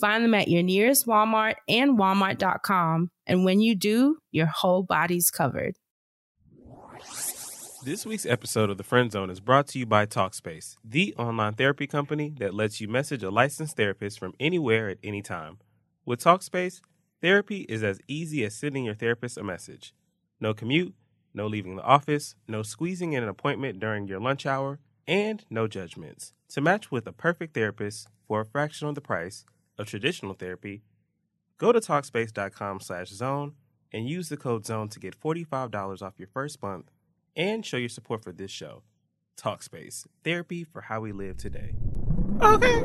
Find 0.00 0.22
them 0.22 0.34
at 0.34 0.48
your 0.48 0.62
nearest 0.62 1.06
Walmart 1.06 1.54
and 1.68 1.98
walmart.com. 1.98 3.10
And 3.26 3.44
when 3.44 3.60
you 3.60 3.74
do, 3.74 4.18
your 4.30 4.46
whole 4.46 4.82
body's 4.82 5.30
covered. 5.30 5.76
This 7.82 8.04
week's 8.04 8.26
episode 8.26 8.68
of 8.68 8.76
The 8.76 8.84
Friend 8.84 9.10
Zone 9.10 9.30
is 9.30 9.40
brought 9.40 9.68
to 9.68 9.78
you 9.78 9.86
by 9.86 10.04
Talkspace, 10.04 10.76
the 10.84 11.14
online 11.14 11.54
therapy 11.54 11.86
company 11.86 12.34
that 12.38 12.52
lets 12.52 12.80
you 12.80 12.88
message 12.88 13.22
a 13.22 13.30
licensed 13.30 13.76
therapist 13.76 14.18
from 14.18 14.34
anywhere 14.38 14.88
at 14.88 14.98
any 15.02 15.22
time. 15.22 15.58
With 16.04 16.22
Talkspace, 16.22 16.80
therapy 17.22 17.60
is 17.68 17.82
as 17.82 18.00
easy 18.06 18.44
as 18.44 18.54
sending 18.54 18.84
your 18.84 18.94
therapist 18.94 19.38
a 19.38 19.44
message. 19.44 19.94
No 20.40 20.52
commute, 20.52 20.94
no 21.32 21.46
leaving 21.46 21.76
the 21.76 21.82
office, 21.82 22.34
no 22.46 22.62
squeezing 22.62 23.14
in 23.14 23.22
an 23.22 23.28
appointment 23.28 23.78
during 23.80 24.08
your 24.08 24.20
lunch 24.20 24.44
hour, 24.44 24.80
and 25.06 25.44
no 25.48 25.66
judgments. 25.68 26.32
To 26.50 26.60
match 26.60 26.90
with 26.90 27.06
a 27.06 27.12
perfect 27.12 27.54
therapist 27.54 28.08
for 28.26 28.40
a 28.40 28.46
fraction 28.46 28.88
of 28.88 28.94
the 28.94 29.00
price 29.00 29.44
of 29.78 29.86
traditional 29.86 30.34
therapy, 30.34 30.82
go 31.58 31.72
to 31.72 31.80
Talkspace.com 31.80 32.80
slash 32.80 33.08
zone 33.08 33.54
and 33.92 34.08
use 34.08 34.28
the 34.28 34.36
code 34.36 34.66
zone 34.66 34.88
to 34.90 35.00
get 35.00 35.18
$45 35.20 36.02
off 36.02 36.14
your 36.18 36.28
first 36.28 36.62
month 36.62 36.90
and 37.34 37.64
show 37.64 37.76
your 37.76 37.88
support 37.88 38.22
for 38.22 38.32
this 38.32 38.50
show. 38.50 38.82
Talkspace, 39.36 40.06
therapy 40.24 40.64
for 40.64 40.82
how 40.82 41.00
we 41.00 41.12
live 41.12 41.36
today. 41.36 41.74
Okay. 42.40 42.82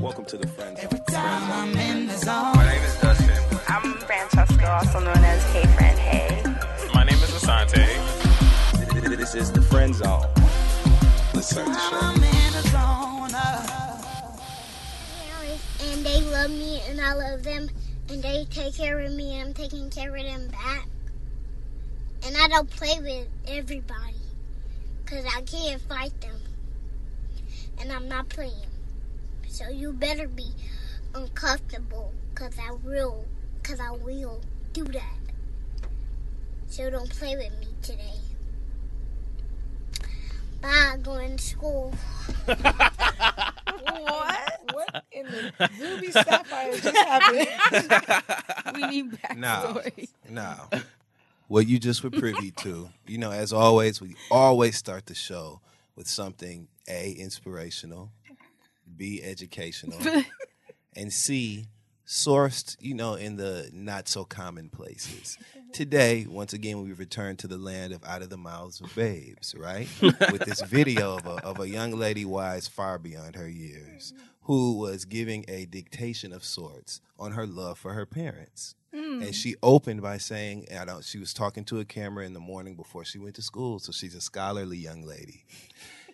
Welcome 0.00 0.24
to 0.26 0.36
the 0.36 0.46
Friends. 0.46 0.78
Every 0.82 1.00
time 1.10 1.50
I'm 1.52 1.76
in 1.76 2.06
the 2.06 2.16
zone. 2.16 2.54
My 2.54 2.68
name 2.68 2.82
is 2.82 3.00
Dustin. 3.00 3.60
I'm 3.68 3.94
Francesca, 4.00 4.70
also 4.70 5.00
known 5.00 5.16
as 5.16 5.42
Hey 5.52 5.66
Friend 5.74 5.98
Hey. 5.98 6.42
My 6.94 7.04
name 7.04 7.16
is 7.16 7.30
Asante. 7.30 7.86
This 9.16 9.34
is 9.34 9.50
the 9.50 9.62
Friend 9.62 9.92
Zone. 9.94 10.22
Let's 11.34 11.48
start 11.48 11.66
the 11.66 12.20
show. 12.30 12.35
Uh, 12.58 13.92
and 15.82 16.06
they 16.06 16.22
love 16.22 16.50
me 16.50 16.80
and 16.88 16.98
I 16.98 17.12
love 17.12 17.42
them 17.42 17.68
and 18.08 18.22
they 18.22 18.46
take 18.48 18.74
care 18.74 18.98
of 19.00 19.12
me 19.12 19.38
and 19.38 19.48
I'm 19.48 19.54
taking 19.54 19.90
care 19.90 20.16
of 20.16 20.22
them 20.22 20.48
back. 20.48 20.88
And 22.24 22.34
I 22.34 22.48
don't 22.48 22.70
play 22.70 22.98
with 22.98 23.28
everybody 23.46 24.14
because 25.04 25.26
I 25.26 25.42
can't 25.42 25.82
fight 25.82 26.18
them. 26.22 26.40
And 27.78 27.92
I'm 27.92 28.08
not 28.08 28.30
playing. 28.30 28.70
So 29.48 29.68
you 29.68 29.92
better 29.92 30.26
be 30.26 30.48
uncomfortable 31.14 32.14
because 32.30 32.54
I 32.58 32.72
will, 32.72 33.26
because 33.62 33.80
I 33.80 33.90
will 33.90 34.40
do 34.72 34.84
that. 34.84 35.18
So 36.68 36.88
don't 36.88 37.10
play 37.10 37.36
with 37.36 37.52
me 37.60 37.68
today. 37.82 38.25
Bye, 40.60 40.96
going 41.02 41.36
to 41.36 41.42
school. 41.42 41.94
What? 43.88 44.60
What 44.72 45.04
in 45.12 45.26
the 45.26 45.70
Ruby 45.80 46.10
Sapphire 46.10 46.72
just 46.76 46.96
happened? 46.96 48.74
We 48.74 48.86
need 48.86 49.12
backstory. 49.12 50.08
Now, 50.28 50.68
what 51.48 51.66
you 51.66 51.78
just 51.78 52.02
were 52.02 52.10
privy 52.10 52.50
to, 52.52 52.90
you 53.06 53.18
know, 53.18 53.30
as 53.30 53.52
always, 53.52 54.00
we 54.00 54.16
always 54.30 54.76
start 54.76 55.06
the 55.06 55.14
show 55.14 55.60
with 55.94 56.08
something 56.08 56.68
A, 56.88 57.12
inspirational, 57.12 58.10
B, 58.96 59.22
educational, 59.22 60.00
and 60.96 61.12
C, 61.12 61.66
sourced, 62.06 62.76
you 62.80 62.94
know, 62.94 63.14
in 63.14 63.36
the 63.36 63.70
not 63.72 64.08
so 64.08 64.24
common 64.24 64.68
places. 64.68 65.38
Today, 65.76 66.26
once 66.26 66.54
again, 66.54 66.82
we 66.82 66.94
return 66.94 67.36
to 67.36 67.46
the 67.46 67.58
land 67.58 67.92
of 67.92 68.02
out 68.02 68.22
of 68.22 68.30
the 68.30 68.38
mouths 68.38 68.80
of 68.80 68.94
babes, 68.94 69.54
right? 69.54 69.86
With 70.00 70.46
this 70.46 70.62
video 70.62 71.18
of 71.18 71.26
a, 71.26 71.44
of 71.44 71.60
a 71.60 71.68
young 71.68 71.92
lady 71.92 72.24
wise 72.24 72.66
far 72.66 72.98
beyond 72.98 73.36
her 73.36 73.46
years 73.46 74.14
who 74.44 74.78
was 74.78 75.04
giving 75.04 75.44
a 75.48 75.66
dictation 75.66 76.32
of 76.32 76.46
sorts 76.46 77.02
on 77.18 77.32
her 77.32 77.46
love 77.46 77.78
for 77.78 77.92
her 77.92 78.06
parents. 78.06 78.74
Hmm. 78.94 79.20
And 79.20 79.34
she 79.34 79.56
opened 79.62 80.00
by 80.00 80.16
saying, 80.16 80.66
I 80.74 80.86
don't, 80.86 81.04
she 81.04 81.18
was 81.18 81.34
talking 81.34 81.64
to 81.64 81.78
a 81.80 81.84
camera 81.84 82.24
in 82.24 82.32
the 82.32 82.40
morning 82.40 82.74
before 82.74 83.04
she 83.04 83.18
went 83.18 83.34
to 83.34 83.42
school, 83.42 83.78
so 83.78 83.92
she's 83.92 84.14
a 84.14 84.20
scholarly 84.22 84.78
young 84.78 85.02
lady. 85.02 85.44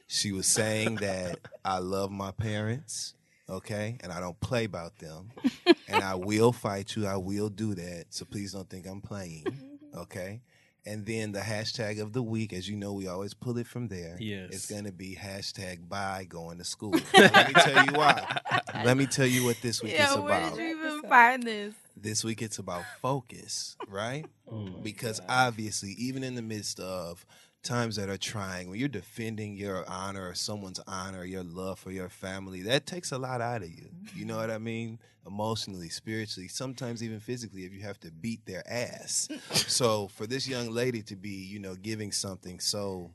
She 0.08 0.32
was 0.32 0.48
saying 0.48 0.96
that 0.96 1.38
I 1.64 1.78
love 1.78 2.10
my 2.10 2.32
parents, 2.32 3.14
okay, 3.48 3.98
and 4.02 4.12
I 4.12 4.20
don't 4.20 4.38
play 4.40 4.64
about 4.64 4.98
them, 4.98 5.30
and 5.88 6.02
I 6.02 6.14
will 6.14 6.52
fight 6.52 6.96
you. 6.96 7.06
I 7.06 7.16
will 7.16 7.48
do 7.48 7.74
that. 7.74 8.06
So 8.10 8.24
please 8.24 8.52
don't 8.52 8.68
think 8.68 8.86
I'm 8.86 9.00
playing, 9.00 9.44
mm-hmm. 9.44 9.98
okay. 10.00 10.42
And 10.84 11.06
then 11.06 11.30
the 11.30 11.38
hashtag 11.38 12.02
of 12.02 12.12
the 12.12 12.24
week, 12.24 12.52
as 12.52 12.68
you 12.68 12.74
know, 12.74 12.92
we 12.92 13.06
always 13.06 13.34
pull 13.34 13.56
it 13.58 13.68
from 13.68 13.86
there. 13.86 14.16
Yes. 14.18 14.48
it's 14.50 14.66
going 14.66 14.82
to 14.82 14.90
be 14.90 15.14
hashtag 15.14 15.88
by 15.88 16.26
going 16.28 16.58
to 16.58 16.64
school. 16.64 16.90
Now, 17.14 17.30
let 17.32 17.46
me 17.46 17.54
tell 17.54 17.84
you 17.84 17.92
why. 17.92 18.38
Let 18.84 18.96
me 18.96 19.06
tell 19.06 19.26
you 19.26 19.44
what 19.44 19.62
this 19.62 19.80
week 19.80 19.92
is 19.92 20.00
Yeah, 20.00 20.16
where 20.16 20.38
about 20.38 20.56
did 20.56 20.64
you 20.64 20.76
even 20.76 21.02
find 21.08 21.42
this? 21.44 21.74
this 21.96 22.24
week 22.24 22.42
it's 22.42 22.58
about 22.58 22.84
focus, 23.00 23.76
right? 23.88 24.26
Oh 24.50 24.68
because 24.82 25.20
obviously, 25.28 25.90
even 25.98 26.24
in 26.24 26.34
the 26.34 26.42
midst 26.42 26.80
of 26.80 27.24
times 27.62 27.96
that 27.96 28.08
are 28.08 28.18
trying, 28.18 28.68
when 28.68 28.78
you're 28.78 28.88
defending 28.88 29.56
your 29.56 29.88
honor 29.88 30.28
or 30.28 30.34
someone's 30.34 30.80
honor, 30.86 31.24
your 31.24 31.44
love 31.44 31.78
for 31.78 31.90
your 31.90 32.08
family, 32.08 32.62
that 32.62 32.86
takes 32.86 33.12
a 33.12 33.18
lot 33.18 33.40
out 33.40 33.62
of 33.62 33.70
you. 33.70 33.88
You 34.14 34.24
know 34.24 34.36
what 34.36 34.50
I 34.50 34.58
mean? 34.58 34.98
Emotionally, 35.26 35.88
spiritually, 35.88 36.48
sometimes 36.48 37.02
even 37.02 37.20
physically, 37.20 37.64
if 37.64 37.72
you 37.72 37.80
have 37.82 38.00
to 38.00 38.10
beat 38.10 38.44
their 38.44 38.62
ass. 38.68 39.28
so 39.52 40.08
for 40.08 40.26
this 40.26 40.48
young 40.48 40.70
lady 40.70 41.02
to 41.02 41.16
be, 41.16 41.30
you 41.30 41.58
know, 41.58 41.74
giving 41.74 42.12
something 42.12 42.58
so 42.58 43.10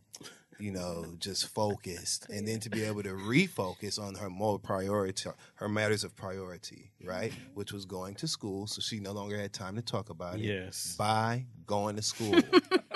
you 0.60 0.72
know, 0.72 1.06
just 1.20 1.48
focused, 1.48 2.30
and 2.30 2.48
then 2.48 2.60
to 2.62 2.70
be 2.70 2.84
able 2.84 3.04
to 3.04 3.10
refocus 3.10 4.02
on 4.02 4.16
her 4.16 4.30
more 4.30 4.58
priority, 4.58 5.30
her 5.56 5.70
matters 5.70 6.04
of 6.04 6.16
priority, 6.16 6.92
right? 7.04 7.32
Which 7.54 7.72
was 7.72 7.86
going 7.86 8.16
to 8.16 8.28
school, 8.28 8.68
so 8.68 8.82
she 8.82 9.00
no 9.00 9.12
longer 9.12 9.38
had 9.38 9.54
time 9.54 9.76
to 9.76 9.82
talk 9.82 10.10
about 10.10 10.36
it. 10.36 10.42
Yes. 10.42 10.96
By 10.98 11.46
going 11.66 11.96
to 11.98 12.02
school, 12.02 12.40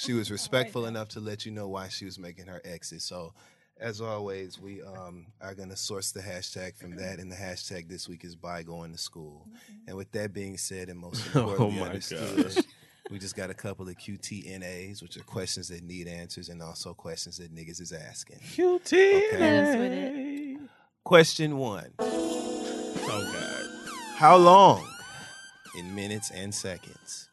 she 0.00 0.12
was 0.14 0.30
respectful 0.38 0.86
enough 0.86 1.08
to 1.10 1.20
let 1.20 1.44
you 1.46 1.52
know 1.52 1.68
why 1.68 1.88
she 1.88 2.04
was 2.04 2.18
making 2.18 2.46
her 2.46 2.60
exit. 2.64 3.02
So, 3.02 3.32
as 3.78 4.00
always, 4.00 4.58
we 4.60 4.82
um, 4.82 5.26
are 5.40 5.54
going 5.54 5.70
to 5.70 5.76
source 5.76 6.12
the 6.12 6.20
hashtag 6.20 6.76
from 6.76 6.96
that, 6.96 7.18
and 7.18 7.30
the 7.32 7.36
hashtag 7.36 7.88
this 7.88 8.08
week 8.08 8.24
is 8.24 8.36
by 8.36 8.62
going 8.62 8.92
to 8.92 8.98
school. 8.98 9.46
And 9.86 9.96
with 9.96 10.12
that 10.12 10.32
being 10.34 10.56
said, 10.58 10.88
and 10.90 10.98
most 10.98 11.24
importantly, 11.34 11.66
Oh 11.66 11.70
my 11.70 11.86
understood, 11.86 12.44
gosh. 12.54 12.64
we 13.10 13.18
just 13.18 13.36
got 13.36 13.48
a 13.48 13.54
couple 13.54 13.88
of 13.88 13.96
QTNAs, 13.96 15.00
which 15.02 15.16
are 15.16 15.22
questions 15.22 15.68
that 15.68 15.82
need 15.82 16.08
answers, 16.08 16.50
and 16.50 16.62
also 16.62 16.92
questions 16.92 17.38
that 17.38 17.54
niggas 17.54 17.80
is 17.80 17.92
asking. 17.92 18.36
QT. 18.40 18.90
Hit 18.90 19.40
us 19.40 19.76
with 19.76 19.92
it. 19.92 20.58
Question 21.04 21.56
one 21.56 21.90
Oh 21.98 23.32
God. 23.32 23.66
How 24.16 24.36
long, 24.36 24.86
in 25.78 25.94
minutes 25.94 26.30
and 26.30 26.54
seconds, 26.54 27.29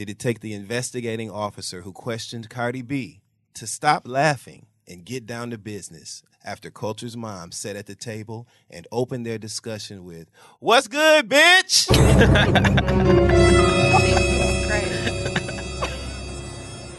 did 0.00 0.08
it 0.08 0.18
take 0.18 0.40
the 0.40 0.54
investigating 0.54 1.30
officer 1.30 1.82
who 1.82 1.92
questioned 1.92 2.48
Cardi 2.48 2.80
B 2.80 3.20
to 3.52 3.66
stop 3.66 4.08
laughing 4.08 4.64
and 4.88 5.04
get 5.04 5.26
down 5.26 5.50
to 5.50 5.58
business 5.58 6.22
after 6.42 6.70
Kulture's 6.70 7.18
mom 7.18 7.52
sat 7.52 7.76
at 7.76 7.84
the 7.84 7.94
table 7.94 8.48
and 8.70 8.88
opened 8.90 9.26
their 9.26 9.36
discussion 9.36 10.02
with, 10.02 10.30
What's 10.58 10.88
good, 10.88 11.28
bitch? 11.28 11.86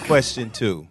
Question 0.06 0.52
two 0.52 0.88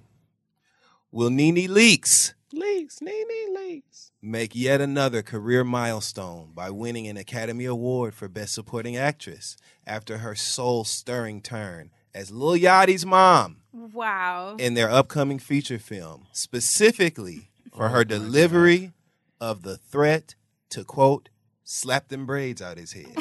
Will 1.12 1.30
NeNe 1.30 1.68
Leakes 1.68 2.34
Leakes. 2.52 3.00
Nee, 3.00 3.24
nee, 3.28 3.46
leaks. 3.56 4.10
make 4.20 4.56
yet 4.56 4.80
another 4.80 5.22
career 5.22 5.62
milestone 5.62 6.50
by 6.52 6.70
winning 6.70 7.06
an 7.06 7.16
Academy 7.16 7.66
Award 7.66 8.12
for 8.12 8.26
Best 8.28 8.52
Supporting 8.52 8.96
Actress 8.96 9.56
after 9.86 10.18
her 10.18 10.34
soul 10.34 10.82
stirring 10.82 11.40
turn 11.40 11.92
as 12.14 12.30
Lil 12.30 12.58
Yachty's 12.58 13.04
mom 13.06 13.56
Wow. 13.72 14.56
in 14.58 14.74
their 14.74 14.90
upcoming 14.90 15.38
feature 15.38 15.78
film, 15.78 16.26
specifically 16.32 17.50
for 17.74 17.86
Oh 17.86 17.88
her 17.90 18.04
delivery 18.04 18.92
of 19.40 19.62
the 19.62 19.76
threat 19.76 20.34
to 20.70 20.84
quote, 20.84 21.28
slap 21.64 22.08
them 22.08 22.26
braids 22.26 22.60
out 22.60 22.78
his 22.78 22.92
head. 22.92 23.14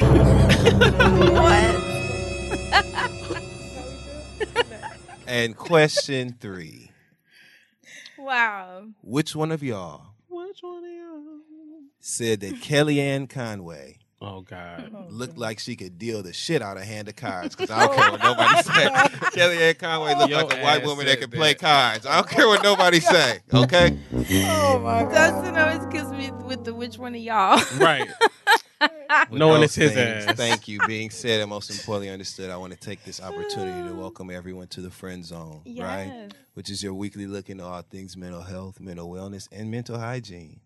What? 1.29 1.85
and 5.27 5.55
question 5.55 6.35
three 6.39 6.91
Wow. 8.17 8.85
Which 9.01 9.35
one 9.35 9.51
of 9.51 9.61
y'all 9.63 10.07
Which 10.27 10.57
one 10.61 10.83
of 10.83 10.91
y'all? 10.91 11.81
said 11.99 12.39
that 12.41 12.55
Kellyanne 12.55 13.29
Conway 13.29 13.99
Oh 14.21 14.41
God. 14.41 14.91
Oh, 14.99 15.05
looked 15.09 15.37
like 15.37 15.59
she 15.59 15.75
could 15.75 15.97
deal 15.97 16.23
the 16.23 16.33
shit 16.33 16.61
out 16.61 16.77
of 16.77 16.83
hand 16.83 17.07
of 17.07 17.15
cards? 17.15 17.55
Because 17.55 17.69
I 17.71 17.85
don't 17.85 17.95
care 17.95 18.11
what 18.11 18.21
nobody 18.23 18.61
say. 18.63 18.87
Kellyanne 19.31 19.77
Conway 19.77 20.15
looked 20.15 20.29
Your 20.29 20.43
like 20.43 20.57
a 20.57 20.61
white 20.61 20.83
woman 20.85 21.05
that 21.05 21.19
said 21.19 21.29
can 21.29 21.31
play 21.31 21.53
cards. 21.53 22.05
I 22.05 22.15
don't 22.15 22.29
care 22.29 22.47
what 22.47 22.63
nobody 22.63 22.99
say. 22.99 23.39
Okay. 23.53 23.97
Oh 24.13 24.79
my 24.79 25.03
god. 25.03 25.11
Dustin 25.11 25.57
always 25.57 25.85
kills 25.91 26.11
me 26.11 26.31
with 26.45 26.65
the 26.65 26.73
which 26.73 26.97
one 26.97 27.15
of 27.15 27.21
y'all. 27.21 27.61
Right. 27.77 28.07
With 29.29 29.39
Knowing 29.39 29.61
those 29.61 29.65
it's 29.65 29.75
his 29.75 29.91
things, 29.93 30.25
ass. 30.25 30.35
Thank 30.35 30.67
you. 30.67 30.79
Being 30.87 31.09
said 31.09 31.41
and 31.41 31.49
most 31.49 31.69
importantly 31.69 32.09
understood, 32.09 32.49
I 32.49 32.57
want 32.57 32.73
to 32.73 32.79
take 32.79 33.03
this 33.03 33.21
opportunity 33.21 33.87
to 33.89 33.95
welcome 33.99 34.29
everyone 34.29 34.67
to 34.69 34.81
the 34.81 34.89
Friend 34.91 35.23
Zone, 35.25 35.61
right? 35.77 36.29
Which 36.53 36.69
is 36.69 36.81
your 36.81 36.93
weekly 36.93 37.27
look 37.27 37.49
into 37.49 37.63
all 37.63 37.81
things 37.81 38.15
mental 38.15 38.41
health, 38.41 38.79
mental 38.79 39.09
wellness, 39.09 39.47
and 39.51 39.69
mental 39.69 39.97
hygiene. 39.99 40.61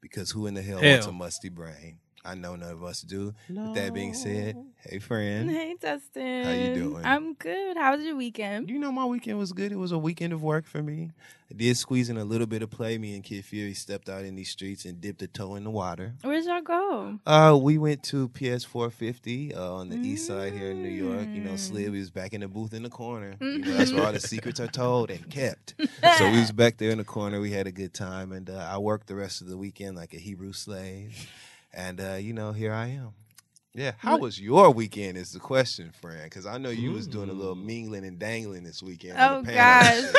Because 0.00 0.30
who 0.32 0.46
in 0.46 0.54
the 0.54 0.62
hell, 0.62 0.80
wants 0.82 1.06
a 1.06 1.12
musty 1.12 1.48
brain? 1.48 1.98
I 2.24 2.34
know 2.34 2.56
none 2.56 2.70
of 2.70 2.82
us 2.82 3.02
do. 3.02 3.34
With 3.48 3.74
that 3.74 3.92
being 3.92 4.14
said, 4.14 4.56
hey 4.78 4.98
friend. 4.98 5.50
Hey 5.50 5.76
Dustin. 5.78 6.44
How 6.44 6.52
you 6.52 6.74
doing? 6.74 7.04
I'm 7.04 7.34
good. 7.34 7.76
How 7.76 7.94
was 7.94 8.04
your 8.04 8.16
weekend? 8.16 8.70
You 8.70 8.78
know 8.78 8.90
my 8.90 9.04
weekend 9.04 9.38
was 9.38 9.52
good. 9.52 9.72
It 9.72 9.76
was 9.76 9.92
a 9.92 9.98
weekend 9.98 10.32
of 10.32 10.42
work 10.42 10.66
for 10.66 10.82
me. 10.82 11.10
I 11.50 11.54
did 11.54 11.76
squeeze 11.76 12.08
in 12.08 12.16
a 12.16 12.24
little 12.24 12.46
bit 12.46 12.62
of 12.62 12.70
play. 12.70 12.96
Me 12.96 13.14
and 13.14 13.22
Kid 13.22 13.44
Fury 13.44 13.74
stepped 13.74 14.08
out 14.08 14.24
in 14.24 14.34
these 14.34 14.48
streets 14.48 14.86
and 14.86 15.00
dipped 15.02 15.20
a 15.20 15.26
toe 15.26 15.56
in 15.56 15.64
the 15.64 15.70
water. 15.70 16.14
Where'd 16.22 16.44
y'all 16.44 16.62
go? 16.62 17.18
Uh, 17.26 17.58
we 17.60 17.76
went 17.76 18.02
to 18.04 18.28
PS 18.28 18.64
450 18.64 19.54
uh, 19.54 19.72
on 19.72 19.90
the 19.90 19.96
east 19.96 20.26
side 20.26 20.54
here 20.54 20.70
in 20.70 20.82
New 20.82 20.88
York. 20.88 21.28
You 21.28 21.42
know, 21.42 21.56
Slid 21.56 21.92
we 21.92 21.98
was 21.98 22.10
back 22.10 22.32
in 22.32 22.40
the 22.40 22.48
booth 22.48 22.72
in 22.72 22.82
the 22.82 22.88
corner. 22.88 23.34
You 23.40 23.58
know, 23.58 23.72
that's 23.74 23.92
where 23.92 24.06
all 24.06 24.12
the 24.12 24.20
secrets 24.20 24.60
are 24.60 24.66
told 24.66 25.10
and 25.10 25.28
kept. 25.28 25.74
so 26.18 26.30
we 26.30 26.40
was 26.40 26.52
back 26.52 26.78
there 26.78 26.90
in 26.90 26.98
the 26.98 27.04
corner. 27.04 27.38
We 27.40 27.50
had 27.50 27.66
a 27.66 27.72
good 27.72 27.92
time, 27.92 28.32
and 28.32 28.48
uh, 28.48 28.68
I 28.70 28.78
worked 28.78 29.08
the 29.08 29.14
rest 29.14 29.42
of 29.42 29.48
the 29.48 29.58
weekend 29.58 29.96
like 29.96 30.14
a 30.14 30.18
Hebrew 30.18 30.54
slave. 30.54 31.28
And 31.74 32.00
uh, 32.00 32.14
you 32.14 32.32
know, 32.32 32.52
here 32.52 32.72
I 32.72 32.86
am. 32.88 33.10
Yeah, 33.74 33.92
how 33.98 34.18
was 34.18 34.40
your 34.40 34.70
weekend? 34.70 35.18
Is 35.18 35.32
the 35.32 35.40
question, 35.40 35.90
friend? 36.00 36.22
Because 36.24 36.46
I 36.46 36.58
know 36.58 36.70
you 36.70 36.92
was 36.92 37.08
doing 37.08 37.28
a 37.28 37.32
little 37.32 37.56
mingling 37.56 38.04
and 38.04 38.18
dangling 38.20 38.62
this 38.62 38.82
weekend. 38.82 39.16
Oh 39.18 39.42
gosh. 39.42 40.04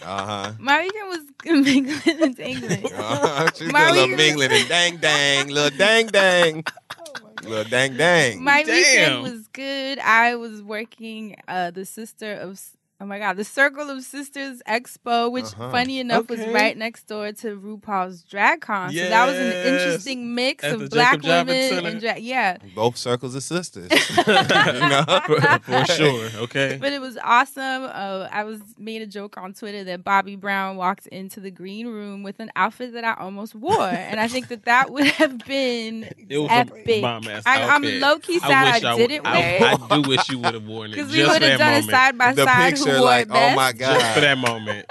Uh 0.00 0.24
huh. 0.24 0.52
My 0.58 0.80
weekend 0.80 1.08
was 1.08 1.20
mingling 1.66 2.22
and 2.22 2.34
dangling. 2.36 2.86
Uh-huh. 2.86 3.50
She 3.54 3.66
My 3.66 3.80
doing 3.80 3.90
a 3.90 3.92
little 3.92 4.08
weekend- 4.08 4.16
mingling 4.38 4.52
and 4.52 4.68
dang 4.68 4.96
dang, 4.98 5.48
little 5.48 5.76
dang 5.76 6.06
dang, 6.06 6.64
little 7.42 7.64
dang 7.64 7.96
dang. 7.96 8.42
My 8.42 8.62
Damn. 8.62 8.74
weekend 8.74 9.22
was 9.22 9.48
good. 9.48 9.98
I 9.98 10.36
was 10.36 10.62
working 10.62 11.36
uh 11.46 11.72
the 11.72 11.84
sister 11.84 12.32
of 12.32 12.58
oh 13.00 13.06
my 13.06 13.18
god, 13.18 13.36
the 13.36 13.44
Circle 13.44 13.88
of 13.90 14.02
Sisters 14.02 14.60
Expo, 14.68 15.30
which 15.30 15.44
Uh-huh. 15.44 15.70
funny 15.70 16.00
enough 16.00 16.28
was 16.28 16.40
right 16.48 16.76
next 16.76 17.06
door 17.06 17.30
to 17.32 17.56
RuPaul's 17.56 18.22
Drag 18.22 18.60
Con. 18.60 18.92
So 18.92 19.08
that 19.08 19.26
was 19.26 19.36
an 19.36 19.52
interesting 19.52 20.34
mix 20.34 20.64
At 20.64 20.74
of 20.80 20.90
black 20.90 21.20
Jacob 21.20 21.46
women 21.48 21.68
Center. 21.70 21.88
and 21.88 22.00
drag. 22.00 22.22
Yeah. 22.22 22.56
Both 22.74 22.96
circles 22.96 23.34
of 23.36 23.42
sisters. 23.44 23.88
you 24.16 24.24
for, 24.24 25.58
for 25.62 25.84
sure. 25.86 26.28
Okay. 26.42 26.76
But 26.80 26.92
it 26.92 27.00
was 27.00 27.16
awesome. 27.22 27.84
Uh, 27.84 28.28
I 28.32 28.44
was 28.44 28.60
made 28.78 29.02
a 29.02 29.06
joke 29.06 29.36
on 29.38 29.54
Twitter 29.54 29.84
that 29.84 30.02
Bobby 30.04 30.36
Brown 30.36 30.76
walked 30.76 31.06
into 31.08 31.40
the 31.40 31.50
green 31.50 31.86
room 31.86 32.22
with 32.22 32.40
an 32.40 32.50
outfit 32.56 32.92
that 32.94 33.04
I 33.04 33.14
almost 33.14 33.54
wore, 33.54 33.80
and 33.88 34.18
I 34.18 34.26
think 34.28 34.48
that 34.48 34.64
that 34.64 34.90
would 34.90 35.06
have 35.06 35.38
been 35.46 36.08
It 36.28 36.38
was 36.38 36.48
epic. 36.50 36.82
a 36.88 37.00
bomb 37.00 37.28
ass 37.28 37.42
I, 37.46 37.62
I'm 37.62 37.84
outfit. 37.84 38.00
low 38.02 38.18
key 38.18 38.38
sad 38.40 38.74
wish 38.74 38.84
I, 38.84 38.90
w- 38.90 39.08
didn't 39.08 39.26
I, 39.26 39.38
wear 39.38 39.56
it 39.56 39.62
I 39.90 40.00
do 40.02 40.08
wish 40.08 40.28
you 40.30 40.38
would 40.40 40.54
have 40.54 40.66
worn 40.66 40.90
it 40.90 40.94
because 40.96 41.12
we 41.12 41.22
would 41.26 41.42
have 41.42 41.58
done 41.58 41.68
moment. 41.72 41.86
it 41.86 41.90
side 41.90 42.18
by 42.18 42.32
The 42.32 42.44
side. 42.44 42.78
Picture, 42.88 42.98
who 42.98 43.04
like, 43.04 43.28
best. 43.28 43.52
oh 43.52 43.56
my 43.56 43.72
god, 43.72 44.00
Just 44.00 44.14
for 44.14 44.20
that 44.20 44.38
moment. 44.38 44.86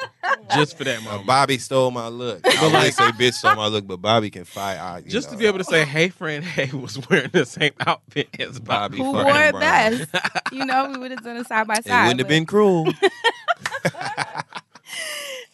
Just 0.53 0.77
for 0.77 0.83
that 0.85 0.99
Uh, 0.99 1.03
moment. 1.03 1.27
Bobby 1.27 1.57
stole 1.57 1.91
my 1.91 2.07
look. 2.07 2.41
I 2.45 2.63
wouldn't 2.65 2.94
say 2.94 3.03
bitch 3.11 3.33
stole 3.33 3.55
my 3.55 3.67
look, 3.67 3.85
but 3.88 3.97
Bobby 3.97 4.29
can 4.29 4.45
fight. 4.45 4.77
I, 4.77 5.01
Just 5.01 5.27
know, 5.27 5.33
to 5.33 5.39
be 5.39 5.45
able 5.45 5.57
to 5.57 5.63
say, 5.63 5.83
"Hey, 5.85 6.09
friend, 6.09 6.44
hey," 6.44 6.69
was 6.77 6.97
wearing 7.09 7.29
the 7.33 7.45
same 7.45 7.73
outfit 7.85 8.29
as 8.39 8.59
Bobby. 8.59 8.97
Bobby 8.97 9.03
Who 9.03 9.11
wore 9.11 9.41
it 9.44 9.53
best? 9.59 10.09
You 10.51 10.65
know, 10.65 10.89
we 10.91 10.97
would 10.97 11.11
have 11.11 11.23
done 11.23 11.38
it 11.38 11.47
side 11.47 11.67
by 11.67 11.75
side. 11.75 11.79
It 11.85 11.89
side. 11.89 12.03
wouldn't 12.03 12.19
have 12.21 12.27
been 12.29 12.45
cruel. 12.45 12.88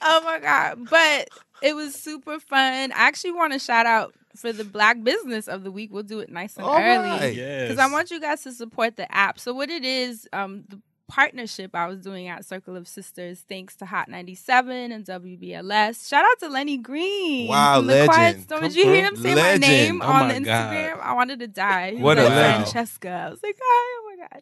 Oh 0.05 0.21
my 0.25 0.39
god! 0.39 0.89
But 0.89 1.29
it 1.61 1.75
was 1.75 1.95
super 1.95 2.37
fun. 2.39 2.91
I 2.91 3.07
actually 3.07 3.31
want 3.31 3.53
to 3.53 3.59
shout 3.59 3.85
out 3.85 4.13
for 4.35 4.51
the 4.51 4.65
Black 4.65 5.01
Business 5.01 5.47
of 5.47 5.63
the 5.63 5.71
Week. 5.71 5.93
We'll 5.93 6.03
do 6.03 6.19
it 6.19 6.29
nice 6.29 6.57
and 6.57 6.65
All 6.65 6.75
early. 6.75 7.07
right. 7.09 7.33
Yes. 7.33 7.69
because 7.69 7.79
I 7.79 7.89
want 7.89 8.11
you 8.11 8.19
guys 8.19 8.41
to 8.43 8.51
support 8.51 8.97
the 8.97 9.09
app. 9.15 9.39
So 9.39 9.53
what 9.53 9.69
it 9.69 9.85
is, 9.85 10.27
um, 10.33 10.65
the 10.67 10.81
partnership 11.13 11.75
I 11.75 11.85
was 11.85 12.01
doing 12.01 12.27
at 12.27 12.43
Circle 12.43 12.75
of 12.75 12.87
Sisters, 12.87 13.45
thanks 13.47 13.75
to 13.75 13.85
Hot 13.85 14.09
97 14.09 14.91
and 14.91 15.05
WBLS. 15.05 16.07
Shout 16.09 16.25
out 16.25 16.39
to 16.39 16.49
Lenny 16.49 16.77
Green. 16.79 17.47
Wow, 17.49 17.81
the 17.81 18.05
Quiet 18.05 18.07
legend. 18.09 18.43
Storm. 18.45 18.61
Did 18.63 18.75
you 18.75 18.85
hear 18.85 19.03
him 19.05 19.15
say 19.17 19.35
Legend. 19.35 19.61
my 19.61 19.67
name 19.67 20.01
Oh 20.01 20.05
on 20.07 20.27
my 20.27 20.33
the 20.33 20.39
God. 20.39 20.73
Instagram? 20.73 20.99
I 21.01 21.13
wanted 21.13 21.39
to 21.41 21.47
die. 21.47 21.91
He 21.91 22.01
What 22.01 22.17
a 22.17 22.23
like, 22.23 22.29
legend. 22.31 22.63
Francesca. 22.63 23.09
I 23.09 23.29
was 23.29 23.43
like, 23.43 23.57
oh, 23.61 23.99
oh 24.01 24.15
my 24.17 24.27
god. 24.27 24.41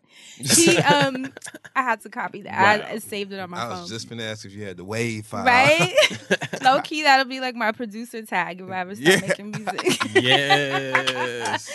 He 0.58 0.78
um, 1.26 1.34
I 1.76 1.82
had 1.84 2.00
to 2.02 2.10
copy 2.10 2.44
that. 2.44 2.80
Wow. 2.82 2.88
I, 2.88 2.92
I 2.94 2.98
saved 3.00 3.34
it 3.34 3.40
on 3.42 3.50
my 3.50 3.58
I 3.66 3.70
phone. 3.70 3.82
was 3.82 3.90
just 3.90 4.10
gonna 4.10 4.24
ask 4.24 4.46
if 4.46 4.54
you 4.54 4.64
had 4.64 4.78
the 4.78 4.86
wave 4.86 5.26
file. 5.26 5.44
Right? 5.46 5.94
Low 6.64 6.80
key, 6.82 7.04
that'll 7.04 7.26
be 7.26 7.42
like 7.42 7.56
my 7.56 7.74
producer 7.74 8.22
tag 8.22 8.62
if 8.62 8.70
I 8.70 8.80
ever 8.80 8.96
start 8.96 9.22
Yeah. 9.22 9.28
making 9.28 9.52
music. 9.52 10.02
Yes. 10.24 11.70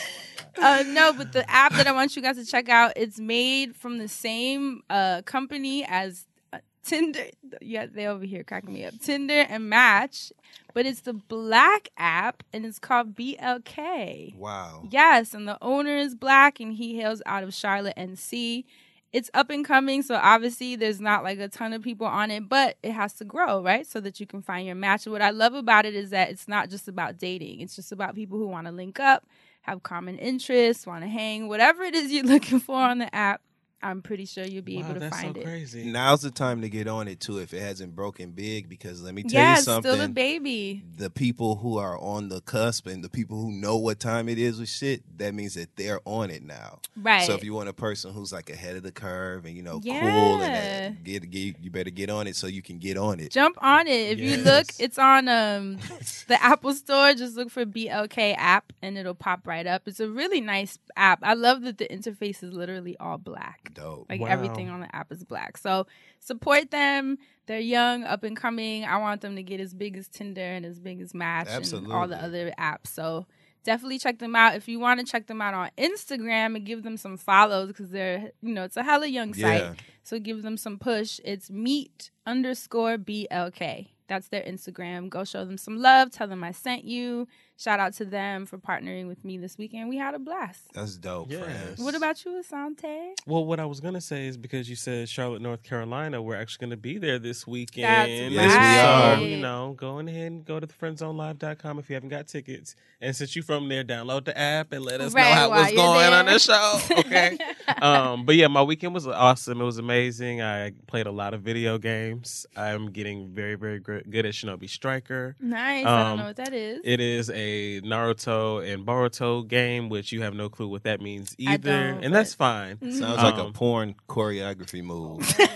Uh, 0.58 0.84
no, 0.86 1.12
but 1.12 1.32
the 1.32 1.48
app 1.50 1.72
that 1.74 1.86
I 1.86 1.92
want 1.92 2.16
you 2.16 2.22
guys 2.22 2.36
to 2.36 2.44
check 2.44 2.68
out, 2.68 2.92
it's 2.96 3.18
made 3.18 3.76
from 3.76 3.98
the 3.98 4.08
same 4.08 4.82
uh, 4.90 5.22
company 5.22 5.84
as 5.84 6.26
uh, 6.52 6.58
Tinder. 6.82 7.26
Yeah, 7.60 7.86
they 7.86 8.06
over 8.06 8.24
here 8.24 8.44
cracking 8.44 8.72
me 8.72 8.84
up. 8.84 8.94
Tinder 9.00 9.46
and 9.48 9.68
Match, 9.68 10.32
but 10.74 10.86
it's 10.86 11.00
the 11.00 11.14
black 11.14 11.88
app 11.96 12.42
and 12.52 12.64
it's 12.64 12.78
called 12.78 13.14
BLK. 13.14 14.36
Wow. 14.36 14.84
Yes, 14.90 15.34
and 15.34 15.46
the 15.48 15.58
owner 15.62 15.96
is 15.96 16.14
black 16.14 16.60
and 16.60 16.74
he 16.74 16.96
hails 16.96 17.22
out 17.26 17.42
of 17.42 17.54
Charlotte, 17.54 17.96
NC. 17.96 18.64
It's 19.12 19.30
up 19.32 19.48
and 19.50 19.64
coming, 19.64 20.02
so 20.02 20.16
obviously 20.16 20.76
there's 20.76 21.00
not 21.00 21.22
like 21.24 21.38
a 21.38 21.48
ton 21.48 21.72
of 21.72 21.80
people 21.80 22.06
on 22.06 22.30
it, 22.30 22.48
but 22.48 22.76
it 22.82 22.92
has 22.92 23.14
to 23.14 23.24
grow, 23.24 23.62
right? 23.62 23.86
So 23.86 23.98
that 24.00 24.20
you 24.20 24.26
can 24.26 24.42
find 24.42 24.66
your 24.66 24.74
match. 24.74 25.06
What 25.06 25.22
I 25.22 25.30
love 25.30 25.54
about 25.54 25.86
it 25.86 25.94
is 25.94 26.10
that 26.10 26.28
it's 26.28 26.48
not 26.48 26.68
just 26.68 26.86
about 26.86 27.16
dating, 27.16 27.60
it's 27.60 27.76
just 27.76 27.92
about 27.92 28.14
people 28.14 28.36
who 28.36 28.46
want 28.46 28.66
to 28.66 28.72
link 28.72 29.00
up, 29.00 29.24
have 29.66 29.82
common 29.82 30.18
interests, 30.18 30.86
want 30.86 31.02
to 31.02 31.08
hang, 31.08 31.48
whatever 31.48 31.82
it 31.82 31.94
is 31.94 32.12
you're 32.12 32.24
looking 32.34 32.60
for 32.60 32.76
on 32.76 32.98
the 32.98 33.14
app. 33.14 33.40
I'm 33.82 34.02
pretty 34.02 34.24
sure 34.24 34.44
you'll 34.44 34.62
be 34.62 34.78
wow, 34.82 34.90
able 34.90 35.00
to 35.00 35.10
find 35.10 35.34
so 35.34 35.40
it. 35.40 35.44
crazy. 35.44 35.84
Now's 35.84 36.22
the 36.22 36.30
time 36.30 36.62
to 36.62 36.68
get 36.68 36.88
on 36.88 37.08
it 37.08 37.20
too 37.20 37.38
if 37.38 37.52
it 37.54 37.60
hasn't 37.60 37.94
broken 37.94 38.30
big 38.30 38.68
because 38.68 39.02
let 39.02 39.14
me 39.14 39.22
tell 39.22 39.40
Yeah, 39.40 39.50
you 39.52 39.56
it's 39.56 39.64
something. 39.64 39.92
still 39.92 40.04
a 40.04 40.08
baby. 40.08 40.82
the 40.96 41.10
people 41.10 41.56
who 41.56 41.78
are 41.78 41.98
on 42.00 42.28
the 42.30 42.40
cusp 42.40 42.86
and 42.86 43.04
the 43.04 43.10
people 43.10 43.36
who 43.40 43.52
know 43.52 43.76
what 43.76 44.00
time 44.00 44.28
it 44.28 44.38
is 44.38 44.58
with 44.58 44.68
shit, 44.70 45.02
that 45.18 45.34
means 45.34 45.54
that 45.54 45.76
they're 45.76 46.00
on 46.06 46.30
it 46.30 46.42
now. 46.42 46.80
Right. 46.96 47.26
So 47.26 47.34
if 47.34 47.44
you 47.44 47.52
want 47.52 47.68
a 47.68 47.74
person 47.74 48.12
who's 48.14 48.32
like 48.32 48.48
ahead 48.50 48.76
of 48.76 48.82
the 48.82 48.92
curve 48.92 49.44
and 49.44 49.54
you 49.54 49.62
know 49.62 49.80
cool 49.80 50.40
and 50.42 50.54
that, 50.54 51.04
get, 51.04 51.30
get 51.30 51.56
you 51.60 51.70
better 51.70 51.90
get 51.90 52.08
on 52.10 52.26
it 52.26 52.34
so 52.34 52.46
you 52.46 52.62
can 52.62 52.78
get 52.78 52.96
on 52.96 53.20
it. 53.20 53.30
Jump 53.30 53.56
on 53.60 53.86
it. 53.86 54.12
If 54.12 54.18
you 54.18 54.38
look, 54.38 54.66
it's 54.78 54.98
on 54.98 55.28
um 55.28 55.76
the 56.28 56.42
Apple 56.42 56.72
Store. 56.72 57.12
Just 57.14 57.36
look 57.36 57.50
for 57.50 57.64
BLK 57.66 58.34
app 58.38 58.72
and 58.82 58.96
it'll 58.96 59.14
pop 59.14 59.46
right 59.46 59.66
up. 59.66 59.82
It's 59.86 60.00
a 60.00 60.08
really 60.08 60.40
nice 60.40 60.78
app. 60.96 61.20
I 61.22 61.34
love 61.34 61.62
that 61.62 61.78
the 61.78 61.86
interface 61.88 62.42
is 62.42 62.52
literally 62.54 62.96
all 62.98 63.18
black. 63.18 63.65
Dope. 63.74 64.06
Like 64.08 64.20
Wow. 64.20 64.28
everything 64.28 64.68
on 64.70 64.80
the 64.80 64.94
app 64.94 65.10
is 65.12 65.24
black. 65.24 65.56
So 65.58 65.86
support 66.20 66.70
them. 66.70 67.18
They're 67.46 67.60
young, 67.60 68.04
up 68.04 68.24
and 68.24 68.36
coming. 68.36 68.84
I 68.84 68.96
want 68.98 69.20
them 69.20 69.36
to 69.36 69.42
get 69.42 69.60
as 69.60 69.72
big 69.74 69.96
as 69.96 70.08
Tinder 70.08 70.40
and 70.40 70.66
as 70.66 70.80
big 70.80 71.00
as 71.00 71.14
Match 71.14 71.48
and 71.48 71.92
all 71.92 72.08
the 72.08 72.22
other 72.22 72.52
apps. 72.58 72.88
So 72.88 73.26
definitely 73.64 73.98
check 73.98 74.18
them 74.18 74.34
out. 74.34 74.54
If 74.56 74.68
you 74.68 74.78
want 74.78 75.00
to 75.00 75.06
check 75.06 75.26
them 75.26 75.40
out 75.40 75.54
on 75.54 75.70
Instagram 75.78 76.56
and 76.56 76.64
give 76.64 76.82
them 76.82 76.96
some 76.96 77.16
follows 77.16 77.68
because 77.68 77.90
they're, 77.90 78.30
you 78.42 78.54
know, 78.54 78.64
it's 78.64 78.76
a 78.76 78.82
hella 78.82 79.06
young 79.06 79.34
site. 79.34 79.60
Yeah. 79.60 79.74
So 80.02 80.18
give 80.18 80.42
them 80.42 80.56
some 80.56 80.78
push. 80.78 81.20
It's 81.24 81.50
meet 81.50 82.10
underscore 82.26 82.96
BLK. 82.96 83.88
That's 84.08 84.28
their 84.28 84.42
Instagram. 84.42 85.08
Go 85.08 85.24
show 85.24 85.44
them 85.44 85.58
some 85.58 85.78
love. 85.78 86.12
Tell 86.12 86.28
them 86.28 86.44
I 86.44 86.52
sent 86.52 86.84
you. 86.84 87.26
Shout 87.56 87.80
out 87.80 87.92
to 87.94 88.04
them 88.04 88.46
for 88.46 88.58
partnering 88.58 89.08
with 89.08 89.24
me 89.24 89.38
this 89.38 89.56
weekend. 89.58 89.88
We 89.88 89.96
had 89.96 90.14
a 90.14 90.18
blast. 90.18 90.60
That's 90.74 90.96
dope, 90.96 91.30
Yes. 91.30 91.42
friends. 91.44 91.78
What 91.80 91.94
about 91.94 92.24
you, 92.24 92.32
Asante? 92.42 93.12
Well, 93.26 93.44
what 93.44 93.58
I 93.60 93.64
was 93.66 93.80
gonna 93.80 94.00
say 94.00 94.26
is 94.26 94.36
because 94.36 94.68
you 94.68 94.76
said 94.76 95.08
Charlotte, 95.08 95.42
North 95.42 95.62
Carolina, 95.62 96.20
we're 96.22 96.36
actually 96.36 96.66
gonna 96.66 96.76
be 96.76 96.98
there 96.98 97.18
this 97.18 97.46
weekend. 97.46 97.86
That's 97.86 98.32
Yes, 98.32 98.52
we 98.52 98.78
are. 98.80 99.16
So, 99.16 99.22
you 99.24 99.36
know, 99.38 99.74
go 99.76 99.98
ahead 99.98 100.08
and 100.32 100.44
go 100.44 100.60
to 100.60 100.66
thefriendzonelive.com 100.66 101.78
if 101.78 101.88
you 101.88 101.94
haven't 101.94 102.08
got 102.10 102.26
tickets. 102.26 102.74
And 103.00 103.14
since 103.14 103.36
you're 103.36 103.42
from 103.42 103.68
there, 103.68 103.84
download 103.84 104.24
the 104.24 104.36
app 104.38 104.72
and 104.72 104.84
let 104.84 105.00
us 105.00 105.14
know 105.14 105.22
how 105.22 105.50
while 105.50 105.60
what's 105.60 105.72
you're 105.72 105.82
going 105.82 106.12
on 106.12 106.24
there. 106.26 106.34
the 106.34 106.38
show. 106.40 106.80
Okay. 107.06 107.36
um, 107.82 108.24
but 108.24 108.36
yeah, 108.36 108.46
my 108.48 108.62
weekend 108.62 108.94
was 108.94 109.06
awesome. 109.06 109.60
It 109.60 109.64
was 109.64 109.78
amazing. 109.78 110.42
I 110.42 110.72
played 110.86 111.06
a 111.06 111.10
lot 111.12 111.34
of 111.34 111.42
video 111.42 111.78
games. 111.78 112.46
I'm 112.56 112.90
getting 112.90 113.28
very, 113.28 113.54
very 113.54 113.78
good 113.80 114.06
at 114.26 114.32
Shinobi 114.34 114.68
Striker. 114.68 115.36
Nice. 115.40 115.84
I 115.86 115.88
don't 116.02 116.06
Um, 116.12 116.18
know 116.18 116.24
what 116.26 116.36
that 116.36 116.52
is. 116.52 116.80
It 116.84 117.00
is 117.00 117.30
a 117.30 117.45
Naruto 117.82 118.62
and 118.72 118.86
Boruto 118.86 119.46
game, 119.46 119.88
which 119.88 120.12
you 120.12 120.22
have 120.22 120.34
no 120.34 120.48
clue 120.48 120.68
what 120.68 120.82
that 120.84 121.00
means 121.00 121.34
I 121.40 121.54
either, 121.54 121.92
don't, 121.92 122.04
and 122.04 122.14
that's 122.14 122.34
fine. 122.34 122.78
Sounds 122.80 123.02
like 123.22 123.36
a 123.36 123.44
Um, 123.46 123.52
porn 123.52 123.94
choreography 124.08 124.82
move. 124.82 125.22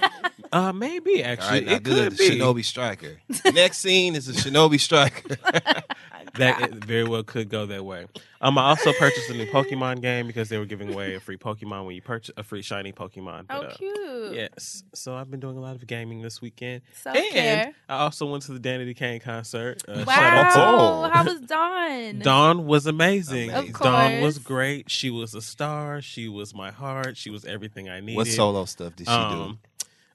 Uh, 0.53 0.73
maybe 0.73 1.23
actually, 1.23 1.59
right, 1.61 1.67
now 1.67 1.73
it 1.75 1.85
could 1.85 2.19
be. 2.19 2.31
Shinobi 2.31 2.65
Striker. 2.65 3.21
Next 3.55 3.79
scene 3.79 4.17
is 4.17 4.29
a 4.29 4.33
Shinobi 4.33 4.81
Striker. 4.81 5.37
That 6.39 6.61
it 6.63 6.85
very 6.85 7.05
well 7.05 7.23
could 7.23 7.49
go 7.49 7.67
that 7.67 7.85
way. 7.85 8.07
Um, 8.41 8.57
I 8.57 8.71
also 8.71 8.93
purchased 8.95 9.29
a 9.31 9.35
new 9.35 9.47
Pokemon 9.47 10.01
game 10.01 10.27
because 10.27 10.49
they 10.49 10.57
were 10.59 10.65
giving 10.65 10.93
away 10.93 11.15
a 11.15 11.21
free 11.21 11.37
Pokemon 11.37 11.85
when 11.87 11.95
you 11.95 12.01
purchase 12.03 12.33
a 12.37 12.43
free 12.43 12.63
shiny 12.63 12.93
Pokemon. 12.93 13.47
oh, 13.51 13.61
But, 13.63 13.73
uh, 13.73 13.75
cute. 13.77 14.35
Yes, 14.35 14.85
so 14.95 15.15
I've 15.15 15.31
been 15.31 15.41
doing 15.41 15.57
a 15.57 15.61
lot 15.61 15.77
of 15.77 15.87
gaming 15.87 16.23
this 16.23 16.41
weekend, 16.41 16.83
Self-care. 16.95 17.67
and 17.67 17.75
I 17.89 17.99
also 17.99 18.27
went 18.27 18.45
to 18.45 18.53
the 18.53 18.61
Danity 18.61 18.97
Kane 18.97 19.21
concert. 19.21 19.83
Uh, 19.89 20.05
Wow. 20.07 20.15
Shout 20.15 20.33
out 20.35 20.55
to 20.55 20.61
Oh. 20.61 21.11
How 21.13 21.25
was 21.25 21.41
Dawn? 21.41 22.19
Dawn 22.23 22.67
was 22.67 22.87
amazing. 22.87 23.51
Of 23.51 23.73
Dawn 23.73 24.21
was 24.23 24.39
great. 24.39 24.91
She 24.91 25.11
was 25.11 25.35
a 25.35 25.43
star. 25.43 26.01
She 26.01 26.29
was 26.29 26.55
my 26.55 26.71
heart. 26.71 27.17
She 27.17 27.31
was 27.31 27.45
everything 27.45 27.89
I 27.89 28.01
needed. 28.01 28.17
what 28.17 28.27
solo 28.29 28.65
stuff 28.65 28.97
did 28.97 29.07
she 29.09 29.13
Um, 29.13 29.59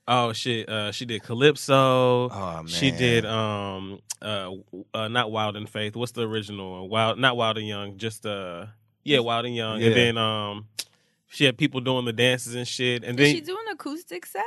Oh 0.07 0.33
shit! 0.33 0.69
Uh, 0.69 0.91
she 0.91 1.05
did 1.05 1.23
Calypso. 1.23 2.29
Oh 2.29 2.53
man, 2.57 2.67
She 2.67 2.91
did 2.91 3.25
um 3.25 3.99
uh, 4.21 4.51
uh 4.93 5.07
not 5.07 5.31
Wild 5.31 5.55
and 5.55 5.67
Faith. 5.67 5.95
What's 5.95 6.11
the 6.11 6.27
original 6.27 6.81
one? 6.81 6.89
Wild 6.89 7.19
not 7.19 7.37
Wild 7.37 7.57
and 7.57 7.67
Young, 7.67 7.97
just 7.97 8.25
uh 8.25 8.67
yeah, 9.03 9.19
Wild 9.19 9.45
and 9.45 9.55
Young. 9.55 9.79
Yeah. 9.79 9.87
And 9.87 9.95
then 9.95 10.17
um 10.17 10.67
she 11.27 11.45
had 11.45 11.57
people 11.57 11.81
doing 11.81 12.05
the 12.05 12.13
dances 12.13 12.55
and 12.55 12.67
shit. 12.67 13.03
And 13.03 13.17
Did 13.17 13.25
then 13.25 13.35
she 13.35 13.41
do 13.41 13.57
an 13.57 13.73
acoustic 13.73 14.25
set? 14.25 14.43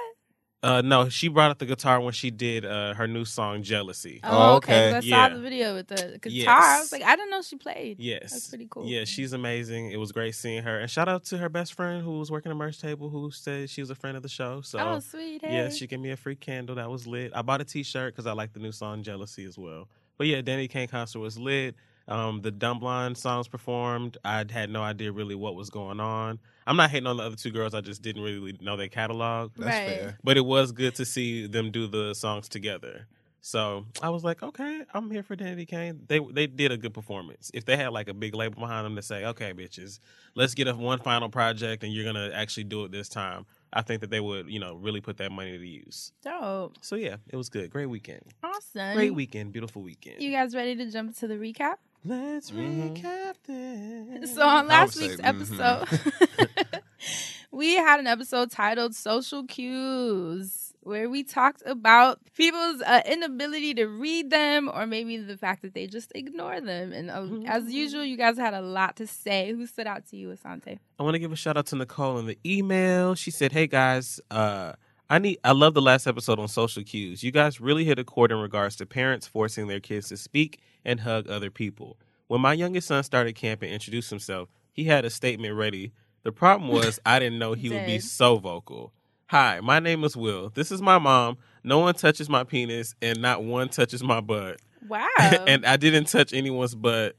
Uh 0.60 0.80
no, 0.82 1.08
she 1.08 1.28
brought 1.28 1.52
up 1.52 1.58
the 1.58 1.66
guitar 1.66 2.00
when 2.00 2.12
she 2.12 2.32
did 2.32 2.64
uh 2.64 2.92
her 2.94 3.06
new 3.06 3.24
song 3.24 3.62
Jealousy. 3.62 4.18
Oh, 4.24 4.56
okay. 4.56 4.90
'cause 4.92 5.04
I 5.04 5.06
Yeah. 5.06 5.28
saw 5.28 5.34
the 5.36 5.40
video 5.40 5.74
with 5.74 5.86
the 5.86 6.18
guitar. 6.20 6.32
Yes. 6.32 6.48
I 6.48 6.80
was 6.80 6.90
like, 6.90 7.02
I 7.04 7.14
didn't 7.14 7.30
know 7.30 7.42
she 7.42 7.54
played. 7.54 8.00
Yes. 8.00 8.32
That's 8.32 8.48
pretty 8.48 8.66
cool. 8.68 8.84
Yeah, 8.84 9.04
she's 9.04 9.32
amazing. 9.32 9.92
It 9.92 9.98
was 9.98 10.10
great 10.10 10.34
seeing 10.34 10.64
her. 10.64 10.80
And 10.80 10.90
shout 10.90 11.08
out 11.08 11.22
to 11.26 11.38
her 11.38 11.48
best 11.48 11.74
friend 11.74 12.02
who 12.02 12.18
was 12.18 12.32
working 12.32 12.50
the 12.50 12.56
merch 12.56 12.80
table 12.80 13.08
who 13.08 13.30
said 13.30 13.70
she 13.70 13.80
was 13.80 13.90
a 13.90 13.94
friend 13.94 14.16
of 14.16 14.24
the 14.24 14.28
show. 14.28 14.60
So 14.62 14.80
oh, 14.80 14.98
sweet. 14.98 15.42
Hey. 15.42 15.54
Yeah, 15.54 15.68
she 15.70 15.86
gave 15.86 16.00
me 16.00 16.10
a 16.10 16.16
free 16.16 16.34
candle. 16.34 16.74
That 16.74 16.90
was 16.90 17.06
lit. 17.06 17.30
I 17.36 17.42
bought 17.42 17.60
a 17.60 17.64
T-shirt 17.64 18.12
because 18.14 18.26
I 18.26 18.32
like 18.32 18.52
the 18.52 18.60
new 18.60 18.72
song 18.72 19.04
"Jealousy" 19.04 19.44
as 19.44 19.56
well. 19.56 19.88
But 20.16 20.26
yeah, 20.26 20.40
Danity 20.42 20.68
Kane 20.68 20.88
concert 20.88 21.20
was 21.20 21.38
lit. 21.38 21.76
Um, 22.08 22.40
the 22.40 22.50
Dumb 22.50 22.78
Blonde 22.78 23.16
songs 23.18 23.48
performed. 23.48 24.16
I 24.24 24.44
had 24.50 24.70
no 24.70 24.82
idea 24.82 25.12
really 25.12 25.34
what 25.34 25.54
was 25.54 25.68
going 25.70 26.00
on. 26.00 26.38
I'm 26.66 26.76
not 26.76 26.90
hating 26.90 27.06
on 27.06 27.18
the 27.18 27.22
other 27.22 27.36
two 27.36 27.50
girls. 27.50 27.74
I 27.74 27.80
just 27.82 28.00
didn't 28.02 28.22
really 28.22 28.56
know 28.60 28.76
their 28.76 28.88
catalog. 28.88 29.52
That's 29.56 29.66
Right. 29.68 29.86
fair. 29.98 30.18
But 30.24 30.36
it 30.38 30.44
was 30.44 30.72
good 30.72 30.94
to 30.96 31.04
see 31.04 31.46
them 31.46 31.70
do 31.70 31.86
the 31.86 32.14
songs 32.14 32.48
together. 32.48 33.06
So 33.40 33.86
I 34.02 34.10
was 34.10 34.24
like, 34.24 34.42
okay, 34.42 34.82
I'm 34.92 35.10
here 35.10 35.22
for 35.22 35.36
Danity 35.36 35.66
Kane. 35.66 36.00
They 36.08 36.18
they 36.18 36.46
did 36.46 36.72
a 36.72 36.76
good 36.76 36.92
performance. 36.92 37.50
If 37.54 37.64
they 37.66 37.76
had 37.76 37.92
like 37.92 38.08
a 38.08 38.14
big 38.14 38.34
label 38.34 38.60
behind 38.60 38.84
them 38.84 38.96
to 38.96 39.02
say, 39.02 39.24
okay, 39.26 39.52
bitches, 39.52 40.00
let's 40.34 40.54
get 40.54 40.66
a 40.66 40.74
one 40.74 40.98
final 40.98 41.28
project 41.28 41.84
and 41.84 41.92
you're 41.92 42.04
gonna 42.04 42.30
actually 42.34 42.64
do 42.64 42.84
it 42.84 42.90
this 42.90 43.08
time, 43.08 43.46
I 43.72 43.82
think 43.82 44.00
that 44.00 44.10
they 44.10 44.20
would, 44.20 44.50
you 44.50 44.58
know, 44.58 44.74
really 44.74 45.00
put 45.00 45.18
that 45.18 45.30
money 45.30 45.56
to 45.56 45.66
use. 45.66 46.12
Dope. 46.22 46.76
So 46.82 46.96
yeah, 46.96 47.16
it 47.28 47.36
was 47.36 47.48
good. 47.48 47.70
Great 47.70 47.86
weekend. 47.86 48.22
Awesome. 48.42 48.94
Great 48.94 49.14
weekend. 49.14 49.52
Beautiful 49.52 49.82
weekend. 49.82 50.20
You 50.20 50.32
guys 50.32 50.54
ready 50.54 50.74
to 50.76 50.90
jump 50.90 51.16
to 51.18 51.28
the 51.28 51.36
recap? 51.36 51.76
Let's 52.04 52.50
Mhm. 52.50 52.96
recap 53.02 53.34
this. 53.46 54.34
So 54.34 54.42
on 54.46 54.68
last 54.68 54.94
would 54.96 55.04
say, 55.04 55.08
week's 55.08 55.20
mhm. 55.20 55.86
episode, 55.88 56.82
we 57.50 57.74
had 57.76 58.00
an 58.00 58.06
episode 58.06 58.50
titled 58.50 58.94
"Social 58.94 59.44
Cues," 59.44 60.72
where 60.80 61.10
we 61.10 61.22
talked 61.24 61.62
about 61.66 62.20
people's 62.34 62.80
uh, 62.82 63.02
inability 63.04 63.74
to 63.74 63.86
read 63.86 64.30
them, 64.30 64.70
or 64.72 64.86
maybe 64.86 65.16
the 65.18 65.36
fact 65.36 65.62
that 65.62 65.74
they 65.74 65.86
just 65.86 66.12
ignore 66.14 66.60
them. 66.60 66.92
And 66.92 67.10
uh, 67.10 67.26
as 67.50 67.70
usual, 67.72 68.04
you 68.04 68.16
guys 68.16 68.38
had 68.38 68.54
a 68.54 68.62
lot 68.62 68.96
to 68.96 69.06
say. 69.06 69.52
Who 69.52 69.66
stood 69.66 69.86
out 69.86 70.06
to 70.10 70.16
you, 70.16 70.28
Asante? 70.28 70.78
I 70.98 71.02
want 71.02 71.14
to 71.14 71.18
give 71.18 71.32
a 71.32 71.36
shout 71.36 71.56
out 71.56 71.66
to 71.66 71.76
Nicole 71.76 72.18
in 72.18 72.26
the 72.26 72.38
email. 72.46 73.14
She 73.16 73.30
said, 73.30 73.52
"Hey 73.52 73.66
guys, 73.66 74.20
uh, 74.30 74.74
I 75.10 75.18
need. 75.18 75.38
I 75.42 75.52
love 75.52 75.74
the 75.74 75.80
last 75.82 76.06
episode 76.06 76.38
on 76.38 76.48
social 76.48 76.82
cues. 76.82 77.22
You 77.22 77.30
guys 77.30 77.60
really 77.60 77.84
hit 77.84 77.98
a 77.98 78.04
chord 78.04 78.30
in 78.30 78.38
regards 78.38 78.76
to 78.76 78.86
parents 78.86 79.26
forcing 79.26 79.66
their 79.66 79.80
kids 79.80 80.08
to 80.08 80.16
speak 80.16 80.60
and 80.84 81.00
hug 81.00 81.28
other 81.28 81.50
people. 81.50 81.96
When 82.26 82.40
my 82.42 82.52
youngest 82.52 82.88
son 82.88 83.02
started 83.02 83.34
camp 83.34 83.62
and 83.62 83.72
introduced 83.72 84.10
himself, 84.10 84.50
he 84.72 84.84
had 84.84 85.04
a 85.06 85.10
statement 85.10 85.54
ready. 85.54 85.92
The 86.24 86.32
problem 86.32 86.70
was 86.70 87.00
I 87.06 87.18
didn't 87.20 87.38
know 87.38 87.54
he 87.54 87.68
would 87.74 87.86
be 87.86 88.00
so 88.00 88.36
vocal. 88.36 88.92
Hi, 89.28 89.60
my 89.60 89.78
name 89.78 90.04
is 90.04 90.16
Will. 90.16 90.50
This 90.50 90.70
is 90.70 90.82
my 90.82 90.98
mom. 90.98 91.38
No 91.64 91.78
one 91.80 91.94
touches 91.94 92.28
my 92.28 92.44
penis, 92.44 92.94
and 93.02 93.20
not 93.20 93.42
one 93.44 93.68
touches 93.68 94.02
my 94.02 94.20
butt. 94.20 94.60
Wow. 94.88 95.08
and 95.20 95.66
I 95.66 95.76
didn't 95.76 96.04
touch 96.06 96.32
anyone's 96.32 96.74
butt, 96.74 97.16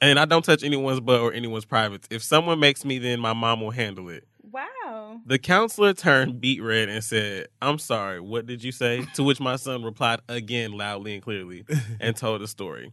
and 0.00 0.18
I 0.18 0.24
don't 0.24 0.44
touch 0.44 0.62
anyone's 0.62 1.00
butt 1.00 1.20
or 1.20 1.32
anyone's 1.32 1.64
privates. 1.66 2.06
If 2.10 2.22
someone 2.22 2.60
makes 2.60 2.84
me, 2.84 2.98
then 2.98 3.18
my 3.20 3.32
mom 3.34 3.60
will 3.60 3.72
handle 3.72 4.08
it. 4.08 4.26
wow. 4.50 4.99
The 5.26 5.38
counselor 5.38 5.92
turned 5.92 6.40
beet 6.40 6.62
red 6.62 6.88
and 6.88 7.02
said, 7.02 7.48
I'm 7.60 7.78
sorry, 7.78 8.20
what 8.20 8.46
did 8.46 8.62
you 8.62 8.72
say? 8.72 9.06
To 9.14 9.22
which 9.22 9.40
my 9.40 9.56
son 9.56 9.82
replied 9.82 10.20
again 10.28 10.72
loudly 10.72 11.14
and 11.14 11.22
clearly 11.22 11.64
and 12.00 12.16
told 12.16 12.40
the 12.40 12.48
story. 12.48 12.92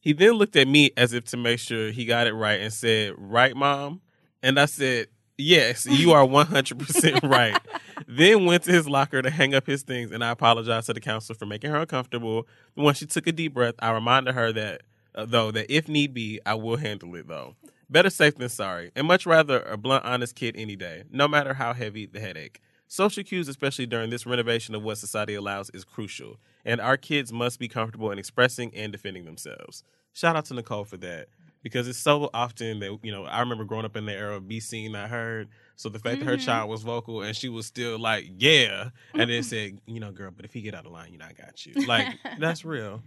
He 0.00 0.12
then 0.12 0.32
looked 0.32 0.56
at 0.56 0.66
me 0.66 0.90
as 0.96 1.12
if 1.12 1.24
to 1.26 1.36
make 1.36 1.58
sure 1.58 1.90
he 1.90 2.04
got 2.06 2.26
it 2.26 2.32
right 2.32 2.60
and 2.60 2.72
said, 2.72 3.14
Right, 3.18 3.54
mom? 3.54 4.00
And 4.42 4.58
I 4.58 4.64
said, 4.64 5.08
Yes, 5.36 5.86
you 5.86 6.12
are 6.12 6.26
100% 6.26 7.22
right. 7.30 7.58
then 8.06 8.44
went 8.44 8.64
to 8.64 8.72
his 8.72 8.88
locker 8.88 9.22
to 9.22 9.30
hang 9.30 9.54
up 9.54 9.66
his 9.66 9.82
things, 9.82 10.10
and 10.10 10.22
I 10.22 10.30
apologized 10.30 10.86
to 10.86 10.92
the 10.92 11.00
counselor 11.00 11.36
for 11.36 11.46
making 11.46 11.70
her 11.70 11.78
uncomfortable. 11.78 12.46
When 12.74 12.94
she 12.94 13.06
took 13.06 13.26
a 13.26 13.32
deep 13.32 13.54
breath, 13.54 13.74
I 13.78 13.90
reminded 13.92 14.34
her 14.34 14.52
that, 14.52 14.82
uh, 15.14 15.24
though, 15.26 15.50
that 15.50 15.74
if 15.74 15.88
need 15.88 16.12
be, 16.12 16.40
I 16.44 16.54
will 16.54 16.76
handle 16.76 17.14
it, 17.14 17.26
though. 17.28 17.56
Better 17.90 18.08
safe 18.08 18.36
than 18.36 18.48
sorry, 18.48 18.92
and 18.94 19.04
much 19.08 19.26
rather 19.26 19.62
a 19.62 19.76
blunt, 19.76 20.04
honest 20.04 20.36
kid 20.36 20.54
any 20.56 20.76
day, 20.76 21.02
no 21.10 21.26
matter 21.26 21.54
how 21.54 21.72
heavy 21.72 22.06
the 22.06 22.20
headache. 22.20 22.60
Social 22.86 23.24
cues, 23.24 23.48
especially 23.48 23.86
during 23.86 24.10
this 24.10 24.24
renovation 24.24 24.76
of 24.76 24.84
what 24.84 24.98
society 24.98 25.34
allows, 25.34 25.70
is 25.70 25.82
crucial, 25.82 26.38
and 26.64 26.80
our 26.80 26.96
kids 26.96 27.32
must 27.32 27.58
be 27.58 27.66
comfortable 27.66 28.12
in 28.12 28.18
expressing 28.20 28.72
and 28.76 28.92
defending 28.92 29.24
themselves. 29.24 29.82
Shout 30.12 30.36
out 30.36 30.44
to 30.46 30.54
Nicole 30.54 30.84
for 30.84 30.98
that 30.98 31.26
because 31.62 31.88
it's 31.88 31.98
so 31.98 32.30
often 32.34 32.80
that 32.80 32.98
you 33.02 33.12
know 33.12 33.24
I 33.24 33.40
remember 33.40 33.64
growing 33.64 33.84
up 33.84 33.96
in 33.96 34.06
the 34.06 34.12
era 34.12 34.36
of 34.36 34.48
be 34.48 34.60
seen, 34.60 34.92
not 34.92 35.10
heard. 35.10 35.48
So 35.76 35.88
the 35.88 35.98
fact 35.98 36.20
that 36.20 36.26
her 36.26 36.36
Mhm. 36.36 36.44
child 36.44 36.70
was 36.70 36.82
vocal 36.82 37.22
and 37.22 37.34
she 37.34 37.48
was 37.48 37.66
still 37.66 37.98
like, 37.98 38.26
"Yeah," 38.36 38.90
and 39.14 39.30
then 39.30 39.42
said, 39.42 39.80
"You 39.86 40.00
know, 40.00 40.12
girl, 40.12 40.30
but 40.30 40.44
if 40.44 40.52
he 40.52 40.60
get 40.62 40.74
out 40.74 40.86
of 40.86 40.92
line, 40.92 41.12
you 41.12 41.18
know, 41.18 41.26
I 41.26 41.32
got 41.32 41.64
you." 41.66 41.74
Like 41.86 42.18
that's 42.38 42.64
real. 42.64 43.02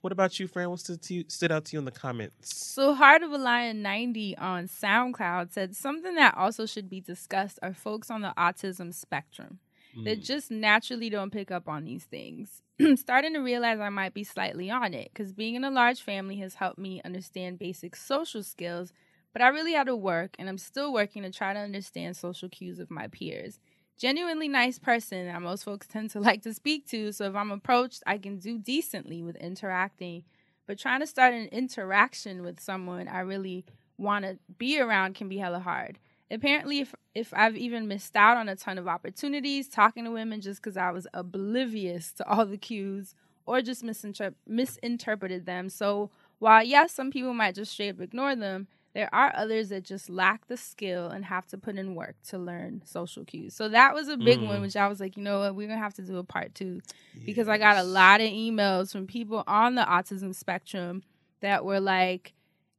What 0.00 0.12
about 0.12 0.40
you, 0.40 0.48
friend? 0.48 0.68
What 0.70 0.80
stood, 0.80 1.00
to 1.02 1.14
you, 1.14 1.24
stood 1.28 1.52
out 1.52 1.64
to 1.66 1.74
you 1.74 1.78
in 1.78 1.84
the 1.84 1.92
comments? 1.92 2.58
So 2.74 2.92
Heart 2.94 3.22
of 3.22 3.30
a 3.30 3.38
Lion 3.38 3.82
90 3.82 4.36
on 4.36 4.66
SoundCloud 4.66 5.52
said 5.52 5.76
something 5.76 6.16
that 6.16 6.36
also 6.36 6.66
should 6.66 6.90
be 6.90 7.00
discussed 7.00 7.60
are 7.62 7.72
folks 7.72 8.10
on 8.10 8.20
the 8.22 8.34
autism 8.36 8.92
spectrum 8.92 9.60
that 10.04 10.18
Mm. 10.20 10.24
just 10.24 10.50
naturally 10.50 11.08
don't 11.10 11.30
pick 11.30 11.52
up 11.52 11.68
on 11.68 11.84
these 11.84 12.04
things. 12.04 12.62
Starting 12.96 13.34
to 13.34 13.40
realize 13.40 13.80
I 13.80 13.88
might 13.88 14.14
be 14.14 14.24
slightly 14.24 14.70
on 14.70 14.94
it 14.94 15.10
because 15.12 15.32
being 15.32 15.54
in 15.54 15.64
a 15.64 15.70
large 15.70 16.00
family 16.00 16.36
has 16.36 16.54
helped 16.54 16.78
me 16.78 17.00
understand 17.04 17.58
basic 17.58 17.94
social 17.94 18.42
skills, 18.42 18.92
but 19.32 19.42
I 19.42 19.48
really 19.48 19.72
had 19.72 19.86
to 19.86 19.96
work 19.96 20.34
and 20.38 20.48
I'm 20.48 20.58
still 20.58 20.92
working 20.92 21.22
to 21.22 21.30
try 21.30 21.52
to 21.52 21.58
understand 21.60 22.16
social 22.16 22.48
cues 22.48 22.78
of 22.78 22.90
my 22.90 23.08
peers. 23.08 23.60
Genuinely 23.98 24.48
nice 24.48 24.78
person 24.78 25.26
that 25.26 25.42
most 25.42 25.64
folks 25.64 25.86
tend 25.92 26.10
to 26.10 26.20
like 26.20 26.42
to 26.42 26.54
speak 26.54 26.86
to, 26.88 27.12
so 27.12 27.26
if 27.26 27.34
I'm 27.34 27.50
approached, 27.50 28.02
I 28.06 28.18
can 28.18 28.38
do 28.38 28.58
decently 28.58 29.22
with 29.22 29.36
interacting. 29.36 30.24
But 30.66 30.78
trying 30.78 31.00
to 31.00 31.06
start 31.06 31.34
an 31.34 31.46
interaction 31.48 32.42
with 32.42 32.60
someone 32.60 33.06
I 33.08 33.20
really 33.20 33.64
want 33.98 34.24
to 34.24 34.38
be 34.58 34.80
around 34.80 35.14
can 35.14 35.28
be 35.28 35.38
hella 35.38 35.60
hard 35.60 35.98
apparently 36.32 36.80
if 36.80 36.94
if 37.14 37.32
I've 37.34 37.56
even 37.56 37.88
missed 37.88 38.16
out 38.16 38.38
on 38.38 38.48
a 38.48 38.56
ton 38.56 38.78
of 38.78 38.88
opportunities 38.88 39.68
talking 39.68 40.04
to 40.04 40.10
women 40.10 40.40
just 40.40 40.62
because 40.62 40.78
I 40.78 40.90
was 40.90 41.06
oblivious 41.14 42.12
to 42.14 42.28
all 42.28 42.46
the 42.46 42.56
cues 42.58 43.14
or 43.46 43.60
just 43.62 43.84
misinter- 43.84 44.34
misinterpreted 44.48 45.46
them. 45.46 45.68
So 45.68 46.10
while 46.38 46.64
yes, 46.64 46.92
some 46.94 47.10
people 47.10 47.34
might 47.34 47.54
just 47.54 47.72
straight 47.72 47.90
up 47.90 48.00
ignore 48.00 48.34
them, 48.34 48.68
there 48.94 49.10
are 49.14 49.32
others 49.36 49.70
that 49.70 49.84
just 49.84 50.10
lack 50.10 50.46
the 50.48 50.56
skill 50.56 51.08
and 51.08 51.24
have 51.26 51.46
to 51.48 51.58
put 51.58 51.76
in 51.76 51.94
work 51.94 52.16
to 52.28 52.38
learn 52.38 52.82
social 52.84 53.24
cues. 53.24 53.54
So 53.54 53.68
that 53.70 53.94
was 53.94 54.08
a 54.08 54.16
big 54.16 54.40
Mm. 54.40 54.46
one, 54.48 54.60
which 54.62 54.76
I 54.76 54.88
was 54.88 55.00
like, 55.00 55.16
you 55.16 55.22
know 55.22 55.40
what, 55.40 55.54
we're 55.54 55.68
gonna 55.68 55.80
have 55.80 55.94
to 55.94 56.02
do 56.02 56.18
a 56.18 56.24
part 56.24 56.54
two 56.54 56.80
because 57.26 57.48
I 57.48 57.58
got 57.58 57.76
a 57.76 57.82
lot 57.84 58.20
of 58.20 58.28
emails 58.28 58.92
from 58.92 59.06
people 59.06 59.44
on 59.46 59.74
the 59.76 59.82
autism 59.82 60.34
spectrum 60.34 61.02
that 61.40 61.64
were 61.64 61.80
like, 61.80 62.32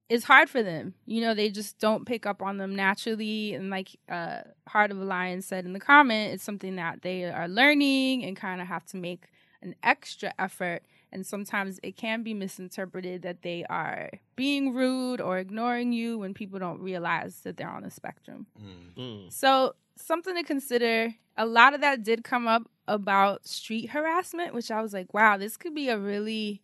it's 0.09 0.25
hard 0.25 0.49
for 0.49 0.61
them. 0.61 0.93
You 1.05 1.21
know, 1.21 1.33
they 1.33 1.49
just 1.49 1.79
don't 1.79 2.05
pick 2.05 2.25
up 2.25 2.41
on 2.41 2.57
them 2.57 2.75
naturally. 2.75 3.53
And 3.53 3.69
like 3.69 3.97
uh, 4.09 4.41
Heart 4.67 4.91
of 4.91 4.99
a 4.99 5.03
Lion 5.03 5.41
said 5.41 5.65
in 5.65 5.73
the 5.73 5.79
comment, 5.79 6.33
it's 6.33 6.43
something 6.43 6.75
that 6.75 7.01
they 7.01 7.25
are 7.25 7.47
learning 7.47 8.23
and 8.23 8.35
kind 8.35 8.61
of 8.61 8.67
have 8.67 8.85
to 8.87 8.97
make 8.97 9.25
an 9.61 9.75
extra 9.81 10.33
effort. 10.37 10.83
And 11.11 11.25
sometimes 11.25 11.79
it 11.83 11.95
can 11.95 12.23
be 12.23 12.33
misinterpreted 12.33 13.21
that 13.21 13.43
they 13.43 13.65
are 13.69 14.09
being 14.35 14.73
rude 14.73 15.21
or 15.21 15.37
ignoring 15.37 15.93
you 15.93 16.17
when 16.17 16.33
people 16.33 16.59
don't 16.59 16.81
realize 16.81 17.41
that 17.41 17.55
they're 17.57 17.69
on 17.69 17.83
the 17.83 17.91
spectrum. 17.91 18.47
Mm. 18.97 19.31
So, 19.31 19.75
something 19.95 20.35
to 20.35 20.43
consider. 20.43 21.13
A 21.37 21.45
lot 21.45 21.73
of 21.73 21.81
that 21.81 22.03
did 22.03 22.23
come 22.23 22.47
up 22.47 22.69
about 22.87 23.47
street 23.47 23.91
harassment, 23.91 24.53
which 24.53 24.69
I 24.69 24.81
was 24.81 24.93
like, 24.93 25.13
wow, 25.13 25.37
this 25.37 25.57
could 25.57 25.73
be 25.73 25.89
a 25.89 25.97
really 25.97 26.61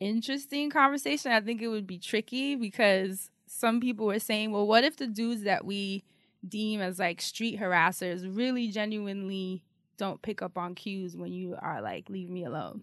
interesting 0.00 0.70
conversation. 0.70 1.32
I 1.32 1.40
think 1.40 1.62
it 1.62 1.68
would 1.68 1.86
be 1.86 1.98
tricky 1.98 2.54
because 2.56 3.30
some 3.46 3.80
people 3.80 4.06
were 4.06 4.18
saying, 4.18 4.52
well, 4.52 4.66
what 4.66 4.84
if 4.84 4.96
the 4.96 5.06
dudes 5.06 5.42
that 5.42 5.64
we 5.64 6.04
deem 6.46 6.80
as 6.80 6.98
like 6.98 7.20
street 7.20 7.58
harassers 7.58 8.24
really 8.36 8.68
genuinely 8.68 9.64
don't 9.96 10.22
pick 10.22 10.42
up 10.42 10.56
on 10.56 10.74
cues 10.74 11.16
when 11.16 11.32
you 11.32 11.56
are 11.60 11.80
like, 11.82 12.08
leave 12.08 12.30
me 12.30 12.44
alone? 12.44 12.82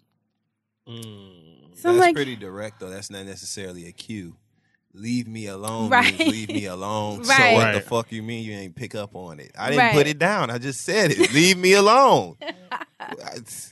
Mm. 0.88 1.76
So 1.76 1.90
I'm 1.90 1.96
That's 1.96 2.08
like- 2.08 2.16
pretty 2.16 2.36
direct 2.36 2.80
though. 2.80 2.90
That's 2.90 3.10
not 3.10 3.26
necessarily 3.26 3.88
a 3.88 3.92
cue. 3.92 4.36
Leave 4.96 5.28
me 5.28 5.48
alone. 5.48 5.90
Right. 5.90 6.18
means 6.18 6.32
leave 6.32 6.50
me 6.50 6.66
alone. 6.66 7.24
So 7.26 7.30
Right. 7.32 7.54
what 7.54 7.74
the 7.74 7.82
fuck 7.82 8.12
you 8.12 8.24
mean 8.24 8.44
you 8.46 8.54
ain't 8.54 8.76
pick 8.76 8.96
up 8.96 9.16
on 9.16 9.40
it? 9.40 9.52
I 9.58 9.70
didn't 9.72 9.92
put 9.94 10.08
it 10.08 10.18
down. 10.20 10.50
I 10.50 10.58
just 10.58 10.82
said 10.82 11.12
it. 11.12 11.34
Leave 11.34 11.58
me 11.58 11.74
alone. 11.74 12.38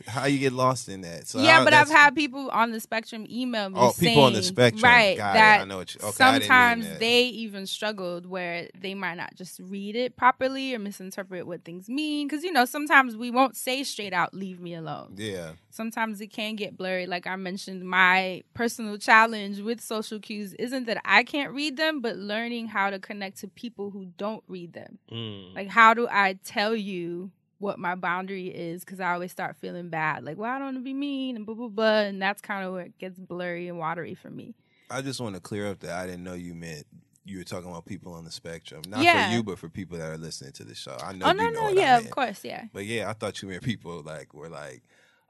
How 0.07 0.25
you 0.25 0.37
get 0.37 0.53
lost 0.53 0.89
in 0.89 1.01
that? 1.01 1.27
So 1.27 1.39
yeah, 1.39 1.61
I- 1.61 1.63
but 1.63 1.73
I've 1.73 1.89
had 1.89 2.13
people 2.15 2.49
on 2.51 2.71
the 2.71 2.79
spectrum 2.79 3.25
email 3.29 3.69
me 3.69 3.77
Oh, 3.79 3.93
people 3.97 4.23
on 4.23 4.33
the 4.33 4.43
spectrum. 4.43 4.83
right? 4.83 5.17
Got 5.17 5.31
it. 5.35 5.39
that 5.39 5.61
I 5.61 5.65
know 5.65 5.77
what 5.77 5.93
you- 5.95 5.99
okay, 6.01 6.23
I 6.23 6.39
sometimes 6.39 6.87
that. 6.87 6.99
they 6.99 7.23
even 7.23 7.65
struggled 7.65 8.25
where 8.25 8.67
they 8.79 8.93
might 8.93 9.15
not 9.15 9.33
just 9.35 9.59
read 9.59 9.95
it 9.95 10.15
properly 10.17 10.75
or 10.75 10.79
misinterpret 10.79 11.47
what 11.47 11.63
things 11.63 11.89
mean. 11.89 12.27
Because 12.27 12.43
you 12.43 12.51
know, 12.51 12.65
sometimes 12.65 13.15
we 13.15 13.31
won't 13.31 13.55
say 13.55 13.83
straight 13.83 14.13
out, 14.13 14.33
"Leave 14.33 14.59
me 14.59 14.75
alone." 14.75 15.13
Yeah. 15.17 15.51
Sometimes 15.69 16.21
it 16.21 16.27
can 16.27 16.55
get 16.55 16.77
blurry. 16.77 17.07
Like 17.07 17.25
I 17.25 17.35
mentioned, 17.35 17.83
my 17.87 18.43
personal 18.53 18.97
challenge 18.97 19.59
with 19.61 19.81
social 19.81 20.19
cues 20.19 20.53
isn't 20.55 20.85
that 20.85 21.01
I 21.05 21.12
can't 21.21 21.51
read 21.53 21.77
them, 21.77 22.01
but 22.01 22.15
learning 22.17 22.65
how 22.69 22.89
to 22.89 22.97
connect 22.97 23.37
to 23.41 23.47
people 23.47 23.91
who 23.91 24.05
don't 24.17 24.43
read 24.47 24.73
them. 24.73 24.97
Mm. 25.11 25.53
Like, 25.53 25.69
how 25.69 25.93
do 25.93 26.07
I 26.09 26.39
tell 26.43 26.75
you 26.75 27.29
what 27.59 27.77
my 27.77 27.93
boundary 27.93 28.47
is? 28.47 28.83
Because 28.83 28.99
I 28.99 29.13
always 29.13 29.31
start 29.31 29.55
feeling 29.57 29.89
bad. 29.89 30.23
Like, 30.23 30.37
well, 30.37 30.49
I 30.49 30.55
don't 30.57 30.65
want 30.65 30.77
to 30.77 30.83
be 30.83 30.95
mean 30.95 31.35
and 31.35 31.45
blah, 31.45 31.53
blah, 31.53 31.67
blah. 31.67 31.99
And 31.99 32.19
that's 32.19 32.41
kind 32.41 32.65
of 32.65 32.73
where 32.73 32.85
it 32.85 32.97
gets 32.97 33.19
blurry 33.19 33.67
and 33.67 33.77
watery 33.77 34.15
for 34.15 34.31
me. 34.31 34.55
I 34.89 35.01
just 35.03 35.21
want 35.21 35.35
to 35.35 35.41
clear 35.41 35.69
up 35.69 35.81
that 35.81 35.91
I 35.91 36.07
didn't 36.07 36.23
know 36.23 36.33
you 36.33 36.55
meant 36.55 36.87
you 37.25 37.37
were 37.37 37.43
talking 37.43 37.69
about 37.69 37.85
people 37.85 38.13
on 38.13 38.25
the 38.25 38.31
spectrum. 38.31 38.81
Not 38.89 39.01
Yeah. 39.03 39.29
for 39.29 39.35
you, 39.35 39.43
but 39.43 39.57
for 39.59 39.69
people 39.69 39.97
that 39.97 40.09
are 40.09 40.17
listening 40.17 40.51
to 40.53 40.63
the 40.65 40.75
show. 40.75 40.97
I 41.01 41.13
know 41.13 41.27
oh, 41.27 41.31
you 41.31 41.37
no, 41.37 41.43
know 41.43 41.49
no. 41.51 41.61
what 41.63 41.77
I 41.77 41.81
Yeah, 41.81 41.93
meant. 41.93 42.05
of 42.05 42.11
course. 42.11 42.43
Yeah. 42.43 42.65
But 42.73 42.85
yeah, 42.85 43.09
I 43.09 43.13
thought 43.13 43.41
you 43.41 43.47
meant 43.47 43.63
people 43.63 44.01
like 44.01 44.33
were 44.33 44.49
like, 44.49 44.83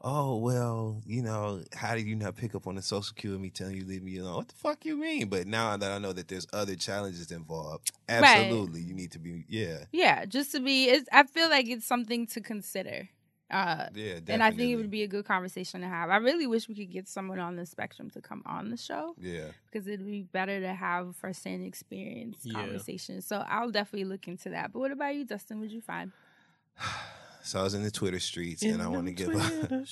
oh 0.04 0.38
well, 0.38 1.02
you 1.06 1.22
know, 1.22 1.64
how 1.74 1.96
did 1.96 2.06
you 2.06 2.16
not 2.16 2.36
pick 2.36 2.56
up 2.56 2.68
on 2.68 2.76
the 2.76 2.82
social 2.82 3.14
cue 3.16 3.34
of 3.34 3.40
me 3.42 3.50
telling 3.50 3.76
you 3.78 3.86
leave 3.86 4.04
me 4.04 4.18
alone? 4.18 4.36
What 4.36 4.48
the 4.50 4.56
fuck 4.56 4.86
you 4.86 4.98
mean? 4.98 5.28
But 5.30 5.48
now 5.48 5.78
that 5.78 5.92
I 5.92 5.98
know 5.98 6.14
that 6.14 6.28
there's 6.28 6.48
other 6.54 6.76
challenges 6.76 7.32
involved, 7.32 7.92
Right. 8.10 8.24
absolutely, 8.26 8.82
you 8.82 8.94
need 8.94 9.12
to 9.12 9.20
be 9.20 9.46
yeah, 9.48 9.86
Yeah. 9.92 10.26
Just 10.26 10.52
to 10.52 10.60
be, 10.60 10.86
it's, 10.86 11.08
I 11.12 11.24
feel 11.24 11.50
like 11.50 11.68
it's 11.68 11.86
something 11.86 12.28
to 12.28 12.42
consider. 12.42 13.10
Uh, 13.52 13.88
yeah, 13.94 14.16
definitely. 14.16 14.34
and 14.34 14.44
I 14.44 14.52
think 14.52 14.72
it 14.72 14.76
would 14.78 14.90
be 14.90 15.04
a 15.04 15.08
good 15.08 15.26
conversation 15.26 15.82
to 15.82 15.88
have. 15.88 16.10
I 16.10 16.18
really 16.18 16.48
wish 16.48 16.68
we 16.68 16.76
could 16.76 16.92
get 16.92 17.08
someone 17.08 17.40
on 17.40 17.56
the 17.56 17.66
spectrum 17.68 18.10
to 18.12 18.22
come 18.22 18.42
on 18.46 18.72
the 18.72 18.78
show. 18.78 19.16
yeah. 19.20 19.50
because 19.72 19.88
it'd 19.88 20.06
be 20.06 20.24
better 20.24 20.60
to 20.60 20.74
have 20.74 21.16
firsthand 21.16 21.64
experience 21.64 22.40
Yeah. 22.44 22.54
conversation. 22.56 23.22
So 23.22 23.46
I'll 23.48 23.70
definitely 23.70 24.06
look 24.06 24.28
into 24.28 24.50
that. 24.50 24.74
But 24.74 24.80
what 24.80 24.92
about 24.92 25.14
you, 25.16 25.24
Dustin? 25.26 25.60
Would 25.60 25.72
you 25.72 25.82
find? 25.82 26.12
So 27.44 27.60
I 27.60 27.64
was 27.64 27.74
in 27.74 27.84
the 27.84 27.92
Twitter 27.92 28.20
streets, 28.20 28.64
and 28.64 28.82
I 28.82 28.88
want 28.88 29.06
to 29.08 29.12
give 29.14 29.30
a, 29.36 29.86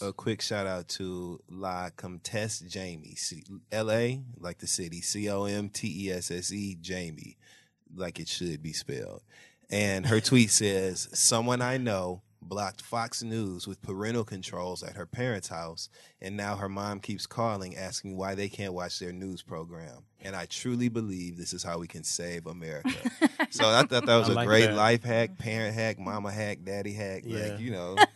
a 0.02 0.12
quick 0.12 0.42
shout 0.42 0.66
out 0.66 0.88
to 0.88 1.40
La 1.48 1.90
Comtesse 1.96 2.60
Jamie, 2.60 3.14
C- 3.14 3.44
L.A. 3.70 4.22
like 4.38 4.58
the 4.58 4.66
city, 4.66 5.00
C 5.00 5.30
O 5.30 5.44
M 5.44 5.68
T 5.68 6.06
E 6.06 6.10
S 6.10 6.30
S 6.30 6.52
E 6.52 6.76
Jamie, 6.80 7.36
like 7.94 8.18
it 8.18 8.26
should 8.28 8.62
be 8.62 8.72
spelled. 8.72 9.22
And 9.70 10.06
her 10.06 10.20
tweet 10.20 10.50
says, 10.50 11.08
"Someone 11.12 11.62
I 11.62 11.76
know 11.76 12.22
blocked 12.42 12.82
Fox 12.82 13.22
News 13.22 13.66
with 13.66 13.82
parental 13.82 14.24
controls 14.24 14.82
at 14.82 14.96
her 14.96 15.06
parents' 15.06 15.48
house, 15.48 15.88
and 16.20 16.36
now 16.36 16.56
her 16.56 16.68
mom 16.68 17.00
keeps 17.00 17.26
calling 17.26 17.76
asking 17.76 18.16
why 18.16 18.34
they 18.34 18.48
can't 18.48 18.72
watch 18.72 18.98
their 18.98 19.12
news 19.12 19.42
program. 19.42 20.04
And 20.20 20.34
I 20.34 20.46
truly 20.46 20.88
believe 20.88 21.36
this 21.36 21.52
is 21.52 21.62
how 21.62 21.78
we 21.78 21.86
can 21.86 22.04
save 22.04 22.46
America." 22.46 22.90
so 23.50 23.68
I 23.68 23.82
thought 23.82 24.06
that 24.06 24.16
was 24.16 24.28
I 24.28 24.32
a 24.32 24.36
like 24.36 24.48
great 24.48 24.66
that. 24.66 24.76
life 24.76 25.04
hack, 25.04 25.38
parent 25.38 25.74
hack, 25.74 25.98
mama 25.98 26.30
hack, 26.30 26.58
daddy 26.64 26.92
hack. 26.92 27.22
Yeah. 27.24 27.48
Like 27.48 27.60
you 27.60 27.70
know. 27.70 27.96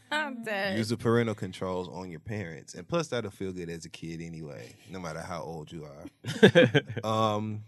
Use 0.74 0.88
the 0.88 0.96
parental 0.96 1.35
controls 1.35 1.88
on 1.88 2.11
your 2.11 2.20
parents, 2.20 2.74
and 2.74 2.87
plus 2.87 3.09
that'll 3.09 3.30
feel 3.30 3.52
good 3.52 3.68
as 3.68 3.85
a 3.85 3.88
kid 3.88 4.20
anyway, 4.20 4.74
no 4.90 4.98
matter 5.00 5.20
how 5.20 5.42
old 5.42 5.70
you 5.72 5.85
are. 5.85 6.80
Um, 7.04 7.64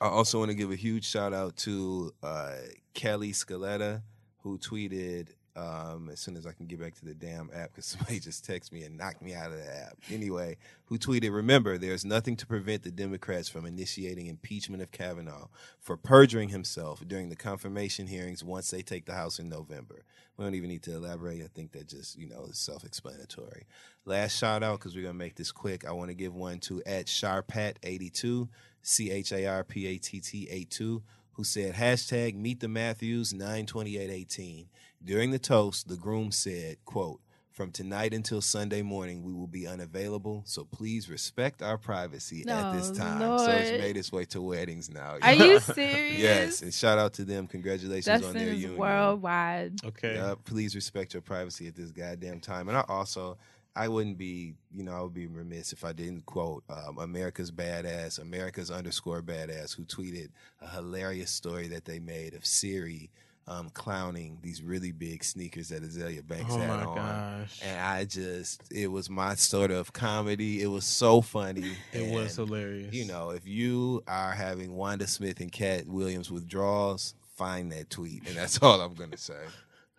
I 0.00 0.08
also 0.08 0.38
want 0.38 0.50
to 0.50 0.54
give 0.54 0.70
a 0.70 0.76
huge 0.76 1.06
shout 1.06 1.32
out 1.32 1.56
to 1.58 2.12
uh, 2.22 2.56
Kelly 2.92 3.32
Scaletta, 3.32 4.02
who 4.42 4.58
tweeted 4.58 5.28
um, 5.56 6.10
as 6.12 6.20
soon 6.20 6.36
as 6.36 6.46
I 6.46 6.52
can 6.52 6.66
get 6.66 6.80
back 6.80 6.94
to 6.96 7.04
the 7.04 7.14
damn 7.14 7.50
app 7.54 7.70
because 7.70 7.86
somebody 7.86 8.18
just 8.18 8.46
texted 8.46 8.72
me 8.72 8.82
and 8.82 8.96
knocked 8.96 9.22
me 9.22 9.34
out 9.34 9.52
of 9.52 9.58
the 9.58 9.76
app. 9.76 9.96
Anyway, 10.10 10.56
who 10.86 10.98
tweeted, 10.98 11.32
"Remember, 11.32 11.78
there's 11.78 12.04
nothing 12.04 12.36
to 12.36 12.46
prevent 12.46 12.82
the 12.82 12.90
Democrats 12.90 13.48
from 13.48 13.66
initiating 13.66 14.26
impeachment 14.26 14.82
of 14.82 14.90
Kavanaugh 14.90 15.48
for 15.80 15.96
perjuring 15.96 16.48
himself 16.48 17.02
during 17.06 17.28
the 17.28 17.36
confirmation 17.36 18.06
hearings 18.06 18.42
once 18.42 18.70
they 18.70 18.82
take 18.82 19.06
the 19.06 19.14
House 19.14 19.38
in 19.38 19.48
November." 19.48 20.04
We 20.36 20.44
don't 20.44 20.54
even 20.54 20.68
need 20.68 20.82
to 20.84 20.96
elaborate. 20.96 21.42
I 21.42 21.48
think 21.54 21.72
that 21.72 21.88
just 21.88 22.18
you 22.18 22.28
know 22.28 22.46
is 22.50 22.58
self-explanatory. 22.58 23.66
Last 24.04 24.36
shout 24.36 24.62
out 24.62 24.80
because 24.80 24.96
we're 24.96 25.02
gonna 25.02 25.14
make 25.14 25.36
this 25.36 25.52
quick. 25.52 25.86
I 25.86 25.92
want 25.92 26.10
to 26.10 26.14
give 26.14 26.34
one 26.34 26.58
to 26.60 26.82
at 26.84 27.06
Charpatt82, 27.06 28.48
C 28.82 29.10
H 29.10 29.32
A 29.32 29.46
R 29.46 29.64
P 29.64 29.86
A 29.86 29.98
T 29.98 30.20
T 30.20 30.48
82, 30.50 31.02
who 31.32 31.44
said 31.44 31.74
hashtag 31.74 32.34
Meet 32.34 32.60
the 32.60 32.68
Matthews 32.68 33.32
92818. 33.32 34.66
During 35.04 35.32
the 35.32 35.38
toast, 35.38 35.88
the 35.88 35.96
groom 35.96 36.32
said, 36.32 36.78
"quote 36.84 37.20
From 37.50 37.70
tonight 37.70 38.14
until 38.14 38.40
Sunday 38.40 38.82
morning, 38.82 39.22
we 39.22 39.32
will 39.32 39.46
be 39.46 39.66
unavailable. 39.66 40.42
So 40.46 40.64
please 40.64 41.08
respect 41.10 41.62
our 41.62 41.76
privacy 41.76 42.44
at 42.48 42.72
this 42.72 42.90
time." 42.90 43.20
So 43.38 43.50
it's 43.50 43.82
made 43.82 43.96
its 43.96 44.10
way 44.10 44.24
to 44.26 44.40
weddings 44.40 44.88
now. 44.88 45.18
Are 45.20 45.32
you 45.34 45.60
serious? 45.60 46.18
yes, 46.18 46.62
and 46.62 46.72
shout 46.72 46.98
out 46.98 47.12
to 47.14 47.24
them. 47.24 47.46
Congratulations 47.46 48.24
on 48.24 48.32
their 48.32 48.52
union. 48.52 48.76
worldwide. 48.76 49.84
okay. 49.84 50.14
Yeah, 50.14 50.34
please 50.42 50.74
respect 50.74 51.12
your 51.12 51.22
privacy 51.22 51.68
at 51.68 51.74
this 51.74 51.90
goddamn 51.90 52.40
time. 52.40 52.68
And 52.68 52.78
I 52.78 52.84
also, 52.88 53.36
I 53.76 53.88
wouldn't 53.88 54.16
be, 54.16 54.54
you 54.72 54.84
know, 54.84 54.92
I 54.92 55.02
would 55.02 55.14
be 55.14 55.26
remiss 55.26 55.72
if 55.72 55.84
I 55.84 55.92
didn't 55.92 56.24
quote 56.24 56.64
um, 56.70 56.98
America's 56.98 57.52
badass, 57.52 58.18
America's 58.18 58.70
underscore 58.70 59.22
badass, 59.22 59.76
who 59.76 59.84
tweeted 59.84 60.30
a 60.62 60.68
hilarious 60.68 61.30
story 61.30 61.68
that 61.68 61.84
they 61.84 61.98
made 61.98 62.34
of 62.34 62.46
Siri 62.46 63.10
um, 63.46 63.68
clowning 63.74 64.38
these 64.42 64.62
really 64.62 64.92
big 64.92 65.22
sneakers 65.22 65.68
that 65.68 65.82
Azealia 65.82 66.26
Banks 66.26 66.52
Oh 66.54 66.58
had 66.58 66.68
my 66.68 66.84
on. 66.84 66.96
gosh. 66.96 67.60
And 67.62 67.78
I 67.80 68.04
just, 68.04 68.62
it 68.72 68.86
was 68.86 69.10
my 69.10 69.34
sort 69.34 69.70
of 69.70 69.92
comedy. 69.92 70.62
It 70.62 70.68
was 70.68 70.84
so 70.86 71.20
funny. 71.20 71.72
It 71.92 72.12
was 72.14 72.36
hilarious. 72.36 72.94
You 72.94 73.04
know, 73.06 73.30
if 73.30 73.46
you 73.46 74.02
are 74.08 74.32
having 74.32 74.74
Wanda 74.74 75.06
Smith 75.06 75.40
and 75.40 75.52
Katt 75.52 75.86
Williams 75.86 76.30
withdrawals, 76.30 77.14
find 77.36 77.70
that 77.72 77.90
tweet. 77.90 78.26
And 78.28 78.36
that's 78.36 78.58
all 78.62 78.80
I'm 78.80 78.94
going 78.94 79.10
to 79.10 79.18
say. 79.18 79.34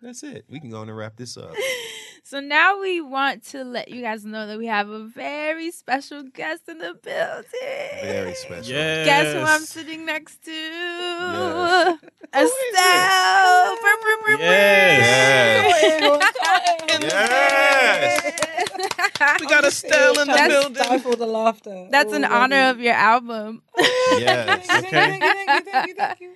That's 0.02 0.22
it. 0.22 0.44
We 0.48 0.60
can 0.60 0.70
go 0.70 0.80
on 0.80 0.88
and 0.88 0.96
wrap 0.96 1.16
this 1.16 1.36
up. 1.36 1.54
So 2.28 2.40
now 2.40 2.80
we 2.80 3.00
want 3.00 3.44
to 3.50 3.62
let 3.62 3.88
you 3.88 4.02
guys 4.02 4.24
know 4.24 4.48
that 4.48 4.58
we 4.58 4.66
have 4.66 4.88
a 4.88 5.04
very 5.04 5.70
special 5.70 6.24
guest 6.24 6.62
in 6.66 6.78
the 6.78 6.94
building. 7.00 7.44
Very 8.02 8.34
special. 8.34 8.74
Yes. 8.74 9.06
Guess 9.06 9.32
who 9.32 9.42
I'm 9.42 9.60
sitting 9.60 10.04
next 10.04 10.44
to? 10.44 10.50
Yes. 10.50 12.00
Estelle. 12.34 13.76
Brr, 13.80 13.96
brr, 14.02 14.16
brr, 14.24 14.36
brr. 14.38 14.42
Yes. 14.42 16.32
Yes. 17.00 18.32
We 19.40 19.46
got 19.46 19.64
Estelle 19.64 20.18
in 20.20 20.26
the 20.26 20.34
That's- 20.34 20.48
building. 20.48 20.82
Stifle 20.82 21.16
the 21.16 21.26
laughter. 21.26 21.88
That's 21.92 22.12
in 22.12 22.24
oh, 22.24 22.28
honor 22.28 22.70
of 22.70 22.80
your 22.80 22.94
album. 22.94 23.62
Yes. 23.78 24.66
Thank 24.66 24.84
you, 24.84 24.90
thank 24.90 25.22
you, 25.22 25.30
thank 25.30 25.48
you, 25.48 25.72
thank 25.72 25.88
you, 25.88 25.94
thank 25.94 26.20
you. 26.20 26.34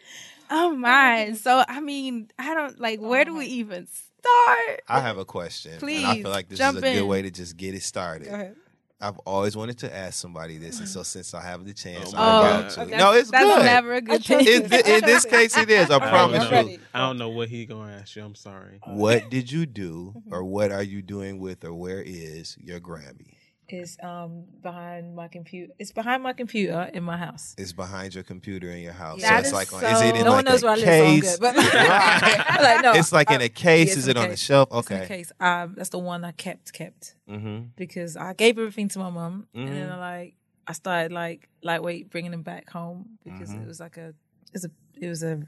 Oh 0.51 0.75
my. 0.77 1.33
So 1.35 1.65
I 1.69 1.81
mean, 1.81 2.31
I 2.39 2.55
don't 2.55 2.81
like 2.81 3.01
where 3.01 3.25
do 3.25 3.37
we 3.37 3.47
even 3.47 3.87
start? 3.87 4.83
I 4.89 5.01
have 5.01 5.19
a 5.19 5.25
question. 5.25 5.73
and 5.81 6.07
I 6.07 6.21
feel 6.23 6.31
like 6.31 6.49
this 6.49 6.59
jump 6.59 6.79
is 6.79 6.83
a 6.83 6.87
good 6.87 6.97
in. 7.03 7.07
way 7.07 7.23
to 7.23 7.31
just 7.31 7.57
get 7.57 7.75
it 7.75 7.83
started. 7.83 8.29
Go 8.29 8.35
ahead. 8.35 8.57
I've 9.03 9.19
always 9.21 9.57
wanted 9.57 9.79
to 9.79 9.97
ask 9.97 10.21
somebody 10.21 10.59
this, 10.59 10.79
and 10.79 10.87
so 10.87 11.03
since 11.03 11.33
I 11.33 11.41
have 11.41 11.65
the 11.65 11.73
chance, 11.73 12.13
Oh, 12.13 12.19
I'm 12.19 12.43
my 12.43 12.59
about 12.59 12.71
to. 12.73 12.83
Okay. 12.83 12.97
No, 12.99 13.13
it's 13.15 13.31
That's 13.31 13.47
good. 13.47 13.65
never 13.65 13.95
a 13.95 14.01
good 14.03 14.23
trust 14.27 14.45
thing. 14.47 14.63
In, 14.65 14.73
in 14.73 15.01
this 15.07 15.25
case, 15.25 15.57
it 15.57 15.71
is. 15.71 15.91
I 15.91 15.97
I 15.97 15.99
promise 16.11 16.43
I'm 16.53 16.69
you. 16.69 16.79
I 16.93 16.99
don't 16.99 17.17
know 17.17 17.31
what 17.31 17.49
he 17.49 17.65
gonna 17.65 17.93
ask 17.95 18.15
you. 18.15 18.23
I'm 18.23 18.35
sorry. 18.35 18.79
What 18.85 19.31
did 19.31 19.51
you 19.51 19.65
do, 19.65 20.13
Mm-hmm. 20.19 20.35
or 20.35 20.45
what 20.45 20.71
are 20.71 20.83
you 20.83 21.01
doing 21.01 21.39
with, 21.39 21.65
or 21.65 21.73
where 21.73 22.03
is 22.03 22.59
your 22.63 22.79
Grammy? 22.79 23.37
Is 23.73 23.97
um 24.03 24.45
behind 24.63 25.15
my 25.15 25.29
computer. 25.29 25.73
It's 25.79 25.93
behind 25.93 26.23
my 26.23 26.33
computer 26.33 26.91
in 26.93 27.03
my 27.03 27.17
house. 27.17 27.55
It's 27.59 27.73
behind 27.73 28.15
your 28.15 28.25
computer 28.25 28.69
in 28.71 28.83
your 28.83 28.93
house. 28.93 29.21
That 29.23 29.47
so 29.47 29.49
it's 29.49 29.53
like 29.53 29.73
on, 29.73 29.85
is 29.85 30.01
it 30.03 30.17
in 30.17 30.25
no 30.25 30.31
like 30.31 30.37
one 30.39 30.45
knows 30.45 30.63
a 30.63 30.67
where 30.67 30.75
I 30.75 30.77
live, 30.77 30.85
so 30.85 31.07
I'm 31.07 31.21
case? 31.21 31.37
good. 31.37 31.41
But 31.41 31.57
like, 32.63 32.83
no, 32.83 32.93
it's 32.95 33.13
like 33.13 33.31
in 33.31 33.41
a 33.41 33.49
case. 33.49 33.89
yeah, 33.89 33.99
is 33.99 34.09
it 34.09 34.17
on 34.17 34.25
the 34.25 34.29
case. 34.31 34.41
shelf? 34.41 34.69
It's 34.73 34.91
in 34.91 34.97
a 34.97 35.01
Okay. 35.01 35.09
case. 35.09 35.33
Um, 35.41 35.75
that's 35.77 35.91
the 35.91 35.99
one 35.99 36.25
I 36.25 36.33
kept 36.33 36.73
kept 36.73 37.15
Mm-hmm. 37.29 37.67
because 37.77 38.17
I 38.17 38.33
gave 38.35 38.59
everything 38.59 38.89
to 38.89 38.99
my 38.99 39.11
mom, 39.11 39.47
and 39.55 39.69
then 39.69 39.89
Mhm. 39.89 39.93
I 39.93 39.99
like 39.99 40.35
I 40.67 40.73
started 40.73 41.13
like 41.13 41.49
lightweight 41.63 42.11
bringing 42.11 42.31
them 42.31 42.43
back 42.43 42.71
home 42.71 43.19
because 43.25 43.51
Mhm. 43.51 43.63
it 43.63 43.67
was 43.67 43.81
like 43.81 43.97
a 43.97 44.15
it 44.53 44.55
was 44.55 44.65
a 44.65 44.71
it 45.03 45.09
was 45.09 45.23
a 45.23 45.41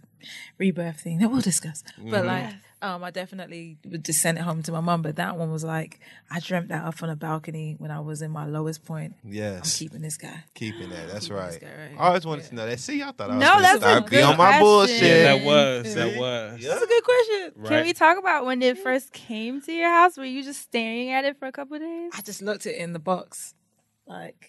rebirth 0.58 1.00
thing 1.00 1.18
that 1.18 1.30
we'll 1.30 1.40
discuss. 1.42 1.82
But 1.98 2.22
Mhm. 2.24 2.26
like 2.26 2.54
um, 2.80 3.04
I 3.04 3.12
definitely 3.12 3.78
would 3.84 4.04
just 4.04 4.20
send 4.20 4.38
it 4.38 4.40
home 4.40 4.60
to 4.64 4.72
my 4.72 4.80
mom. 4.80 5.02
But 5.02 5.14
that 5.16 5.36
one 5.36 5.52
was 5.52 5.62
like 5.62 6.00
I 6.30 6.40
dreamt 6.40 6.68
that 6.68 6.84
up 6.84 7.00
on 7.02 7.10
a 7.10 7.16
balcony 7.16 7.76
when 7.78 7.90
I 7.90 8.00
was 8.00 8.22
in 8.22 8.30
my 8.30 8.46
lowest 8.46 8.84
point. 8.84 9.14
I'm 9.24 9.32
Yes. 9.32 9.78
keeping 9.78 10.00
this 10.00 10.16
guy. 10.16 10.44
Keeping 10.54 10.88
that. 10.90 11.08
That's 11.08 11.26
Keeping 11.26 11.36
right. 11.36 11.60
guy 11.60 11.66
right 11.66 12.00
I 12.00 12.06
always 12.08 12.24
wanted 12.26 12.46
to 12.46 12.54
know 12.54 12.66
that. 12.66 12.80
See, 12.80 13.02
I 13.02 13.12
thought 13.12 13.30
I 13.30 13.36
was 13.36 13.40
No, 13.44 13.60
that's 13.60 13.76
a 13.76 13.80
start 13.80 14.04
be 14.06 14.10
good 14.16 14.24
on 14.24 14.36
my 14.38 14.44
question. 14.46 14.60
bullshit. 14.64 15.02
Yeah, 15.02 15.22
that 15.36 15.44
was. 15.44 15.94
That 15.94 16.16
was. 16.16 16.60
Yeah. 16.60 16.68
That's 16.70 16.82
a 16.82 16.86
good 16.86 17.04
question. 17.04 17.52
Right. 17.56 17.68
Can 17.68 17.84
we 17.84 17.92
talk 17.92 18.18
about 18.18 18.46
when 18.46 18.62
it 18.62 18.78
first 18.78 19.12
came 19.12 19.60
to 19.62 19.72
your 19.72 19.90
house? 19.90 20.16
Were 20.16 20.24
you 20.24 20.42
just 20.42 20.62
staring 20.62 21.10
at 21.12 21.24
it 21.24 21.38
for 21.38 21.46
a 21.46 21.52
couple 21.52 21.76
of 21.76 21.82
days? 21.82 22.10
I 22.16 22.22
just 22.22 22.40
looked 22.42 22.64
at 22.66 22.72
it 22.74 22.78
in 22.78 22.94
the 22.94 22.98
box, 22.98 23.54
like 24.06 24.48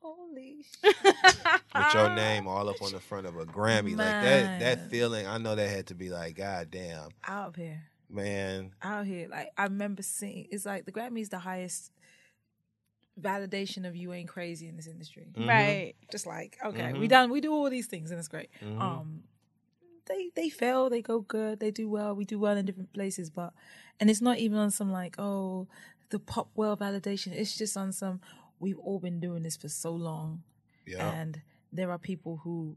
holy. 0.00 0.64
shit. 0.82 0.94
With 1.74 1.94
your 1.94 2.14
name 2.14 2.46
all 2.48 2.68
up 2.68 2.82
on 2.82 2.92
the 2.92 3.00
front 3.00 3.26
of 3.26 3.36
a 3.36 3.44
Grammy, 3.46 3.96
like 3.96 4.20
that. 4.22 4.60
That 4.60 4.90
feeling, 4.90 5.26
I 5.26 5.38
know 5.38 5.54
that 5.54 5.68
had 5.68 5.86
to 5.88 5.94
be 5.94 6.10
like, 6.10 6.36
God 6.36 6.68
damn, 6.70 7.08
out 7.26 7.56
here. 7.56 7.82
man. 8.08 8.72
out 8.82 9.06
here. 9.06 9.28
Like 9.28 9.50
I 9.56 9.64
remember 9.64 10.02
seeing 10.02 10.46
it's 10.50 10.66
like 10.66 10.84
the 10.84 10.92
Grammys 10.92 11.30
the 11.30 11.38
highest 11.38 11.92
validation 13.20 13.86
of 13.86 13.94
you 13.96 14.12
ain't 14.12 14.28
crazy 14.28 14.68
in 14.68 14.76
this 14.76 14.86
industry. 14.86 15.26
Mhm. 15.34 15.48
Right. 15.48 15.94
Just 16.10 16.26
like, 16.26 16.56
okay, 16.64 16.92
Mhm. 16.92 17.00
we 17.00 17.08
done 17.08 17.30
we 17.30 17.40
do 17.40 17.52
all 17.52 17.68
these 17.68 17.86
things 17.86 18.10
and 18.10 18.18
it's 18.18 18.28
great. 18.28 18.48
Mhm. 18.62 18.80
Um 18.80 19.22
they 20.06 20.30
they 20.34 20.48
fail, 20.48 20.88
they 20.90 21.02
go 21.02 21.20
good, 21.20 21.60
they 21.60 21.70
do 21.70 21.88
well, 21.88 22.14
we 22.16 22.24
do 22.24 22.38
well 22.38 22.56
in 22.56 22.64
different 22.66 22.92
places, 22.92 23.30
but 23.30 23.52
and 24.00 24.08
it's 24.10 24.20
not 24.22 24.38
even 24.38 24.58
on 24.58 24.70
some 24.70 24.90
like, 24.90 25.16
oh, 25.18 25.68
the 26.08 26.18
pop 26.18 26.48
well 26.56 26.76
validation. 26.76 27.32
It's 27.32 27.56
just 27.56 27.76
on 27.76 27.92
some 27.92 28.20
we've 28.60 28.78
all 28.78 29.00
been 29.00 29.18
doing 29.18 29.42
this 29.42 29.56
for 29.56 29.68
so 29.68 29.90
long. 29.90 30.42
Yeah. 30.86 31.10
And 31.10 31.42
there 31.72 31.90
are 31.90 31.98
people 31.98 32.40
who 32.44 32.76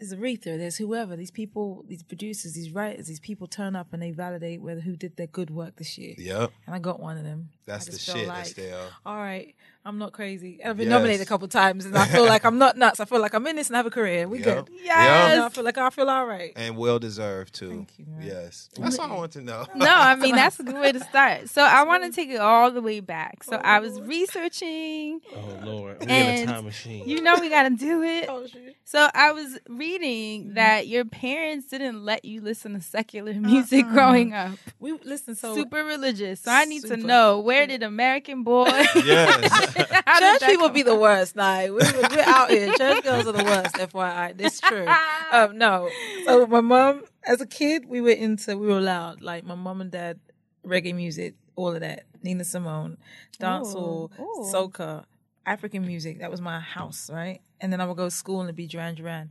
there's 0.00 0.14
Aretha, 0.14 0.56
there's 0.56 0.78
whoever, 0.78 1.14
these 1.14 1.30
people, 1.30 1.84
these 1.86 2.02
producers, 2.02 2.54
these 2.54 2.70
writers, 2.70 3.06
these 3.06 3.20
people 3.20 3.46
turn 3.46 3.76
up 3.76 3.88
and 3.92 4.02
they 4.02 4.12
validate 4.12 4.62
whether 4.62 4.80
who 4.80 4.96
did 4.96 5.16
their 5.16 5.26
good 5.26 5.50
work 5.50 5.76
this 5.76 5.98
year. 5.98 6.14
Yep. 6.16 6.52
And 6.66 6.74
I 6.74 6.78
got 6.78 7.00
one 7.00 7.18
of 7.18 7.24
them. 7.24 7.50
That's 7.70 7.86
the 7.86 7.98
shit, 7.98 8.28
like, 8.28 8.46
Estelle. 8.46 8.88
All 9.06 9.16
right, 9.16 9.54
I'm 9.82 9.96
not 9.96 10.12
crazy. 10.12 10.62
I've 10.62 10.76
been 10.76 10.88
Yes. 10.88 10.92
nominated 10.92 11.22
a 11.22 11.24
couple 11.26 11.48
times 11.48 11.86
and 11.86 11.96
I 11.96 12.04
feel 12.04 12.26
like 12.26 12.44
I'm 12.44 12.58
not 12.58 12.76
nuts. 12.76 13.00
I 13.00 13.06
feel 13.06 13.18
like 13.18 13.32
I'm 13.32 13.46
in 13.46 13.56
this 13.56 13.68
and 13.68 13.76
have 13.76 13.86
a 13.86 13.90
career. 13.90 14.28
We 14.28 14.38
Yep. 14.38 14.66
good. 14.66 14.74
Yes. 14.84 15.30
You 15.32 15.38
know, 15.38 15.46
I 15.46 15.48
feel 15.48 15.64
like 15.64 15.78
I 15.78 15.88
feel 15.88 16.10
all 16.10 16.26
right. 16.26 16.52
And 16.54 16.76
well 16.76 16.98
deserved 16.98 17.54
too. 17.54 17.70
Thank 17.70 17.98
you, 17.98 18.04
man. 18.06 18.26
Yes. 18.26 18.68
That's 18.76 18.98
all 18.98 19.10
I 19.10 19.14
want 19.14 19.32
to 19.32 19.40
know. 19.40 19.64
No, 19.74 19.90
I 19.90 20.14
mean 20.16 20.34
that's 20.34 20.60
a 20.60 20.64
good 20.64 20.74
way 20.74 20.92
to 20.92 21.00
start. 21.00 21.48
So 21.48 21.62
I 21.62 21.84
want 21.84 22.04
to 22.04 22.12
take 22.12 22.28
it 22.28 22.40
all 22.40 22.70
the 22.70 22.82
way 22.82 23.00
back. 23.00 23.42
So 23.42 23.56
oh, 23.56 23.60
I 23.64 23.78
was 23.78 23.98
researching. 24.02 25.20
Oh 25.34 25.64
Lord, 25.64 25.96
we 26.00 26.06
in 26.06 26.10
a 26.10 26.46
time 26.46 26.64
machine. 26.66 27.08
You 27.08 27.22
know 27.22 27.36
we 27.40 27.48
got 27.48 27.62
to 27.62 27.70
do 27.70 28.02
it. 28.02 28.26
Oh. 28.28 28.46
So 28.84 29.08
I 29.14 29.32
was 29.32 29.58
reading 29.68 30.44
mm-hmm. 30.44 30.54
that 30.54 30.88
your 30.88 31.06
parents 31.06 31.68
didn't 31.68 32.04
let 32.04 32.26
you 32.26 32.42
listen 32.42 32.74
to 32.74 32.82
secular 32.82 33.32
music 33.40 33.86
Uh-uh. 33.86 33.92
growing 33.94 34.34
up. 34.34 34.58
We 34.78 34.92
listen 35.04 35.36
so 35.36 35.54
Super 35.54 35.84
religious. 35.84 36.42
So 36.42 36.50
I 36.50 36.66
need 36.66 36.82
to 36.84 36.98
know 36.98 37.40
where 37.40 37.59
did 37.66 37.82
American 37.82 38.42
Boy? 38.42 38.68
Yes. 38.94 39.74
How 40.06 40.20
did 40.20 40.40
Church 40.40 40.48
people 40.50 40.68
be 40.68 40.82
the 40.82 40.94
worst. 40.94 41.36
Like 41.36 41.70
we're, 41.70 41.78
we're 41.78 42.24
out 42.24 42.50
here. 42.50 42.72
Church 42.76 43.02
girls 43.04 43.26
are 43.26 43.32
the 43.32 43.44
worst. 43.44 43.74
FYI, 43.76 44.36
this 44.36 44.54
is 44.54 44.60
true. 44.60 44.86
Um, 45.32 45.58
no. 45.58 45.88
So 46.24 46.44
my 46.48 46.60
mom, 46.60 47.04
as 47.24 47.40
a 47.40 47.46
kid, 47.46 47.86
we 47.86 48.00
were 48.00 48.10
into. 48.10 48.56
We 48.58 48.66
were 48.66 48.80
loud. 48.80 49.20
Like 49.20 49.44
my 49.44 49.54
mom 49.54 49.80
and 49.80 49.90
dad, 49.90 50.18
reggae 50.66 50.92
music, 50.94 51.34
all 51.54 51.72
of 51.72 51.80
that. 51.80 52.04
Nina 52.22 52.44
Simone, 52.44 52.96
dancehall, 53.40 54.10
Ooh, 54.18 54.22
ooh. 54.22 54.52
soca, 54.52 55.04
African 55.46 55.86
music. 55.86 56.18
That 56.18 56.30
was 56.32 56.40
my 56.40 56.58
house, 56.58 57.08
right? 57.12 57.40
And 57.60 57.72
then 57.72 57.80
I 57.80 57.86
would 57.86 57.96
go 57.96 58.06
to 58.06 58.10
school 58.10 58.40
and 58.40 58.48
it'd 58.48 58.56
be 58.56 58.66
Duran 58.66 58.96
Duran. 58.96 59.30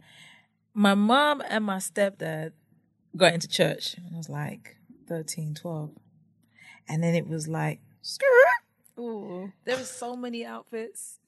My 0.74 0.96
mom 0.96 1.42
and 1.50 1.66
my 1.66 1.78
stepdad 1.78 2.54
got 3.18 3.34
into 3.34 3.48
church. 3.48 3.96
when 4.02 4.14
I 4.14 4.18
was 4.18 4.30
like 4.30 4.78
13, 5.08 5.54
12. 5.56 5.92
And 6.88 7.04
then 7.04 7.14
it 7.16 7.28
was 7.28 7.48
like, 7.48 7.82
skirt. 8.02 9.00
Ooh. 9.00 9.52
There 9.66 9.78
was 9.78 9.90
so 9.90 10.16
many 10.16 10.46
outfits. 10.46 11.20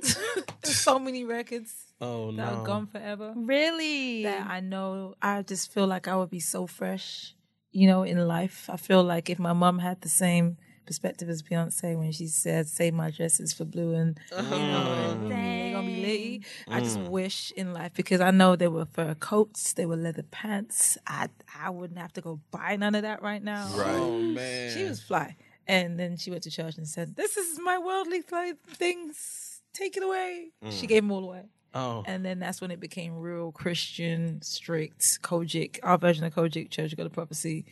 There's 0.00 0.16
so 0.78 0.98
many 0.98 1.24
records 1.24 1.74
oh 2.00 2.32
that 2.32 2.52
are 2.52 2.56
no. 2.58 2.64
gone 2.64 2.86
forever. 2.86 3.34
Really? 3.36 4.22
That 4.22 4.46
I 4.46 4.60
know 4.60 5.14
I 5.20 5.42
just 5.42 5.72
feel 5.72 5.86
like 5.86 6.08
I 6.08 6.16
would 6.16 6.30
be 6.30 6.40
so 6.40 6.66
fresh, 6.66 7.34
you 7.72 7.86
know, 7.86 8.02
in 8.02 8.26
life. 8.26 8.70
I 8.70 8.76
feel 8.76 9.02
like 9.02 9.28
if 9.28 9.38
my 9.38 9.52
mom 9.52 9.78
had 9.80 10.00
the 10.00 10.08
same 10.08 10.56
perspective 10.86 11.28
as 11.28 11.42
Beyonce 11.42 11.96
when 11.96 12.10
she 12.12 12.26
said, 12.26 12.66
"Save 12.68 12.94
my 12.94 13.10
dresses 13.10 13.52
for 13.52 13.64
blue," 13.64 13.94
and 13.94 14.18
you 14.30 14.42
know, 14.42 15.10
and 15.10 15.30
they 15.30 15.70
gonna 15.72 15.86
be 15.86 16.00
litty. 16.00 16.42
I 16.68 16.80
just 16.80 16.98
mm. 16.98 17.08
wish 17.08 17.52
in 17.52 17.72
life 17.72 17.92
because 17.94 18.20
I 18.20 18.30
know 18.30 18.56
they 18.56 18.68
were 18.68 18.86
fur 18.86 19.14
coats, 19.14 19.74
they 19.74 19.86
were 19.86 19.96
leather 19.96 20.24
pants. 20.24 20.96
I 21.06 21.28
I 21.58 21.70
wouldn't 21.70 21.98
have 21.98 22.12
to 22.14 22.20
go 22.20 22.40
buy 22.50 22.76
none 22.76 22.94
of 22.94 23.02
that 23.02 23.22
right 23.22 23.42
now. 23.42 23.68
Right. 23.74 23.88
Oh 23.88 24.18
man. 24.20 24.74
She 24.74 24.84
was 24.84 25.00
fly. 25.00 25.36
And 25.70 26.00
then 26.00 26.16
she 26.16 26.32
went 26.32 26.42
to 26.42 26.50
church 26.50 26.78
and 26.78 26.88
said, 26.88 27.14
This 27.14 27.36
is 27.36 27.60
my 27.60 27.78
worldly 27.78 28.22
th- 28.22 28.56
things. 28.72 29.62
Take 29.72 29.96
it 29.96 30.02
away. 30.02 30.48
She 30.70 30.88
gave 30.88 31.04
them 31.04 31.12
all 31.12 31.22
away. 31.22 31.44
Oh. 31.72 32.02
And 32.06 32.24
then 32.24 32.40
that's 32.40 32.60
when 32.60 32.72
it 32.72 32.80
became 32.80 33.16
real 33.16 33.52
Christian, 33.52 34.42
strict, 34.42 35.22
COGIC, 35.22 35.78
our 35.84 35.96
version 35.96 36.24
of 36.24 36.34
COGIC, 36.34 36.70
Church 36.70 36.90
of 36.90 36.98
God 36.98 37.06
of 37.06 37.12
Prophecy. 37.12 37.64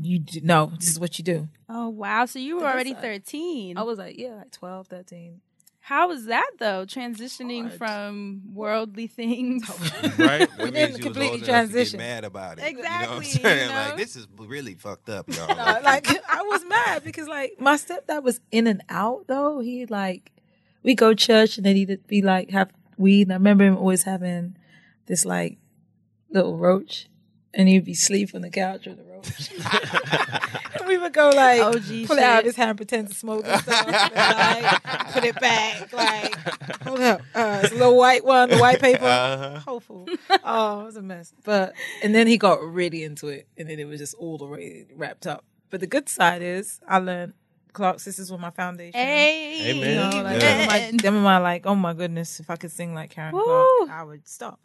You 0.00 0.20
do, 0.20 0.40
no, 0.42 0.72
this 0.78 0.88
is 0.88 0.98
what 0.98 1.18
you 1.18 1.24
do. 1.24 1.48
Oh 1.68 1.90
wow! 1.90 2.24
So 2.24 2.38
you 2.38 2.56
were 2.56 2.64
already 2.64 2.94
that's, 2.94 3.04
uh, 3.04 3.08
thirteen. 3.08 3.76
I 3.76 3.82
was 3.82 3.98
like, 3.98 4.18
yeah, 4.18 4.36
like 4.36 4.52
12, 4.52 4.86
13. 4.86 5.40
How 5.86 6.08
was 6.08 6.24
that 6.24 6.50
though? 6.58 6.84
Transitioning 6.84 7.70
from 7.70 8.42
worldly 8.52 9.06
things. 9.06 9.68
right. 10.18 10.50
That 10.58 10.58
didn't 10.58 10.74
means 10.74 10.88
you 10.88 10.92
was 10.94 10.96
completely 10.96 11.24
old 11.26 11.34
enough 11.34 11.46
to 11.46 11.46
transition. 11.46 11.98
mad 11.98 12.24
about 12.24 12.58
it. 12.58 12.64
Exactly, 12.64 13.28
You 13.28 13.38
know 13.38 13.48
what 13.48 13.52
I'm 13.52 13.58
you 13.60 13.66
know? 13.68 13.72
Like 13.72 13.96
this 13.96 14.16
is 14.16 14.26
really 14.36 14.74
fucked 14.74 15.08
up, 15.08 15.28
y'all. 15.32 15.46
No, 15.46 15.80
like 15.84 16.08
I 16.28 16.42
was 16.42 16.64
mad 16.64 17.04
because 17.04 17.28
like 17.28 17.60
my 17.60 17.76
stepdad 17.76 18.24
was 18.24 18.40
in 18.50 18.66
and 18.66 18.82
out 18.88 19.28
though. 19.28 19.60
He 19.60 19.86
like 19.86 20.32
we 20.82 20.96
go 20.96 21.14
church 21.14 21.56
and 21.56 21.64
then 21.64 21.76
he'd 21.76 22.04
be 22.08 22.20
like 22.20 22.50
have 22.50 22.72
weed. 22.96 23.28
And 23.28 23.34
I 23.34 23.36
remember 23.36 23.62
him 23.62 23.76
always 23.76 24.02
having 24.02 24.56
this 25.06 25.24
like 25.24 25.56
little 26.30 26.56
roach, 26.56 27.08
and 27.54 27.68
he'd 27.68 27.84
be 27.84 27.94
sleep 27.94 28.34
on 28.34 28.40
the 28.40 28.50
couch 28.50 28.86
with 28.86 28.96
the 28.96 29.04
roach. 30.78 30.86
we 30.86 30.98
would 30.98 31.12
go 31.12 31.30
like 31.30 31.60
OG 31.60 32.06
pull 32.06 32.16
it 32.18 32.22
out 32.22 32.40
of 32.40 32.44
his 32.46 32.56
hand, 32.56 32.76
pretend 32.76 33.08
to 33.08 33.14
smoke 33.14 33.44
and 33.46 33.60
stuff, 33.62 33.86
and, 34.14 34.64
like 34.64 35.12
put 35.12 35.24
it 35.24 35.38
back. 35.40 35.92
Like 35.92 36.34
hold 36.82 37.00
up, 37.00 37.20
uh, 37.34 37.60
it's 37.62 37.72
a 37.72 37.76
little 37.76 37.96
white 37.96 38.24
one, 38.24 38.50
the 38.50 38.58
white 38.58 38.80
paper. 38.80 39.04
Uh-huh. 39.04 39.58
Hopeful. 39.60 40.06
Oh, 40.44 40.82
it 40.82 40.84
was 40.84 40.96
a 40.96 41.02
mess. 41.02 41.32
But 41.44 41.74
and 42.02 42.14
then 42.14 42.26
he 42.26 42.36
got 42.38 42.62
really 42.62 43.02
into 43.04 43.28
it, 43.28 43.46
and 43.56 43.68
then 43.68 43.78
it 43.78 43.84
was 43.86 43.98
just 44.00 44.14
all 44.14 44.38
the 44.38 44.46
way 44.46 44.86
wrapped 44.94 45.26
up. 45.26 45.44
But 45.70 45.80
the 45.80 45.86
good 45.86 46.08
side 46.08 46.42
is, 46.42 46.80
I 46.86 46.98
learned 46.98 47.32
Clark 47.72 48.00
sisters 48.00 48.30
were 48.30 48.38
my 48.38 48.50
foundation. 48.50 48.98
Hey, 48.98 49.72
Amen. 49.72 49.88
You 49.90 49.96
know, 50.18 50.22
like 50.22 50.40
Yeah. 50.40 50.58
them, 50.58 50.62
are 50.62 50.66
my, 50.68 50.90
them 51.02 51.16
are 51.16 51.20
my 51.22 51.38
like, 51.38 51.66
oh 51.66 51.74
my 51.74 51.92
goodness, 51.92 52.40
if 52.40 52.48
I 52.50 52.56
could 52.56 52.70
sing 52.70 52.94
like 52.94 53.10
Karen 53.10 53.34
Woo. 53.34 53.42
Clark, 53.44 53.90
I 53.90 54.02
would 54.04 54.26
stop. 54.28 54.60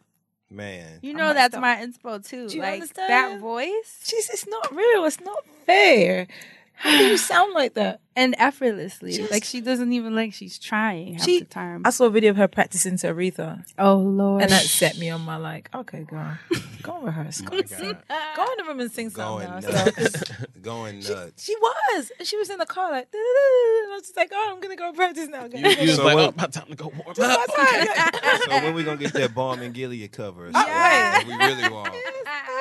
Man. 0.52 0.98
You 1.02 1.14
know 1.14 1.28
might 1.28 1.34
that's 1.34 1.52
stop. 1.54 1.62
my 1.62 1.76
inspo 1.76 2.26
too. 2.26 2.48
Do 2.48 2.56
you 2.56 2.62
like 2.62 2.74
understand? 2.74 3.10
that 3.10 3.40
voice 3.40 4.00
She's 4.04 4.28
it's 4.30 4.46
not 4.46 4.74
real. 4.74 5.04
It's 5.04 5.20
not 5.20 5.44
fair. 5.66 6.26
How 6.74 6.98
do 6.98 7.04
you 7.04 7.16
sound 7.32 7.54
like 7.54 7.74
that? 7.74 8.00
And 8.14 8.34
effortlessly. 8.38 9.12
Just- 9.12 9.30
like 9.30 9.42
she 9.44 9.60
doesn't 9.60 9.92
even 9.92 10.14
like 10.14 10.34
she's 10.34 10.58
trying 10.58 11.14
half 11.14 11.24
She- 11.24 11.38
the 11.40 11.44
time. 11.46 11.82
I 11.84 11.90
saw 11.90 12.04
a 12.06 12.10
video 12.10 12.30
of 12.30 12.36
her 12.36 12.48
practicing 12.48 12.98
to 12.98 13.14
Aretha, 13.14 13.64
oh 13.78 13.96
lord, 13.96 14.42
and 14.42 14.50
that 14.50 14.62
set 14.64 14.98
me 14.98 15.08
on 15.10 15.22
my 15.22 15.36
like, 15.36 15.70
okay, 15.74 16.02
girl, 16.04 16.36
go 16.82 16.96
and 16.96 17.04
rehearse, 17.06 17.40
go, 17.40 17.52
My 17.52 17.58
and 17.60 17.68
sing. 17.68 17.96
Go 18.36 18.42
in 18.44 18.56
the 18.58 18.64
room 18.68 18.80
and 18.80 18.92
sing 18.92 19.08
Going 19.08 19.46
something 19.46 19.70
now. 19.72 19.84
So, 19.84 20.02
nuts. 20.02 20.22
Going 20.62 20.98
nuts. 21.00 21.44
She 21.44 21.56
was. 21.56 22.12
She 22.22 22.36
was 22.36 22.50
in 22.50 22.58
the 22.58 22.66
car 22.66 22.90
like, 22.90 23.08
and 23.12 23.20
I 23.20 23.88
was 23.94 24.02
just 24.02 24.16
like, 24.16 24.30
oh, 24.32 24.50
I'm 24.54 24.60
gonna 24.60 24.76
go 24.76 24.92
practice 24.92 25.28
now. 25.28 25.46
You, 25.46 25.58
you 25.68 25.86
was 25.88 25.96
So 25.96 26.04
like, 26.04 26.14
what- 26.16 26.24
oh, 26.24 26.28
about 26.28 26.52
time 26.52 26.66
to 26.68 26.74
go 26.76 26.92
warm 26.94 27.14
Just 27.14 27.20
up. 27.20 27.48
my 27.56 27.64
time. 28.22 28.40
so 28.44 28.50
when 28.64 28.74
we 28.74 28.84
gonna 28.84 28.96
get 28.98 29.12
that 29.14 29.34
Balm 29.34 29.60
in 29.62 29.72
Gilead 29.72 30.12
cover? 30.12 30.48
or 30.48 30.50
Yeah. 30.50 31.18
something? 31.18 31.38
We 31.38 31.44
really 31.46 31.68
want. 31.70 31.94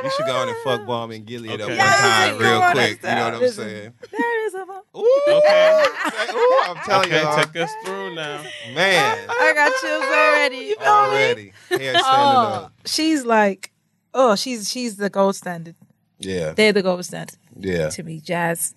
You 0.03 0.09
should 0.17 0.25
go 0.25 0.35
on 0.35 0.47
and 0.49 0.57
fuck 0.63 0.85
Balm 0.87 1.11
in 1.11 1.25
Gilead 1.25 1.61
up 1.61 1.69
Okay. 1.69 1.77
one 1.77 1.87
time 1.87 2.37
real 2.37 2.71
quick. 2.71 3.03
You 3.03 3.09
know 3.09 3.23
what 3.25 3.33
I'm 3.43 3.49
saying? 3.49 3.93
There 4.11 4.45
is 4.47 4.53
a 4.55 4.61
Ooh, 4.97 5.40
Okay. 5.45 6.31
Ooh, 6.33 6.61
I'm 6.67 6.77
telling 6.85 7.07
Okay, 7.07 7.21
y'all, 7.21 7.35
take 7.43 7.55
us 7.55 7.71
through 7.83 8.15
now. 8.15 8.43
man. 8.73 9.27
I 9.29 9.53
got 9.55 9.71
chills 9.81 10.03
already. 10.03 10.75
Already, 10.77 11.53
hair 11.69 11.79
standing 11.79 12.01
Oh, 12.03 12.63
up. 12.65 12.73
she's 12.85 13.25
like, 13.25 13.71
oh, 14.13 14.35
she's 14.35 14.69
she's 14.69 14.97
the 14.97 15.09
gold 15.09 15.35
standard. 15.35 15.75
Yeah, 16.19 16.51
They're 16.53 16.73
the 16.73 16.83
gold 16.83 17.03
standard 17.05 17.37
yeah. 17.59 17.89
to 17.89 18.03
me. 18.03 18.19
Jazz, 18.19 18.75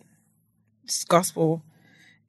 gospel, 1.08 1.62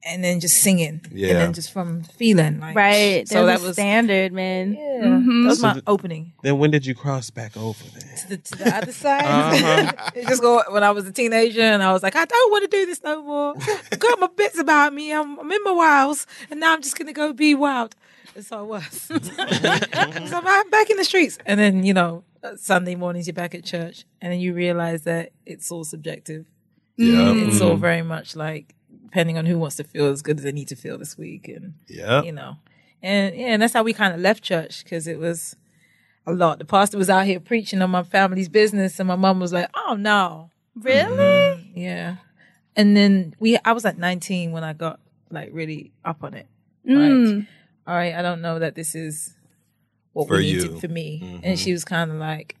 and 0.06 0.22
then 0.24 0.38
just 0.40 0.56
singing, 0.62 1.00
Yeah. 1.12 1.28
and 1.30 1.38
then 1.38 1.52
just 1.52 1.72
from 1.72 2.02
feeling 2.04 2.60
like 2.60 2.76
Right. 2.76 3.28
So 3.28 3.44
There's 3.44 3.58
that 3.60 3.64
a 3.64 3.68
was 3.68 3.76
standard, 3.76 4.32
man. 4.32 4.74
yeah, 4.74 5.02
Mhm. 5.04 5.42
that 5.44 5.48
was 5.48 5.60
So 5.60 5.66
my 5.66 5.74
the- 5.74 5.82
opening 5.86 6.32
Then 6.42 6.58
when 6.58 6.70
did 6.70 6.86
you 6.86 6.94
cross 6.94 7.28
back 7.30 7.56
over 7.56 7.84
then? 7.98 8.16
to 8.18 8.28
the, 8.28 8.36
to 8.38 8.58
the 8.58 8.76
other 8.76 8.92
side. 9.04 9.24
Uh-huh. 9.24 10.10
It 10.14 10.28
just 10.28 10.40
go 10.42 10.62
when 10.70 10.82
I 10.84 10.90
was 10.92 11.06
a 11.06 11.12
teenager, 11.12 11.60
and 11.62 11.82
I 11.82 11.92
was 11.92 12.02
like, 12.02 12.16
I 12.16 12.24
don't 12.24 12.50
want 12.52 12.70
to 12.70 12.76
do 12.76 12.86
this 12.86 13.02
no 13.02 13.22
more. 13.22 13.54
Got 13.98 14.20
my 14.20 14.28
bits 14.36 14.58
about 14.58 14.94
me. 14.94 15.12
I'm, 15.12 15.38
I'm 15.38 15.50
in 15.52 15.62
my 15.64 15.72
wilds, 15.72 16.26
and 16.50 16.60
now 16.60 16.72
I'm 16.72 16.82
just 16.82 16.96
gonna 16.96 17.12
go 17.12 17.32
be 17.32 17.54
wild. 17.54 17.94
And 18.36 18.44
so 18.44 18.58
I 18.58 18.62
was. 18.62 18.84
so 20.30 20.40
I'm 20.44 20.70
back 20.70 20.90
in 20.90 20.96
the 20.98 21.04
streets, 21.04 21.38
and 21.46 21.58
then 21.58 21.84
you 21.84 21.94
know, 21.94 22.22
uh, 22.44 22.56
Sunday 22.56 22.94
mornings 22.94 23.26
you're 23.26 23.34
back 23.34 23.54
at 23.54 23.64
church, 23.64 24.04
and 24.20 24.32
then 24.32 24.40
you 24.40 24.52
realize 24.54 25.02
that 25.02 25.32
it's 25.44 25.70
all 25.72 25.84
subjective. 25.84 26.46
Yeah. 26.96 27.32
It's 27.34 27.60
all 27.60 27.76
very 27.76 28.02
much 28.02 28.36
like 28.36 28.74
depending 29.16 29.38
on 29.38 29.46
who 29.46 29.58
wants 29.58 29.76
to 29.76 29.82
feel 29.84 30.06
as 30.08 30.20
good 30.20 30.36
as 30.36 30.44
they 30.44 30.52
need 30.52 30.68
to 30.68 30.76
feel 30.76 30.98
this 30.98 31.16
week, 31.16 31.48
and 31.48 31.72
Yeah. 31.88 32.22
you 32.22 32.32
know, 32.32 32.58
and 33.02 33.34
yeah, 33.34 33.46
and 33.46 33.62
that's 33.62 33.72
how 33.72 33.82
we 33.82 33.94
kind 33.94 34.12
of 34.12 34.20
left 34.20 34.42
church 34.44 34.84
because 34.84 35.06
it 35.06 35.18
was 35.18 35.56
a 36.26 36.34
lot. 36.34 36.58
The 36.58 36.66
pastor 36.66 36.98
was 36.98 37.08
out 37.08 37.24
here 37.24 37.40
preaching 37.40 37.80
on 37.80 37.88
my 37.90 38.02
family's 38.02 38.50
business, 38.50 39.00
and 39.00 39.08
my 39.08 39.16
mom 39.16 39.40
was 39.40 39.54
like, 39.54 39.70
"Oh 39.74 39.94
no, 39.98 40.50
Really? 40.74 41.72
yeah." 41.74 42.16
And 42.76 42.94
then 42.94 43.34
we, 43.40 43.56
I 43.64 43.72
was 43.72 43.84
like 43.84 43.96
19 43.96 44.52
when 44.52 44.62
I 44.62 44.74
got 44.74 45.00
like 45.30 45.48
really 45.50 45.92
up 46.04 46.22
on 46.22 46.34
it. 46.34 46.46
Mm. 46.86 47.36
Like, 47.38 47.46
all 47.86 47.94
right, 47.94 48.14
I 48.14 48.20
don't 48.20 48.42
know 48.42 48.58
that 48.58 48.74
this 48.74 48.94
is 48.94 49.34
what 50.12 50.28
For 50.28 50.36
we 50.36 50.42
need 50.52 50.62
you. 50.62 50.68
to, 50.68 50.78
for 50.80 50.88
me. 50.88 51.22
Mhm. 51.24 51.40
And 51.42 51.58
she 51.58 51.72
was 51.72 51.86
kind 51.86 52.10
of 52.10 52.18
like, 52.18 52.56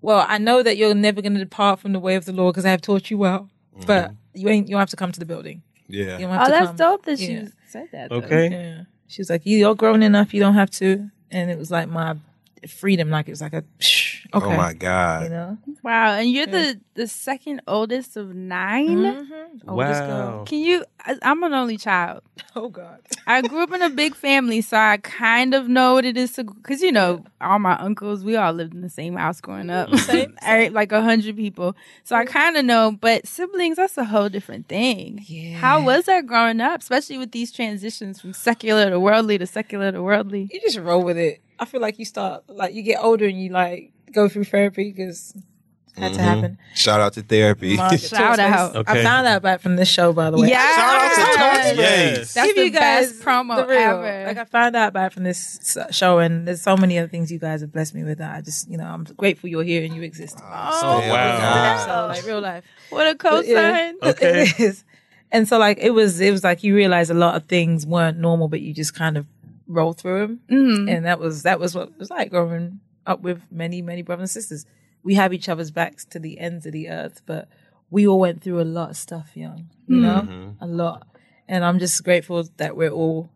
"Well, 0.00 0.26
I 0.28 0.38
know 0.38 0.64
that 0.64 0.76
you're 0.76 0.94
never 0.96 1.22
going 1.22 1.34
to 1.34 1.38
depart 1.38 1.78
from 1.78 1.92
the 1.92 2.00
way 2.00 2.16
of 2.16 2.24
the 2.24 2.32
Lord 2.32 2.54
because 2.54 2.64
I 2.64 2.70
have 2.70 2.82
taught 2.82 3.08
you 3.08 3.18
well, 3.18 3.48
but 3.86 4.10
you 4.34 4.48
ain't. 4.48 4.66
You 4.68 4.72
don't 4.72 4.80
have 4.80 4.90
to 4.90 4.96
come 4.96 5.12
to 5.12 5.20
the 5.20 5.26
building. 5.26 5.62
Yeah. 5.88 6.18
You 6.18 6.26
don't 6.26 6.40
Oh, 6.40 6.48
that's 6.48 6.66
come. 6.68 6.76
dope 6.76 7.04
that 7.06 7.18
Yeah. 7.20 7.26
she 7.44 7.48
said 7.68 7.88
that. 7.92 8.10
though. 8.10 8.16
Okay. 8.16 8.48
Yeah. 8.50 8.82
She 9.08 9.20
was 9.20 9.30
like, 9.30 9.42
You're 9.44 9.74
grown 9.74 10.02
enough, 10.02 10.32
you 10.34 10.40
don't 10.40 10.54
have 10.54 10.70
to. 10.72 11.10
And 11.30 11.50
it 11.50 11.58
was 11.58 11.70
like 11.70 11.88
my 11.88 12.16
freedom, 12.68 13.10
like 13.10 13.28
it 13.28 13.32
was 13.32 13.40
like 13.40 13.52
a 13.54 13.62
psh, 13.80 14.11
okay. 14.34 14.46
Oh 14.46 14.56
my 14.56 14.72
God. 14.74 15.22
You 15.24 15.28
know? 15.30 15.58
Wow. 15.82 16.12
And 16.14 16.30
you're 16.30 16.46
the 16.46 16.80
the 16.94 17.06
second 17.08 17.62
oldest 17.66 18.16
of 18.16 18.34
9 18.34 18.88
Mm-hmm. 18.88 19.68
Oldest 19.70 20.00
Wow. 20.02 20.06
girl. 20.06 20.44
Can 20.44 20.58
you? 20.58 20.84
I- 21.04 21.18
I'm 21.22 21.42
an 21.42 21.52
only 21.54 21.76
child. 21.76 22.22
Oh 22.54 22.68
God. 22.68 23.00
I 23.26 23.40
grew 23.40 23.62
up 23.62 23.72
in 23.72 23.80
a 23.80 23.88
big 23.88 24.14
family, 24.14 24.60
so 24.60 24.76
I 24.76 24.98
kind 24.98 25.54
of 25.54 25.68
know 25.68 25.94
what 25.94 26.04
it 26.04 26.18
is 26.18 26.32
to. 26.34 26.44
Because 26.44 26.82
you 26.82 26.92
know, 26.92 27.24
all 27.40 27.58
my 27.58 27.76
uncles, 27.78 28.24
we 28.24 28.36
all 28.36 28.52
lived 28.52 28.74
in 28.74 28.82
the 28.82 28.90
same 28.90 29.16
house 29.16 29.40
growing 29.40 29.70
up, 29.70 29.88
Same, 29.96 30.36
Every- 30.42 30.68
like 30.68 30.92
a 30.92 31.00
hundred 31.00 31.34
people. 31.36 31.74
So 32.04 32.14
I 32.14 32.26
kind 32.26 32.58
of 32.58 32.64
know. 32.66 32.92
But 33.00 33.26
siblings, 33.26 33.76
that's 33.78 33.96
a 33.96 34.04
whole 34.04 34.28
different 34.28 34.68
thing. 34.68 35.24
Yeah. 35.26 35.56
How 35.56 35.82
was 35.82 36.04
that 36.04 36.26
growing 36.26 36.60
up, 36.60 36.82
especially 36.82 37.16
with 37.16 37.32
these 37.32 37.50
transitions 37.52 38.20
from 38.20 38.34
secular 38.34 38.90
to 38.90 39.00
worldly 39.00 39.38
to 39.38 39.46
secular 39.46 39.90
to 39.92 40.02
worldly? 40.02 40.50
You 40.52 40.60
just 40.60 40.78
roll 40.78 41.02
with 41.02 41.16
it. 41.16 41.40
I 41.58 41.64
feel 41.64 41.80
like 41.80 41.98
you 41.98 42.04
start 42.04 42.42
like 42.48 42.74
you 42.74 42.82
get 42.82 42.98
older 43.02 43.24
and 43.26 43.40
you 43.40 43.48
like 43.50 43.91
go 44.12 44.28
through 44.28 44.44
therapy 44.44 44.92
because 44.92 45.34
it 45.96 46.00
had 46.00 46.12
to 46.14 46.18
Mhm. 46.18 46.22
happen. 46.22 46.58
Shout 46.74 47.00
out 47.00 47.12
to 47.14 47.22
therapy. 47.22 47.76
My- 47.76 47.96
Shout 47.96 48.38
out. 48.38 48.74
Okay. 48.76 49.00
I 49.00 49.02
found 49.02 49.26
out 49.26 49.36
about 49.36 49.60
from 49.60 49.76
this 49.76 49.88
show, 49.90 50.12
by 50.14 50.30
the 50.30 50.38
way. 50.38 50.48
Yeah. 50.48 50.74
Shout 50.76 51.02
out 51.02 51.14
to 51.14 51.20
Talkspace. 51.42 51.76
Yes. 51.76 52.32
That's 52.34 52.46
Give 52.46 52.56
the 52.56 52.64
you 52.64 52.70
guys 52.70 53.12
best 53.12 53.22
promo 53.22 53.68
ever. 53.68 54.24
Like 54.26 54.38
I 54.38 54.44
found 54.44 54.74
out 54.74 54.88
about 54.88 55.12
from 55.12 55.24
this 55.24 55.76
show, 55.90 56.18
and 56.18 56.46
there's 56.48 56.62
so 56.62 56.76
many 56.78 56.98
other 56.98 57.08
things 57.08 57.30
you 57.30 57.38
guys 57.38 57.60
have 57.60 57.72
blessed 57.72 57.94
me 57.94 58.04
with. 58.04 58.18
That 58.18 58.34
I 58.34 58.40
just, 58.40 58.70
you 58.70 58.78
know, 58.78 58.84
I'm 58.86 59.04
grateful 59.04 59.50
you're 59.50 59.64
here 59.64 59.84
and 59.84 59.94
you 59.94 60.00
exist. 60.02 60.38
Oh, 60.40 60.44
wow. 61.10 61.84
So 61.86 62.06
like 62.08 62.26
real 62.26 62.40
life. 62.40 62.64
what 62.90 63.06
a 63.06 63.14
But, 63.20 63.46
yeah. 63.46 63.92
Okay. 64.02 64.42
It 64.44 64.60
is. 64.60 64.84
And 65.30 65.46
so 65.48 65.58
like 65.58 65.78
it 65.78 65.90
was, 65.90 66.20
it 66.20 66.30
was 66.30 66.42
like 66.44 66.62
you 66.62 66.74
realize 66.74 67.10
a 67.10 67.14
lot 67.14 67.34
of 67.36 67.44
things 67.48 67.86
weren't 67.86 68.18
normal, 68.18 68.48
but 68.48 68.60
you 68.60 68.72
just 68.74 68.94
kind 68.94 69.16
of 69.16 69.26
roll 69.66 69.92
through 69.94 70.20
them. 70.26 70.40
Mhm. 70.50 70.90
And 70.94 71.04
that 71.06 71.18
was 71.18 71.42
that 71.44 71.58
was 71.60 71.74
what 71.74 71.88
it 71.88 71.98
was 71.98 72.10
like 72.10 72.30
growing 72.30 72.80
up 73.06 73.20
with 73.20 73.42
many 73.50 73.82
many 73.82 74.02
brothers 74.02 74.22
and 74.22 74.42
sisters. 74.42 74.66
We 75.02 75.14
have 75.14 75.32
each 75.32 75.48
other's 75.48 75.70
backs 75.70 76.04
to 76.06 76.18
the 76.18 76.38
ends 76.38 76.64
of 76.64 76.72
the 76.72 76.88
earth, 76.88 77.22
but 77.26 77.48
we 77.90 78.06
all 78.06 78.20
went 78.20 78.42
through 78.42 78.60
a 78.60 78.64
lot 78.64 78.90
of 78.90 78.96
stuff 78.96 79.32
young, 79.34 79.68
you 79.86 79.96
mm. 79.96 80.00
know, 80.00 80.20
mm-hmm. 80.22 80.64
a 80.64 80.66
lot. 80.66 81.06
And 81.48 81.64
I'm 81.64 81.78
just 81.78 82.02
grateful 82.04 82.44
that 82.56 82.76
we're 82.76 82.90
all 82.90 83.30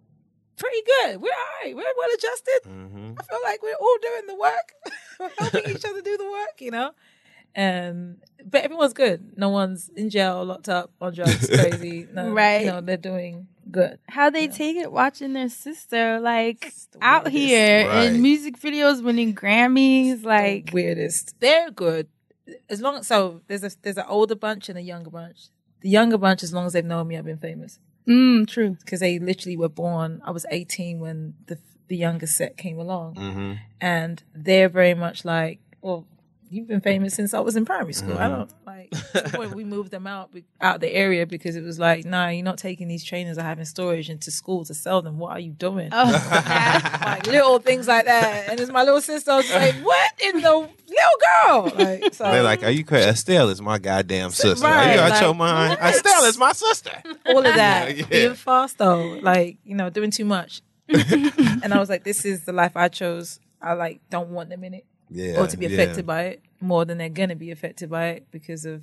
pretty 0.57 0.83
good. 0.87 1.21
We're 1.21 1.29
all 1.29 1.63
right. 1.63 1.77
We're 1.77 1.83
well 1.83 2.15
adjusted. 2.15 2.61
Mm-hmm. 2.67 3.13
I 3.19 3.23
feel 3.23 3.39
like 3.45 3.63
we're 3.63 3.75
all 3.75 3.97
doing 4.01 4.27
the 4.27 4.35
work, 4.37 4.73
we're 5.21 5.31
helping 5.39 5.71
each 5.71 5.85
other 5.85 6.01
do 6.01 6.17
the 6.17 6.31
work, 6.31 6.61
you 6.61 6.71
know. 6.71 6.93
And 7.57 8.19
but 8.45 8.63
everyone's 8.63 8.93
good. 8.93 9.37
No 9.37 9.49
one's 9.49 9.89
in 9.97 10.11
jail, 10.11 10.45
locked 10.45 10.69
up 10.69 10.91
on 11.01 11.15
drugs, 11.15 11.49
crazy. 11.53 12.07
No, 12.13 12.31
Right. 12.31 12.61
You 12.67 12.67
know, 12.73 12.81
they're 12.83 12.97
doing 12.99 13.49
good. 13.71 13.99
How 14.09 14.29
they 14.31 14.47
take 14.47 14.77
it 14.77 14.93
watching 14.93 15.33
their 15.33 15.49
sister 15.49 16.21
like 16.21 16.73
the 16.93 16.99
out 17.03 17.29
here 17.29 17.89
Right. 17.89 18.13
in 18.13 18.23
music 18.23 18.61
videos 18.61 19.03
winning 19.03 19.35
Grammys, 19.35 20.23
like 20.23 20.67
the 20.67 20.73
weirdest. 20.75 21.35
They're 21.41 21.71
good. 21.71 22.07
As 22.69 22.81
long 22.81 23.03
so 23.03 23.41
there's 23.49 23.65
a 23.65 23.71
there's 23.83 23.97
an 23.97 24.05
older 24.07 24.37
bunch 24.37 24.69
and 24.69 24.79
a 24.79 24.83
younger 24.83 25.11
bunch. 25.11 25.49
The 25.81 25.89
younger 25.89 26.19
bunch, 26.19 26.43
as 26.43 26.53
long 26.53 26.67
as 26.67 26.75
they've 26.75 26.85
known 26.85 27.09
me, 27.09 27.17
I've 27.17 27.25
been 27.25 27.39
famous 27.39 27.79
mm, 28.07 28.47
true. 28.47 28.77
because 28.81 29.01
they 29.01 29.19
literally 29.19 29.57
were 29.57 29.69
born. 29.69 30.21
I 30.25 30.31
was 30.31 30.45
18 30.51 31.01
when 31.01 31.35
the 31.47 31.59
the 31.89 31.97
younger 31.97 32.27
set 32.27 32.57
came 32.57 32.79
along, 32.79 33.15
hmm 33.17 33.53
and 33.81 34.23
they're 34.35 34.69
very 34.69 34.95
much 34.95 35.25
like, 35.25 35.59
well, 35.83 36.07
you've 36.51 36.69
been 36.69 36.81
famous 36.81 37.15
since 37.15 37.35
I 37.35 37.41
was 37.41 37.57
in 37.57 37.65
primary 37.65 37.93
school. 37.93 38.19
I 38.19 38.23
mm-hmm. 38.23 38.35
don't 38.35 38.53
like. 38.67 38.91
to 38.91 39.21
the 39.23 39.31
point 39.37 39.55
we 39.55 39.65
moved 39.65 39.91
them 39.91 40.07
out 40.07 40.31
out 40.61 40.81
the 40.81 40.91
area 40.93 41.27
because 41.27 41.57
it 41.57 41.63
was 41.63 41.79
like, 41.79 42.05
no, 42.05 42.29
you're 42.29 42.45
not 42.45 42.59
taking 42.59 42.89
these 42.89 43.05
trainers 43.05 43.39
I 43.39 43.43
have 43.43 43.59
in 43.59 43.65
storage 43.65 44.11
into 44.11 44.31
school 44.31 44.65
to 44.65 44.75
sell 44.75 45.03
them. 45.03 45.19
What 45.19 45.33
are 45.33 45.41
you 45.41 45.53
doing? 45.53 45.91
Oh, 45.93 47.01
like 47.05 47.27
little 47.27 47.59
things 47.59 47.89
like 47.89 48.07
that. 48.07 48.49
And 48.49 48.61
it's 48.61 48.71
my 48.71 48.83
little 48.83 49.01
sister 49.01 49.31
I 49.31 49.37
was 49.37 49.53
like, 49.53 49.75
what 49.77 50.13
in 50.23 50.41
the 50.41 50.51
little 50.51 50.73
girl? 51.45 51.73
Like, 51.77 52.15
so 52.15 52.25
They're 52.25 52.43
like, 52.43 52.63
are 52.63 52.71
you 52.71 52.85
crazy? 52.85 53.09
Estelle 53.09 53.49
is 53.49 53.61
my 53.61 53.79
goddamn 53.79 54.31
sister. 54.31 54.65
Right, 54.65 54.91
are 54.91 54.95
you 54.95 55.01
out 55.01 55.11
like, 55.11 55.23
your 55.23 55.35
mind? 55.35 55.79
what? 55.81 55.95
Estelle 55.95 56.25
is 56.25 56.39
my 56.39 56.53
sister. 56.53 57.03
all 57.27 57.39
of 57.39 57.45
that. 57.45 57.97
Yeah. 57.97 58.07
Being 58.07 58.35
fast 58.35 58.79
though, 58.79 59.19
like, 59.23 59.59
you 59.65 59.75
know, 59.75 59.91
doing 59.91 60.11
too 60.11 60.25
much. 60.25 60.61
and 60.89 61.73
I 61.73 61.79
was 61.79 61.89
like, 61.89 62.05
this 62.05 62.25
is 62.25 62.45
the 62.45 62.53
life 62.53 62.77
I 62.77 62.89
chose. 62.89 63.41
I 63.61 63.73
like 63.73 64.01
don't 64.11 64.31
want 64.31 64.51
them 64.51 64.65
in 64.65 64.75
it. 64.75 64.85
Yeah. 65.11 65.41
or 65.41 65.47
to 65.47 65.57
be 65.57 65.67
yeah, 65.67 65.73
affected 65.73 66.07
by 66.07 66.23
it 66.25 66.43
more 66.61 66.85
than 66.85 66.99
they're 66.99 67.09
gonna 67.09 67.37
be 67.37 67.51
affected 67.51 67.91
by 67.91 68.09
it 68.09 68.27
because 68.31 68.65
of 68.65 68.83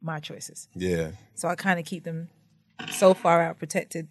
my 0.00 0.20
choices. 0.20 0.68
Yeah. 0.74 1.10
So 1.34 1.48
I 1.48 1.54
kind 1.54 1.78
of 1.78 1.86
keep 1.86 2.04
them 2.04 2.28
so 2.90 3.14
far 3.14 3.42
out 3.42 3.58
protected 3.58 4.08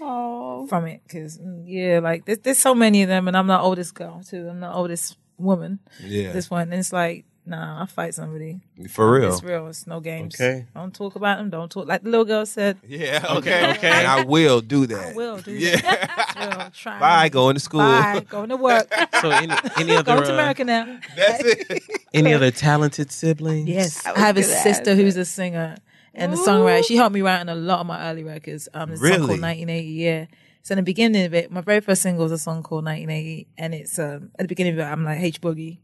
oh, 0.00 0.66
from 0.66 0.86
it 0.86 1.02
because 1.06 1.38
mm, 1.38 1.64
yeah, 1.66 2.00
like 2.00 2.24
there's, 2.24 2.38
there's 2.38 2.58
so 2.58 2.74
many 2.74 3.02
of 3.02 3.08
them, 3.08 3.28
and 3.28 3.36
I'm 3.36 3.46
the 3.46 3.58
oldest 3.58 3.94
girl 3.94 4.22
too. 4.22 4.48
I'm 4.48 4.60
the 4.60 4.72
oldest 4.72 5.16
woman. 5.38 5.80
Yeah. 6.02 6.32
This 6.32 6.50
one, 6.50 6.62
and 6.62 6.74
it's 6.74 6.92
like, 6.92 7.25
nah, 7.46 7.82
I 7.82 7.86
fight 7.86 8.14
somebody. 8.14 8.60
For 8.90 9.10
real. 9.12 9.32
It's 9.32 9.42
real. 9.42 9.66
It's 9.68 9.86
no 9.86 10.00
games. 10.00 10.34
Okay. 10.34 10.66
Don't 10.74 10.92
talk 10.94 11.14
about 11.16 11.38
them. 11.38 11.48
Don't 11.50 11.70
talk 11.70 11.86
like 11.86 12.02
the 12.02 12.10
little 12.10 12.24
girl 12.24 12.44
said. 12.46 12.78
Yeah. 12.86 13.24
Okay, 13.30 13.36
Okay. 13.36 13.70
okay. 13.70 13.88
And 13.90 14.06
I 14.06 14.24
will 14.24 14.60
do 14.60 14.86
that. 14.86 15.12
I 15.12 15.12
will 15.14 15.38
do 15.38 15.52
Yeah. 15.52 15.76
that. 15.80 16.66
It's 16.68 16.84
real. 16.86 16.98
Bye. 16.98 17.28
Going 17.28 17.54
to 17.54 17.60
school. 17.60 17.80
Bye. 17.80 18.24
Going 18.28 18.48
to 18.50 18.56
work. 18.56 18.92
So 19.20 19.30
any 19.30 19.54
any 19.78 19.92
other 19.96 20.02
Going 20.02 20.24
to 20.24 20.30
uh, 20.30 20.34
America 20.34 20.64
now. 20.64 20.98
That's 21.16 21.42
it. 21.44 21.82
any 22.14 22.34
other 22.34 22.50
talented 22.50 23.10
siblings? 23.10 23.68
Yes, 23.68 24.04
I 24.06 24.12
I, 24.12 24.18
have 24.18 24.36
a 24.36 24.42
sister 24.42 24.94
that. 24.94 24.96
who's 24.96 25.16
a 25.16 25.24
singer 25.24 25.76
and 26.14 26.32
a 26.34 26.36
songwriter. 26.36 26.84
She 26.84 26.96
helped 26.96 27.14
me 27.14 27.22
write 27.22 27.40
on 27.40 27.48
a 27.48 27.54
lot 27.54 27.80
of 27.80 27.86
my 27.86 28.10
early 28.10 28.24
records. 28.24 28.68
Um, 28.74 28.92
it's 28.92 29.00
a 29.00 29.04
song 29.04 29.10
Really? 29.10 29.26
called 29.26 29.40
1980. 29.40 29.88
Yeah. 29.88 30.26
So 30.62 30.72
in 30.72 30.76
the 30.76 30.82
beginning 30.82 31.24
of 31.24 31.32
it, 31.32 31.50
my 31.50 31.60
very 31.60 31.80
first 31.80 32.02
single 32.02 32.24
was 32.24 32.32
a 32.32 32.38
song 32.38 32.62
called 32.62 32.84
1980, 32.84 33.46
and 33.56 33.72
it's 33.74 33.98
um 33.98 34.30
at 34.38 34.42
the 34.44 34.48
beginning 34.48 34.74
of 34.74 34.80
it, 34.80 34.82
I'm 34.84 35.04
like 35.04 35.20
H 35.20 35.40
Boogie, 35.40 35.78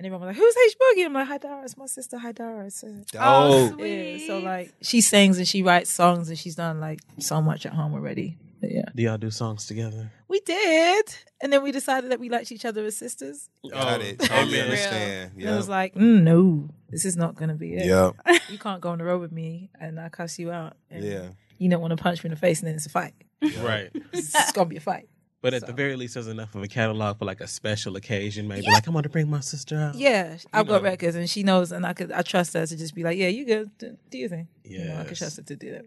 and 0.00 0.06
everyone 0.06 0.26
was 0.28 0.34
like, 0.34 0.42
"Who's 0.42 0.54
H 0.66 0.76
Boogie?" 0.80 1.04
I'm 1.04 1.12
like, 1.12 1.26
"Hi 1.28 1.36
Dara, 1.36 1.62
it's 1.62 1.76
my 1.76 1.84
sister. 1.84 2.16
Hi 2.18 2.32
Dara." 2.32 2.70
So, 2.70 2.88
Oh, 3.18 3.68
Dope. 3.68 3.78
sweet. 3.78 4.16
yeah, 4.22 4.26
so 4.26 4.38
like 4.38 4.72
she 4.80 5.02
sings 5.02 5.36
and 5.36 5.46
she 5.46 5.62
writes 5.62 5.90
songs 5.90 6.30
and 6.30 6.38
she's 6.38 6.54
done 6.56 6.80
like 6.80 7.00
so 7.18 7.42
much 7.42 7.66
at 7.66 7.72
home 7.74 7.92
already. 7.92 8.38
But 8.62 8.70
yeah, 8.72 8.84
Do 8.94 9.02
y'all 9.02 9.18
do 9.18 9.30
songs 9.30 9.66
together? 9.66 10.10
we 10.28 10.40
did, 10.40 11.04
and 11.42 11.52
then 11.52 11.62
we 11.62 11.70
decided 11.72 12.10
that 12.12 12.20
we 12.20 12.28
liked 12.30 12.50
each 12.50 12.64
other 12.64 12.84
as 12.86 12.96
sisters. 12.96 13.48
Got 13.70 14.00
Oh, 14.00 14.04
it. 14.04 14.18
Totally 14.20 14.54
amen. 14.54 14.64
understand. 14.64 15.32
And 15.36 15.42
it 15.42 15.50
was 15.56 15.68
like, 15.68 15.94
mm, 15.94 16.22
no, 16.22 16.68
this 16.88 17.04
is 17.04 17.16
not 17.16 17.34
gonna 17.36 17.54
be 17.54 17.74
it. 17.74 17.84
Yeah. 17.86 18.12
you 18.48 18.58
can't 18.58 18.80
go 18.80 18.88
on 18.90 18.98
the 18.98 19.04
road 19.04 19.20
with 19.20 19.32
me 19.32 19.68
and 19.78 20.00
I 20.00 20.08
cuss 20.08 20.38
you 20.38 20.50
out. 20.50 20.76
And 20.90 21.04
Yeah. 21.04 21.28
You 21.58 21.68
don't 21.68 21.82
want 21.82 21.90
to 21.96 22.02
punch 22.02 22.24
me 22.24 22.28
in 22.28 22.30
the 22.34 22.40
face 22.40 22.60
and 22.60 22.68
then 22.68 22.74
it's 22.76 22.86
a 22.86 22.90
fight. 22.90 23.12
Right. 23.60 23.90
It's 24.14 24.52
gonna 24.52 24.68
be 24.68 24.76
a 24.76 24.80
fight. 24.80 25.08
But 25.42 25.54
at 25.54 25.62
So. 25.62 25.66
the 25.68 25.72
very 25.72 25.96
least, 25.96 26.14
there's 26.14 26.26
enough 26.26 26.54
of 26.54 26.62
a 26.62 26.68
catalog 26.68 27.18
for 27.18 27.24
like 27.24 27.40
a 27.40 27.46
special 27.46 27.96
occasion. 27.96 28.46
Maybe 28.46 28.66
like 28.66 28.86
I'm 28.86 28.92
going 28.92 29.04
to 29.04 29.08
bring 29.08 29.30
my 29.30 29.40
sister 29.40 29.76
out. 29.76 29.94
Yeah, 29.94 30.36
I've 30.52 30.66
got 30.68 30.82
records 30.82 31.16
and 31.16 31.28
she 31.30 31.42
knows, 31.42 31.72
and 31.72 31.86
I 31.86 31.94
could 31.94 32.12
I 32.12 32.22
trust 32.22 32.52
her 32.54 32.66
to 32.66 32.76
just 32.76 32.94
be 32.94 33.02
like, 33.02 33.16
yeah, 33.16 33.28
you 33.28 33.46
good, 33.46 33.70
do, 33.78 33.96
do 34.10 34.18
your 34.18 34.28
thing. 34.28 34.48
You 34.64 34.84
know, 34.84 34.98
I 35.00 35.04
can 35.04 35.14
trust 35.14 35.36
her 35.38 35.42
to 35.42 35.56
do 35.56 35.72
that. 35.72 35.86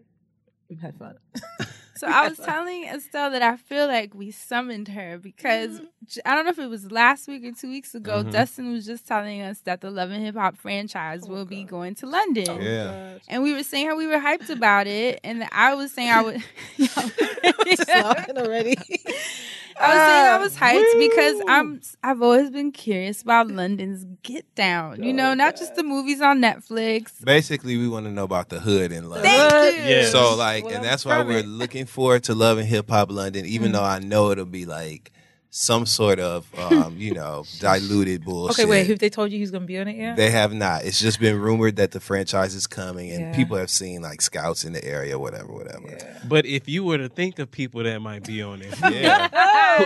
We've 0.69 0.81
had 0.81 0.95
fun. 0.97 1.17
So 1.95 2.08
I 2.08 2.27
was 2.27 2.38
telling 2.45 2.86
Estelle 2.86 3.32
that 3.32 3.41
I 3.41 3.56
feel 3.58 3.88
like 3.88 4.13
we 4.13 4.32
summoned 4.32 4.88
her 4.89 5.17
because 5.17 5.79
I 6.25 6.36
don't 6.36 6.45
know 6.45 6.51
if 6.51 6.60
it 6.60 6.67
was 6.69 6.91
last 6.91 7.27
week 7.27 7.45
or 7.45 7.51
two 7.51 7.69
weeks 7.69 7.93
ago. 7.95 8.23
Mhm. 8.23 8.32
Dustin 8.32 8.71
was 8.73 8.86
just 8.86 9.08
telling 9.08 9.41
us 9.41 9.60
that 9.62 9.82
the 9.82 9.91
Love 9.91 10.12
and 10.12 10.23
Hip 10.25 10.36
Hop 10.36 10.58
franchise 10.58 11.27
will 11.27 11.45
be 11.45 11.63
going 11.63 11.95
to 11.95 12.08
London. 12.08 12.62
Yeah. 12.62 13.19
And 13.27 13.43
we 13.43 13.53
were 13.53 13.63
saying 13.63 13.88
how 13.88 13.95
we 13.95 14.08
were 14.08 14.19
hyped 14.19 14.49
about 14.49 14.88
it, 14.88 15.19
and 15.23 15.47
I 15.51 15.75
was 15.75 15.91
saying 15.93 16.10
I 16.10 16.21
would. 16.21 16.43
Laughing 17.88 18.38
already. 18.38 18.77
I 19.75 19.88
was 19.88 19.97
saying 19.97 20.27
I 20.27 20.38
was 20.38 20.56
hyped 20.56 20.99
because 20.99 21.41
I'm 21.47 21.82
I've 22.03 22.21
always 22.21 22.51
been 22.51 22.71
curious 22.71 23.23
about 23.23 23.47
London's 23.49 24.06
Get 24.21 24.45
Down. 24.56 25.01
You 25.01 25.12
know, 25.13 25.34
not 25.34 25.56
just 25.56 25.75
the 25.75 25.84
movies 25.84 26.21
on 26.21 26.39
Netflix. 26.41 27.23
Basically, 27.25 27.77
we 27.77 27.88
want 27.88 28.06
to 28.06 28.12
know 28.12 28.23
about 28.23 28.49
the 28.49 28.60
hood 28.60 28.91
in 28.91 29.10
London. 29.10 29.23
Thank 29.32 29.77
you. 29.77 29.84
Yes. 29.84 30.12
So 30.12 30.36
like, 30.36 30.65
Well, 30.65 30.75
and 30.75 30.86
that's 30.86 31.06
why 31.06 31.17
from 31.19 31.27
we're 31.27 31.39
it. 31.39 31.47
Looking 31.83 31.91
forward 31.93 32.23
to 32.23 32.33
Love 32.33 32.57
and 32.59 32.67
Hip 32.67 32.89
Hop 32.89 33.11
London, 33.11 33.45
even 33.45 33.69
Mm. 33.71 33.73
though 33.73 33.83
I 33.83 33.99
know 33.99 34.31
it'll 34.31 34.45
be 34.45 34.65
like 34.65 35.11
some 35.49 35.85
sort 35.85 36.17
of, 36.19 36.47
um, 36.57 36.95
you 36.97 37.13
know, 37.13 37.43
diluted 37.59 38.23
bullshit. 38.23 38.59
Okay, 38.63 38.69
wait. 38.69 38.87
Have 38.87 38.99
they 38.99 39.09
told 39.09 39.31
you 39.31 39.37
who's 39.39 39.51
gonna 39.51 39.65
be 39.65 39.77
on 39.77 39.87
it 39.89 39.97
yet? 39.97 40.15
They 40.15 40.31
have 40.31 40.53
not. 40.53 40.83
It's 40.85 40.99
just 40.99 41.19
been 41.19 41.37
rumored 41.39 41.75
that 41.75 41.91
the 41.91 41.99
franchise 41.99 42.55
is 42.55 42.65
coming, 42.67 43.11
and 43.11 43.19
Yeah. 43.19 43.35
people 43.35 43.57
have 43.57 43.69
seen 43.69 44.01
like 44.01 44.21
scouts 44.21 44.63
in 44.63 44.71
the 44.73 44.83
area, 44.83 45.19
whatever, 45.19 45.51
whatever. 45.53 46.17
But 46.27 46.45
if 46.45 46.67
you 46.69 46.83
were 46.85 46.97
to 46.97 47.09
think 47.09 47.37
of 47.37 47.51
people 47.51 47.83
that 47.83 47.99
might 48.01 48.23
be 48.25 48.41
on 48.41 48.61
it, 48.61 48.73
Yeah. 48.81 49.27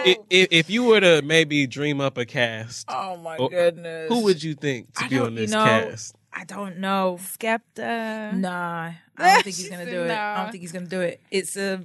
who- 0.03 0.11
if, 0.29 0.47
if 0.51 0.69
you 0.69 0.83
were 0.85 0.99
to 1.01 1.21
maybe 1.23 1.65
dream 1.67 1.99
up 1.99 2.17
a 2.19 2.25
cast, 2.25 2.85
oh 2.89 3.17
my 3.17 3.37
goodness. 3.37 4.07
who 4.09 4.21
would 4.23 4.41
you 4.43 4.53
think 4.53 4.93
to 4.99 5.09
be 5.09 5.15
don't- 5.17 5.25
on 5.27 5.33
you 5.33 5.39
this 5.39 5.51
know, 5.51 5.65
cast? 5.65 6.15
I 6.37 6.43
don't 6.43 6.77
know. 6.77 7.17
Skepta. 7.19 8.31
Nah, 8.37 8.91
I 9.17 9.33
don't 9.33 9.43
think 9.43 9.55
he's 9.55 9.69
gonna 9.69 9.85
do 9.89 9.91
said 9.91 10.11
it. 10.11 10.17
I 10.17 10.43
don't 10.43 10.51
think 10.51 10.61
he's 10.61 10.71
gonna 10.71 10.85
do 10.85 11.01
it. 11.01 11.19
It's 11.31 11.57
a, 11.57 11.83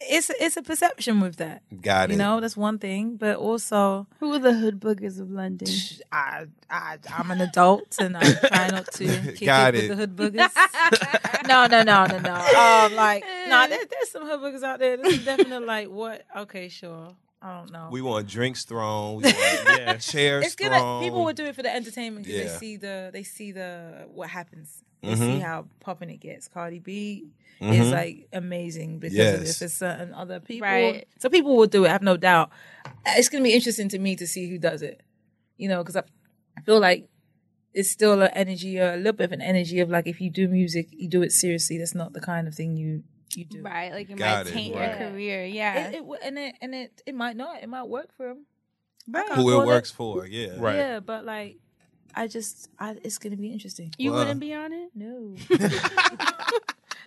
it's 0.00 0.30
a, 0.30 0.42
it's 0.42 0.56
a 0.56 0.62
perception 0.62 1.20
with 1.20 1.36
that. 1.36 1.62
Got 1.82 2.08
it. 2.08 2.12
You 2.14 2.18
know, 2.18 2.40
that's 2.40 2.56
one 2.56 2.78
thing. 2.78 3.16
But 3.18 3.36
also, 3.36 4.06
Who 4.20 4.32
are 4.32 4.38
the 4.38 4.54
hood 4.54 4.80
boogers 4.80 5.20
of 5.20 5.30
London? 5.30 5.68
I, 6.10 6.46
I, 6.70 6.96
I'm 7.12 7.30
an 7.30 7.42
adult 7.42 7.96
and 8.00 8.16
I 8.16 8.32
try 8.32 8.68
not 8.68 8.90
to 8.92 9.06
kick 9.36 9.44
Got 9.44 9.74
it, 9.74 9.84
it. 9.84 9.88
with 9.90 9.98
the 9.98 10.06
hood 10.06 10.16
boogers. 10.16 11.46
no, 11.46 11.66
no, 11.66 11.82
no, 11.82 12.06
no, 12.06 12.18
no. 12.18 12.34
Um, 12.34 12.94
like, 12.94 13.24
no, 13.46 13.66
there, 13.68 13.84
there's 13.84 14.10
some 14.10 14.26
hood 14.26 14.40
boogers 14.40 14.62
out 14.62 14.78
there. 14.78 14.96
There's 14.96 15.22
definitely 15.22 15.66
like, 15.66 15.90
what? 15.90 16.24
Okay, 16.34 16.68
sure. 16.70 17.14
I 17.44 17.58
don't 17.58 17.70
know. 17.70 17.88
We 17.92 18.00
want 18.00 18.26
drinks 18.26 18.64
thrown. 18.64 19.16
We 19.16 19.22
want 19.24 19.34
Yeah. 19.34 19.96
chairs 19.98 20.46
it's 20.46 20.54
gonna 20.54 20.78
thrown. 20.78 21.02
people 21.02 21.24
would 21.24 21.36
do 21.36 21.44
it 21.44 21.54
for 21.54 21.62
the 21.62 21.74
entertainment 21.74 22.24
because 22.24 22.40
Yeah. 22.40 22.46
they 22.52 22.58
see 22.58 22.76
the 22.78 23.10
they 23.12 23.22
see 23.22 23.52
the 23.52 24.08
what 24.12 24.30
happens. 24.30 24.82
They 25.02 25.10
Mhm. 25.12 25.18
see 25.18 25.38
how 25.40 25.66
popping 25.80 26.08
it 26.08 26.20
gets. 26.20 26.48
Cardi 26.48 26.78
B 26.78 27.28
Mhm. 27.60 27.80
is 27.80 27.90
like 27.90 28.28
amazing 28.32 28.98
because 28.98 29.18
of 29.34 29.40
this. 29.40 29.58
There's 29.58 29.74
certain 29.74 30.14
other 30.14 30.40
people, 30.40 30.66
Right. 30.66 31.06
so 31.18 31.28
people 31.28 31.54
will 31.54 31.66
do 31.66 31.84
it. 31.84 31.88
I 31.88 31.92
have 31.92 32.02
no 32.02 32.16
doubt. 32.16 32.50
It's 33.06 33.28
gonna 33.28 33.44
be 33.44 33.52
interesting 33.52 33.90
to 33.90 33.98
me 33.98 34.16
to 34.16 34.26
see 34.26 34.48
who 34.48 34.56
does 34.58 34.80
it. 34.80 35.02
You 35.58 35.68
know, 35.68 35.82
because 35.82 35.96
I 35.96 36.04
I 36.56 36.60
feel 36.62 36.80
like 36.80 37.08
it's 37.74 37.90
still 37.90 38.22
an 38.22 38.30
energy, 38.32 38.78
a 38.78 38.96
little 38.96 39.12
bit 39.12 39.24
of 39.24 39.32
an 39.32 39.42
energy 39.42 39.80
of 39.80 39.90
like 39.90 40.06
if 40.06 40.18
you 40.20 40.30
do 40.30 40.48
music, 40.48 40.86
you 40.92 41.08
do 41.08 41.20
it 41.22 41.32
seriously. 41.32 41.76
That's 41.76 41.94
not 41.94 42.12
the 42.14 42.20
kind 42.20 42.48
of 42.48 42.54
thing 42.54 42.74
you 42.76 43.02
you 43.36 43.44
do. 43.44 43.62
Right, 43.62 43.92
like 43.92 44.10
it 44.10 44.16
Got 44.16 44.44
might 44.44 44.50
it. 44.50 44.52
taint 44.52 44.74
Yeah. 44.74 45.00
your 45.00 45.10
career. 45.10 45.44
Yeah. 45.46 45.88
It, 45.88 45.94
it, 45.96 46.04
and 46.22 46.38
it 46.38 46.54
and 46.60 46.74
it 46.74 47.02
it 47.06 47.14
might 47.14 47.36
not. 47.36 47.62
It 47.62 47.68
might 47.68 47.84
work 47.88 48.12
for 48.16 48.30
him. 48.30 48.46
Right. 49.08 49.30
Who 49.32 49.60
it 49.60 49.66
works 49.66 49.90
for? 49.90 50.26
Yeah. 50.26 50.54
Right. 50.58 50.76
Yeah, 50.76 51.00
but 51.00 51.24
like, 51.24 51.58
I 52.14 52.26
just, 52.26 52.68
I, 52.78 52.96
it's 53.02 53.18
gonna 53.18 53.36
be 53.36 53.52
interesting. 53.52 53.92
you 53.98 54.12
Well, 54.12 54.20
wouldn't 54.20 54.40
be 54.40 54.54
on 54.54 54.72
it? 54.72 54.90
No, 54.94 55.34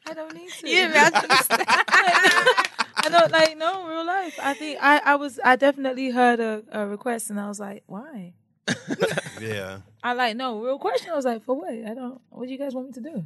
I 0.05 0.13
don't 0.13 0.33
need 0.33 0.49
to. 0.49 0.69
You 0.69 0.85
imagine 0.85 1.25
I 1.29 3.09
don't 3.09 3.31
like 3.31 3.57
no 3.57 3.87
real 3.87 4.05
life. 4.05 4.37
I 4.41 4.53
think 4.53 4.79
I, 4.81 4.99
I 5.03 5.15
was, 5.15 5.39
I 5.43 5.55
definitely 5.55 6.11
heard 6.11 6.39
a, 6.39 6.63
a 6.71 6.85
request, 6.85 7.29
and 7.29 7.39
I 7.39 7.47
was 7.47 7.59
like, 7.59 7.83
why? 7.87 8.33
Yeah. 9.39 9.81
I 10.03 10.13
like 10.13 10.35
no 10.35 10.59
real 10.59 10.79
question. 10.79 11.11
I 11.11 11.15
was 11.15 11.25
like, 11.25 11.43
for 11.43 11.55
what? 11.55 11.69
I 11.69 11.93
don't. 11.93 12.19
What 12.29 12.47
do 12.47 12.51
you 12.51 12.57
guys 12.57 12.73
want 12.73 12.87
me 12.87 12.93
to 12.93 13.01
do? 13.01 13.25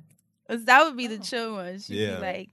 that 0.49 0.83
would 0.85 0.97
be 0.97 1.07
the 1.07 1.15
oh. 1.15 1.19
chill 1.19 1.53
one. 1.53 1.79
She'd 1.79 1.95
Yeah. 1.95 2.15
be 2.15 2.21
like, 2.21 2.49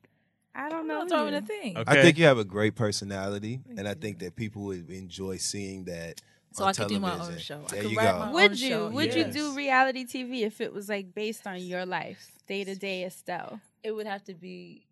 I 0.59 0.69
don't 0.69 0.81
I'm 0.81 0.87
know. 0.89 0.99
not 1.01 1.09
throwing 1.09 1.33
you. 1.33 1.39
a 1.39 1.43
thing. 1.43 1.77
Okay. 1.79 1.99
I 1.99 2.03
think 2.03 2.19
you 2.19 2.25
have 2.25 2.39
a 2.39 2.45
great 2.45 2.75
personality, 2.75 3.61
and 3.77 3.87
I 3.87 3.95
think 3.95 4.19
that 4.19 4.37
people 4.37 4.63
would 4.65 4.91
enjoy 4.91 5.37
seeing 5.37 5.85
that. 5.85 6.21
So 6.53 6.65
on 6.65 6.71
I 6.71 6.73
could 6.73 6.89
do 6.89 6.99
my 6.99 7.19
own 7.19 7.39
show. 7.39 7.63
I 7.67 7.71
There 7.71 7.83
could 7.83 7.91
you 7.93 7.97
write 7.99 8.13
go. 8.13 8.19
my 8.19 8.27
own 8.29 8.33
Would 8.35 8.61
you? 8.61 8.69
show. 8.69 8.89
Would 8.91 9.15
Yes. 9.15 9.17
you 9.17 9.33
do 9.33 9.55
reality 9.55 10.05
TV 10.05 10.43
if 10.43 10.61
it 10.61 10.73
was 10.73 10.89
like 10.89 11.15
based 11.15 11.47
on 11.47 11.59
your 11.61 11.87
life, 11.87 12.33
day 12.49 12.65
to 12.65 12.75
day 12.75 13.05
Estelle? 13.05 13.61
It 13.85 13.93
would 13.93 14.07
have 14.07 14.25
to 14.25 14.35
be 14.35 14.85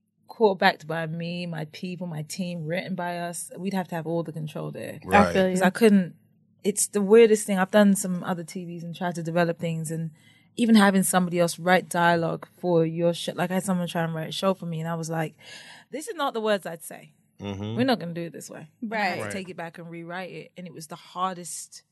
backed 0.58 0.86
by 0.86 1.06
me, 1.06 1.46
my 1.46 1.64
people, 1.72 2.06
my 2.06 2.22
team, 2.22 2.66
written 2.66 2.94
by 2.94 3.18
us. 3.18 3.50
We'd 3.56 3.72
have 3.74 3.88
to 3.88 3.94
have 3.94 4.06
all 4.06 4.22
the 4.22 4.32
control 4.32 4.70
there. 4.70 5.00
Right. 5.04 5.26
Because 5.28 5.60
you. 5.60 5.66
I 5.66 5.70
couldn't. 5.70 6.14
It's 6.62 6.86
the 6.88 7.00
weirdest 7.00 7.46
thing. 7.46 7.58
I've 7.58 7.70
done 7.70 7.94
some 7.96 8.22
other 8.24 8.44
TVs 8.44 8.82
and 8.82 8.94
tried 8.94 9.14
to 9.16 9.22
develop 9.22 9.58
things, 9.58 9.90
and 9.90 10.10
even 10.56 10.74
having 10.74 11.02
somebody 11.02 11.38
else 11.38 11.58
write 11.58 11.88
dialogue 11.88 12.46
for 12.58 12.84
your 12.86 13.12
show. 13.14 13.32
Like 13.34 13.50
I 13.50 13.54
had 13.54 13.64
someone 13.64 13.86
try 13.88 14.02
and 14.04 14.14
write 14.14 14.28
a 14.28 14.32
show 14.32 14.54
for 14.54 14.66
me, 14.66 14.80
and 14.80 14.88
I 14.88 14.94
was 14.94 15.10
like, 15.10 15.34
"This 15.90 16.08
is 16.08 16.14
not 16.14 16.34
the 16.34 16.40
words 16.40 16.64
I'd 16.66 16.82
say. 16.84 17.12
Mhm. 17.40 17.76
We're 17.76 17.84
not 17.84 17.98
going 17.98 18.14
to 18.14 18.20
do 18.20 18.26
it 18.28 18.32
this 18.32 18.48
way." 18.48 18.68
And 18.80 18.92
I 18.94 18.96
had 18.96 19.08
Right. 19.10 19.16
to 19.18 19.22
Right. 19.24 19.32
take 19.32 19.48
it 19.50 19.56
back 19.56 19.78
and 19.78 19.90
rewrite 19.90 20.30
it, 20.30 20.52
and 20.56 20.66
it 20.66 20.72
was 20.72 20.86
the 20.86 20.96
hardest 20.96 21.82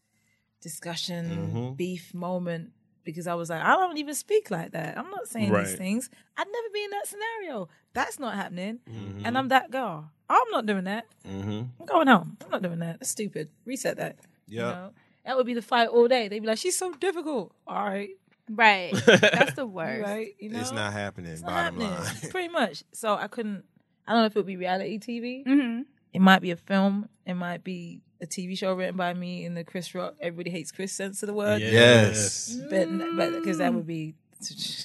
discussion, 0.61 1.51
Mhm. 1.53 1.77
beef 1.77 2.15
moment 2.15 2.73
because 3.05 3.27
I 3.27 3.35
was 3.35 3.51
like, 3.51 3.61
I 3.61 3.75
don't 3.77 3.99
even 3.99 4.15
speak 4.15 4.51
like 4.51 4.73
that. 4.73 4.97
I'm 4.97 5.11
not 5.11 5.29
saying 5.29 5.51
Right. 5.53 5.67
these 5.67 5.77
things. 5.77 6.09
I'd 6.39 6.47
never 6.51 6.69
be 6.73 6.85
in 6.85 6.91
that 6.91 7.07
scenario. 7.07 7.69
That's 7.93 8.19
not 8.19 8.35
happening. 8.35 8.81
Mhm. 8.89 9.23
And 9.27 9.37
I'm 9.37 9.49
that 9.49 9.71
girl. 9.71 10.11
I'm 10.31 10.51
not 10.51 10.65
doing 10.65 10.85
that. 10.85 11.05
Mhm. 11.23 11.69
I'm 11.79 11.87
going 11.87 12.07
home. 12.07 12.39
I'm 12.43 12.51
not 12.51 12.63
doing 12.63 12.79
that. 12.79 13.01
That's 13.01 13.11
stupid. 13.11 13.51
Reset 13.67 13.99
that. 13.99 14.17
You 14.47 14.61
Yeah. 14.61 14.71
know? 14.73 14.95
That 15.27 15.37
would 15.37 15.45
be 15.45 15.53
the 15.53 15.61
fight 15.61 15.89
all 15.89 16.09
day. 16.09 16.29
They'd 16.29 16.41
be 16.41 16.47
like, 16.47 16.57
she's 16.59 16.79
so 16.79 16.93
difficult. 16.95 17.55
All 17.67 17.85
right. 17.85 18.11
Right. 18.51 18.93
That's 19.07 19.55
the 19.55 19.67
worst. 19.79 20.03
Right. 20.03 20.35
You 20.39 20.51
know? 20.51 20.61
It's 20.61 20.73
not 20.73 20.93
happening. 20.93 21.33
It's 21.33 21.43
not 21.43 21.51
bottom 21.51 21.81
happening. 21.81 22.05
line. 22.05 22.15
Pretty 22.31 22.49
much. 22.49 22.85
So 22.93 23.15
I 23.15 23.27
couldn't, 23.29 23.65
I 24.07 24.13
don't 24.13 24.23
know 24.23 24.27
if 24.27 24.33
it 24.37 24.39
would 24.39 24.47
be 24.47 24.57
reality 24.57 24.99
TV. 24.99 25.45
hmm 25.45 25.83
It 26.13 26.21
might 26.21 26.43
be 26.43 26.51
a 26.51 26.57
film. 26.57 27.09
It 27.27 27.35
might 27.35 27.65
be 27.65 28.03
a 28.21 28.27
TV 28.27 28.57
show 28.57 28.75
written 28.75 28.97
by 28.97 29.15
me 29.15 29.45
in 29.45 29.55
the 29.55 29.65
Chris 29.65 29.95
Rock, 29.95 30.15
Everybody 30.21 30.51
Hates 30.51 30.73
Chris 30.73 30.93
sense 30.93 31.23
of 31.23 31.27
the 31.29 31.33
word. 31.35 31.61
Yes. 31.63 32.55
But 32.71 32.89
because 33.33 33.59
that 33.59 33.73
would 33.75 33.87
be. 33.87 34.15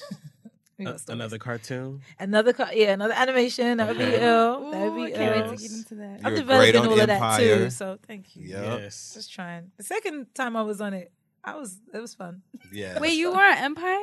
Uh, 0.86 0.96
another 1.08 1.36
cartoon. 1.36 2.00
Another, 2.18 2.54
co- 2.54 2.70
yeah, 2.72 2.92
another 2.94 3.12
animation. 3.12 3.76
That 3.76 3.88
would 3.88 3.98
be 3.98 4.04
Okay. 4.04 4.24
ill. 4.26 4.70
That 4.70 4.80
would 4.80 4.92
Ooh, 4.92 5.06
be 5.06 5.14
I 5.14 5.16
can't 5.18 5.36
ill. 5.36 5.50
wait 5.50 5.58
to 5.58 5.62
get 5.62 5.72
into 5.72 5.94
that. 5.96 6.20
I'm 6.24 6.34
You're 6.34 6.42
great 6.44 6.72
developing 6.72 6.76
on 6.80 6.86
all 6.86 7.00
of 7.00 7.06
that 7.06 7.38
too. 7.38 7.68
So 7.68 7.98
thank 8.06 8.34
you. 8.34 8.48
Yep. 8.48 8.80
Yes. 8.80 9.10
Just 9.12 9.30
trying. 9.30 9.72
The 9.76 9.82
second 9.82 10.34
time 10.34 10.56
I 10.56 10.62
was 10.62 10.80
on 10.80 10.94
it, 10.94 11.12
I 11.44 11.56
was 11.56 11.78
it 11.94 11.98
was 12.00 12.14
fun. 12.14 12.42
Yeah. 12.72 12.98
Wait, 13.00 13.14
you 13.14 13.30
were 13.30 13.36
on 13.42 13.58
Empire? 13.58 13.98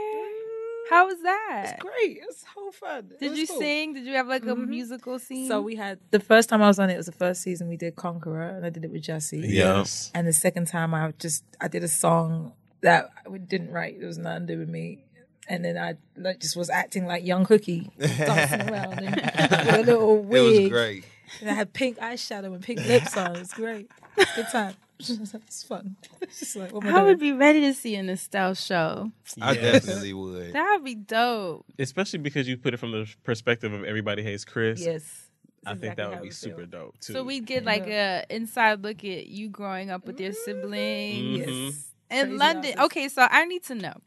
How 0.89 1.05
was 1.05 1.21
that? 1.21 1.63
It's 1.73 1.83
great. 1.83 2.17
It 2.17 2.23
was 2.25 2.43
so 2.55 2.71
fun. 2.71 3.11
It 3.11 3.19
Did 3.19 3.37
you 3.37 3.45
cool. 3.45 3.59
sing? 3.59 3.93
Did 3.93 4.05
you 4.05 4.13
have 4.13 4.27
like 4.27 4.43
a 4.43 4.55
Mhm. 4.55 4.67
musical 4.69 5.19
scene? 5.19 5.47
So 5.47 5.61
we 5.61 5.75
had 5.75 5.99
the 6.11 6.19
first 6.19 6.47
time 6.49 6.61
I 6.61 6.67
was 6.67 6.79
on 6.79 6.89
it, 6.89 6.93
it 6.93 6.97
was 6.97 7.07
the 7.07 7.11
first 7.11 7.41
season 7.41 7.67
we 7.67 7.75
did 7.77 7.95
Conqueror, 7.97 8.47
and 8.55 8.65
I 8.65 8.69
did 8.69 8.85
it 8.85 8.91
with 8.91 9.03
Jussie. 9.03 9.41
Yes. 9.43 10.11
And 10.15 10.25
the 10.25 10.33
second 10.33 10.67
time 10.67 10.93
I 10.93 11.11
just 11.19 11.43
I 11.59 11.67
did 11.67 11.83
a 11.83 11.87
song 11.89 12.53
that 12.81 13.09
I 13.25 13.37
didn't 13.37 13.71
write. 13.71 13.97
It 13.99 14.05
was 14.05 14.17
nothing 14.17 14.47
to 14.47 14.53
do 14.53 14.59
with 14.59 14.69
me. 14.69 15.03
And 15.49 15.63
then 15.63 15.77
I 15.77 15.95
like, 16.17 16.39
just 16.39 16.55
was 16.57 16.69
acting 16.69 17.05
like 17.05 17.25
young 17.25 17.45
Cookie, 17.45 17.89
dancing 17.99 18.69
around 18.69 18.99
in, 18.99 19.11
with 19.11 19.73
a 19.73 19.83
little 19.85 20.17
wig. 20.23 20.39
It 20.41 20.43
wig. 20.51 20.61
was 20.63 20.71
great. 20.71 21.05
And 21.41 21.49
I 21.49 21.53
had 21.53 21.73
pink 21.73 21.97
eyeshadow 21.99 22.53
and 22.53 22.61
pink 22.61 22.85
lips 22.85 23.15
on. 23.17 23.35
It 23.35 23.39
was 23.39 23.53
great. 23.53 23.89
It's 24.17 24.31
a 24.31 24.35
good 24.35 24.47
time. 24.51 24.75
It's 25.47 25.63
fun. 25.63 25.95
It's 26.21 26.39
just 26.39 26.55
like, 26.55 26.71
what 26.73 26.85
I 26.85 26.99
I 26.99 27.03
would 27.03 27.19
be 27.19 27.31
ready 27.31 27.61
to 27.61 27.73
see 27.73 27.95
an 27.95 28.09
Estelle 28.09 28.53
show. 28.55 29.11
I 29.41 29.53
Yes. 29.53 29.85
definitely 29.85 30.13
would. 30.13 30.53
That 30.57 30.71
would 30.73 30.83
be 30.85 30.95
dope. 30.95 31.65
Especially 31.79 32.19
because 32.19 32.47
you 32.47 32.57
put 32.57 32.73
it 32.73 32.77
from 32.77 32.91
the 32.91 33.07
perspective 33.23 33.71
of 33.73 33.83
everybody 33.83 34.23
hates 34.23 34.43
Chris. 34.45 34.81
Yes. 34.83 35.23
I 35.65 35.75
think 35.75 35.97
that 35.97 36.09
would 36.09 36.19
I 36.19 36.21
be 36.21 36.27
feel. 36.29 36.33
super 36.33 36.65
dope 36.65 36.97
too. 36.99 37.13
So 37.13 37.23
we'd 37.23 37.45
get 37.45 37.65
like 37.65 37.87
a 37.87 38.23
inside 38.29 38.83
look 38.83 39.03
at 39.03 39.27
you 39.27 39.49
growing 39.49 39.89
up 39.89 40.05
with 40.07 40.19
your 40.19 40.31
siblings 40.33 41.45
Mhm. 41.45 41.65
Yes. 41.67 41.93
in 42.09 42.19
Crazy 42.27 42.37
London. 42.37 42.71
houses. 42.77 42.85
Okay, 42.85 43.09
so 43.09 43.27
I 43.29 43.45
need 43.45 43.63
to 43.65 43.75
know. 43.75 43.97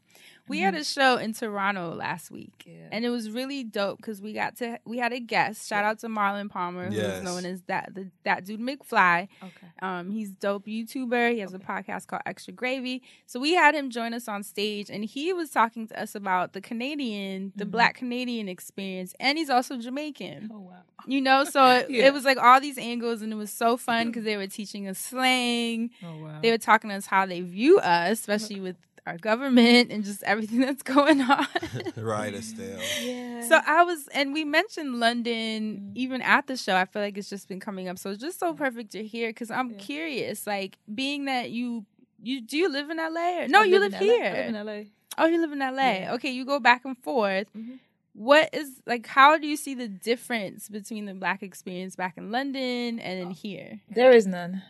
We 0.47 0.59
had 0.59 0.75
a 0.75 0.83
show 0.83 1.15
in 1.17 1.33
Toronto 1.33 1.93
last 1.95 2.29
week, 2.29 2.63
Yeah. 2.65 2.89
and 2.91 3.05
it 3.05 3.09
was 3.09 3.29
really 3.31 3.63
dope 3.63 3.97
because 3.97 4.21
we 4.21 4.33
got 4.33 4.57
to 4.57 4.79
we 4.85 4.97
had 4.97 5.13
a 5.13 5.19
guest. 5.19 5.67
Shout 5.67 5.85
out 5.85 5.99
to 5.99 6.07
Marlon 6.07 6.49
Palmer, 6.49 6.89
who 6.89 6.95
Yes. 6.95 7.17
is 7.19 7.23
known 7.23 7.45
as 7.45 7.61
that 7.63 7.93
the, 7.95 8.09
that 8.25 8.45
dude 8.45 8.59
McFly. 8.59 9.27
Okay. 9.41 9.67
Um, 9.81 10.09
he's 10.11 10.31
dope 10.31 10.65
YouTuber. 10.65 11.33
He 11.33 11.39
has 11.39 11.53
a 11.53 11.59
podcast 11.59 12.07
called 12.07 12.23
Extra 12.25 12.53
Gravy. 12.53 13.01
So 13.27 13.39
we 13.39 13.53
had 13.53 13.75
him 13.75 13.89
join 13.89 14.13
us 14.13 14.27
on 14.27 14.43
stage, 14.43 14.89
and 14.89 15.05
he 15.05 15.31
was 15.31 15.51
talking 15.51 15.87
to 15.87 16.01
us 16.01 16.15
about 16.15 16.53
the 16.53 16.61
Canadian, 16.61 17.53
the 17.55 17.65
Mhm. 17.65 17.71
Black 17.71 17.95
Canadian 17.95 18.49
experience, 18.49 19.13
and 19.19 19.37
he's 19.37 19.49
also 19.49 19.77
Jamaican. 19.77 20.49
Oh 20.53 20.59
wow. 20.59 20.81
You 21.07 21.21
know, 21.21 21.45
so 21.45 21.65
it, 21.77 21.89
Yeah. 21.89 22.07
it 22.07 22.13
was 22.13 22.25
like 22.25 22.37
all 22.37 22.59
these 22.59 22.77
angles, 22.77 23.21
and 23.21 23.31
it 23.31 23.37
was 23.37 23.51
so 23.51 23.77
fun 23.77 24.07
because 24.07 24.23
they 24.25 24.37
were 24.37 24.47
teaching 24.47 24.87
us 24.87 24.99
slang. 24.99 25.91
Oh 26.03 26.17
wow. 26.23 26.39
They 26.41 26.51
were 26.51 26.57
talking 26.57 26.89
to 26.89 26.95
us 26.95 27.05
how 27.05 27.25
they 27.25 27.41
view 27.41 27.79
us, 27.79 28.19
especially 28.19 28.59
with 28.59 28.75
our 29.07 29.17
government 29.17 29.91
and 29.91 30.03
just 30.03 30.21
everything 30.23 30.59
that's 30.67 30.83
going 30.83 31.21
on. 31.21 31.47
right, 31.97 32.33
Estelle. 32.33 32.79
Yeah. 33.01 33.41
So 33.47 33.59
I 33.65 33.83
was, 33.83 34.07
and 34.13 34.33
we 34.33 34.43
mentioned 34.43 34.99
London 34.99 35.91
even 35.95 36.21
at 36.21 36.47
the 36.47 36.55
show. 36.57 36.75
I 36.75 36.85
feel 36.85 37.01
like 37.01 37.17
it's 37.17 37.29
just 37.29 37.47
been 37.47 37.59
coming 37.59 37.87
up. 37.87 37.97
So 37.97 38.11
it's 38.11 38.21
just 38.21 38.39
so 38.39 38.53
perfect 38.53 38.91
to 38.91 39.03
hear 39.05 39.29
because 39.29 39.49
I'm 39.51 39.71
Yeah. 39.71 39.77
curious, 39.77 40.45
like 40.47 40.77
being 40.93 41.25
that 41.25 41.49
you, 41.51 41.85
you 42.21 42.41
do 42.41 42.57
you 42.57 42.69
live 42.71 42.89
in 42.91 42.97
LA 42.97 43.41
or 43.43 43.47
no? 43.47 43.61
I 43.61 43.63
you 43.65 43.79
live 43.79 43.93
in 43.93 43.99
LA. 43.99 44.05
I 44.05 44.07
live 44.07 44.33
here. 44.33 44.43
in 44.43 44.65
LA. 44.65 44.81
Oh, 45.17 45.25
you 45.25 45.41
live 45.41 45.51
in 45.51 45.59
LA. 45.59 45.91
Yeah. 45.91 46.13
Okay, 46.13 46.29
you 46.29 46.45
go 46.45 46.59
back 46.59 46.85
and 46.85 46.97
forth. 46.97 47.47
Mhm. 47.57 47.79
What 48.13 48.49
is 48.53 48.81
like? 48.85 49.07
How 49.07 49.37
do 49.37 49.47
you 49.47 49.55
see 49.57 49.73
the 49.73 49.87
difference 49.87 50.67
between 50.69 51.05
the 51.05 51.13
black 51.13 51.41
experience 51.41 51.95
back 51.95 52.17
in 52.17 52.29
London 52.29 52.99
and 52.99 53.19
in 53.19 53.31
here? 53.31 53.79
There 53.89 54.11
is 54.11 54.27
none. 54.27 54.61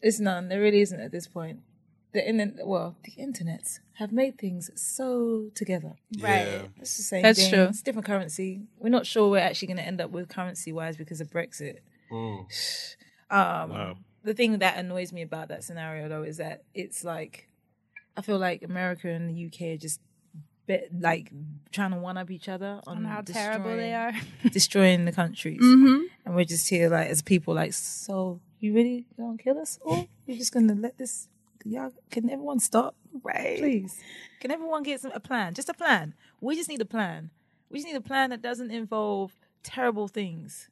It's 0.00 0.20
none. 0.20 0.48
There 0.48 0.60
really 0.60 0.80
isn't 0.80 1.00
at 1.00 1.10
this 1.10 1.26
point. 1.26 1.60
The 2.12 2.26
internet, 2.26 2.66
well, 2.66 2.96
the 3.04 3.12
internets 3.22 3.80
have 3.94 4.12
made 4.12 4.38
things 4.38 4.70
so 4.74 5.50
together. 5.54 5.96
Yeah. 6.10 6.62
It's 6.80 6.96
the 6.96 7.02
same 7.02 7.22
That's 7.22 7.40
thing. 7.40 7.52
true. 7.52 7.62
It's 7.64 7.82
different 7.82 8.06
currency. 8.06 8.62
We're 8.78 8.88
not 8.88 9.06
sure 9.06 9.28
we're 9.30 9.38
actually 9.38 9.68
going 9.68 9.78
to 9.78 9.86
end 9.86 10.00
up 10.00 10.10
with 10.10 10.28
currency 10.28 10.72
wise 10.72 10.96
because 10.96 11.20
of 11.20 11.30
Brexit. 11.30 11.78
Mm. 12.10 12.46
Um, 13.28 13.70
Wow. 13.70 13.96
The 14.22 14.34
thing 14.34 14.58
that 14.60 14.78
annoys 14.78 15.12
me 15.12 15.22
about 15.22 15.48
that 15.48 15.64
scenario, 15.64 16.08
though, 16.08 16.22
is 16.22 16.36
that 16.36 16.62
it's 16.74 17.02
like 17.02 17.48
I 18.16 18.22
feel 18.22 18.38
like 18.38 18.62
America 18.62 19.08
and 19.08 19.28
the 19.28 19.46
UK 19.46 19.74
are 19.74 19.76
just 19.76 20.00
bit, 20.66 20.90
like 20.98 21.30
trying 21.70 21.92
to 21.92 21.98
one 21.98 22.16
up 22.16 22.30
each 22.30 22.48
other 22.48 22.80
on, 22.86 22.98
On 22.98 23.04
how 23.04 23.20
terrible 23.20 23.76
they 23.76 23.94
are. 23.94 24.12
destroying 24.50 25.04
the 25.04 25.12
countries, 25.12 25.60
mm-hmm. 25.60 26.02
and 26.24 26.34
we're 26.34 26.44
just 26.44 26.68
here 26.68 26.88
like 26.88 27.08
as 27.08 27.22
people, 27.22 27.54
like, 27.54 27.72
so 27.72 28.40
you 28.60 28.74
really 28.74 29.06
gonna 29.16 29.38
kill 29.38 29.58
us, 29.58 29.78
or 29.82 30.06
you're 30.26 30.38
just 30.38 30.52
gonna 30.52 30.74
let 30.74 30.98
this? 30.98 31.28
Y'all, 31.68 31.92
can 32.10 32.30
everyone 32.30 32.60
stop? 32.60 32.94
Right. 33.22 33.58
Please, 33.58 33.98
can 34.40 34.50
everyone 34.50 34.82
get 34.82 35.00
some, 35.00 35.12
a 35.12 35.20
plan? 35.20 35.54
Just 35.54 35.68
a 35.68 35.74
plan. 35.74 36.14
We 36.40 36.54
just 36.54 36.68
need 36.68 36.80
a 36.80 36.84
plan. 36.86 37.30
We 37.70 37.78
just 37.78 37.86
need 37.88 37.96
a 37.96 38.00
plan 38.00 38.30
that 38.30 38.42
doesn't 38.42 38.70
involve 38.70 39.32
terrible 39.62 40.06
things. 40.08 40.68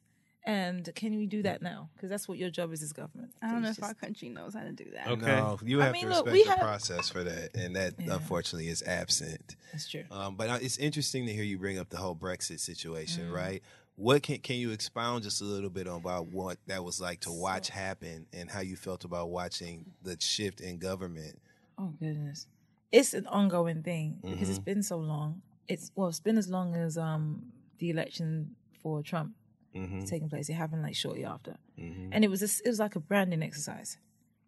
And 0.47 0.87
can 0.93 1.17
we 1.17 1.25
do 1.25 1.41
that 1.41 1.63
now? 1.63 1.89
Because 1.95 2.11
that's 2.11 2.27
what 2.27 2.37
your 2.37 2.51
job 2.51 2.71
is 2.71 2.83
as 2.83 2.93
government. 2.93 3.31
I 3.41 3.49
don't 3.51 3.63
know 3.63 3.69
Please 3.69 3.77
if 3.79 3.83
our 3.83 3.93
country 3.95 4.29
knows 4.29 4.53
how 4.53 4.61
to 4.61 4.71
do 4.71 4.85
that. 4.93 5.07
Okay. 5.07 5.25
No, 5.25 5.57
you 5.63 5.81
I 5.81 5.85
have 5.85 5.93
mean, 5.93 6.03
to 6.03 6.09
look, 6.09 6.25
respect 6.27 6.33
we 6.33 6.43
the 6.43 6.49
have- 6.51 6.59
process 6.59 7.09
for 7.09 7.23
that, 7.23 7.55
and 7.55 7.75
that 7.75 7.95
Yeah. 7.99 8.13
unfortunately 8.13 8.67
is 8.69 8.83
absent. 8.83 9.55
That's 9.71 9.89
true. 9.89 10.03
Um, 10.11 10.35
but 10.35 10.49
uh, 10.49 10.59
it's 10.61 10.77
interesting 10.77 11.25
to 11.25 11.33
hear 11.33 11.43
you 11.43 11.57
bring 11.57 11.79
up 11.79 11.89
the 11.89 11.97
whole 11.97 12.15
Brexit 12.15 12.59
situation, 12.59 13.29
Mm. 13.29 13.33
right? 13.33 13.63
What 13.97 14.23
can 14.23 14.39
can 14.39 14.57
you 14.57 14.71
expound 14.71 15.23
just 15.23 15.41
a 15.41 15.45
little 15.45 15.69
bit 15.69 15.87
about 15.87 16.27
what 16.27 16.57
that 16.67 16.83
was 16.83 16.99
like 16.99 17.21
to 17.21 17.31
watch 17.31 17.69
happen 17.69 18.25
and 18.33 18.49
how 18.49 18.59
you 18.59 18.75
felt 18.75 19.05
about 19.05 19.29
watching 19.29 19.85
the 20.03 20.17
shift 20.19 20.59
in 20.59 20.77
government? 20.79 21.39
Oh 21.77 21.93
goodness, 21.99 22.47
it's 22.91 23.13
an 23.13 23.25
ongoing 23.27 23.83
thing 23.83 24.17
because 24.21 24.49
it's 24.49 24.59
been 24.59 24.83
so 24.83 24.97
long. 24.97 25.41
It's 25.67 25.91
well, 25.95 26.09
it's 26.09 26.19
been 26.19 26.37
as 26.37 26.49
long 26.49 26.75
as 26.75 26.97
um 26.97 27.51
the 27.79 27.89
election 27.89 28.55
for 28.81 29.01
Trump 29.01 29.33
Mm-hmm. 29.73 30.05
taking 30.05 30.29
place. 30.29 30.47
It 30.47 30.53
happened 30.53 30.83
like 30.83 30.95
shortly 30.95 31.25
after, 31.25 31.57
Mm-hmm. 31.77 32.09
and 32.13 32.23
it 32.23 32.29
was 32.29 32.41
a, 32.41 32.45
it 32.65 32.69
was 32.69 32.79
like 32.79 32.95
a 32.95 32.99
branding 33.01 33.43
exercise. 33.43 33.97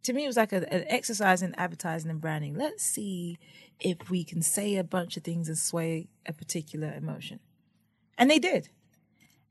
To 0.04 0.14
me, 0.14 0.24
it 0.24 0.28
was 0.28 0.38
like 0.38 0.54
a, 0.54 0.72
an 0.74 0.86
exercise 0.88 1.42
in 1.42 1.54
advertising 1.56 2.10
and 2.10 2.22
branding. 2.22 2.56
Let's 2.56 2.84
see 2.84 3.38
if 3.80 4.10
we 4.10 4.24
can 4.24 4.42
say 4.42 4.78
a 4.78 4.86
bunch 4.86 5.18
of 5.18 5.24
things 5.26 5.50
and 5.50 5.58
sway 5.58 6.08
a 6.26 6.32
particular 6.32 6.94
emotion, 6.94 7.40
and 8.18 8.30
they 8.32 8.40
did. 8.40 8.70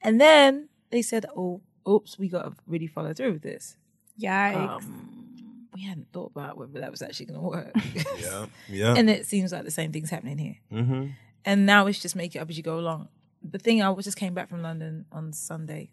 And 0.03 0.21
then 0.21 0.69
they 0.91 1.03
said, 1.03 1.27
"Oh, 1.37 1.61
oops, 1.89 2.19
we 2.19 2.29
got 2.29 2.43
to 2.43 2.53
really 2.67 2.87
follow 2.87 3.13
through 3.13 3.35
with 3.35 3.43
this." 3.43 3.77
Yikes. 4.21 4.57
Um, 4.57 5.27
we 5.75 5.83
hadn't 5.83 6.11
thought 6.13 6.31
about 6.35 6.57
whether 6.57 6.81
that 6.81 6.91
was 6.91 7.03
actually 7.03 7.27
going 7.27 7.41
to 7.41 7.47
work. 7.47 7.73
Yeah, 8.19 8.47
yeah. 8.69 8.95
and 8.97 9.11
it 9.11 9.27
seems 9.27 9.53
like 9.53 9.65
the 9.65 9.71
same 9.71 9.93
thing's 9.93 10.11
happening 10.11 10.39
here. 10.39 10.57
mm-hmm. 10.73 11.07
And 11.45 11.67
now 11.67 11.87
it's 11.87 12.01
just 12.01 12.17
make 12.17 12.35
it 12.35 12.41
up 12.41 12.51
as 12.51 12.57
you 12.57 12.63
go 12.63 12.79
along. 12.79 13.09
The 13.43 13.59
thing 13.59 13.81
I 13.83 13.91
was 13.91 14.05
just 14.05 14.17
came 14.17 14.35
back 14.35 14.49
from 14.49 14.63
London 14.63 15.05
on 15.13 15.33
Sunday, 15.33 15.91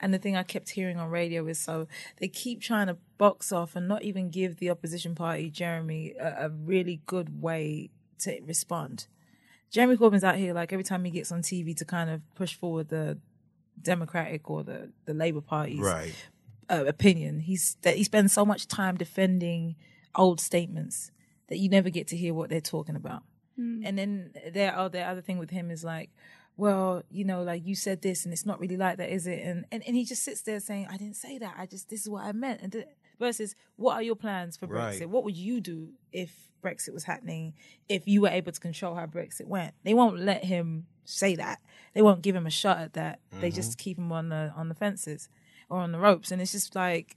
and 0.00 0.12
the 0.12 0.18
thing 0.18 0.36
I 0.36 0.42
kept 0.42 0.70
hearing 0.70 0.98
on 0.98 1.08
radio 1.08 1.46
is 1.46 1.58
so 1.58 1.88
they 2.18 2.28
keep 2.28 2.60
trying 2.60 2.88
to 2.88 2.98
box 3.16 3.52
off 3.52 3.76
and 3.76 3.88
not 3.88 4.02
even 4.02 4.28
give 4.30 4.56
the 4.56 4.68
opposition 4.68 5.14
party 5.14 5.48
Jeremy 5.48 6.12
a, 6.20 6.46
a 6.46 6.48
really 6.50 7.00
good 7.06 7.40
way 7.40 7.90
to 8.18 8.40
respond. 8.42 9.06
Jeremy 9.70 9.96
Corbyn's 9.96 10.24
out 10.24 10.36
here 10.36 10.54
like 10.54 10.72
every 10.72 10.84
time 10.84 11.04
he 11.04 11.10
gets 11.10 11.32
on 11.32 11.42
TV 11.42 11.76
to 11.76 11.84
kind 11.84 12.08
of 12.10 12.20
push 12.34 12.54
forward 12.54 12.88
the 12.88 13.18
Democratic 13.80 14.48
or 14.50 14.62
the 14.62 14.90
the 15.04 15.14
Labour 15.14 15.40
Party's 15.40 15.80
Right. 15.80 16.14
uh, 16.70 16.84
opinion. 16.86 17.40
He's 17.40 17.76
that 17.82 17.96
he 17.96 18.04
spends 18.04 18.32
so 18.32 18.44
much 18.44 18.68
time 18.68 18.96
defending 18.96 19.76
old 20.14 20.40
statements 20.40 21.10
that 21.48 21.58
you 21.58 21.68
never 21.68 21.90
get 21.90 22.06
to 22.08 22.16
hear 22.16 22.32
what 22.32 22.48
they're 22.50 22.60
talking 22.60 22.96
about. 22.96 23.22
And 23.56 23.96
then 23.96 24.32
there, 24.52 24.74
oh, 24.76 24.88
the 24.88 25.00
other 25.02 25.20
thing 25.20 25.38
with 25.38 25.50
him 25.50 25.70
is 25.70 25.84
like, 25.84 26.10
well, 26.56 27.04
you 27.08 27.24
know, 27.24 27.44
like 27.44 27.64
you 27.64 27.76
said 27.76 28.02
this, 28.02 28.24
and 28.24 28.32
it's 28.32 28.44
not 28.44 28.58
really 28.58 28.76
like 28.76 28.96
that, 28.96 29.10
is 29.10 29.28
it? 29.28 29.44
And 29.44 29.64
and, 29.70 29.80
and 29.86 29.94
he 29.94 30.04
just 30.04 30.24
sits 30.24 30.42
there 30.42 30.58
saying, 30.58 30.88
I 30.90 30.96
didn't 30.96 31.14
say 31.16 31.38
that. 31.38 31.54
I 31.56 31.66
just 31.66 31.88
this 31.88 32.00
is 32.00 32.08
what 32.08 32.24
I 32.24 32.32
meant. 32.32 32.62
And 32.62 32.72
th- 32.72 32.86
versus, 33.18 33.54
what 33.76 33.94
are 33.94 34.02
your 34.02 34.16
plans 34.16 34.56
for 34.56 34.66
Brexit? 34.66 35.00
Right. 35.00 35.08
What 35.08 35.24
would 35.24 35.36
you 35.36 35.60
do 35.60 35.90
if 36.12 36.32
Brexit 36.62 36.92
was 36.92 37.04
happening? 37.04 37.54
If 37.88 38.06
you 38.06 38.20
were 38.22 38.28
able 38.28 38.52
to 38.52 38.60
control 38.60 38.94
how 38.94 39.06
Brexit 39.06 39.46
went, 39.46 39.74
they 39.84 39.94
won't 39.94 40.18
let 40.18 40.44
him 40.44 40.86
say 41.04 41.36
that. 41.36 41.60
They 41.94 42.02
won't 42.02 42.22
give 42.22 42.34
him 42.34 42.46
a 42.46 42.50
shot 42.50 42.78
at 42.78 42.94
that. 42.94 43.20
They 43.30 43.48
mm-hmm. 43.48 43.56
just 43.56 43.78
keep 43.78 43.98
him 43.98 44.10
on 44.12 44.28
the 44.28 44.52
on 44.56 44.68
the 44.68 44.74
fences 44.74 45.28
or 45.68 45.78
on 45.78 45.92
the 45.92 45.98
ropes, 45.98 46.30
and 46.30 46.40
it's 46.40 46.52
just 46.52 46.74
like. 46.74 47.16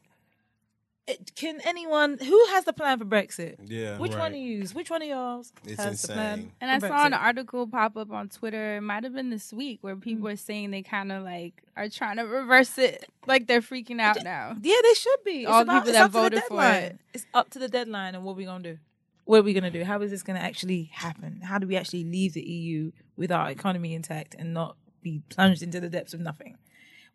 It, 1.08 1.36
can 1.36 1.62
anyone 1.64 2.18
who 2.20 2.46
has 2.48 2.66
the 2.66 2.74
plan 2.74 3.00
for 3.00 3.06
Brexit? 3.06 3.56
Yeah. 3.66 3.98
Which 3.98 4.12
one 4.12 4.20
Right. 4.20 4.32
of 4.34 4.38
you? 4.38 4.66
Which 4.74 4.90
one 4.90 5.02
of 5.02 5.08
y'all 5.08 5.40
It's 5.64 5.82
has 5.82 6.02
the 6.02 6.14
plan? 6.14 6.34
insane. 6.40 6.52
And 6.60 6.70
I 6.72 6.80
for 6.80 6.90
saw 6.90 7.06
an 7.06 7.14
article 7.14 7.66
pop 7.66 7.96
up 7.96 8.12
on 8.12 8.28
Twitter. 8.28 8.76
It 8.76 8.82
might 8.82 9.06
have 9.06 9.14
been 9.14 9.30
this 9.30 9.54
week 9.54 9.80
where 9.82 9.96
people 9.96 10.28
Mm. 10.28 10.34
are 10.34 10.38
saying 10.38 10.72
they 10.72 10.82
kind 10.82 11.14
of 11.14 11.24
like 11.24 11.64
are 11.78 11.88
trying 11.88 12.18
to 12.18 12.24
reverse 12.24 12.78
it. 12.78 13.10
Like 13.26 13.48
they're 13.48 13.62
freaking 13.62 14.02
out 14.02 14.22
now. 14.22 14.58
Yeah, 14.62 14.76
they 14.84 14.94
should 14.96 15.24
be. 15.24 15.44
It's 15.44 15.50
All 15.50 15.62
about- 15.62 15.86
people 15.86 15.90
it's 15.90 15.98
that 15.98 16.04
up 16.06 16.12
to 16.12 16.14
the 16.14 16.22
voted 16.22 16.44
for 16.44 16.64
it. 16.66 17.00
It's 17.14 17.26
up 17.34 17.50
to 17.52 17.60
the 17.60 17.70
deadline, 17.70 18.14
and 18.16 18.26
what 18.26 18.36
we 18.36 18.44
gonna 18.44 18.64
do? 18.64 18.80
What 19.24 19.40
are 19.40 19.44
we 19.44 19.54
gonna 19.54 19.72
do? 19.72 19.86
How 19.86 20.02
is 20.02 20.12
this 20.12 20.24
gonna 20.24 20.40
actually 20.40 20.90
happen? 20.94 21.40
How 21.42 21.58
do 21.58 21.68
we 21.68 21.78
actually 21.78 22.04
leave 22.04 22.34
the 22.34 22.42
EU 22.50 22.92
with 23.16 23.32
our 23.32 23.50
economy 23.50 23.94
intact 23.94 24.36
and 24.38 24.54
not 24.54 24.76
be 25.02 25.22
plunged 25.30 25.62
into 25.64 25.80
the 25.80 25.90
depths 25.90 26.14
of 26.14 26.20
nothing? 26.20 26.58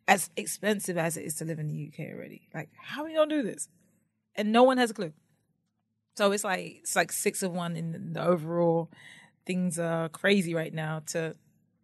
As 0.08 0.30
expensive 0.36 0.98
as 0.98 1.16
it 1.16 1.24
is 1.24 1.34
to 1.36 1.44
live 1.44 1.58
in 1.58 1.68
the 1.68 1.74
UK 1.74 2.10
already, 2.12 2.48
like 2.54 2.70
how 2.74 3.02
are 3.02 3.06
we 3.06 3.14
gonna 3.14 3.28
do 3.28 3.42
this? 3.42 3.68
And 4.34 4.52
no 4.52 4.62
one 4.62 4.78
has 4.78 4.90
a 4.90 4.94
clue. 4.94 5.12
So 6.16 6.32
it's 6.32 6.44
like 6.44 6.78
it's 6.82 6.96
like 6.96 7.12
six 7.12 7.42
of 7.42 7.52
one 7.52 7.76
in 7.76 8.12
the 8.12 8.24
overall. 8.24 8.90
Things 9.46 9.78
are 9.78 10.08
crazy 10.08 10.54
right 10.54 10.72
now. 10.72 11.02
To 11.08 11.34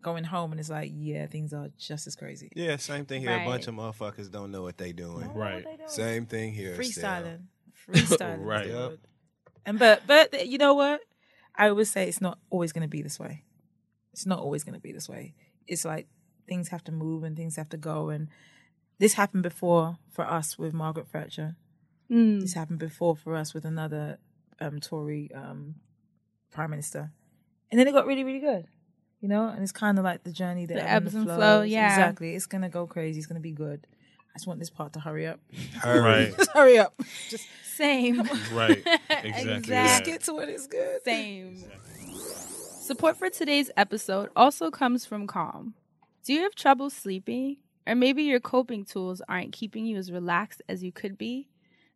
going 0.02 0.24
home 0.24 0.52
and 0.52 0.60
it's 0.60 0.70
like, 0.70 0.92
yeah, 0.94 1.26
things 1.26 1.52
are 1.52 1.68
just 1.78 2.06
as 2.06 2.14
crazy. 2.14 2.50
Yeah, 2.54 2.76
same 2.76 3.04
thing 3.04 3.22
here. 3.22 3.36
A 3.36 3.44
bunch 3.44 3.66
of 3.66 3.74
motherfuckers 3.74 4.30
don't 4.30 4.50
know 4.50 4.62
what 4.62 4.78
they're 4.78 4.92
doing. 4.92 5.32
Right. 5.34 5.64
Same 5.86 6.26
thing 6.26 6.52
here. 6.52 6.80
still. 6.82 7.04
freestyling, 7.04 7.40
freestyling, 7.88 8.44
Right. 8.44 8.68
Yep. 8.68 8.98
And 9.66 9.78
but 9.78 10.02
but 10.06 10.46
you 10.46 10.58
know 10.58 10.74
what? 10.74 11.00
I 11.54 11.68
always 11.68 11.90
say 11.90 12.08
it's 12.08 12.20
not 12.20 12.38
always 12.50 12.72
going 12.72 12.82
to 12.82 12.88
be 12.88 13.02
this 13.02 13.18
way. 13.18 13.44
It's 14.12 14.26
not 14.26 14.38
always 14.38 14.64
going 14.64 14.74
to 14.74 14.80
be 14.80 14.92
this 14.92 15.08
way. 15.08 15.34
It's 15.66 15.84
like 15.84 16.06
things 16.48 16.68
have 16.68 16.84
to 16.84 16.92
move 16.92 17.24
and 17.24 17.36
things 17.36 17.56
have 17.56 17.68
to 17.70 17.76
go. 17.76 18.08
And 18.08 18.28
this 18.98 19.14
happened 19.14 19.42
before 19.42 19.98
for 20.10 20.24
us 20.24 20.58
with 20.58 20.72
Margaret 20.72 21.08
Thatcher. 21.08 21.56
Mm. 22.10 22.40
This 22.40 22.54
happened 22.54 22.78
before 22.78 23.16
for 23.16 23.36
us 23.36 23.52
with 23.54 23.64
another 23.64 24.18
um, 24.60 24.80
Tory 24.80 25.30
um, 25.34 25.74
prime 26.50 26.70
minister, 26.70 27.10
and 27.70 27.78
then 27.78 27.86
it 27.86 27.92
got 27.92 28.06
really 28.06 28.24
really 28.24 28.40
good. 28.40 28.66
You 29.20 29.28
know, 29.28 29.48
and 29.48 29.62
it's 29.62 29.72
kind 29.72 29.98
of 29.98 30.04
like 30.04 30.22
the 30.22 30.30
journey, 30.30 30.64
the, 30.66 30.74
The 30.74 30.88
ebbs 30.88 31.12
and 31.14 31.22
and 31.22 31.30
the 31.30 31.34
flow, 31.34 31.58
flows. 31.60 31.68
yeah. 31.70 31.88
exactly. 31.90 32.34
It's 32.36 32.46
gonna 32.46 32.68
go 32.68 32.86
crazy. 32.86 33.18
It's 33.18 33.26
gonna 33.26 33.40
be 33.40 33.50
good. 33.52 33.84
I 34.32 34.38
just 34.38 34.46
want 34.46 34.60
this 34.60 34.70
part 34.70 34.92
to 34.92 35.00
hurry 35.00 35.26
up. 35.26 35.40
Hurry. 35.82 36.00
Right. 36.00 36.36
Just 36.36 36.50
hurry 36.54 36.78
up. 36.78 36.94
Just 37.28 37.46
Same. 37.74 38.22
Right. 38.52 38.82
Exactly. 39.10 39.30
Exact- 39.30 39.66
that. 39.68 40.04
get 40.04 40.22
to 40.24 40.34
what 40.34 40.48
is 40.48 40.66
good. 40.68 41.02
Same. 41.04 41.56
Support 42.80 43.16
for 43.16 43.28
today's 43.28 43.70
episode 43.76 44.30
also 44.36 44.70
comes 44.70 45.04
from 45.04 45.26
Calm. 45.26 45.74
Do 46.24 46.32
you 46.32 46.42
have 46.42 46.54
trouble 46.54 46.88
sleeping? 46.90 47.56
Or 47.86 47.94
maybe 47.94 48.22
your 48.24 48.38
coping 48.40 48.84
tools 48.84 49.20
aren't 49.28 49.52
keeping 49.52 49.86
you 49.86 49.96
as 49.96 50.12
relaxed 50.12 50.62
as 50.68 50.82
you 50.84 50.92
could 50.92 51.16
be? 51.18 51.48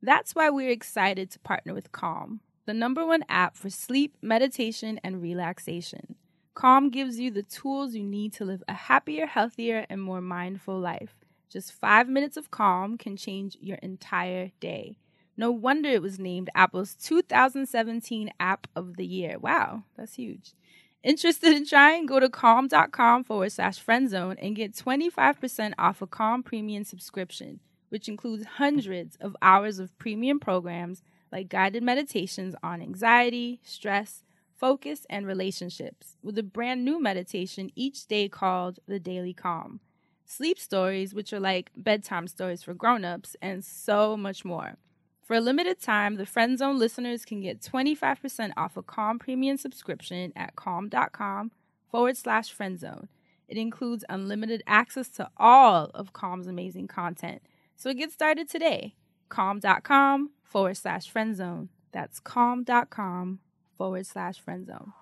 That's 0.02 0.34
why 0.34 0.50
we're 0.50 0.70
excited 0.70 1.30
to 1.30 1.38
partner 1.38 1.72
with 1.72 1.92
Calm, 1.92 2.40
the 2.66 2.74
number 2.74 3.06
one 3.06 3.24
app 3.28 3.56
for 3.56 3.70
sleep, 3.70 4.16
meditation, 4.20 4.98
and 5.04 5.22
relaxation. 5.22 6.16
Calm 6.54 6.90
gives 6.90 7.20
you 7.20 7.30
the 7.30 7.44
tools 7.44 7.94
you 7.94 8.02
need 8.02 8.32
to 8.34 8.44
live 8.44 8.64
a 8.66 8.74
happier, 8.74 9.26
healthier, 9.26 9.86
and 9.88 10.02
more 10.02 10.20
mindful 10.20 10.78
life. 10.78 11.14
Just 11.48 11.72
five 11.72 12.08
minutes 12.08 12.36
of 12.36 12.50
calm 12.50 12.98
can 12.98 13.16
change 13.16 13.56
your 13.60 13.76
entire 13.76 14.50
day. 14.58 14.98
No 15.36 15.50
wonder 15.50 15.88
it 15.88 16.02
was 16.02 16.18
named 16.18 16.50
Apple's 16.54 16.94
2017 16.96 18.30
App 18.40 18.66
of 18.74 18.96
the 18.96 19.06
Year. 19.06 19.38
Wow, 19.38 19.84
that's 19.96 20.14
huge. 20.14 20.52
Interested 21.02 21.54
in 21.54 21.64
trying? 21.64 22.06
Go 22.06 22.20
to 22.20 22.28
calm.com 22.28 23.24
forward 23.24 23.52
slash 23.52 23.84
friendzone 23.84 24.36
and 24.40 24.56
get 24.56 24.74
25% 24.74 25.74
off 25.78 26.02
a 26.02 26.06
Calm 26.06 26.42
premium 26.42 26.84
subscription, 26.84 27.60
which 27.92 28.08
includes 28.08 28.46
hundreds 28.56 29.16
of 29.16 29.36
hours 29.42 29.78
of 29.78 29.98
premium 29.98 30.40
programs 30.40 31.02
like 31.30 31.50
guided 31.50 31.82
meditations 31.82 32.54
on 32.62 32.80
anxiety, 32.80 33.60
stress, 33.62 34.22
focus, 34.56 35.04
and 35.10 35.26
relationships, 35.26 36.16
with 36.22 36.38
a 36.38 36.42
brand 36.42 36.86
new 36.86 36.98
meditation 36.98 37.70
each 37.76 38.06
day 38.06 38.30
called 38.30 38.78
the 38.88 38.98
Daily 38.98 39.34
Calm. 39.34 39.78
Sleep 40.24 40.58
stories, 40.58 41.12
which 41.12 41.34
are 41.34 41.40
like 41.40 41.70
bedtime 41.76 42.26
stories 42.28 42.62
for 42.62 42.72
grown-ups, 42.72 43.36
and 43.42 43.62
so 43.62 44.16
much 44.16 44.42
more. 44.42 44.78
For 45.22 45.36
a 45.36 45.40
limited 45.42 45.78
time, 45.78 46.14
the 46.14 46.24
Friend 46.24 46.56
Zone 46.56 46.78
listeners 46.78 47.26
can 47.26 47.42
get 47.42 47.60
25% 47.60 48.52
off 48.56 48.78
a 48.78 48.82
Calm 48.82 49.18
premium 49.18 49.58
subscription 49.58 50.32
at 50.34 50.56
calm.com 50.56 51.52
forward 51.90 52.16
slash 52.16 52.50
friend 52.50 52.80
zone. 52.80 53.08
It 53.48 53.58
includes 53.58 54.02
unlimited 54.08 54.62
access 54.66 55.10
to 55.10 55.28
all 55.36 55.90
of 55.92 56.14
Calm's 56.14 56.46
amazing 56.46 56.88
content. 56.88 57.42
So 57.82 57.92
get 57.92 58.12
started 58.12 58.48
today. 58.48 58.94
Calm.com 59.28 60.30
forward 60.44 60.76
slash 60.76 61.10
friend 61.10 61.34
zone. 61.34 61.68
That's 61.90 62.20
calm.com 62.20 63.40
forward 63.76 64.06
slash 64.06 64.38
friend 64.38 64.64
zone. 64.68 64.92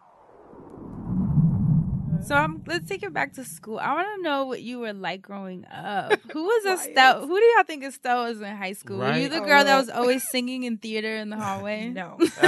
So 2.26 2.34
um, 2.34 2.64
let's 2.66 2.88
take 2.88 3.02
it 3.02 3.12
back 3.12 3.34
to 3.34 3.44
school. 3.44 3.78
I 3.78 3.92
want 3.92 4.08
to 4.16 4.22
know 4.22 4.46
what 4.46 4.62
you 4.62 4.78
were 4.78 4.94
like 4.94 5.20
growing 5.20 5.66
up. 5.66 6.18
Who 6.32 6.42
was 6.42 6.64
a 6.64 6.72
Estelle? 6.88 7.20
Who 7.26 7.38
do 7.38 7.44
y'all 7.54 7.64
think 7.64 7.84
Estelle 7.84 8.24
was 8.24 8.40
in 8.40 8.56
high 8.56 8.72
school? 8.72 8.96
Were 8.96 9.12
you 9.12 9.28
the 9.28 9.40
girl 9.40 9.62
that 9.62 9.76
was 9.76 9.90
always 9.90 10.26
singing 10.30 10.62
in 10.62 10.78
theater 10.78 11.16
in 11.16 11.28
the 11.28 11.36
hallway? 11.36 11.88
No. 11.94 12.16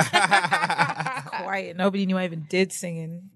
Quiet. 1.42 1.76
Nobody 1.76 2.06
knew 2.06 2.16
I 2.16 2.24
even 2.24 2.46
did 2.48 2.72
singing. 2.72 3.28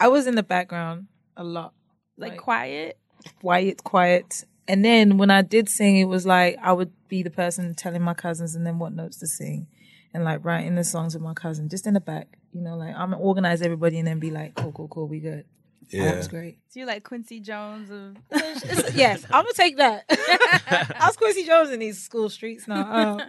I 0.00 0.08
was 0.08 0.26
in 0.26 0.36
the 0.36 0.42
background 0.42 1.08
a 1.36 1.44
lot. 1.44 1.74
Like 2.16 2.30
Like- 2.32 2.40
quiet? 2.40 2.98
Quiet, 3.42 3.84
quiet. 3.84 4.44
And 4.68 4.84
then 4.84 5.16
when 5.16 5.30
I 5.30 5.40
did 5.42 5.68
sing, 5.68 5.96
it 5.96 6.04
was 6.04 6.26
like 6.26 6.56
I 6.62 6.72
would 6.72 6.92
be 7.08 7.22
the 7.22 7.30
person 7.30 7.74
telling 7.74 8.02
my 8.02 8.14
cousins 8.14 8.54
and 8.54 8.66
then 8.66 8.78
what 8.78 8.92
notes 8.92 9.18
to 9.20 9.26
sing. 9.26 9.66
And 10.14 10.24
like 10.24 10.44
writing 10.44 10.74
the 10.74 10.84
songs 10.84 11.14
with 11.14 11.22
my 11.22 11.34
cousin, 11.34 11.68
just 11.68 11.86
in 11.86 11.94
the 11.94 12.00
back. 12.00 12.38
You 12.52 12.60
know, 12.62 12.76
like 12.76 12.94
I'm 12.94 13.10
gonna 13.10 13.18
organize 13.18 13.62
everybody 13.62 13.98
and 13.98 14.06
then 14.06 14.18
be 14.18 14.30
like, 14.30 14.54
cool, 14.54 14.72
cool, 14.72 14.88
cool, 14.88 15.08
we 15.08 15.20
good. 15.20 15.44
That 15.92 15.98
Yeah. 15.98 16.16
was 16.16 16.28
great. 16.28 16.58
So 16.68 16.80
you 16.80 16.86
like 16.86 17.02
Quincy 17.04 17.40
Jones 17.40 17.90
of 17.90 18.16
yes, 18.94 19.24
I'm 19.30 19.42
gonna 19.44 19.52
take 19.54 19.76
that. 19.78 20.04
I 20.10 21.06
was 21.06 21.16
Quincy 21.16 21.44
Jones 21.44 21.70
in 21.70 21.78
these 21.80 22.02
school 22.02 22.28
streets 22.28 22.66
now. 22.68 23.16
Um, 23.20 23.22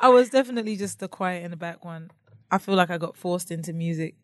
I 0.00 0.08
was 0.08 0.30
definitely 0.30 0.76
just 0.76 0.98
the 1.00 1.08
quiet 1.08 1.44
in 1.44 1.50
the 1.50 1.56
back 1.56 1.84
one. 1.84 2.10
I 2.50 2.58
feel 2.58 2.74
like 2.76 2.90
I 2.90 2.98
got 2.98 3.16
forced 3.16 3.50
into 3.50 3.72
music 3.72 4.14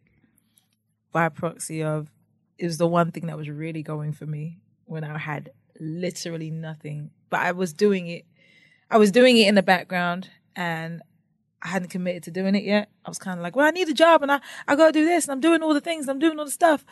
by 1.12 1.28
proxy 1.28 1.82
of 1.82 2.10
it 2.58 2.66
was 2.66 2.78
the 2.78 2.86
one 2.86 3.12
thing 3.12 3.26
that 3.26 3.36
was 3.36 3.48
really 3.48 3.82
going 3.82 4.12
for 4.12 4.26
me 4.26 4.58
when 4.84 5.04
I 5.04 5.16
had 5.18 5.50
literally 5.80 6.50
nothing. 6.50 7.10
But 7.30 7.40
I 7.40 7.52
was 7.52 7.72
doing 7.72 8.08
it. 8.08 8.24
I 8.90 8.96
was 8.96 9.10
doing 9.10 9.36
it 9.36 9.48
in 9.48 9.54
the 9.54 9.62
background 9.62 10.30
and 10.56 11.02
I 11.62 11.68
hadn't 11.68 11.88
committed 11.88 12.22
to 12.24 12.30
doing 12.30 12.54
it 12.54 12.64
yet. 12.64 12.88
I 13.04 13.10
was 13.10 13.18
kind 13.18 13.38
of 13.38 13.42
like, 13.42 13.56
well, 13.56 13.66
I 13.66 13.70
need 13.70 13.88
a 13.88 13.94
job 13.94 14.22
and 14.22 14.32
I, 14.32 14.40
I 14.66 14.76
got 14.76 14.86
to 14.86 14.92
do 14.92 15.04
this 15.04 15.24
and 15.24 15.32
I'm 15.32 15.40
doing 15.40 15.62
all 15.62 15.74
the 15.74 15.80
things, 15.80 16.08
I'm 16.08 16.18
doing 16.18 16.38
all 16.38 16.44
the 16.44 16.50
stuff. 16.50 16.84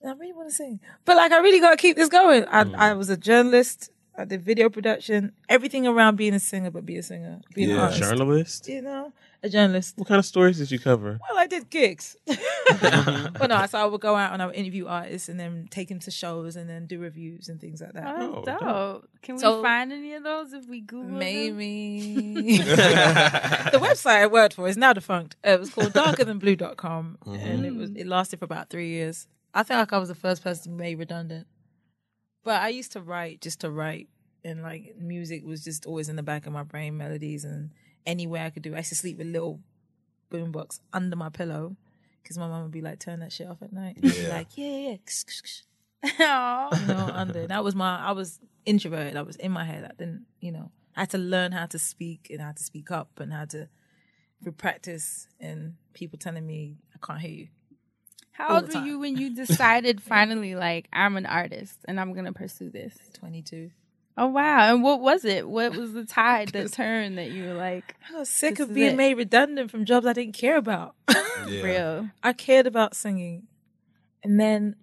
And 0.00 0.10
I 0.10 0.14
really 0.14 0.32
want 0.32 0.48
to 0.48 0.54
sing. 0.54 0.80
But 1.04 1.16
like, 1.16 1.32
I 1.32 1.38
really 1.38 1.60
got 1.60 1.70
to 1.70 1.76
keep 1.76 1.96
this 1.96 2.08
going. 2.08 2.44
I, 2.48 2.64
mm. 2.64 2.74
I 2.76 2.92
was 2.92 3.10
a 3.10 3.16
journalist. 3.16 3.90
Uh, 4.16 4.22
I 4.22 4.24
did 4.24 4.42
video 4.42 4.68
production, 4.68 5.32
everything 5.48 5.86
around 5.86 6.16
being 6.16 6.34
a 6.34 6.40
singer, 6.40 6.70
but 6.70 6.86
be 6.86 6.96
a 6.96 7.02
singer, 7.02 7.40
be 7.54 7.64
an 7.64 7.70
Yeah. 7.70 7.82
artist. 7.82 8.02
Journalist? 8.02 8.68
You 8.68 8.82
know, 8.82 9.12
a 9.42 9.48
journalist. 9.48 9.96
What 9.98 10.08
kind 10.08 10.18
of 10.18 10.24
stories 10.26 10.58
did 10.58 10.70
you 10.70 10.78
cover? 10.78 11.18
Well, 11.28 11.38
I 11.38 11.46
did 11.46 11.70
gigs. 11.70 12.16
well, 12.26 13.48
no, 13.48 13.66
so 13.66 13.78
I 13.78 13.84
would 13.84 14.00
go 14.00 14.14
out 14.16 14.32
and 14.32 14.42
I 14.42 14.46
would 14.46 14.54
interview 14.54 14.86
artists 14.86 15.28
and 15.28 15.38
then 15.38 15.68
take 15.70 15.88
them 15.88 15.98
to 16.00 16.10
shows 16.10 16.56
and 16.56 16.68
then 16.68 16.86
do 16.86 16.98
reviews 16.98 17.48
and 17.48 17.60
things 17.60 17.80
like 17.80 17.92
that. 17.94 18.16
Oh, 18.18 18.34
Oh, 18.36 18.44
dope. 18.44 18.60
dope. 18.60 19.08
Can 19.22 19.36
we 19.36 19.42
find 19.42 19.92
any 19.92 20.14
of 20.14 20.22
those 20.22 20.52
if 20.52 20.66
we 20.66 20.80
Google 20.80 21.08
them? 21.08 21.18
Maybe. 21.18 22.58
the 22.58 23.78
website 23.80 24.22
I 24.22 24.26
worked 24.26 24.54
for 24.54 24.68
is 24.68 24.76
now 24.76 24.92
defunct. 24.92 25.36
Uh, 25.46 25.50
it 25.50 25.60
was 25.60 25.70
called 25.70 25.92
darkerthanblue.com 25.92 27.18
mm-hmm. 27.26 27.34
and 27.34 27.66
it 27.66 27.74
was 27.74 27.90
it 27.90 28.06
lasted 28.06 28.38
for 28.38 28.44
about 28.44 28.70
three 28.70 28.88
years. 28.88 29.26
I 29.54 29.62
feel 29.62 29.76
like 29.76 29.92
I 29.92 29.98
was 29.98 30.08
the 30.08 30.14
first 30.16 30.42
person 30.42 30.64
to 30.64 30.68
be 30.70 30.74
made 30.76 30.98
redundant. 30.98 31.46
But 32.44 32.60
I 32.62 32.68
used 32.68 32.92
to 32.92 33.00
write 33.00 33.40
just 33.40 33.60
to 33.62 33.70
write 33.70 34.08
and 34.44 34.62
like 34.62 34.94
music 34.98 35.44
was 35.44 35.64
just 35.64 35.86
always 35.86 36.08
in 36.08 36.16
the 36.16 36.22
back 36.22 36.46
of 36.46 36.52
my 36.52 36.62
brain, 36.62 36.96
melodies 36.96 37.44
and 37.44 37.70
anywhere 38.06 38.44
I 38.44 38.50
could 38.50 38.62
do. 38.62 38.74
I 38.74 38.78
used 38.78 38.90
to 38.90 38.94
sleep 38.94 39.18
with 39.18 39.26
little 39.26 39.60
boombox 40.30 40.80
under 40.92 41.16
my 41.16 41.30
pillow 41.30 41.76
because 42.22 42.36
my 42.38 42.46
mom 42.46 42.62
would 42.62 42.70
be 42.70 42.80
like, 42.82 42.98
turn 42.98 43.20
that 43.20 43.32
shit 43.32 43.48
off 43.48 43.62
at 43.62 43.72
night. 43.72 43.96
And 43.96 44.14
Yeah. 44.14 44.28
like, 44.28 44.48
yeah, 44.56 44.66
yeah, 44.76 44.96
yeah. 46.18 46.68
You 46.80 46.86
know, 46.86 47.10
under. 47.14 47.46
That 47.46 47.64
was 47.64 47.74
my. 47.74 47.98
I 47.98 48.12
was 48.12 48.38
introverted. 48.66 49.16
I 49.16 49.22
was 49.22 49.36
in 49.36 49.52
my 49.52 49.64
head. 49.64 49.84
I 49.84 49.94
didn't, 49.98 50.26
you 50.40 50.52
know, 50.52 50.70
I 50.96 51.00
had 51.00 51.10
to 51.10 51.18
learn 51.18 51.52
how 51.52 51.64
to 51.66 51.78
speak 51.78 52.28
and 52.30 52.40
how 52.42 52.52
to 52.52 52.62
speak 52.62 52.90
up 52.90 53.18
and 53.18 53.32
how 53.32 53.46
to 53.46 53.68
through 54.42 54.52
practice 54.52 55.28
and 55.40 55.74
people 55.94 56.18
telling 56.18 56.46
me 56.46 56.76
I 56.94 56.98
can't 57.06 57.20
hear 57.20 57.30
you. 57.30 57.48
How 58.34 58.56
old 58.56 58.68
were 58.68 58.84
you 58.84 58.98
when 58.98 59.16
you 59.16 59.34
decided 59.34 60.02
finally, 60.02 60.54
like, 60.54 60.88
I'm 60.92 61.16
an 61.16 61.24
artist 61.26 61.78
and 61.86 61.98
I'm 62.00 62.12
gonna 62.12 62.32
pursue 62.32 62.68
this? 62.70 62.96
Twenty 63.14 63.42
two. 63.42 63.70
Oh 64.16 64.26
wow! 64.26 64.72
And 64.72 64.82
what 64.82 65.00
was 65.00 65.24
it? 65.24 65.48
What 65.48 65.74
was 65.74 65.92
the 65.92 66.04
tide 66.04 66.48
that 66.50 66.72
turned 66.80 67.18
that 67.18 67.30
you 67.30 67.44
were 67.44 67.54
like, 67.54 67.94
I 68.12 68.18
was 68.18 68.28
sick 68.28 68.60
of 68.60 68.72
being 68.74 68.92
it. 68.92 68.96
made 68.96 69.14
redundant 69.14 69.70
from 69.70 69.84
jobs 69.84 70.06
I 70.06 70.12
didn't 70.12 70.34
care 70.34 70.56
about. 70.56 70.94
Yeah. 71.46 71.62
real? 71.62 72.10
I 72.22 72.32
cared 72.32 72.66
about 72.66 72.94
singing, 72.96 73.48
and 74.22 74.40
then 74.40 74.76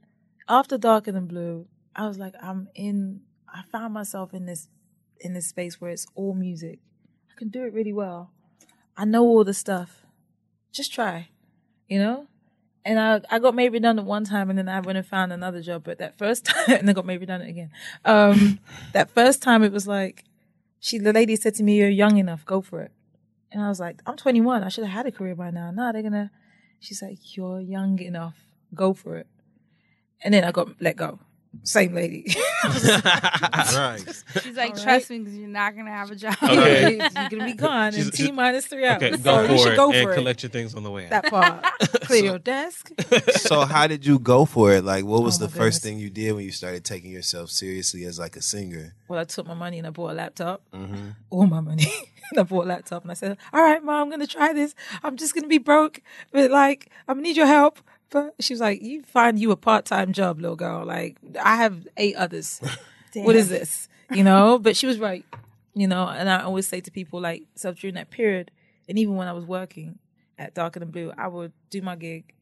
after 0.47 0.77
Darker 0.77 1.11
Than 1.11 1.25
Blue, 1.25 1.65
I 1.95 2.07
was 2.07 2.19
like, 2.19 2.35
I'm 2.41 2.67
in. 2.75 3.21
I 3.47 3.63
found 3.71 3.93
myself 3.95 4.33
in 4.33 4.45
this 4.45 4.67
in 5.19 5.33
this 5.33 5.47
space 5.47 5.81
where 5.81 5.89
it's 5.91 6.05
all 6.13 6.35
music. 6.35 6.79
I 7.31 7.33
can 7.39 7.49
do 7.49 7.63
it 7.63 7.73
really 7.73 7.93
well. 7.93 8.31
I 8.95 9.05
know 9.05 9.23
all 9.23 9.43
the 9.43 9.53
stuff. 9.55 10.05
Just 10.71 10.93
try, 10.93 11.29
you 11.87 11.97
know. 11.99 12.27
And 12.83 12.99
I 12.99 13.21
I 13.29 13.39
got 13.39 13.53
made 13.53 13.73
redundant 13.73 14.07
one 14.07 14.23
time, 14.23 14.49
and 14.49 14.57
then 14.57 14.67
I 14.67 14.79
went 14.79 14.97
and 14.97 15.05
found 15.05 15.31
another 15.31 15.61
job. 15.61 15.83
But 15.83 15.99
that 15.99 16.17
first 16.17 16.45
time, 16.51 16.77
and 16.79 16.89
I 16.89 16.93
got 16.93 17.05
made 17.05 17.19
redundant 17.21 17.49
again. 17.49 17.71
Um, 18.05 18.59
that 18.93 19.11
first 19.11 19.41
time, 19.41 19.63
it 19.63 19.71
was 19.71 19.87
like 19.87 20.23
she 20.79 20.97
the 20.97 21.13
lady 21.13 21.35
said 21.35 21.55
to 21.55 21.63
me, 21.63 21.77
"You're 21.77 21.89
young 21.89 22.17
enough. 22.17 22.45
Go 22.45 22.61
for 22.61 22.81
it." 22.81 22.91
And 23.51 23.63
I 23.63 23.69
was 23.69 23.79
like, 23.79 24.01
"I'm 24.05 24.17
21. 24.17 24.63
I 24.63 24.69
should 24.69 24.83
have 24.83 24.93
had 24.93 25.05
a 25.05 25.11
career 25.11 25.35
by 25.35 25.51
now." 25.51 25.71
No, 25.71 25.91
they're 25.91 26.01
gonna. 26.01 26.31
She's 26.79 27.01
like, 27.01 27.37
"You're 27.37 27.59
young 27.61 27.99
enough. 27.99 28.37
Go 28.73 28.93
for 28.93 29.17
it." 29.17 29.27
And 30.23 30.33
then 30.33 30.43
I 30.43 30.51
got 30.51 30.81
let 30.81 30.95
go. 30.95 31.19
Same 31.63 31.93
lady. 31.93 32.33
right. 33.75 34.23
She's 34.41 34.55
like, 34.55 34.71
All 34.77 34.83
trust 34.83 35.09
me, 35.09 35.19
because 35.19 35.35
you're 35.35 35.47
not 35.47 35.75
gonna 35.75 35.91
have 35.91 36.11
a 36.11 36.15
job. 36.15 36.35
Okay. 36.41 36.97
You're 36.97 37.09
gonna 37.29 37.45
be 37.45 37.53
gone 37.53 37.91
She's- 37.93 38.05
in 38.07 38.11
she's- 38.11 38.27
T 38.27 38.31
minus 38.31 38.67
three 38.67 38.85
hours. 38.85 39.01
Okay, 39.03 39.11
so 39.13 39.17
go 39.23 39.41
you 39.41 39.47
for 39.47 39.57
should 39.57 39.73
it 39.73 39.75
go 39.77 39.91
and 39.91 40.03
for 40.03 40.11
it. 40.11 40.15
collect 40.15 40.43
your 40.43 40.49
things 40.49 40.75
on 40.75 40.83
the 40.83 40.91
way 40.91 41.05
out. 41.05 41.09
That 41.09 41.25
part. 41.25 41.63
Clear 42.03 42.23
your 42.25 42.39
desk. 42.39 42.91
so 43.39 43.61
how 43.61 43.87
did 43.87 44.05
you 44.05 44.19
go 44.19 44.45
for 44.45 44.73
it? 44.73 44.83
Like, 44.83 45.05
what 45.05 45.23
was 45.23 45.41
Oh, 45.41 45.45
the 45.45 45.49
first 45.51 45.57
goodness. 45.57 45.79
thing 45.83 45.99
you 45.99 46.09
did 46.09 46.33
when 46.33 46.43
you 46.45 46.51
started 46.51 46.83
taking 46.83 47.11
yourself 47.11 47.49
seriously 47.49 48.05
as 48.05 48.19
like 48.19 48.35
a 48.35 48.41
singer? 48.41 48.93
Well, 49.07 49.19
I 49.19 49.23
took 49.25 49.47
my 49.47 49.53
money 49.53 49.77
and 49.77 49.87
I 49.87 49.89
bought 49.89 50.11
a 50.11 50.13
laptop. 50.13 50.61
Mm-hmm. 50.73 51.09
All 51.29 51.45
my 51.47 51.59
money. 51.61 51.87
and 52.31 52.39
I 52.39 52.43
bought 52.43 52.65
a 52.65 52.67
laptop 52.69 53.01
and 53.03 53.11
I 53.11 53.15
said, 53.15 53.37
All 53.53 53.61
right, 53.61 53.83
mom, 53.83 54.03
I'm 54.03 54.09
gonna 54.09 54.27
try 54.27 54.53
this. 54.53 54.75
I'm 55.03 55.17
just 55.17 55.33
gonna 55.35 55.47
be 55.47 55.57
broke, 55.57 56.01
but 56.31 56.51
like, 56.51 56.89
I'm 57.07 57.15
gonna 57.17 57.27
need 57.27 57.37
your 57.37 57.47
help. 57.47 57.79
But 58.11 58.35
she 58.39 58.53
was 58.53 58.61
like, 58.61 58.81
You 58.81 59.01
find 59.03 59.39
you 59.39 59.51
a 59.51 59.55
part 59.57 59.85
time 59.85 60.13
job, 60.13 60.39
little 60.39 60.55
girl. 60.55 60.85
Like, 60.85 61.17
I 61.41 61.55
have 61.55 61.87
eight 61.97 62.15
others. 62.15 62.61
what 63.15 63.35
is 63.35 63.49
this? 63.49 63.89
You 64.11 64.23
know? 64.23 64.59
But 64.59 64.77
she 64.77 64.85
was 64.85 64.99
right. 64.99 65.25
You 65.73 65.87
know, 65.87 66.07
and 66.07 66.29
I 66.29 66.43
always 66.43 66.67
say 66.67 66.81
to 66.81 66.91
people 66.91 67.21
like, 67.21 67.43
so 67.55 67.73
during 67.73 67.95
that 67.95 68.11
period, 68.11 68.51
and 68.89 68.99
even 68.99 69.15
when 69.15 69.29
I 69.29 69.31
was 69.31 69.45
working 69.45 69.99
at 70.37 70.53
Darker 70.53 70.81
Than 70.81 70.91
Blue, 70.91 71.13
I 71.17 71.29
would 71.29 71.53
do 71.69 71.81
my 71.81 71.95
gig, 71.95 72.33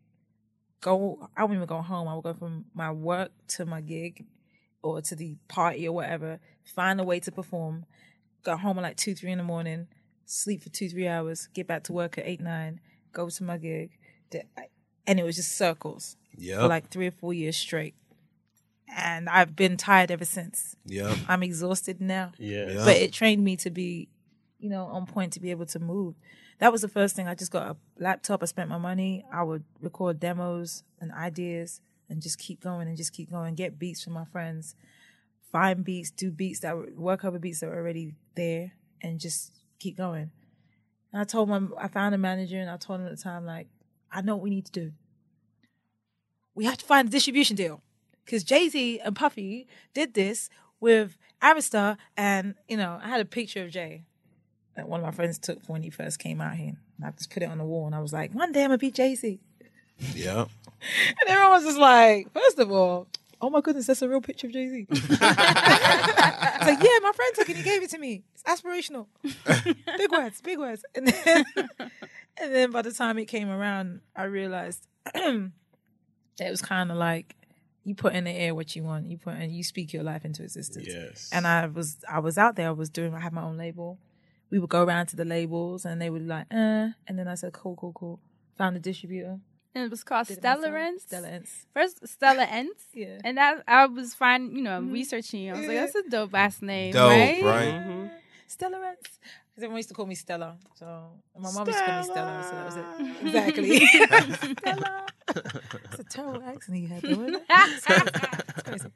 go 0.81 1.29
I 1.37 1.43
wouldn't 1.43 1.57
even 1.57 1.67
go 1.67 1.81
home. 1.81 2.07
I 2.07 2.15
would 2.15 2.23
go 2.23 2.33
from 2.33 2.65
my 2.73 2.91
work 2.91 3.31
to 3.49 3.65
my 3.67 3.81
gig 3.81 4.25
or 4.81 5.01
to 5.01 5.15
the 5.15 5.37
party 5.47 5.87
or 5.87 5.91
whatever, 5.91 6.39
find 6.63 6.99
a 6.99 7.03
way 7.03 7.19
to 7.19 7.31
perform, 7.31 7.85
go 8.43 8.57
home 8.57 8.79
at 8.79 8.81
like 8.81 8.97
two, 8.97 9.13
three 9.13 9.31
in 9.31 9.37
the 9.37 9.43
morning, 9.43 9.87
sleep 10.25 10.63
for 10.63 10.69
two, 10.69 10.89
three 10.89 11.07
hours, 11.07 11.49
get 11.53 11.67
back 11.67 11.83
to 11.83 11.93
work 11.93 12.17
at 12.17 12.25
eight, 12.25 12.41
nine, 12.41 12.79
go 13.11 13.29
to 13.29 13.43
my 13.43 13.57
gig. 13.57 13.91
The- 15.09 15.11
And 15.11 15.19
it 15.19 15.23
was 15.23 15.35
just 15.35 15.51
circles 15.57 16.15
Yep. 16.37 16.59
for 16.59 16.67
like 16.67 16.89
three 16.89 17.07
or 17.07 17.11
four 17.11 17.33
years 17.33 17.57
straight. 17.57 17.95
And 18.95 19.29
I've 19.29 19.55
been 19.55 19.77
tired 19.77 20.09
ever 20.11 20.25
since. 20.25 20.75
yep. 20.85 21.15
I'm 21.27 21.43
exhausted 21.43 22.01
now. 22.01 22.31
Yeah. 22.39 22.69
Yeah. 22.71 22.85
But 22.85 22.97
it 22.97 23.11
trained 23.13 23.43
me 23.43 23.55
to 23.57 23.69
be, 23.69 24.09
you 24.59 24.69
know, 24.69 24.85
on 24.85 25.05
point 25.05 25.33
to 25.33 25.39
be 25.39 25.51
able 25.51 25.67
to 25.67 25.79
move. 25.79 26.15
That 26.59 26.71
was 26.71 26.81
the 26.81 26.87
first 26.87 27.15
thing. 27.15 27.27
I 27.27 27.35
just 27.35 27.51
got 27.51 27.67
a 27.69 27.77
laptop. 28.03 28.41
I 28.41 28.45
spent 28.47 28.69
my 28.69 28.77
money. 28.79 29.23
I 29.31 29.43
would 29.43 29.63
record 29.79 30.19
demos 30.19 30.83
and 30.99 31.11
ideas 31.11 31.81
and 32.09 32.21
just 32.21 32.39
keep 32.39 32.61
going 32.61 32.87
and 32.87 32.97
just 32.97 33.13
keep 33.13 33.29
going. 33.29 33.53
Get 33.55 33.77
beats 33.77 34.03
from 34.03 34.13
my 34.13 34.25
friends, 34.25 34.75
find 35.51 35.83
beats, 35.85 36.09
do 36.11 36.31
beats 36.31 36.59
that 36.61 36.75
were, 36.75 36.89
work 36.97 37.23
over 37.23 37.37
beats 37.39 37.59
that 37.59 37.67
were 37.69 37.77
already 37.77 38.15
there, 38.35 38.71
and 39.01 39.19
just 39.19 39.53
keep 39.77 39.95
going. 39.97 40.31
And 41.13 41.21
I 41.21 41.23
told 41.25 41.47
my, 41.49 41.61
I 41.77 41.87
found 41.87 42.15
a 42.15 42.17
manager 42.17 42.59
and 42.59 42.69
I 42.69 42.77
told 42.77 42.99
him 43.01 43.05
at 43.07 43.15
the 43.15 43.21
time, 43.21 43.45
like, 43.45 43.67
I 44.11 44.21
know 44.21 44.35
what 44.35 44.43
we 44.43 44.49
need 44.49 44.65
to 44.65 44.71
do. 44.71 44.91
We 46.55 46.65
have 46.65 46.77
to 46.77 46.85
find 46.85 47.07
a 47.07 47.11
distribution 47.11 47.55
deal 47.55 47.81
because 48.25 48.43
Jay 48.43 48.69
Z 48.69 48.99
and 48.99 49.15
Puffy 49.15 49.67
did 49.93 50.13
this 50.13 50.49
with 50.79 51.17
Arista, 51.41 51.97
and 52.17 52.55
you 52.67 52.77
know, 52.77 52.99
I 53.01 53.07
had 53.09 53.21
a 53.21 53.25
picture 53.25 53.63
of 53.63 53.71
Jay 53.71 54.03
that 54.75 54.87
one 54.87 55.01
of 55.01 55.05
my 55.05 55.11
friends 55.11 55.37
took 55.37 55.59
when 55.67 55.83
he 55.83 55.89
first 55.89 56.19
came 56.19 56.39
out 56.41 56.55
here. 56.55 56.75
And 56.97 57.05
I 57.05 57.11
just 57.11 57.31
put 57.31 57.43
it 57.43 57.49
on 57.49 57.57
the 57.57 57.65
wall 57.65 57.85
and 57.85 57.95
I 57.95 57.99
was 57.99 58.13
like, 58.13 58.33
one 58.33 58.51
day 58.51 58.63
I'm 58.63 58.69
gonna 58.69 58.77
be 58.77 58.91
Jay 58.91 59.15
Z. 59.15 59.39
Yeah. 60.15 60.45
And 60.81 61.29
everyone 61.29 61.51
was 61.51 61.65
just 61.65 61.77
like, 61.77 62.31
first 62.31 62.57
of 62.57 62.71
all, 62.71 63.09
oh 63.41 63.49
my 63.49 63.61
goodness, 63.61 63.87
that's 63.87 64.01
a 64.01 64.09
real 64.09 64.21
picture 64.21 64.47
of 64.47 64.53
Jay 64.53 64.69
Z. 64.69 64.87
it's 64.89 65.21
like, 65.21 66.83
yeah, 66.83 66.99
my 67.01 67.11
friend 67.15 67.35
took 67.35 67.49
it. 67.49 67.55
He 67.55 67.63
gave 67.63 67.83
it 67.83 67.89
to 67.91 67.97
me. 67.97 68.23
It's 68.33 68.43
aspirational. 68.43 69.07
big 69.97 70.11
words, 70.11 70.41
big 70.41 70.59
words. 70.59 70.83
And 70.95 71.07
then, 71.07 71.45
and 71.57 72.53
then 72.53 72.71
by 72.71 72.81
the 72.81 72.91
time 72.91 73.17
it 73.17 73.25
came 73.25 73.49
around, 73.49 74.01
I 74.15 74.23
realized 74.23 74.87
that 75.13 75.51
it 76.39 76.49
was 76.49 76.61
kind 76.61 76.91
of 76.91 76.97
like 76.97 77.35
you 77.83 77.95
put 77.95 78.13
in 78.13 78.25
the 78.25 78.31
air 78.31 78.53
what 78.53 78.75
you 78.75 78.83
want. 78.83 79.07
You 79.07 79.17
put 79.17 79.35
in, 79.35 79.49
you 79.51 79.63
speak 79.63 79.93
your 79.93 80.03
life 80.03 80.25
into 80.25 80.43
existence. 80.43 80.87
Yes. 80.87 81.29
And 81.31 81.47
I 81.47 81.67
was, 81.67 81.97
I 82.09 82.19
was 82.19 82.37
out 82.37 82.55
there. 82.55 82.67
I 82.67 82.71
was 82.71 82.89
doing. 82.89 83.13
I 83.13 83.19
had 83.19 83.33
my 83.33 83.43
own 83.43 83.57
label. 83.57 83.99
We 84.51 84.59
would 84.59 84.69
go 84.69 84.83
around 84.83 85.07
to 85.07 85.15
the 85.15 85.25
labels, 85.25 85.85
and 85.85 86.01
they 86.01 86.09
would 86.09 86.25
like, 86.25 86.47
uh, 86.51 86.89
and 87.07 87.19
then 87.19 87.27
I 87.27 87.35
said, 87.35 87.53
cool, 87.53 87.75
cool, 87.75 87.93
cool. 87.93 88.19
Found 88.57 88.75
a 88.75 88.79
distributor. 88.79 89.39
And 89.75 89.83
it 89.85 89.91
was 89.91 90.03
called 90.03 90.27
Did 90.27 90.37
it 90.37 90.41
Stella 90.41 90.57
myself. 90.61 90.73
Rents. 90.73 91.03
Stella 91.05 91.27
Ents. 91.29 91.65
First, 91.73 92.07
Stella 92.07 92.43
Ents. 92.43 92.83
Yeah. 92.93 93.19
And 93.23 93.37
that 93.37 93.63
I 93.67 93.85
was 93.85 94.13
finding, 94.15 94.55
you 94.57 94.63
know, 94.63 94.81
researching 94.81 95.41
you. 95.43 95.53
I 95.53 95.57
was 95.57 95.67
like, 95.67 95.77
that's 95.77 95.95
a 95.95 96.03
dope 96.09 96.33
ass 96.33 96.61
name, 96.61 96.93
Dope, 96.93 97.09
right? 97.11 97.43
right? 97.43 97.73
Mm-hmm. 97.73 98.05
Stella 98.47 98.79
Rents. 98.81 99.19
Because 99.21 99.63
everyone 99.63 99.77
used 99.77 99.89
to 99.89 99.95
call 99.95 100.05
me 100.07 100.15
Stella. 100.15 100.57
So 100.75 100.85
and 101.35 101.43
my 101.43 101.51
mom 101.51 101.67
used 101.67 101.79
to 101.79 101.85
call 101.85 101.97
me 101.99 102.03
Stella. 102.03 102.43
So 102.43 102.55
that 102.55 102.65
was 102.65 102.77
it. 102.77 103.25
Exactly. 103.27 103.85
Stella. 104.57 105.05
It's 105.91 105.99
a 105.99 106.03
terrible 106.05 106.43
accent 106.43 106.77
he 106.77 106.87
had, 106.87 107.01
though, 107.03 107.09
isn't 107.09 107.35
it? 107.35 107.43
It's 107.49 108.63
crazy. 108.63 108.89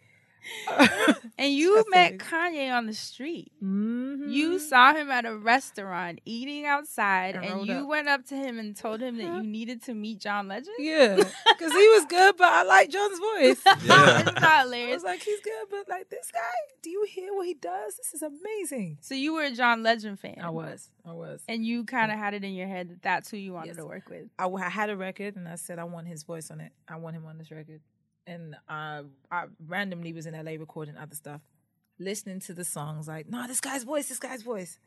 And 1.38 1.52
you 1.54 1.76
That's 1.76 1.89
met 1.89 2.14
it. 2.14 2.20
Kanye 2.20 2.72
on 2.72 2.86
the 2.86 2.94
street. 2.94 3.52
Mhm. 3.62 4.32
You 4.32 4.60
saw 4.60 4.94
him 4.94 5.10
at 5.10 5.26
a 5.26 5.36
restaurant 5.36 6.20
eating 6.26 6.66
outside, 6.66 7.36
And 7.36 7.46
and 7.46 7.68
you 7.68 7.74
up. 7.74 7.88
went 7.88 8.08
up 8.08 8.26
to 8.28 8.36
him 8.36 8.60
and 8.60 8.76
told 8.76 9.02
him 9.02 9.18
that 9.18 9.24
you 9.24 9.44
needed 9.44 9.82
to 9.84 9.94
meet 9.94 10.20
John 10.20 10.48
Legend. 10.48 10.76
Yeah. 10.80 11.16
Because 11.16 11.72
he 11.72 11.88
was 11.89 12.06
good, 12.06 12.38
but 12.38 12.48
I 12.52 12.64
like 12.64 12.89
John's 12.89 13.20
voice. 13.20 13.62
Yeah. 13.84 14.20
Isn't 14.22 14.36
that 14.36 14.44
I 14.44 14.94
was 14.94 15.04
like, 15.04 15.22
he's 15.24 15.39
good, 15.41 15.66
but 15.70 15.89
like 15.89 16.10
this 16.10 16.30
guy, 16.32 16.39
do 16.82 16.89
you 16.89 17.06
hear 17.10 17.34
what 17.34 17.48
he 17.48 17.54
does? 17.56 17.96
This 17.98 18.14
is 18.14 18.22
amazing. 18.22 18.98
So 19.02 19.16
you 19.16 19.34
were 19.34 19.44
a 19.44 19.52
John 19.52 19.82
Legend 19.84 20.20
fan. 20.20 20.38
I 20.41 20.50
was. 20.50 20.89
I 21.06 21.14
was. 21.14 21.41
And 21.48 21.66
you 21.66 21.84
kind 21.84 22.12
of 22.12 22.18
had 22.18 22.34
it 22.34 22.44
in 22.44 22.54
your 22.54 22.68
head 22.68 22.89
that 22.89 23.02
that's 23.02 23.30
who 23.32 23.38
you 23.38 23.54
wanted 23.54 23.68
Yes. 23.70 23.78
to 23.78 23.86
work 23.86 24.08
with. 24.10 24.30
I, 24.38 24.46
I 24.48 24.70
had 24.70 24.89
a 24.89 24.96
record 24.98 25.36
and 25.36 25.48
I 25.48 25.56
said 25.56 25.80
I 25.80 25.84
want 25.86 26.08
his 26.08 26.24
voice 26.24 26.52
on 26.52 26.62
it. 26.62 26.72
I 26.88 26.98
want 26.98 27.16
him 27.16 27.26
on 27.26 27.38
this 27.38 27.52
record. 27.52 27.82
And 28.26 28.55
uh, 28.69 29.03
I 29.32 29.45
randomly 29.67 30.13
was 30.13 30.26
in 30.26 30.34
LA 30.34 30.53
recording 30.53 30.95
other 30.97 31.15
stuff, 31.15 31.41
listening 31.99 32.39
to 32.41 32.53
the 32.53 32.63
songs 32.63 33.07
like, 33.07 33.28
no, 33.30 33.45
this 33.47 33.59
guy's 33.59 33.84
voice, 33.84 34.07
this 34.09 34.19
guy's 34.19 34.41
voice. 34.43 34.80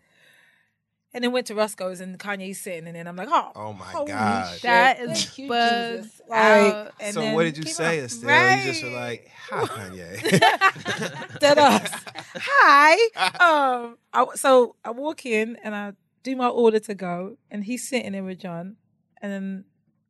And 1.15 1.23
then 1.25 1.33
went 1.33 1.47
to 1.47 1.55
Roscoe's 1.55 2.01
and 2.01 2.19
Kanye's 2.19 2.61
sitting, 2.61 2.87
and 2.87 2.97
then 2.97 3.07
I'm 3.07 3.17
like, 3.17 3.29
oh, 3.31 3.53
Oh 3.55 3.73
my 3.73 3.87
holy 3.87 4.13
God. 4.13 4.53
shit, 4.55 4.63
That 4.63 5.01
is 5.01 5.25
thank 5.25 5.39
you, 5.39 5.49
bugged 5.49 6.11
out. 6.31 6.93
and 7.01 7.15
so 7.15 7.21
then 7.21 7.35
what 7.35 7.45
did 7.45 7.57
you 7.59 7.65
say, 7.73 7.99
out. 8.01 8.05
Estelle? 8.05 8.57
You 8.59 8.65
just 8.65 8.83
were 8.85 8.91
like, 8.91 9.31
"Hi, 9.51 9.65
Kanye." 9.65 11.39
Dead 11.39 11.59
us. 11.59 11.91
Hi. 12.35 12.95
Um. 13.39 13.97
I, 14.13 14.27
so 14.35 14.77
I 14.85 14.91
walk 14.91 15.25
in 15.25 15.57
and 15.63 15.75
I 15.75 15.93
do 16.23 16.37
my 16.37 16.49
order 16.49 16.81
to 16.81 16.95
go, 16.95 17.39
and 17.51 17.65
he's 17.65 17.89
sitting 17.89 18.13
there 18.13 18.25
with 18.25 18.41
John, 18.41 18.77
and 19.23 19.33
then 19.33 19.65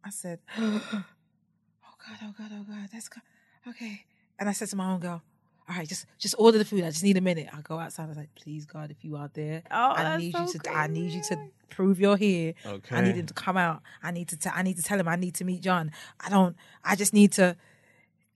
I 0.05 0.11
said, 0.11 0.41
"Oh 0.59 1.05
God, 2.07 2.19
oh 2.23 2.35
God, 2.39 2.51
oh 2.53 2.65
God, 2.69 2.89
that's 2.93 3.09
good. 3.09 3.23
okay." 3.69 4.05
And 4.39 4.49
I 4.49 4.53
said 4.53 4.69
to 4.69 4.77
my 4.77 4.91
own 4.93 5.01
girl, 5.01 5.23
"All 5.69 5.77
right, 5.77 5.89
just 5.89 6.07
just 6.19 6.35
order 6.39 6.59
the 6.59 6.65
food. 6.65 6.85
I 6.85 6.91
just 6.91 7.03
need 7.03 7.17
a 7.17 7.21
minute." 7.21 7.49
I 7.53 7.61
go 7.63 7.79
outside. 7.79 8.05
I 8.05 8.09
was 8.09 8.17
like, 8.17 8.35
"Please, 8.35 8.65
God, 8.67 8.91
if 8.91 9.05
you 9.05 9.17
are 9.17 9.31
there, 9.35 9.63
Oh, 9.71 9.93
I 9.97 10.17
need 10.19 10.33
so 10.33 10.41
you 10.43 10.53
to. 10.59 10.71
I 10.73 10.87
need 10.87 11.13
you 11.13 11.23
to 11.31 11.37
prove 11.71 11.99
you're 11.99 12.17
here. 12.17 12.55
Okay. 12.65 12.97
I 12.97 13.01
need 13.01 13.17
him 13.17 13.27
to 13.27 13.35
come 13.35 13.57
out. 13.57 13.83
I 14.03 14.11
need 14.11 14.29
to. 14.29 14.37
T- 14.37 14.51
I 14.55 14.63
need 14.63 14.77
to 14.77 14.83
tell 14.83 15.01
him. 15.01 15.09
I 15.09 15.17
need 15.17 15.35
to 15.35 15.45
meet 15.45 15.63
John. 15.63 15.91
I 16.21 16.29
don't. 16.29 16.57
I 16.85 16.97
just 16.97 17.13
need 17.13 17.33
to. 17.33 17.57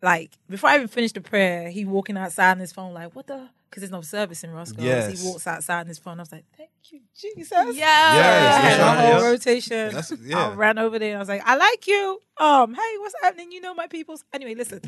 Like 0.03 0.33
before 0.49 0.71
I 0.71 0.77
even 0.77 0.89
finished 0.89 1.15
the 1.15 1.21
prayer, 1.21 1.71
he 1.71 1.85
walking 1.85 2.17
outside 2.17 2.53
on 2.53 2.59
his 2.59 2.73
phone 2.73 2.95
like, 2.95 3.15
"What 3.15 3.27
the?" 3.27 3.49
Because 3.69 3.83
there's 3.83 3.93
no 3.93 4.01
service 4.01 4.43
in 4.43 4.51
Roscoe's. 4.51 4.83
Yes. 4.83 5.21
He 5.21 5.29
walks 5.29 5.47
outside 5.47 5.81
on 5.81 5.87
his 5.87 5.99
phone. 5.99 6.19
I 6.19 6.23
was 6.23 6.33
like, 6.33 6.45
"Thank 6.57 6.71
you, 6.91 7.01
Jesus." 7.15 7.51
Yeah. 7.53 8.15
Yes, 8.15 8.57
I 8.57 8.61
had 8.61 8.79
yeah, 8.79 9.13
whole 9.13 9.21
yeah. 9.21 9.27
rotation. 9.27 9.95
That's- 9.95 10.13
I 10.35 10.55
ran 10.55 10.79
over 10.79 10.99
there. 10.99 11.11
and 11.11 11.17
I 11.17 11.21
was 11.21 11.29
like, 11.29 11.43
"I 11.47 11.57
like 11.57 11.87
you. 11.87 12.21
Um, 12.39 12.75
hey, 12.75 12.95
what's 12.99 13.15
happening? 13.23 13.53
You 13.53 13.61
know 13.61 13.75
my 13.75 13.87
people's. 13.87 14.25
Anyway, 14.33 14.55
listen." 14.55 14.81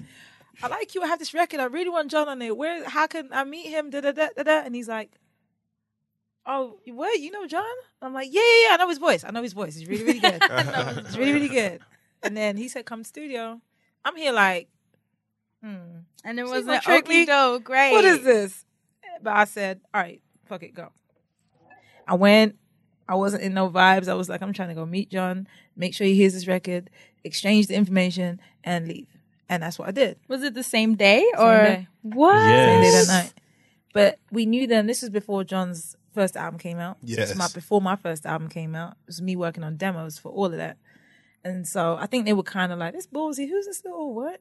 I 0.62 0.68
like 0.68 0.94
you. 0.94 1.02
I 1.02 1.06
have 1.06 1.18
this 1.18 1.32
record. 1.34 1.60
I 1.60 1.64
really 1.64 1.88
want 1.88 2.10
John 2.10 2.28
on 2.28 2.40
it. 2.42 2.56
Where? 2.56 2.88
How 2.88 3.06
can 3.06 3.28
I 3.32 3.44
meet 3.44 3.66
him? 3.68 3.90
Da 3.90 4.00
da 4.00 4.12
da 4.12 4.28
da 4.36 4.42
da. 4.42 4.62
And 4.64 4.74
he's 4.74 4.88
like, 4.88 5.10
"Oh, 6.46 6.78
what? 6.86 7.20
You 7.20 7.30
know 7.30 7.46
John?" 7.46 7.64
I'm 8.00 8.12
like, 8.14 8.28
"Yeah, 8.32 8.40
yeah, 8.40 8.68
yeah. 8.68 8.74
I 8.74 8.76
know 8.78 8.88
his 8.88 8.98
voice. 8.98 9.24
I 9.24 9.30
know 9.30 9.42
his 9.42 9.52
voice. 9.52 9.76
He's 9.76 9.88
really, 9.88 10.04
really 10.04 10.20
good. 10.20 10.38
it's 10.42 11.16
really, 11.16 11.32
really 11.32 11.48
good." 11.48 11.80
And 12.22 12.36
then 12.36 12.56
he 12.56 12.68
said, 12.68 12.86
"Come 12.86 13.02
to 13.02 13.08
studio." 13.08 13.60
I'm 14.04 14.16
here 14.16 14.32
like, 14.32 14.68
hmm, 15.62 15.76
And 16.24 16.38
it 16.38 16.42
She's 16.44 16.50
was 16.52 16.64
gonna 16.64 16.76
an 16.76 16.82
trick 16.82 17.08
me? 17.08 17.22
okey 17.22 17.26
doke, 17.26 17.64
great. 17.64 17.92
what 17.92 18.04
is 18.04 18.22
this? 18.24 18.64
But 19.22 19.36
I 19.36 19.44
said, 19.44 19.80
"All 19.94 20.00
right, 20.00 20.20
fuck 20.46 20.62
it, 20.62 20.74
go." 20.74 20.88
I 22.06 22.14
went. 22.14 22.56
I 23.08 23.14
wasn't 23.14 23.42
in 23.42 23.54
no 23.54 23.68
vibes. 23.68 24.08
I 24.08 24.14
was 24.14 24.28
like, 24.28 24.42
I'm 24.42 24.52
trying 24.52 24.68
to 24.70 24.74
go 24.74 24.86
meet 24.86 25.10
John, 25.10 25.46
make 25.76 25.94
sure 25.94 26.06
he 26.06 26.14
hears 26.14 26.32
this 26.34 26.46
record, 26.46 26.88
exchange 27.24 27.66
the 27.66 27.74
information, 27.74 28.40
and 28.64 28.88
leave. 28.88 29.06
And 29.48 29.62
that's 29.62 29.78
what 29.78 29.88
I 29.88 29.90
did. 29.90 30.18
Was 30.28 30.42
it 30.42 30.54
the 30.54 30.62
same 30.62 30.94
day 30.94 31.20
Same 31.36 31.40
or 31.46 31.52
day. 31.62 31.88
what? 32.02 32.38
Same 32.40 32.80
day 32.80 32.86
Yes. 32.86 33.06
that 33.06 33.24
night. 33.24 33.32
But 33.92 34.18
we 34.30 34.46
knew 34.46 34.66
then 34.66 34.86
this 34.86 35.02
was 35.02 35.10
before 35.10 35.44
John's 35.44 35.94
first 36.14 36.36
album 36.36 36.58
came 36.58 36.78
out. 36.78 36.96
Yes. 37.02 37.30
It's 37.30 37.38
my, 37.38 37.48
before 37.52 37.82
my 37.82 37.96
first 37.96 38.24
album 38.24 38.48
came 38.48 38.74
out. 38.74 38.92
It 38.92 39.08
was 39.08 39.20
me 39.20 39.36
working 39.36 39.62
on 39.64 39.76
demos 39.76 40.18
for 40.18 40.30
all 40.30 40.46
of 40.46 40.52
that. 40.56 40.78
And 41.44 41.68
so 41.68 41.96
I 42.00 42.06
think 42.06 42.24
they 42.24 42.32
were 42.32 42.42
kind 42.44 42.72
of 42.72 42.78
like, 42.78 42.94
this 42.94 43.06
ballsy, 43.06 43.48
who's 43.48 43.66
this 43.66 43.84
little 43.84 44.14
what? 44.14 44.40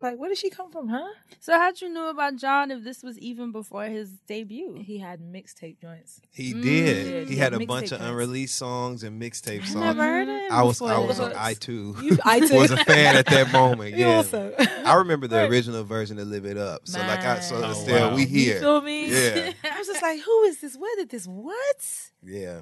Like, 0.00 0.16
where 0.16 0.28
did 0.28 0.38
she 0.38 0.48
come 0.48 0.70
from, 0.70 0.86
huh? 0.88 1.08
So 1.40 1.54
how'd 1.54 1.80
you 1.80 1.88
know 1.88 2.08
about 2.08 2.36
John 2.36 2.70
if 2.70 2.84
this 2.84 3.02
was 3.02 3.18
even 3.18 3.50
before 3.50 3.86
his 3.86 4.10
debut? 4.28 4.74
He 4.80 4.98
had 4.98 5.20
mixtape 5.20 5.80
joints. 5.80 6.20
He 6.30 6.50
Yeah, 6.52 6.62
did. 6.62 7.28
He 7.28 7.34
he 7.34 7.40
had 7.40 7.52
had 7.52 7.62
a 7.62 7.66
bunch 7.66 7.90
of 7.90 8.00
mixtape 8.00 8.08
unreleased 8.08 8.54
songs 8.56 9.02
and 9.02 9.20
mixtape 9.20 9.62
songs. 9.64 9.74
never 9.74 10.02
heard 10.04 10.28
of 10.28 10.40
him 10.42 10.52
I 10.52 10.62
was 10.62 10.78
before 10.78 10.94
I 10.94 10.98
was 10.98 11.18
on 11.18 11.32
I 11.36 11.54
two. 11.54 11.96
You- 12.00 12.16
I 12.24 12.38
too. 12.38 12.54
was 12.58 12.70
a 12.70 12.76
fan 12.84 13.16
at 13.16 13.26
that 13.26 13.50
moment. 13.52 13.96
Yeah. 13.98 14.16
also. 14.18 14.54
I 14.84 14.94
remember 14.94 15.26
the 15.26 15.46
original 15.48 15.82
version 15.82 16.18
of 16.20 16.28
Live 16.28 16.44
It 16.44 16.56
Up. 16.56 16.86
So 16.86 17.00
like 17.00 17.18
I 17.24 17.40
so 17.40 17.60
Man. 17.60 17.70
Oh, 17.70 17.72
still 17.74 18.10
wow. 18.10 18.14
we 18.14 18.24
You 18.24 18.58
feel 18.60 18.80
me? 18.80 19.08
Yeah. 19.10 19.52
I 19.64 19.78
was 19.78 19.88
just 19.88 20.02
like, 20.02 20.20
who 20.20 20.42
is 20.44 20.60
this? 20.60 20.76
Where 20.76 20.94
did 20.96 21.08
this? 21.10 21.26
What? 21.26 22.10
Yeah. 22.24 22.60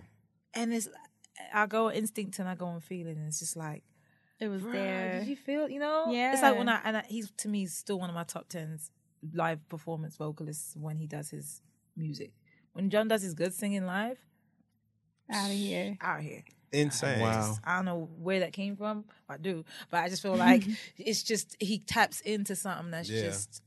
And 0.55 0.73
it's, 0.73 0.89
I 1.53 1.67
go 1.67 1.91
instinct 1.93 2.39
and 2.39 2.49
I 2.49 2.55
go 2.55 2.65
on 2.67 2.81
feeling. 2.81 3.19
And 3.19 3.27
it's 3.29 3.41
just 3.41 3.57
like, 3.59 3.83
It 4.39 4.49
was 4.49 4.63
Bruh, 4.63 4.73
there. 4.73 5.19
Did 5.21 5.29
you 5.29 5.37
feel? 5.37 5.69
You 5.69 5.81
know, 5.81 6.07
yeah. 6.11 6.33
It's 6.33 6.43
like 6.43 6.57
when 6.59 6.69
I 6.69 6.81
and 6.85 6.97
I, 6.99 7.05
he's 7.09 7.31
to 7.39 7.49
me 7.49 7.61
he's 7.61 7.75
still 7.75 7.99
one 7.99 8.11
of 8.11 8.15
my 8.15 8.25
top 8.25 8.49
tens 8.49 8.91
live 9.33 9.67
performance 9.69 10.17
vocalists 10.17 10.77
when 10.77 10.97
he 10.99 11.07
does 11.07 11.31
his 11.31 11.63
music. 11.97 12.33
When 12.75 12.91
John 12.91 13.09
does 13.09 13.23
his 13.23 13.33
good 13.35 13.55
singing 13.55 13.87
live, 13.87 14.19
Out 15.31 15.47
of 15.51 15.57
here. 15.57 15.97
out 16.01 16.19
of 16.19 16.25
here. 16.25 16.43
Insane. 16.73 17.21
Wow. 17.21 17.57
I 17.65 17.77
don't 17.77 17.87
know 17.87 18.11
where 18.19 18.41
that 18.41 18.53
came 18.53 18.77
from. 18.77 19.05
I 19.29 19.39
do, 19.39 19.65
but 19.91 19.99
I 20.05 20.09
just 20.11 20.21
feel 20.21 20.37
like 20.37 20.65
it's 20.99 21.23
just 21.23 21.57
he 21.59 21.79
taps 21.79 22.21
into 22.21 22.55
something 22.55 22.91
that's 22.91 23.09
Yeah. 23.09 23.23
just 23.23 23.63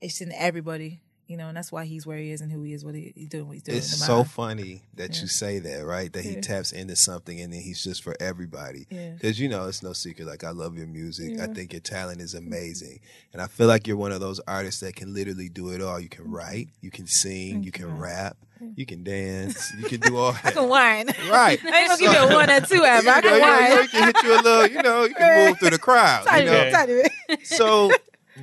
it's 0.00 0.20
in 0.20 0.32
everybody, 0.32 1.00
you 1.28 1.36
know, 1.36 1.48
and 1.48 1.56
that's 1.56 1.70
why 1.70 1.84
he's 1.84 2.06
where 2.06 2.16
he 2.16 2.30
is 2.32 2.40
and 2.40 2.50
who 2.50 2.62
he 2.62 2.72
is, 2.72 2.84
what 2.84 2.94
he, 2.94 3.12
he's 3.14 3.28
doing, 3.28 3.46
what 3.46 3.52
he's 3.52 3.62
doing. 3.62 3.76
It's 3.78 4.04
so 4.04 4.24
funny 4.24 4.82
that 4.94 5.14
Yeah. 5.14 5.20
you 5.22 5.28
say 5.28 5.58
that, 5.58 5.84
right? 5.84 6.10
That 6.10 6.24
he 6.24 6.32
Yeah. 6.32 6.40
taps 6.40 6.72
into 6.72 6.96
something 6.96 7.38
and 7.38 7.52
then 7.52 7.60
he's 7.60 7.84
just 7.84 8.02
for 8.02 8.16
everybody. 8.18 8.86
Yeah. 8.90 9.10
Because 9.10 9.38
you 9.38 9.48
know, 9.48 9.68
it's 9.68 9.82
no 9.82 9.92
secret. 9.92 10.26
Like 10.26 10.42
I 10.42 10.50
love 10.50 10.76
your 10.76 10.86
music. 10.86 11.38
I 11.38 11.46
think 11.46 11.74
your 11.74 11.80
talent 11.80 12.22
is 12.22 12.34
mm-hmm. 12.34 12.46
amazing, 12.46 13.00
and 13.34 13.42
I 13.42 13.46
feel 13.46 13.66
like 13.66 13.86
you're 13.86 13.98
one 13.98 14.12
of 14.12 14.20
those 14.20 14.40
artists 14.48 14.80
that 14.80 14.96
can 14.96 15.12
literally 15.12 15.50
do 15.50 15.68
it 15.70 15.82
all. 15.82 16.00
You 16.00 16.08
can 16.08 16.24
mm-hmm. 16.24 16.34
write, 16.34 16.68
you 16.80 16.90
can 16.90 17.06
sing, 17.06 17.62
you 17.62 17.72
can 17.72 17.98
rap, 17.98 18.38
you 18.74 18.86
can 18.86 19.04
dance, 19.04 19.70
you 19.78 19.84
can 19.84 20.00
do 20.00 20.16
all 20.16 20.32
that. 20.42 20.46
I 20.46 20.50
can 20.52 20.68
whine. 20.68 21.08
Right. 21.30 21.60
I 21.64 21.80
ain't 21.80 21.88
gonna 21.90 22.00
give 22.00 22.12
you 22.12 22.18
a 22.18 22.34
one 22.34 22.50
or 22.50 22.60
two, 22.62 22.84
Ab. 22.84 23.04
I 23.06 23.16
You 23.18 23.20
know, 23.20 23.20
can 23.20 23.34
you, 23.34 23.40
know, 23.40 23.48
whine. 23.50 23.82
you 23.82 23.88
can 23.88 24.04
hit 24.06 24.22
you 24.22 24.32
a 24.32 24.40
little, 24.40 24.66
you 24.66 24.82
know, 24.82 25.04
you 25.04 25.14
can 25.14 25.48
move 25.48 25.58
through 25.58 25.70
the 25.70 25.78
crowd. 25.78 26.24
You 26.40 26.46
know? 26.46 27.36
so 27.42 27.90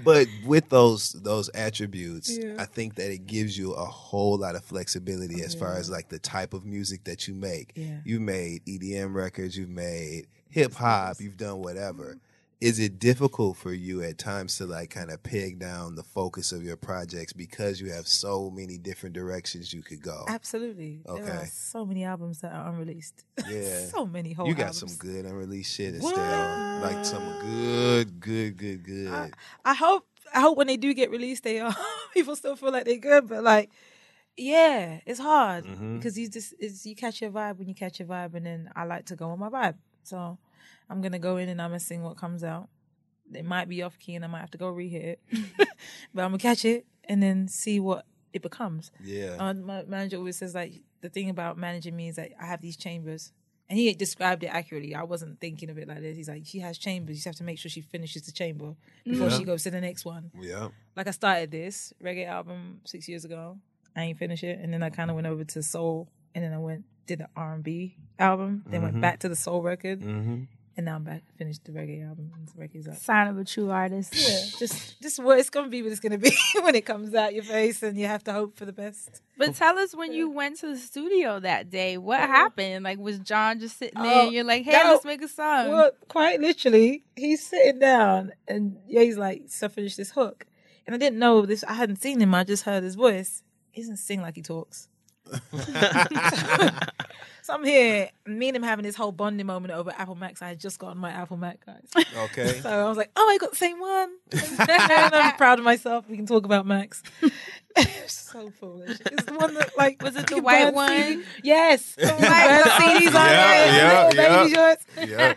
but 0.04 0.28
with 0.46 0.70
those 0.70 1.12
those 1.14 1.50
attributes 1.50 2.30
Yeah. 2.38 2.56
i 2.60 2.66
think 2.66 2.96
that 2.96 3.12
it 3.12 3.26
gives 3.28 3.58
you 3.58 3.74
a 3.74 3.86
whole 3.86 4.38
lot 4.38 4.56
of 4.56 4.64
flexibility 4.64 5.42
as 5.44 5.56
far 5.56 5.76
as 5.76 5.90
like 5.90 6.10
the 6.10 6.20
type 6.20 6.54
of 6.54 6.66
music 6.66 7.04
that 7.06 7.28
you 7.28 7.34
make 7.34 7.72
Yeah. 7.76 8.00
you've 8.04 8.22
made 8.22 8.64
edm 8.66 9.14
records 9.14 9.58
you've 9.58 9.70
made 9.70 10.28
hip-hop 10.50 11.20
you've 11.20 11.38
done 11.38 11.60
whatever 11.60 12.18
is 12.62 12.80
it 12.80 13.00
difficult 13.00 13.58
for 13.58 13.74
you 13.74 14.02
at 14.02 14.18
times 14.18 14.58
to 14.58 14.66
like 14.66 14.90
kind 14.90 15.12
of 15.12 15.22
peg 15.22 15.60
down 15.60 15.96
the 15.96 16.04
focus 16.04 16.52
of 16.52 16.64
your 16.64 16.78
projects 16.78 17.34
because 17.34 17.82
you 17.82 17.92
have 17.92 18.08
so 18.08 18.50
many 18.50 18.78
different 18.78 19.14
directions 19.14 19.74
you 19.74 19.82
could 19.84 20.02
go 20.02 20.24
Absolutely. 20.28 21.02
There 21.06 21.16
Okay. 21.16 21.32
are 21.32 21.46
so 21.52 21.86
many 21.86 22.04
albums 22.06 22.40
that 22.42 22.54
are 22.54 22.70
unreleased. 22.70 23.24
Yeah. 23.48 23.86
so 23.88 24.06
many 24.06 24.34
whole 24.34 24.48
you 24.48 24.56
got 24.56 24.68
albums. 24.76 24.80
some 24.80 24.98
good 24.98 25.26
unreleased 25.26 25.74
shit? 25.76 25.96
Estelle. 25.96 26.82
like 26.82 27.04
some 27.06 27.24
good 27.42 28.20
good 28.20 28.58
good 28.58 28.84
good 28.84 29.08
I, 29.14 29.30
I 29.66 29.74
hope 29.74 30.08
I 30.34 30.42
hope 30.42 30.58
when 30.58 30.68
they 30.68 30.78
do 30.78 30.94
get 30.94 31.12
released, 31.12 31.44
they 31.44 31.60
are 31.60 31.76
people 32.14 32.36
still 32.36 32.56
feel 32.56 32.72
like 32.72 32.86
they're 32.86 32.98
good. 32.98 33.28
But 33.28 33.44
like, 33.44 33.70
Yeah, 34.38 35.00
it's 35.06 35.20
hard 35.20 35.66
Mhm. 35.66 35.98
because 35.98 36.18
you 36.18 36.28
just 36.30 36.54
it's, 36.60 36.86
you 36.86 36.96
catch 36.96 37.22
your 37.22 37.32
vibe 37.32 37.58
when 37.58 37.68
you 37.68 37.76
catch 37.76 38.00
your 38.00 38.08
vibe, 38.10 38.34
and 38.36 38.46
then 38.46 38.70
I 38.76 38.84
like 38.86 39.06
to 39.06 39.16
go 39.16 39.30
on 39.30 39.40
my 39.40 39.50
vibe. 39.50 39.76
So 40.04 40.38
I'm 40.90 41.02
gonna 41.02 41.20
go 41.20 41.38
in 41.38 41.50
and 41.50 41.62
I'm 41.62 41.70
gonna 41.72 41.80
sing 41.80 42.04
what 42.04 42.18
comes 42.18 42.44
out. 42.44 42.70
It 43.34 43.44
might 43.46 43.68
be 43.68 43.82
off 43.82 43.98
key, 43.98 44.16
and 44.16 44.24
I 44.24 44.28
might 44.28 44.42
have 44.42 44.52
to 44.52 44.58
go 44.58 44.70
re-hit 44.70 45.04
it, 45.04 45.20
but 46.14 46.24
I'm 46.24 46.30
gonna 46.32 46.38
catch 46.38 46.64
it 46.66 46.86
and 47.06 47.22
then 47.24 47.48
see 47.48 47.80
what 47.80 48.06
it 48.34 48.42
becomes. 48.42 48.92
Yeah. 49.04 49.38
Uh, 49.40 49.54
my 49.54 49.84
manager 49.84 50.18
always 50.18 50.38
says 50.38 50.54
like 50.54 50.74
the 51.02 51.10
thing 51.10 51.30
about 51.30 51.58
managing 51.58 51.96
me 51.96 52.10
is 52.10 52.16
that 52.18 52.32
I 52.42 52.46
have 52.46 52.62
these 52.62 52.78
chambers. 52.78 53.32
And 53.68 53.80
he 53.80 53.92
described 53.96 54.44
it 54.44 54.48
accurately. 54.48 54.94
I 54.94 55.02
wasn't 55.02 55.40
thinking 55.42 55.72
of 55.72 55.80
it 55.80 55.88
like 55.88 56.02
this. 56.02 56.16
He's 56.16 56.30
like, 56.30 56.44
she 56.46 56.60
has 56.60 56.78
chambers. 56.78 57.14
You 57.14 57.16
just 57.16 57.26
have 57.26 57.36
to 57.38 57.44
make 57.44 57.58
sure 57.58 57.72
she 57.72 57.82
finishes 57.82 58.22
the 58.22 58.32
chamber 58.32 58.76
before 59.04 59.30
Yeah. 59.30 59.38
she 59.40 59.44
goes 59.44 59.64
to 59.64 59.72
the 59.72 59.82
next 59.82 60.06
one 60.06 60.30
yeah. 60.40 60.68
like 60.96 61.08
I 61.08 61.12
started 61.12 61.50
this 61.50 61.92
reggae 62.04 62.28
album 62.28 62.82
six 62.86 63.08
years 63.10 63.26
ago. 63.26 63.58
I 63.96 64.04
ain't 64.04 64.20
finished 64.20 64.44
it, 64.44 64.60
and 64.62 64.72
then 64.72 64.84
I 64.84 64.92
kind 64.92 65.10
of 65.10 65.16
went 65.16 65.26
over 65.26 65.44
to 65.46 65.64
soul, 65.64 66.10
and 66.36 66.44
then 66.44 66.54
I 66.54 66.60
went 66.60 66.86
did 67.08 67.20
the 67.20 67.30
R 67.36 67.54
and 67.56 67.64
B 67.64 67.98
album, 68.20 68.64
then 68.68 68.84
went 68.84 68.98
Mhm. 68.98 69.02
back 69.02 69.20
to 69.22 69.30
the 69.30 69.36
soul 69.36 69.64
record, 69.64 70.00
Mm-hmm. 70.02 70.44
And 70.78 70.86
now 70.86 70.96
I'm 70.96 71.04
back 71.04 71.24
finished 71.38 71.64
the 71.64 71.72
reggae 71.72 72.08
album. 72.08 72.32
And 72.36 72.48
the 72.48 72.54
reggae's 72.54 72.88
up. 72.88 72.98
Sign 72.98 73.28
of 73.28 73.38
a 73.38 73.46
true 73.46 73.70
artist. 73.70 74.14
Yeah, 74.14 74.40
just 74.60 75.02
just 75.02 75.24
what 75.24 75.40
it's 75.40 75.50
gonna 75.50 75.70
be, 75.70 75.82
what 75.82 75.92
it's 75.92 76.02
gonna 76.02 76.18
be 76.18 76.36
when 76.62 76.76
it 76.76 76.86
comes 76.86 77.14
out 77.16 77.34
your 77.34 77.44
face, 77.44 77.82
and 77.84 77.98
you 77.98 78.08
have 78.08 78.24
to 78.26 78.34
hope 78.34 78.58
for 78.58 78.66
the 78.66 78.74
best. 78.74 79.22
But 79.38 79.56
tell 79.56 79.78
us 79.78 79.96
when 79.96 80.12
you 80.12 80.30
went 80.30 80.60
to 80.60 80.68
the 80.68 80.78
studio 80.78 81.40
that 81.40 81.70
day, 81.70 81.98
what 81.98 82.20
uh-huh. 82.20 82.32
happened? 82.32 82.84
Like, 82.84 83.00
was 83.00 83.20
John 83.20 83.60
just 83.60 83.78
sitting 83.78 84.02
there 84.02 84.14
Oh, 84.16 84.26
and 84.26 84.34
you're 84.34 84.44
like, 84.44 84.64
hey, 84.64 84.72
no. 84.72 84.92
let's 84.92 85.06
make 85.06 85.22
a 85.22 85.28
song? 85.28 85.70
Well, 85.70 85.92
quite 86.08 86.40
literally, 86.40 87.04
he's 87.16 87.46
sitting 87.46 87.80
down, 87.80 88.34
and 88.48 88.78
yeah, 88.88 89.02
he's 89.02 89.18
like, 89.18 89.44
"So 89.48 89.70
finish 89.70 89.96
this 89.96 90.12
hook," 90.12 90.46
and 90.86 90.94
I 90.94 90.98
didn't 90.98 91.20
know 91.20 91.46
this. 91.46 91.64
I 91.64 91.74
hadn't 91.74 92.02
seen 92.02 92.22
him. 92.22 92.34
I 92.36 92.44
just 92.44 92.64
heard 92.64 92.84
his 92.84 92.96
voice. 92.96 93.44
He 93.72 93.82
doesn't 93.82 93.98
sing 93.98 94.22
like 94.22 94.36
he 94.36 94.42
talks. 94.42 94.90
So 97.46 97.54
I'm 97.54 97.64
here, 97.64 98.10
me 98.26 98.48
and 98.48 98.58
him 98.58 98.64
having 98.64 98.82
this 98.82 98.96
whole 98.96 99.12
bonding 99.12 99.46
moment 99.46 99.72
over 99.72 99.94
Apple 99.96 100.16
Macs. 100.16 100.42
I 100.42 100.48
had 100.48 100.60
just 100.60 100.80
gotten 100.80 100.98
my 100.98 101.12
Apple 101.12 101.38
Mac, 101.38 101.64
guys. 101.64 101.88
Okay. 102.18 102.60
So 102.64 102.70
I 102.72 102.90
was 102.90 102.98
like, 102.98 103.12
oh, 103.16 103.30
I 103.30 103.38
got 103.38 103.52
the 103.52 103.56
same 103.56 103.80
one. 103.80 104.10
and 104.32 104.42
I'm 104.68 105.36
proud 105.38 105.60
of 105.60 105.64
myself. 105.64 106.10
We 106.10 106.16
can 106.18 106.26
talk 106.26 106.44
about 106.46 106.66
Macs. 106.66 107.04
so 108.08 108.50
foolish. 108.50 108.98
It's 109.00 109.26
the 109.26 109.36
one 109.36 109.54
that, 109.54 109.78
like, 109.78 110.02
Was 110.02 110.16
it 110.16 110.26
the 110.26 110.42
white 110.42 110.74
one? 110.74 110.90
CD 110.90 111.24
Yes. 111.44 111.94
The 111.94 112.08
white 112.08 112.64
CDs 112.80 113.08
on 113.10 113.14
Yeah, 113.14 113.30
there. 113.30 113.76
yeah, 113.76 114.08
little 114.08 114.24
yeah. 114.24 114.38
baby 114.40 114.56
shorts. 114.56 114.86
yeah. 115.08 115.36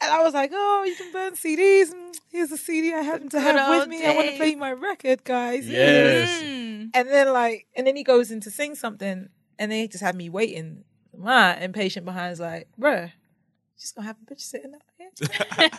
And 0.00 0.12
I 0.12 0.22
was 0.22 0.34
like, 0.34 0.52
oh, 0.54 0.84
you 0.86 0.94
can 0.94 1.10
burn 1.10 1.32
CDs. 1.34 1.90
And 1.90 2.14
here's 2.30 2.52
a 2.52 2.56
CD 2.56 2.94
I 2.94 3.00
happen 3.00 3.30
to 3.30 3.36
good 3.36 3.42
have 3.42 3.68
with 3.70 3.80
old 3.80 3.88
me. 3.88 4.06
I 4.06 4.14
want 4.14 4.28
to 4.30 4.36
play 4.36 4.54
my 4.54 4.70
record, 4.70 5.24
guys. 5.24 5.68
Yes. 5.68 6.40
Mm. 6.40 6.90
And 6.94 7.08
then 7.08 7.32
like, 7.32 7.66
and 7.74 7.84
then 7.84 7.96
he 7.96 8.04
goes 8.04 8.30
in 8.30 8.40
to 8.42 8.50
sing 8.52 8.76
something, 8.76 9.28
and 9.58 9.72
they 9.72 9.88
just 9.88 10.04
had 10.04 10.14
me 10.14 10.28
waiting. 10.28 10.84
My 11.18 11.60
impatient 11.60 12.06
behind 12.06 12.32
is 12.32 12.40
like, 12.40 12.68
bruh, 12.80 13.10
just 13.78 13.96
gonna 13.96 14.06
have 14.06 14.16
a 14.22 14.32
bitch 14.32 14.40
sitting 14.40 14.72
out 14.74 14.82
here. 14.96 15.70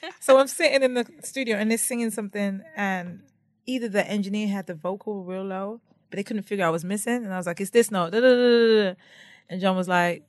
so 0.20 0.38
I'm 0.38 0.48
sitting 0.48 0.82
in 0.82 0.94
the 0.94 1.06
studio 1.22 1.56
and 1.56 1.70
they're 1.70 1.78
singing 1.78 2.10
something, 2.10 2.62
and 2.76 3.20
either 3.66 3.88
the 3.88 4.06
engineer 4.06 4.48
had 4.48 4.66
the 4.66 4.74
vocal 4.74 5.22
real 5.24 5.44
low, 5.44 5.80
but 6.10 6.16
they 6.16 6.24
couldn't 6.24 6.42
figure 6.42 6.64
out 6.64 6.68
what 6.68 6.74
was 6.74 6.84
missing, 6.84 7.24
and 7.24 7.32
I 7.32 7.36
was 7.36 7.46
like, 7.46 7.60
"It's 7.60 7.70
this 7.70 7.90
note." 7.90 8.14
And 8.14 9.60
John 9.60 9.76
was 9.76 9.88
like, 9.88 10.24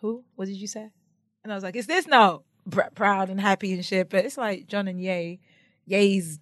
"Who? 0.00 0.24
What 0.36 0.46
did 0.46 0.56
you 0.56 0.66
say?" 0.66 0.90
And 1.42 1.52
I 1.52 1.54
was 1.54 1.64
like, 1.64 1.76
"It's 1.76 1.86
this 1.86 2.06
note." 2.06 2.44
Proud 2.94 3.28
and 3.28 3.40
happy 3.40 3.72
and 3.72 3.84
shit, 3.84 4.08
but 4.08 4.24
it's 4.24 4.38
like 4.38 4.68
John 4.68 4.88
and 4.88 5.00
Ye, 5.02 5.40
Ye's 5.86 6.38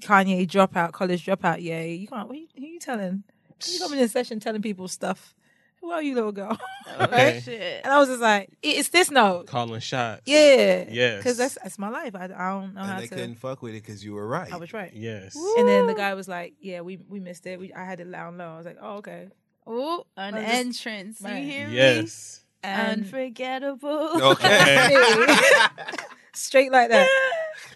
Kanye 0.00 0.48
dropout, 0.48 0.92
college 0.92 1.24
dropout. 1.24 1.62
Ye, 1.62 1.94
you 1.94 2.08
can't. 2.08 2.28
Who 2.28 2.34
you, 2.34 2.48
who 2.56 2.66
you 2.66 2.80
telling? 2.80 3.22
You 3.66 3.78
coming 3.78 4.00
in 4.00 4.08
session 4.08 4.40
telling 4.40 4.60
people 4.62 4.88
stuff. 4.88 5.34
Who 5.82 5.90
are 5.90 6.02
you, 6.02 6.14
little 6.14 6.32
girl? 6.32 6.56
Okay. 7.00 7.40
Shit. 7.44 7.80
And 7.84 7.92
I 7.92 7.98
was 7.98 8.08
just 8.08 8.20
like, 8.20 8.50
"It's 8.62 8.88
this 8.90 9.10
note." 9.10 9.46
Calling 9.46 9.80
shots. 9.80 10.22
Yeah. 10.26 10.84
Yes. 10.90 11.18
Because 11.18 11.36
that's 11.38 11.56
that's 11.62 11.78
my 11.78 11.88
life. 11.88 12.14
I, 12.14 12.24
I 12.24 12.50
don't 12.50 12.74
know 12.74 12.82
how 12.82 12.86
to 12.86 12.92
And 12.94 13.02
they 13.02 13.06
to. 13.08 13.14
couldn't 13.14 13.34
fuck 13.36 13.62
with 13.62 13.74
it 13.74 13.82
because 13.82 14.04
you 14.04 14.12
were 14.14 14.26
right. 14.26 14.52
I 14.52 14.56
was 14.56 14.72
right. 14.72 14.92
Yes. 14.92 15.34
And 15.58 15.66
then 15.68 15.86
the 15.86 15.94
guy 15.94 16.14
was 16.14 16.28
like, 16.28 16.54
"Yeah, 16.60 16.80
we 16.82 16.98
we 17.08 17.18
missed 17.20 17.46
it. 17.46 17.58
We, 17.60 17.72
I 17.72 17.84
had 17.84 18.00
it 18.00 18.06
loud 18.08 18.36
low." 18.36 18.54
I 18.54 18.56
was 18.56 18.66
like, 18.66 18.78
"Oh, 18.80 18.96
okay." 18.96 19.28
Oh, 19.66 20.04
an 20.16 20.34
just- 20.34 20.48
entrance. 20.52 21.20
You 21.20 21.26
Right. 21.28 21.44
hear 21.44 21.68
me? 21.68 21.76
Yes. 21.76 22.44
Unforgettable. 22.64 24.22
Okay. 24.32 24.96
straight 26.34 26.72
like 26.72 26.90
that. 26.90 27.08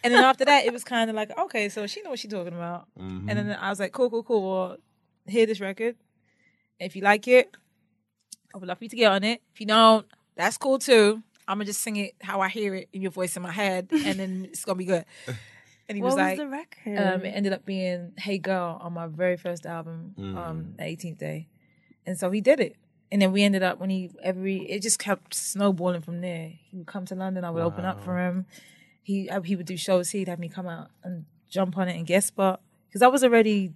And 0.03 0.13
then 0.15 0.25
after 0.25 0.45
that, 0.45 0.65
it 0.65 0.73
was 0.73 0.85
kind 0.85 1.11
of 1.11 1.17
like, 1.17 1.37
okay, 1.39 1.69
so 1.69 1.87
she 1.87 2.03
knows 2.03 2.11
what 2.11 2.19
she's 2.19 2.31
talking 2.31 2.55
about. 2.55 2.87
Mhm. 2.99 3.27
And 3.29 3.39
then 3.39 3.53
I 3.61 3.71
was 3.71 3.79
like, 3.81 3.93
cool, 3.93 4.11
cool, 4.11 4.23
cool. 4.23 4.43
Well, 4.51 4.77
hear 5.27 5.47
this 5.47 5.61
record. 5.61 5.97
If 6.79 6.97
you 6.97 7.03
like 7.03 7.27
it, 7.29 7.51
I 8.57 8.59
would 8.59 8.69
love 8.69 8.79
for 8.79 8.85
you 8.85 8.91
to 8.91 8.97
get 8.97 9.13
on 9.13 9.23
it. 9.23 9.43
If 9.53 9.61
you 9.61 9.67
don't, 9.67 10.07
that's 10.35 10.57
cool 10.57 10.79
too. 10.79 11.23
I'm 11.47 11.59
gonna 11.59 11.67
just 11.67 11.83
sing 11.83 11.97
it 11.97 12.15
how 12.23 12.41
I 12.41 12.49
hear 12.49 12.75
it 12.75 12.89
in 12.91 13.03
your 13.03 13.11
voice 13.11 13.37
in 13.37 13.43
my 13.43 13.53
head, 13.53 13.89
and 13.93 14.19
then 14.19 14.49
it's 14.51 14.65
gonna 14.65 14.77
be 14.77 14.87
good. 14.87 15.05
And 15.89 15.97
he 15.97 16.03
what 16.03 16.07
was 16.07 16.15
was, 16.15 16.23
like, 16.23 16.39
the 16.39 16.49
record? 16.49 16.99
um, 16.99 17.25
it 17.27 17.29
ended 17.29 17.53
up 17.53 17.67
being 17.67 18.13
"Hey 18.17 18.39
Girl" 18.39 18.79
on 18.81 18.95
my 18.95 19.09
very 19.09 19.37
first 19.37 19.67
album, 19.67 20.15
Mm. 20.19 20.37
um, 20.37 20.75
the 20.79 20.85
18th 20.85 21.19
day, 21.19 21.49
and 22.07 22.19
so 22.19 22.31
he 22.31 22.41
did 22.41 22.61
it. 22.61 22.77
And 23.13 23.21
then 23.21 23.31
we 23.31 23.43
ended 23.43 23.63
up 23.63 23.79
when 23.79 23.91
he 23.91 24.11
every 24.23 24.63
it 24.71 24.81
just 24.81 24.99
kept 24.99 25.35
snowballing 25.35 26.01
from 26.01 26.23
there. 26.23 26.53
He 26.71 26.79
would 26.79 26.87
come 26.87 27.05
to 27.07 27.15
London, 27.15 27.45
I 27.45 27.51
would 27.51 27.63
open 27.63 27.85
up 27.85 28.03
for 28.03 28.19
him. 28.19 28.47
He 29.03 29.29
uh, 29.29 29.43
he 29.43 29.55
would 29.55 29.67
do 29.67 29.77
shows. 29.77 30.11
He'd 30.11 30.29
have 30.29 30.39
me 30.39 30.49
come 30.49 30.67
out 30.67 30.89
and 31.05 31.27
jump 31.49 31.77
on 31.77 31.89
it 31.89 31.97
and 31.97 32.07
guest 32.07 32.29
spot 32.29 32.63
because 32.89 33.03
I 33.03 33.09
was 33.09 33.23
already 33.23 33.75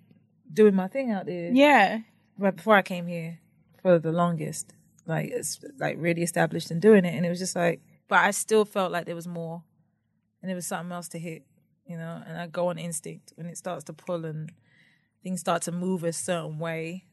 doing 0.53 0.75
my 0.75 0.89
thing 0.89 1.13
out 1.13 1.27
there 1.27 1.53
yeah. 1.53 1.99
right 2.39 2.57
before 2.57 2.75
I 2.75 2.83
came 2.83 3.07
here 3.07 3.39
for 3.83 3.99
the 3.99 4.13
longest. 4.13 4.75
Like 5.07 5.31
it's 5.31 5.61
like 5.79 5.97
really 5.99 6.23
established 6.23 6.71
and 6.71 6.81
doing 6.81 7.05
it, 7.05 7.15
and 7.15 7.27
it 7.27 7.29
was 7.29 7.39
just 7.39 7.57
like, 7.57 7.81
but 8.09 8.19
I 8.21 8.31
still 8.31 8.65
felt 8.65 8.93
like 8.93 9.07
there 9.07 9.15
was 9.15 9.27
more, 9.27 9.63
and 10.43 10.49
there 10.49 10.57
was 10.57 10.67
something 10.67 10.93
else 10.93 11.09
to 11.09 11.19
hit, 11.19 11.43
you 11.87 11.97
know. 11.97 12.23
And 12.27 12.39
I 12.39 12.47
go 12.47 12.69
on 12.69 12.79
instinct 12.79 13.33
when 13.37 13.47
it 13.47 13.57
starts 13.57 13.85
to 13.85 13.93
pull 13.93 14.25
and 14.25 14.53
things 15.23 15.41
start 15.41 15.63
to 15.63 15.73
move 15.73 16.05
a 16.05 16.13
certain 16.13 16.59
way, 16.59 17.07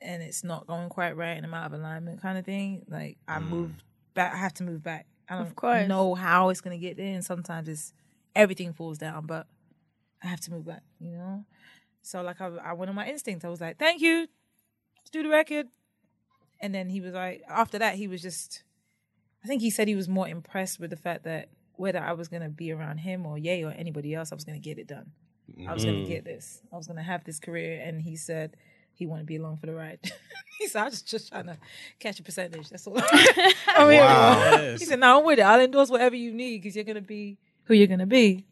and 0.00 0.22
it's 0.22 0.42
not 0.42 0.66
going 0.66 0.88
quite 0.88 1.16
right, 1.16 1.36
and 1.36 1.46
I'm 1.46 1.54
out 1.54 1.66
of 1.66 1.72
alignment, 1.74 2.20
kind 2.22 2.38
of 2.38 2.44
thing. 2.44 2.84
Like 2.88 3.18
I 3.28 3.38
mm. 3.38 3.48
move 3.48 3.70
back, 4.14 4.34
I 4.34 4.38
have 4.38 4.54
to 4.54 4.64
move 4.64 4.82
back. 4.82 5.06
I 5.28 5.34
don't 5.34 5.46
Of 5.46 5.56
course. 5.56 5.88
know 5.88 6.14
how 6.14 6.48
it's 6.48 6.60
gonna 6.60 6.78
get 6.78 6.96
there, 6.96 7.14
and 7.14 7.24
sometimes 7.24 7.68
it's 7.68 7.92
everything 8.34 8.72
falls 8.72 8.98
down, 8.98 9.26
but 9.26 9.46
I 10.22 10.28
have 10.28 10.40
to 10.40 10.50
move 10.50 10.66
back, 10.66 10.82
you 10.98 11.12
know. 11.12 11.44
So 12.02 12.22
like 12.22 12.40
I, 12.40 12.46
I 12.64 12.72
went 12.72 12.88
on 12.88 12.94
my 12.94 13.08
instinct. 13.08 13.44
I 13.44 13.48
was 13.48 13.60
like, 13.60 13.78
"Thank 13.78 14.00
you, 14.00 14.26
let's 14.98 15.10
do 15.10 15.22
the 15.22 15.28
record." 15.28 15.66
And 16.60 16.74
then 16.74 16.88
he 16.88 17.00
was 17.00 17.14
like, 17.14 17.42
after 17.48 17.78
that, 17.78 17.96
he 17.96 18.08
was 18.08 18.22
just, 18.22 18.62
I 19.44 19.46
think 19.46 19.62
he 19.62 19.70
said 19.70 19.88
he 19.88 19.94
was 19.94 20.08
more 20.08 20.28
impressed 20.28 20.80
with 20.80 20.90
the 20.90 20.96
fact 20.96 21.24
that 21.24 21.50
whether 21.74 21.98
I 21.98 22.12
was 22.12 22.28
gonna 22.28 22.48
be 22.48 22.72
around 22.72 22.98
him 22.98 23.26
or 23.26 23.36
Ye 23.36 23.64
or 23.64 23.70
anybody 23.70 24.14
else, 24.14 24.32
I 24.32 24.34
was 24.34 24.44
gonna 24.44 24.58
get 24.58 24.78
it 24.78 24.86
done. 24.86 25.12
I 25.68 25.72
was 25.72 25.84
gonna 25.84 25.98
mm. 25.98 26.08
get 26.08 26.24
this. 26.24 26.60
I 26.72 26.76
was 26.76 26.86
gonna 26.86 27.02
have 27.02 27.24
this 27.24 27.38
career. 27.38 27.80
And 27.84 28.02
he 28.02 28.16
said 28.16 28.56
he 28.94 29.06
wanted 29.06 29.22
to 29.22 29.26
be 29.26 29.36
along 29.36 29.58
for 29.58 29.66
the 29.66 29.74
ride. 29.74 29.98
he 30.58 30.66
said, 30.68 30.82
I 30.82 30.84
was 30.86 31.02
just 31.02 31.28
trying 31.28 31.46
to 31.46 31.58
catch 31.98 32.18
a 32.18 32.22
percentage. 32.22 32.70
That's 32.70 32.86
all. 32.86 32.96
I 32.98 33.86
mean, 33.88 34.00
Wow. 34.00 34.40
Yes. 34.56 34.80
He 34.80 34.86
said, 34.86 35.00
"No, 35.00 35.18
I'm 35.18 35.24
with 35.24 35.38
it. 35.38 35.42
I'll 35.42 35.60
endorse 35.60 35.90
whatever 35.90 36.16
you 36.16 36.32
need 36.32 36.62
because 36.62 36.74
you're 36.74 36.84
gonna 36.84 37.00
be 37.00 37.38
who 37.64 37.74
you're 37.74 37.86
gonna 37.86 38.06
be." 38.06 38.46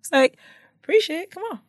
It's 0.00 0.10
like, 0.10 0.38
appreciate. 0.82 1.24
it. 1.24 1.30
Come 1.30 1.42
on. 1.52 1.60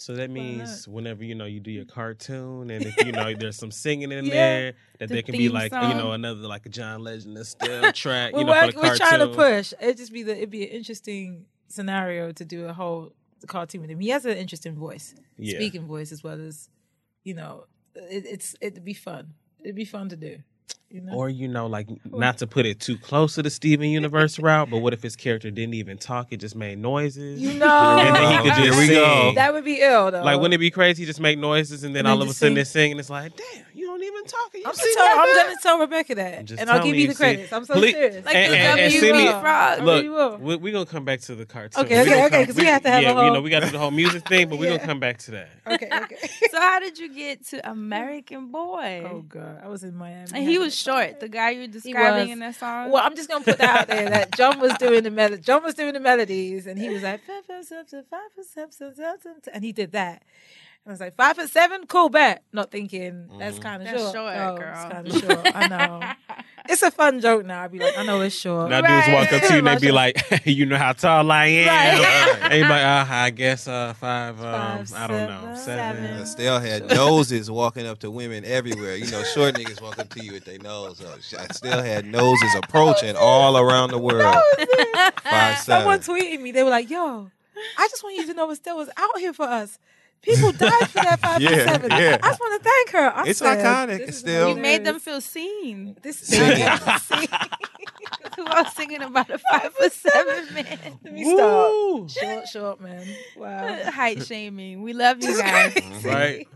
So 0.00 0.14
that 0.14 0.30
means 0.30 0.88
whenever 0.88 1.22
you 1.22 1.34
know 1.34 1.44
you 1.44 1.60
do 1.60 1.70
your 1.70 1.84
mm. 1.84 1.90
cartoon, 1.90 2.70
and 2.70 2.86
if 2.86 3.04
you 3.04 3.12
know 3.12 3.34
there's 3.38 3.58
some 3.58 3.70
singing 3.70 4.10
in 4.12 4.24
Yeah. 4.24 4.32
there, 4.32 4.72
that 4.98 5.08
The 5.10 5.14
there 5.16 5.22
can 5.22 5.36
be 5.36 5.50
like 5.50 5.72
you 5.72 5.94
know 5.94 6.12
another 6.12 6.40
like 6.48 6.64
a 6.64 6.70
John 6.70 7.02
Legend 7.02 7.36
Estelle 7.36 7.92
track, 8.04 8.32
We're, 8.32 8.40
you 8.40 8.44
know, 8.46 8.52
work- 8.52 8.66
for 8.66 8.72
the 8.72 8.78
we're 8.78 8.96
cartoon. 8.96 9.06
trying 9.06 9.28
to 9.28 9.34
push. 9.34 9.74
It'd 9.78 9.98
just 9.98 10.10
be 10.10 10.22
the 10.22 10.34
it'd 10.38 10.48
be 10.48 10.62
an 10.62 10.70
interesting 10.70 11.44
scenario 11.68 12.32
to 12.32 12.44
do 12.46 12.64
a 12.64 12.72
whole 12.72 13.12
cartoon 13.46 13.82
with 13.82 13.90
him. 13.90 14.00
He 14.00 14.08
has 14.08 14.24
an 14.24 14.38
interesting 14.38 14.74
voice, 14.74 15.14
Yeah. 15.36 15.58
speaking 15.58 15.86
voice 15.86 16.12
as 16.12 16.24
well 16.24 16.40
as, 16.40 16.70
you 17.22 17.34
know, 17.34 17.66
it, 17.94 18.24
it's 18.24 18.56
it'd 18.62 18.82
be 18.82 18.94
fun. 18.94 19.34
It'd 19.62 19.76
be 19.76 19.84
fun 19.84 20.08
to 20.08 20.16
do. 20.16 20.38
You 20.92 21.02
know. 21.02 21.12
Or 21.14 21.28
you 21.28 21.46
know, 21.46 21.68
like 21.68 21.86
not 22.04 22.38
to 22.38 22.48
put 22.48 22.66
it 22.66 22.80
too 22.80 22.98
close 22.98 23.36
to 23.36 23.42
the 23.44 23.50
Steven 23.50 23.88
Universe 23.90 24.38
route, 24.40 24.70
but 24.70 24.78
what 24.78 24.92
if 24.92 25.00
his 25.02 25.14
character 25.14 25.48
didn't 25.48 25.74
even 25.74 25.98
talk? 25.98 26.32
It 26.32 26.38
just 26.38 26.56
made 26.56 26.78
noises. 26.78 27.40
you 27.40 27.54
know, 27.54 27.66
and 28.00 28.16
then 28.16 28.32
he 28.32 28.38
could 28.38 28.56
just 28.56 28.60
Here 28.60 28.76
we 28.76 28.88
go. 28.88 29.22
sing. 29.28 29.34
that 29.36 29.52
would 29.52 29.64
be 29.64 29.80
ill 29.80 30.10
though. 30.10 30.22
Like, 30.24 30.36
wouldn't 30.38 30.54
it 30.54 30.58
be 30.58 30.72
crazy? 30.72 31.02
He 31.02 31.06
just 31.06 31.20
make 31.20 31.38
noises, 31.38 31.84
and 31.84 31.94
then 31.94 32.06
And 32.06 32.08
all 32.08 32.20
of 32.22 32.28
a 32.28 32.32
sudden 32.32 32.48
sing. 32.50 32.54
they're 32.56 32.64
singing. 32.64 32.98
It's 32.98 33.08
like, 33.08 33.36
damn, 33.36 33.64
you 33.69 33.69
don't 34.00 34.14
even 34.16 34.24
talk. 34.26 34.54
You 34.54 34.62
I'm, 34.66 34.74
sing 34.74 34.92
gonna 34.96 35.08
tell, 35.08 35.18
I'm 35.20 35.36
gonna 35.46 35.56
tell 35.62 35.78
Rebecca 35.78 36.14
that, 36.16 36.44
just 36.44 36.60
and 36.60 36.70
I'll 36.70 36.82
give 36.82 36.96
you 36.96 37.08
the 37.08 37.14
see. 37.14 37.18
credits. 37.18 37.52
I'm 37.52 37.64
so 37.64 37.74
Please- 37.74 37.94
serious. 37.94 38.24
Like 38.24 38.34
and, 38.34 38.52
the 38.52 38.56
and, 38.58 38.80
and 38.80 38.92
W 38.92 39.00
send 39.00 39.16
me, 39.18 39.26
Frog. 39.30 39.44
I 39.44 39.76
really 39.82 40.08
Look, 40.08 40.40
will. 40.40 40.46
we, 40.46 40.56
we're 40.56 40.72
gonna 40.72 40.86
come 40.86 41.04
back 41.04 41.20
to 41.22 41.34
the 41.34 41.46
cartoon. 41.46 41.84
Okay, 41.84 41.94
We 41.96 42.00
okay, 42.02 42.10
gonna 42.10 42.24
okay, 42.26 42.36
come- 42.38 42.46
'cause 42.46 42.56
we 42.56 42.64
have 42.66 42.82
to 42.82 42.90
have 42.90 43.02
yeah, 43.02 43.20
a 43.20 43.24
you 43.26 43.32
know, 43.32 43.40
we 43.40 43.50
got 43.50 43.60
to 43.60 43.66
do 43.66 43.72
the 43.72 43.78
whole 43.78 43.90
music 43.90 44.26
thing, 44.26 44.48
but 44.48 44.58
we're 44.58 44.64
Yeah. 44.70 44.76
gonna 44.78 44.86
come 44.86 45.00
back 45.00 45.18
to 45.18 45.30
that. 45.32 45.48
okay, 45.66 45.88
okay. 45.92 46.16
So 46.50 46.58
how 46.60 46.80
did 46.80 46.98
you 46.98 47.14
get 47.14 47.46
to 47.48 47.70
American 47.70 48.48
Boy? 48.50 49.06
oh 49.10 49.20
god, 49.28 49.60
I 49.62 49.68
was 49.68 49.84
in 49.84 49.94
Miami. 49.96 50.30
and 50.34 50.48
he 50.48 50.58
was 50.58 50.74
short, 50.76 51.20
the 51.20 51.28
guy 51.28 51.50
you 51.50 51.60
were 51.60 51.66
describing 51.66 52.30
in 52.30 52.38
that 52.40 52.56
song. 52.56 52.90
Well, 52.90 53.02
I'm 53.04 53.14
just 53.14 53.28
gonna 53.28 53.44
put 53.44 53.58
that 53.58 53.80
out 53.82 53.86
there 53.88 54.08
that 54.10 54.32
John 54.36 54.58
was 54.60 54.72
doing 54.78 55.02
the 55.02 55.10
mel- 55.10 55.36
John 55.36 55.62
was 55.62 55.74
doing 55.74 55.92
the 55.92 56.00
melodies, 56.00 56.66
and 56.66 56.78
he 56.78 56.88
was 56.88 57.02
like, 57.02 57.20
and 59.52 59.64
he 59.64 59.72
did 59.72 59.92
that. 59.92 60.22
I 60.86 60.90
was 60.90 61.00
like, 61.00 61.14
five 61.14 61.36
foot 61.36 61.48
seven, 61.50 61.86
cool 61.86 62.08
bet. 62.08 62.42
Not 62.52 62.70
thinking 62.70 63.28
that's 63.38 63.58
Mhm. 63.58 63.62
kind 63.62 63.82
of 63.82 63.88
That's 63.88 64.02
short. 64.02 64.14
short, 64.14 64.34
Oh, 64.36 64.56
girl. 64.56 64.72
It's 64.74 64.92
kind 64.92 65.08
of 65.08 65.20
short. 65.44 65.54
I 65.56 65.68
know. 65.68 66.00
It's 66.68 66.82
a 66.82 66.90
fun 66.92 67.20
joke 67.20 67.44
now. 67.46 67.64
I'd 67.64 67.72
be 67.72 67.80
like, 67.80 67.98
I 67.98 68.04
know 68.04 68.20
it's 68.20 68.34
short. 68.36 68.70
Now 68.70 68.80
dudes 68.80 69.08
walk 69.12 69.32
up 69.32 69.42
to 69.42 69.52
you 69.54 69.58
and 69.58 69.66
they 69.66 69.76
be 69.78 69.90
like, 69.90 70.18
"Hey, 70.18 70.52
you 70.52 70.66
know 70.66 70.76
how 70.76 70.92
tall 70.92 71.28
I 71.32 71.46
am?" 71.46 71.66
Right. 71.66 72.38
And 72.42 72.54
you 72.54 72.60
like, 72.62 72.82
uh, 72.84 73.06
"I 73.08 73.30
guess 73.30 73.66
uh, 73.66 73.92
five, 73.94 74.38
um, 74.40 74.84
Five, 74.86 74.92
I 74.94 75.06
don't 75.08 75.28
know, 75.28 75.54
seven. 75.56 75.96
seven." 75.96 76.04
Estelle 76.22 76.60
had 76.60 76.86
noses 76.88 77.50
walking 77.50 77.86
up 77.88 77.98
to 78.00 78.10
women 78.10 78.44
everywhere. 78.44 78.94
You 78.94 79.10
know, 79.10 79.22
short 79.24 79.56
niggas 79.56 79.80
walk 79.82 79.98
up 79.98 80.10
to 80.10 80.24
you 80.24 80.32
with 80.32 80.44
their 80.44 80.58
nose 80.58 81.02
up. 81.02 81.20
still 81.52 81.82
had 81.82 82.04
noses 82.04 82.54
approaching 82.62 83.16
all 83.16 83.56
around 83.56 83.90
the 83.90 83.98
world. 83.98 84.36
Five 85.24 85.58
seven. 85.58 85.62
Someone 85.62 85.98
tweeted 86.00 86.40
me. 86.40 86.52
They 86.52 86.62
were 86.62 86.70
like, 86.70 86.88
"Yo, 86.88 87.30
I 87.78 87.88
just 87.88 88.04
want 88.04 88.14
you 88.16 88.26
to 88.26 88.34
know 88.34 88.48
Estelle 88.52 88.76
was 88.76 88.90
out 88.96 89.18
here 89.18 89.32
for 89.32 89.46
us. 89.46 89.78
People 90.22 90.52
died 90.52 90.88
for 90.90 91.00
that 91.02 91.18
five 91.20 91.34
foot 91.34 91.42
Yeah, 91.42 91.64
seven. 91.66 91.90
yeah. 91.90 92.18
I 92.22 92.28
just 92.28 92.40
want 92.40 92.62
to 92.62 92.68
thank 92.68 92.90
her. 92.90 93.12
I 93.16 93.26
It's 93.28 93.38
said, 93.38 93.58
iconic, 93.58 93.98
this 93.98 94.08
is 94.10 94.16
Estelle. 94.16 94.48
You 94.50 94.56
made 94.56 94.84
them 94.84 95.00
feel 95.00 95.20
seen. 95.20 95.96
This 96.02 96.22
is 96.22 96.28
Singing. 96.28 96.68
Who 98.46 98.46
else 98.46 98.74
singing 98.74 99.02
about 99.02 99.28
a 99.30 99.38
five 99.38 99.72
foot 99.74 99.92
seven 99.92 100.54
man? 100.54 100.98
Let 101.04 101.12
me 101.12 101.24
stop. 101.24 102.10
Short, 102.10 102.48
short 102.48 102.80
man. 102.80 103.06
Wow. 103.36 103.76
Height 103.90 104.24
shaming. 104.24 104.82
We 104.82 104.92
love 104.92 105.22
you 105.22 105.36
guys. 105.36 105.76
Right? 106.04 106.46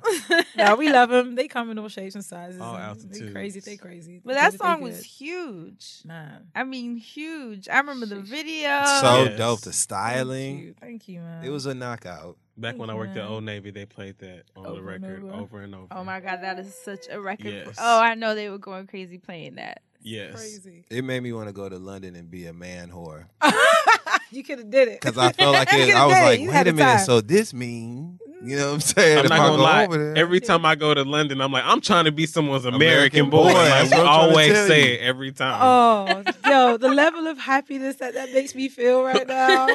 no, 0.56 0.76
we 0.76 0.90
love 0.90 1.10
them. 1.10 1.34
They 1.34 1.48
come 1.48 1.70
in 1.70 1.78
all 1.78 1.88
shapes 1.88 2.14
and 2.14 2.24
sizes. 2.24 2.60
All 2.60 2.74
and 2.74 2.84
altitudes. 2.84 3.20
They 3.20 3.30
crazy. 3.30 3.60
They 3.60 3.76
crazy. 3.76 4.20
But 4.24 4.34
They 4.34 4.40
that 4.40 4.52
they 4.52 4.58
song 4.58 4.80
was 4.80 5.02
huge. 5.04 6.00
man. 6.04 6.46
I 6.54 6.64
mean, 6.64 6.96
huge. 6.96 7.68
I 7.68 7.78
remember 7.78 8.06
the 8.06 8.20
video. 8.20 8.84
So 9.00 9.24
Yes. 9.24 9.38
dope. 9.38 9.60
The 9.60 9.64
Thank 9.66 9.74
styling. 9.74 10.58
you, 10.58 10.74
thank 10.80 11.08
you, 11.08 11.20
man. 11.20 11.44
It 11.44 11.50
was 11.50 11.66
a 11.66 11.74
knockout. 11.74 12.38
Back 12.56 12.78
when 12.78 12.88
I 12.88 12.94
worked 12.94 13.16
at 13.16 13.26
Old 13.26 13.42
Navy, 13.44 13.70
they 13.72 13.84
played 13.84 14.18
that 14.20 14.44
on 14.56 14.62
the 14.62 14.68
Over 14.70 14.92
and 14.92 15.04
record 15.04 15.24
over. 15.24 15.34
over 15.34 15.60
and 15.62 15.74
over. 15.74 15.86
oh 15.90 16.04
my 16.04 16.20
god, 16.20 16.40
that 16.42 16.58
is 16.60 16.72
such 16.74 17.06
a 17.10 17.20
record. 17.20 17.46
Yes. 17.52 17.76
Oh, 17.80 18.00
I 18.00 18.14
know 18.14 18.34
they 18.36 18.48
were 18.48 18.58
going 18.58 18.86
crazy 18.86 19.18
playing 19.18 19.56
that. 19.56 19.82
Yes. 20.04 20.34
crazy. 20.36 20.84
It 20.90 21.02
made 21.04 21.22
me 21.22 21.32
want 21.32 21.48
to 21.48 21.52
go 21.52 21.68
to 21.68 21.78
London 21.78 22.14
and 22.14 22.30
be 22.30 22.46
a 22.46 22.52
man 22.52 22.90
whore. 22.90 23.24
you 24.30 24.44
could 24.44 24.58
have 24.58 24.70
did 24.70 24.88
it 24.88 25.00
Because 25.00 25.16
I 25.18 25.32
felt 25.32 25.54
like 25.54 25.68
it, 25.72 25.94
I 25.94 26.06
was 26.06 26.14
did 26.14 26.22
like, 26.22 26.40
You 26.40 26.50
wait 26.50 26.66
a 26.68 26.72
minute, 26.72 26.96
time. 26.96 27.04
so 27.04 27.20
this 27.20 27.52
means 27.54 28.20
you 28.42 28.56
know 28.56 28.66
what 28.68 28.74
I'm 28.74 28.80
saying? 28.80 29.18
I'm 29.20 29.24
if 29.24 29.30
not 29.30 29.38
gonna 29.38 29.56
go 29.56 29.62
lie. 29.62 29.86
there, 29.86 30.16
Every 30.18 30.38
time 30.38 30.66
I 30.66 30.74
go 30.74 30.92
to 30.92 31.02
London, 31.02 31.40
I'm 31.40 31.50
like, 31.50 31.64
I'm 31.64 31.80
trying 31.80 32.04
to 32.04 32.12
be 32.12 32.26
someone's 32.26 32.66
American, 32.66 33.20
American 33.22 33.30
boy. 33.30 33.44
boy. 33.44 33.54
Like, 33.54 33.64
we 33.64 33.80
I'm 33.80 33.88
trying 33.88 34.04
to 34.04 34.10
always 34.10 34.52
say 34.66 34.86
you. 34.88 34.94
it 34.96 35.00
every 35.00 35.32
time. 35.32 35.58
Oh, 35.62 36.22
yo, 36.46 36.76
the 36.76 36.88
level 36.88 37.26
of 37.26 37.38
happiness 37.38 37.96
that 37.96 38.12
that 38.12 38.34
makes 38.34 38.54
me 38.54 38.68
feel 38.68 39.02
right 39.02 39.26
now. 39.28 39.68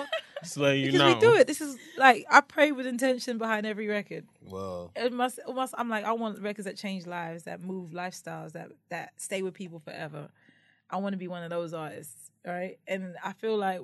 Just 0.44 0.58
let 0.58 0.78
you 0.78 0.86
because 0.92 1.00
know. 1.00 1.14
we 1.14 1.20
do 1.20 1.34
it. 1.36 1.48
This 1.48 1.62
is 1.62 1.78
like 1.98 2.26
I 2.30 2.42
pray 2.42 2.72
with 2.72 2.86
intention 2.86 3.38
behind 3.38 3.66
every 3.66 3.88
record. 3.88 4.26
well, 4.48 4.92
It 4.96 5.12
must, 5.12 5.40
it 5.40 5.54
must. 5.54 5.74
I'm 5.78 5.90
like, 5.90 6.06
I 6.06 6.14
want 6.14 6.40
records 6.42 6.66
that 6.66 6.78
change 6.78 7.06
lives, 7.06 7.44
that 7.44 7.62
move 7.62 7.92
lifestyles, 7.92 8.54
that 8.54 8.72
that 8.90 9.12
stay 9.18 9.42
with 9.42 9.54
people 9.54 9.80
forever. 9.80 10.30
I 10.90 10.98
want 10.98 11.14
to 11.14 11.18
be 11.18 11.28
one 11.28 11.44
of 11.44 11.50
those 11.50 11.74
artists, 11.74 12.32
right? 12.46 12.80
And 12.88 13.16
I 13.24 13.34
feel 13.34 13.58
like 13.58 13.82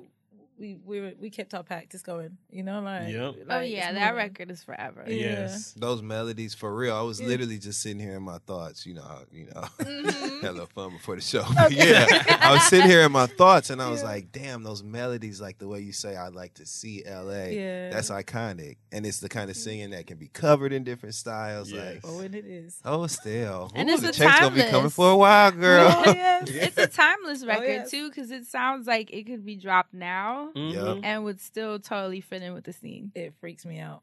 we 0.58 0.76
we 0.84 1.00
were, 1.00 1.12
we 1.20 1.30
kept 1.30 1.52
our 1.54 1.62
practice 1.62 2.02
going. 2.02 2.38
You 2.50 2.62
know, 2.62 2.80
like, 2.80 3.08
Yep. 3.12 3.34
oh 3.50 3.60
yeah, 3.60 3.92
that 3.92 4.00
moving. 4.14 4.16
record 4.16 4.50
is 4.50 4.62
forever. 4.64 5.04
Yeah. 5.06 5.14
Yes. 5.14 5.72
those 5.76 6.02
melodies 6.02 6.54
for 6.54 6.74
real. 6.74 6.94
I 6.94 7.02
was 7.02 7.20
Yeah. 7.20 7.26
literally 7.28 7.58
just 7.58 7.82
sitting 7.82 7.98
here 8.00 8.14
in 8.16 8.22
my 8.22 8.38
thoughts, 8.38 8.86
you 8.86 8.94
know, 8.94 9.18
you 9.32 9.46
know, 9.46 9.60
Mhm. 9.78 10.40
had 10.42 10.50
a 10.50 10.52
little 10.52 10.66
fun 10.66 10.90
before 10.92 11.16
the 11.16 11.22
show. 11.22 11.44
But 11.54 11.72
yeah, 11.72 12.06
I 12.40 12.52
was 12.52 12.62
sitting 12.68 12.86
here 12.88 13.02
in 13.02 13.12
my 13.12 13.26
thoughts, 13.26 13.70
and 13.70 13.80
I 13.82 13.90
was 13.90 14.00
Yeah. 14.02 14.08
like, 14.08 14.32
damn, 14.32 14.62
those 14.62 14.82
melodies, 14.82 15.40
like 15.40 15.58
the 15.58 15.68
way 15.68 15.80
you 15.80 15.92
say, 15.92 16.16
I'd 16.16 16.34
like 16.34 16.54
to 16.54 16.66
see 16.66 17.04
L.A. 17.04 17.54
Yeah. 17.54 17.90
That's 17.90 18.10
iconic, 18.10 18.76
and 18.92 19.04
it's 19.06 19.20
the 19.20 19.28
kind 19.28 19.50
of 19.50 19.56
singing 19.56 19.90
that 19.90 20.06
can 20.06 20.16
be 20.18 20.28
covered 20.28 20.72
in 20.72 20.84
different 20.84 21.14
styles. 21.14 21.70
Yes. 21.70 21.96
Like, 21.96 22.00
Oh, 22.04 22.20
and 22.20 22.34
it 22.34 22.46
is. 22.46 22.80
oh, 22.84 23.06
still, 23.06 23.70
And 23.74 23.88
Ooh, 23.90 23.92
it's 23.94 24.02
the 24.02 24.08
a 24.08 24.12
check's 24.12 24.40
gonna 24.40 24.54
be 24.54 24.60
coming 24.60 24.72
timeless. 24.72 24.94
for 24.94 25.10
a 25.10 25.16
while, 25.16 25.50
girl. 25.52 25.92
Oh, 26.06 26.12
yes. 26.12 26.48
It's 26.50 26.78
a 26.78 26.86
timeless 26.86 27.42
Oh, 27.42 27.46
record 27.46 27.66
yes. 27.66 27.90
too, 27.90 28.08
because 28.08 28.30
it 28.30 28.46
sounds 28.46 28.86
like 28.86 29.10
it 29.12 29.24
could 29.26 29.44
be 29.44 29.56
dropped 29.56 29.92
now 29.94 30.45
Mhm. 30.54 30.72
Yep. 30.96 30.98
and 31.04 31.24
would 31.24 31.40
still 31.40 31.78
totally 31.78 32.20
fit 32.20 32.42
in 32.42 32.54
with 32.54 32.64
the 32.64 32.72
scene. 32.72 33.12
It 33.14 33.34
freaks 33.40 33.64
me 33.66 33.78
out. 33.78 34.02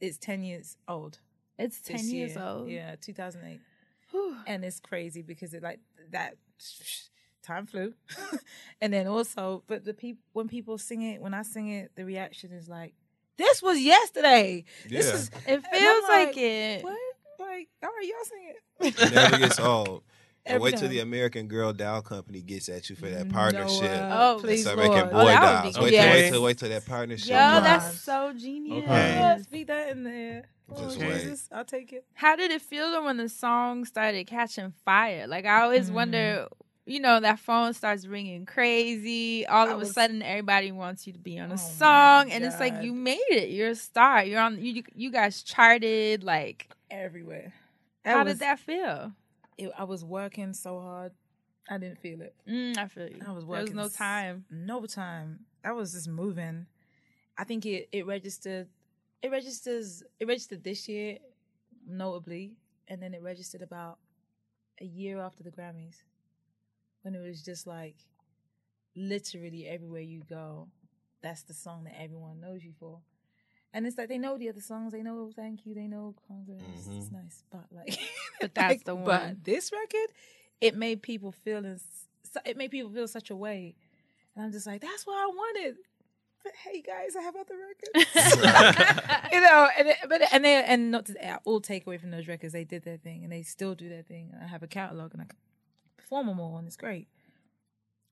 It's 0.00 0.18
ten 0.18 0.42
years 0.42 0.76
old. 0.86 1.18
It's 1.58 1.80
ten 1.80 1.96
this 1.96 2.06
years 2.10 2.34
year. 2.34 2.44
old. 2.44 2.68
Yeah, 2.68 2.96
2008. 3.00 3.60
Whew. 4.10 4.36
and 4.46 4.64
it's 4.64 4.80
crazy 4.80 5.20
because 5.22 5.52
it 5.52 5.62
like 5.62 5.80
that 6.12 6.36
time 7.42 7.66
flew 7.66 7.92
and 8.80 8.92
then 8.92 9.06
also 9.06 9.62
but 9.66 9.84
the 9.84 9.92
people 9.94 10.22
when 10.32 10.48
people 10.48 10.76
sing 10.78 11.02
it 11.02 11.20
when 11.22 11.32
i 11.34 11.42
sing 11.42 11.68
it 11.68 11.90
the 11.94 12.04
reaction 12.04 12.50
is 12.52 12.68
like 12.68 12.94
this 13.36 13.62
was 13.62 13.78
yesterday 13.80 14.64
this 14.88 15.06
Yeah. 15.06 15.14
is 15.14 15.30
It 15.46 15.66
feels 15.66 16.02
like, 16.08 16.28
like, 16.28 16.36
it. 16.38 16.84
what 16.84 16.96
like 17.38 17.68
all 17.82 17.88
right 17.90 18.06
y'all 18.06 18.24
sing 18.24 18.54
It 18.80 19.02
it 19.02 19.14
never 19.14 19.38
gets 19.38 19.60
old. 19.60 20.02
And 20.48 20.54
Every 20.56 20.72
wait 20.72 20.76
till 20.78 20.88
the 20.88 21.00
American 21.00 21.46
Girl 21.46 21.72
Doll 21.72 22.00
Company 22.02 22.40
gets 22.40 22.68
at 22.68 22.88
you 22.88 22.96
for 22.96 23.08
that 23.10 23.26
No, 23.26 23.32
partnership. 23.32 23.82
uh, 23.90 24.16
Oh, 24.18 24.38
please 24.40 24.64
That's 24.64 24.76
Lord. 24.76 24.88
American 24.90 25.08
Oh, 25.14 25.20
Boy 25.22 25.26
that 25.26 25.40
would 25.64 25.72
Dolls. 25.74 25.76
be 25.76 25.80
Wait, 25.84 25.90
good. 25.90 25.96
till, 26.00 26.10
wait 26.10 26.20
Yes. 26.20 26.32
till 26.32 26.42
wait 26.42 26.58
till 26.58 26.68
that 26.70 26.86
partnership. 26.86 27.28
Yo, 27.30 27.36
Come 27.36 27.62
that's 27.64 28.00
so 28.00 28.32
genius. 28.32 28.84
Okay. 28.84 29.14
yeah, 29.14 29.38
speak 29.42 29.66
that 29.66 29.90
in 29.90 30.04
there 30.04 30.42
oh, 30.74 30.80
Just 30.84 30.98
Jesus, 31.00 31.48
i'll 31.52 31.64
take 31.64 31.92
it 31.92 32.04
How 32.14 32.34
did 32.36 32.50
it 32.50 32.62
feel 32.62 32.90
though 32.90 33.04
when 33.04 33.16
the 33.18 33.28
song 33.28 33.84
started 33.84 34.26
catching 34.26 34.72
fire? 34.84 35.26
Like 35.26 35.44
I 35.46 35.60
always 35.62 35.90
Mm. 35.90 35.94
wonder, 35.94 36.48
you 36.86 37.00
know, 37.00 37.20
that 37.20 37.38
phone 37.38 37.74
starts 37.74 38.06
ringing 38.06 38.46
crazy. 38.46 39.46
All 39.46 39.66
I 39.68 39.70
of 39.72 39.76
a 39.76 39.80
was- 39.80 39.92
sudden, 39.92 40.22
everybody 40.22 40.72
wants 40.72 41.06
you 41.06 41.12
to 41.12 41.18
be 41.18 41.38
on 41.38 41.50
a 41.50 41.54
Oh, 41.54 41.56
song, 41.58 42.30
and 42.30 42.42
it's 42.44 42.58
like 42.58 42.82
you 42.82 42.94
made 42.94 43.20
it. 43.28 43.50
You're 43.50 43.70
a 43.70 43.74
star. 43.74 44.24
You're 44.24 44.40
on. 44.40 44.58
You 44.64 44.82
you 44.94 45.10
guys 45.10 45.42
charted. 45.42 46.24
Like, 46.24 46.68
everywhere 46.90 47.52
how 48.06 48.24
was- 48.24 48.34
did 48.34 48.40
that 48.40 48.58
feel? 48.58 49.12
It, 49.58 49.70
i 49.76 49.84
was 49.84 50.04
working 50.04 50.52
so 50.54 50.80
hard 50.80 51.12
i 51.68 51.76
didn't 51.78 51.98
feel 51.98 52.20
it 52.22 52.34
Mm, 52.48 52.78
I 52.78 52.88
feel 52.88 53.08
you. 53.08 53.20
I 53.26 53.32
was 53.32 53.44
working. 53.44 53.74
There 53.74 53.84
was 53.84 53.92
no 53.92 53.96
time. 54.06 54.44
no 54.50 54.86
time. 54.86 55.40
I 55.62 55.72
was 55.72 55.92
just 55.92 56.08
moving. 56.08 56.66
I 57.36 57.44
think 57.44 57.66
it 57.66 57.88
it 57.92 58.06
registered. 58.06 58.68
It 59.22 59.30
registers. 59.30 60.02
It 60.18 60.26
registered 60.26 60.64
this 60.64 60.88
year, 60.88 61.18
notably, 61.86 62.56
and 62.88 63.02
then 63.02 63.12
it 63.14 63.22
registered 63.22 63.62
about 63.62 63.98
a 64.80 64.84
year 64.84 65.20
after 65.20 65.42
the 65.42 65.50
Grammys, 65.50 65.96
when 67.02 67.14
it 67.14 67.20
was 67.20 67.42
just 67.42 67.66
like, 67.66 67.96
literally 68.96 69.66
everywhere 69.66 70.00
you 70.02 70.22
go, 70.28 70.68
that's 71.22 71.42
the 71.42 71.54
song 71.54 71.84
that 71.84 72.00
everyone 72.00 72.40
knows 72.40 72.64
you 72.64 72.72
for. 72.78 73.00
And 73.72 73.86
it's 73.86 73.98
like 73.98 74.08
they 74.08 74.18
know 74.18 74.38
the 74.38 74.48
other 74.48 74.60
songs. 74.60 74.92
They 74.92 75.02
know 75.02 75.30
"Thank 75.34 75.66
You." 75.66 75.74
They 75.74 75.86
know 75.86 76.14
"Conqueror." 76.26 76.56
It's 76.96 77.08
Mhm. 77.10 77.12
nice, 77.12 77.44
but 77.50 77.66
like, 77.70 77.98
But 78.40 78.54
that's 78.54 78.72
like, 78.72 78.84
the 78.84 78.94
one. 78.94 79.04
But 79.04 79.44
this 79.44 79.70
record, 79.72 80.08
it 80.60 80.74
made 80.74 81.02
people 81.02 81.32
feel 81.32 81.64
in, 81.64 81.78
it 82.46 82.56
made 82.56 82.70
people 82.70 82.90
feel 82.90 83.06
such 83.08 83.30
a 83.30 83.36
way, 83.36 83.74
and 84.34 84.44
I'm 84.44 84.52
just 84.52 84.66
like, 84.66 84.80
that's 84.80 85.06
what 85.06 85.16
I 85.18 85.26
wanted. 85.26 85.76
But 86.42 86.52
hey, 86.64 86.80
guys, 86.80 87.14
I 87.16 87.20
have 87.22 87.36
other 87.36 87.56
records. 87.58 88.14
you 89.32 89.40
know, 89.40 89.68
and 89.78 89.88
it, 89.88 89.96
but 90.08 90.22
and 90.32 90.44
they 90.44 90.64
and 90.64 90.90
not 90.90 91.06
to 91.06 91.28
I 91.30 91.38
all 91.44 91.60
take 91.60 91.86
away 91.86 91.98
from 91.98 92.10
those 92.10 92.26
records. 92.26 92.52
They 92.54 92.64
did 92.64 92.84
their 92.84 92.96
thing, 92.96 93.22
and 93.22 93.30
they 93.32 93.42
still 93.42 93.74
do 93.74 93.88
their 93.90 94.02
thing. 94.02 94.32
I 94.40 94.46
have 94.46 94.62
a 94.62 94.66
catalog, 94.68 95.12
and 95.12 95.20
I 95.22 95.26
can 95.26 95.36
perform 95.98 96.26
them 96.28 96.40
all, 96.40 96.56
and 96.56 96.66
it's 96.66 96.76
great. 96.76 97.08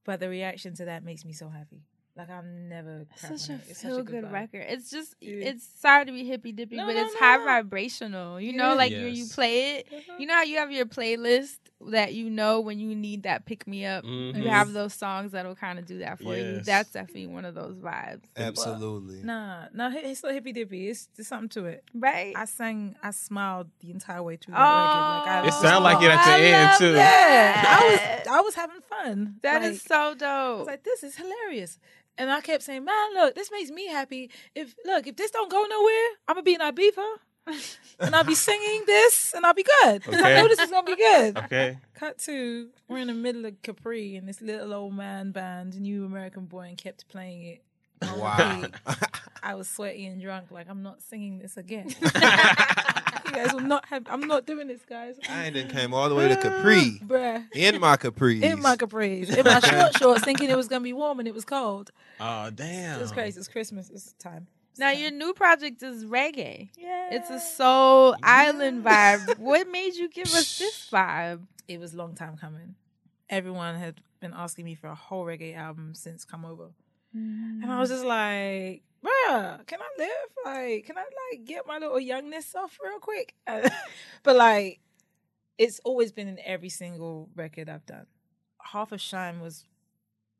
But 0.04 0.20
the 0.20 0.28
reaction 0.28 0.74
to 0.74 0.84
that 0.84 1.02
makes 1.02 1.24
me 1.24 1.32
so 1.32 1.48
happy. 1.48 1.82
Like 2.16 2.30
I'm 2.30 2.68
never 2.70 3.04
crap 3.20 3.36
Such 3.38 3.50
a 3.50 3.54
it. 3.56 3.60
It's 3.68 3.82
feel 3.82 4.02
good 4.02 4.24
vibe. 4.24 4.32
record. 4.32 4.64
It's 4.68 4.90
just 4.90 5.14
Yeah. 5.20 5.48
it's 5.50 5.68
sorry 5.80 6.06
to 6.06 6.12
be 6.12 6.24
hippy 6.24 6.50
dippy, 6.52 6.76
No, 6.76 6.86
but 6.86 6.94
no, 6.94 7.02
it's 7.04 7.12
no, 7.14 7.20
high 7.20 7.36
no. 7.36 7.44
vibrational. 7.44 8.40
You 8.40 8.54
know, 8.54 8.70
Yeah. 8.70 8.74
like 8.74 8.92
when 8.92 9.14
you 9.14 9.24
Yes. 9.24 9.34
play 9.34 9.76
it. 9.76 9.88
Uh-huh. 9.92 10.16
You 10.18 10.26
know 10.26 10.34
how 10.34 10.42
you 10.42 10.56
have 10.56 10.72
your 10.72 10.86
playlist 10.86 11.58
that 11.88 12.14
you 12.14 12.30
know 12.30 12.60
when 12.60 12.78
you 12.78 12.94
need 12.94 13.24
that 13.24 13.44
pick 13.44 13.66
me 13.66 13.84
up. 13.84 14.02
Mhm. 14.02 14.34
You 14.42 14.48
have 14.48 14.72
those 14.72 14.94
songs 14.94 15.32
that'll 15.32 15.54
kind 15.56 15.78
of 15.78 15.84
do 15.84 15.98
that 15.98 16.18
for 16.18 16.34
you. 16.34 16.60
That's 16.62 16.90
definitely 16.90 17.26
one 17.26 17.44
of 17.44 17.54
those 17.54 17.76
vibes, 17.76 18.22
Absolutely. 18.34 19.22
Nah, 19.22 19.66
no, 19.74 19.90
it- 19.90 20.04
it's 20.06 20.20
so 20.20 20.32
hippy 20.32 20.52
dippy. 20.52 20.88
It's 20.88 21.08
there's 21.16 21.28
something 21.28 21.50
to 21.50 21.66
it. 21.66 21.84
right? 21.92 22.32
I 22.34 22.46
sang, 22.46 22.96
I 23.02 23.10
smiled 23.10 23.68
the 23.80 23.90
entire 23.90 24.22
way 24.22 24.36
through 24.36 24.54
that 24.54 24.60
Oh, 24.60 24.86
record. 24.86 25.00
Like 25.10 25.44
I 25.44 25.48
It 25.48 25.52
sound 25.52 25.84
like 25.84 26.02
it 26.02 26.10
at 26.10 26.24
the 26.24 26.30
I 26.30 26.40
end, 26.40 26.62
love 26.70 26.78
too. 26.78 26.92
Yeah, 26.94 27.64
I 27.66 27.90
was 27.90 28.26
I 28.26 28.40
was 28.40 28.54
having 28.54 28.80
fun. 28.80 29.36
That 29.42 29.62
like, 29.62 29.72
is 29.72 29.82
so 29.82 29.94
I 29.94 30.08
was 30.08 30.16
dope. 30.18 30.66
like, 30.66 30.82
this 30.82 31.02
is 31.02 31.14
hilarious. 31.16 31.78
And 32.18 32.30
I 32.30 32.40
kept 32.40 32.62
saying, 32.62 32.84
man, 32.84 33.14
look, 33.14 33.34
this 33.34 33.50
makes 33.50 33.70
me 33.70 33.86
happy. 33.88 34.30
If 34.54 34.74
look, 34.84 35.06
if 35.06 35.16
this 35.16 35.30
don't 35.30 35.50
go 35.50 35.64
nowhere, 35.68 36.08
I'm 36.28 36.34
gonna 36.36 36.42
be 36.42 36.54
in 36.54 36.60
Ibiza 36.60 37.16
and 38.00 38.14
I'll 38.16 38.24
be 38.24 38.34
singing 38.48 38.84
this 38.86 39.34
and 39.36 39.44
I'll 39.44 39.54
be 39.54 39.64
good. 39.82 40.02
'Cause 40.02 40.14
I 40.22 40.34
know 40.34 40.48
this 40.48 40.58
is 40.58 40.70
gonna 40.70 40.86
be 40.86 40.96
good. 40.96 41.36
Okay. 41.38 41.78
Cut 41.94 42.18
to 42.20 42.68
we're 42.88 42.98
in 42.98 43.08
the 43.08 43.14
middle 43.14 43.44
of 43.44 43.60
Capri 43.62 44.16
and 44.16 44.26
this 44.28 44.40
little 44.40 44.72
old 44.72 44.94
man 44.94 45.30
band, 45.32 45.78
New 45.80 46.04
American 46.06 46.46
Boy, 46.46 46.68
and 46.68 46.78
kept 46.78 47.06
playing 47.08 47.42
it. 47.42 47.62
Wow. 48.16 48.64
I 49.42 49.54
was 49.54 49.68
sweaty 49.68 50.06
and 50.06 50.20
drunk, 50.20 50.50
like 50.50 50.68
I'm 50.68 50.82
not 50.82 51.02
singing 51.02 51.38
this 51.38 51.56
again. 51.56 51.94
You 53.26 53.32
guys 53.32 53.52
will 53.52 53.60
not 53.60 53.84
have. 53.86 54.04
I'm 54.08 54.26
not 54.26 54.46
doing 54.46 54.68
this, 54.68 54.84
guys. 54.88 55.16
I 55.28 55.50
done 55.50 55.68
came 55.68 55.92
all 55.94 56.08
the 56.08 56.14
way 56.14 56.28
to 56.28 56.36
Capri 56.36 57.00
bruh. 57.04 57.44
in 57.54 57.80
my 57.80 57.96
capris. 57.96 58.42
In 58.42 58.60
my 58.60 58.76
capris, 58.76 59.36
in 59.36 59.44
my 59.44 59.60
short 59.60 59.96
shorts, 59.98 60.24
thinking 60.24 60.50
it 60.50 60.56
was 60.56 60.68
gonna 60.68 60.82
be 60.84 60.92
warm 60.92 61.18
and 61.18 61.28
it 61.28 61.34
was 61.34 61.44
cold. 61.44 61.90
Oh 62.20 62.50
damn. 62.50 63.00
It's 63.00 63.12
crazy. 63.12 63.38
It's 63.38 63.48
Christmas. 63.48 63.90
It's 63.90 64.12
time. 64.14 64.46
Now 64.78 64.90
your 64.90 65.10
new 65.10 65.32
project 65.32 65.82
is 65.82 66.04
reggae. 66.04 66.68
Yeah. 66.76 67.08
It's 67.12 67.30
a 67.30 67.40
soul 67.40 68.14
island 68.22 68.84
vibe. 68.84 69.38
What 69.38 69.68
made 69.68 69.94
you 69.94 70.08
give 70.08 70.26
us 70.26 70.58
this 70.58 70.88
vibe? 70.92 71.40
it 71.68 71.80
was 71.80 71.94
a 71.94 71.96
long 71.96 72.14
time 72.14 72.36
coming. 72.36 72.74
Everyone 73.28 73.74
had 73.74 74.00
been 74.20 74.32
asking 74.34 74.64
me 74.64 74.74
for 74.74 74.86
a 74.86 74.94
whole 74.94 75.24
reggae 75.24 75.56
album 75.56 75.94
since 75.94 76.24
Come 76.24 76.44
Over. 76.44 76.68
And 77.12 77.70
I 77.72 77.80
was 77.80 77.88
just 77.90 78.04
like, 78.04 78.82
bruh, 79.02 79.66
can 79.66 79.78
I 79.80 79.88
live? 79.98 80.10
Like, 80.44 80.84
can 80.86 80.98
I 80.98 81.04
like 81.32 81.44
get 81.44 81.66
my 81.66 81.78
little 81.78 81.98
youngness 82.00 82.54
off 82.54 82.78
real 82.82 82.98
quick? 82.98 83.34
but 84.22 84.36
like, 84.36 84.80
it's 85.58 85.80
always 85.84 86.12
been 86.12 86.28
in 86.28 86.38
every 86.44 86.68
single 86.68 87.28
record 87.34 87.68
I've 87.68 87.86
done. 87.86 88.06
Half 88.62 88.92
of 88.92 89.00
Shine 89.00 89.40
was 89.40 89.64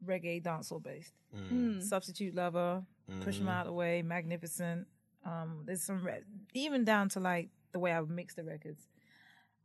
reggae 0.04 0.42
dancehall 0.42 0.82
based. 0.82 1.14
Mm. 1.34 1.82
Substitute 1.82 2.34
Lover, 2.34 2.82
Push 3.22 3.38
'em 3.40 3.46
Mhm. 3.46 3.50
Out 3.50 3.60
of 3.62 3.66
the 3.68 3.72
Way, 3.72 4.02
Magnificent. 4.02 4.86
Um, 5.24 5.62
there's 5.64 5.82
some, 5.82 6.04
re- 6.04 6.22
even 6.54 6.84
down 6.84 7.08
to 7.10 7.20
like 7.20 7.48
the 7.72 7.78
way 7.78 7.92
I 7.92 8.00
would 8.00 8.10
mix 8.10 8.34
the 8.34 8.44
records. 8.44 8.86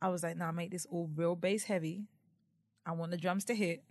I 0.01 0.09
was 0.09 0.23
like, 0.23 0.37
nah, 0.37 0.51
make 0.51 0.71
this 0.71 0.85
all 0.89 1.09
real 1.15 1.35
bass 1.35 1.65
heavy. 1.65 2.05
I 2.85 2.93
want 2.93 3.11
the 3.11 3.17
drums 3.17 3.45
to 3.45 3.55
hit. 3.55 3.83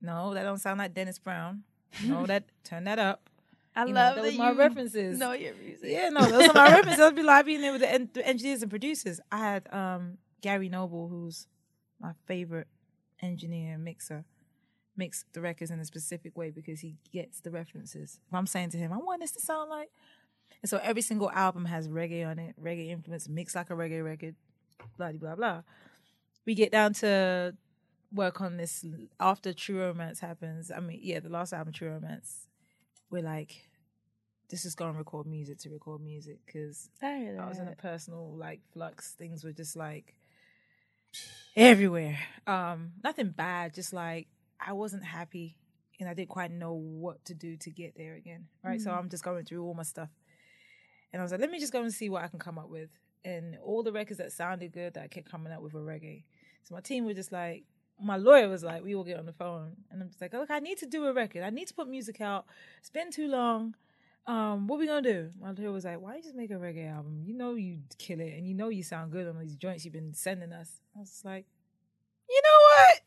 No, 0.00 0.32
that 0.34 0.44
don't 0.44 0.58
sound 0.58 0.78
like 0.78 0.94
Dennis 0.94 1.18
Brown. 1.18 1.64
No, 2.04 2.26
that 2.26 2.44
turn 2.64 2.84
that 2.84 2.98
up. 2.98 3.28
I 3.74 3.84
You 3.86 3.92
know, 3.92 4.00
love 4.00 4.16
those 4.16 4.24
that 4.32 4.38
my 4.38 4.52
references. 4.52 5.18
know 5.18 5.32
your 5.32 5.54
music. 5.54 5.90
Yeah, 5.90 6.08
no, 6.08 6.24
those 6.28 6.48
are 6.48 6.52
my 6.54 6.68
references. 6.76 7.00
I'd 7.00 7.14
be 7.16 7.22
like, 7.22 7.46
in 7.46 7.60
there 7.62 7.72
with 7.72 7.80
the, 7.82 7.92
en- 7.92 8.10
the 8.12 8.26
engineers 8.26 8.62
and 8.62 8.70
producers. 8.70 9.20
I 9.30 9.38
had 9.38 9.72
um, 9.72 10.18
Gary 10.40 10.68
Noble, 10.68 11.08
who's 11.08 11.46
my 12.00 12.12
favorite 12.26 12.66
engineer 13.22 13.74
and 13.74 13.84
mixer, 13.84 14.24
mix 14.96 15.24
the 15.32 15.40
records 15.40 15.70
in 15.70 15.78
a 15.78 15.84
specific 15.84 16.36
way 16.36 16.50
because 16.50 16.80
he 16.80 16.96
gets 17.12 17.40
the 17.40 17.50
references. 17.50 18.18
If 18.26 18.34
I'm 18.34 18.46
saying 18.46 18.70
to 18.70 18.78
him, 18.78 18.92
I 18.92 18.96
want 18.98 19.20
this 19.20 19.32
to 19.32 19.40
sound 19.40 19.70
like, 19.70 19.90
and 20.62 20.68
so 20.68 20.80
every 20.82 21.02
single 21.02 21.30
album 21.30 21.66
has 21.66 21.88
reggae 21.88 22.26
on 22.28 22.38
it, 22.38 22.54
reggae 22.60 22.90
influence, 22.90 23.28
mixed 23.28 23.54
like 23.54 23.70
a 23.70 23.74
reggae 23.74 24.04
record, 24.04 24.34
blah 24.98 25.12
blah 25.12 25.36
blah. 25.36 25.62
We 26.44 26.54
get 26.54 26.72
down 26.72 26.92
to 26.94 27.54
work 28.12 28.40
on 28.40 28.56
this 28.56 28.84
after 29.18 29.52
True 29.52 29.80
Romance 29.80 30.20
happens. 30.20 30.70
I 30.70 30.80
mean, 30.80 31.00
yeah, 31.02 31.20
the 31.20 31.28
last 31.28 31.52
album, 31.52 31.72
True 31.72 31.90
Romance. 31.90 32.46
We're 33.10 33.22
like, 33.22 33.68
this 34.50 34.64
is 34.64 34.74
going 34.74 34.92
to 34.92 34.98
record 34.98 35.26
music 35.26 35.58
to 35.60 35.70
record 35.70 36.00
music 36.02 36.38
because 36.46 36.88
I 37.02 37.34
I 37.40 37.48
was 37.48 37.58
in 37.58 37.68
a 37.68 37.76
personal 37.76 38.34
like 38.36 38.60
flux. 38.72 39.12
Things 39.12 39.44
were 39.44 39.52
just 39.52 39.76
like 39.76 40.14
everywhere. 41.56 42.18
Um, 42.46 42.92
nothing 43.02 43.30
bad, 43.30 43.74
just 43.74 43.92
like 43.92 44.28
I 44.64 44.72
wasn't 44.72 45.04
happy 45.04 45.56
and 45.98 46.08
I 46.08 46.14
didn't 46.14 46.28
quite 46.30 46.50
know 46.50 46.72
what 46.74 47.24
to 47.26 47.34
do 47.34 47.56
to 47.58 47.70
get 47.70 47.96
there 47.96 48.14
again. 48.14 48.46
Right. 48.64 48.80
So 48.80 48.90
Mm. 48.90 48.98
I'm 48.98 49.08
just 49.08 49.22
going 49.24 49.44
through 49.44 49.64
all 49.64 49.74
my 49.74 49.82
stuff. 49.82 50.08
And 51.12 51.20
I 51.20 51.24
was 51.24 51.32
like, 51.32 51.40
let 51.40 51.50
me 51.50 51.58
just 51.58 51.72
go 51.72 51.82
and 51.82 51.92
see 51.92 52.08
what 52.08 52.22
I 52.22 52.28
can 52.28 52.38
come 52.38 52.58
up 52.58 52.68
with. 52.68 52.90
And 53.24 53.58
all 53.62 53.82
the 53.82 53.92
records 53.92 54.18
that 54.18 54.32
sounded 54.32 54.72
good 54.72 54.94
that 54.94 55.02
I 55.04 55.08
kept 55.08 55.30
coming 55.30 55.52
up 55.52 55.60
with 55.60 55.74
were 55.74 55.82
reggae. 55.82 56.24
So 56.64 56.74
my 56.74 56.80
team 56.80 57.04
were 57.04 57.14
just 57.14 57.32
like, 57.32 57.64
my 58.02 58.16
lawyer 58.16 58.48
was 58.48 58.62
like, 58.64 58.82
we 58.82 58.94
all 58.94 59.04
get 59.04 59.18
on 59.18 59.26
the 59.26 59.32
phone. 59.32 59.72
And 59.90 60.02
I'm 60.02 60.08
just 60.08 60.20
like, 60.20 60.32
look, 60.32 60.50
I 60.50 60.58
need 60.58 60.78
to 60.78 60.86
do 60.86 61.04
a 61.06 61.12
record. 61.12 61.42
I 61.42 61.50
need 61.50 61.68
to 61.68 61.74
put 61.74 61.88
music 61.88 62.20
out. 62.20 62.46
It's 62.78 62.90
been 62.90 63.10
too 63.10 63.28
long. 63.28 63.74
Um, 64.26 64.66
what 64.66 64.78
we 64.78 64.86
gonna 64.86 65.02
do? 65.02 65.30
My 65.40 65.50
lawyer 65.52 65.72
was 65.72 65.84
like, 65.84 66.00
why 66.00 66.10
don't 66.10 66.18
you 66.18 66.22
just 66.24 66.36
make 66.36 66.50
a 66.50 66.54
reggae 66.54 66.90
album? 66.90 67.22
You 67.24 67.34
know 67.34 67.54
you 67.54 67.78
kill 67.98 68.20
it 68.20 68.34
and 68.36 68.46
you 68.46 68.54
know 68.54 68.68
you 68.68 68.82
sound 68.82 69.10
good 69.12 69.26
on 69.26 69.38
these 69.38 69.56
joints 69.56 69.84
you've 69.84 69.94
been 69.94 70.14
sending 70.14 70.52
us. 70.52 70.70
I 70.96 71.00
was 71.00 71.08
just 71.10 71.24
like, 71.24 71.46
you 72.28 72.40
know 72.44 72.58
what? 72.68 73.00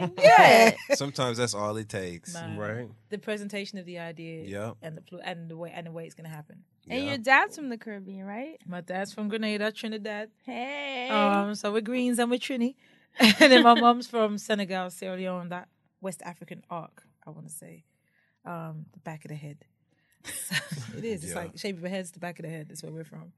Like, 0.00 0.12
yeah. 0.22 0.72
Sometimes 0.94 1.38
that's 1.38 1.54
all 1.54 1.76
it 1.76 1.88
takes. 1.88 2.34
Man. 2.34 2.56
Right. 2.58 2.88
The 3.08 3.18
presentation 3.18 3.78
of 3.78 3.86
the 3.86 3.98
idea 3.98 4.44
Yeah. 4.44 4.72
and 4.82 4.96
the 4.96 5.00
pl- 5.00 5.20
and 5.24 5.48
the 5.48 5.56
way 5.56 5.72
and 5.74 5.86
the 5.86 5.92
way 5.92 6.04
it's 6.06 6.14
gonna 6.14 6.28
happen. 6.28 6.62
And 6.88 7.04
Yeah. 7.04 7.08
your 7.10 7.18
dad's 7.18 7.56
from 7.56 7.68
the 7.68 7.78
Caribbean, 7.78 8.26
right? 8.26 8.58
My 8.66 8.80
dad's 8.80 9.12
from 9.12 9.28
Grenada, 9.28 9.72
Trinidad. 9.72 10.30
Hey. 10.44 11.08
Um, 11.08 11.54
so 11.54 11.72
we're 11.72 11.80
Greens 11.80 12.18
and 12.18 12.30
we're 12.30 12.38
Trini. 12.38 12.74
and 13.18 13.52
then 13.52 13.62
my 13.62 13.74
mom's 13.78 14.06
from 14.06 14.38
Senegal, 14.38 14.90
Sierra 14.90 15.16
Leone, 15.16 15.48
that 15.50 15.68
West 16.00 16.22
African 16.24 16.62
arc, 16.70 17.02
I 17.26 17.30
want 17.30 17.46
to 17.48 17.52
say. 17.52 17.84
Um, 18.44 18.86
the 18.92 19.00
back 19.00 19.24
of 19.24 19.30
the 19.30 19.34
head. 19.36 19.58
So 20.24 20.56
it 20.98 21.04
is. 21.04 21.24
It's 21.24 21.32
Yeah. 21.32 21.38
like 21.40 21.58
shape 21.58 21.76
of 21.76 21.84
a 21.84 21.88
head's 21.88 22.10
the 22.12 22.20
back 22.20 22.38
of 22.38 22.44
the 22.44 22.50
head. 22.50 22.68
That's 22.68 22.82
where 22.82 22.92
we're 22.92 23.04
from. 23.04 23.32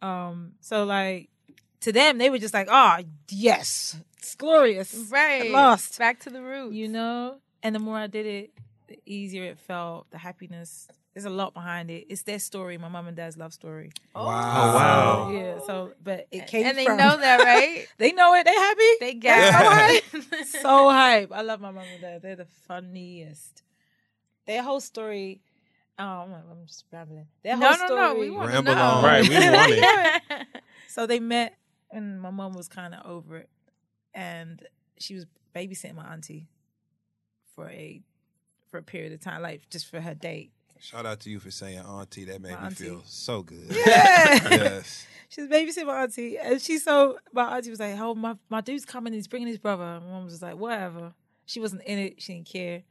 Um, 0.00 0.52
so 0.60 0.84
like 0.84 1.28
to 1.80 1.92
them, 1.92 2.18
they 2.18 2.30
were 2.30 2.38
just 2.38 2.54
like, 2.54 2.68
oh 2.70 2.98
yes, 3.28 3.96
it's 4.18 4.34
glorious. 4.34 4.94
right. 5.10 5.46
At 5.46 5.50
last. 5.50 5.98
Back 5.98 6.20
to 6.20 6.30
the 6.30 6.42
roots. 6.42 6.74
You 6.74 6.88
know? 6.88 7.36
And 7.62 7.74
the 7.74 7.78
more 7.78 7.98
I 7.98 8.06
did 8.06 8.24
it, 8.26 8.50
the 8.88 8.98
easier 9.04 9.44
it 9.44 9.58
felt, 9.58 10.10
the 10.10 10.18
happiness. 10.18 10.88
There's 11.14 11.24
a 11.24 11.30
lot 11.30 11.54
behind 11.54 11.90
it. 11.90 12.06
It's 12.08 12.22
their 12.22 12.38
story, 12.38 12.78
my 12.78 12.88
mom 12.88 13.08
and 13.08 13.16
dad's 13.16 13.36
love 13.36 13.52
story. 13.52 13.90
Oh, 14.14 14.26
wow. 14.26 15.26
Oh, 15.28 15.32
yeah. 15.32 15.58
So 15.66 15.92
but 16.02 16.28
it 16.30 16.46
came 16.46 16.64
and 16.66 16.78
they 16.78 16.84
from- 16.84 16.98
know 16.98 17.16
that, 17.16 17.40
right? 17.42 17.86
they 17.98 18.12
know 18.12 18.34
it. 18.34 18.44
They 18.44 18.54
happy. 18.54 18.80
They 19.00 19.12
They're 19.14 19.20
get 19.20 19.52
so 19.52 19.58
hype. 20.38 20.44
so 20.62 20.88
hype. 20.88 21.32
I 21.32 21.42
love 21.42 21.60
my 21.60 21.72
mom 21.72 21.84
and 21.92 22.00
dad. 22.00 22.22
They're 22.22 22.36
the 22.36 22.46
funniest. 22.68 23.62
Their 24.46 24.62
whole 24.62 24.80
story. 24.80 25.40
Oh, 25.98 26.04
I'm, 26.04 26.32
I'm 26.32 26.66
just 26.66 26.84
rambling. 26.92 27.26
Their 27.42 27.56
No, 27.56 27.68
whole 27.72 27.78
no, 27.78 27.86
story. 27.86 28.00
no. 28.00 28.14
We 28.14 28.30
want 28.30 28.48
to 28.50 28.54
Ramble 28.54 28.74
know. 28.76 28.80
on. 28.82 29.04
Right, 29.04 29.28
we 29.28 29.34
want 29.34 29.72
it. 30.30 30.46
So 30.86 31.06
they 31.06 31.18
met, 31.20 31.56
and 31.90 32.20
my 32.20 32.30
mom 32.30 32.52
was 32.54 32.68
kind 32.68 32.94
of 32.94 33.04
over 33.04 33.36
it, 33.36 33.48
and 34.14 34.62
she 34.98 35.14
was 35.14 35.26
babysitting 35.54 35.94
my 35.96 36.04
auntie 36.12 36.48
for 37.54 37.68
a 37.68 38.00
for 38.70 38.78
a 38.78 38.82
period 38.82 39.12
of 39.12 39.20
time, 39.20 39.42
like 39.42 39.68
just 39.70 39.88
for 39.90 40.00
her 40.00 40.14
date. 40.14 40.52
Shout 40.80 41.06
out 41.06 41.20
to 41.20 41.30
you 41.30 41.38
for 41.40 41.50
saying 41.50 41.78
auntie. 41.78 42.24
That 42.24 42.40
made 42.40 42.52
My 42.52 42.60
me 42.60 42.64
auntie. 42.66 42.84
feel 42.84 43.02
so 43.06 43.42
good. 43.42 43.66
Yeah. 43.70 44.48
yes. 44.50 45.06
She 45.32 45.42
was 45.42 45.48
babysitting 45.50 45.86
my 45.86 46.02
auntie, 46.02 46.38
and 46.38 46.60
she 46.60 46.78
so 46.78 47.16
my 47.32 47.56
auntie 47.56 47.70
was 47.70 47.78
like, 47.78 47.96
"Oh, 48.00 48.16
my 48.16 48.34
my 48.48 48.60
dude's 48.60 48.84
coming. 48.84 49.12
He's 49.12 49.28
bringing 49.28 49.46
his 49.46 49.58
brother." 49.58 49.84
And 49.84 50.04
my 50.04 50.10
mom 50.10 50.24
was 50.24 50.42
like, 50.42 50.56
"Whatever." 50.56 51.14
She 51.46 51.60
wasn't 51.60 51.82
in 51.84 52.00
it. 52.00 52.20
She 52.20 52.34
didn't 52.34 52.48
care. 52.48 52.82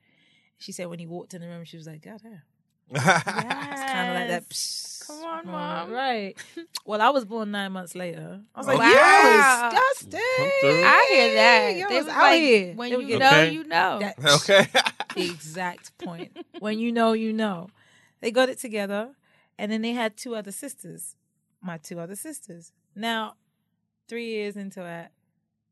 She 0.57 0.71
said 0.71 0.87
when 0.87 0.99
he 0.99 1.05
walked 1.05 1.33
in 1.33 1.41
the 1.41 1.49
room, 1.49 1.65
she 1.65 1.75
was 1.75 1.85
like, 1.85 2.01
"God 2.01 2.21
damn." 2.23 2.41
It's 2.91 3.03
kind 3.03 4.07
of 4.09 4.15
like 4.15 4.27
that. 4.29 4.43
Yes. 4.49 5.03
psst 5.03 5.07
Come 5.07 5.23
on, 5.25 5.45
moment, 5.47 5.47
Mom. 5.47 5.91
Right. 5.91 6.37
Well, 6.85 7.01
I 7.01 7.09
was 7.09 7.25
born 7.25 7.51
nine 7.51 7.71
months 7.73 7.93
later. 7.93 8.39
I 8.55 8.59
was 8.59 8.67
oh, 8.67 8.71
like, 8.71 8.79
Wow. 8.79 8.91
yeah, 8.93 9.69
disgusting. 9.71 10.19
I 10.21 11.07
hear 11.11 11.33
that. 11.33 11.75
Yo, 11.77 11.89
They 11.89 11.95
it's 11.97 12.05
was 12.05 12.13
out 12.15 12.21
like, 12.21 12.39
here. 12.41 12.73
When 12.75 12.89
you 12.91 12.97
were 12.97 13.19
know, 13.19 13.41
you 13.43 13.63
know. 13.65 13.99
That- 13.99 14.15
okay. 14.35 14.67
the 15.15 15.25
exact 15.29 15.97
point. 15.97 16.37
When 16.59 16.79
you 16.79 16.91
know, 16.91 17.13
you 17.13 17.33
know. 17.33 17.69
They 18.21 18.31
got 18.31 18.49
it 18.49 18.59
together, 18.59 19.11
and 19.57 19.71
then 19.71 19.81
they 19.81 19.91
had 19.93 20.17
two 20.17 20.35
other 20.35 20.51
sisters. 20.51 21.15
My 21.61 21.77
two 21.77 21.99
other 21.99 22.15
sisters. 22.15 22.71
Now, 22.95 23.35
three 24.07 24.27
years 24.27 24.55
into 24.55 24.83
it, 24.85 25.09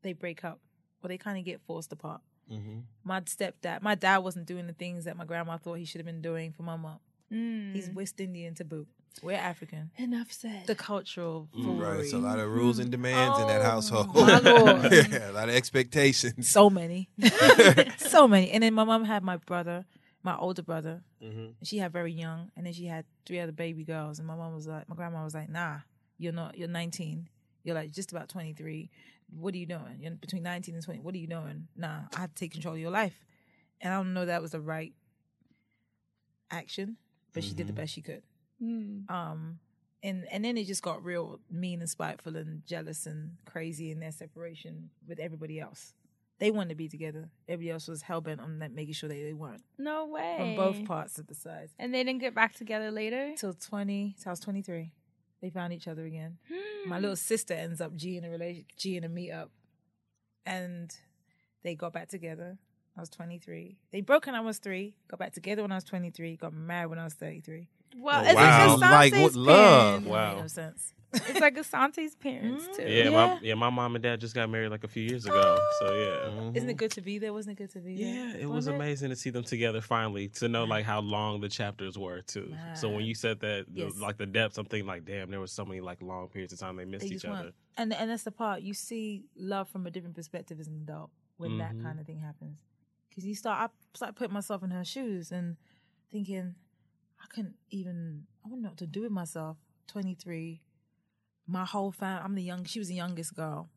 they 0.02 0.12
break 0.12 0.44
up, 0.44 0.60
or 1.02 1.08
they 1.08 1.18
kind 1.18 1.38
of 1.38 1.44
get 1.44 1.60
forced 1.66 1.92
apart. 1.92 2.20
hmm 2.48 2.80
My 3.04 3.20
stepdad, 3.22 3.82
my 3.82 3.94
dad 3.94 4.18
wasn't 4.18 4.46
doing 4.46 4.66
the 4.66 4.72
things 4.72 5.04
that 5.04 5.16
my 5.16 5.24
grandma 5.24 5.56
thought 5.58 5.74
he 5.74 5.84
should 5.84 5.98
have 5.98 6.06
been 6.06 6.22
doing 6.22 6.52
for 6.52 6.62
my 6.62 6.76
mom. 6.76 6.98
Mm. 7.32 7.74
He's 7.74 7.90
West 7.90 8.20
Indian 8.20 8.54
to 8.56 8.64
boot. 8.64 8.88
We're 9.22 9.36
African. 9.36 9.90
Enough 9.96 10.30
said. 10.30 10.66
The 10.66 10.74
cultural 10.76 11.48
Mm, 11.56 11.78
Right. 11.80 12.00
It's 12.00 12.12
a 12.12 12.18
lot 12.18 12.38
of 12.38 12.48
rules 12.50 12.78
and 12.78 12.90
demands 12.90 13.38
in 13.38 13.48
that 13.48 13.60
Oh, 13.62 13.64
household. 13.64 14.14
my 14.14 14.38
Lord. 14.50 14.92
yeah, 14.92 15.30
a 15.30 15.32
lot 15.32 15.48
of 15.48 15.54
expectations. 15.54 16.48
So 16.48 16.70
many. 16.70 17.08
so 17.98 18.28
many. 18.28 18.50
And 18.52 18.62
then 18.62 18.74
my 18.74 18.84
mom 18.84 19.04
had 19.04 19.22
my 19.24 19.36
brother, 19.38 19.84
my 20.28 20.36
older 20.36 20.62
brother. 20.62 21.02
Mhm. 21.22 21.54
She 21.62 21.78
had 21.78 21.90
very 21.92 22.12
young, 22.12 22.50
and 22.54 22.66
then 22.66 22.72
she 22.74 22.84
had 22.86 23.04
three 23.24 23.40
other 23.40 23.52
baby 23.52 23.82
girls. 23.84 24.18
And 24.18 24.28
my 24.28 24.36
mom 24.36 24.54
was 24.54 24.66
like, 24.66 24.86
my 24.88 24.94
grandma 24.94 25.24
was 25.24 25.34
like, 25.34 25.48
"Nah, 25.48 25.80
you're 26.18 26.34
not. 26.34 26.58
You're 26.58 26.68
19. 26.68 27.28
You're 27.64 27.74
like 27.74 27.90
just 27.92 28.12
about 28.12 28.28
23. 28.28 28.90
What 29.30 29.54
are 29.54 29.58
you 29.58 29.66
doing? 29.66 29.96
You're 30.00 30.12
between 30.12 30.42
19 30.42 30.74
and 30.74 30.84
20. 30.84 31.00
What 31.00 31.14
are 31.14 31.18
you 31.18 31.26
doing? 31.26 31.68
Nah, 31.76 32.00
I 32.14 32.20
have 32.20 32.34
to 32.34 32.40
take 32.40 32.52
control 32.52 32.74
of 32.74 32.80
your 32.80 32.90
life." 32.90 33.24
And 33.80 33.92
I 33.94 33.96
don't 33.96 34.12
know 34.12 34.26
that 34.26 34.42
was 34.42 34.50
the 34.52 34.60
right 34.60 34.92
action, 36.50 36.96
but 37.32 37.44
she 37.44 37.54
did 37.54 37.66
the 37.68 37.72
Mhm. 37.72 37.76
best 37.76 37.92
she 37.94 38.02
could. 38.02 38.22
Mm. 38.60 39.08
Um, 39.10 39.60
and 40.02 40.26
and 40.28 40.44
then 40.44 40.56
it 40.56 40.64
just 40.66 40.82
got 40.82 41.02
real 41.04 41.40
mean 41.50 41.80
and 41.80 41.88
spiteful 41.90 42.36
and 42.36 42.64
jealous 42.66 43.06
and 43.06 43.36
crazy 43.44 43.90
in 43.90 44.00
their 44.00 44.12
separation 44.12 44.90
with 45.06 45.18
everybody 45.18 45.58
else. 45.60 45.94
They 46.40 46.50
wanted 46.52 46.70
to 46.70 46.74
be 46.76 46.88
together. 46.88 47.30
Everybody 47.48 47.72
else 47.72 47.88
was 47.88 48.02
hell 48.02 48.20
bent 48.20 48.40
on 48.40 48.60
that, 48.60 48.70
making 48.72 48.94
sure 48.94 49.08
that 49.08 49.14
they 49.14 49.32
weren't 49.32 49.62
No 49.76 50.06
way. 50.06 50.36
from 50.38 50.54
both 50.56 50.84
parts 50.86 51.18
of 51.18 51.26
the 51.26 51.34
sides. 51.34 51.72
And 51.78 51.92
they 51.92 52.04
didn't 52.04 52.20
get 52.20 52.34
back 52.34 52.54
together 52.54 52.90
later? 52.92 53.32
Till 53.36 53.54
twenty, 53.54 54.14
till 54.22 54.30
I 54.30 54.32
was 54.32 54.40
twenty 54.40 54.62
three, 54.62 54.92
they 55.42 55.50
found 55.50 55.72
each 55.72 55.88
other 55.88 56.04
again. 56.04 56.38
Hmm. 56.48 56.88
My 56.90 57.00
little 57.00 57.16
sister 57.16 57.54
ends 57.54 57.80
up 57.80 57.96
G 57.96 58.16
in 58.16 58.24
a 58.24 58.30
relation, 58.30 58.64
G 58.76 58.96
in 58.96 59.02
a 59.04 59.08
meetup, 59.08 59.48
and 60.46 60.94
they 61.62 61.74
got 61.74 61.92
back 61.92 62.08
together. 62.08 62.58
I 62.96 63.00
was 63.00 63.08
twenty 63.10 63.38
three. 63.38 63.78
They 63.92 64.00
broke 64.00 64.26
when 64.26 64.34
I 64.34 64.40
was 64.40 64.58
three. 64.58 64.94
Got 65.08 65.18
back 65.20 65.32
together 65.32 65.62
when 65.62 65.72
I 65.72 65.76
was 65.76 65.84
twenty 65.84 66.10
three. 66.10 66.36
Got 66.36 66.52
married 66.52 66.86
when 66.90 66.98
I 66.98 67.04
was 67.04 67.14
thirty 67.14 67.40
three. 67.40 67.68
Well, 67.96 68.22
Oh, 68.24 68.26
it's 68.28 68.34
wow. 68.34 68.76
like 68.76 69.12
Like, 69.12 69.22
what 69.22 69.34
love. 69.34 70.06
Wow. 70.06 70.40
no 70.40 70.46
sense. 70.46 70.92
It's 71.12 71.40
like 71.40 71.56
Asante's 71.56 72.14
parents 72.14 72.68
too. 72.76 72.82
Yeah, 72.82 73.08
my 73.10 73.38
yeah, 73.40 73.54
my 73.54 73.70
mom 73.70 73.94
and 73.96 74.02
dad 74.02 74.20
just 74.20 74.34
got 74.34 74.50
married 74.50 74.68
like 74.70 74.84
a 74.84 74.88
few 74.88 75.02
years 75.02 75.24
ago. 75.24 75.58
So 75.80 75.94
yeah. 75.94 76.50
Isn't 76.54 76.68
it 76.68 76.76
good 76.76 76.90
to 76.92 77.00
be 77.00 77.18
there? 77.18 77.32
Wasn't 77.32 77.58
it 77.58 77.62
good 77.62 77.72
to 77.72 77.78
be 77.80 77.96
there? 77.96 78.14
Yeah, 78.14 78.34
it 78.34 78.44
was 78.46 78.66
Wasn't 78.66 78.76
amazing 78.76 79.08
to 79.10 79.16
see 79.16 79.30
them 79.30 79.42
together 79.44 79.80
finally. 79.80 80.28
To 80.28 80.48
know 80.48 80.64
like 80.64 80.84
how 80.84 81.00
long 81.00 81.40
the 81.40 81.48
chapters 81.48 81.96
were 81.96 82.20
too. 82.22 82.54
So 82.74 82.90
when 82.90 83.04
you 83.06 83.14
said 83.14 83.40
that, 83.40 83.66
the- 83.72 83.88
like 83.98 84.18
the 84.18 84.26
depths, 84.26 84.58
I'm 84.58 84.66
thinking 84.66 84.86
like, 84.86 85.04
damn, 85.06 85.30
there 85.30 85.40
was 85.40 85.52
so 85.52 85.64
many 85.64 85.80
like 85.80 86.02
long 86.02 86.28
periods 86.28 86.52
of 86.52 86.58
time 86.58 86.76
they 86.76 86.84
missed 86.84 87.08
They 87.08 87.14
each 87.14 87.24
other. 87.24 87.52
and 87.78 87.92
and 87.94 88.10
that's 88.10 88.24
the 88.24 88.32
part 88.32 88.60
you 88.62 88.74
see 88.74 89.24
love 89.36 89.68
from 89.70 89.86
a 89.86 89.90
different 89.90 90.14
perspective 90.14 90.60
as 90.60 90.66
an 90.68 90.74
adult 90.82 91.10
when 91.38 91.52
Mhm. 91.52 91.58
that 91.58 91.82
kind 91.82 91.98
of 92.00 92.06
thing 92.06 92.18
happens. 92.18 92.58
Because 93.08 93.24
you 93.24 93.34
start, 93.34 93.70
I 93.70 93.96
start 93.96 94.14
putting 94.14 94.34
myself 94.34 94.62
in 94.62 94.70
her 94.70 94.84
shoes 94.84 95.32
and 95.32 95.56
thinking, 96.12 96.54
I 97.22 97.26
couldn't 97.34 97.54
even, 97.70 98.26
I 98.44 98.48
wouldn't 98.48 98.62
know 98.62 98.68
what 98.68 98.78
to 98.78 98.86
do 98.86 99.02
with 99.02 99.10
myself. 99.12 99.56
Twenty 99.86 100.14
three, 100.14 100.60
my 101.48 101.64
whole 101.64 101.90
fam, 101.90 102.20
I'm 102.24 102.34
the 102.34 102.42
young. 102.42 102.64
She 102.64 102.78
was 102.78 102.88
the 102.88 102.94
youngest 102.94 103.34
girl. 103.34 103.68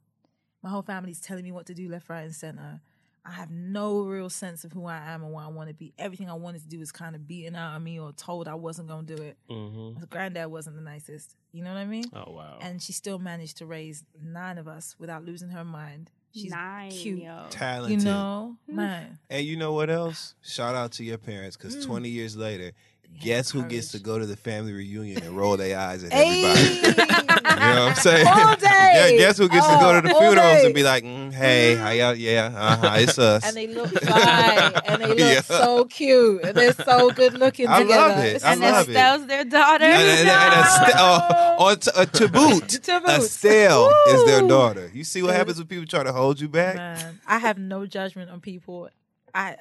My 0.61 0.69
whole 0.69 0.83
family's 0.83 1.19
telling 1.19 1.43
me 1.43 1.51
what 1.51 1.65
to 1.67 1.73
do, 1.73 1.89
left, 1.89 2.09
right, 2.09 2.21
and 2.25 2.35
center. 2.35 2.81
I 3.23 3.31
have 3.33 3.51
no 3.51 4.01
real 4.01 4.29
sense 4.31 4.63
of 4.63 4.71
who 4.71 4.85
I 4.87 4.97
am 4.97 5.23
and 5.23 5.31
what 5.31 5.43
I 5.43 5.47
want 5.47 5.69
to 5.69 5.75
be. 5.75 5.93
Everything 5.99 6.27
I 6.29 6.33
wanted 6.33 6.61
to 6.63 6.67
do 6.67 6.79
was 6.79 6.91
kind 6.91 7.15
of 7.15 7.27
beaten 7.27 7.55
out 7.55 7.75
of 7.75 7.81
me 7.83 7.99
or 7.99 8.11
told 8.13 8.47
I 8.47 8.55
wasn't 8.55 8.87
going 8.87 9.05
to 9.05 9.15
do 9.15 9.21
it. 9.21 9.37
Mm-hmm. 9.49 9.99
My 9.99 10.05
granddad 10.09 10.47
wasn't 10.47 10.75
the 10.75 10.81
nicest. 10.81 11.35
You 11.51 11.63
know 11.63 11.71
what 11.71 11.79
I 11.79 11.85
mean? 11.85 12.05
Oh 12.13 12.31
wow. 12.31 12.57
and 12.61 12.81
she 12.81 12.93
still 12.93 13.19
managed 13.19 13.57
to 13.57 13.65
raise 13.67 14.03
nine 14.19 14.57
of 14.57 14.67
us 14.67 14.95
without 14.97 15.23
losing 15.23 15.49
her 15.49 15.63
mind. 15.63 16.09
She's 16.33 16.49
Nine, 16.49 16.89
cute, 16.91 17.23
yo. 17.23 17.45
Talented. 17.49 17.99
you 17.99 18.05
know, 18.05 18.55
man. 18.67 19.19
And 19.29 19.45
you 19.45 19.55
know 19.57 19.73
what 19.73 19.89
else? 19.89 20.33
Shout 20.41 20.73
out 20.75 20.93
to 20.93 21.03
your 21.03 21.17
parents 21.17 21.57
because 21.57 21.75
Mm. 21.75 21.85
20 21.85 22.09
years 22.09 22.35
later, 22.37 22.71
guess 23.19 23.51
who 23.51 23.63
gets 23.65 23.89
to 23.91 23.99
go 23.99 24.17
to 24.17 24.25
the 24.25 24.37
family 24.37 24.71
reunion 24.73 25.21
and 25.23 25.35
roll 25.37 25.57
their 25.57 25.77
eyes 25.77 26.03
at 26.05 26.11
everybody? 26.13 27.10
You 27.35 27.75
know 27.75 27.85
what 27.85 27.89
I'm 27.89 27.95
saying? 27.95 28.27
All 28.27 28.55
day. 28.57 28.91
yeah, 29.11 29.17
guess 29.17 29.37
who 29.37 29.47
gets 29.49 29.67
to 29.67 29.73
go 29.79 29.99
to 30.01 30.07
the 30.07 30.13
Oh, 30.15 30.19
funerals 30.19 30.61
day. 30.61 30.65
and 30.65 30.75
be 30.75 30.83
like, 30.83 31.03
mm, 31.03 31.31
hey, 31.33 31.75
how 31.75 31.89
y'all? 31.91 32.15
Yeah, 32.15 32.51
uh-huh, 32.55 32.95
it's 32.97 33.17
us. 33.31 33.45
And 33.45 33.55
they 33.55 33.67
look 33.67 33.89
fine, 34.03 34.73
and 34.85 35.01
they 35.01 35.07
look 35.07 35.19
Yeah. 35.19 35.41
so 35.41 35.85
cute, 35.85 36.43
and 36.43 36.55
they're 36.57 36.73
so 36.73 37.11
good 37.11 37.33
looking 37.33 37.67
I 37.67 37.81
together. 37.83 38.15
love 38.15 38.25
it. 38.25 38.43
I 38.43 38.51
and 38.53 38.61
love 38.61 38.89
it. 38.89 38.95
Estelle's 38.95 39.27
their 39.27 39.43
daughter. 39.45 39.85
and, 39.85 39.93
and, 40.19 40.29
and 40.29 40.53
Est- 40.53 40.93
oh, 40.97 41.55
oh, 41.59 41.75
to, 41.75 41.99
uh, 41.99 42.05
to 42.05 42.27
boot, 42.27 42.67
To 42.69 42.99
boot. 42.99 43.21
Is 43.21 44.25
their 44.25 44.47
daughter. 44.47 44.89
You 44.93 45.03
see 45.03 45.21
what 45.23 45.35
happens 45.35 45.57
when 45.57 45.67
people 45.67 45.85
try 45.85 46.03
to 46.03 46.11
hold 46.11 46.39
you 46.39 46.47
back? 46.49 46.75
Man, 46.75 47.19
I 47.27 47.37
have 47.39 47.57
no 47.57 47.85
judgment 47.85 48.29
on 48.29 48.41
people. 48.41 48.89
I 49.33 49.55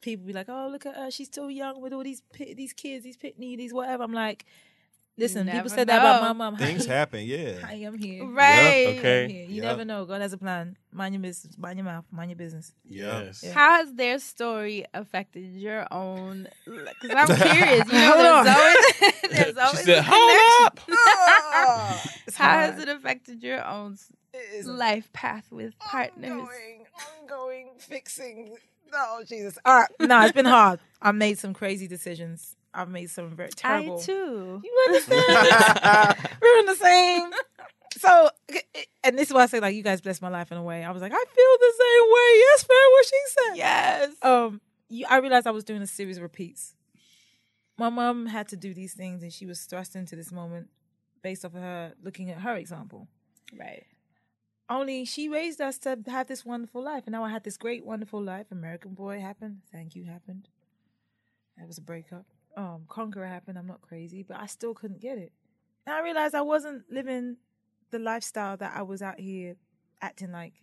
people 0.00 0.26
be 0.26 0.32
like, 0.32 0.48
"Oh, 0.48 0.68
look 0.70 0.86
at 0.86 0.96
her, 0.96 1.10
she's 1.10 1.26
still 1.28 1.50
young 1.50 1.80
with 1.80 1.92
all 1.92 2.02
these 2.04 2.22
these 2.38 2.72
kids, 2.72 3.04
these 3.04 3.16
pitney, 3.16 3.56
these 3.56 3.72
whatever." 3.72 4.02
I'm 4.04 4.12
like, 4.12 4.44
listen, 5.18 5.44
people 5.46 5.54
never 5.56 5.68
said 5.68 5.88
that 5.88 5.98
about 5.98 6.20
my 6.22 6.28
know. 6.28 6.34
mom. 6.34 6.56
Things 6.56 6.86
Hi, 6.86 6.92
happen, 6.98 7.24
yeah. 7.24 7.58
I 7.66 7.74
am 7.74 7.96
here. 7.98 8.24
Right. 8.26 8.84
Yep, 8.86 8.98
okay. 8.98 9.28
Here. 9.28 9.44
You 9.46 9.54
Yep. 9.56 9.64
never 9.64 9.84
know. 9.84 10.04
God 10.04 10.20
has 10.20 10.32
a 10.32 10.38
plan. 10.38 10.76
Mind 10.92 11.14
your 11.14 11.22
business. 11.22 11.56
Mind 11.58 11.78
your 11.78 11.84
mouth. 11.84 12.04
Mind 12.10 12.30
your 12.30 12.36
business. 12.36 12.72
Yes. 12.84 13.42
Yeah. 13.44 13.52
How 13.52 13.76
has 13.78 13.94
their 13.94 14.18
story 14.18 14.84
affected 14.94 15.54
your 15.54 15.86
own? 15.92 16.48
Because 16.64 17.10
I'm 17.16 17.36
curious. 17.52 17.86
You 17.86 17.92
know, 17.98 18.14
Hold 18.14 18.46
there's 18.46 18.56
always, 18.56 19.30
there's 19.30 19.56
always 19.56 19.78
She 19.80 19.84
said, 19.86 20.04
"Hold 20.06 20.66
up." 20.66 20.80
connection. 20.86 22.34
How 22.34 22.54
has 22.60 22.78
it 22.80 22.88
affected 22.88 23.42
your 23.42 23.64
own 23.66 23.96
life 24.64 25.12
path 25.12 25.50
with 25.50 25.78
partners? 25.78 26.30
Ongoing, 26.30 26.84
ongoing, 27.22 27.68
fixing. 27.78 28.56
Oh 28.94 29.22
Jesus. 29.26 29.58
All 29.64 29.80
right. 29.80 29.88
No, 30.00 30.20
it's 30.22 30.32
been 30.32 30.44
hard. 30.44 30.78
I've 31.00 31.14
made 31.14 31.38
some 31.38 31.54
crazy 31.54 31.88
decisions. 31.88 32.56
I've 32.74 32.88
made 32.88 33.10
some 33.10 33.30
very 33.36 33.50
terrible. 33.50 34.00
I 34.00 34.02
too. 34.02 34.62
You 34.64 34.84
understand? 34.88 36.16
We're 36.42 36.58
in 36.58 36.66
the 36.66 36.74
same. 36.74 37.30
So, 37.98 38.30
and 39.04 39.18
this 39.18 39.28
is 39.28 39.34
why 39.34 39.42
I 39.42 39.46
say, 39.46 39.60
like, 39.60 39.74
you 39.74 39.82
guys 39.82 40.00
blessed 40.00 40.22
my 40.22 40.28
life 40.28 40.50
in 40.50 40.58
a 40.58 40.62
way. 40.62 40.82
I 40.82 40.90
was 40.90 41.02
like, 41.02 41.12
I 41.12 41.16
feel 41.16 41.56
the 41.60 41.72
same 41.78 42.10
way. 42.10 42.38
Yes, 42.38 42.62
fair 42.64 42.90
what 42.90 43.06
she 43.06 43.20
said. 43.26 43.56
Yes. 43.56 44.14
Um, 44.22 44.60
you, 44.88 45.06
I 45.08 45.18
realized 45.18 45.46
I 45.46 45.50
was 45.50 45.64
doing 45.64 45.82
a 45.82 45.86
series 45.86 46.16
of 46.16 46.22
repeats. 46.22 46.74
My 47.78 47.90
mom 47.90 48.26
had 48.26 48.48
to 48.48 48.56
do 48.56 48.72
these 48.72 48.94
things, 48.94 49.22
and 49.22 49.32
she 49.32 49.46
was 49.46 49.60
thrust 49.62 49.96
into 49.96 50.16
this 50.16 50.32
moment 50.32 50.68
based 51.22 51.44
off 51.44 51.54
of 51.54 51.60
her 51.60 51.92
looking 52.02 52.30
at 52.30 52.38
her 52.38 52.56
example. 52.56 53.08
Right. 53.58 53.84
Only 54.68 55.04
she 55.04 55.28
raised 55.28 55.60
us 55.60 55.78
to 55.78 55.98
have 56.06 56.28
this 56.28 56.44
wonderful 56.44 56.82
life, 56.82 57.04
and 57.06 57.12
now 57.12 57.24
I 57.24 57.30
had 57.30 57.44
this 57.44 57.56
great, 57.56 57.84
wonderful 57.84 58.22
life. 58.22 58.46
American 58.50 58.94
Boy 58.94 59.20
happened. 59.20 59.60
Thank 59.70 59.94
you 59.94 60.04
happened. 60.04 60.48
That 61.58 61.66
was 61.66 61.78
a 61.78 61.82
breakup. 61.82 62.24
Um, 62.56 62.84
Conqueror 62.88 63.26
happened. 63.26 63.58
I'm 63.58 63.66
not 63.66 63.80
crazy, 63.80 64.22
but 64.22 64.38
I 64.38 64.46
still 64.46 64.74
couldn't 64.74 65.00
get 65.00 65.18
it. 65.18 65.32
And 65.86 65.94
I 65.94 66.00
realized 66.02 66.34
I 66.34 66.42
wasn't 66.42 66.84
living 66.90 67.36
the 67.90 67.98
lifestyle 67.98 68.56
that 68.58 68.72
I 68.76 68.82
was 68.82 69.02
out 69.02 69.18
here 69.18 69.56
acting 70.00 70.32
like 70.32 70.54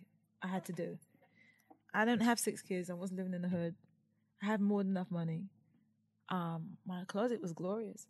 I 0.42 0.46
had 0.48 0.64
to 0.66 0.72
do. 0.72 0.98
I 1.92 2.04
don't 2.04 2.20
have 2.22 2.38
six 2.38 2.62
kids. 2.62 2.90
I 2.90 2.94
wasn't 2.94 3.18
living 3.18 3.34
in 3.34 3.42
the 3.42 3.48
hood. 3.48 3.74
I 4.42 4.46
have 4.46 4.60
more 4.60 4.82
than 4.82 4.92
enough 4.92 5.10
money. 5.10 5.44
Um, 6.28 6.76
my 6.86 7.02
closet 7.06 7.42
was 7.42 7.52
glorious. 7.52 8.06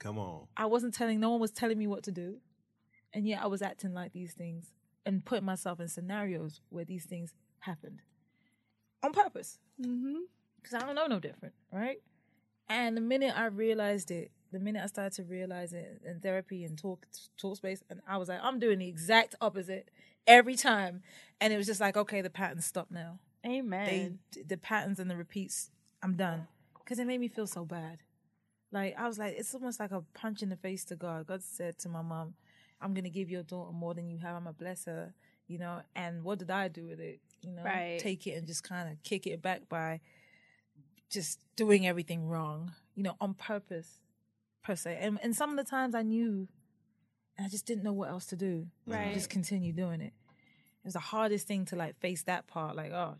Come 0.00 0.18
on. 0.18 0.46
I 0.56 0.66
wasn't 0.66 0.94
telling, 0.94 1.20
no 1.20 1.30
one 1.30 1.40
was 1.40 1.52
telling 1.52 1.78
me 1.78 1.86
what 1.86 2.02
to 2.04 2.12
do. 2.12 2.38
And 3.12 3.26
yet 3.26 3.42
I 3.42 3.46
was 3.46 3.62
acting 3.62 3.92
like 3.94 4.12
these 4.12 4.32
things 4.34 4.66
and 5.06 5.24
putting 5.24 5.44
myself 5.44 5.78
in 5.80 5.88
scenarios 5.88 6.60
where 6.70 6.84
these 6.84 7.04
things 7.04 7.34
happened 7.60 8.00
on 9.02 9.12
purpose 9.12 9.58
Mm-hmm. 9.80 10.16
because 10.60 10.74
I 10.74 10.80
don't 10.84 10.94
know 10.94 11.06
no 11.06 11.20
different, 11.20 11.54
right? 11.72 11.98
And 12.70 12.96
the 12.96 13.00
minute 13.00 13.36
I 13.36 13.46
realized 13.46 14.10
it, 14.12 14.30
the 14.52 14.60
minute 14.60 14.82
I 14.82 14.86
started 14.86 15.12
to 15.14 15.24
realize 15.24 15.72
it 15.72 16.00
in 16.06 16.20
therapy 16.20 16.64
and 16.64 16.78
talk 16.78 17.04
talk 17.36 17.56
space, 17.56 17.82
and 17.90 18.00
I 18.08 18.16
was 18.16 18.28
like, 18.28 18.38
I'm 18.42 18.58
doing 18.60 18.78
the 18.78 18.88
exact 18.88 19.34
opposite 19.40 19.90
every 20.26 20.54
time, 20.54 21.02
and 21.40 21.52
it 21.52 21.56
was 21.56 21.66
just 21.66 21.80
like, 21.80 21.96
okay, 21.96 22.20
the 22.22 22.30
patterns 22.30 22.64
stop 22.64 22.88
now. 22.90 23.18
Amen. 23.44 24.18
They, 24.32 24.42
the 24.42 24.56
patterns 24.56 25.00
and 25.00 25.10
the 25.10 25.16
repeats, 25.16 25.70
I'm 26.02 26.14
done 26.14 26.46
because 26.78 26.98
it 27.00 27.06
made 27.06 27.20
me 27.20 27.28
feel 27.28 27.46
so 27.48 27.64
bad. 27.64 27.98
Like 28.72 28.94
I 28.96 29.08
was 29.08 29.18
like, 29.18 29.34
it's 29.36 29.52
almost 29.54 29.80
like 29.80 29.90
a 29.90 30.02
punch 30.14 30.42
in 30.42 30.48
the 30.48 30.56
face 30.56 30.84
to 30.86 30.96
God. 30.96 31.26
God 31.26 31.42
said 31.42 31.76
to 31.80 31.88
my 31.88 32.02
mom, 32.02 32.34
"I'm 32.80 32.94
gonna 32.94 33.10
give 33.10 33.30
your 33.30 33.42
daughter 33.42 33.72
more 33.72 33.94
than 33.94 34.08
you 34.08 34.18
have. 34.18 34.36
I'm 34.36 34.44
gonna 34.44 34.52
bless 34.52 34.84
her." 34.84 35.12
You 35.48 35.58
know, 35.58 35.82
and 35.96 36.22
what 36.22 36.38
did 36.38 36.50
I 36.52 36.68
do 36.68 36.86
with 36.86 37.00
it? 37.00 37.20
You 37.42 37.50
know, 37.50 37.64
Right. 37.64 37.98
take 37.98 38.28
it 38.28 38.32
and 38.34 38.46
just 38.46 38.62
kind 38.62 38.88
of 38.88 39.02
kick 39.02 39.26
it 39.26 39.42
back 39.42 39.68
by 39.68 40.00
just 41.10 41.38
doing 41.56 41.86
everything 41.86 42.26
wrong. 42.28 42.72
You 42.94 43.02
know, 43.04 43.16
on 43.20 43.34
purpose, 43.34 44.00
per 44.62 44.76
se. 44.76 44.98
And 45.00 45.18
and 45.22 45.34
some 45.34 45.50
of 45.50 45.56
the 45.56 45.68
times 45.68 45.94
I 45.94 46.02
knew, 46.02 46.48
and 47.36 47.46
I 47.46 47.50
just 47.50 47.66
didn't 47.66 47.84
know 47.84 47.92
what 47.92 48.08
else 48.10 48.26
to 48.26 48.36
do. 48.36 48.66
Right. 48.86 49.12
Just 49.14 49.30
continue 49.30 49.72
doing 49.72 50.00
it. 50.00 50.12
It 50.82 50.84
was 50.86 50.94
the 50.94 51.00
hardest 51.00 51.46
thing 51.46 51.64
to 51.66 51.76
like 51.76 51.98
face 52.00 52.22
that 52.22 52.46
part. 52.46 52.74
Like, 52.76 52.92
oh, 52.92 53.16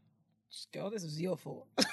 girl, 0.73 0.91
this 0.91 1.03
was 1.03 1.21
your 1.21 1.37
fault. 1.37 1.67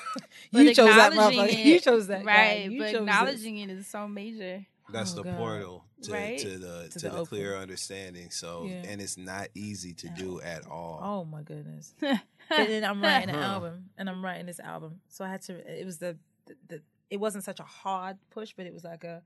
You 0.52 0.74
chose 0.74 0.88
that 0.96 1.12
motherfucker. 1.14 1.48
it- 1.52 1.66
You 1.66 1.80
chose 1.80 2.08
that 2.08 2.24
guy. 2.26 2.32
Right. 2.34 2.72
You 2.72 2.80
but 2.80 2.96
acknowledging 2.96 3.58
it 3.58 3.70
is 3.70 3.86
so 3.88 4.08
major. 4.08 4.66
That's 4.90 5.14
Oh, 5.14 5.18
the 5.18 5.24
God. 5.24 5.38
portal 5.38 5.86
to, 6.04 6.12
Right? 6.14 6.40
to 6.40 6.58
the 6.58 6.90
to, 6.90 7.00
To 7.00 7.10
the 7.10 7.16
the, 7.18 7.26
clear 7.26 7.56
understanding. 7.58 8.32
So 8.32 8.66
Yeah. 8.66 8.84
and 8.88 9.02
it's 9.02 9.18
not 9.18 9.50
easy 9.54 9.94
to 9.94 10.10
do 10.10 10.40
at 10.42 10.66
all. 10.68 11.00
Oh 11.04 11.26
my 11.26 11.42
goodness. 11.44 11.94
and 12.02 12.20
then 12.50 12.84
I'm 12.84 13.02
writing 13.02 13.30
an 13.30 13.36
album, 13.36 13.90
and 13.98 14.10
I'm 14.10 14.24
writing 14.24 14.46
this 14.46 14.60
album, 14.60 15.02
so 15.10 15.26
I 15.26 15.30
had 15.30 15.42
to. 15.44 15.80
It 15.80 15.86
was 15.86 15.98
the, 15.98 16.18
the, 16.46 16.56
the 16.68 16.82
it 17.10 17.18
wasn't 17.18 17.44
such 17.44 17.60
a 17.60 17.64
hard 17.64 18.18
push, 18.30 18.54
but 18.56 18.66
it 18.66 18.74
was 18.74 18.84
like 18.84 19.04
a. 19.04 19.24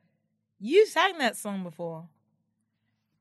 You 0.60 0.86
sang 0.86 1.18
that 1.20 1.36
song 1.38 1.64
before. 1.64 2.08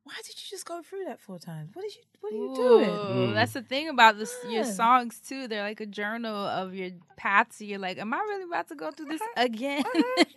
Why 0.04 0.14
did 0.26 0.34
you 0.34 0.48
just 0.48 0.64
go 0.64 0.82
through 0.82 1.04
that 1.04 1.20
four 1.20 1.38
times? 1.38 1.70
What 1.74 1.82
did 1.82 1.94
you 1.94 2.02
What 2.20 2.32
are 2.32 2.36
you 2.36 2.54
doing? 2.56 3.30
Ooh, 3.30 3.34
That's 3.34 3.52
mm. 3.52 3.54
the 3.54 3.62
thing 3.62 3.88
about 3.88 4.18
this, 4.18 4.34
your 4.48 4.64
songs 4.64 5.20
too. 5.20 5.46
They're 5.46 5.62
like 5.62 5.80
a 5.80 5.86
journal 5.86 6.34
of 6.34 6.74
your 6.74 6.90
path. 7.16 7.48
So 7.52 7.64
you're 7.64 7.78
like, 7.78 7.98
am 7.98 8.12
I 8.12 8.18
really 8.18 8.44
about 8.44 8.68
to 8.68 8.74
go 8.74 8.90
through 8.90 9.06
this 9.06 9.20
again 9.36 9.84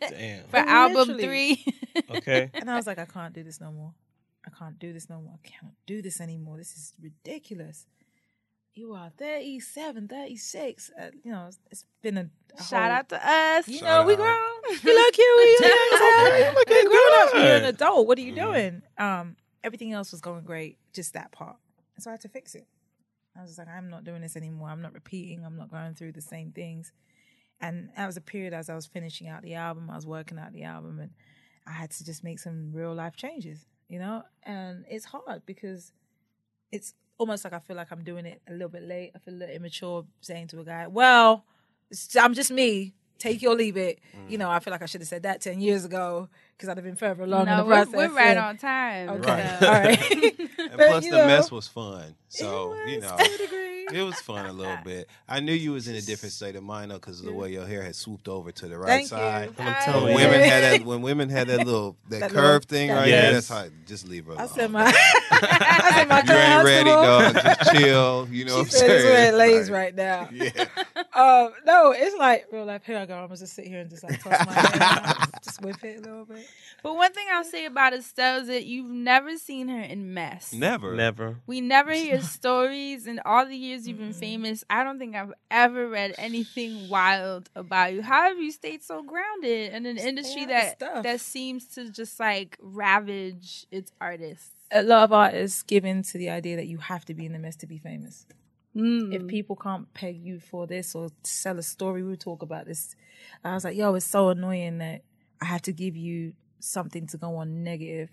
Damn. 0.02 0.44
for 0.50 0.60
oh, 0.60 0.66
album 0.68 1.18
three? 1.18 1.66
Okay. 2.10 2.50
And 2.54 2.70
I 2.70 2.76
was 2.76 2.88
like, 2.88 3.00
I 3.00 3.06
can't 3.06 3.34
do 3.34 3.44
this 3.44 3.60
no 3.62 3.72
more. 3.72 3.94
I 4.46 4.50
can't 4.58 4.78
do 4.80 4.92
this 4.94 5.10
no 5.10 5.22
more. 5.22 5.34
I 5.44 5.48
can't 5.48 5.74
do 5.86 6.02
this 6.02 6.20
anymore. 6.20 6.58
This 6.58 6.74
is 6.76 6.94
ridiculous. 7.02 7.86
You 8.76 8.94
are 8.94 9.12
37, 9.18 10.08
36. 10.08 10.92
Uh, 11.00 11.06
you 11.24 11.32
know, 11.32 11.46
it's, 11.48 11.60
it's 11.72 11.86
been 12.02 12.18
a, 12.18 12.30
a 12.58 12.64
Shout 12.64 12.82
whole- 12.84 12.92
out 12.92 13.10
to 13.10 13.30
us. 13.30 13.68
You 13.68 13.82
know, 13.82 14.04
we 14.06 14.14
out. 14.14 14.18
grown. 14.18 14.78
You 14.84 14.94
look 14.96 15.14
cute. 15.14 15.38
We 15.38 15.58
young 15.62 15.90
as 15.94 16.00
hell. 16.00 16.40
You 16.40 16.54
looking 16.56 16.88
grown 16.90 17.22
up. 17.22 17.34
You're 17.36 17.56
an 17.58 17.66
adult. 17.66 18.08
What 18.08 18.18
are 18.18 18.22
you 18.22 18.34
Mm-hmm. 18.34 18.52
doing? 18.52 18.82
Um, 18.98 19.36
everything 19.64 19.92
else 19.94 20.12
was 20.12 20.22
going 20.22 20.44
great. 20.44 20.78
Just 20.94 21.14
that 21.14 21.32
part. 21.32 21.58
And 21.96 22.04
so 22.04 22.10
I 22.10 22.14
had 22.14 22.22
to 22.22 22.30
fix 22.30 22.56
it. 22.56 22.66
I 23.38 23.42
was 23.42 23.52
just 23.52 23.60
like, 23.60 23.68
I'm 23.68 23.90
not 23.90 24.04
doing 24.04 24.22
this 24.22 24.36
anymore. 24.36 24.70
I'm 24.70 24.82
not 24.82 24.94
repeating. 24.94 25.46
I'm 25.46 25.56
not 25.58 25.70
going 25.72 25.94
through 25.94 26.14
the 26.14 26.22
same 26.22 26.52
things. 26.52 26.92
And 27.62 27.90
that 27.96 28.08
was 28.08 28.18
a 28.18 28.22
period 28.22 28.54
as 28.54 28.70
I 28.70 28.76
was 28.76 28.86
finishing 28.88 29.28
out 29.28 29.44
the 29.44 29.54
album. 29.56 29.90
I 29.92 29.96
was 29.96 30.06
working 30.08 30.38
out 30.40 30.52
the 30.54 30.64
album, 30.64 31.00
and 31.00 31.12
I 31.68 31.72
had 31.72 31.92
to 31.92 32.04
just 32.06 32.24
make 32.24 32.40
some 32.40 32.72
real 32.74 32.94
life 32.94 33.16
changes. 33.16 33.66
You 33.90 34.00
know, 34.00 34.24
and 34.44 34.86
it's 34.90 35.06
hard 35.06 35.44
because 35.46 35.92
it's 36.72 36.94
almost 37.20 37.44
like 37.44 37.54
I 37.54 37.60
feel 37.60 37.76
like 37.76 37.92
I'm 37.92 38.04
doing 38.04 38.26
it 38.26 38.42
a 38.48 38.52
little 38.54 38.70
bit 38.70 38.82
late. 38.84 39.12
I 39.16 39.20
feel 39.20 39.34
a 39.34 39.38
little 39.38 39.56
immature 39.56 40.06
saying 40.22 40.48
to 40.48 40.60
a 40.62 40.64
guy, 40.64 40.88
"Well, 40.88 41.46
I'm 42.20 42.34
just 42.34 42.50
me. 42.52 42.94
take 43.20 43.42
it 43.44 43.48
or 43.48 43.56
leave 43.56 43.78
it. 43.78 44.00
Mm. 44.18 44.32
You 44.32 44.38
know, 44.38 44.50
I 44.50 44.60
feel 44.60 44.72
like 44.72 44.82
I 44.82 44.86
should 44.86 45.02
have 45.02 45.08
said 45.08 45.24
that 45.24 45.42
ten 45.42 45.62
years 45.62 45.86
ago 45.86 46.28
because 46.58 46.70
I'd 46.70 46.78
have 46.78 46.84
been 46.84 46.96
further 46.96 47.24
along 47.24 47.42
in 47.42 47.48
no, 47.50 47.58
the 47.58 47.64
we're, 47.66 47.86
process. 47.86 47.94
we're 47.94 48.10
right 48.16 48.36
yeah. 48.36 48.48
on 48.48 48.58
time. 48.58 49.10
Okay, 49.10 49.32
Right. 49.32 49.64
all 49.64 49.72
right. 49.72 50.40
And 50.74 50.78
But, 50.78 50.88
plus, 50.90 51.06
you 51.06 51.12
the 51.12 51.18
know, 51.18 51.28
mess 51.28 51.52
was 51.52 51.68
fun. 51.68 52.16
So 52.30 52.74
it 52.74 52.90
you 52.90 53.00
know, 53.02 53.16
to 53.16 53.24
a 53.24 53.38
degree. 53.38 53.73
It 53.92 54.02
was 54.04 54.16
fun 54.22 54.46
a 54.46 54.54
little 54.54 54.78
bit. 54.86 55.10
I 55.28 55.40
knew 55.40 55.54
you 55.54 55.72
was 55.74 55.88
in 55.88 55.96
a 55.96 56.02
different 56.02 56.34
state 56.34 56.56
of 56.56 56.64
mind 56.64 56.92
though, 56.92 56.96
because 56.96 57.20
of 57.20 57.26
the 57.26 57.32
mm. 57.32 57.36
way 57.36 57.52
your 57.52 57.66
hair 57.66 57.82
had 57.84 57.96
swooped 57.96 58.28
over 58.28 58.52
to 58.52 58.68
the 58.68 58.78
right 58.78 58.88
Thank 58.88 59.08
side. 59.08 59.50
you. 59.58 59.64
I'm 59.66 59.84
telling 59.84 60.04
When 60.14 60.20
you. 60.20 60.28
women 60.28 60.42
had 60.42 60.64
that, 60.64 60.86
when 60.86 61.02
women 61.02 61.30
had 61.30 61.48
that 61.48 61.66
little 61.66 61.98
that, 62.10 62.20
That 62.22 62.32
curve 62.32 62.36
little- 62.38 62.60
thing 62.62 62.88
that- 62.90 62.96
right 62.96 63.06
there, 63.10 63.32
Yes. 63.34 63.48
that's 63.48 63.64
how. 63.64 63.70
Just 63.86 64.08
leave 64.08 64.26
her 64.28 64.34
alone. 64.34 64.44
I 64.44 64.48
said 64.48 64.72
my, 64.72 64.86
I 65.32 65.92
said 65.96 66.08
my 66.08 66.24
you 66.24 66.40
ain't 66.40 66.66
ready, 66.66 66.90
dog. 66.90 67.34
Just 67.36 67.72
chill. 67.72 68.28
You 68.32 68.46
know 68.46 68.52
She 68.52 68.58
what 68.58 68.66
I'm 68.66 68.70
said 68.72 68.90
it's 68.92 69.04
where 69.06 69.28
it 69.30 69.36
lays 69.36 69.70
Like, 69.70 69.76
right 69.78 69.96
now. 69.96 70.30
Yeah. 70.32 70.66
Um, 71.16 71.52
no, 71.66 71.92
it's 71.96 72.18
like 72.18 72.48
real 72.52 72.66
life. 72.66 72.84
Here 72.86 72.98
I 72.98 73.06
go. 73.06 73.16
I'm 73.16 73.28
gonna 73.28 73.38
just 73.38 73.54
sit 73.54 73.68
here 73.68 73.80
and 73.80 73.90
just 73.90 74.04
like 74.04 74.20
toss 74.22 74.46
my 74.48 74.54
hair, 74.54 75.16
just 75.44 75.62
whip 75.62 75.84
it 75.84 76.00
a 76.00 76.02
little 76.02 76.26
bit. 76.26 76.48
But 76.82 76.96
one 76.96 77.14
thing 77.14 77.28
I'll 77.32 77.44
say 77.44 77.66
about 77.66 77.94
Estelle 77.94 78.42
is 78.42 78.48
that 78.48 78.66
you've 78.66 78.90
never 78.90 79.38
seen 79.38 79.68
her 79.68 79.82
in 79.82 80.14
mess. 80.14 80.54
Never. 80.54 80.96
Never. 80.96 81.38
We 81.46 81.62
never 81.62 81.94
hear 81.94 82.20
stories 82.38 83.06
in 83.06 83.20
all 83.26 83.46
the 83.46 83.56
years 83.56 83.88
you've 83.88 84.00
been 84.00 84.14
famous. 84.14 84.64
I 84.70 84.84
don't 84.84 84.98
think 84.98 85.16
I've 85.16 85.34
ever 85.52 85.88
read 85.88 86.16
anything 86.18 86.90
wild 86.90 87.50
about 87.56 87.94
you. 87.94 88.02
How 88.02 88.24
have 88.24 88.40
you 88.40 88.52
stayed 88.52 88.84
so 88.84 89.04
grounded 89.04 89.74
in 89.74 89.86
an 89.86 89.98
Stay 90.00 90.10
industry 90.10 90.46
that 90.46 90.78
stuff. 90.78 91.04
that 91.04 91.22
seems 91.22 91.68
to 91.76 91.90
just 91.92 92.20
like 92.20 92.58
ravage 92.60 93.68
its 93.72 93.92
artists? 94.02 94.50
A 94.72 94.82
lot 94.82 95.04
of 95.04 95.14
artists 95.14 95.62
give 95.62 95.86
in 95.86 96.02
to 96.04 96.18
the 96.18 96.32
idea 96.32 96.56
that 96.56 96.66
you 96.66 96.80
have 96.80 97.06
to 97.06 97.14
be 97.14 97.28
in 97.28 97.34
the 97.34 97.40
mess 97.40 97.56
to 97.58 97.68
be 97.68 97.78
famous. 97.78 98.26
Mm. 98.76 99.14
If 99.14 99.28
people 99.28 99.56
can't 99.56 99.94
peg 99.94 100.18
you 100.18 100.40
for 100.40 100.66
this 100.68 100.96
or 100.96 101.10
sell 101.24 101.60
a 101.60 101.64
story, 101.64 102.04
we'll 102.04 102.16
talk 102.16 102.42
about 102.42 102.66
this. 102.66 102.96
I 103.44 103.54
was 103.54 103.64
like, 103.64 103.78
yo, 103.78 103.94
it's 103.94 104.06
so 104.06 104.30
annoying 104.30 104.80
that 104.80 105.02
I 105.42 105.46
have 105.46 105.62
to 105.64 105.74
give 105.74 105.96
you 105.96 106.34
something 106.60 107.06
to 107.08 107.18
go 107.18 107.36
on 107.36 107.64
negative 107.64 108.10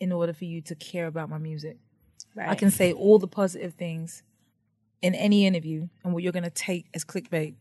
in 0.00 0.12
order 0.12 0.32
for 0.32 0.44
you 0.44 0.60
to 0.62 0.74
care 0.74 1.06
about 1.06 1.28
my 1.28 1.38
music. 1.38 1.76
right. 2.34 2.48
I 2.48 2.54
can 2.54 2.70
say 2.70 2.92
all 2.92 3.18
the 3.18 3.28
positive 3.28 3.74
things 3.74 4.22
in 5.02 5.14
any 5.14 5.46
interview, 5.46 5.88
and 6.04 6.14
what 6.14 6.22
you're 6.22 6.32
going 6.32 6.42
to 6.42 6.50
take 6.50 6.86
as 6.94 7.04
clickbait 7.04 7.54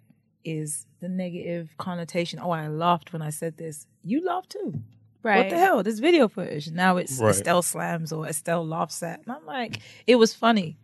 is 0.46 0.86
the 1.02 1.10
negative 1.10 1.76
connotation. 1.78 2.40
Oh, 2.42 2.52
I 2.52 2.68
laughed 2.68 3.12
when 3.14 3.22
I 3.22 3.30
said 3.30 3.58
this. 3.58 3.88
You 4.04 4.24
laughed 4.26 4.52
too. 4.52 4.80
right. 5.24 5.40
What 5.40 5.50
the 5.50 5.58
hell? 5.58 5.84
This 5.84 6.00
video 6.00 6.28
footage. 6.28 6.70
Now 6.72 6.98
it's 6.98 7.20
Right. 7.20 7.32
Estelle 7.32 7.62
slams 7.62 8.12
or 8.14 8.28
Estelle 8.28 8.66
laughs 8.66 9.02
at. 9.04 9.20
And 9.26 9.32
I'm 9.36 9.46
like, 9.46 9.80
it 10.08 10.16
was 10.16 10.34
funny. 10.34 10.78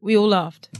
We 0.00 0.16
all 0.16 0.28
laughed. 0.28 0.70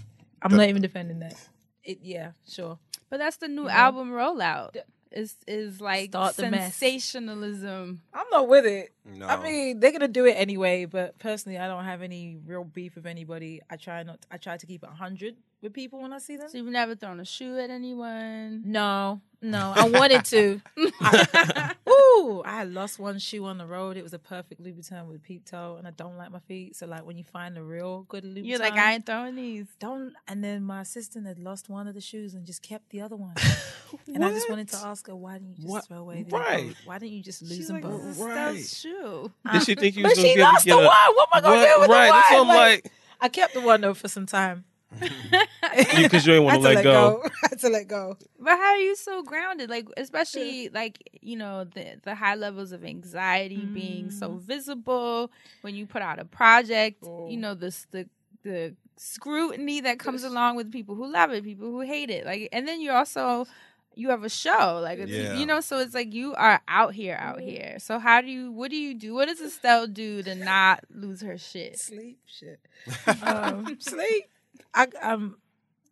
I'm 0.43 0.57
not 0.57 0.69
even 0.69 0.83
defending 0.83 1.21
that. 1.21 1.37
It, 1.85 1.99
yeah, 2.03 2.33
sure. 2.49 2.79
But 3.11 3.19
that's 3.19 3.37
the 3.37 3.49
new 3.49 3.65
know? 3.65 3.69
album 3.69 4.11
rollout. 4.11 4.77
Is 5.13 5.35
is 5.49 5.81
like 5.81 6.11
Start 6.11 6.37
the 6.37 6.51
mess. 6.51 6.77
sensationalism. 6.77 8.01
I'm 8.15 8.27
not 8.31 8.47
with 8.49 8.65
it. 8.65 8.95
No. 9.05 9.27
I 9.27 9.43
mean, 9.43 9.81
they're 9.81 9.91
gonna 9.91 10.07
do 10.07 10.25
it 10.25 10.35
anyway. 10.35 10.85
But 10.85 11.19
personally, 11.19 11.59
I 11.59 11.67
don't 11.67 11.85
have 11.85 12.01
any 12.01 12.39
real 12.47 12.63
beef 12.63 12.95
with 12.95 13.07
anybody. 13.07 13.61
I 13.69 13.75
try 13.75 14.05
not. 14.05 14.21
I 14.31 14.37
try 14.37 14.57
to 14.57 14.67
keep 14.67 14.85
it 14.85 14.89
hundred 14.89 15.35
with 15.63 15.73
people 15.75 16.01
when 16.01 16.13
I 16.13 16.19
see 16.19 16.37
them. 16.37 16.49
So 16.49 16.59
you've 16.59 16.67
never 16.69 16.95
thrown 16.95 17.21
a 17.21 17.25
shoe 17.25 17.59
at 17.59 17.71
anyone. 17.71 18.63
No, 18.65 19.21
no. 19.43 19.73
I 19.77 19.89
wanted 19.89 20.25
to. 20.27 20.61
I, 21.01 21.75
ooh, 21.89 22.43
I 22.45 22.65
lost 22.65 22.99
one 22.99 23.19
shoe 23.19 23.45
on 23.45 23.59
the 23.59 23.67
road. 23.67 23.97
It 23.97 24.03
was 24.03 24.15
a 24.15 24.19
perfect 24.19 24.63
Louboutin 24.63 25.07
with 25.07 25.23
peep 25.23 25.45
toe, 25.45 25.77
and 25.79 25.87
I 25.87 25.91
don't 25.91 26.17
like 26.17 26.31
my 26.31 26.39
feet. 26.41 26.77
So 26.77 26.87
like 26.87 27.05
when 27.05 27.19
you 27.19 27.25
find 27.25 27.57
a 27.59 27.63
real 27.63 28.03
good 28.09 28.25
Louboutin, 28.25 28.47
You're 28.47 28.59
like, 28.59 28.75
I 28.75 28.95
ain't 28.95 29.07
throwing 29.07 29.37
these. 29.37 29.67
don't. 29.79 30.13
And 30.29 30.43
then 30.43 30.63
my 30.63 30.81
assistant 30.83 31.27
had 31.27 31.39
lost 31.39 31.69
one 31.69 31.87
of 31.89 31.95
the 31.95 32.01
shoes 32.01 32.35
and 32.35 32.45
just 32.47 32.63
kept 32.63 32.89
the 32.91 33.01
other 33.03 33.17
one. 33.17 33.35
and 34.15 34.25
I 34.25 34.31
just 34.31 34.49
wanted 34.49 34.69
to 34.71 34.77
ask 34.77 35.07
her, 35.09 35.17
why 35.17 35.35
didn't 35.35 35.51
you 35.59 35.63
just 35.63 35.69
What? 35.69 35.87
throw 35.87 35.99
away 35.99 36.23
the 36.23 36.37
Right. 36.37 36.67
both? 36.69 36.77
Why 36.87 36.99
didn't 36.99 37.13
you 37.15 37.23
just 37.23 37.43
lose 37.43 37.57
She's 37.57 37.67
them 37.67 37.77
like, 37.77 37.85
both? 37.85 38.03
this 38.05 38.17
is 38.19 38.23
Right. 38.23 38.65
Shoe. 38.67 39.33
Did 39.53 39.63
she 39.63 39.75
think 39.75 39.97
you 39.97 40.03
But 40.05 40.11
was 40.11 40.19
gonna 40.19 40.29
she 40.29 40.35
get, 40.37 40.43
lost 40.43 40.65
get 40.65 40.73
the 40.77 40.83
a, 40.83 40.87
one. 40.87 41.15
What 41.15 41.29
am 41.35 41.39
I 41.39 41.41
gonna 41.43 41.57
What? 41.57 41.75
do 41.75 41.81
with 41.81 41.91
right, 41.91 42.07
the 42.07 42.11
one? 42.13 42.21
that's 42.21 42.31
what 42.31 42.41
I'm 42.41 42.49
Like, 42.49 42.85
like. 42.85 42.93
I 43.23 43.29
kept 43.29 43.55
the 43.55 43.61
one 43.61 43.81
though 43.83 43.95
for 43.95 44.09
some 44.09 44.27
time. 44.27 44.65
Because 44.99 46.27
you 46.27 46.35
ain't 46.35 46.43
I 46.43 46.57
want 46.57 46.63
to 46.63 46.69
let 46.75 46.83
go. 46.83 47.23
I 47.45 47.49
had 47.51 47.59
to 47.61 47.69
let 47.69 47.89
go. 47.89 48.17
But 48.39 48.57
how 48.57 48.73
are 48.73 48.79
you 48.79 48.97
so 48.97 49.23
grounded? 49.23 49.71
Like, 49.71 49.87
especially 49.97 50.69
like 50.69 51.09
you 51.21 51.37
know 51.37 51.65
the 51.65 52.01
the 52.03 52.15
high 52.15 52.35
levels 52.35 52.73
of 52.73 52.85
anxiety 52.85 53.67
being 53.67 54.11
so 54.11 54.35
visible 54.37 55.31
when 55.63 55.75
you 55.75 55.87
put 55.87 56.03
out 56.03 56.19
a 56.19 56.25
project. 56.25 57.05
You 57.05 57.37
know 57.37 57.55
this 57.55 57.87
the 57.91 58.09
the 58.43 58.75
scrutiny 58.97 59.81
that 59.81 59.99
comes 59.99 60.25
along 60.25 60.57
with 60.57 60.73
people 60.73 60.95
who 60.95 61.11
love 61.11 61.31
it, 61.31 61.45
people 61.45 61.71
who 61.71 61.81
hate 61.81 62.11
it. 62.11 62.27
Like, 62.27 62.49
and 62.53 62.67
then 62.67 62.81
you 62.81 62.91
also 62.91 63.47
you 63.95 64.11
have 64.11 64.25
a 64.25 64.29
show, 64.29 64.81
like 64.83 64.99
it's, 64.99 65.11
Yeah. 65.11 65.35
you 65.37 65.47
know, 65.47 65.61
so 65.61 65.79
it's 65.79 65.95
like 65.95 66.13
you 66.15 66.35
are 66.35 66.61
out 66.69 66.95
here, 66.95 67.17
out 67.21 67.41
here. 67.41 67.77
So 67.79 67.99
how 67.99 68.21
do 68.21 68.29
you? 68.29 68.53
What 68.53 68.71
do 68.71 68.77
you 68.77 68.95
do? 68.95 69.15
What 69.15 69.29
does 69.29 69.41
Estelle 69.41 69.87
do 69.87 70.23
to 70.23 70.35
not 70.35 70.85
lose 70.91 71.21
her 71.23 71.37
shit? 71.37 71.79
Sleep, 71.79 72.19
shit. 72.27 72.61
um, 73.23 73.77
sleep. 73.81 74.25
I 74.75 74.87
um 75.03 75.37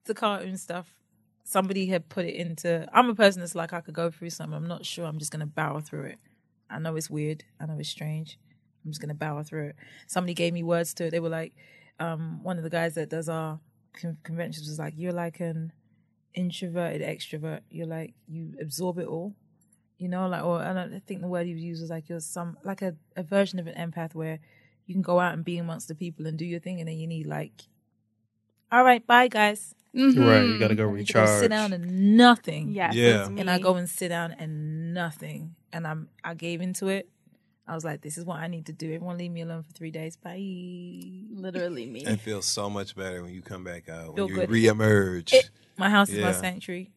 the 0.05 0.15
cartoon 0.15 0.57
stuff. 0.57 0.95
Somebody 1.45 1.87
had 1.87 2.09
put 2.09 2.27
it 2.27 2.35
into. 2.35 2.87
I'm 2.93 3.09
a 3.09 3.15
person 3.15 3.41
that's 3.41 3.55
like 3.55 3.73
I 3.73 3.81
could 3.81 3.95
go 3.95 4.11
through 4.11 4.31
something. 4.31 4.57
I'm 4.57 4.69
not 4.69 4.85
sure. 4.85 5.07
I'm 5.07 5.19
just 5.19 5.33
gonna 5.33 5.47
barrel 5.47 5.81
through 5.81 6.05
it. 6.05 6.19
I 6.71 6.79
know 6.79 6.97
it's 6.97 7.09
weird. 7.11 7.45
I 7.61 7.67
know 7.67 7.79
it's 7.79 7.89
strange. 7.89 8.39
I'm 8.85 8.91
just 8.91 9.01
gonna 9.01 9.15
barrel 9.15 9.43
through 9.43 9.69
it. 9.69 9.77
Somebody 10.07 10.35
gave 10.35 10.53
me 10.53 10.63
words 10.63 10.93
to 10.95 11.07
it. 11.07 11.11
They 11.11 11.21
were 11.21 11.29
like, 11.29 11.55
um, 11.99 12.43
one 12.43 12.59
of 12.59 12.65
the 12.65 12.71
guys 12.71 12.95
that 12.95 13.09
does 13.09 13.29
our 13.29 13.61
con- 13.95 14.19
conventions 14.23 14.69
was 14.69 14.79
like, 14.79 14.95
"You're 14.97 15.13
like 15.13 15.41
an 15.41 15.73
introverted 16.35 17.03
extrovert. 17.03 17.61
You're 17.71 17.87
like 17.87 18.15
you 18.27 18.55
absorb 18.61 18.99
it 18.99 19.07
all." 19.07 19.35
You 19.99 20.09
know, 20.09 20.29
like, 20.29 20.45
or 20.45 20.63
and 20.63 20.79
I 20.79 21.01
think 21.07 21.23
the 21.23 21.29
word 21.29 21.49
you 21.49 21.57
used 21.57 21.81
was 21.83 21.91
like 21.91 22.09
you're 22.09 22.21
some 22.21 22.57
like 22.63 22.83
a, 22.83 22.95
a 23.17 23.23
version 23.23 23.59
of 23.59 23.67
an 23.67 23.75
empath 23.75 24.15
where 24.15 24.39
you 24.87 24.95
can 24.95 25.03
go 25.03 25.19
out 25.19 25.35
and 25.35 25.45
be 25.45 25.59
amongst 25.59 25.89
the 25.89 25.95
people 25.95 26.27
and 26.27 26.39
do 26.39 26.45
your 26.45 26.61
thing, 26.61 26.79
and 26.81 26.89
then 26.89 26.99
you 26.99 27.07
need 27.07 27.27
like, 27.27 27.63
all 28.73 28.85
right, 28.85 29.07
bye 29.07 29.29
guys. 29.29 29.75
Mm-hmm. 29.95 30.23
Right, 30.23 30.43
you 30.43 30.59
gotta 30.59 30.75
go 30.75 30.89
And 30.89 30.99
you 30.99 31.05
go 31.13 31.21
recharge. 31.23 31.41
sit 31.41 31.49
down 31.49 31.73
and 31.73 32.17
nothing. 32.17 32.71
Yes, 32.73 32.95
Yeah. 32.95 33.27
And 33.27 33.51
I 33.51 33.59
go 33.59 33.75
and 33.77 33.89
sit 33.89 34.09
down 34.09 34.33
and 34.39 34.93
nothing, 34.95 35.55
and 35.73 35.87
I'm 35.87 36.09
I 36.23 36.35
gave 36.35 36.61
into 36.61 36.89
it. 36.89 37.09
I 37.67 37.75
was 37.75 37.85
like, 37.85 38.01
this 38.01 38.17
is 38.17 38.25
what 38.25 38.39
I 38.39 38.47
need 38.47 38.67
to 38.67 38.73
do. 38.73 38.87
Everyone 38.95 39.19
leave 39.19 39.31
me 39.31 39.43
alone 39.43 39.63
for 39.63 39.73
three 39.73 39.91
days. 39.91 40.17
Bye. 40.17 40.37
literally 41.31 41.87
me. 41.87 42.01
It 42.07 42.21
feels 42.21 42.47
so 42.47 42.71
much 42.71 42.97
better 42.97 43.23
when 43.23 43.33
you 43.35 43.43
come 43.43 43.63
back 43.65 43.89
out, 43.91 44.15
Feel 44.17 44.27
when 44.27 44.35
you 44.37 44.47
good. 44.47 44.51
reemerge. 44.51 45.33
It- 45.35 45.51
my 45.77 45.89
house 45.91 46.09
is 46.11 46.21
my 46.23 46.33
sanctuary. 46.33 46.91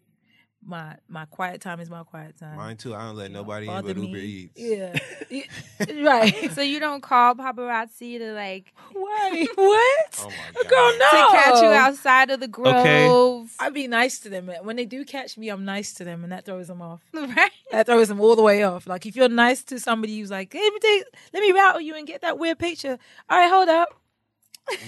My 0.64 0.96
my 1.10 1.26
quiet 1.26 1.60
time 1.60 1.80
is 1.80 1.90
my 1.90 2.04
quiet 2.04 2.38
time. 2.38 2.56
Mine 2.56 2.78
too. 2.78 2.94
I 2.94 3.06
don't 3.06 3.16
let 3.16 3.32
nobody 3.32 3.66
in 3.66 3.72
Bother 3.74 3.94
but 3.96 3.98
Uber 3.98 4.14
me. 4.14 4.22
Eats. 4.24 4.54
Yeah. 4.56 5.00
Yeah. 5.32 6.04
right. 6.04 6.52
So 6.56 6.62
you 6.62 6.80
don't 6.80 7.02
call 7.02 7.36
paparazzi 7.36 8.20
to 8.20 8.34
like 8.34 8.74
Why? 8.94 9.48
What? 9.56 10.20
Oh 10.20 10.28
my 10.28 10.62
god. 10.64 10.70
Girl, 10.70 10.92
no. 11.00 11.10
to 11.12 11.32
catch 11.32 11.62
you 11.64 11.70
outside 11.70 12.30
of 12.30 12.40
the 12.42 12.48
grove. 12.48 12.76
Okay. 12.76 13.48
I'd 13.60 13.74
be 13.74 13.88
nice 13.88 14.20
to 14.20 14.30
them. 14.30 14.52
When 14.64 14.76
they 14.76 14.86
do 14.86 15.04
catch 15.06 15.38
me, 15.38 15.50
I'm 15.50 15.66
nice 15.66 15.94
to 15.96 16.04
them, 16.04 16.24
and 16.24 16.32
that 16.32 16.46
throws 16.46 16.68
them 16.68 16.82
off. 16.82 17.02
Right? 17.14 17.52
That 17.72 17.86
throws 17.86 18.10
them 18.10 18.20
all 18.20 18.36
the 18.36 18.42
way 18.44 18.64
off. 18.64 18.86
Like 18.88 19.06
if 19.06 19.16
you're 19.16 19.30
nice 19.30 19.64
to 19.66 19.80
somebody 19.80 20.20
who's 20.20 20.30
like, 20.32 20.54
"Let 20.54 20.74
me 20.74 20.80
take, 20.80 21.04
let 21.34 21.42
me 21.42 21.52
rattle 21.54 21.82
you 21.82 21.96
and 21.96 22.06
get 22.06 22.22
that 22.22 22.38
weird 22.38 22.60
picture." 22.60 23.00
All 23.30 23.38
right, 23.38 23.50
hold 23.50 23.70
up. 23.70 23.90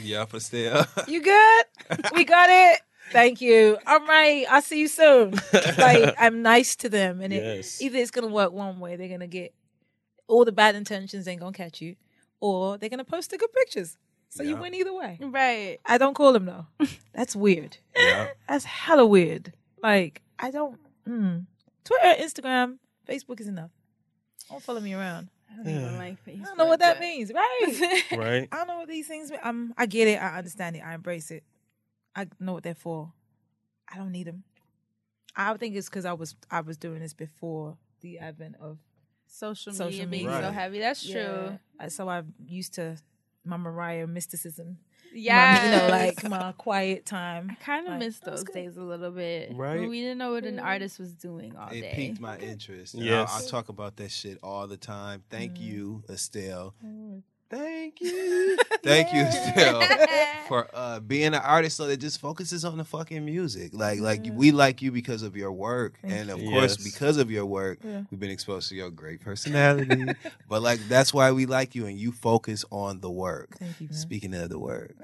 Yeah, 0.04 0.26
for 0.26 0.40
still. 0.40 0.86
You 1.08 1.22
good? 1.22 1.66
we 2.14 2.26
got 2.26 2.50
it. 2.50 2.82
Thank 3.14 3.40
you. 3.42 3.78
All 3.88 4.00
right. 4.06 4.46
I'll 4.50 4.62
see 4.62 4.80
you 4.80 4.88
soon. 4.88 5.32
like 5.78 6.14
I'm 6.20 6.42
nice 6.42 6.76
to 6.78 6.90
them, 6.90 7.22
and 7.22 7.32
Yes. 7.34 7.80
it, 7.80 7.86
either 7.86 7.98
it's 8.00 8.12
gonna 8.12 8.28
work 8.28 8.52
one 8.52 8.80
way, 8.80 8.96
they're 8.96 9.08
gonna 9.10 9.28
get 9.28 9.54
all 10.28 10.44
the 10.46 10.52
bad 10.52 10.76
intentions 10.76 11.28
ain't 11.28 11.40
gonna 11.40 11.54
catch 11.54 11.80
you, 11.82 11.96
or 12.42 12.78
they're 12.78 12.90
gonna 12.90 13.04
post 13.06 13.32
the 13.32 13.38
good 13.38 13.52
pictures. 13.54 13.98
So 14.30 14.42
you 14.42 14.56
win 14.56 14.74
either 14.74 14.94
way. 14.94 15.20
Right. 15.22 15.78
I 15.86 15.98
don't 16.00 16.16
call 16.16 16.34
them 16.34 16.46
though. 16.46 16.66
That's 17.14 17.36
weird. 17.36 17.78
yeah. 17.96 18.30
That's 18.50 18.66
hella 18.66 19.06
weird. 19.06 19.54
Like 19.82 20.22
I 20.40 20.50
don't. 20.52 20.80
Mm. 21.08 21.46
Twitter, 21.84 22.22
Instagram, 22.22 22.78
Facebook 23.08 23.40
is 23.40 23.48
enough. 23.48 23.70
Don't 24.50 24.62
follow 24.64 24.80
me 24.80 24.94
around. 24.94 25.30
I 25.52 25.58
don't 25.58 25.68
even 25.68 25.98
like 25.98 26.18
I 26.28 26.32
don't 26.44 26.58
know 26.58 26.66
what 26.66 26.80
that 26.80 26.96
but- 26.96 27.02
means, 27.02 27.32
right? 27.32 28.04
Right? 28.12 28.48
I 28.52 28.56
don't 28.58 28.68
know 28.68 28.78
what 28.78 28.88
these 28.88 29.08
things 29.08 29.30
mean. 29.30 29.40
Um, 29.44 29.74
I 29.78 29.86
get 29.86 30.08
it. 30.08 30.16
I 30.20 30.38
understand 30.40 30.76
it. 30.78 30.84
I 30.84 30.96
embrace 30.96 31.30
it. 31.30 31.44
I 32.16 32.28
know 32.40 32.54
what 32.54 32.64
they're 32.64 32.76
for. 32.76 33.12
I 33.92 33.98
don't 33.98 34.12
need 34.12 34.28
them. 34.28 34.44
I 35.36 35.56
think 35.58 35.76
it's 35.76 35.90
because 35.90 36.06
I 36.06 36.14
was 36.14 36.36
I 36.52 36.62
was 36.62 36.78
doing 36.78 37.00
this 37.00 37.14
before 37.14 37.78
the 38.02 38.20
advent 38.20 38.56
of 38.60 38.78
Social, 39.28 39.74
Social 39.74 39.90
media 39.90 40.08
being 40.08 40.26
media. 40.28 40.42
so 40.44 40.52
heavy. 40.52 40.80
That's 40.80 41.04
true. 41.04 41.14
Yeah. 41.22 41.58
Uh, 41.86 41.90
So 41.90 42.08
I'm 42.08 42.34
used 42.46 42.76
to 42.76 42.98
my 43.44 43.58
Mariah 43.58 44.06
mysticism. 44.06 44.78
Yeah. 45.16 45.66
You 45.66 45.72
know, 45.78 45.88
like 45.90 46.24
my 46.30 46.52
quiet 46.58 47.06
time. 47.06 47.50
I 47.52 47.56
kind 47.64 47.86
of 47.88 47.92
Like, 47.94 48.00
miss 48.00 48.20
those 48.20 48.44
days 48.44 48.78
a 48.78 48.84
little 48.84 49.12
bit. 49.12 49.54
Right. 49.56 49.88
We 49.90 50.02
didn't 50.02 50.18
know 50.20 50.34
what 50.34 50.46
an 50.46 50.60
artist 50.60 51.00
was 51.00 51.14
doing 51.16 51.56
all 51.56 51.70
It 51.70 51.82
day. 51.82 51.94
piqued 51.96 52.20
my 52.20 52.38
interest. 52.38 52.94
And 52.96 53.04
Yes. 53.04 53.32
I, 53.32 53.44
I 53.46 53.50
talk 53.50 53.70
about 53.70 53.96
that 53.98 54.12
shit 54.12 54.38
all 54.44 54.68
the 54.68 54.78
time. 54.78 55.24
Thank 55.30 55.54
Mm. 55.54 55.62
you, 55.62 56.04
Estelle. 56.10 56.76
Thank 57.54 58.02
you. 58.02 58.58
Thank 58.84 59.14
you 59.14 59.26
still 59.32 59.82
for 60.48 60.68
uh, 60.74 61.00
being 61.00 61.28
an 61.28 61.36
artist 61.36 61.78
so 61.78 61.86
that 61.88 61.98
just 61.98 62.20
focuses 62.20 62.66
on 62.66 62.78
the 62.78 62.84
fucking 62.84 63.24
music. 63.24 63.72
Like 63.74 64.00
like 64.00 64.26
we 64.32 64.52
like 64.52 64.82
you 64.82 64.92
because 64.92 65.22
of 65.24 65.36
your 65.36 65.52
work. 65.52 65.94
Thank 66.02 66.14
and 66.14 66.30
of 66.32 66.40
you. 66.42 66.50
course 66.50 66.78
Yes. 66.80 66.92
because 66.94 67.18
of 67.18 67.30
your 67.32 67.46
work, 67.46 67.80
Yeah. 67.84 68.04
we've 68.10 68.20
been 68.20 68.32
exposed 68.32 68.70
to 68.70 68.76
your 68.76 68.90
great 68.90 69.22
personality. 69.22 70.06
but 70.50 70.62
like 70.62 70.80
that's 70.90 71.14
why 71.14 71.32
we 71.32 71.46
like 71.46 71.76
you 71.76 71.86
and 71.86 71.98
you 71.98 72.12
focus 72.12 72.66
on 72.72 73.00
the 73.02 73.12
work. 73.12 73.58
Thank 73.60 73.80
you, 73.82 73.88
man. 73.88 73.94
Speaking 73.98 74.34
of 74.34 74.50
the 74.50 74.60
work, 74.60 74.96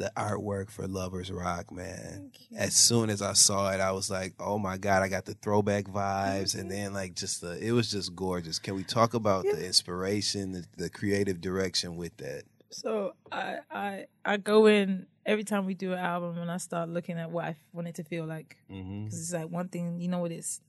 the 0.00 0.10
artwork 0.16 0.70
for 0.70 0.88
Lovers 0.88 1.30
Rock, 1.30 1.70
man. 1.70 2.32
As 2.56 2.74
soon 2.74 3.10
as 3.10 3.20
I 3.20 3.34
saw 3.34 3.70
it, 3.70 3.80
I 3.80 3.92
was 3.92 4.10
like, 4.10 4.32
"Oh 4.40 4.58
my 4.58 4.78
god!" 4.78 5.02
I 5.02 5.08
got 5.08 5.26
the 5.26 5.34
throwback 5.34 5.84
vibes, 5.84 6.58
and 6.58 6.70
then 6.70 6.94
like 6.94 7.14
just 7.14 7.42
the, 7.42 7.58
it 7.64 7.72
was 7.72 7.90
just 7.90 8.16
gorgeous. 8.16 8.58
Can 8.58 8.74
we 8.74 8.82
talk 8.82 9.12
about 9.14 9.44
the 9.44 9.64
inspiration, 9.64 10.52
the, 10.52 10.64
the 10.76 10.88
creative 10.90 11.40
direction 11.42 11.96
with 11.96 12.16
that? 12.16 12.44
So 12.70 13.12
I 13.30 13.58
I 13.70 14.06
I 14.24 14.36
go 14.38 14.66
in 14.66 15.06
every 15.26 15.44
time 15.44 15.66
we 15.66 15.74
do 15.74 15.92
an 15.92 15.98
album 15.98 16.38
and 16.38 16.50
I 16.50 16.56
start 16.56 16.88
looking 16.88 17.18
at 17.18 17.30
what 17.30 17.44
I 17.44 17.56
want 17.74 17.88
it 17.88 17.96
to 17.96 18.04
feel 18.04 18.24
like 18.24 18.56
Mm-hmm. 18.70 19.04
because 19.04 19.20
it's 19.20 19.32
like 19.34 19.50
one 19.50 19.68
thing 19.68 20.00
you 20.00 20.08
know 20.08 20.20
what 20.20 20.32
it's 20.32 20.60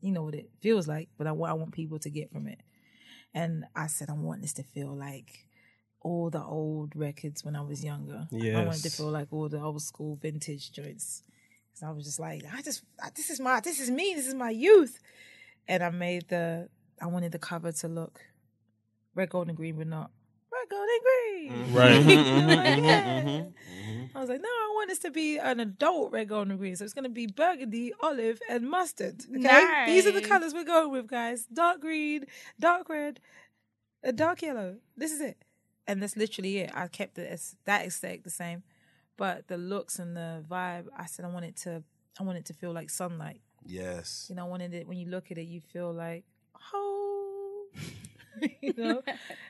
you 0.00 0.12
know 0.12 0.22
what 0.22 0.34
it 0.34 0.48
feels 0.60 0.86
like, 0.86 1.08
but 1.18 1.26
I, 1.26 1.32
what 1.32 1.50
I 1.50 1.54
want 1.54 1.72
people 1.72 1.98
to 1.98 2.08
get 2.10 2.30
from 2.30 2.46
it. 2.46 2.60
And 3.34 3.64
I 3.74 3.88
said 3.88 4.08
I 4.10 4.14
want 4.14 4.42
this 4.42 4.52
to 4.54 4.62
feel 4.62 4.94
like 4.94 5.45
all 6.08 6.30
the 6.30 6.42
old 6.60 6.90
records 7.06 7.44
when 7.44 7.56
I 7.56 7.62
was 7.70 7.78
younger. 7.92 8.20
I 8.32 8.64
wanted 8.66 8.82
to 8.84 8.90
feel 8.96 9.10
like 9.10 9.28
all 9.32 9.48
the 9.48 9.60
old 9.60 9.82
school 9.82 10.12
vintage 10.26 10.64
joints. 10.78 11.22
So 11.74 11.86
I 11.86 11.90
was 11.90 12.04
just 12.04 12.20
like, 12.20 12.42
I 12.56 12.62
just 12.62 12.82
I- 13.04 13.10
this 13.18 13.28
is 13.30 13.38
my 13.40 13.60
this 13.60 13.78
is 13.80 13.90
me, 13.90 14.06
this 14.18 14.26
is 14.26 14.34
my 14.34 14.50
youth. 14.50 14.94
And 15.68 15.82
I 15.82 15.90
made 15.90 16.28
the 16.28 16.68
I 17.04 17.06
wanted 17.14 17.32
the 17.32 17.38
cover 17.50 17.72
to 17.80 17.88
look 17.88 18.20
red, 19.14 19.30
gold, 19.30 19.48
and 19.48 19.56
green, 19.56 19.76
but 19.76 19.86
not 19.88 20.10
red, 20.54 20.68
gold, 20.70 20.88
and 20.94 21.02
green. 21.08 21.74
Right. 21.74 22.02
You 22.36 22.46
know, 22.46 22.54
like, 22.62 22.76
Mhm, 22.76 22.84
yeah. 22.84 23.22
mhm, 23.74 24.10
I 24.14 24.20
was 24.20 24.28
like, 24.32 24.40
no, 24.40 24.48
I 24.48 24.68
want 24.76 24.88
this 24.88 24.98
to 25.00 25.10
be 25.10 25.38
an 25.38 25.58
adult 25.60 26.12
red, 26.12 26.28
gold, 26.28 26.48
and 26.48 26.58
green. 26.58 26.76
So 26.76 26.84
it's 26.84 26.94
going 26.98 27.10
to 27.12 27.16
be 27.22 27.26
burgundy, 27.26 27.92
olive, 28.00 28.38
and 28.48 28.62
mustard. 28.76 29.16
Okay, 29.36 29.84
these 29.86 30.06
are 30.06 30.12
the 30.12 30.26
colors 30.32 30.54
we're 30.54 30.64
going 30.76 30.90
with, 30.92 31.06
guys. 31.08 31.40
Dark 31.62 31.80
green, 31.80 32.24
dark 32.58 32.88
red, 32.88 33.20
a 34.02 34.12
dark 34.12 34.40
yellow. 34.42 34.76
This 34.96 35.12
is 35.12 35.20
it, 35.20 35.36
and 35.86 36.02
that's 36.02 36.16
literally 36.16 36.58
it. 36.58 36.70
I 36.74 36.88
kept 36.88 37.18
it 37.18 37.30
as 37.30 37.56
that 37.64 37.86
aesthetic 37.86 38.24
the 38.24 38.30
same, 38.30 38.62
but 39.16 39.48
the 39.48 39.56
looks 39.56 39.98
and 39.98 40.16
the 40.16 40.44
vibe. 40.48 40.86
I 40.96 41.06
said 41.06 41.24
I 41.24 41.28
want 41.28 41.44
it 41.44 41.56
to, 41.58 41.82
I 42.18 42.22
want 42.22 42.38
it 42.38 42.44
to 42.46 42.54
feel 42.54 42.72
like 42.72 42.90
sunlight. 42.90 43.40
Yes. 43.64 44.26
You 44.28 44.36
know, 44.36 44.46
I 44.46 44.48
wanted 44.48 44.74
it 44.74 44.86
when 44.86 44.98
you 44.98 45.06
look 45.06 45.30
at 45.30 45.38
it, 45.38 45.42
you 45.42 45.60
feel 45.60 45.92
like, 45.92 46.24
oh, 46.72 47.66
you 48.60 48.74
know. 48.76 49.02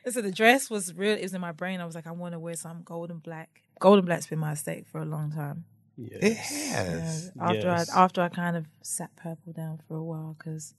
and 0.04 0.14
so 0.14 0.22
the 0.22 0.30
dress 0.30 0.70
was 0.70 0.94
real. 0.94 1.16
It 1.16 1.22
was 1.22 1.34
in 1.34 1.40
my 1.40 1.52
brain. 1.52 1.80
I 1.80 1.86
was 1.86 1.94
like, 1.94 2.06
I 2.06 2.12
want 2.12 2.32
to 2.32 2.38
wear 2.38 2.54
some 2.54 2.82
gold 2.82 3.10
and 3.10 3.22
black. 3.22 3.62
Gold 3.78 3.98
and 3.98 4.06
black's 4.06 4.26
been 4.26 4.38
my 4.38 4.52
aesthetic 4.52 4.86
for 4.86 5.00
a 5.00 5.04
long 5.04 5.32
time. 5.32 5.64
Yes. 5.96 6.22
It 6.22 6.36
has. 6.36 7.32
Yeah, 7.34 7.42
after 7.42 7.60
Yes. 7.60 7.90
I 7.90 8.04
after 8.04 8.20
I 8.22 8.28
kind 8.28 8.56
of 8.56 8.66
sat 8.82 9.14
purple 9.16 9.52
down 9.52 9.80
for 9.88 9.96
a 9.96 10.04
while 10.04 10.36
because 10.38 10.74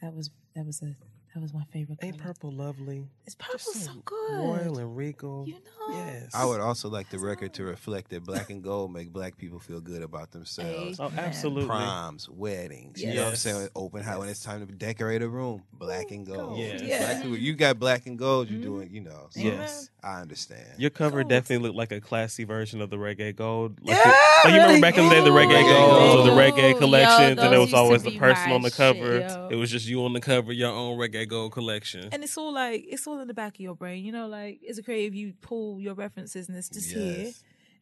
that 0.00 0.14
was 0.14 0.30
that 0.54 0.64
was 0.66 0.82
a 0.82 0.94
that 1.34 1.40
was 1.40 1.52
my 1.52 1.64
favorite. 1.72 1.98
Ain't 2.02 2.18
color. 2.18 2.32
purple 2.32 2.52
lovely? 2.52 3.08
It's 3.26 3.34
purple 3.34 3.58
Just 3.58 3.84
so 3.86 3.92
good. 4.04 4.38
Royal 4.38 4.78
and 4.78 4.96
regal. 4.96 5.44
You 5.46 5.54
know. 5.54 5.94
Yes. 5.94 6.30
I 6.34 6.44
would 6.44 6.60
also 6.60 6.88
like 6.88 7.10
the 7.10 7.18
record 7.18 7.52
to 7.54 7.64
reflect 7.64 8.10
that 8.10 8.24
black 8.24 8.50
and 8.50 8.62
gold 8.62 8.92
make 8.92 9.12
black 9.12 9.36
people 9.36 9.58
feel 9.58 9.80
good 9.80 10.02
about 10.02 10.30
themselves. 10.30 10.98
Oh, 11.00 11.12
absolutely. 11.16 11.66
Proms, 11.66 12.28
weddings, 12.28 13.02
you 13.02 13.14
know 13.14 13.24
what 13.24 13.30
I'm 13.30 13.36
saying? 13.36 13.68
Open 13.76 14.02
house 14.02 14.18
when 14.20 14.28
it's 14.28 14.40
time 14.42 14.66
to 14.66 14.72
decorate 14.72 15.22
a 15.22 15.28
room, 15.28 15.62
black 15.72 16.10
and 16.10 16.24
gold. 16.24 16.58
Yes. 16.58 16.80
Yeah. 16.82 17.20
Black 17.22 17.40
you 17.40 17.54
got 17.54 17.78
black 17.78 18.06
and 18.06 18.18
gold, 18.18 18.48
you're 18.48 18.60
Mhm. 18.60 18.62
doing, 18.62 18.90
you 18.94 19.00
know. 19.02 19.26
So 19.30 19.40
Yes. 19.40 19.90
I 20.04 20.20
understand. 20.20 20.66
Your 20.78 20.90
cover 20.90 21.22
Gold. 21.22 21.30
definitely 21.30 21.66
looked 21.66 21.76
like 21.78 21.90
a 21.92 22.00
classy 22.00 22.44
version 22.44 22.80
of 22.82 22.90
the 22.90 22.96
reggae 22.96 23.34
gold. 23.34 23.78
Like, 23.80 23.96
Yeah, 23.96 24.04
the- 24.04 24.10
oh, 24.10 24.40
like 24.44 24.54
you 24.54 24.60
remember 24.60 24.80
back 24.82 24.98
in 24.98 25.04
the 25.08 25.10
day, 25.14 25.20
the 25.24 25.30
reggae 25.30 25.54
Reggae 25.62 25.76
gold, 25.88 26.18
or 26.18 26.22
the 26.24 26.28
gold. 26.30 26.38
reggae 26.40 26.72
Yo, 26.72 26.78
collections, 26.78 27.38
and 27.40 27.52
those 27.52 27.54
it 27.54 27.58
was 27.60 27.74
always 27.74 28.02
the 28.02 28.18
person 28.18 28.52
on 28.52 28.60
the 28.62 28.70
cover. 28.70 29.20
shit. 29.28 29.52
It 29.52 29.56
was 29.56 29.70
just 29.70 29.86
you 29.86 30.04
on 30.04 30.12
the 30.12 30.20
cover, 30.20 30.52
your 30.52 30.70
own 30.70 30.98
reggae 30.98 31.26
gold 31.26 31.52
collection. 31.52 32.08
And 32.12 32.22
it's 32.22 32.36
all 32.36 32.52
like 32.52 32.84
it's 32.86 33.06
all 33.06 33.18
in 33.20 33.28
the 33.28 33.34
back 33.34 33.54
of 33.54 33.60
your 33.60 33.74
brain, 33.74 34.04
you 34.04 34.12
know. 34.12 34.26
Like 34.28 34.60
as 34.68 34.76
a 34.76 34.82
creative, 34.82 35.14
you 35.14 35.32
pull 35.40 35.80
your 35.80 35.94
references, 35.94 36.48
and 36.48 36.56
it's 36.58 36.68
just 36.68 36.90
here. 36.92 37.32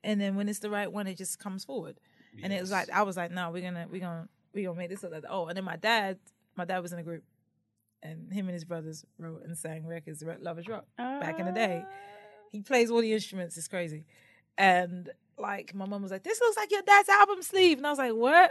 And 0.04 0.20
then 0.20 0.36
when 0.36 0.48
it's 0.48 0.60
the 0.60 0.70
right 0.70 0.90
one, 0.92 1.06
it 1.08 1.16
just 1.18 1.38
comes 1.40 1.64
forward. 1.64 1.98
And 2.42 2.52
it 2.52 2.60
was 2.60 2.70
like 2.70 2.88
I 2.90 3.02
was 3.02 3.16
like, 3.16 3.30
no, 3.32 3.50
we're 3.50 3.62
gonna 3.62 3.86
we're 3.90 4.00
gonna 4.00 4.28
we're 4.54 4.66
gonna 4.68 4.78
make 4.78 4.90
this 4.90 5.02
look 5.02 5.12
like 5.12 5.24
oh. 5.28 5.46
And 5.48 5.56
then 5.56 5.64
my 5.64 5.76
dad, 5.76 6.18
my 6.56 6.64
dad 6.64 6.78
was 6.80 6.92
in 6.92 6.98
a 6.98 7.02
group, 7.02 7.24
and 8.02 8.32
him 8.32 8.46
and 8.46 8.54
his 8.54 8.64
brothers 8.64 9.04
wrote 9.18 9.44
and 9.44 9.56
sang 9.56 9.86
records, 9.86 10.22
Lovers 10.40 10.68
Rock. 10.68 10.86
back 10.96 11.38
in 11.38 11.46
the 11.46 11.52
day. 11.52 11.82
Ah. 11.84 11.90
He 12.50 12.60
plays 12.60 12.90
all 12.90 13.00
the 13.00 13.12
instruments. 13.12 13.56
It's 13.56 13.68
crazy. 13.68 14.04
And 14.58 15.10
like 15.38 15.74
my 15.74 15.86
mom 15.86 16.02
was 16.02 16.10
like, 16.10 16.22
"This 16.22 16.40
looks 16.40 16.56
like 16.56 16.70
your 16.70 16.82
dad's 16.82 17.08
album 17.08 17.42
sleeve," 17.42 17.78
and 17.78 17.86
I 17.86 17.90
was 17.90 17.98
like, 17.98 18.12
"What?" 18.12 18.50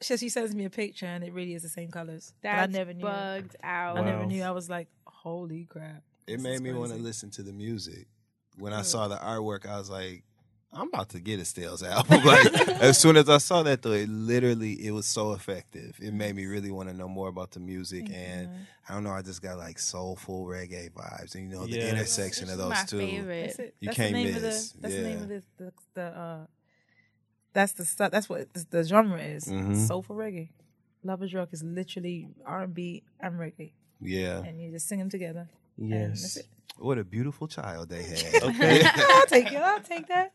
So 0.00 0.16
she 0.16 0.28
sends 0.28 0.54
me 0.54 0.64
a 0.64 0.70
picture, 0.70 1.06
and 1.06 1.24
it 1.24 1.32
really 1.32 1.54
is 1.54 1.62
the 1.62 1.68
same 1.68 1.90
colors. 1.90 2.32
But 2.42 2.48
That's 2.50 2.68
I 2.68 2.78
never 2.78 2.92
knew. 2.94 3.02
bugged 3.02 3.56
out. 3.62 3.98
I 3.98 4.04
never 4.04 4.26
knew. 4.26 4.42
I 4.42 4.50
was 4.52 4.70
like, 4.70 4.88
"Holy 5.06 5.64
crap!" 5.64 6.02
It 6.26 6.40
made 6.40 6.60
me 6.60 6.72
want 6.72 6.92
to 6.92 6.98
listen 6.98 7.30
to 7.32 7.42
the 7.42 7.52
music. 7.52 8.06
When 8.58 8.72
I 8.72 8.82
saw 8.82 9.08
the 9.08 9.16
artwork, 9.16 9.66
I 9.66 9.78
was 9.78 9.90
like, 9.90 10.24
I'm 10.74 10.88
about 10.88 11.10
to 11.10 11.20
get 11.20 11.38
a 11.38 11.44
Stills 11.44 11.82
album. 11.96 12.24
like 12.24 12.46
as 12.80 12.98
soon 12.98 13.16
as 13.16 13.28
I 13.28 13.38
saw 13.38 13.62
that 13.64 13.82
though, 13.82 13.92
it 13.92 14.08
literally 14.08 14.72
it 14.86 14.90
was 14.92 15.06
so 15.06 15.32
effective. 15.32 15.96
It 16.00 16.14
made 16.14 16.34
me 16.34 16.46
really 16.46 16.70
want 16.70 16.88
to 16.88 16.94
know 16.94 17.08
more 17.08 17.28
about 17.28 17.50
the 17.50 17.60
music 17.60 18.06
Thank 18.08 18.16
and 18.16 18.46
man. 18.50 18.66
I 18.88 18.94
don't 18.94 19.04
know, 19.04 19.10
I 19.10 19.20
just 19.22 19.42
got 19.42 19.58
like 19.58 19.78
soulful 19.78 20.46
reggae 20.46 20.90
vibes. 20.90 21.34
And 21.34 21.44
you 21.50 21.56
know, 21.56 21.66
the 21.66 21.76
Yes. 21.76 21.92
intersection 21.92 22.46
This 22.46 22.52
of 22.54 22.58
those 22.58 22.70
my 22.70 22.84
two. 22.86 22.98
favorite. 22.98 23.54
That's. 23.56 23.58
You 23.80 23.86
that's 23.86 23.96
can't 23.96 24.14
the 24.14 24.24
miss. 24.24 24.34
the. 24.72 24.78
That's 24.80 24.94
the 24.94 25.02
name 25.02 25.16
Yeah. 25.18 25.22
of 25.22 25.28
the 25.28 25.42
the, 25.58 25.72
the 25.94 26.02
uh. 26.02 26.46
That's 27.52 27.72
the 27.72 27.84
stuff. 27.84 28.10
That's 28.10 28.28
what 28.30 28.52
the, 28.54 28.66
the 28.70 28.84
genre 28.84 29.20
is. 29.20 29.44
Mhm. 29.44 29.76
Soulful 29.86 30.16
reggae. 30.16 30.48
Lovers 31.04 31.34
Rock 31.34 31.50
is 31.52 31.62
literally 31.62 32.28
R 32.46 32.62
and 32.62 32.72
B 32.74 33.02
and 33.20 33.34
reggae, 33.38 33.72
Yeah. 34.00 34.38
and 34.42 34.58
you 34.62 34.70
just 34.70 34.88
sing 34.88 35.00
them 35.00 35.10
together. 35.10 35.48
and 35.76 35.92
that's 35.92 36.22
yes. 36.22 36.36
it. 36.38 36.46
What 36.78 36.96
a 36.96 37.04
beautiful 37.04 37.46
child 37.48 37.90
they 37.90 38.02
had. 38.04 38.42
Okay. 38.42 38.82
I'll 38.96 39.26
take 39.26 39.52
it. 39.52 39.56
I'll 39.60 39.80
take 39.80 40.06
that. 40.08 40.32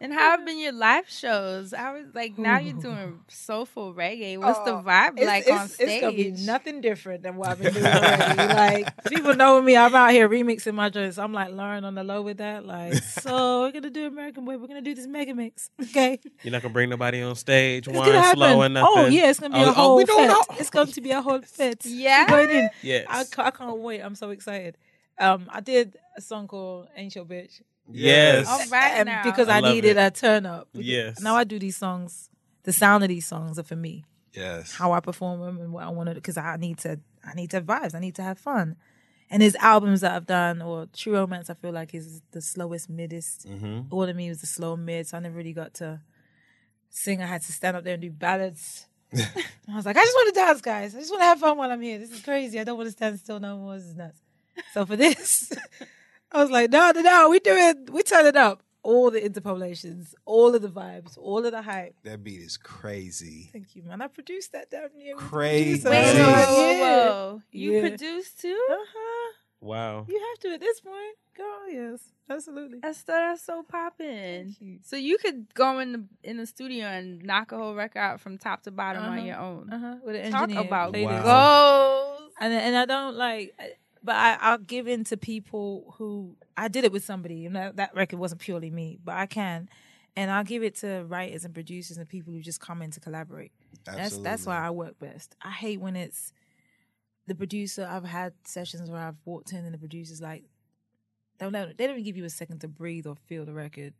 And 0.00 0.12
how 0.12 0.30
have 0.36 0.46
been 0.46 0.60
your 0.60 0.70
live 0.70 1.08
shows? 1.10 1.74
I 1.74 1.90
was 1.92 2.06
like, 2.14 2.38
now 2.38 2.58
you're 2.58 2.74
doing 2.80 3.18
soulful 3.26 3.92
reggae. 3.94 4.38
What's 4.38 4.60
the 4.60 4.76
Oh, 4.76 4.82
vibe 4.86 5.18
like 5.24 5.50
on 5.50 5.68
stage? 5.68 5.88
It's 5.88 6.00
gonna 6.02 6.16
be 6.16 6.30
nothing 6.46 6.80
different 6.80 7.24
than 7.24 7.36
what 7.36 7.48
I've 7.48 7.58
been 7.60 7.74
doing 7.74 7.84
already. 7.92 8.36
like 8.54 9.04
people 9.08 9.34
know 9.34 9.60
me, 9.60 9.76
I'm 9.76 9.92
out 9.96 10.12
here 10.12 10.28
remixing 10.28 10.74
my 10.74 10.88
joints. 10.88 11.18
I'm 11.18 11.32
like 11.32 11.48
Lauryn 11.48 11.82
on 11.84 11.96
the 11.96 12.04
low 12.04 12.22
with 12.22 12.36
that. 12.38 12.64
Like, 12.64 12.94
so 12.94 13.62
we're 13.62 13.72
gonna 13.72 13.90
do 13.90 14.06
American 14.06 14.44
Way. 14.44 14.56
We're 14.56 14.68
gonna 14.68 14.82
do 14.82 14.94
this 14.94 15.08
mega 15.08 15.34
mix. 15.34 15.68
Okay, 15.82 16.20
You're 16.44 16.52
not 16.52 16.62
gonna 16.62 16.74
bring 16.74 16.90
nobody 16.90 17.20
on 17.20 17.34
stage, 17.34 17.88
it's 17.88 17.96
wine 17.96 18.06
gonna 18.06 18.20
happen. 18.20 18.38
slow 18.38 18.62
and 18.62 18.74
nothing. 18.74 18.92
Oh 18.96 19.06
yeah, 19.06 19.30
it's 19.30 19.40
gonna 19.40 19.54
be 19.54 19.60
Oh, 19.60 19.64
a 19.64 19.70
oh, 19.70 19.72
whole 19.72 19.96
we 19.96 20.04
don't 20.04 20.18
fete. 20.20 20.28
know. 20.28 20.44
It's 20.60 20.70
going 20.70 20.92
to 20.92 21.00
be 21.00 21.10
a 21.10 21.20
whole 21.20 21.40
fete. 21.42 21.84
Yeah? 21.86 22.28
Going 22.28 22.50
in. 22.50 22.70
Yes. 22.82 23.06
I, 23.08 23.42
I 23.42 23.50
can't 23.50 23.78
wait. 23.78 24.00
I'm 24.00 24.14
so 24.14 24.30
excited. 24.30 24.76
Um, 25.18 25.46
I 25.50 25.58
did 25.60 25.96
a 26.16 26.20
song 26.20 26.46
called 26.46 26.86
"Ain't 26.96 27.16
Your 27.16 27.24
Bitch." 27.24 27.62
Yes. 27.90 28.46
All 28.48 28.58
right 28.70 28.92
and 28.96 29.06
now. 29.06 29.22
because 29.24 29.48
I 29.48 29.58
I, 29.58 29.60
needed 29.60 29.96
it. 29.96 30.00
a 30.00 30.10
turn 30.10 30.46
up. 30.46 30.68
Because 30.72 30.86
Yes. 30.86 31.20
Now 31.20 31.36
I 31.36 31.44
do 31.44 31.58
these 31.58 31.76
songs. 31.76 32.30
The 32.64 32.72
sound 32.72 33.02
of 33.04 33.08
these 33.08 33.26
songs 33.26 33.58
are 33.58 33.62
for 33.62 33.76
me. 33.76 34.04
yes. 34.34 34.74
how 34.74 34.92
I 34.92 35.00
perform 35.00 35.40
them 35.40 35.58
and 35.60 35.72
what 35.72 35.84
I 35.84 35.88
want 35.90 36.08
to 36.08 36.14
because 36.14 36.36
I 36.36 36.56
need 36.56 36.78
to 36.78 37.00
I 37.24 37.34
need 37.34 37.50
to 37.50 37.56
have 37.56 37.64
vibes. 37.64 37.94
I 37.94 38.00
need 38.00 38.14
to 38.16 38.22
have 38.22 38.38
fun. 38.38 38.76
And 39.30 39.42
his 39.42 39.54
albums 39.56 40.00
that 40.00 40.12
I've 40.12 40.26
done 40.26 40.62
or 40.62 40.86
True 40.94 41.14
Romance 41.14 41.50
I 41.50 41.54
feel 41.54 41.72
like 41.72 41.94
is 41.94 42.22
the 42.32 42.40
slowest 42.40 42.90
midest. 42.90 43.46
Mm-hmm. 43.46 43.92
All 43.92 44.04
of 44.04 44.16
me 44.16 44.28
was 44.28 44.40
the 44.40 44.46
slow 44.46 44.76
mid, 44.76 45.06
so 45.06 45.16
I 45.16 45.20
never 45.20 45.36
really 45.36 45.52
got 45.52 45.74
to 45.74 46.00
sing. 46.90 47.22
I 47.22 47.26
had 47.26 47.42
to 47.42 47.52
stand 47.52 47.76
up 47.76 47.84
there 47.84 47.94
and 47.94 48.02
do 48.02 48.10
ballads. 48.10 48.86
I 49.14 49.76
was 49.76 49.86
like, 49.86 49.96
I 49.96 50.04
just 50.04 50.14
want 50.14 50.34
to 50.34 50.40
dance, 50.40 50.60
guys. 50.60 50.94
I 50.94 50.98
just 51.00 51.10
want 51.10 51.20
to 51.22 51.26
have 51.26 51.40
fun 51.40 51.56
while 51.56 51.70
I'm 51.70 51.80
here. 51.80 51.98
This 51.98 52.10
is 52.10 52.20
crazy. 52.22 52.60
I 52.60 52.64
don't 52.64 52.76
want 52.76 52.88
to 52.88 52.92
stand 52.92 53.18
still 53.18 53.40
no 53.40 53.56
more. 53.58 53.76
This 53.76 53.84
is 53.84 53.94
nuts. 53.94 54.20
So 54.74 54.84
for 54.84 54.96
this, 54.96 55.50
I 56.32 56.42
was 56.42 56.50
like, 56.50 56.70
no, 56.70 56.92
no, 56.94 57.00
no. 57.00 57.28
We 57.30 57.40
do 57.40 57.52
it. 57.54 57.90
We 57.90 58.02
turn 58.02 58.26
it 58.26 58.36
up. 58.36 58.62
All 58.82 59.10
the 59.10 59.22
interpolations, 59.24 60.14
all 60.24 60.54
of 60.54 60.62
the 60.62 60.68
vibes, 60.68 61.18
all 61.18 61.44
of 61.44 61.52
the 61.52 61.60
hype. 61.62 61.94
That 62.04 62.22
beat 62.24 62.40
is 62.40 62.56
crazy. 62.56 63.50
Thank 63.52 63.74
you, 63.76 63.82
man. 63.82 64.00
I 64.00 64.06
produced 64.06 64.52
that 64.52 64.70
damn 64.70 64.88
near. 64.96 65.16
Crazy. 65.16 65.86
Wait, 65.86 66.14
Jeez. 66.14 66.24
whoa, 66.24 66.54
whoa, 66.54 66.70
Yeah. 66.70 66.80
whoa. 67.08 67.42
You 67.50 67.72
Yeah. 67.72 67.80
produced 67.88 68.40
too? 68.40 68.66
Uh-huh. 68.70 69.32
Wow. 69.60 70.06
You 70.08 70.18
have 70.18 70.38
to 70.42 70.54
at 70.54 70.60
this 70.60 70.80
point. 70.80 71.16
Girl, 71.36 71.68
yes. 71.70 72.00
Absolutely. 72.30 72.78
That's 72.80 73.02
that's 73.02 73.42
so 73.42 73.62
popping. 73.64 74.44
Thank 74.44 74.60
you. 74.60 74.78
So 74.84 74.96
you 74.96 75.18
could 75.18 75.52
go 75.54 75.80
in 75.80 75.92
the 75.92 76.04
in 76.22 76.36
the 76.36 76.46
studio 76.46 76.86
and 76.86 77.22
knock 77.24 77.50
a 77.52 77.56
whole 77.58 77.74
record 77.74 77.98
out 77.98 78.20
from 78.20 78.38
top 78.38 78.62
to 78.62 78.70
bottom 78.70 79.02
on 79.02 79.18
Uh-huh. 79.18 79.26
your 79.26 79.36
own. 79.38 79.72
Uh-huh. 79.72 79.94
With 80.04 80.16
an 80.16 80.30
Talk 80.30 80.42
engineer. 80.44 80.66
about 80.66 80.92
played 80.92 81.02
it. 81.10 81.24
Wow. 81.24 82.16
goals. 82.18 82.32
And 82.40 82.52
and 82.54 82.76
I 82.76 82.84
don't 82.86 83.16
like 83.16 83.54
but 84.02 84.14
I, 84.14 84.38
I'll 84.40 84.58
give 84.58 84.88
in 84.88 85.04
to 85.04 85.16
people 85.16 85.94
who 85.98 86.36
I 86.56 86.68
did 86.68 86.84
it 86.84 86.92
with 86.92 87.04
somebody, 87.04 87.36
You 87.36 87.50
know, 87.50 87.72
that 87.74 87.94
record 87.94 88.18
wasn't 88.18 88.40
purely 88.40 88.70
me, 88.70 88.98
but 89.04 89.16
I 89.16 89.26
can. 89.26 89.68
And 90.16 90.30
I'll 90.30 90.44
give 90.44 90.62
it 90.64 90.74
to 90.76 91.04
writers 91.06 91.44
and 91.44 91.54
producers 91.54 91.96
and 91.96 92.08
people 92.08 92.32
who 92.32 92.40
just 92.40 92.60
come 92.60 92.82
in 92.82 92.90
to 92.92 93.00
collaborate. 93.00 93.52
That's 93.84 94.18
that's 94.18 94.46
why 94.46 94.58
I 94.58 94.70
work 94.70 94.98
best. 94.98 95.36
I 95.42 95.50
hate 95.50 95.80
when 95.80 95.94
it's 95.94 96.32
the 97.26 97.34
producer. 97.34 97.88
I've 97.88 98.04
had 98.04 98.32
sessions 98.44 98.90
where 98.90 99.00
I've 99.00 99.18
walked 99.24 99.52
in 99.52 99.64
and 99.64 99.72
the 99.72 99.78
producer's 99.78 100.20
like, 100.20 100.44
They 101.38 101.48
don't, 101.48 101.76
they 101.76 101.86
don't 101.86 101.94
even 101.94 102.04
give 102.04 102.16
you 102.16 102.24
a 102.24 102.30
second 102.30 102.60
to 102.60 102.68
breathe 102.68 103.06
or 103.06 103.14
feel 103.14 103.44
the 103.44 103.52
record. 103.52 103.94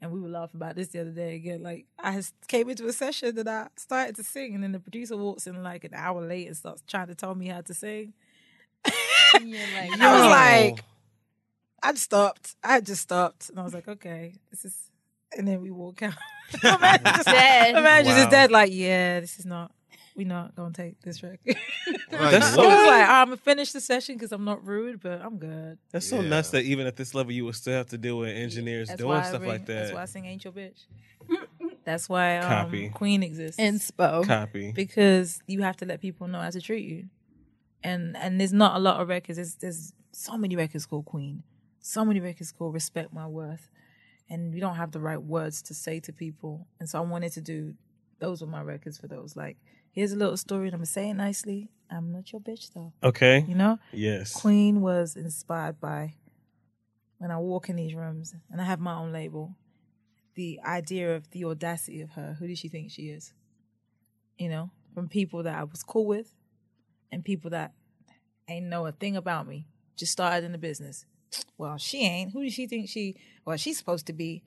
And 0.00 0.10
we 0.10 0.20
were 0.20 0.28
laughing 0.28 0.58
about 0.60 0.74
this 0.74 0.88
the 0.88 1.00
other 1.00 1.12
day 1.12 1.36
again. 1.36 1.62
Like 1.62 1.86
I 1.96 2.20
came 2.48 2.68
into 2.68 2.88
a 2.88 2.92
session 2.92 3.38
and 3.38 3.48
I 3.48 3.68
started 3.76 4.16
to 4.16 4.24
sing, 4.24 4.54
and 4.56 4.64
then 4.64 4.72
the 4.72 4.80
producer 4.80 5.16
walks 5.16 5.46
in 5.46 5.62
like 5.62 5.84
an 5.84 5.94
hour 5.94 6.26
late 6.26 6.48
and 6.48 6.56
starts 6.56 6.82
trying 6.88 7.06
to 7.06 7.14
tell 7.14 7.36
me 7.36 7.46
how 7.46 7.60
to 7.60 7.72
sing. 7.72 8.14
And 9.34 9.50
like, 9.52 10.00
I 10.00 10.12
was 10.20 10.30
like, 10.76 10.84
I 11.82 11.92
just 11.92 12.04
stopped. 12.04 12.54
I 12.62 12.74
had 12.74 12.86
just 12.86 13.02
stopped, 13.02 13.48
and 13.50 13.58
I 13.58 13.62
was 13.64 13.74
like, 13.74 13.88
okay, 13.88 14.34
this 14.50 14.64
is. 14.64 14.76
And 15.36 15.48
then 15.48 15.60
we 15.62 15.70
walk 15.70 16.02
out. 16.02 16.12
my 16.62 16.76
manager 16.78 17.04
just, 17.12 17.24
Dead. 17.26 17.74
my 17.74 17.80
Wow. 17.82 18.02
just 18.02 18.30
dead. 18.30 18.50
Like, 18.50 18.70
yeah, 18.72 19.20
this 19.20 19.38
is 19.38 19.46
not. 19.46 19.72
We're 20.14 20.26
not 20.26 20.54
gonna 20.54 20.74
take 20.74 21.00
this 21.00 21.22
record. 21.22 21.56
That's 22.10 22.52
I 22.52 22.56
was 22.58 22.86
like, 22.86 23.08
I'm 23.08 23.28
gonna 23.28 23.36
finish 23.38 23.72
the 23.72 23.80
session 23.80 24.16
because 24.16 24.30
I'm 24.32 24.44
not 24.44 24.62
rude, 24.66 25.00
but 25.00 25.22
I'm 25.22 25.38
good. 25.38 25.78
That's 25.90 26.06
so 26.06 26.20
Yeah. 26.20 26.28
nuts 26.28 26.50
that 26.50 26.64
even 26.64 26.86
at 26.86 26.96
this 26.96 27.14
level, 27.14 27.32
you 27.32 27.46
would 27.46 27.54
still 27.54 27.72
have 27.72 27.86
to 27.88 27.96
deal 27.98 28.18
with 28.18 28.28
engineers 28.28 28.88
That's 28.88 29.00
doing 29.00 29.24
stuff 29.24 29.40
ring- 29.40 29.48
like 29.50 29.64
that. 29.66 29.74
That's 29.74 29.92
why 29.94 30.02
I 30.02 30.04
sing 30.04 30.26
"Ain't 30.26 30.44
Your 30.44 30.52
Bitch." 30.52 30.84
That's 31.86 32.10
why 32.10 32.36
um, 32.38 32.48
Copy. 32.66 32.90
Queen 32.90 33.22
exists. 33.22 33.58
inspo. 33.58 34.26
Copy. 34.26 34.72
because 34.72 35.40
you 35.46 35.62
have 35.62 35.78
to 35.78 35.86
let 35.86 36.00
people 36.02 36.28
know 36.28 36.40
how 36.40 36.50
to 36.50 36.60
treat 36.60 36.84
you. 36.86 37.06
And 37.84 38.16
and 38.16 38.40
there's 38.40 38.52
not 38.52 38.76
a 38.76 38.78
lot 38.78 39.00
of 39.00 39.08
records. 39.08 39.36
There's, 39.36 39.54
there's 39.56 39.92
so 40.12 40.36
many 40.36 40.56
records 40.56 40.86
called 40.86 41.04
Queen, 41.06 41.42
so 41.80 42.04
many 42.04 42.20
records 42.20 42.52
called 42.52 42.74
Respect 42.74 43.12
My 43.12 43.26
Worth, 43.26 43.70
and 44.30 44.52
we 44.54 44.60
don't 44.60 44.76
have 44.76 44.92
the 44.92 45.00
right 45.00 45.20
words 45.22 45.62
to 45.62 45.74
say 45.74 46.00
to 46.00 46.12
people. 46.12 46.66
And 46.78 46.88
so 46.88 46.98
I 46.98 47.02
wanted 47.02 47.32
to 47.32 47.40
do 47.40 47.74
those 48.20 48.40
were 48.40 48.46
my 48.46 48.62
records 48.62 48.98
for 48.98 49.08
those. 49.08 49.34
Like, 49.34 49.56
here's 49.90 50.12
a 50.12 50.16
little 50.16 50.36
story, 50.36 50.66
and 50.68 50.74
I'm 50.74 50.78
gonna 50.80 50.86
say 50.86 51.10
it 51.10 51.14
nicely. 51.14 51.70
I'm 51.90 52.12
not 52.12 52.32
your 52.32 52.40
bitch 52.40 52.72
though, 52.72 52.92
Okay. 53.02 53.44
you 53.48 53.54
know. 53.54 53.78
Yes. 53.92 54.32
Queen 54.32 54.80
was 54.80 55.14
inspired 55.16 55.78
by 55.80 56.14
when 57.18 57.30
I 57.30 57.38
walk 57.38 57.68
in 57.68 57.76
these 57.76 57.94
rooms 57.94 58.34
and 58.50 58.60
I 58.60 58.64
have 58.64 58.80
my 58.80 58.94
own 58.94 59.12
label, 59.12 59.56
the 60.34 60.58
idea 60.64 61.14
of 61.14 61.30
the 61.32 61.44
audacity 61.44 62.00
of 62.00 62.10
her. 62.12 62.36
Who 62.38 62.46
does 62.46 62.58
she 62.58 62.68
think 62.68 62.90
she 62.90 63.10
is? 63.10 63.34
You 64.38 64.48
know, 64.48 64.70
from 64.94 65.08
people 65.08 65.42
that 65.42 65.54
I 65.58 65.64
was 65.64 65.82
cool 65.82 66.06
with 66.06 66.32
and 67.12 67.24
people 67.24 67.50
that 67.50 67.72
ain't 68.48 68.66
know 68.66 68.86
a 68.86 68.92
thing 68.92 69.16
about 69.16 69.46
me, 69.46 69.68
just 69.96 70.10
started 70.12 70.44
in 70.44 70.50
the 70.52 70.58
business. 70.58 71.06
Well, 71.58 71.78
she 71.78 72.02
ain't. 72.04 72.32
Who 72.32 72.42
does 72.42 72.54
she 72.54 72.66
think 72.66 72.88
she, 72.88 73.16
well, 73.44 73.56
she's 73.56 73.78
supposed 73.78 74.06
to 74.06 74.12
be? 74.12 74.42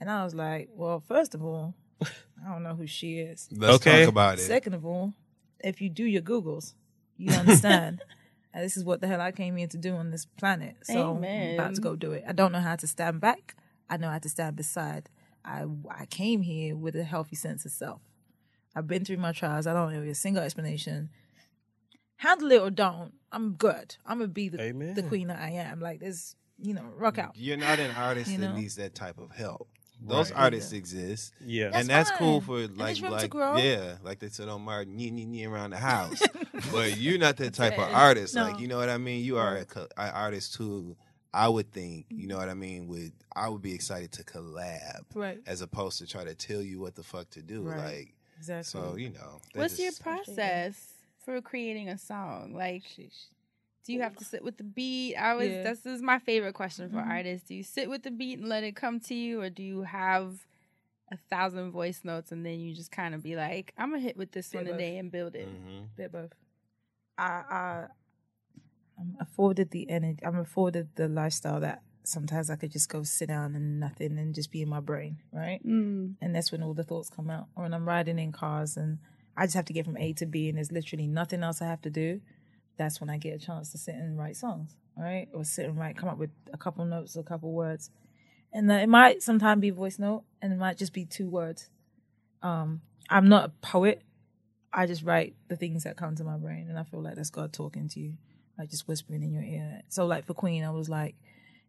And 0.00 0.10
I 0.10 0.22
was 0.22 0.34
like, 0.34 0.68
well, 0.72 1.00
first 1.00 1.34
of 1.34 1.42
all, 1.42 1.74
I 2.02 2.52
don't 2.52 2.62
know 2.62 2.74
who 2.74 2.86
she 2.86 3.18
is. 3.18 3.48
Let's 3.50 3.76
Okay. 3.76 4.00
talk 4.04 4.08
about 4.10 4.34
it. 4.38 4.42
Second 4.42 4.74
of 4.74 4.84
all, 4.86 5.14
if 5.60 5.80
you 5.80 5.88
do 5.88 6.04
your 6.04 6.22
Googles, 6.22 6.74
you 7.16 7.32
understand. 7.32 8.02
and 8.54 8.62
this 8.64 8.76
is 8.76 8.84
what 8.84 9.00
the 9.00 9.06
hell 9.06 9.20
I 9.20 9.32
came 9.32 9.56
here 9.56 9.66
to 9.68 9.78
do 9.78 9.94
on 9.94 10.10
this 10.10 10.26
planet. 10.26 10.76
So 10.82 11.16
I'm 11.16 11.54
about 11.54 11.74
to 11.76 11.80
go 11.80 11.96
do 11.96 12.12
it. 12.12 12.24
I 12.28 12.32
don't 12.32 12.52
know 12.52 12.60
how 12.60 12.76
to 12.76 12.86
stand 12.86 13.20
back. 13.20 13.56
I 13.88 13.96
know 13.96 14.10
how 14.10 14.18
to 14.18 14.28
stand 14.28 14.56
beside. 14.56 15.08
I 15.44 15.64
I 15.90 16.06
came 16.06 16.42
here 16.42 16.74
with 16.76 16.96
a 16.96 17.04
healthy 17.04 17.36
sense 17.36 17.64
of 17.64 17.72
self. 17.72 18.00
I've 18.74 18.86
been 18.86 19.04
through 19.04 19.18
my 19.18 19.32
trials. 19.32 19.66
I 19.66 19.72
don't 19.72 19.92
know 19.92 20.02
a 20.02 20.14
single 20.14 20.42
explanation. 20.42 21.10
Handle 22.16 22.52
it 22.52 22.60
or 22.60 22.70
don't. 22.70 23.12
I'm 23.32 23.54
good. 23.54 23.96
I'm 24.06 24.18
gonna 24.18 24.28
be 24.28 24.48
the 24.48 24.60
Amen. 24.60 24.94
the 24.94 25.02
queen 25.02 25.28
that 25.28 25.38
I 25.38 25.50
am. 25.50 25.80
Like 25.80 26.00
this, 26.00 26.36
you 26.58 26.74
know, 26.74 26.84
rock 26.96 27.18
out. 27.18 27.32
You're 27.34 27.56
not 27.56 27.78
an 27.78 27.90
artist 27.96 28.30
You 28.30 28.38
that 28.38 28.54
needs 28.54 28.76
that 28.76 28.94
type 28.94 29.18
of 29.18 29.32
help. 29.32 29.68
Those 30.00 30.30
Right. 30.30 30.40
artists 30.40 30.72
exist. 30.72 31.32
Yeah. 31.40 31.70
That's 31.70 31.76
and 31.76 31.88
that's 31.88 32.10
cool 32.12 32.40
for 32.40 32.60
like 32.60 32.76
there's 32.76 33.02
room 33.02 33.18
to 33.18 33.36
like 33.38 33.64
yeah, 33.64 33.96
like 34.02 34.18
they 34.18 34.28
said 34.28 34.48
on 34.48 34.62
Martin, 34.62 34.96
knee 34.96 35.10
knee 35.10 35.24
knee 35.24 35.44
around 35.44 35.70
the 35.70 35.78
house. 35.78 36.22
but 36.72 36.98
you're 36.98 37.18
not 37.18 37.36
that 37.38 37.54
type 37.54 37.78
of 37.78 37.92
artist. 37.92 38.34
Like 38.34 38.60
you 38.60 38.68
know 38.68 38.78
what 38.78 38.88
I 38.88 38.98
mean. 38.98 39.24
You 39.24 39.38
are 39.38 39.56
a 39.56 39.64
co- 39.64 39.88
an 39.96 40.10
artist 40.10 40.56
who 40.56 40.96
I 41.32 41.48
would 41.48 41.72
think 41.72 42.06
you 42.10 42.28
know 42.28 42.36
mm-hmm. 42.36 42.42
what 42.42 42.48
I 42.50 42.54
mean. 42.54 42.86
Would 42.88 43.12
I 43.34 43.48
would 43.48 43.62
be 43.62 43.74
excited 43.74 44.12
to 44.12 44.24
collab 44.24 45.02
Right. 45.14 45.40
as 45.46 45.60
opposed 45.60 45.98
to 45.98 46.06
try 46.06 46.24
to 46.24 46.34
tell 46.34 46.62
you 46.62 46.80
what 46.80 46.94
the 46.94 47.02
fuck 47.02 47.30
to 47.30 47.42
do. 47.42 47.62
Right. 47.62 47.78
Like 47.78 48.14
Exactly. 48.38 48.64
so, 48.64 48.96
you 48.96 49.10
know. 49.10 49.40
they 49.52 49.60
What's 49.60 49.78
your 49.78 49.90
just- 49.90 50.02
process 50.02 50.93
for 51.24 51.40
creating 51.40 51.88
a 51.88 51.98
song? 51.98 52.52
Like, 52.54 52.82
Sheesh. 52.84 53.26
do 53.84 53.92
you 53.92 54.00
have 54.02 54.16
to 54.16 54.24
sit 54.24 54.42
with 54.44 54.56
the 54.56 54.64
beat? 54.64 55.16
I 55.16 55.30
always 55.32 55.50
Yeah. 55.50 55.62
this 55.62 55.84
is 55.86 56.00
my 56.02 56.18
favorite 56.18 56.54
question 56.54 56.88
for 56.90 56.96
Mhm. 56.98 57.06
artists. 57.08 57.48
Do 57.48 57.54
you 57.54 57.62
sit 57.62 57.88
with 57.90 58.02
the 58.02 58.10
beat 58.10 58.38
and 58.38 58.48
let 58.48 58.64
it 58.64 58.76
come 58.76 59.00
to 59.00 59.14
you, 59.14 59.40
or 59.42 59.50
do 59.50 59.62
you 59.62 59.82
have 59.82 60.46
a 61.12 61.16
thousand 61.16 61.70
voice 61.70 62.02
notes 62.04 62.32
and 62.32 62.44
then 62.46 62.58
you 62.60 62.74
just 62.74 62.90
kind 62.90 63.14
of 63.14 63.22
be 63.22 63.36
like, 63.36 63.74
I'm 63.76 63.90
gonna 63.90 64.00
hit 64.02 64.16
with 64.16 64.32
this 64.32 64.50
Bit 64.50 64.58
one 64.58 64.64
both. 64.66 64.72
today 64.74 64.98
and 64.98 65.10
build 65.12 65.34
it? 65.36 65.48
Mhm. 65.48 65.88
bit 65.96 66.12
both. 66.12 66.32
I 67.18 67.24
I 67.26 67.88
I'm 68.98 69.16
afforded 69.20 69.70
the 69.70 69.90
energy. 69.90 70.24
I'm 70.24 70.38
afforded 70.38 70.94
the 70.94 71.08
lifestyle 71.08 71.60
that 71.60 71.82
sometimes 72.04 72.48
I 72.48 72.56
could 72.56 72.70
just 72.70 72.88
go 72.88 73.02
sit 73.02 73.26
down 73.26 73.54
and 73.56 73.80
nothing 73.80 74.18
and 74.18 74.34
just 74.34 74.50
be 74.52 74.62
in 74.62 74.68
my 74.68 74.80
brain, 74.80 75.18
right? 75.32 75.60
Mm. 75.64 76.14
And 76.20 76.34
that's 76.34 76.52
when 76.52 76.62
all 76.62 76.74
the 76.74 76.84
thoughts 76.84 77.10
come 77.10 77.28
out. 77.28 77.48
Or 77.56 77.64
when 77.64 77.74
I'm 77.74 77.88
riding 77.88 78.18
in 78.18 78.30
cars 78.32 78.76
and 78.76 78.98
I 79.36 79.44
just 79.44 79.56
have 79.56 79.64
to 79.66 79.72
get 79.72 79.84
from 79.84 79.96
A 79.96 80.12
to 80.14 80.26
B 80.26 80.48
and 80.48 80.58
there's 80.58 80.72
literally 80.72 81.06
nothing 81.06 81.42
else 81.42 81.60
I 81.60 81.66
have 81.66 81.82
to 81.82 81.90
do. 81.90 82.20
That's 82.76 83.00
when 83.00 83.10
I 83.10 83.18
get 83.18 83.34
a 83.34 83.38
chance 83.38 83.70
to 83.72 83.78
sit 83.78 83.94
and 83.94 84.18
write 84.18 84.36
songs, 84.36 84.76
right? 84.96 85.28
Or 85.32 85.44
sit 85.44 85.66
and 85.66 85.78
write, 85.78 85.96
come 85.96 86.08
up 86.08 86.18
with 86.18 86.30
a 86.52 86.56
couple 86.56 86.84
notes, 86.84 87.16
a 87.16 87.22
couple 87.22 87.52
words. 87.52 87.90
And 88.52 88.70
uh, 88.70 88.74
it 88.74 88.88
might 88.88 89.22
sometimes 89.22 89.60
be 89.60 89.70
voice 89.70 89.98
note 89.98 90.24
and 90.42 90.52
it 90.52 90.58
might 90.58 90.78
just 90.78 90.92
be 90.92 91.04
two 91.04 91.28
words. 91.28 91.68
Um, 92.42 92.82
I'm 93.08 93.28
not 93.28 93.46
a 93.46 93.48
poet. 93.66 94.02
I 94.72 94.86
just 94.86 95.04
write 95.04 95.34
the 95.48 95.56
things 95.56 95.84
that 95.84 95.96
come 95.96 96.16
to 96.16 96.24
my 96.24 96.36
brain, 96.36 96.66
and 96.68 96.76
I 96.76 96.82
feel 96.82 97.00
like 97.00 97.14
that's 97.14 97.30
God 97.30 97.52
talking 97.52 97.88
to 97.90 98.00
you, 98.00 98.14
like 98.58 98.70
just 98.70 98.88
whispering 98.88 99.22
in 99.22 99.32
your 99.32 99.44
ear. 99.44 99.82
So, 99.88 100.04
like 100.04 100.26
for 100.26 100.34
Queen, 100.34 100.64
I 100.64 100.70
was 100.70 100.88
like, 100.88 101.14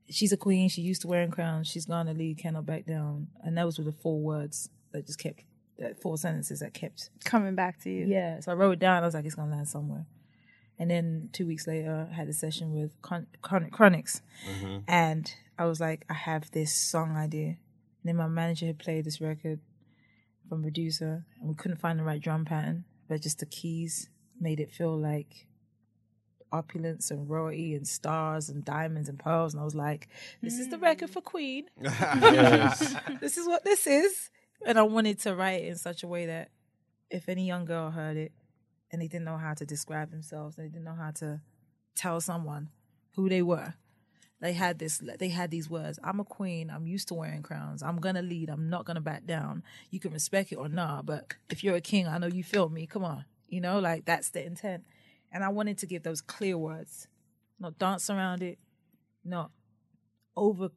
she's 0.09 0.31
a 0.31 0.37
queen. 0.37 0.69
She 0.69 0.81
used 0.81 1.01
to 1.01 1.07
wearing 1.07 1.31
crowns. 1.31 1.67
She's 1.67 1.85
gonna 1.85 2.13
lead, 2.13 2.37
cannot 2.37 2.65
back 2.65 2.85
down. 2.85 3.27
And 3.43 3.57
that 3.57 3.65
was 3.65 3.77
with 3.77 3.87
the 3.87 3.93
four 3.93 4.19
words 4.19 4.69
that 4.91 5.05
just 5.05 5.19
kept, 5.19 5.41
that 5.79 6.01
four 6.01 6.17
sentences 6.17 6.59
that 6.61 6.73
kept. 6.73 7.09
Coming 7.23 7.55
back 7.55 7.79
to 7.83 7.89
you. 7.89 8.05
Yeah. 8.07 8.39
So 8.39 8.51
I 8.51 8.55
wrote 8.55 8.71
it 8.73 8.79
down. 8.79 9.03
I 9.03 9.05
was 9.05 9.13
like, 9.13 9.25
it's 9.25 9.35
gonna 9.35 9.51
land 9.55 9.67
somewhere. 9.67 10.05
And 10.77 10.89
then 10.91 11.29
two 11.31 11.47
weeks 11.47 11.67
later, 11.67 12.07
I 12.11 12.13
had 12.13 12.27
a 12.27 12.33
session 12.33 12.73
with 12.73 12.91
Chron- 13.01 13.27
Chron- 13.41 13.69
Chronixx, 13.71 14.21
Mhm. 14.61 14.83
and 14.87 15.33
I 15.57 15.65
was 15.65 15.79
like, 15.79 16.05
I 16.09 16.13
have 16.13 16.51
this 16.51 16.73
song 16.73 17.15
idea. 17.15 17.47
And 17.47 17.57
then 18.03 18.15
my 18.17 18.27
manager 18.27 18.65
had 18.65 18.77
played 18.79 19.05
this 19.05 19.21
record 19.21 19.59
from 20.49 20.61
producer, 20.61 21.25
and 21.39 21.47
we 21.49 21.55
couldn't 21.55 21.77
find 21.79 21.97
the 21.97 22.03
right 22.03 22.21
drum 22.21 22.43
pattern, 22.45 22.83
but 23.07 23.21
just 23.21 23.39
the 23.39 23.45
keys 23.45 24.09
made 24.39 24.59
it 24.59 24.69
feel 24.69 24.97
like 24.97 25.47
opulence 26.51 27.09
and 27.11 27.29
royalty 27.29 27.73
and 27.75 27.87
stars 27.87 28.49
and 28.49 28.63
diamonds 28.63 29.09
and 29.09 29.19
pearls. 29.19 29.53
And 29.53 29.61
I 29.61 29.65
was 29.65 29.75
like, 29.75 30.07
this 30.41 30.57
is 30.59 30.69
the 30.69 30.77
record 30.77 31.09
for 31.09 31.21
Queen. 31.21 31.65
Yes. 31.81 32.95
this 33.21 33.37
is 33.37 33.47
what 33.47 33.63
this 33.63 33.87
is. 33.87 34.29
And 34.65 34.77
I 34.77 34.83
wanted 34.83 35.19
to 35.21 35.35
write 35.35 35.63
it 35.63 35.67
in 35.67 35.75
such 35.75 36.03
a 36.03 36.07
way 36.07 36.25
that 36.27 36.49
if 37.09 37.29
any 37.29 37.45
young 37.45 37.65
girl 37.65 37.91
heard 37.91 38.17
it 38.17 38.31
and 38.91 39.01
they 39.01 39.07
didn't 39.07 39.25
know 39.25 39.37
how 39.37 39.53
to 39.53 39.65
describe 39.65 40.11
themselves, 40.11 40.55
they 40.55 40.67
didn't 40.67 40.83
know 40.83 40.95
how 40.95 41.11
to 41.11 41.41
tell 41.95 42.21
someone 42.21 42.69
who 43.15 43.29
they 43.29 43.41
were, 43.41 43.75
they 44.41 44.53
had 44.53 44.79
this 44.79 45.01
they 45.17 45.29
had 45.29 45.49
these 45.49 45.69
words 45.69 45.97
i'm 46.03 46.19
a 46.19 46.23
queen. 46.23 46.69
I'm 46.69 46.85
used 46.85 47.07
to 47.07 47.13
wearing 47.13 47.41
crowns. 47.41 47.81
I'm 47.81 47.97
gonna 47.97 48.21
lead. 48.21 48.49
I'm 48.49 48.69
not 48.69 48.85
gonna 48.85 49.01
back 49.01 49.25
down. 49.25 49.63
You 49.89 49.99
can 49.99 50.11
respect 50.11 50.51
it 50.51 50.57
or 50.57 50.69
not 50.69 51.05
but 51.05 51.33
if 51.49 51.63
you're 51.63 51.75
a 51.75 51.81
king 51.81 52.07
i 52.07 52.17
know 52.17 52.27
you 52.27 52.43
feel 52.43 52.69
me. 52.69 52.85
Come 52.85 53.03
on. 53.03 53.25
You 53.47 53.61
know 53.61 53.79
like 53.79 54.05
that's 54.05 54.29
the 54.29 54.45
intent. 54.45 54.83
And 55.31 55.43
i 55.43 55.49
wanted 55.49 55.77
to 55.79 55.85
give 55.87 56.03
those 56.03 56.21
clear 56.21 56.57
words. 56.57 57.07
Not 57.59 57.79
dance 57.79 58.09
around 58.09 58.43
it. 58.43 58.59
Not 59.23 59.51
over 60.35 60.69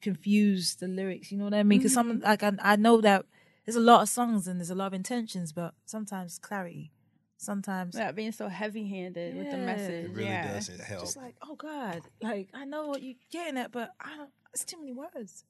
confuse 0.00 0.76
the 0.76 0.88
lyrics 0.88 1.30
you 1.30 1.38
know 1.38 1.44
what 1.44 1.54
i 1.54 1.62
mean 1.62 1.78
because 1.78 1.92
some 1.92 2.12
mm-hmm. 2.12 2.24
like 2.24 2.42
I, 2.42 2.52
I 2.60 2.76
know 2.76 3.00
that 3.00 3.26
there's 3.64 3.76
a 3.76 3.80
lot 3.80 4.02
of 4.02 4.08
songs 4.08 4.48
and 4.48 4.58
there's 4.58 4.70
a 4.70 4.74
lot 4.74 4.88
of 4.88 4.94
intentions 4.94 5.52
but 5.52 5.74
sometimes 5.84 6.38
clarity 6.38 6.92
sometimes 7.36 7.94
Without 7.94 8.14
being 8.14 8.32
so 8.32 8.48
heavy 8.48 8.86
handed 8.86 9.34
with 9.34 9.50
the 9.50 9.56
message. 9.56 10.04
It 10.04 10.10
really 10.10 10.28
yeah. 10.28 10.52
doesn't 10.52 10.80
help. 10.80 11.00
just 11.02 11.16
like 11.16 11.36
oh 11.42 11.54
god 11.54 12.02
like 12.22 12.48
i 12.52 12.64
know 12.64 12.88
what 12.88 13.02
you're 13.02 13.14
getting 13.30 13.58
at 13.58 13.72
but 13.72 13.92
i 14.00 14.16
don't 14.16 14.30
it's 14.52 14.64
too 14.64 14.78
many 14.78 14.92
words 14.92 15.44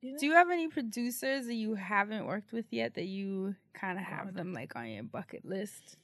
you 0.00 0.12
know? 0.12 0.18
Do 0.18 0.26
you 0.26 0.32
have 0.32 0.50
any 0.50 0.68
producers 0.68 1.46
that 1.46 1.54
you 1.54 1.74
haven't 1.74 2.26
worked 2.26 2.52
with 2.52 2.66
yet 2.70 2.94
that 2.94 3.06
you 3.06 3.56
kind 3.74 3.98
of 3.98 4.04
have 4.04 4.34
them 4.34 4.52
like 4.52 4.76
on 4.76 4.86
your 4.88 5.02
bucket 5.02 5.44
list? 5.44 5.96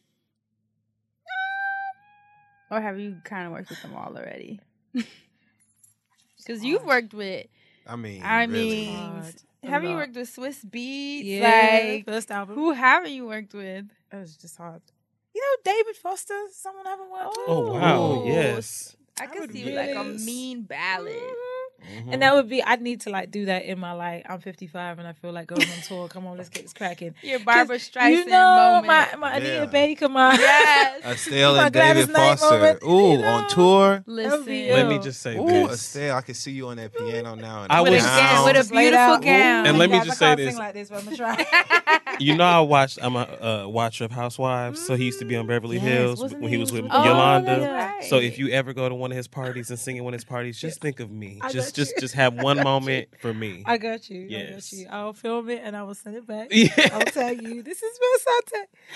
Um, 2.70 2.76
or 2.76 2.80
have 2.82 2.98
you 2.98 3.18
kind 3.24 3.46
of 3.46 3.52
worked 3.52 3.70
with 3.70 3.82
them 3.82 3.94
all 3.94 4.16
already? 4.16 4.60
Because 4.92 6.64
you've 6.64 6.84
worked 6.84 7.14
with, 7.14 7.46
I 7.86 7.96
mean, 7.96 8.22
I 8.22 8.44
really. 8.44 8.86
mean, 8.86 8.96
Hard. 8.96 9.34
Have 9.64 9.82
you 9.84 9.94
worked 9.94 10.14
with 10.16 10.28
Swizz 10.34 10.64
Beatz? 10.64 11.22
yeah 11.24 11.80
Like, 11.94 12.04
first 12.04 12.30
album 12.30 12.54
who 12.54 12.72
haven't 12.72 13.12
you 13.12 13.26
worked 13.26 13.54
with? 13.54 13.86
it 14.12 14.16
was 14.16 14.36
just 14.36 14.56
hard 14.58 14.82
you 15.34 15.40
know 15.44 15.72
david 15.72 15.96
foster 15.96 16.34
someone 16.52 16.86
I 16.86 16.90
haven't 16.90 17.10
worked 17.10 17.36
oh, 17.48 17.60
with 17.62 17.70
Oh 17.70 17.72
wow, 17.74 17.96
Oh. 18.00 18.24
yes. 18.26 18.94
I 19.18 19.24
I 19.24 19.26
could 19.26 19.40
would 19.40 19.52
see 19.52 19.74
like 19.74 19.94
a 19.96 20.04
mean 20.04 20.62
ballad. 20.62 21.12
Mm-hmm. 21.14 21.53
Mhm. 21.84 22.12
And 22.12 22.22
that 22.22 22.34
would 22.34 22.48
be 22.48 22.62
I'd 22.62 22.80
need 22.80 23.00
to 23.02 23.10
like 23.10 23.30
do 23.30 23.44
that 23.46 23.64
in 23.64 23.78
my 23.78 23.92
like 23.92 24.24
I'm 24.28 24.40
55 24.40 24.98
and 24.98 25.06
I 25.08 25.12
feel 25.12 25.32
like 25.32 25.46
going 25.46 25.62
on 25.62 25.78
tour. 25.86 26.08
Come 26.08 26.26
on, 26.26 26.36
let's 26.36 26.48
get 26.48 26.62
this 26.62 26.72
cracking. 26.72 27.14
Your 27.22 27.40
Barbra 27.40 27.76
Streisand 27.76 28.10
You 28.10 28.24
know 28.26 28.80
moment. 28.82 28.86
my 28.86 29.16
my 29.18 29.36
Anita 29.36 29.52
Yeah. 29.52 29.64
Baker, 29.66 30.08
my 30.08 30.34
Yes. 30.34 31.04
Estelle 31.26 31.56
My 31.56 31.64
and 31.66 31.74
David 31.74 32.10
Foster. 32.10 32.50
moment, 32.50 32.78
Ooh, 32.84 33.12
you 33.12 33.18
know. 33.18 33.28
on 33.28 33.48
tour. 33.48 34.02
Listen. 34.06 34.46
Let 34.46 34.88
me 34.88 34.98
just 34.98 35.20
say 35.22 35.36
Ooh, 35.36 35.46
this. 35.68 35.72
Estelle, 35.72 36.16
I 36.16 36.20
can 36.22 36.34
see 36.34 36.52
you 36.52 36.68
on 36.68 36.76
that 36.76 36.94
piano 36.94 37.34
now. 37.34 37.64
And 37.64 37.72
I 37.72 37.80
was- 37.80 37.90
with 37.92 38.02
a 38.04 38.52
Just 38.54 38.72
laid 38.72 38.90
beautiful 38.90 39.14
out. 39.14 39.22
gown. 39.22 39.66
And 39.66 39.78
let 39.78 39.90
me 39.90 40.00
just 40.04 40.18
say 40.18 40.34
this. 40.34 40.50
Sing 40.50 40.58
like 40.58 40.74
this, 40.74 40.88
but 40.90 40.98
I'm 40.98 41.04
gonna 41.04 41.16
try. 41.16 42.00
You 42.20 42.36
know, 42.36 42.44
I 42.44 42.60
watched. 42.60 42.98
I'm 43.02 43.16
a 43.16 43.64
uh, 43.64 43.68
watcher 43.68 44.04
of 44.04 44.12
Housewives, 44.12 44.80
so 44.84 44.94
he 44.94 45.04
used 45.06 45.18
to 45.18 45.24
be 45.24 45.34
on 45.36 45.46
Beverly 45.48 45.76
Yes, 45.76 45.84
Hills 45.84 46.20
wasn't 46.22 46.42
when 46.42 46.50
he? 46.50 46.56
he 46.56 46.60
was 46.60 46.70
with 46.72 46.86
Oh, 46.90 47.04
Yolanda. 47.04 47.60
right. 47.72 48.04
So 48.04 48.18
if 48.18 48.38
you 48.38 48.48
ever 48.50 48.72
go 48.72 48.88
to 48.88 48.94
one 48.94 49.10
of 49.10 49.16
his 49.16 49.26
parties 49.26 49.70
and 49.70 49.78
sing 49.78 49.98
at 49.98 50.04
one 50.04 50.14
of 50.14 50.18
his 50.18 50.24
parties, 50.24 50.60
just 50.60 50.80
think 50.80 51.00
of 51.00 51.10
me. 51.10 51.38
I 51.42 51.50
Just, 51.50 51.73
got 51.74 51.76
just, 51.76 51.98
just 51.98 52.14
have 52.14 52.34
one 52.34 52.62
moment 52.62 53.08
for 53.20 53.32
me. 53.34 53.62
I 53.66 53.78
got 53.78 54.08
you. 54.10 54.26
I 54.36 54.52
got 54.52 54.72
you. 54.72 54.86
I'll 54.90 55.12
film 55.12 55.50
it 55.50 55.60
and 55.64 55.76
I 55.76 55.82
will 55.82 55.94
send 55.94 56.16
it 56.16 56.26
back. 56.26 56.48
Yeah. 56.54 56.68
I'll 56.92 57.00
tell 57.02 57.32
you. 57.32 57.62
This 57.62 57.82
is 57.82 57.98
Miss 58.00 58.26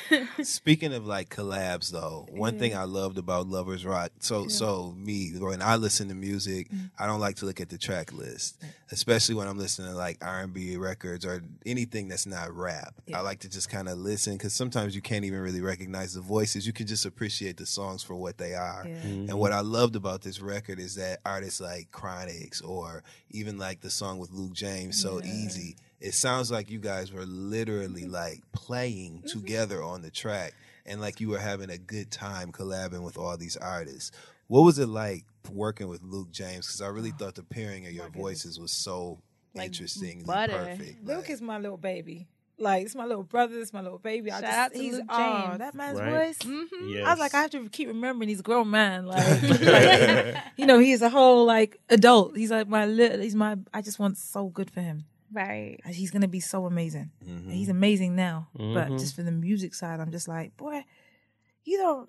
Sante. 0.09 0.42
Speaking 0.44 0.94
of 0.94 1.06
like 1.06 1.28
collabs, 1.28 1.90
though, 1.90 2.26
one 2.30 2.59
thing 2.59 2.74
I 2.76 2.84
loved 2.84 3.18
about 3.18 3.46
Lovers 3.48 3.84
Rock. 3.84 4.10
So, 4.20 4.48
so 4.48 4.94
me 4.96 5.32
when 5.38 5.60
I 5.62 5.76
listen 5.76 6.09
to 6.09 6.14
music, 6.14 6.68
Mm. 6.68 6.90
I 6.98 7.06
don't 7.06 7.20
like 7.20 7.36
to 7.36 7.46
look 7.46 7.60
at 7.60 7.68
the 7.68 7.78
track 7.78 8.12
list, 8.12 8.62
especially 8.90 9.34
when 9.34 9.46
I'm 9.48 9.59
listening 9.59 9.90
to 9.90 9.96
like 9.96 10.18
R 10.22 10.40
and 10.40 10.52
B 10.52 10.76
records 10.76 11.24
or 11.24 11.42
anything 11.64 12.09
that's 12.09 12.26
not 12.26 12.55
rap. 12.55 12.94
I 13.14 13.20
like 13.20 13.40
to 13.40 13.48
just 13.48 13.68
kind 13.70 13.88
of 13.88 13.98
listen 13.98 14.34
because 14.34 14.52
sometimes 14.52 14.94
you 14.94 15.00
can't 15.02 15.24
even 15.24 15.40
really 15.40 15.60
recognize 15.60 16.14
the 16.14 16.20
voices. 16.20 16.66
You 16.66 16.72
can 16.72 16.86
just 16.86 17.06
appreciate 17.06 17.56
the 17.56 17.66
songs 17.66 18.02
for 18.02 18.14
what 18.16 18.38
they 18.38 18.55
are. 18.55 18.84
Yeah. 18.86 18.94
And 18.96 19.34
what 19.38 19.52
I 19.52 19.60
loved 19.60 19.96
about 19.96 20.22
this 20.22 20.40
record 20.40 20.78
is 20.78 20.94
that 20.96 21.20
artists 21.24 21.60
like 21.60 21.90
Chronixx 21.90 22.62
or 22.68 23.02
even 23.30 23.58
like 23.58 23.80
the 23.80 23.90
song 23.90 24.18
with 24.18 24.30
Luke 24.30 24.52
James, 24.52 25.00
So 25.00 25.20
Easy, 25.22 25.76
it 26.00 26.14
sounds 26.14 26.50
like 26.50 26.70
you 26.70 26.78
guys 26.78 27.12
were 27.12 27.26
literally 27.26 28.02
mm-hmm. 28.02 28.12
like 28.12 28.42
playing 28.52 29.18
mm-hmm. 29.18 29.40
together 29.40 29.82
on 29.82 30.02
the 30.02 30.10
track 30.10 30.54
and 30.86 31.00
like 31.00 31.20
you 31.20 31.28
were 31.28 31.38
having 31.38 31.70
a 31.70 31.78
good 31.78 32.10
time 32.10 32.52
collabing 32.52 33.02
with 33.02 33.18
all 33.18 33.36
these 33.36 33.56
artists. 33.56 34.10
What 34.46 34.62
was 34.62 34.78
it 34.78 34.88
like 34.88 35.24
working 35.52 35.88
with 35.88 36.02
Luke 36.02 36.30
James? 36.30 36.66
Because 36.66 36.80
I 36.80 36.88
really 36.88 37.12
oh, 37.14 37.18
thought 37.18 37.34
the 37.34 37.42
pairing 37.42 37.86
of 37.86 37.92
your 37.92 38.08
voices 38.08 38.58
was 38.58 38.72
so 38.72 39.18
Like 39.54 39.66
interesting, 39.66 40.18
and 40.18 40.26
butter. 40.26 40.52
perfect. 40.52 41.04
Luke 41.04 41.18
Like, 41.18 41.30
is 41.30 41.42
my 41.42 41.58
little 41.58 41.76
baby. 41.76 42.28
Like 42.60 42.85
it's 42.86 42.94
my 42.94 43.05
little 43.06 43.22
brother. 43.22 43.59
It's 43.60 43.72
my 43.72 43.80
little 43.80 43.98
baby. 43.98 44.32
I 44.32 44.40
just, 44.40 44.52
out 44.52 44.72
to 44.72 44.78
he's, 44.78 44.94
Luke 44.94 45.05
oh, 45.09 45.55
that 45.59 45.74
man's 45.74 45.98
Right. 46.01 46.10
voice. 46.12 46.39
Mhm. 46.39 46.66
Yes. 46.94 47.06
I 47.06 47.10
was 47.10 47.18
like, 47.20 47.35
I 47.35 47.43
have 47.43 47.51
to 47.52 47.68
keep 47.68 47.86
remembering 47.89 48.28
he's 48.28 48.40
a 48.40 48.43
grown 48.43 48.70
man. 48.70 49.06
Like, 49.06 49.43
like, 49.60 50.36
you 50.56 50.66
know, 50.66 50.78
he's 50.78 51.01
a 51.02 51.09
whole 51.09 51.44
like 51.44 51.78
adult. 51.89 52.36
He's 52.36 52.51
like 52.51 52.66
my 52.68 52.85
little. 52.86 53.20
He's 53.20 53.35
my. 53.36 53.56
I 53.72 53.80
just 53.82 53.98
want 53.98 54.18
so 54.18 54.47
good 54.48 54.70
for 54.70 54.80
him. 54.80 55.05
Right. 55.32 55.78
He's 55.86 56.10
gonna 56.10 56.26
be 56.28 56.40
so 56.40 56.66
amazing. 56.66 57.10
mhm. 57.24 57.52
He's 57.52 57.68
amazing 57.68 58.16
now, 58.16 58.48
but 58.55 58.89
Mhm. 58.89 58.98
just 58.98 59.14
for 59.14 59.22
the 59.22 59.30
music 59.30 59.74
side, 59.74 60.01
I'm 60.01 60.10
just 60.10 60.26
like, 60.26 60.56
boy, 60.56 60.85
you 61.64 61.76
don't. 61.78 62.09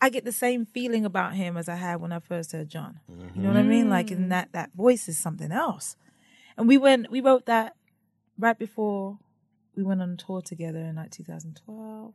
I 0.00 0.10
get 0.10 0.24
the 0.26 0.32
same 0.32 0.66
feeling 0.66 1.04
about 1.06 1.32
him 1.34 1.56
as 1.56 1.68
I 1.68 1.76
had 1.76 1.96
when 2.02 2.12
I 2.12 2.18
first 2.18 2.52
heard 2.52 2.68
John. 2.68 3.00
You 3.08 3.40
know 3.42 3.48
what 3.48 3.56
I 3.56 3.62
mean? 3.62 3.88
Like, 3.88 4.10
in 4.10 4.28
that 4.28 4.52
that 4.52 4.72
voice 4.74 5.08
is 5.08 5.16
something 5.16 5.50
else. 5.50 5.96
And 6.58 6.68
we 6.68 6.76
went, 6.76 7.10
we 7.10 7.20
wrote 7.22 7.46
that 7.46 7.74
right 8.38 8.58
before 8.58 9.18
we 9.76 9.82
went 9.82 10.02
on 10.02 10.16
tour 10.16 10.40
together 10.42 10.78
in 10.80 10.96
like 10.96 11.10
2012, 11.10 12.14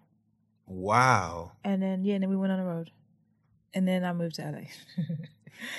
wow. 0.67 1.51
and 1.63 1.81
then 1.81 2.03
yeah, 2.05 2.15
and 2.15 2.23
then 2.23 2.29
we 2.29 2.37
went 2.37 2.51
on 2.51 2.59
the 2.59 2.65
road, 2.65 2.91
and 3.73 3.87
then 3.87 4.03
I 4.03 4.13
moved 4.13 4.35
to 4.35 4.43
LA, 4.43 4.67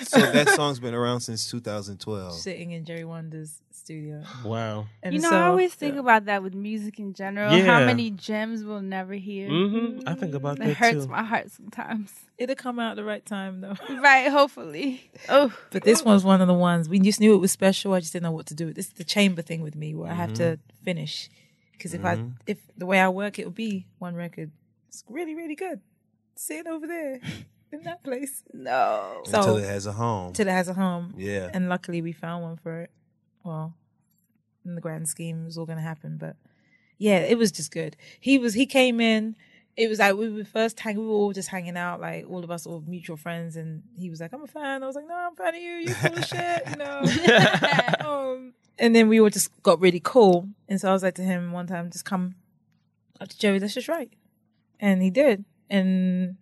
So 0.02 0.20
that 0.32 0.48
song's 0.50 0.78
been 0.78 0.92
around 0.94 1.20
since 1.20 1.50
2012. 1.50 2.34
sitting 2.34 2.72
in 2.72 2.84
Jerry 2.84 3.04
Wonda's 3.04 3.62
studio. 3.72 4.22
wow. 4.44 4.86
And 5.02 5.14
you 5.14 5.20
know, 5.22 5.30
so, 5.30 5.36
I 5.38 5.46
always 5.46 5.72
think 5.74 5.94
yeah. 5.94 6.00
about 6.00 6.26
that 6.26 6.42
with 6.42 6.52
music 6.54 6.98
in 6.98 7.14
general. 7.14 7.50
How 7.62 7.86
many 7.86 8.10
gems 8.10 8.62
we'll 8.62 8.82
never 8.82 9.14
hear. 9.14 9.48
hmm 9.48 10.00
I 10.06 10.14
think 10.14 10.34
about 10.34 10.56
It 10.56 10.60
that 10.60 10.68
It 10.70 10.76
hurts 10.76 11.06
too. 11.06 11.10
my 11.10 11.22
heart 11.22 11.50
sometimes. 11.50 12.12
it'll 12.36 12.56
come 12.56 12.78
out 12.78 12.90
at 12.90 12.96
the 12.96 13.04
right 13.04 13.24
time 13.24 13.62
though. 13.62 13.74
right, 14.02 14.28
hopefully. 14.28 15.10
Oh, 15.30 15.50
But 15.70 15.84
this 15.84 16.04
one's 16.04 16.24
one 16.24 16.42
of 16.42 16.46
the 16.46 16.54
ones 16.54 16.88
we 16.88 16.98
just 16.98 17.18
knew 17.20 17.34
it 17.34 17.38
was 17.38 17.50
special. 17.52 17.94
I 17.94 18.00
just 18.00 18.12
didn't 18.12 18.24
know 18.24 18.32
what 18.32 18.46
to 18.46 18.54
do. 18.54 18.66
With 18.66 18.72
it. 18.72 18.76
This 18.76 18.86
is 18.88 18.92
the 18.94 19.04
chamber 19.04 19.40
thing 19.40 19.62
with 19.62 19.74
me, 19.76 19.94
where 19.94 20.10
I 20.10 20.14
have 20.14 20.34
to 20.34 20.58
finish. 20.84 21.30
Because 21.80 21.94
if 21.94 22.04
I 22.04 22.22
if 22.46 22.58
the 22.76 22.84
way 22.84 23.00
I 23.00 23.08
work, 23.08 23.38
it 23.38 23.46
will 23.46 23.52
be 23.52 23.86
one 23.98 24.14
record. 24.14 24.50
It's 24.88 25.02
really 25.08 25.34
really 25.34 25.54
good. 25.54 25.80
Sitting 26.34 26.70
over 26.70 26.86
there 26.86 27.20
in 27.72 27.82
that 27.84 28.04
place. 28.04 28.42
no. 28.52 29.22
So 29.24 29.38
Until 29.38 29.56
it 29.56 29.64
has 29.64 29.86
a 29.86 29.92
home. 29.92 30.34
till 30.34 30.46
it 30.46 30.50
has 30.52 30.68
a 30.68 30.74
home. 30.74 31.14
yeah. 31.16 31.48
And 31.54 31.70
luckily 31.70 32.02
we 32.02 32.12
found 32.12 32.42
one 32.44 32.56
for 32.58 32.82
it. 32.82 32.90
Well, 33.44 33.74
in 34.66 34.74
the 34.74 34.82
grand 34.82 35.08
scheme, 35.08 35.42
it 35.42 35.44
was 35.46 35.56
all 35.56 35.64
gonna 35.64 35.80
happen. 35.80 36.18
But 36.18 36.36
yeah, 36.98 37.20
it 37.20 37.38
was 37.38 37.50
just 37.50 37.70
good. 37.70 37.96
He 38.20 38.36
was 38.38 38.52
he 38.52 38.66
came 38.66 39.00
in. 39.00 39.36
It 39.74 39.88
was 39.88 40.00
like 40.00 40.16
we 40.16 40.28
were 40.28 40.44
first 40.44 40.78
hang. 40.80 40.98
We 40.98 41.06
were 41.06 41.12
all 41.12 41.32
just 41.32 41.48
hanging 41.48 41.78
out, 41.78 41.98
like 42.02 42.26
all 42.28 42.44
of 42.44 42.50
us, 42.50 42.66
all 42.66 42.84
mutual 42.86 43.16
friends. 43.16 43.56
And 43.56 43.82
he 43.96 44.10
was 44.10 44.20
like, 44.20 44.34
"I'm 44.34 44.42
a 44.42 44.46
fan." 44.46 44.82
I 44.82 44.86
was 44.86 44.96
like, 44.96 45.06
"No, 45.08 45.14
I'm 45.14 45.32
a 45.32 45.36
fan 45.36 45.54
of 45.54 45.62
you. 45.62 45.74
You 45.76 45.94
cool 45.94 46.18
as 46.18 46.28
shit," 46.28 46.62
you 46.68 46.76
know. 46.76 47.00
um, 48.34 48.52
and 48.80 48.94
then 48.96 49.06
we 49.08 49.20
all 49.20 49.30
just 49.30 49.50
got 49.62 49.78
really 49.80 50.00
cool. 50.02 50.48
And 50.68 50.80
so 50.80 50.88
I 50.90 50.92
was 50.92 51.04
like 51.04 51.14
to 51.16 51.22
him 51.22 51.52
one 51.52 51.68
time, 51.68 51.90
"Just 51.90 52.04
come 52.04 52.34
up 53.20 53.28
to 53.28 53.38
Joey. 53.38 53.60
Let's 53.60 53.74
just 53.74 53.86
write." 53.88 54.10
And 54.80 55.02
he 55.02 55.10
did. 55.10 55.44
And 55.68 56.36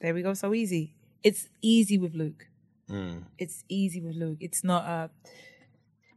there 0.00 0.14
we 0.14 0.22
go. 0.22 0.32
So 0.32 0.54
easy. 0.54 0.94
It's 1.22 1.48
easy 1.60 1.98
with 1.98 2.14
Luke 2.14 2.46
Mm. 2.88 3.24
it's 3.38 3.62
easy 3.68 4.00
with 4.00 4.16
Luke. 4.16 4.38
It's 4.40 4.64
not 4.64 4.82
a 4.84 5.10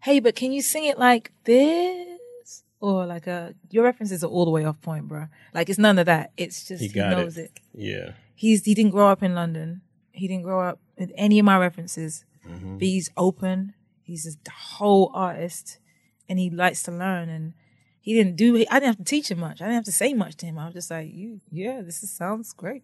hey, 0.01 0.19
but 0.19 0.35
can 0.35 0.51
you 0.51 0.61
sing 0.61 0.85
it 0.85 0.97
like 0.97 1.31
this? 1.43 2.63
Or 2.79 3.05
like 3.05 3.27
a 3.27 3.53
your 3.69 3.83
references 3.83 4.23
are 4.23 4.27
all 4.27 4.45
the 4.45 4.51
way 4.51 4.65
off 4.65 4.81
point, 4.81 5.07
bro. 5.07 5.27
Like 5.53 5.69
it's 5.69 5.79
none 5.79 5.99
of 5.99 6.05
that. 6.07 6.31
It's 6.35 6.67
just 6.67 6.81
He 6.81 6.87
he, 6.87 6.93
got 6.93 7.13
it. 7.13 7.15
knows 7.17 7.37
it. 7.37 7.51
Yeah. 7.73 8.13
He's 8.35 8.65
he 8.65 8.73
didn't 8.73 8.91
grow 8.91 9.07
up 9.09 9.21
in 9.23 9.35
London. 9.35 9.81
He 10.11 10.27
didn't 10.27 10.43
grow 10.43 10.61
up 10.67 10.79
with 10.97 11.11
any 11.15 11.37
of 11.39 11.45
my 11.45 11.57
references. 11.57 12.25
Mm-hmm. 12.47 12.77
But 12.79 12.87
he's 12.87 13.09
open. 13.17 13.73
He's 14.03 14.25
a 14.27 14.51
whole 14.51 15.11
artist, 15.13 15.79
and 16.27 16.39
he 16.39 16.49
likes 16.49 16.83
to 16.83 16.91
learn. 16.91 17.29
And 17.29 17.53
he 18.01 18.13
didn't 18.13 18.35
do. 18.35 18.57
I 18.69 18.79
didn't 18.79 18.83
have 18.83 18.97
to 18.97 19.03
teach 19.03 19.31
him 19.31 19.39
much. 19.39 19.61
I 19.61 19.65
didn't 19.65 19.75
have 19.75 19.85
to 19.85 19.91
say 19.91 20.13
much 20.13 20.35
to 20.37 20.45
him. 20.45 20.59
I 20.59 20.65
was 20.65 20.73
just 20.73 20.91
like, 20.91 21.09
you, 21.13 21.39
yeah, 21.51 21.81
this 21.81 22.03
is, 22.03 22.11
sounds 22.11 22.53
great. 22.53 22.83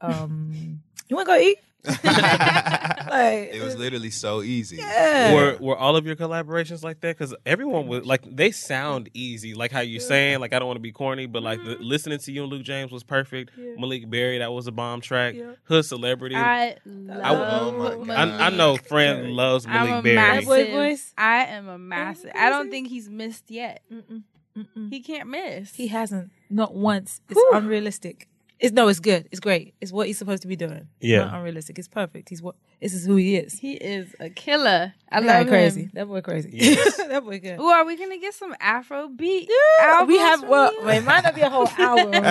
Um, 0.00 0.80
you 1.08 1.16
want 1.16 1.26
to 1.26 1.32
go 1.32 1.38
eat? 1.38 1.58
like 1.84 3.50
It 3.52 3.62
was 3.62 3.76
literally 3.76 4.10
so 4.10 4.40
easy. 4.42 4.76
Yeah. 4.76 5.34
Were 5.34 5.56
were 5.60 5.76
all 5.76 5.96
of 5.96 6.06
your 6.06 6.14
collaborations 6.14 6.84
like 6.84 7.00
that? 7.00 7.18
Because 7.18 7.34
everyone 7.44 7.88
was 7.88 8.06
like 8.06 8.22
they 8.24 8.52
sound 8.52 9.10
easy, 9.14 9.54
like 9.54 9.72
how 9.72 9.80
you're 9.80 10.00
saying. 10.00 10.38
Like 10.38 10.52
I 10.52 10.60
don't 10.60 10.68
want 10.68 10.76
to 10.76 10.82
be 10.82 10.92
corny, 10.92 11.26
but 11.26 11.42
like 11.42 11.58
the, 11.64 11.74
mm-hmm. 11.74 11.82
listening 11.82 12.18
to 12.20 12.32
you 12.32 12.44
and 12.44 12.52
Luke 12.52 12.62
James 12.62 12.92
was 12.92 13.02
perfect. 13.02 13.50
Maleek 13.58 14.08
Berry, 14.08 14.38
that 14.38 14.52
was 14.52 14.68
a 14.68 14.72
bomb 14.72 15.00
track. 15.00 15.34
Yeah. 15.34 15.52
Hood 15.64 15.84
Celebrityy. 15.84 16.36
I, 16.36 16.76
I 16.86 17.32
love 17.32 17.74
Oh 17.74 18.04
my 18.04 18.14
I, 18.22 18.26
Maleek. 18.26 18.56
know 18.56 18.76
friend 18.76 19.32
loves 19.32 19.66
I'm 19.66 19.86
Maleek 19.88 19.98
a 19.98 20.02
Berry. 20.02 20.14
massive. 20.16 20.46
Boy 20.46 20.70
voice? 20.70 21.12
I 21.18 21.44
am 21.46 21.68
a 21.68 21.78
massive. 21.78 22.30
I 22.34 22.48
don't 22.48 22.70
think 22.70 22.88
he's 22.88 23.08
missed 23.10 23.50
yet. 23.50 23.82
Mm-mm, 23.92 24.22
mm-mm. 24.56 24.90
He 24.90 25.00
can't 25.00 25.28
miss. 25.28 25.74
He 25.74 25.88
hasn't, 25.88 26.30
not 26.48 26.74
once. 26.74 27.20
It's 27.28 27.40
unrealistic. 27.52 28.28
It's 28.62 28.72
no, 28.72 28.86
it's 28.88 29.00
good. 29.00 29.28
It's 29.32 29.40
great. 29.40 29.74
It's 29.80 29.90
what 29.92 30.06
he's 30.06 30.16
supposed 30.18 30.42
to 30.42 30.48
be 30.48 30.54
doing. 30.56 30.86
Yeah. 31.00 31.24
not 31.24 31.34
unrealistic. 31.34 31.78
It's 31.80 31.88
perfect. 31.88 32.28
He's 32.28 32.40
what. 32.40 32.54
This 32.80 32.94
is 32.94 33.04
who 33.04 33.14
he 33.16 33.36
is. 33.36 33.58
He 33.58 33.74
is 33.74 34.14
a 34.20 34.28
killer. 34.30 34.92
I 35.10 35.20
That 35.20 35.26
love 35.26 35.46
guy 35.46 35.50
crazy. 35.50 35.82
him. 35.82 35.90
That 35.94 36.06
boy 36.08 36.20
crazy. 36.20 36.50
Yes. 36.52 36.96
that 37.08 37.24
boy 37.24 37.38
good. 37.40 37.58
Ooh, 37.60 37.66
are 37.66 37.84
we 37.84 37.96
gonna 37.96 38.18
get 38.18 38.34
some 38.34 38.54
Afro 38.60 39.08
beat? 39.08 39.48
Yeah, 39.80 40.04
we 40.04 40.16
have 40.18 40.42
well, 40.48 40.72
you? 40.72 40.80
well, 40.82 40.96
it 40.96 41.04
might 41.04 41.22
not 41.24 41.34
be 41.34 41.42
a 41.42 41.50
whole 41.50 41.68
album. 41.78 42.10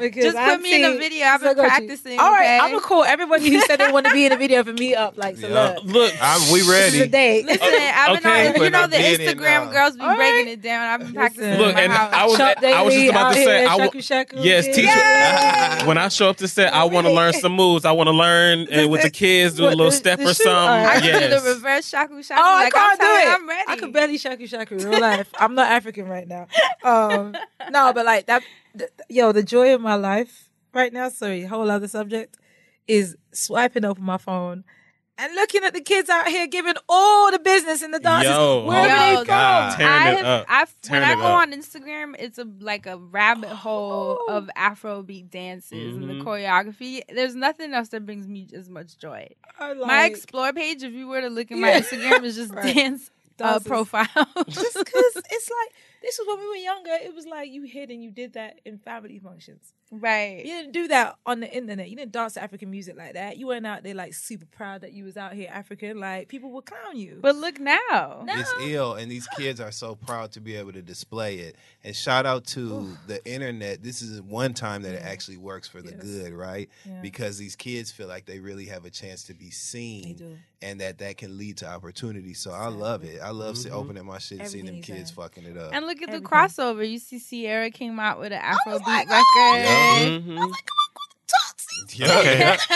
because 0.00 0.24
Just 0.24 0.36
I've 0.36 0.52
put 0.58 0.62
me 0.62 0.74
in 0.84 0.92
the 0.92 0.98
video. 0.98 1.26
I've 1.26 1.40
been 1.40 1.54
got 1.56 1.62
you. 1.62 1.68
practicing, 1.68 2.18
All 2.18 2.30
right, 2.32 2.44
okay? 2.44 2.58
I'm 2.58 2.70
gonna 2.72 2.80
call 2.82 3.04
everybody 3.04 3.50
who 3.50 3.60
said 3.62 3.78
they 3.80 3.90
want 3.90 4.06
to 4.06 4.12
be 4.12 4.26
in 4.26 4.30
the 4.32 4.36
video 4.36 4.62
for 4.64 4.72
me 4.72 4.94
up. 4.94 5.16
Like, 5.16 5.36
so 5.36 5.48
Yeah. 5.48 5.78
look, 5.82 5.84
Look, 5.84 6.14
I'm, 6.20 6.40
we 6.52 6.60
this 6.60 6.68
is 6.68 6.94
a 6.94 6.98
ready. 7.00 7.10
date. 7.10 7.46
Listen, 7.46 7.68
I've 7.68 8.22
been 8.22 8.30
okay. 8.30 8.48
on. 8.48 8.62
You 8.64 8.70
know 8.70 8.86
the 8.86 8.96
Instagram 8.96 9.72
girls 9.72 9.96
be 9.96 10.02
All 10.02 10.14
breaking 10.16 10.46
right. 10.46 10.48
it 10.48 10.62
down. 10.62 10.86
I've 10.86 10.98
been 11.00 11.06
Listen. 11.08 11.16
practicing. 11.18 11.52
in 11.54 11.58
Look, 11.58 11.74
my 11.74 11.80
and 11.82 11.92
house. 11.92 12.12
I 12.12 12.26
was 12.26 12.36
Shop 12.36 12.58
I 12.62 12.82
was 12.82 12.94
just 12.94 13.08
about 13.10 13.28
to 13.30 13.34
say 13.34 13.44
here, 13.44 13.68
I 13.68 13.78
w- 13.78 13.84
shaku 13.86 14.00
shaku, 14.02 14.42
yes, 14.88 15.80
yeah. 15.80 15.86
when 15.86 15.98
I 15.98 16.08
show 16.08 16.28
up 16.28 16.36
to 16.38 16.48
set, 16.48 16.72
I 16.72 16.84
want 16.84 17.06
to 17.06 17.12
learn 17.12 17.32
some 17.34 17.52
moves. 17.52 17.84
I 17.84 17.92
want 17.92 18.08
to 18.08 18.12
learn 18.12 18.66
and 18.70 18.90
with 18.90 19.02
the 19.02 19.10
kids 19.10 19.56
do 19.56 19.66
a 19.66 19.70
little 19.70 19.90
step 19.90 20.18
or 20.18 20.26
shoe? 20.26 20.34
something. 20.34 20.52
All 20.52 20.66
right. 20.66 20.96
I 20.96 21.00
can 21.00 21.30
do 21.30 21.40
the 21.40 21.54
reverse 21.54 21.88
shaku 21.88 22.22
shaku. 22.22 22.40
Oh, 22.40 22.56
I 22.56 22.70
can't 22.70 22.76
I'm 22.76 22.96
do 22.96 23.04
telling 23.04 23.22
it. 23.22 23.34
I'm 23.34 23.48
ready. 23.48 23.64
I 23.68 23.76
could 23.76 23.92
barely 23.92 24.18
shaku 24.18 24.46
shaku 24.46 24.76
in 24.76 24.88
real 24.88 25.00
life. 25.00 25.32
I'm 25.38 25.54
not 25.54 25.70
African 25.70 26.08
right 26.08 26.26
now. 26.26 26.46
Um, 26.82 27.36
no, 27.70 27.92
but 27.92 28.04
like 28.06 28.26
that, 28.26 28.42
th- 28.76 28.90
yo, 29.08 29.32
the 29.32 29.42
joy 29.42 29.74
of 29.74 29.80
my 29.80 29.94
life 29.94 30.50
right 30.72 30.92
now. 30.92 31.08
Sorry, 31.08 31.42
whole 31.44 31.70
other 31.70 31.88
subject 31.88 32.36
is 32.86 33.16
swiping 33.32 33.84
open 33.84 34.04
my 34.04 34.18
phone 34.18 34.64
and 35.18 35.34
looking 35.34 35.64
at 35.64 35.74
the 35.74 35.80
kids 35.80 36.08
out 36.08 36.28
here 36.28 36.46
giving 36.46 36.74
all 36.88 37.30
the 37.32 37.38
business 37.40 37.82
in 37.82 37.90
the 37.90 37.98
dances. 37.98 38.30
Yo, 38.30 38.64
wherever 38.64 38.88
oh 38.88 38.96
they 38.96 39.14
my 39.14 39.24
from. 39.24 39.78
Tearing 39.78 39.92
I 39.92 40.10
it 40.12 40.16
have, 40.18 40.24
up. 40.26 40.46
I've, 40.48 40.68
when 40.88 41.02
Tearing 41.02 41.08
I 41.08 41.14
go 41.20 41.26
up. 41.26 41.40
on 41.42 41.52
Instagram, 41.52 42.14
it's 42.18 42.38
a 42.38 42.46
like 42.60 42.86
a 42.86 42.96
rabbit 42.96 43.50
hole 43.50 44.18
of 44.28 44.48
Afrobeat 44.56 45.30
dances 45.30 45.96
and 45.96 46.04
Mhm. 46.04 46.18
the 46.18 46.24
choreography. 46.24 47.02
There's 47.12 47.34
nothing 47.34 47.74
else 47.74 47.88
that 47.88 48.06
brings 48.06 48.26
me 48.28 48.46
as 48.54 48.68
much 48.70 48.96
joy. 48.98 49.28
I 49.58 49.74
my 49.74 50.04
explore 50.04 50.52
page, 50.52 50.82
if 50.82 50.92
you 50.92 51.08
were 51.08 51.20
to 51.20 51.28
look 51.28 51.50
at 51.50 51.58
my 51.58 51.70
Yeah. 51.72 51.80
Instagram, 51.80 52.24
is 52.24 52.36
just 52.36 52.54
Right. 52.54 52.74
dance 52.74 53.10
uh, 53.40 53.60
profile. 53.60 54.06
just 54.48 54.76
because 54.76 55.12
it's 55.16 55.50
like 55.50 55.72
this 56.02 56.18
was 56.18 56.26
when 56.28 56.40
we 56.40 56.48
were 56.48 56.54
younger. 56.56 56.90
It 56.92 57.14
was 57.14 57.26
like 57.26 57.50
you 57.50 57.62
hid 57.62 57.90
and 57.90 58.02
you 58.02 58.10
did 58.10 58.34
that 58.34 58.60
in 58.64 58.78
family 58.78 59.18
functions. 59.18 59.72
Right. 59.90 60.38
You 60.44 60.52
didn't 60.52 60.72
do 60.72 60.88
that 60.88 61.16
on 61.26 61.40
the 61.40 61.50
internet. 61.52 61.88
You 61.90 61.96
didn't 61.96 62.12
dance 62.12 62.34
to 62.34 62.42
African 62.42 62.70
music 62.70 62.96
like 62.96 63.14
that. 63.14 63.36
You 63.36 63.46
weren't 63.46 63.66
out 63.66 63.82
there 63.82 63.94
like 63.94 64.14
super 64.14 64.46
proud 64.46 64.82
that 64.82 64.92
you 64.92 65.04
was 65.04 65.16
out 65.16 65.32
here 65.32 65.48
African. 65.52 65.98
Like 66.00 66.28
people 66.28 66.50
would 66.52 66.66
clown 66.66 66.96
you. 66.96 67.18
But 67.20 67.36
look 67.36 67.58
now. 67.58 68.24
It's 68.28 68.52
ill, 68.62 68.94
and 68.94 69.10
these 69.10 69.26
kids 69.36 69.60
are 69.60 69.72
so 69.72 69.94
proud 69.94 70.32
to 70.32 70.40
be 70.40 70.56
able 70.56 70.72
to 70.72 70.82
display 70.82 71.36
it. 71.38 71.56
And 71.84 71.94
shout 71.94 72.26
out 72.26 72.44
to 72.48 72.96
the 73.06 73.24
internet. 73.24 73.82
This 73.82 74.02
is 74.02 74.20
one 74.22 74.54
time 74.54 74.82
that 74.82 74.94
it 74.94 75.02
actually 75.02 75.36
works 75.38 75.68
for 75.68 75.80
the 75.82 75.90
Yes. 75.90 76.02
good, 76.02 76.32
right? 76.34 76.68
Yeah. 76.84 77.00
Because 77.00 77.38
these 77.38 77.56
kids 77.56 77.90
feel 77.90 78.08
like 78.08 78.26
they 78.26 78.40
really 78.40 78.66
have 78.66 78.84
a 78.84 78.90
chance 78.90 79.24
to 79.24 79.34
be 79.34 79.50
seen, 79.50 80.16
do. 80.16 80.36
and 80.60 80.80
that 80.80 80.98
that 80.98 81.16
can 81.16 81.38
lead 81.38 81.56
to 81.58 81.66
opportunity. 81.68 82.34
So 82.34 82.50
I 82.52 82.66
love 82.68 83.04
it. 83.04 83.20
I 83.22 83.30
love 83.30 83.54
Mm-hmm. 83.54 83.62
see, 83.62 83.70
opening 83.70 84.04
my 84.04 84.18
shit 84.18 84.40
and 84.40 84.48
seeing 84.48 84.66
them 84.66 84.82
kids 84.82 84.98
he's 84.98 85.10
fucking 85.12 85.44
it 85.44 85.56
up. 85.56 85.72
And 85.72 85.86
look 85.86 86.02
at 86.02 86.10
the 86.10 86.20
crossover. 86.20 86.88
You 86.88 86.98
see, 86.98 87.18
Sierra 87.18 87.70
came 87.70 87.98
out 87.98 88.18
with 88.20 88.32
an 88.32 88.40
Afrobeat 88.40 88.86
like, 88.86 89.08
record. 89.08 89.77
Oh, 89.78 90.20
Mhm. 90.20 90.38
I 90.38 90.44
was 90.44 90.50
like, 90.50 91.98
yeah. 91.98 92.18
Okay. 92.18 92.56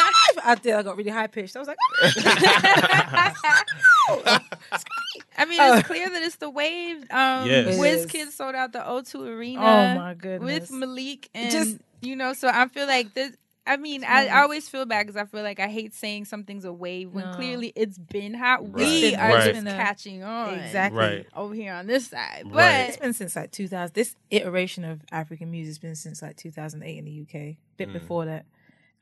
I 0.44 0.54
did. 0.56 0.74
I 0.74 0.82
got 0.82 0.96
really 0.96 1.10
high 1.10 1.26
pitched. 1.28 1.54
I 1.56 1.60
was 1.60 1.68
like, 1.68 1.76
I 5.38 5.44
mean, 5.46 5.58
Oh. 5.60 5.78
it's 5.78 5.86
clear 5.86 6.08
that 6.08 6.22
it's 6.22 6.36
the 6.36 6.50
wave. 6.50 7.02
Um, 7.10 7.48
Yes. 7.48 7.78
Wiz 7.78 8.04
It 8.04 8.10
Kid 8.10 8.28
is. 8.28 8.34
sold 8.34 8.54
out 8.54 8.72
the 8.72 8.80
O2 8.80 9.26
Arena. 9.26 9.60
oh 9.60 9.94
my 9.98 10.14
goodness. 10.14 10.70
with 10.70 10.70
Maleek 10.70 11.28
and 11.34 11.50
Just- 11.50 11.76
you 12.00 12.16
know, 12.16 12.32
so 12.32 12.48
I 12.48 12.66
feel 12.68 12.86
like 12.86 13.14
this. 13.14 13.32
I 13.66 13.76
mean, 13.76 14.02
I, 14.04 14.26
I 14.26 14.42
always 14.42 14.68
feel 14.68 14.84
bad 14.86 15.06
because 15.06 15.16
I 15.16 15.24
feel 15.24 15.42
like 15.42 15.60
I 15.60 15.68
hate 15.68 15.94
saying 15.94 16.24
something's 16.24 16.64
a 16.64 16.72
wave 16.72 17.12
when 17.12 17.26
No. 17.26 17.32
clearly 17.32 17.72
it's 17.76 17.96
been 17.96 18.34
hot. 18.34 18.60
Right. 18.62 18.74
We 18.74 19.04
It's 19.08 19.16
are 19.18 19.28
Right. 19.28 19.52
just 19.54 19.64
been 19.64 19.76
catching 19.76 20.22
on 20.24 20.58
exactly. 20.58 20.98
Right. 20.98 21.26
over 21.36 21.54
here 21.54 21.72
on 21.72 21.86
this 21.86 22.08
side. 22.08 22.42
But 22.46 22.54
Right. 22.56 22.80
It's 22.88 22.96
been 22.96 23.12
since 23.12 23.36
like 23.36 23.52
2000. 23.52 23.94
This 23.94 24.16
iteration 24.30 24.84
of 24.84 25.00
African 25.12 25.50
music 25.52 25.70
has 25.70 25.78
been 25.78 25.94
since 25.94 26.22
like 26.22 26.36
2008 26.36 26.98
in 26.98 27.04
the 27.04 27.12
UK. 27.22 27.56
bit 27.76 27.88
Mm. 27.90 27.92
before 27.94 28.24
that. 28.26 28.46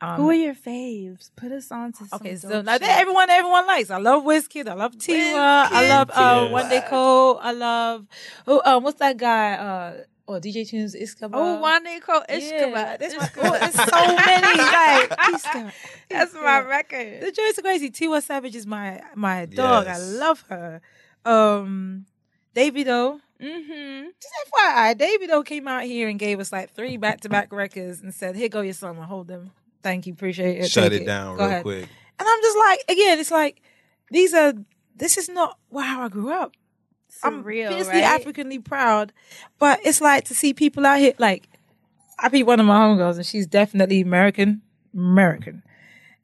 Um, 0.03 0.16
who 0.16 0.31
are 0.31 0.35
your 0.35 0.55
faves? 0.55 1.31
Put 1.37 1.53
us 1.53 1.70
on 1.70 1.93
to 1.93 2.07
some 2.07 2.16
Okay, 2.20 2.37
so 2.37 2.49
dope 2.49 2.65
now 2.65 2.78
that 2.78 2.99
everyone 3.01 3.28
everyone 3.28 3.66
likes. 3.66 3.91
I 3.91 3.99
love 3.99 4.23
Wizkid. 4.24 4.66
I 4.69 4.73
love 4.74 4.95
Tiwa. 4.97 5.69
I 5.70 5.89
love 5.89 6.11
uh, 6.11 6.47
Wande 6.49 6.87
Coal. 6.89 7.39
I 7.43 7.53
love 7.53 8.07
oh 8.47 8.62
um, 8.65 8.82
what's 8.82 8.99
that 9.01 9.16
guy? 9.19 9.53
Uh, 9.55 10.05
oh 10.35 10.40
DJ 10.40 10.62
Tunez 10.69 10.94
Iskaba. 11.01 11.31
Oh, 11.35 11.61
Wande 11.62 12.01
Ko 12.01 12.23
Yeah, 12.28 12.39
Iskaba. 12.39 12.98
that's 13.01 13.16
my, 13.16 13.27
Iskaba. 13.27 13.48
oh, 13.48 13.59
there's 13.59 13.74
so 13.74 14.16
many. 14.16 14.59
Like 14.59 15.11
Iskaba. 15.11 15.73
That's 16.09 16.35
my 16.35 16.61
record. 16.61 17.20
The 17.23 17.32
Joyce 17.32 17.59
are 17.59 17.62
crazy. 17.62 17.90
Tiwa 17.90 18.23
Savage 18.23 18.57
is 18.57 18.66
my 18.66 19.02
my 19.15 19.47
dog. 19.47 19.86
I 19.86 19.98
love 19.98 20.44
her. 20.48 20.81
Um, 21.24 22.07
Davido. 22.55 23.20
Mm-hmm. 23.40 24.09
Just 24.20 24.35
FYI, 24.52 24.94
Davido 24.97 25.44
came 25.44 25.66
out 25.66 25.85
here 25.85 26.09
and 26.09 26.19
gave 26.19 26.40
us 26.40 26.52
like 26.52 26.74
three 26.74 26.98
back 26.98 27.23
to 27.23 27.28
back 27.31 27.52
records 27.52 28.02
and 28.02 28.12
said, 28.15 28.36
"Here 28.36 28.48
go 28.51 28.61
your 28.61 28.74
summer. 28.74 29.02
Hold 29.02 29.28
them. 29.28 29.52
Thank 29.82 30.07
you, 30.07 30.12
appreciate 30.12 30.59
it. 30.61 30.70
Shut 30.70 30.93
Take 30.93 31.02
it 31.02 31.07
down 31.07 31.36
Go 31.36 31.44
real 31.44 31.51
ahead." 31.51 31.62
quick. 31.62 31.89
And 32.19 32.28
I'm 32.28 32.43
just 32.43 32.59
like, 32.59 32.85
again, 32.89 33.19
it's 33.19 33.31
like 33.31 33.62
these 34.11 34.35
are. 34.35 34.52
This 34.94 35.16
is 35.16 35.31
not 35.31 35.57
how 35.74 36.02
I 36.02 36.09
grew 36.09 36.31
up. 36.31 36.52
I'm 37.23 37.43
Surreal, 37.45 37.69
fiercely 37.69 37.95
right? 37.95 38.05
Africanly 38.05 38.59
proud, 38.59 39.12
but 39.59 39.81
it's 39.85 40.01
like 40.01 40.24
to 40.27 40.35
see 40.35 40.55
people 40.55 40.87
out 40.87 40.99
here. 40.99 41.15
Like, 41.19 41.49
I 42.19 42.28
beat 42.28 42.45
one 42.45 42.61
of 42.61 42.66
my 42.66 42.78
homegirls, 42.78 43.16
and 43.16 43.27
she's 43.27 43.47
definitely 43.47 44.01
American, 44.01 44.62
American. 44.95 45.62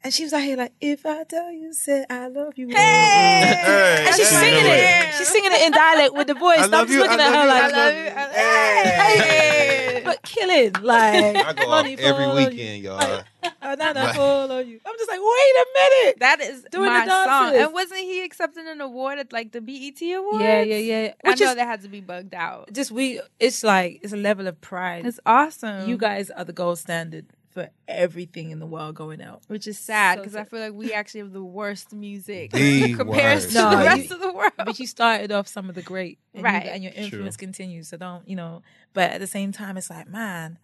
And 0.07 0.15
she 0.15 0.23
was 0.23 0.33
out 0.33 0.43
here 0.43 0.57
like, 0.57 0.71
if 0.81 1.05
I 1.05 1.25
tell 1.25 1.51
you, 1.51 1.73
say 1.73 2.07
I 2.09 2.29
love 2.29 2.57
you. 2.57 2.69
Hey, 2.69 4.05
and 4.07 4.15
she's 4.15 4.33
I 4.33 4.39
singing 4.41 4.65
it. 4.65 5.15
She's 5.19 5.27
singing 5.27 5.51
it 5.53 5.63
in 5.67 5.73
dialect 5.73 6.15
with 6.15 6.29
the 6.29 6.35
voice. 6.35 6.61
I 6.61 6.65
I'm 6.67 6.71
love 6.71 6.87
just 6.87 6.93
you, 6.97 7.03
looking 7.03 7.19
I 7.19 7.25
at 7.25 7.35
her 7.35 7.47
love 7.49 7.73
like, 7.73 7.73
you, 7.73 7.81
I 7.81 8.25
love 8.29 8.37
you. 8.37 8.41
Hey. 8.41 10.03
but 10.05 10.23
killing 10.23 10.73
like 10.75 11.37
I 11.45 11.53
go 11.55 11.63
off 11.63 11.69
money 11.83 11.97
every 11.99 12.25
fall 12.25 12.37
on 12.37 12.41
you. 12.43 12.49
weekend, 12.51 12.85
y'all. 12.85 13.23
Banana 13.61 14.01
oh, 14.01 14.05
Like- 14.05 14.15
fall 14.15 14.53
on 14.53 14.69
you. 14.69 14.81
I'm 14.87 14.95
just 14.97 15.11
like, 15.11 15.19
wait 15.21 15.55
a 15.57 15.67
minute. 15.75 16.21
That 16.21 16.41
is 16.41 16.65
Doing 16.71 16.87
my 16.87 17.05
the 17.05 17.25
song. 17.25 17.55
And 17.57 17.73
wasn't 17.73 18.01
he 18.01 18.23
accepting 18.23 18.69
an 18.69 18.81
award 18.81 19.19
at 19.19 19.33
like 19.33 19.51
the 19.51 19.61
BET 19.61 20.01
Awards? 20.17 20.41
Yeah, 20.41 20.63
yeah, 20.63 20.77
yeah. 20.77 21.13
I 21.25 21.31
Which 21.31 21.41
know 21.41 21.51
is 21.51 21.57
that 21.57 21.67
had 21.67 21.83
to 21.83 21.89
be 21.89 22.01
bugged 22.01 22.33
out. 22.35 22.73
just 22.73 22.93
we. 22.93 23.21
It's 23.41 23.65
like 23.65 23.99
it's 24.03 24.13
a 24.13 24.17
level 24.17 24.47
of 24.47 24.61
pride. 24.61 25.05
It's 25.05 25.19
awesome. 25.27 25.89
you 25.89 25.97
guys 25.97 26.31
are 26.31 26.45
the 26.45 26.53
gold 26.53 26.79
standard 26.79 27.27
for 27.57 27.71
everything 27.89 28.51
in 28.51 28.59
the 28.59 28.67
world 28.67 28.95
going 28.95 29.23
out. 29.23 29.41
which 29.47 29.67
is 29.67 29.79
sad 29.79 30.19
So 30.19 30.23
because 30.23 30.37
I 30.37 30.45
feel 30.45 30.61
like 30.61 30.75
we 30.75 30.93
actually 31.01 31.21
have 31.21 31.33
the 31.33 31.43
worst 31.43 31.95
music 31.95 32.51
The 32.53 32.83
in 32.93 33.07
worst. 33.07 33.49
to 33.49 33.55
No, 33.55 33.71
the 33.71 33.77
you- 33.79 33.85
rest 33.85 34.11
of 34.11 34.21
the 34.21 34.31
world. 34.33 34.53
But 34.59 34.79
you 34.79 34.87
started 34.87 35.33
off 35.33 35.49
some 35.49 35.71
of 35.71 35.75
the 35.75 35.81
great, 35.81 36.19
and 36.35 36.41
you- 36.41 36.45
Right. 36.45 36.67
and 36.67 36.83
your 36.85 36.93
True. 36.93 37.03
influence 37.05 37.39
continues. 37.39 37.89
So 37.89 37.97
don't 37.97 38.29
you 38.29 38.37
know? 38.37 38.61
But 38.93 39.13
at 39.13 39.21
the 39.21 39.27
same 39.27 39.53
time, 39.53 39.79
it's 39.79 39.89
like, 39.89 40.07
man, 40.07 40.59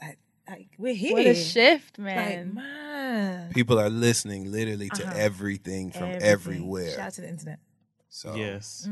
like, 0.00 0.18
like 0.48 0.68
we're 0.78 0.94
here. 0.94 1.12
what 1.12 1.26
a 1.26 1.34
shift, 1.36 1.96
Like, 1.98 2.06
man. 2.06 2.54
man. 2.54 3.52
People 3.52 3.78
are 3.78 3.88
listening 3.88 4.50
literally 4.50 4.88
to 4.90 5.04
Uh-huh. 5.04 5.14
everything 5.16 5.92
from 5.92 6.04
Everything. 6.08 6.28
everywhere. 6.28 6.90
Shout 6.90 7.00
out 7.00 7.12
to 7.14 7.20
the 7.20 7.28
internet. 7.28 7.60
So 8.08 8.34
Yes. 8.34 8.88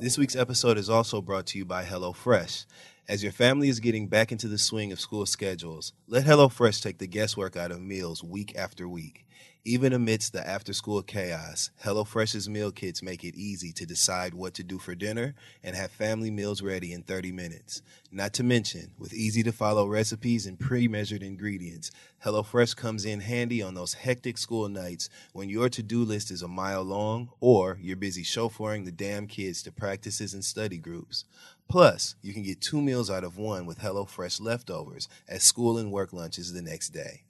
This 0.00 0.18
week's 0.18 0.34
episode 0.36 0.78
is 0.78 0.88
also 0.90 1.20
brought 1.20 1.46
to 1.46 1.58
you 1.58 1.64
by 1.64 1.84
HelloFresh. 1.84 2.66
As 3.08 3.20
your 3.20 3.32
family 3.32 3.68
is 3.68 3.80
getting 3.80 4.06
back 4.06 4.30
into 4.30 4.46
the 4.46 4.56
swing 4.56 4.92
of 4.92 5.00
school 5.00 5.26
schedules, 5.26 5.92
let 6.06 6.24
HelloFresh 6.24 6.80
take 6.80 6.98
the 6.98 7.08
guesswork 7.08 7.56
out 7.56 7.72
of 7.72 7.80
meals 7.80 8.22
week 8.22 8.54
after 8.56 8.88
week. 8.88 9.26
Even 9.64 9.92
amidst 9.92 10.32
the 10.32 10.44
after 10.44 10.72
school 10.72 11.02
chaos, 11.02 11.70
HelloFresh's 11.84 12.48
meal 12.48 12.72
kits 12.72 13.00
make 13.00 13.22
it 13.22 13.36
easy 13.36 13.72
to 13.72 13.86
decide 13.86 14.34
what 14.34 14.54
to 14.54 14.64
do 14.64 14.76
for 14.76 14.96
dinner 14.96 15.36
and 15.62 15.76
have 15.76 15.92
family 15.92 16.32
meals 16.32 16.62
ready 16.62 16.92
in 16.92 17.02
30 17.02 17.30
minutes. 17.30 17.80
Not 18.10 18.32
to 18.34 18.42
mention, 18.42 18.90
with 18.98 19.14
easy 19.14 19.44
to 19.44 19.52
follow 19.52 19.86
recipes 19.86 20.46
and 20.46 20.58
pre 20.58 20.88
measured 20.88 21.22
ingredients, 21.22 21.92
HelloFresh 22.24 22.74
comes 22.74 23.04
in 23.04 23.20
handy 23.20 23.62
on 23.62 23.74
those 23.74 23.94
hectic 23.94 24.36
school 24.36 24.68
nights 24.68 25.08
when 25.32 25.48
your 25.48 25.68
to 25.68 25.82
do 25.82 26.02
list 26.02 26.32
is 26.32 26.42
a 26.42 26.48
mile 26.48 26.82
long 26.82 27.30
or 27.40 27.78
you're 27.80 27.96
busy 27.96 28.24
chauffeuring 28.24 28.84
the 28.84 28.90
damn 28.90 29.28
kids 29.28 29.62
to 29.62 29.70
practices 29.70 30.34
and 30.34 30.44
study 30.44 30.78
groups. 30.78 31.24
Plus, 31.68 32.16
you 32.22 32.32
can 32.32 32.42
get 32.42 32.60
two 32.60 32.80
meals 32.82 33.10
out 33.10 33.24
of 33.24 33.38
one 33.38 33.66
with 33.66 33.78
HelloFresh 33.78 34.40
leftovers 34.40 35.08
as 35.28 35.42
school 35.42 35.78
and 35.78 35.90
work 35.90 36.12
lunches 36.12 36.52
the 36.52 36.62
next 36.62 36.90
day. 36.90 37.22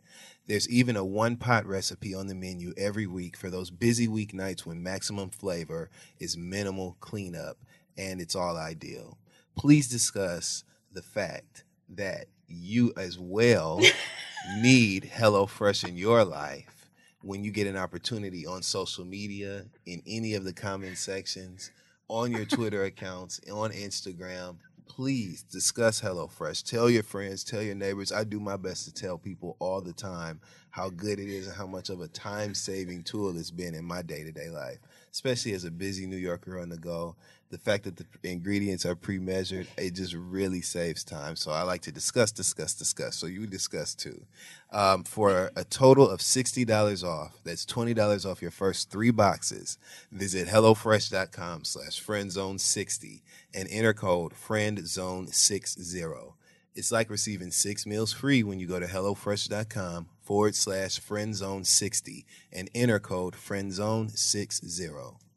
There's 0.47 0.69
even 0.69 0.97
a 0.97 1.05
one 1.05 1.37
pot 1.37 1.67
recipe 1.67 2.15
on 2.15 2.27
the 2.27 2.35
menu 2.35 2.75
every 2.77 3.07
week 3.07 3.37
for 3.37 3.49
those 3.49 3.71
busy 3.71 4.09
weeknights 4.09 4.67
when 4.67 4.83
maximum 4.83 5.31
flavor 5.31 5.89
is 6.19 6.37
minimal 6.37 6.97
cleanup 7.01 7.59
and 7.97 8.21
it's 8.21 8.35
all 8.35 8.57
ideal. 8.57 9.19
Please 9.57 9.89
discuss 9.89 10.65
the 10.93 11.03
fact 11.03 11.65
that 11.89 12.27
you 12.49 12.93
as 12.97 13.19
well 13.19 13.81
need 14.61 15.11
HelloFresh 15.15 15.89
in 15.89 15.97
your 15.97 16.25
life 16.25 16.91
when 17.23 17.45
you 17.45 17.53
get 17.53 17.67
an 17.69 17.77
opportunity 17.77 18.47
on 18.47 18.63
social 18.63 19.05
media, 19.05 19.67
in 19.87 20.03
any 20.07 20.35
of 20.35 20.45
the 20.45 20.53
comment 20.53 20.99
sections, 20.99 21.71
on 22.13 22.31
your 22.31 22.45
Twitter 22.45 22.85
accounts, 22.85 23.41
on 23.51 23.71
Instagram. 23.71 24.57
Please 24.87 25.43
discuss 25.45 25.99
HelloFresh. 25.99 26.69
Tell 26.69 26.91
your 26.91 27.03
friends, 27.03 27.43
tell 27.43 27.63
your 27.63 27.75
neighbors. 27.75 28.13
I 28.13 28.25
do 28.25 28.39
my 28.39 28.59
best 28.59 28.85
to 28.85 28.93
tell 28.93 29.17
people 29.17 29.57
all 29.61 29.81
the 29.81 29.95
time 29.95 30.39
how 30.69 30.91
good 30.91 31.19
it 31.19 31.31
is 31.31 31.47
and 31.47 31.57
how 31.57 31.67
much 31.67 31.89
of 31.89 32.03
a 32.03 32.09
time 32.09 32.55
saving 32.55 33.05
tool 33.05 33.35
it's 33.39 33.51
been 33.51 33.75
in 33.75 33.87
my 33.87 34.03
day 34.03 34.25
to 34.25 34.31
day 34.31 34.51
life, 34.51 34.77
especially 35.11 35.55
as 35.55 35.65
a 35.65 35.71
busy 35.71 36.05
New 36.05 36.19
Yorker 36.19 36.61
on 36.61 36.69
the 36.69 36.77
go. 36.77 37.17
The 37.53 37.59
fact 37.59 37.85
that 37.85 37.97
the 37.99 38.07
ingredients 38.25 38.85
are 38.87 38.97
pre 38.97 39.19
measured, 39.19 39.67
it 39.77 39.95
just 39.95 40.15
really 40.15 40.63
saves 40.63 41.05
time. 41.05 41.37
So 41.37 41.51
I 41.51 41.65
like 41.65 41.83
to 41.83 41.93
discuss, 41.93 42.33
discuss, 42.33 42.73
discuss. 42.73 43.15
So 43.15 43.27
you 43.27 43.47
discuss 43.47 43.95
too. 43.95 44.25
Um, 44.73 45.05
for 45.05 45.51
a 45.55 45.63
total 45.63 46.09
of 46.09 46.21
$60 46.21 47.05
off, 47.05 47.37
that's 47.45 47.67
$20 47.67 48.25
off 48.25 48.41
your 48.41 48.51
first 48.51 48.91
three 48.91 49.11
boxes, 49.11 49.77
visit 50.11 50.49
HelloFresh.com 50.49 51.65
slash 51.65 52.03
FriendZone60 52.03 53.21
and 53.55 53.69
enter 53.71 53.93
code 53.93 54.33
FriendZone60. 54.33 56.33
It's 56.75 56.91
like 56.91 57.11
receiving 57.11 57.51
six 57.51 57.85
meals 57.85 58.15
free 58.15 58.43
when 58.43 58.61
you 58.61 58.67
go 58.67 58.81
to 58.81 58.87
HelloFresh.com 58.87 60.09
forward 60.23 60.55
slash 60.55 60.99
FriendZone60 60.99 62.25
and 62.51 62.71
enter 62.75 62.99
code 62.99 63.35
FriendZone60. 63.35 65.32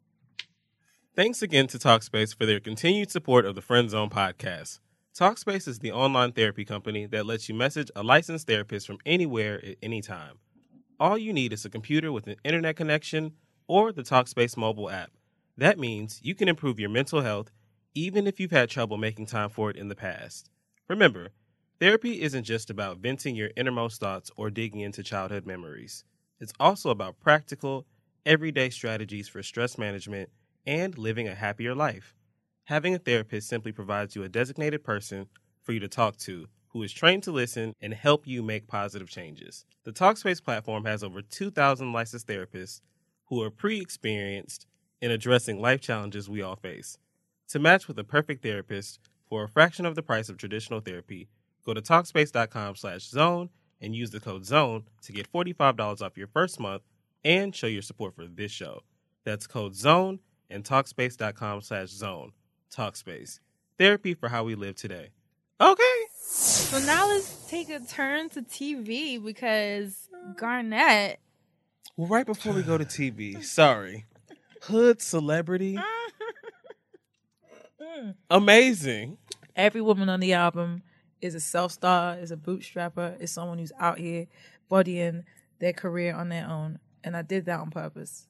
Thanks 1.15 1.41
again 1.41 1.67
to 1.67 1.79
Talkspace 1.79 2.37
for 2.37 2.45
their 2.45 2.59
continued 2.59 3.09
support 3.09 3.45
of 3.45 3.55
the 3.55 3.61
Friend 3.61 3.89
Zone 3.89 4.09
podcast. 4.09 4.81
Talkspace 5.17 5.65
is 5.65 5.79
the 5.79 5.93
online 5.93 6.33
therapy 6.33 6.65
company 6.65 7.05
that 7.05 7.25
lets 7.25 7.47
you 7.47 7.55
message 7.55 7.89
a 7.95 8.03
licensed 8.03 8.47
therapist 8.47 8.85
from 8.85 8.97
anywhere 9.05 9.65
at 9.65 9.77
any 9.81 10.01
time. 10.01 10.39
All 10.99 11.17
you 11.17 11.31
need 11.31 11.53
is 11.53 11.63
a 11.63 11.69
computer 11.69 12.11
with 12.11 12.27
an 12.27 12.35
internet 12.43 12.75
connection 12.75 13.31
or 13.65 13.93
the 13.93 14.03
Talkspace 14.03 14.57
mobile 14.57 14.89
app. 14.89 15.11
That 15.57 15.79
means 15.79 16.19
you 16.21 16.35
can 16.35 16.49
improve 16.49 16.81
your 16.81 16.89
mental 16.89 17.21
health 17.21 17.49
even 17.93 18.27
if 18.27 18.37
you've 18.37 18.51
had 18.51 18.69
trouble 18.69 18.97
making 18.97 19.27
time 19.27 19.49
for 19.49 19.69
it 19.69 19.77
in 19.77 19.87
the 19.87 19.95
past. 19.95 20.49
Remember, 20.89 21.29
therapy 21.79 22.23
isn't 22.23 22.43
just 22.43 22.69
about 22.69 22.97
venting 22.97 23.37
your 23.37 23.51
innermost 23.55 24.01
thoughts 24.01 24.31
or 24.35 24.49
digging 24.49 24.81
into 24.81 25.01
childhood 25.01 25.45
memories. 25.45 26.03
It's 26.41 26.51
also 26.59 26.89
about 26.89 27.21
practical, 27.21 27.85
everyday 28.25 28.69
strategies 28.69 29.29
for 29.29 29.41
stress 29.41 29.77
management 29.77 30.29
and 30.65 30.97
living 30.97 31.27
a 31.27 31.35
happier 31.35 31.75
life. 31.75 32.15
Having 32.65 32.95
a 32.95 32.99
therapist 32.99 33.47
simply 33.47 33.71
provides 33.71 34.15
you 34.15 34.23
a 34.23 34.29
designated 34.29 34.83
person 34.83 35.27
for 35.61 35.71
you 35.71 35.79
to 35.79 35.87
talk 35.87 36.17
to 36.17 36.47
who 36.69 36.83
is 36.83 36.91
trained 36.91 37.23
to 37.23 37.31
listen 37.31 37.73
and 37.79 37.93
help 37.93 38.27
you 38.27 38.43
make 38.43 38.67
positive 38.67 39.09
changes. 39.09 39.63
The 39.85 39.93
Talkspace 39.93 40.43
platform 40.43 40.83
has 40.83 41.03
over 41.03 41.21
2,000 41.21 41.93
licensed 41.93 42.27
therapists 42.27 42.81
who 43.27 43.41
are 43.41 43.49
pre 43.49 43.79
experienced 43.79 44.67
in 45.01 45.09
addressing 45.09 45.61
life 45.61 45.79
challenges 45.79 46.29
we 46.29 46.41
all 46.41 46.57
face. 46.57 46.97
To 47.49 47.59
match 47.59 47.87
with 47.87 47.95
the 47.95 48.03
perfect 48.03 48.43
therapist 48.43 48.99
for 49.29 49.43
a 49.43 49.47
fraction 49.47 49.85
of 49.85 49.95
the 49.95 50.03
price 50.03 50.27
of 50.27 50.37
traditional 50.37 50.81
therapy, 50.81 51.29
go 51.65 51.73
to 51.73 51.81
Talkspace.com 51.81 52.75
slash 52.75 53.03
zone 53.03 53.49
and 53.79 53.95
use 53.95 54.11
the 54.11 54.19
code 54.19 54.45
ZONE 54.45 54.83
to 55.03 55.11
get 55.11 55.31
$45 55.31 56.01
off 56.01 56.17
your 56.17 56.27
first 56.27 56.59
month 56.59 56.81
and 57.23 57.55
show 57.55 57.67
your 57.67 57.81
support 57.81 58.15
for 58.15 58.25
this 58.25 58.51
show. 58.51 58.81
That's 59.23 59.47
code 59.47 59.75
ZONE 59.75 60.19
and 60.49 60.63
Talkspace.com 60.63 61.61
slash 61.61 61.89
zone. 61.89 62.31
Talkspace. 62.73 63.39
Therapy 63.77 64.13
for 64.13 64.29
how 64.29 64.43
we 64.43 64.55
live 64.55 64.75
today. 64.75 65.09
Okay. 65.59 65.83
So 66.19 66.79
now 66.79 67.07
let's 67.07 67.47
take 67.49 67.69
a 67.69 67.79
turn 67.79 68.29
to 68.29 68.41
TV 68.41 69.23
because 69.23 70.09
Garnet. 70.35 71.19
Well, 71.95 72.07
right 72.07 72.25
before 72.25 72.53
we 72.53 72.63
go 72.63 72.77
to 72.77 72.85
TV, 72.85 73.43
sorry. 73.43 74.05
Hood 74.63 74.99
Celebrityy. 74.99 75.81
Amazing. 78.29 79.17
Every 79.55 79.81
woman 79.81 80.09
on 80.09 80.19
the 80.19 80.33
album 80.33 80.83
is 81.21 81.35
a 81.35 81.39
self 81.39 81.71
star, 81.71 82.17
is 82.17 82.31
a 82.31 82.37
bootstrapper, 82.37 83.21
is 83.21 83.31
someone 83.31 83.57
who's 83.57 83.71
out 83.79 83.97
here 83.97 84.27
bodying 84.67 85.23
their 85.59 85.73
career 85.73 86.13
on 86.13 86.29
their 86.29 86.47
own. 86.47 86.79
And 87.03 87.15
I 87.15 87.21
did 87.21 87.45
that 87.45 87.59
on 87.59 87.71
purpose. 87.71 88.27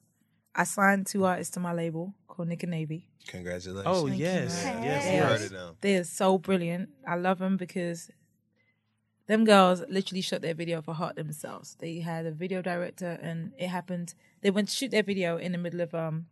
I 0.56 0.64
signed 0.64 1.06
two 1.06 1.24
artists 1.26 1.52
to 1.54 1.60
my 1.60 1.72
label 1.74 2.14
called 2.28 2.48
Nick 2.48 2.62
and 2.62 2.70
Navy. 2.70 3.08
Congratulations. 3.28 3.84
Oh, 3.86 4.06
Thank 4.06 4.18
you, 4.18 4.24
yes. 4.24 4.64
man. 4.64 4.82
Yes, 4.82 5.04
We 5.04 5.10
Yes. 5.10 5.28
heard 5.28 5.40
it 5.42 5.52
now. 5.52 5.76
They 5.82 5.96
are 5.96 6.04
so 6.04 6.38
brilliant. 6.38 6.88
I 7.06 7.16
love 7.16 7.38
them 7.40 7.56
because 7.58 8.10
them 9.26 9.44
girls 9.44 9.82
literally 9.88 10.20
shot 10.22 10.40
their 10.40 10.54
video 10.54 10.80
for 10.80 10.94
heart 10.94 11.16
themselves. 11.16 11.76
They 11.80 11.98
had 12.00 12.24
a 12.26 12.30
video 12.30 12.62
director, 12.62 13.18
and 13.20 13.52
it 13.58 13.68
happened. 13.68 14.14
They 14.40 14.50
went 14.50 14.68
to 14.68 14.74
shoot 14.74 14.90
their 14.92 15.02
video 15.02 15.36
in 15.36 15.52
the 15.52 15.58
middle 15.58 15.80
of 15.80 15.94
um 15.94 16.26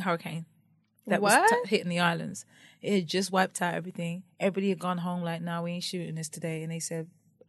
hurricane 0.00 0.46
that 1.06 1.20
was 1.20 1.34
t- 1.50 1.68
hitting 1.68 1.88
the 1.88 1.98
islands. 1.98 2.44
It 2.80 2.94
had 2.94 3.06
just 3.08 3.32
wiped 3.32 3.60
out 3.60 3.74
everything. 3.74 4.22
Everybody 4.38 4.68
had 4.70 4.78
gone 4.78 4.98
home 4.98 5.22
like, 5.22 5.42
"Now 5.42 5.64
we 5.64 5.72
ain't 5.72 5.84
shooting 5.84 6.14
this 6.14 6.28
today," 6.28 6.62
and 6.62 6.70
they 6.70 6.78
said, 6.78 7.08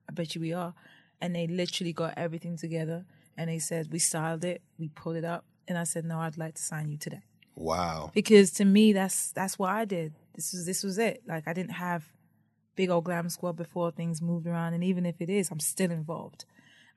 "I 0.10 0.14
bet 0.14 0.34
you 0.36 0.42
we 0.42 0.52
are." 0.52 0.74
And 1.22 1.36
they 1.36 1.46
literally 1.48 1.94
got 1.94 2.16
everything 2.18 2.58
together, 2.58 3.06
and 3.38 3.50
they 3.50 3.60
said, 3.60 3.92
"We 3.94 4.00
styled 4.00 4.44
it, 4.44 4.62
we 4.80 4.88
pulled 4.90 5.16
it 5.18 5.24
up," 5.24 5.46
and 5.72 5.80
I 5.80 5.86
said, 5.86 6.06
"No, 6.06 6.20
I'd 6.20 6.38
like 6.38 6.56
to 6.56 6.62
sign 6.62 6.90
you 6.90 6.98
today." 6.98 7.24
Wow. 7.56 8.12
because 8.14 8.52
to 8.52 8.66
me 8.66 8.94
that's 8.94 9.32
that's 9.34 9.60
what 9.60 9.70
I 9.70 9.86
did. 9.86 10.14
This 10.36 10.54
was 10.54 10.66
this 10.66 10.84
was 10.84 10.98
it. 10.98 11.24
Like 11.28 11.48
I 11.48 11.54
didn't 11.54 11.74
have 11.74 12.06
big 12.76 12.90
old 12.90 13.04
glam 13.04 13.30
squad 13.30 13.54
before 13.54 13.92
things 13.92 14.22
moved 14.22 14.48
around, 14.48 14.74
and 14.74 14.84
even 14.84 15.06
if 15.06 15.22
it 15.22 15.30
is, 15.30 15.52
I'm 15.52 15.60
still 15.60 15.92
involved. 15.92 16.46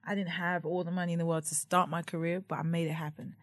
I 0.06 0.14
didn't 0.14 0.30
have 0.30 0.64
all 0.66 0.84
the 0.84 0.90
money 0.90 1.12
in 1.12 1.18
the 1.18 1.26
world 1.26 1.44
to 1.46 1.54
start 1.54 1.88
my 1.88 2.02
career, 2.02 2.42
but 2.46 2.58
I 2.58 2.62
made 2.62 2.88
it 2.88 2.92
happen. 2.94 3.36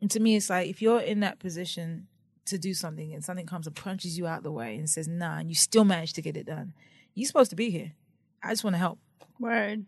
And 0.00 0.10
to 0.10 0.20
me, 0.20 0.36
it's 0.36 0.50
like 0.50 0.68
if 0.68 0.82
you're 0.82 1.00
in 1.00 1.20
that 1.20 1.38
position 1.38 2.08
to 2.46 2.58
do 2.58 2.74
something 2.74 3.14
and 3.14 3.24
something 3.24 3.46
comes 3.46 3.66
and 3.66 3.74
punches 3.74 4.18
you 4.18 4.26
out 4.26 4.42
the 4.42 4.52
way 4.52 4.76
and 4.76 4.88
says 4.90 5.08
nah, 5.08 5.38
and 5.38 5.48
you 5.48 5.54
still 5.54 5.84
manage 5.84 6.12
to 6.14 6.22
get 6.22 6.36
it 6.36 6.46
done, 6.46 6.74
you're 7.14 7.26
supposed 7.26 7.50
to 7.50 7.56
be 7.56 7.70
here. 7.70 7.92
I 8.42 8.50
just 8.50 8.64
want 8.64 8.74
to 8.74 8.78
help. 8.78 8.98
Word. 9.40 9.86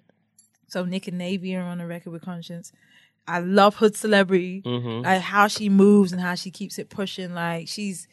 So 0.68 0.84
Nick 0.84 1.06
and 1.06 1.18
Navy 1.18 1.54
are 1.54 1.62
on 1.62 1.78
the 1.78 1.86
record 1.86 2.10
with 2.10 2.22
Conscience. 2.22 2.72
I 3.28 3.40
love 3.40 3.76
Hood 3.76 3.94
Celebrityy. 3.94 4.62
Mhm. 4.62 5.04
Like 5.04 5.20
how 5.22 5.48
she 5.48 5.68
moves 5.68 6.12
and 6.12 6.20
how 6.20 6.34
she 6.34 6.50
keeps 6.50 6.78
it 6.78 6.88
pushing. 6.90 7.34
Like 7.34 7.68
she's 7.68 8.06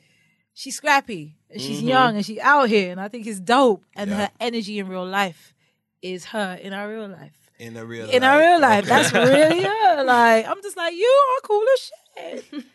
she's 0.53 0.75
scrappy. 0.75 1.35
and 1.49 1.61
She's 1.61 1.81
Mhm. 1.81 1.87
young 1.87 2.15
and 2.17 2.25
she's 2.25 2.39
out 2.39 2.69
here. 2.69 2.91
And 2.91 2.99
I 2.99 3.07
think 3.09 3.27
it's 3.27 3.39
dope. 3.39 3.83
And 3.95 4.09
Yeah. 4.09 4.17
her 4.17 4.29
energy 4.39 4.79
in 4.79 4.87
real 4.87 5.05
life 5.05 5.53
is 6.01 6.25
her 6.25 6.55
in 6.61 6.73
our 6.73 6.89
real 6.89 7.07
life. 7.07 7.37
In 7.59 7.75
the 7.75 7.85
real 7.85 8.09
In 8.09 8.21
life. 8.23 8.31
our 8.31 8.39
real 8.39 8.59
life. 8.59 8.85
Okay. 8.85 8.89
That's 8.89 9.13
really 9.13 9.63
her. 9.63 10.03
Like 10.03 10.47
I'm 10.47 10.61
just 10.63 10.75
like, 10.77 10.93
you 10.95 11.05
are 11.37 11.41
cool 11.47 11.63
as 11.73 11.79
shit. 11.79 11.93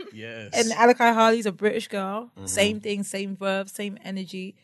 Yes. 0.14 0.50
And 0.54 0.70
Alicai 0.72 1.12
Harley's 1.14 1.46
a 1.46 1.52
British 1.52 1.86
girl. 1.88 2.30
Mm-hmm. 2.36 2.46
Same 2.46 2.80
thing, 2.80 3.02
same 3.04 3.36
verb, 3.36 3.68
same 3.68 3.98
energy. 4.04 4.56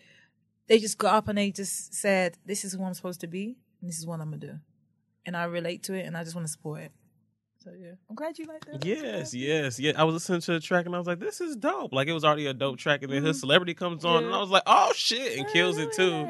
They 0.66 0.78
just 0.78 0.96
got 0.98 1.14
up 1.14 1.28
and 1.28 1.36
they 1.38 1.50
just 1.50 1.92
said, 1.94 2.38
This 2.46 2.64
is 2.64 2.72
who 2.72 2.82
I'm 2.84 2.94
supposed 2.94 3.20
to 3.20 3.26
be, 3.28 3.56
and 3.80 3.88
this 3.88 3.98
is 3.98 4.06
what 4.06 4.20
I'm 4.20 4.30
gonna 4.30 4.38
do. 4.38 4.58
And 5.26 5.36
I 5.36 5.44
relate 5.44 5.82
to 5.84 5.94
it 5.94 6.06
and 6.06 6.16
I 6.16 6.24
just 6.24 6.34
want 6.34 6.46
to 6.46 6.52
support 6.52 6.80
it. 6.80 6.92
So 7.64 7.70
yeah. 7.80 7.92
I'm 8.10 8.14
glad 8.14 8.38
you 8.38 8.44
like 8.44 8.62
that. 8.66 8.84
Yes, 8.84 9.32
yes, 9.32 9.80
yeah. 9.80 9.92
I 9.96 10.04
was 10.04 10.12
listening 10.14 10.42
to 10.42 10.52
the 10.52 10.60
track 10.60 10.84
and 10.84 10.94
I 10.94 10.98
was 10.98 11.06
like, 11.06 11.18
"This 11.18 11.40
is 11.40 11.56
dope!" 11.56 11.94
Like 11.94 12.08
it 12.08 12.12
was 12.12 12.22
already 12.22 12.46
a 12.46 12.52
dope 12.52 12.76
track, 12.78 13.02
and 13.02 13.10
then 13.10 13.24
his 13.24 13.40
celebrity 13.40 13.72
comes 13.72 14.04
on, 14.04 14.24
and 14.24 14.34
I 14.34 14.38
was 14.38 14.50
like, 14.50 14.64
"Oh 14.66 14.92
shit!" 14.94 15.38
and 15.38 15.48
kills 15.48 15.78
it 15.78 15.92
too. 15.92 16.28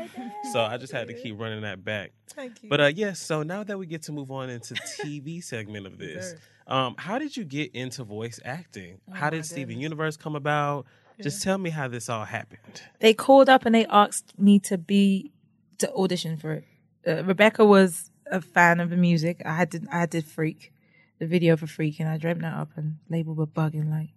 So 0.52 0.60
I 0.62 0.76
just 0.76 0.92
had 0.92 1.08
to 1.08 1.14
keep 1.14 1.38
running 1.40 1.62
that 1.62 1.84
back. 1.84 2.12
Thank 2.28 2.62
you. 2.62 2.68
But 2.68 2.80
uh, 2.80 2.86
yes. 2.94 3.18
So 3.18 3.42
now 3.42 3.64
that 3.64 3.76
we 3.78 3.86
get 3.86 4.02
to 4.02 4.12
move 4.12 4.30
on 4.30 4.48
into 4.48 4.74
TV 5.00 5.42
segment 5.42 5.86
of 5.86 5.98
this, 5.98 6.34
um, 6.68 6.94
how 6.98 7.18
did 7.18 7.36
you 7.36 7.44
get 7.44 7.74
into 7.74 8.04
voice 8.04 8.38
acting? 8.44 9.00
Oh 9.10 9.14
how 9.14 9.30
did 9.30 9.44
Steven 9.44 9.70
goodness. 9.70 9.82
Universe 9.82 10.16
come 10.16 10.36
about? 10.36 10.86
Just 11.20 11.42
tell 11.42 11.58
me 11.58 11.70
how 11.70 11.86
this 11.88 12.08
all 12.08 12.24
happened. 12.24 12.82
they 13.00 13.14
called 13.14 13.48
up 13.48 13.66
and 13.66 13.74
they 13.74 13.86
asked 13.86 14.38
me 14.38 14.58
to 14.60 14.76
be 14.78 15.32
to 15.78 15.92
audition 15.94 16.36
for 16.36 16.52
it. 16.52 16.64
Uh, 17.06 17.24
Rebecca 17.24 17.64
was 17.64 18.10
a 18.30 18.40
fan 18.40 18.78
of 18.80 18.90
the 18.90 18.96
music. 18.96 19.42
I 19.44 19.54
had 19.54 19.70
to 19.72 19.80
I 19.92 20.06
did 20.06 20.24
Freak, 20.24 20.72
the 21.18 21.26
video 21.26 21.56
for 21.56 21.66
Freak, 21.66 22.00
and 22.00 22.08
I 22.08 22.18
dreamt 22.18 22.40
that 22.40 22.54
up 22.54 22.70
and 22.76 22.96
label 23.08 23.34
were 23.34 23.46
bugging 23.46 23.90
like, 23.90 24.10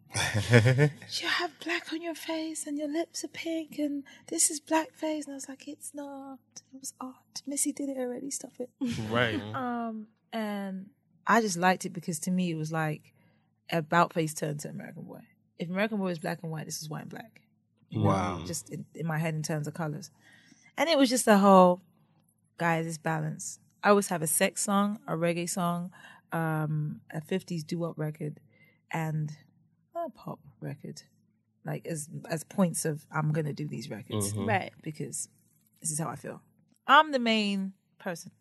you 1.22 1.28
have 1.28 1.52
black 1.64 1.94
on 1.94 2.02
your 2.02 2.16
face 2.16 2.66
and 2.66 2.78
your 2.78 2.92
lips 2.92 3.24
are 3.24 3.30
pink 3.30 3.78
and 3.78 4.04
this 4.28 4.50
is 4.50 4.60
blackface, 4.60 5.26
and 5.26 5.32
I 5.32 5.36
was 5.36 5.50
like, 5.50 5.68
it's 5.68 5.94
not. 5.94 6.40
It 6.74 6.80
was 6.80 6.94
art. 7.00 7.44
Missy 7.46 7.72
did 7.72 7.90
it 7.90 7.98
already. 7.98 8.32
Stop 8.32 8.54
it. 8.60 8.70
Right. 9.10 9.42
Um, 9.56 10.08
and 10.34 10.88
I 11.26 11.42
just 11.42 11.58
liked 11.58 11.86
it 11.86 11.94
because 11.94 12.20
to 12.20 12.32
me 12.32 12.52
it 12.52 12.56
was 12.56 12.72
like 12.72 13.14
about 13.72 14.14
face 14.14 14.34
turned 14.34 14.60
to 14.62 14.70
American 14.70 15.04
Boy. 15.04 15.22
If 15.58 15.70
American 15.70 15.98
Boy 15.98 16.10
is 16.10 16.20
black 16.20 16.40
and 16.44 16.52
white, 16.52 16.66
this 16.66 16.82
is 16.82 16.90
white 16.90 17.04
and 17.04 17.10
black. 17.10 17.42
Wow. 17.94 18.44
Just 18.46 18.70
in, 18.70 18.86
in 18.94 19.08
my 19.08 19.18
head 19.18 19.34
in 19.34 19.44
terms 19.44 19.68
of 19.68 19.74
colors. 19.74 20.12
And 20.78 20.90
it 20.90 20.98
was 20.98 21.10
just 21.10 21.28
a 21.28 21.38
whole, 21.38 21.82
guys, 22.58 22.86
it's 22.86 22.98
balance. 22.98 23.60
I 23.84 23.90
always 23.90 24.10
have 24.10 24.22
a 24.22 24.28
sex 24.28 24.64
song, 24.64 25.00
a 25.08 25.14
reggae 25.14 25.50
song, 25.50 25.92
um, 26.32 27.02
a 27.12 27.22
50s 27.22 27.64
doo-wop 27.64 27.98
record, 27.98 28.40
and 28.92 29.32
a 29.96 30.10
pop 30.10 30.40
record. 30.62 31.02
Like 31.66 31.86
as 31.86 32.08
as 32.30 32.44
points 32.44 32.86
of 32.86 33.06
I'm 33.12 33.32
gonna 33.34 33.54
do 33.54 33.68
these 33.68 33.90
records 33.90 34.34
Mhm. 34.34 34.48
Right. 34.48 34.72
because 34.82 35.28
this 35.82 35.92
is 35.92 36.00
how 36.00 36.08
I 36.08 36.16
feel. 36.16 36.42
I'm 36.88 37.12
the 37.12 37.20
main 37.20 37.74
person. 38.00 38.32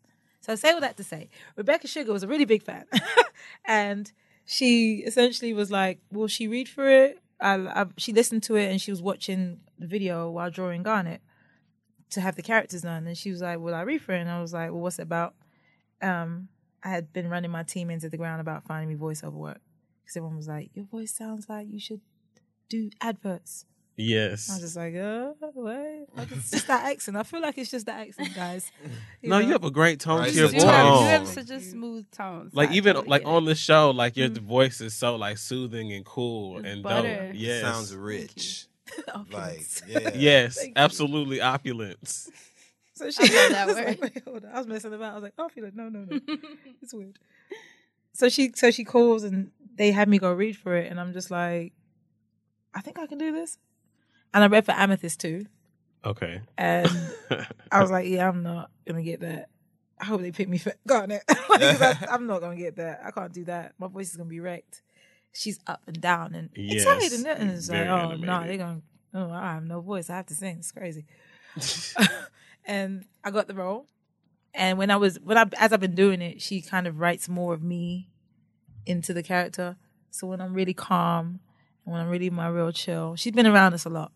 So 0.40 0.52
I 0.52 0.56
say 0.56 0.70
all 0.70 0.80
that 0.80 0.96
to 0.98 1.02
say, 1.04 1.28
Rebecca 1.56 1.88
Sugar 1.88 2.12
was 2.12 2.22
a 2.22 2.28
really 2.28 2.44
big 2.44 2.62
fan, 2.62 2.84
and 3.64 4.12
she 4.44 4.98
essentially 5.04 5.52
was 5.52 5.70
like, 5.72 5.98
"Will 6.12 6.28
she 6.28 6.46
read 6.46 6.68
for 6.68 6.88
it?" 6.88 7.18
I, 7.40 7.54
I, 7.82 7.86
she 7.96 8.12
listened 8.12 8.44
to 8.44 8.54
it 8.56 8.70
and 8.70 8.80
she 8.80 8.90
was 8.92 9.02
watching 9.02 9.60
the 9.78 9.86
video 9.86 10.30
while 10.30 10.50
drawing 10.50 10.82
Garnet 10.82 11.20
to 12.10 12.20
have 12.20 12.36
the 12.36 12.42
characters 12.42 12.82
done, 12.82 13.06
and 13.08 13.18
she 13.18 13.30
was 13.32 13.40
like, 13.42 13.58
"Will 13.58 13.74
I 13.74 13.80
read 13.82 14.02
for 14.02 14.12
it?" 14.12 14.20
And 14.20 14.30
I 14.30 14.40
was 14.40 14.52
like, 14.52 14.70
"Well, 14.70 14.80
what's 14.82 14.98
it 15.00 15.02
about?" 15.02 15.34
Um, 16.00 16.48
I 16.86 16.90
had 16.90 17.12
been 17.12 17.28
running 17.28 17.50
my 17.50 17.64
team 17.64 17.90
into 17.90 18.08
the 18.08 18.16
ground 18.16 18.40
about 18.40 18.64
finding 18.64 18.88
me 18.88 18.94
voiceover 18.94 19.32
work 19.32 19.60
because 20.02 20.16
everyone 20.16 20.36
was 20.36 20.46
like, 20.46 20.70
"Your 20.74 20.84
voice 20.84 21.12
sounds 21.12 21.48
like 21.48 21.66
you 21.68 21.80
should 21.80 22.00
do 22.68 22.90
adverts." 23.00 23.64
Yes. 23.98 24.50
I 24.50 24.54
was 24.54 24.62
just 24.62 24.76
like, 24.76 24.94
oh, 24.94 25.34
what? 25.54 26.06
Like, 26.16 26.30
it's 26.30 26.50
just 26.50 26.66
that 26.68 26.84
accent. 26.92 27.16
I 27.16 27.22
feel 27.22 27.40
like 27.40 27.56
it's 27.56 27.70
just 27.70 27.86
that 27.86 28.06
accent, 28.06 28.34
guys. 28.34 28.70
No, 29.22 29.38
you 29.38 29.52
have 29.52 29.64
a 29.64 29.70
great 29.70 29.98
tone 30.00 30.20
Right, 30.20 30.32
to 30.32 30.38
your 30.38 30.48
so 30.50 30.56
You 30.56 30.66
have, 30.66 31.00
you 31.00 31.06
have 31.08 31.26
such 31.28 31.50
a 31.50 31.60
smooth 31.60 32.04
tone. 32.12 32.50
so 32.52 32.56
like 32.56 32.70
even 32.72 32.94
like 32.96 33.22
get 33.22 33.22
it. 33.22 33.26
on 33.26 33.44
the 33.46 33.54
show, 33.54 33.90
like 33.90 34.16
your 34.16 34.28
Mm. 34.28 34.42
voice 34.42 34.80
is 34.82 34.94
so 34.94 35.16
like 35.16 35.38
soothing 35.38 35.92
and 35.92 36.04
cool 36.04 36.58
It's 36.58 36.66
and 36.68 36.82
butter. 36.82 37.26
dope. 37.28 37.34
Yes. 37.34 37.62
Sounds 37.62 37.94
rich. 37.96 38.66
Like, 39.32 39.62
yeah. 39.88 40.10
Yes, 40.14 40.56
Thank 40.58 40.68
you. 40.68 40.72
absolutely 40.76 41.40
opulence. 41.40 42.30
So 42.96 43.10
she 43.10 43.22
I 43.22 43.26
that 43.50 43.54
I 43.54 43.66
was 43.66 43.76
like, 43.76 44.00
wait, 44.00 44.22
hold 44.24 44.44
on. 44.44 44.50
I 44.52 44.58
was 44.58 44.66
messing 44.66 44.92
about. 44.94 45.12
I 45.12 45.14
was 45.14 45.22
like, 45.22 45.34
oh, 45.38 45.44
I 45.44 45.48
feel 45.50 45.64
like, 45.64 45.74
no, 45.74 45.88
no, 45.88 46.00
no. 46.00 46.18
it's 46.82 46.92
weird. 46.94 47.18
So 48.14 48.28
she, 48.30 48.52
so 48.54 48.70
she 48.70 48.84
calls 48.84 49.22
and 49.22 49.50
they 49.76 49.92
had 49.92 50.08
me 50.08 50.18
go 50.18 50.32
read 50.32 50.56
for 50.56 50.74
it, 50.74 50.90
and 50.90 50.98
I'm 50.98 51.12
just 51.12 51.30
like, 51.30 51.74
I 52.74 52.80
think 52.80 52.98
I 52.98 53.06
can 53.06 53.18
do 53.18 53.32
this. 53.32 53.58
And 54.32 54.42
I 54.42 54.46
read 54.48 54.64
for 54.64 54.72
Amethyst 54.72 55.20
too, 55.20 55.44
Okay. 56.04 56.40
and 56.58 56.90
I 57.70 57.80
was 57.82 57.90
like, 57.90 58.06
yeah, 58.08 58.26
I'm 58.28 58.42
not 58.42 58.70
gonna 58.86 59.02
get 59.02 59.20
that. 59.20 59.50
I 60.00 60.04
hope 60.06 60.20
they 60.22 60.32
pick 60.32 60.48
me 60.48 60.58
for 60.58 60.72
Garnet. 60.86 61.22
Because 61.26 61.80
I, 61.82 61.96
I'm 62.10 62.26
not 62.26 62.40
gonna 62.40 62.56
get 62.56 62.76
that. 62.76 63.00
I 63.04 63.10
can't 63.12 63.32
do 63.32 63.44
that. 63.44 63.72
My 63.78 63.86
voice 63.88 64.10
is 64.10 64.16
gonna 64.16 64.28
be 64.28 64.40
wrecked. 64.40 64.82
She's 65.32 65.58
up 65.66 65.82
and 65.86 66.00
down 66.00 66.34
and 66.34 66.50
Yes. 66.54 66.82
excited 66.86 67.12
and, 67.12 67.26
and 67.40 67.50
it's 67.50 67.68
like, 67.68 67.78
Very 67.78 67.88
oh 67.90 68.16
no, 68.16 68.32
animated. 68.32 68.48
they're 68.48 68.66
gonna. 68.66 68.82
Oh, 69.14 69.30
I 69.32 69.54
have 69.54 69.64
no 69.64 69.80
voice. 69.80 70.08
I 70.10 70.16
have 70.16 70.26
to 70.26 70.34
sing. 70.34 70.56
It's 70.58 70.72
crazy. 70.72 71.04
and 72.66 73.04
I 73.24 73.30
got 73.30 73.48
the 73.48 73.54
role. 73.54 73.86
And 74.54 74.78
when 74.78 74.90
I 74.90 74.96
was 74.96 75.18
when 75.20 75.38
I 75.38 75.46
as 75.58 75.72
I've 75.72 75.80
been 75.80 75.94
doing 75.94 76.20
it, 76.22 76.40
she 76.40 76.60
kind 76.60 76.86
of 76.86 76.98
writes 76.98 77.28
more 77.28 77.54
of 77.54 77.62
me 77.62 78.08
into 78.84 79.12
the 79.12 79.22
character. 79.22 79.76
So 80.10 80.26
when 80.26 80.40
I'm 80.40 80.54
really 80.54 80.74
calm 80.74 81.40
and 81.84 81.92
when 81.92 82.00
I'm 82.00 82.08
really 82.08 82.30
my 82.30 82.48
real 82.48 82.72
chill, 82.72 83.16
she's 83.16 83.32
been 83.32 83.46
around 83.46 83.74
us 83.74 83.84
a 83.84 83.90
lot. 83.90 84.12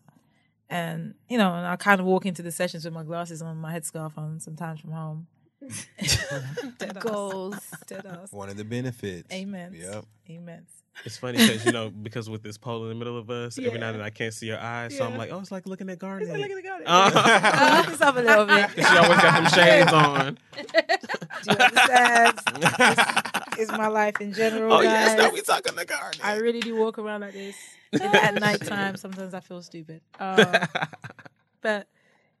And 0.69 1.15
you 1.29 1.37
know, 1.37 1.53
and 1.53 1.67
I 1.67 1.75
kind 1.75 1.99
of 1.99 2.07
walk 2.07 2.25
into 2.25 2.41
the 2.41 2.51
sessions 2.51 2.85
with 2.85 2.93
my 2.93 3.03
glasses 3.03 3.41
on, 3.41 3.57
my 3.57 3.73
headscarf 3.77 4.17
on, 4.17 4.39
sometimes 4.39 4.79
from 4.79 4.91
home. 4.91 5.27
Dead. 6.77 6.99
Goals. 6.99 7.55
Dead. 7.87 8.05
One 8.31 8.49
of 8.49 8.57
the 8.57 8.63
benefits. 8.65 9.31
Amen. 9.33 9.73
Yep. 9.77 10.05
Amen. 10.29 10.65
It's 11.05 11.17
funny 11.17 11.37
because 11.37 11.65
you 11.65 11.71
know 11.71 11.89
because 11.89 12.29
with 12.29 12.43
this 12.43 12.57
pole 12.57 12.83
in 12.83 12.89
the 12.89 12.95
middle 12.95 13.17
of 13.17 13.29
us, 13.29 13.57
every 13.57 13.71
now 13.79 13.85
Yeah. 13.85 13.89
and 13.91 13.99
then 13.99 14.05
I 14.05 14.09
can't 14.09 14.33
see 14.33 14.47
your 14.47 14.59
eyes, 14.59 14.95
so 14.97 15.05
I'm 15.05 15.17
like, 15.17 15.31
oh, 15.31 15.39
it's 15.39 15.51
like 15.51 15.65
looking 15.65 15.89
at 15.89 15.99
Garnet. 15.99 16.27
Look 16.27 16.49
at 16.49 16.55
the 16.55 16.61
garden. 16.61 16.85
Uh, 16.85 17.11
I 17.15 17.77
look 17.77 17.87
this 17.87 18.01
up 18.01 18.17
a 18.17 18.19
little 18.19 18.45
bit. 18.45 18.69
she 18.75 18.83
always 18.97 19.21
got 19.21 19.41
them 19.41 19.51
shades 19.53 19.93
on. 19.93 20.37
Do 20.53 21.51
you 21.51 21.57
understand? 21.57 22.39
it's, 22.45 23.57
it's 23.59 23.71
my 23.71 23.87
life 23.87 24.19
in 24.19 24.33
general, 24.33 24.73
Oh 24.73 24.77
guys. 24.83 24.85
yes, 24.91 25.17
now 25.17 25.31
we 25.31 25.41
talking 25.41 25.75
to 25.77 25.85
Garnet. 25.85 26.19
I 26.23 26.35
really 26.37 26.59
do 26.59 26.75
walk 26.75 26.99
around 26.99 27.21
like 27.21 27.33
this 27.33 27.55
at 27.93 28.35
nighttime. 28.35 28.97
Sometimes 28.97 29.33
I 29.33 29.39
feel 29.39 29.61
stupid. 29.61 30.01
Um, 30.19 30.45
but 31.61 31.87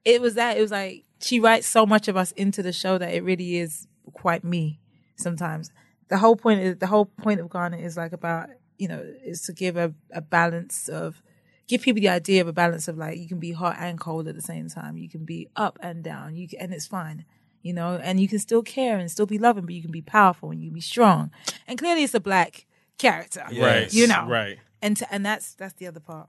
it 0.05 0.21
was 0.21 0.35
that. 0.35 0.57
It 0.57 0.61
was 0.61 0.71
like 0.71 1.05
she 1.19 1.39
writes 1.39 1.67
so 1.67 1.85
much 1.85 2.07
of 2.07 2.17
us 2.17 2.31
into 2.33 2.63
the 2.63 2.73
show 2.73 2.97
that 2.97 3.13
it 3.13 3.23
really 3.23 3.57
is 3.57 3.87
quite 4.13 4.43
me. 4.43 4.79
Sometimes 5.15 5.71
the 6.09 6.17
whole 6.17 6.35
point 6.35 6.59
is 6.61 6.77
the 6.77 6.87
whole 6.87 7.05
point 7.05 7.39
of 7.39 7.49
Garnet 7.49 7.81
is 7.81 7.95
like 7.97 8.11
about 8.13 8.49
you 8.77 8.87
know 8.87 9.03
is 9.23 9.41
to 9.43 9.53
give 9.53 9.77
a, 9.77 9.93
a 10.11 10.21
balance 10.21 10.89
of 10.89 11.21
give 11.67 11.81
people 11.81 12.01
the 12.01 12.09
idea 12.09 12.41
of 12.41 12.47
a 12.47 12.53
balance 12.53 12.87
of 12.87 12.97
like 12.97 13.17
you 13.17 13.27
can 13.27 13.39
be 13.39 13.51
hot 13.51 13.77
and 13.79 13.99
cold 13.99 14.27
at 14.27 14.35
the 14.35 14.41
same 14.41 14.67
time. 14.69 14.97
You 14.97 15.07
can 15.09 15.23
be 15.25 15.47
up 15.55 15.77
and 15.81 16.03
down. 16.03 16.35
You 16.35 16.47
can, 16.47 16.59
and 16.59 16.73
it's 16.73 16.87
fine. 16.87 17.25
You 17.61 17.73
know, 17.73 17.99
and 18.01 18.19
you 18.19 18.27
can 18.27 18.39
still 18.39 18.63
care 18.63 18.97
and 18.97 19.11
still 19.11 19.27
be 19.27 19.37
loving, 19.37 19.65
but 19.65 19.75
you 19.75 19.83
can 19.83 19.91
be 19.91 20.01
powerful 20.01 20.49
and 20.49 20.59
you 20.63 20.69
can 20.69 20.73
be 20.73 20.81
strong. 20.81 21.29
And 21.67 21.77
clearly, 21.77 22.03
it's 22.03 22.15
a 22.15 22.19
black 22.19 22.65
character, 22.97 23.45
Right. 23.55 23.93
You 23.93 24.07
know, 24.07 24.25
Right. 24.27 24.57
and 24.81 24.97
to, 24.97 25.13
and 25.13 25.23
that's 25.23 25.53
that's 25.53 25.73
the 25.75 25.85
other 25.85 25.99
part. 25.99 26.27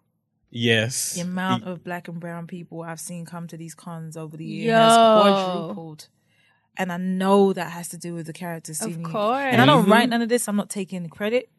Yes. 0.54 1.14
The 1.14 1.22
amount 1.22 1.64
of 1.64 1.82
black 1.82 2.08
and 2.08 2.20
brown 2.20 2.46
people 2.46 2.82
I've 2.82 3.00
seen 3.00 3.24
come 3.24 3.46
to 3.48 3.56
these 3.56 3.74
cons 3.74 4.16
over 4.18 4.36
the 4.36 4.44
years 4.44 4.66
Yo. 4.66 4.74
has 4.74 4.96
quadrupled. 4.96 6.08
And 6.76 6.92
I 6.92 6.98
know 6.98 7.52
that 7.54 7.70
has 7.72 7.88
to 7.88 7.98
do 7.98 8.14
with 8.14 8.26
the 8.26 8.32
character 8.34 8.74
seeing. 8.74 9.02
course. 9.02 9.38
And 9.50 9.60
I 9.62 9.66
don't 9.66 9.86
Mhm. 9.86 9.90
write 9.90 10.08
none 10.10 10.20
of 10.22 10.28
this. 10.28 10.46
I'm 10.48 10.56
not 10.56 10.68
taking 10.70 11.02
the 11.02 11.08
credit 11.08 11.50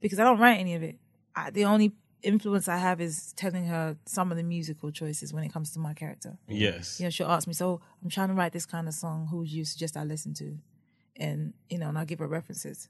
because 0.00 0.18
I 0.18 0.24
don't 0.24 0.38
write 0.40 0.58
any 0.58 0.74
of 0.74 0.82
it. 0.82 0.98
I, 1.36 1.50
the 1.50 1.64
only 1.64 1.94
influence 2.22 2.66
I 2.66 2.78
have 2.78 3.00
is 3.00 3.32
telling 3.34 3.66
her 3.66 3.96
some 4.06 4.32
of 4.32 4.36
the 4.36 4.42
musical 4.42 4.90
choices 4.90 5.32
when 5.32 5.44
it 5.44 5.52
comes 5.52 5.70
to 5.72 5.78
my 5.78 5.94
character. 5.94 6.36
Yes. 6.48 6.98
You 6.98 7.06
know, 7.06 7.10
she'll 7.10 7.28
ask 7.30 7.46
me, 7.46 7.54
so 7.54 7.80
I'm 8.02 8.10
trying 8.10 8.28
to 8.28 8.34
write 8.34 8.52
this 8.52 8.66
kind 8.66 8.88
of 8.88 8.94
song. 8.94 9.28
Who 9.30 9.38
would 9.38 9.50
you 9.52 9.64
suggest 9.64 9.96
I 9.96 10.02
listen 10.02 10.34
to? 10.34 10.58
And, 11.16 11.54
you 11.70 11.78
know, 11.78 11.88
and 11.88 11.98
I'll 11.98 12.04
give 12.04 12.18
her 12.18 12.26
references. 12.26 12.88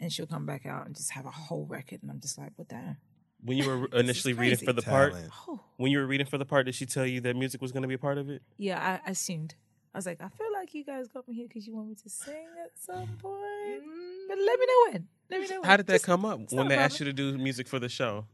And 0.00 0.12
she'll 0.12 0.26
come 0.26 0.46
back 0.46 0.66
out 0.66 0.86
and 0.86 0.96
just 0.96 1.12
have 1.12 1.26
a 1.26 1.30
whole 1.30 1.66
record. 1.66 2.02
And 2.02 2.10
I'm 2.10 2.20
just 2.20 2.36
like, 2.36 2.52
what 2.56 2.68
damn? 2.68 2.96
When 3.44 3.56
you 3.58 3.68
were 3.68 3.86
initially 3.98 4.34
reading 4.34 4.58
for 4.58 4.72
the 4.72 4.82
part, 4.82 5.12
Talent. 5.12 5.30
Oh. 5.48 5.60
when 5.76 5.90
you 5.90 5.98
were 5.98 6.06
reading 6.06 6.26
for 6.26 6.38
the 6.38 6.44
part, 6.44 6.66
did 6.66 6.74
she 6.74 6.86
tell 6.86 7.06
you 7.06 7.20
that 7.22 7.34
music 7.36 7.60
was 7.60 7.72
going 7.72 7.82
to 7.82 7.88
be 7.88 7.94
a 7.94 7.98
part 7.98 8.18
of 8.18 8.30
it? 8.30 8.42
Yeah, 8.56 8.78
I, 9.04 9.08
I 9.08 9.10
assumed. 9.12 9.54
I 9.94 9.98
was 9.98 10.06
like, 10.06 10.20
I 10.22 10.28
feel 10.28 10.50
like 10.52 10.72
you 10.74 10.84
guys 10.84 11.08
got 11.08 11.28
me 11.28 11.34
here 11.34 11.46
because 11.48 11.66
you 11.66 11.74
want 11.74 11.88
me 11.88 11.94
to 11.96 12.08
sing 12.08 12.46
at 12.64 12.70
some 12.78 13.08
point. 13.20 13.82
But 14.28 14.38
let 14.38 14.58
me 14.60 14.66
know 14.66 14.92
when. 14.92 15.08
Let 15.30 15.40
me 15.42 15.48
know 15.48 15.60
when. 15.60 15.68
How 15.68 15.76
did 15.76 15.86
that 15.88 15.94
Just- 15.94 16.04
come 16.06 16.24
up 16.24 16.38
when 16.50 16.56
not 16.56 16.68
they 16.68 16.76
asked 16.76 16.98
you 17.00 17.06
to 17.06 17.12
do 17.12 17.36
music 17.36 17.68
for 17.68 17.78
the 17.78 17.88
show? 17.88 18.26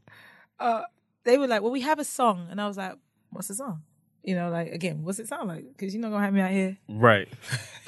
Uh, 0.59 0.83
they 1.25 1.37
were 1.37 1.47
like, 1.47 1.61
well, 1.61 1.71
we 1.71 1.81
have 1.81 1.99
a 1.99 2.05
song. 2.05 2.47
And 2.49 2.61
I 2.61 2.67
was 2.67 2.77
like, 2.77 2.93
what's 3.31 3.47
the 3.49 3.55
song? 3.55 3.81
You 4.23 4.35
know, 4.35 4.49
like, 4.49 4.71
again, 4.71 5.03
what's 5.03 5.19
it 5.19 5.27
sound 5.27 5.47
like? 5.49 5.65
Because 5.75 5.93
you're 5.93 6.01
not 6.01 6.09
going 6.09 6.19
to 6.21 6.25
have 6.25 6.33
me 6.33 6.41
out 6.41 6.51
here. 6.51 6.77
Right. 6.87 7.27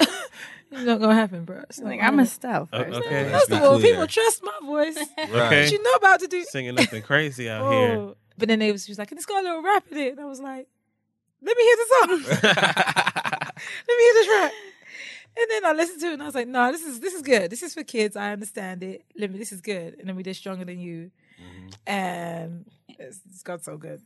It's 0.72 0.84
not 0.84 0.98
going 0.98 1.10
to 1.10 1.14
happen, 1.14 1.44
bro. 1.44 1.62
It's 1.68 1.78
Like 1.78 2.00
I'm 2.00 2.18
a 2.18 2.22
happen. 2.22 2.26
stout 2.26 2.68
O- 2.72 2.82
first. 2.84 2.98
okay. 3.00 3.28
First 3.30 3.50
of 3.50 3.62
all, 3.62 3.80
people 3.80 4.06
trust 4.06 4.42
my 4.42 4.58
voice. 4.64 4.98
Okay. 5.18 5.62
What 5.62 5.72
you 5.72 5.82
know 5.82 5.92
about 5.92 6.20
to 6.20 6.26
do? 6.26 6.44
Singing 6.44 6.74
nothing 6.74 7.02
crazy 7.02 7.48
out 7.48 7.62
oh, 7.62 7.70
here. 7.70 7.96
Oh. 7.96 8.16
But 8.38 8.48
then 8.48 8.58
they 8.58 8.72
was, 8.72 8.84
she 8.84 8.90
was 8.90 8.98
like, 8.98 9.10
and 9.10 9.18
it's 9.18 9.26
got 9.26 9.42
a 9.42 9.46
little 9.46 9.62
rap 9.62 9.84
in 9.90 9.98
it. 9.98 10.12
And 10.12 10.20
I 10.20 10.24
was 10.24 10.40
like, 10.40 10.66
let 11.42 11.56
me 11.56 11.62
hear 11.62 11.76
the 11.76 11.86
song. 11.88 12.40
let 12.42 13.98
me 13.98 14.04
hear 14.04 14.14
this 14.14 14.28
rap. 14.28 14.52
And 15.38 15.46
then 15.50 15.64
I 15.64 15.72
listened 15.72 16.00
to 16.00 16.06
it 16.08 16.12
and 16.14 16.22
I 16.22 16.26
was 16.26 16.34
like, 16.34 16.48
no, 16.48 16.72
this 16.72 16.82
is 16.82 17.00
this 17.00 17.14
is 17.14 17.22
good. 17.22 17.50
This 17.50 17.62
is 17.62 17.72
for 17.74 17.82
kids. 17.82 18.16
I 18.16 18.32
understand 18.32 18.82
it. 18.82 19.04
Let 19.16 19.30
me 19.30 19.38
this 19.38 19.52
is 19.52 19.60
good. 19.60 19.96
And 19.98 20.08
then 20.08 20.16
we 20.16 20.22
did 20.22 20.36
Stronger 20.36 20.64
Than 20.64 20.78
You. 20.78 21.10
Mm-hmm. 21.40 21.68
And 21.86 22.70
it's, 22.88 23.20
it's 23.30 23.42
got 23.42 23.64
so 23.64 23.76
good. 23.76 24.02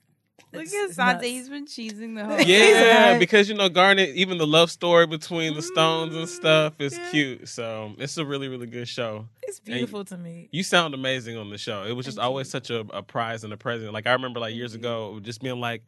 Look 0.52 0.66
at 0.66 0.72
it's 0.72 0.94
Sante. 0.94 1.26
He's 1.28 1.48
been 1.48 1.66
cheesing 1.66 2.14
the 2.14 2.24
whole. 2.26 2.40
Yeah, 2.40 3.10
Right. 3.12 3.18
because 3.18 3.48
you 3.48 3.54
know 3.54 3.68
Garnet, 3.68 4.10
even 4.10 4.38
the 4.38 4.46
love 4.46 4.70
story 4.70 5.06
between 5.06 5.54
the 5.54 5.62
Stones 5.62 6.14
and 6.14 6.24
mm-hmm. 6.26 6.34
stuff 6.34 6.74
is 6.78 6.96
yeah. 6.96 7.10
cute. 7.10 7.48
So 7.48 7.92
it's 7.98 8.16
a 8.16 8.24
really, 8.24 8.48
really 8.48 8.66
good 8.66 8.88
show. 8.88 9.26
It's 9.42 9.60
beautiful 9.60 10.04
to 10.06 10.16
me. 10.16 10.48
You 10.52 10.62
sound 10.62 10.94
amazing 10.94 11.36
on 11.36 11.50
the 11.50 11.58
show. 11.58 11.84
It 11.84 11.92
was 11.92 12.06
just 12.06 12.18
always 12.18 12.48
such 12.48 12.70
a, 12.70 12.80
a 12.90 13.02
prize 13.02 13.44
and 13.44 13.52
a 13.52 13.56
present. 13.56 13.92
Like 13.92 14.06
I 14.06 14.12
remember, 14.12 14.40
like 14.40 14.54
years 14.54 14.74
ago, 14.74 15.18
just 15.20 15.40
being 15.42 15.60
like, 15.60 15.82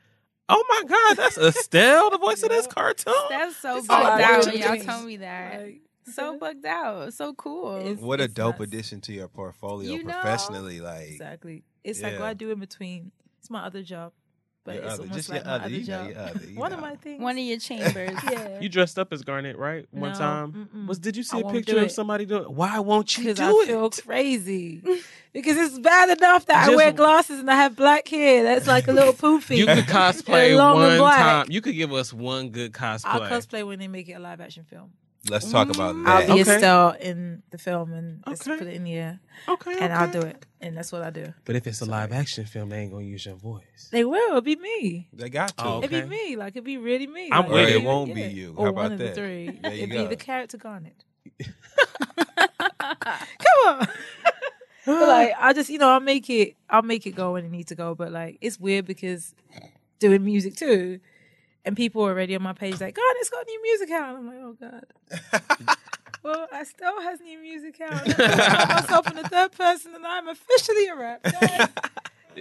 "Oh 0.48 0.64
my 0.68 0.82
God, 0.88 1.16
that's 1.16 1.38
Estelle, 1.38 2.10
the 2.10 2.18
voice 2.18 2.42
of 2.42 2.48
this 2.50 2.66
cartoon." 2.66 3.14
That's 3.30 3.56
so 3.56 3.78
It's 3.78 3.86
bugged 3.86 4.20
out. 4.22 4.46
when 4.46 4.58
Y'all 4.58 4.74
you 4.74 4.82
told 4.82 5.06
me 5.06 5.16
that. 5.18 5.62
Like, 5.62 5.80
so 6.12 6.30
uh-huh. 6.30 6.38
bugged 6.38 6.66
out. 6.66 7.12
So 7.14 7.34
cool. 7.34 7.76
It's- 7.76 7.98
What 7.98 8.20
a 8.20 8.28
dope 8.28 8.58
nuts. 8.60 8.72
addition 8.72 9.00
to 9.02 9.12
your 9.12 9.28
portfolio 9.28 9.92
You 9.92 10.04
know. 10.04 10.12
professionally. 10.14 10.80
Like 10.80 11.08
Exactly. 11.10 11.64
It's 11.84 12.02
like 12.02 12.14
what 12.18 12.28
I 12.28 12.34
do 12.34 12.50
in 12.50 12.58
between. 12.60 13.12
It's 13.40 13.50
my 13.50 13.64
other 13.64 13.82
job. 13.82 14.12
But 14.68 14.74
Your 14.76 14.84
it's 14.84 14.92
other- 14.94 15.02
almost 15.04 15.16
just 15.16 15.28
like 15.30 15.36
your 15.38 15.44
my 15.46 15.50
other, 15.54 15.64
other 15.64 15.74
you 15.74 15.78
know, 15.78 15.84
job. 15.84 16.08
your 16.10 16.18
other, 16.18 16.44
you 16.46 16.58
One 16.58 16.72
of 16.74 16.80
my 16.80 16.96
things. 16.96 17.22
One 17.22 17.38
of 17.38 17.44
your 17.44 17.58
chambers. 17.68 18.10
yeah. 18.30 18.60
You 18.60 18.68
dressed 18.68 18.98
up 18.98 19.12
as 19.14 19.22
Garnet, 19.22 19.56
right? 19.56 19.86
One 19.90 20.12
No, 20.12 20.18
time. 20.18 20.68
mm-mm. 20.74 20.86
Was 20.86 20.98
did 20.98 21.16
you 21.16 21.22
see 21.22 21.38
I 21.38 21.40
a 21.48 21.52
picture 21.52 21.78
of 21.78 21.90
somebody 21.90 22.26
doing? 22.26 22.42
it? 22.42 22.50
Why 22.52 22.78
won't 22.80 23.16
you 23.16 23.24
because 23.24 23.38
do 23.38 23.44
I 23.44 23.62
it? 23.62 23.66
feel 23.68 23.90
crazy. 23.90 24.82
because 25.32 25.56
it's 25.56 25.78
bad 25.78 26.16
enough 26.18 26.44
that 26.46 26.68
I 26.68 26.76
wear 26.76 26.92
glasses 26.92 27.40
and 27.40 27.50
I 27.50 27.54
have 27.56 27.76
black 27.76 28.06
hair. 28.08 28.42
That's 28.42 28.66
like 28.66 28.88
a 28.88 28.92
little 28.92 29.12
poofy. 29.14 29.56
You 29.56 29.66
could 29.66 29.84
cosplay 29.86 30.48
And 30.48 30.56
long 30.58 30.82
and 30.82 31.00
one 31.00 31.14
time. 31.16 31.46
You 31.50 31.60
could 31.60 31.74
give 31.74 31.92
us 31.92 32.12
one 32.12 32.50
good 32.50 32.72
cosplay. 32.72 33.06
I'll 33.06 33.20
cosplay 33.22 33.66
when 33.66 33.78
they 33.78 33.88
make 33.88 34.08
it 34.08 34.14
a 34.14 34.18
live 34.18 34.40
action 34.40 34.64
film. 34.64 34.90
Let's 35.30 35.50
talk 35.50 35.68
about 35.70 35.94
mm, 35.96 36.06
I'll 36.06 36.20
that. 36.20 36.34
be 36.34 36.40
Okay. 36.42 36.54
Estelle 36.54 36.90
in 37.00 37.42
the 37.50 37.58
film 37.58 37.92
and 37.92 38.22
let's 38.26 38.46
Okay. 38.46 38.58
put 38.58 38.66
it 38.68 38.74
in 38.74 38.84
the 38.84 38.94
air. 38.94 39.20
okay, 39.48 39.76
And 39.80 39.92
I'll 39.92 40.10
do 40.10 40.20
it. 40.22 40.44
And 40.60 40.76
that's 40.76 40.90
what 40.92 41.02
I 41.02 41.10
do. 41.10 41.32
But 41.44 41.56
if 41.56 41.66
it's 41.66 41.80
a 41.80 41.86
live 41.86 42.12
action 42.12 42.44
film, 42.44 42.68
they 42.70 42.78
ain't 42.80 42.92
gonna 42.92 43.04
use 43.04 43.26
your 43.26 43.36
voice. 43.36 43.88
They 43.92 44.04
will. 44.04 44.28
It'll 44.30 44.40
be 44.40 44.56
me. 44.56 45.08
They 45.12 45.28
got 45.30 45.56
to. 45.58 45.64
Oh, 45.64 45.78
It'd 45.82 45.90
be 45.90 46.02
me. 46.08 46.36
Like 46.36 46.52
it'd 46.54 46.64
be 46.64 46.78
really 46.78 47.06
me. 47.06 47.28
I'm 47.32 47.42
like, 47.44 47.50
with 47.52 47.68
it. 47.68 47.76
it 47.76 47.82
won't 47.84 48.14
be 48.14 48.20
yeah. 48.22 48.26
you. 48.28 48.54
Or 48.56 48.66
How 48.66 48.72
one 48.72 48.86
about 48.86 48.92
of 48.92 48.98
that? 48.98 49.14
the 49.14 49.20
three. 49.20 49.58
There 49.62 49.74
you 49.74 49.82
It'd 49.84 49.90
go. 49.92 50.02
be 50.02 50.06
the 50.08 50.16
character 50.16 50.56
Garnet. 50.56 51.04
Come 52.78 53.66
on. 53.66 53.88
like 54.86 55.32
I 55.38 55.52
just 55.52 55.68
you 55.70 55.78
know 55.78 55.90
I'll 55.90 56.00
make 56.00 56.30
it 56.30 56.56
I'll 56.70 56.82
make 56.82 57.06
it 57.06 57.14
go 57.14 57.32
when 57.34 57.44
it 57.44 57.50
needs 57.50 57.68
to 57.68 57.74
go. 57.74 57.94
But 57.94 58.10
like 58.12 58.38
it's 58.40 58.58
weird 58.58 58.86
because 58.86 59.34
doing 59.98 60.24
music 60.24 60.56
too, 60.56 61.00
and 61.68 61.76
people 61.76 62.02
are 62.04 62.08
already 62.10 62.34
on 62.34 62.42
my 62.42 62.54
page 62.54 62.80
like, 62.80 62.94
God, 62.96 63.14
it's 63.18 63.28
got 63.30 63.46
new 63.46 63.62
music 63.62 63.90
out. 63.90 64.16
And 64.16 64.18
I'm 64.18 64.26
like, 64.26 64.38
oh 64.42 64.56
God. 64.58 65.76
well, 66.24 66.48
Estelle 66.58 67.00
has 67.02 67.20
new 67.20 67.38
music 67.40 67.80
out. 67.80 67.92
I 68.08 68.12
put 68.12 68.68
myself 68.68 69.10
in 69.10 69.16
the 69.16 69.28
third 69.28 69.52
person, 69.52 69.94
and 69.94 70.06
I'm 70.06 70.28
officially 70.28 70.88
a 70.88 70.96
rap. 70.96 71.22
God, 71.22 71.70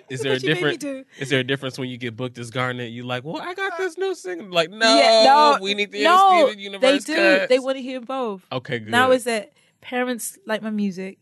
Is 0.10 0.20
look 0.20 0.24
there 0.24 0.32
a 0.32 0.36
what 0.36 0.44
you 0.44 0.50
made 0.50 0.64
me 0.64 0.78
different? 0.78 0.80
do. 0.80 1.06
Is 1.20 1.30
there 1.30 1.40
a 1.42 1.44
difference 1.44 1.78
when 1.78 1.90
you 1.90 1.98
get 1.98 2.16
booked 2.16 2.38
as 2.38 2.50
Garnet? 2.52 2.92
You 2.92 3.04
like, 3.04 3.24
well, 3.26 3.42
I 3.42 3.54
got 3.54 3.78
this 3.78 3.98
new 3.98 4.16
single. 4.16 4.50
Like, 4.50 4.70
no, 4.70 4.98
Yeah, 4.98 5.24
no, 5.26 5.58
we 5.62 5.74
need 5.74 5.92
to 5.92 6.04
no, 6.04 6.16
the 6.16 6.46
Steven 6.48 6.60
Universe 6.60 7.04
They 7.06 7.14
do. 7.14 7.38
cuts. 7.40 7.50
They 7.50 7.60
want 7.60 7.76
to 7.78 7.82
hear 7.84 8.00
both. 8.02 8.46
Okay, 8.52 8.80
good. 8.80 8.90
Now 8.92 9.12
is 9.12 9.26
that 9.26 9.52
parents 9.82 10.38
like 10.46 10.62
my 10.62 10.70
music, 10.70 11.20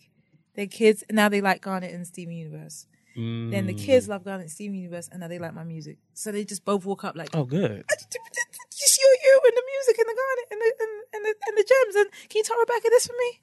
their 0.55 0.67
kids 0.67 1.03
now 1.11 1.27
they 1.29 1.41
like 1.41 1.61
Garnet 1.61 1.93
and 1.93 2.05
Steven 2.05 2.33
Universe. 2.35 2.85
Then 3.15 3.65
the 3.65 3.73
Mm. 3.73 3.77
kids 3.85 4.07
love 4.09 4.23
Garnet 4.25 4.41
and 4.43 4.51
Steven 4.51 4.75
Universe, 4.75 5.07
and 5.09 5.21
now 5.21 5.27
they 5.29 5.39
like 5.39 5.53
my 5.53 5.63
music. 5.63 5.97
So 6.13 6.31
they 6.33 6.43
just 6.43 6.65
both 6.65 6.85
walk 6.85 7.03
up 7.05 7.15
like, 7.15 7.29
Oh, 7.33 7.45
good. 7.45 7.85
"It's 7.89 8.97
you, 8.97 9.17
you, 9.23 9.41
and 9.45 9.53
the 9.55 9.63
music, 9.73 9.97
and 9.99 10.07
the 10.09 10.17
Garnet, 10.21 10.47
and 10.51 10.61
the 10.61 10.73
and, 10.83 10.91
and 11.15 11.25
the 11.25 11.33
and 11.47 11.57
the 11.57 11.63
gems, 11.63 11.95
and 11.95 12.29
can 12.29 12.39
you 12.39 12.43
tell 12.43 12.59
Rebecca 12.59 12.87
this 12.89 13.07
for 13.07 13.13
me?" 13.17 13.39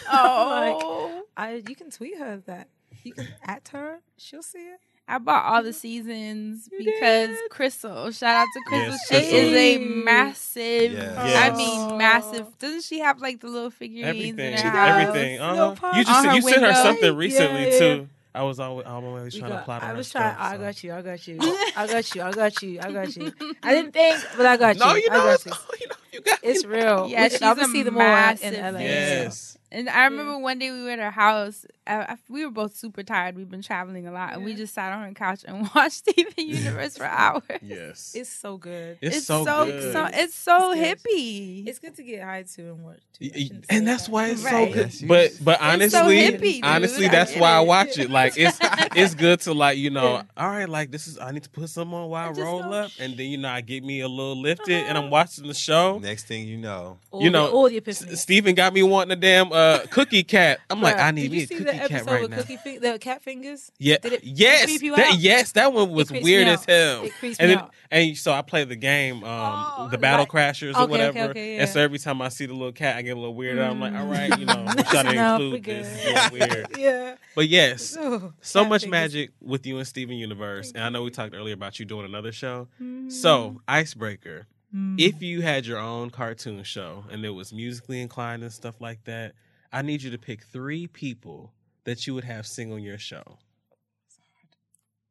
Oh, 0.12 1.22
I 1.36 1.62
you 1.68 1.74
can 1.74 1.90
tweet 1.90 2.18
her 2.18 2.42
that. 2.46 2.68
You 3.04 3.12
can 3.14 3.28
at 3.44 3.68
her. 3.72 4.00
She'll 4.16 4.42
see 4.42 4.58
it. 4.58 4.80
I 5.08 5.18
bought 5.18 5.44
all 5.44 5.62
the 5.62 5.72
seasons 5.72 6.68
You 6.72 6.78
because 6.84 7.28
did? 7.28 7.50
Crystal. 7.50 8.10
Shout 8.10 8.34
out 8.34 8.46
to 8.52 8.60
Crystal. 8.66 8.90
Yes, 8.92 9.08
she 9.30 9.36
is 9.36 9.52
a 9.54 9.78
massive. 9.78 10.92
Yes. 10.92 11.52
I 11.52 11.56
mean, 11.56 11.96
massive. 11.98 12.58
Doesn't 12.58 12.82
she 12.82 12.98
have 12.98 13.20
like 13.20 13.40
the 13.40 13.46
little 13.46 13.70
figurines 13.70 14.08
Everything, 14.08 14.38
in 14.40 14.52
her 14.54 14.62
does. 14.62 14.72
house? 14.72 15.00
everything. 15.08 15.40
Uh-huh. 15.40 15.96
You 15.96 16.04
just 16.04 16.18
On 16.18 16.24
her 16.24 16.34
you 16.34 16.42
sent 16.42 16.62
her 16.62 16.74
something 16.74 17.14
recently 17.14 17.64
Yeah, 17.66 17.72
yeah. 17.72 17.78
too. 17.78 18.08
I 18.36 18.42
was 18.42 18.60
always, 18.60 18.86
I'm 18.86 19.04
always 19.04 19.34
trying 19.34 19.50
got- 19.50 19.58
to 19.60 19.64
plot 19.64 19.82
I 19.82 19.92
was 19.94 20.08
stuff. 20.08 20.36
trying. 20.36 20.36
I 20.38 20.56
so. 20.56 20.62
got 20.62 20.84
you. 20.84 20.92
I 20.94 21.02
got 21.02 21.26
you. 21.28 21.38
I 21.76 21.86
got 21.86 22.14
you. 22.14 22.22
I 22.22 22.32
got 22.32 22.62
you. 22.62 22.80
I 22.80 22.92
got 22.92 23.16
you. 23.16 23.32
I 23.62 23.74
didn't 23.74 23.92
think, 23.98 24.20
but 24.36 24.46
I 24.46 24.56
got 24.56 24.76
you. 24.76 24.80
No, 24.80 24.94
you 24.94 25.08
I 25.10 25.16
know, 25.16 25.24
got 25.24 25.34
it's, 25.34 25.46
you. 25.46 25.52
you 25.80 25.86
know, 25.88 25.94
you 26.16 26.22
got 26.22 26.38
It's 26.42 26.64
real. 26.64 27.08
Yeah, 27.08 27.24
We- 27.24 27.30
she's 27.30 27.42
I 27.42 27.52
would 27.52 27.62
a 27.62 27.66
see 27.68 27.82
them 27.82 27.94
more 27.94 28.02
in 28.04 28.54
LA. 28.54 28.80
Yes. 28.80 29.58
And 29.72 29.88
I 29.90 30.04
remember 30.04 30.38
one 30.38 30.60
day 30.60 30.70
we 30.70 30.82
were 30.84 30.90
at 30.90 31.00
her 31.00 31.10
house. 31.10 31.66
I, 31.88 31.96
I- 31.96 32.16
we 32.28 32.44
were 32.44 32.52
both 32.52 32.76
super 32.76 33.02
tired. 33.02 33.36
We've 33.36 33.50
been 33.50 33.62
traveling 33.62 34.06
a 34.06 34.12
lot, 34.12 34.32
and 34.32 34.44
we 34.44 34.54
just 34.54 34.72
sat 34.72 34.92
on 34.92 35.02
her 35.02 35.12
couch 35.12 35.44
and 35.46 35.68
watched 35.74 35.96
Steven 35.96 36.32
Universe 36.36 36.96
for 36.96 37.04
hours. 37.24 37.42
Yes. 37.60 38.12
It's 38.14 38.30
so 38.30 38.56
good. 38.58 38.96
It's, 39.00 39.26
so, 39.26 39.44
good. 39.44 39.92
so- 39.92 40.08
it's 40.12 40.34
so 40.36 40.72
It's 40.72 40.80
good. 40.80 40.98
hippie. 41.12 41.66
It's 41.66 41.78
good 41.80 41.96
to 41.96 42.02
get 42.04 42.22
high 42.22 42.44
too 42.44 42.68
and 42.70 42.84
watch. 42.84 43.00
too. 43.18 43.28
Y- 43.34 43.50
I 43.52 43.60
and 43.76 43.86
that's 43.88 44.04
that. 44.06 44.12
why 44.12 44.28
it's 44.28 44.42
so 44.42 44.66
good. 44.66 44.76
Yes, 44.76 45.02
you- 45.02 45.08
But 45.08 45.32
but 45.42 45.58
so 45.58 45.64
honestly, 45.66 46.16
hippie, 46.18 46.60
honestly, 46.62 47.08
that's 47.08 47.32
get 47.32 47.40
why 47.40 47.50
I 47.50 47.60
watch 47.60 47.98
it. 47.98 48.08
Like 48.08 48.34
it's 48.36 48.58
it's 48.94 49.14
good 49.16 49.40
to 49.40 49.52
like 49.52 49.78
you 49.78 49.90
know. 49.90 50.22
All 50.36 50.48
right, 50.48 50.68
like 50.68 50.92
this 50.92 51.08
is 51.08 51.18
I 51.18 51.32
need 51.32 51.42
to 51.42 51.50
put 51.50 51.68
some 51.70 51.92
on 51.92 52.08
while 52.08 52.28
I 52.28 52.32
roll 52.32 52.62
go, 52.62 52.72
up, 52.72 52.92
and 53.00 53.16
then 53.16 53.26
you 53.26 53.38
know 53.38 53.48
I 53.50 53.62
get 53.62 53.82
me 53.82 54.00
a 54.00 54.08
little 54.08 54.40
lifted, 54.40 54.84
and 54.86 54.96
I'm 54.96 55.04
uh-huh. 55.04 55.10
watching 55.12 55.46
the 55.48 55.54
show. 55.54 55.98
Next 56.06 56.28
thing 56.28 56.46
you 56.46 56.56
know, 56.56 56.98
All 57.10 57.20
you 57.20 57.26
the- 57.30 57.32
know, 57.32 57.48
all 57.50 57.68
the 57.68 57.78
epiphany. 57.78 58.12
S- 58.12 58.20
Steven 58.22 58.54
got 58.54 58.72
me 58.72 58.84
wanting 58.84 59.10
a 59.10 59.20
damn 59.20 59.50
uh, 59.52 59.80
cookie 59.90 60.22
cat. 60.22 60.60
I'm 60.70 60.80
like, 60.80 60.96
I 60.98 61.10
need 61.10 61.22
did 61.22 61.30
me 61.32 61.42
a 61.42 61.46
see 61.48 61.54
cookie 61.56 61.64
the 61.64 61.72
cat 61.72 61.90
episode 61.90 62.06
right 62.12 62.22
with 62.22 62.30
now. 62.30 62.36
Cookie 62.36 62.56
fin- 62.58 62.80
the 62.80 62.98
cat 63.00 63.22
fingers? 63.22 63.72
Yeah, 63.78 63.96
Did 63.98 64.12
it 64.12 64.24
yes, 64.24 64.66
creep 64.66 64.82
you 64.82 64.94
that, 64.94 65.16
yes, 65.18 65.50
that 65.52 65.72
one 65.72 65.90
was 65.90 66.08
creeps 66.08 66.22
weird 66.24 66.46
me 66.46 66.52
as 66.52 66.60
out. 66.60 66.68
hell. 66.68 67.02
It 67.02 67.12
creeps 67.18 67.38
and 67.40 67.48
me 67.48 67.54
then, 67.56 67.64
out. 67.64 67.74
and 67.90 68.16
so 68.16 68.32
I 68.32 68.42
play 68.42 68.62
the 68.62 68.76
game, 68.76 69.24
um, 69.24 69.64
Oh, 69.78 69.88
the 69.90 69.98
Battle 69.98 70.20
like- 70.20 70.54
Crashers 70.54 70.70
okay, 70.70 70.78
or 70.78 70.82
okay, 70.84 70.90
whatever. 70.90 71.18
okay, 71.30 71.58
And 71.58 71.68
so 71.68 71.80
every 71.80 71.98
time 71.98 72.22
I 72.22 72.28
see 72.28 72.46
the 72.46 72.54
little 72.54 72.70
cat, 72.72 72.96
I 72.96 73.02
get 73.02 73.16
a 73.16 73.20
little 73.20 73.34
weird. 73.34 73.58
I'm 73.58 73.80
like, 73.80 73.94
all 73.94 74.06
right, 74.06 74.38
you 74.38 74.46
know, 74.46 74.64
I'm 74.66 74.76
trying 74.84 75.06
to 75.06 75.10
enough, 75.12 75.40
include 75.40 75.52
we 75.66 75.72
this. 75.72 76.04
good. 76.04 76.12
Yeah, 76.14 76.30
weird. 76.30 76.66
Yeah. 76.78 77.14
But 77.34 77.48
yes, 77.48 77.96
Ooh, 77.98 78.32
so 78.40 78.60
cat 78.60 78.68
much 78.68 78.82
fingers. 78.82 78.90
magic 78.90 79.30
with 79.42 79.66
you 79.66 79.78
and 79.78 79.86
Steven 79.86 80.16
Universe. 80.16 80.70
And 80.72 80.84
I 80.84 80.88
know 80.88 81.02
we 81.02 81.10
talked 81.10 81.34
earlier 81.34 81.54
about 81.54 81.80
you 81.80 81.84
doing 81.84 82.04
another 82.06 82.30
show. 82.32 82.68
Mm-hmm. 82.80 83.10
So, 83.10 83.60
Icebreaker, 83.68 84.46
if 84.72 85.22
you 85.22 85.40
had 85.42 85.64
your 85.66 85.78
own 85.78 86.10
cartoon 86.10 86.62
show 86.62 87.04
and 87.10 87.24
it 87.24 87.30
was 87.30 87.52
musically 87.52 88.00
inclined 88.00 88.42
and 88.42 88.52
stuff 88.52 88.80
like 88.80 89.04
that, 89.04 89.34
I 89.72 89.82
need 89.82 90.02
you 90.02 90.10
to 90.10 90.18
pick 90.18 90.42
three 90.44 90.86
people 90.86 91.52
that 91.84 92.06
you 92.06 92.14
would 92.14 92.24
have 92.24 92.46
sing 92.46 92.72
on 92.72 92.82
your 92.82 92.98
show. 92.98 93.38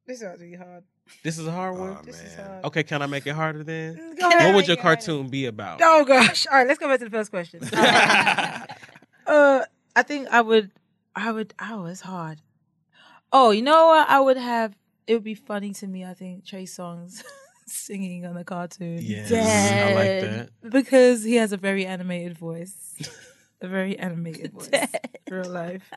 This 0.08 0.22
is 0.22 0.28
really 0.40 0.56
hard. 0.56 0.84
This 1.24 1.38
is 1.40 1.48
a 1.48 1.52
hard 1.52 1.78
one. 1.78 1.98
oh 2.00 2.02
This 2.04 2.22
is 2.22 2.36
hard. 2.36 2.66
Okay, 2.66 2.84
can 2.84 3.02
I 3.02 3.06
make 3.08 3.26
it 3.28 3.34
harder 3.36 3.64
then? 3.64 3.96
Go 4.20 4.28
What 4.28 4.36
ahead. 4.36 4.56
would 4.56 4.68
your 4.68 4.78
cartoon 4.78 5.30
be 5.30 5.46
about? 5.46 5.80
Oh 5.84 6.04
gosh! 6.06 6.46
All 6.48 6.58
right, 6.58 6.68
let's 6.68 6.80
go 6.80 6.88
back 6.88 7.00
to 7.00 7.06
the 7.06 7.12
first 7.12 7.32
question. 7.32 7.64
uh, 7.74 9.66
I 9.96 10.04
think 10.04 10.28
I 10.30 10.42
would, 10.42 10.72
I 11.16 11.32
would. 11.32 11.54
Oh, 11.60 11.86
it's 11.86 12.02
hard. 12.02 12.42
Oh, 13.32 13.52
you 13.52 13.62
know 13.62 13.88
what? 13.88 14.10
I 14.10 14.20
would 14.20 14.38
have. 14.38 14.76
It 15.08 15.14
would 15.14 15.24
be 15.24 15.36
funny 15.36 15.74
to 15.74 15.88
me. 15.88 16.04
I 16.06 16.14
think 16.14 16.46
Trey 16.46 16.66
Songz 16.66 17.24
singing 17.68 18.26
on 18.26 18.38
a 18.38 18.44
cartoon. 18.44 19.00
Yes, 19.02 19.32
I 19.32 19.94
like 19.94 20.32
that. 20.62 20.70
because 20.72 21.24
he 21.24 21.36
has 21.36 21.52
a 21.52 21.58
very 21.58 21.86
animated 21.86 22.38
voice. 22.38 22.76
A 23.62 23.70
very 23.70 23.98
animated 23.98 24.52
voice, 24.54 24.70
real 25.32 25.46
life. 25.50 25.90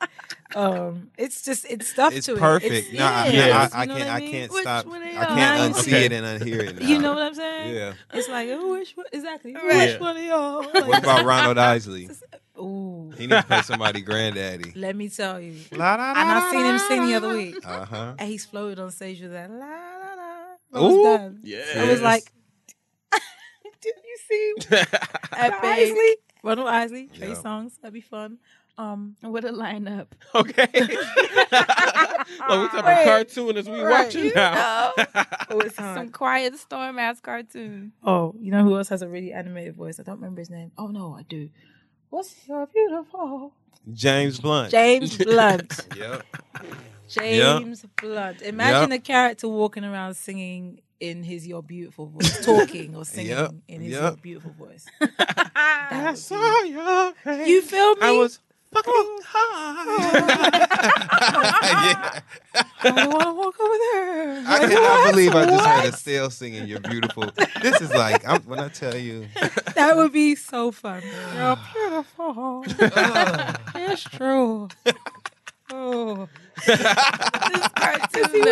Um, 0.54 1.10
it's 1.18 1.42
just 1.42 1.66
it's 1.68 1.88
stuff 1.88 2.14
it's 2.14 2.26
to 2.26 2.36
perfect. 2.36 2.72
it. 2.72 2.84
It's, 2.86 2.92
no, 2.92 3.04
I, 3.04 3.26
yeah. 3.30 3.68
I, 3.72 3.80
I 3.80 3.82
You 3.82 3.88
know 3.88 3.94
can't. 3.96 4.06
what 4.06 4.14
I, 4.16 4.20
mean? 4.20 4.30
can't 4.30 4.52
Which 4.52 4.62
stop. 4.62 4.86
I 4.86 5.24
can't 5.26 5.74
unsee 5.74 5.88
okay. 5.88 6.04
it 6.06 6.12
and 6.12 6.40
unhear 6.40 6.68
it. 6.68 6.80
Now. 6.80 6.86
You 6.86 6.98
know 7.00 7.12
what 7.14 7.22
I'm 7.24 7.34
saying? 7.34 7.74
Yeah. 7.74 7.94
It's 8.14 8.28
like, 8.28 8.48
oh, 8.52 8.70
which 8.70 8.96
one, 8.96 9.06
exactly. 9.12 9.54
Right. 9.54 9.90
Which 9.90 10.00
one 10.00 10.16
of 10.16 10.22
y'all? 10.22 10.62
What 10.86 10.98
about 11.02 11.24
Ronald 11.26 11.58
Isley? 11.58 12.08
Ooh, 12.58 13.12
He 13.18 13.26
needs 13.26 13.40
to 13.42 13.46
play 13.48 13.62
somebody 13.62 14.02
granddaddy. 14.02 14.72
let 14.76 14.94
me 14.94 15.08
tell 15.08 15.40
you. 15.40 15.56
La, 15.72 15.96
la, 15.96 16.10
And 16.10 16.30
I 16.30 16.50
seen 16.52 16.64
him 16.64 16.78
sing 16.78 17.06
the 17.08 17.14
other 17.16 17.36
week. 17.36 17.56
Uh 17.64 17.84
huh. 17.84 18.14
And 18.20 18.28
he's 18.30 18.46
floated 18.46 18.78
on 18.78 18.92
stage 18.92 19.20
with 19.20 19.32
that 19.32 19.50
la 19.50 19.66
la 20.72 20.80
la. 20.80 20.86
I 20.86 20.90
Ooh. 20.92 20.96
was 20.98 21.18
done. 21.18 21.40
Yes. 21.42 21.76
I 21.76 21.90
was 21.90 22.00
like, 22.02 22.32
did 23.80 23.94
you 24.04 24.18
see 24.28 24.54
Epic. 25.36 25.64
Isley? 25.64 26.16
Ronald 26.42 26.68
Isley, 26.68 27.08
Trey 27.08 27.28
Yeah. 27.30 27.34
Songz. 27.34 27.80
That'd 27.80 27.94
be 27.94 28.00
fun. 28.00 28.38
Um, 28.76 29.16
What 29.22 29.44
a 29.44 29.48
lineup. 29.48 30.06
okay. 30.36 30.68
like, 30.72 32.48
what 32.48 32.70
type 32.70 32.74
of 32.74 32.84
Wait. 32.84 33.04
cartoon 33.04 33.56
is 33.56 33.68
we 33.68 33.80
Right. 33.80 34.04
watching 34.06 34.30
now? 34.34 34.92
oh, 35.50 35.58
it's 35.60 35.74
Some 35.74 36.10
quiet 36.10 36.56
storm 36.58 36.96
ass 36.98 37.20
cartoon. 37.20 37.90
Oh, 38.04 38.34
you 38.38 38.52
know 38.52 38.62
who 38.62 38.76
else 38.76 38.88
has 38.90 39.02
a 39.02 39.08
really 39.08 39.32
animated 39.32 39.74
voice? 39.74 39.98
I 39.98 40.04
don't 40.04 40.16
remember 40.16 40.40
his 40.40 40.50
name. 40.50 40.70
Oh 40.78 40.86
no, 40.88 41.16
I 41.18 41.22
do. 41.22 41.50
What's 42.10 42.36
your 42.46 42.66
beautiful 42.66 43.52
James 43.92 44.38
Blunt. 44.38 44.70
James 44.70 45.16
Blunt? 45.18 45.86
Yep. 45.96 46.22
James 47.08 47.84
Blunt. 48.00 48.42
Imagine 48.42 48.92
a 48.92 48.98
character 48.98 49.48
walking 49.48 49.84
around 49.84 50.14
singing 50.14 50.80
in 51.00 51.22
his 51.22 51.46
"Your 51.46 51.62
Beautiful" 51.62 52.06
voice, 52.06 52.44
talking 52.44 52.94
or 52.96 53.04
singing 53.04 53.30
Yep, 53.32 53.54
in 53.68 53.80
his 53.82 53.92
yep. 53.92 54.02
"Your 54.02 54.16
Beautiful" 54.16 54.52
voice. 54.58 54.86
I 55.00 56.14
saw 56.14 56.62
your 56.62 57.12
face. 57.24 57.48
you 57.48 57.62
feel 57.62 57.94
me? 57.96 58.02
I 58.02 58.10
was 58.12 58.40
fucking 58.72 59.18
high. 59.24 60.58
yeah. 61.62 62.20
I 62.82 62.90
don't 62.90 63.10
want 63.12 63.22
to 63.24 63.32
walk 63.32 63.60
over 63.60 63.74
there. 63.92 64.44
I 64.46 64.58
cannot 64.68 65.10
believe 65.10 65.34
I 65.34 65.46
just 65.46 65.66
heard 65.66 65.84
Estelle 65.94 66.30
singing 66.30 66.66
"You're 66.66 66.80
Beautiful." 66.80 67.30
This 67.62 67.80
is 67.80 67.90
like 67.92 68.26
I'm, 68.28 68.42
when 68.42 68.58
I 68.60 68.68
tell 68.68 68.96
you. 68.96 69.26
That 69.74 69.96
would 69.96 70.12
be 70.12 70.34
so 70.34 70.70
fun. 70.72 71.02
You're 71.34 71.56
beautiful. 71.72 72.64
it's 73.74 74.02
true. 74.04 74.68
Oh, 75.70 76.28
This 76.66 77.68
cartoon. 77.68 78.30
see 78.32 78.42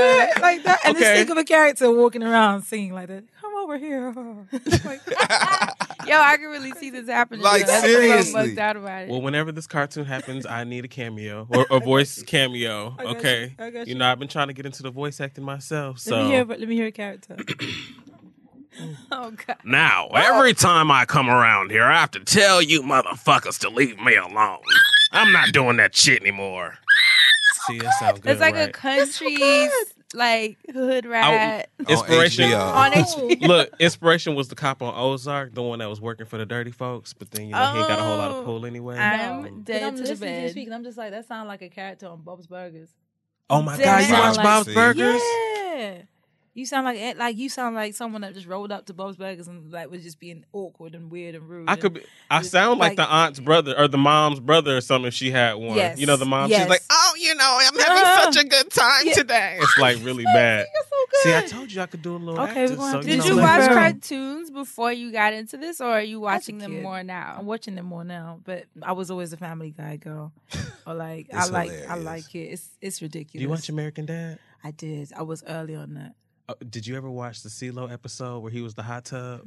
like 0.41 0.63
that, 0.65 0.79
and 0.85 0.97
Okay. 0.97 1.01
just 1.05 1.13
think 1.15 1.31
of 1.31 1.37
a 1.39 1.45
character 1.45 1.91
walking 1.91 2.23
around 2.23 2.63
singing 2.63 2.93
like 2.93 3.09
that. 3.09 3.25
Come 3.41 3.55
over 3.57 3.77
here. 3.79 4.13
Like, 4.85 5.01
Yo, 6.07 6.21
I 6.21 6.37
can 6.37 6.47
really 6.51 6.71
see 6.73 6.91
this 6.91 7.09
happening. 7.09 7.43
Like, 7.43 7.67
That's 7.67 7.83
what's 7.83 7.93
seriously. 7.95 8.33
So 8.33 8.39
bugged 8.47 8.59
out 8.61 8.77
about 8.77 9.03
it. 9.05 9.09
Well, 9.11 9.21
whenever 9.23 9.51
this 9.51 9.67
cartoon 9.67 10.05
happens, 10.05 10.47
I 10.47 10.63
need 10.65 10.85
a 10.85 10.89
cameo 10.89 11.49
or 11.51 11.67
a 11.71 11.81
voice 11.81 12.23
cameo. 12.23 12.95
I 12.99 13.03
Okay, 13.07 13.55
you. 13.59 13.67
You 13.67 13.83
you. 13.87 13.95
know 13.97 14.07
I've 14.11 14.19
been 14.21 14.29
trying 14.29 14.47
to 14.49 14.53
get 14.55 14.67
into 14.67 14.83
the 14.85 14.91
voice 14.93 15.21
acting 15.21 15.43
myself. 15.45 15.99
let 16.07 16.17
me 16.19 16.23
So 16.25 16.29
hear. 16.29 16.45
Let 16.45 16.61
me 16.69 16.75
hear 16.77 16.87
a 16.87 16.93
character. 16.93 17.37
oh 19.11 19.31
god. 19.33 19.57
now, 19.65 20.09
every 20.15 20.55
time 20.55 20.91
I 20.91 21.05
come 21.07 21.29
around 21.29 21.71
here, 21.73 21.85
I 21.85 21.99
have 22.01 22.11
to 22.13 22.21
tell 22.21 22.63
you 22.63 22.83
motherfuckers 22.83 23.59
to 23.61 23.69
leave 23.71 23.99
me 23.99 24.15
alone. 24.17 24.59
I'm 25.13 25.33
not 25.33 25.53
doing 25.53 25.79
that 25.79 25.97
shit 25.97 26.21
anymore. 26.21 26.75
See, 27.67 27.79
that 27.79 27.93
sounds 27.99 28.21
good. 28.21 28.33
It's 28.33 28.41
like 28.41 28.55
right? 28.55 28.69
a 28.69 28.73
country, 28.73 29.37
like 30.15 30.59
hood 30.73 31.07
rat. 31.07 31.69
Inspiration. 31.89 32.53
On 32.53 32.93
HBO. 32.93 33.21
On 33.27 33.31
H- 33.33 33.41
Look, 33.43 33.71
inspiration 33.81 34.35
was 34.35 34.49
the 34.49 34.55
cop 34.55 34.83
on 34.83 34.95
Ozark, 34.97 35.55
the 35.55 35.63
one 35.63 35.79
that 35.81 35.89
was 35.89 36.01
working 36.01 36.27
for 36.27 36.39
the 36.39 36.47
dirty 36.47 36.71
folks, 36.71 37.13
but 37.13 37.31
then 37.31 37.47
you 37.47 37.53
know 37.53 37.73
he 37.73 37.79
ain't 37.81 37.89
got 37.89 37.99
a 37.99 38.03
whole 38.03 38.17
lot 38.19 38.31
of 38.31 38.37
Oh. 38.39 38.43
pull 38.45 38.67
anyway. 38.67 38.97
I'm 38.99 39.43
No. 39.43 39.49
'Cause 39.49 39.59
dead 39.65 39.83
I'm 39.83 39.97
to 39.97 40.03
the 40.03 40.09
listening 40.11 40.35
to 40.35 40.41
bed. 40.43 40.51
speak, 40.53 40.67
and 40.67 40.75
I'm 40.75 40.85
just 40.85 40.97
like 40.99 41.11
that. 41.11 41.27
Sounds 41.27 41.49
like 41.49 41.63
a 41.63 41.69
character 41.69 42.07
on 42.07 42.23
Bob's 42.23 42.47
Burgers. 42.47 42.91
oh 43.51 43.63
my 43.63 43.77
Damn. 43.77 43.85
god, 43.87 44.07
you 44.09 44.13
watch 44.15 44.37
Like- 44.37 44.45
Bob's 44.45 44.67
See? 44.69 44.75
Burgers? 44.75 45.21
Yeah. 45.23 46.03
You 46.57 46.65
sound 46.65 46.87
like 46.87 46.99
eh, 46.99 47.13
like 47.19 47.37
you 47.37 47.51
sound 47.51 47.75
like 47.75 47.95
someone 47.95 48.23
that 48.23 48.33
just 48.33 48.47
rolled 48.47 48.73
up 48.73 48.87
to 48.87 48.95
Bob's 48.95 49.19
Burgers 49.19 49.47
and 49.47 49.71
like 49.71 49.91
was 49.91 50.03
just 50.03 50.19
being 50.19 50.43
awkward 50.55 50.95
and 50.95 51.11
weird 51.11 51.35
and 51.35 51.47
rude. 51.47 51.69
I 51.69 51.77
could 51.77 51.93
be. 51.93 52.01
I 52.31 52.39
Just 52.39 52.51
sound 52.53 52.81
like, 52.81 52.93
like- 52.93 52.97
the 52.97 53.15
aunt's 53.15 53.41
brother 53.41 53.75
or 53.79 53.89
the 53.89 53.99
mom's 53.99 54.41
brother 54.41 54.75
or 54.75 54.81
something. 54.81 55.09
If 55.09 55.13
she 55.13 55.31
had 55.31 55.53
one, 55.57 55.77
Yes, 55.77 55.99
you 56.01 56.07
know, 56.07 56.17
the 56.17 56.25
mom. 56.25 56.49
yes. 56.49 56.63
She's 56.63 56.71
like, 56.71 56.81
"Oh, 56.89 57.13
you 57.21 57.35
know, 57.35 57.59
I'm 57.61 57.79
having 57.79 58.05
Uh, 58.05 58.23
such 58.33 58.43
a 58.43 58.49
good 58.49 58.71
time 58.71 59.07
yeah. 59.07 59.13
today." 59.13 59.59
It's 59.61 59.77
like 59.79 59.99
really 60.03 60.25
bad. 60.33 60.67
You're 60.75 60.85
so 60.85 60.97
See, 61.31 61.37
I 61.37 61.43
told 61.43 61.71
you 61.71 61.83
I 61.83 61.87
could 61.87 62.01
do 62.01 62.17
a 62.17 62.17
little. 62.17 62.41
Okay, 62.41 62.63
acting, 62.63 62.63
we're 62.71 62.77
gonna 62.77 62.91
so, 62.91 62.97
have 62.97 63.01
to 63.03 63.07
Did 63.11 63.19
know, 63.19 63.25
you 63.27 63.37
watch 63.37 63.69
cartoons 63.71 64.51
before 64.51 64.93
you 64.93 65.13
got 65.13 65.35
into 65.35 65.59
this, 65.59 65.83
or 65.83 65.91
are 65.91 66.01
you 66.03 66.21
watching 66.21 66.57
them 66.57 66.83
more 66.83 67.03
now? 67.03 67.37
I'm 67.39 67.45
watching 67.47 67.75
them 67.75 67.85
more 67.87 68.03
now, 68.05 68.41
but 68.45 68.65
I 68.83 68.93
was 68.93 69.11
always 69.11 69.33
a 69.35 69.37
Family 69.37 69.73
Guy 69.77 69.97
girl. 69.97 70.33
Or 70.87 70.95
like 70.95 71.27
I 71.35 71.39
It's 71.41 71.51
like 71.51 71.71
I 71.89 71.97
like 71.97 72.33
it. 72.35 72.45
It's 72.53 72.69
it's 72.81 73.03
ridiculous. 73.03 73.33
Do 73.33 73.41
you 73.41 73.49
watch 73.49 73.69
American 73.69 74.07
Dad? 74.07 74.39
I 74.63 74.71
did. 74.71 75.13
I 75.17 75.23
was 75.23 75.43
early 75.49 75.75
on 75.75 75.95
that. 75.95 76.15
Uh, 76.49 76.55
did 76.71 76.87
you 76.87 76.97
ever 76.97 77.11
watch 77.11 77.43
the 77.43 77.49
CeeLo 77.49 77.91
episode 77.93 78.39
where 78.39 78.53
he 78.53 78.61
was 78.61 78.75
the 78.75 78.83
hot 78.83 79.05
tub? 79.07 79.41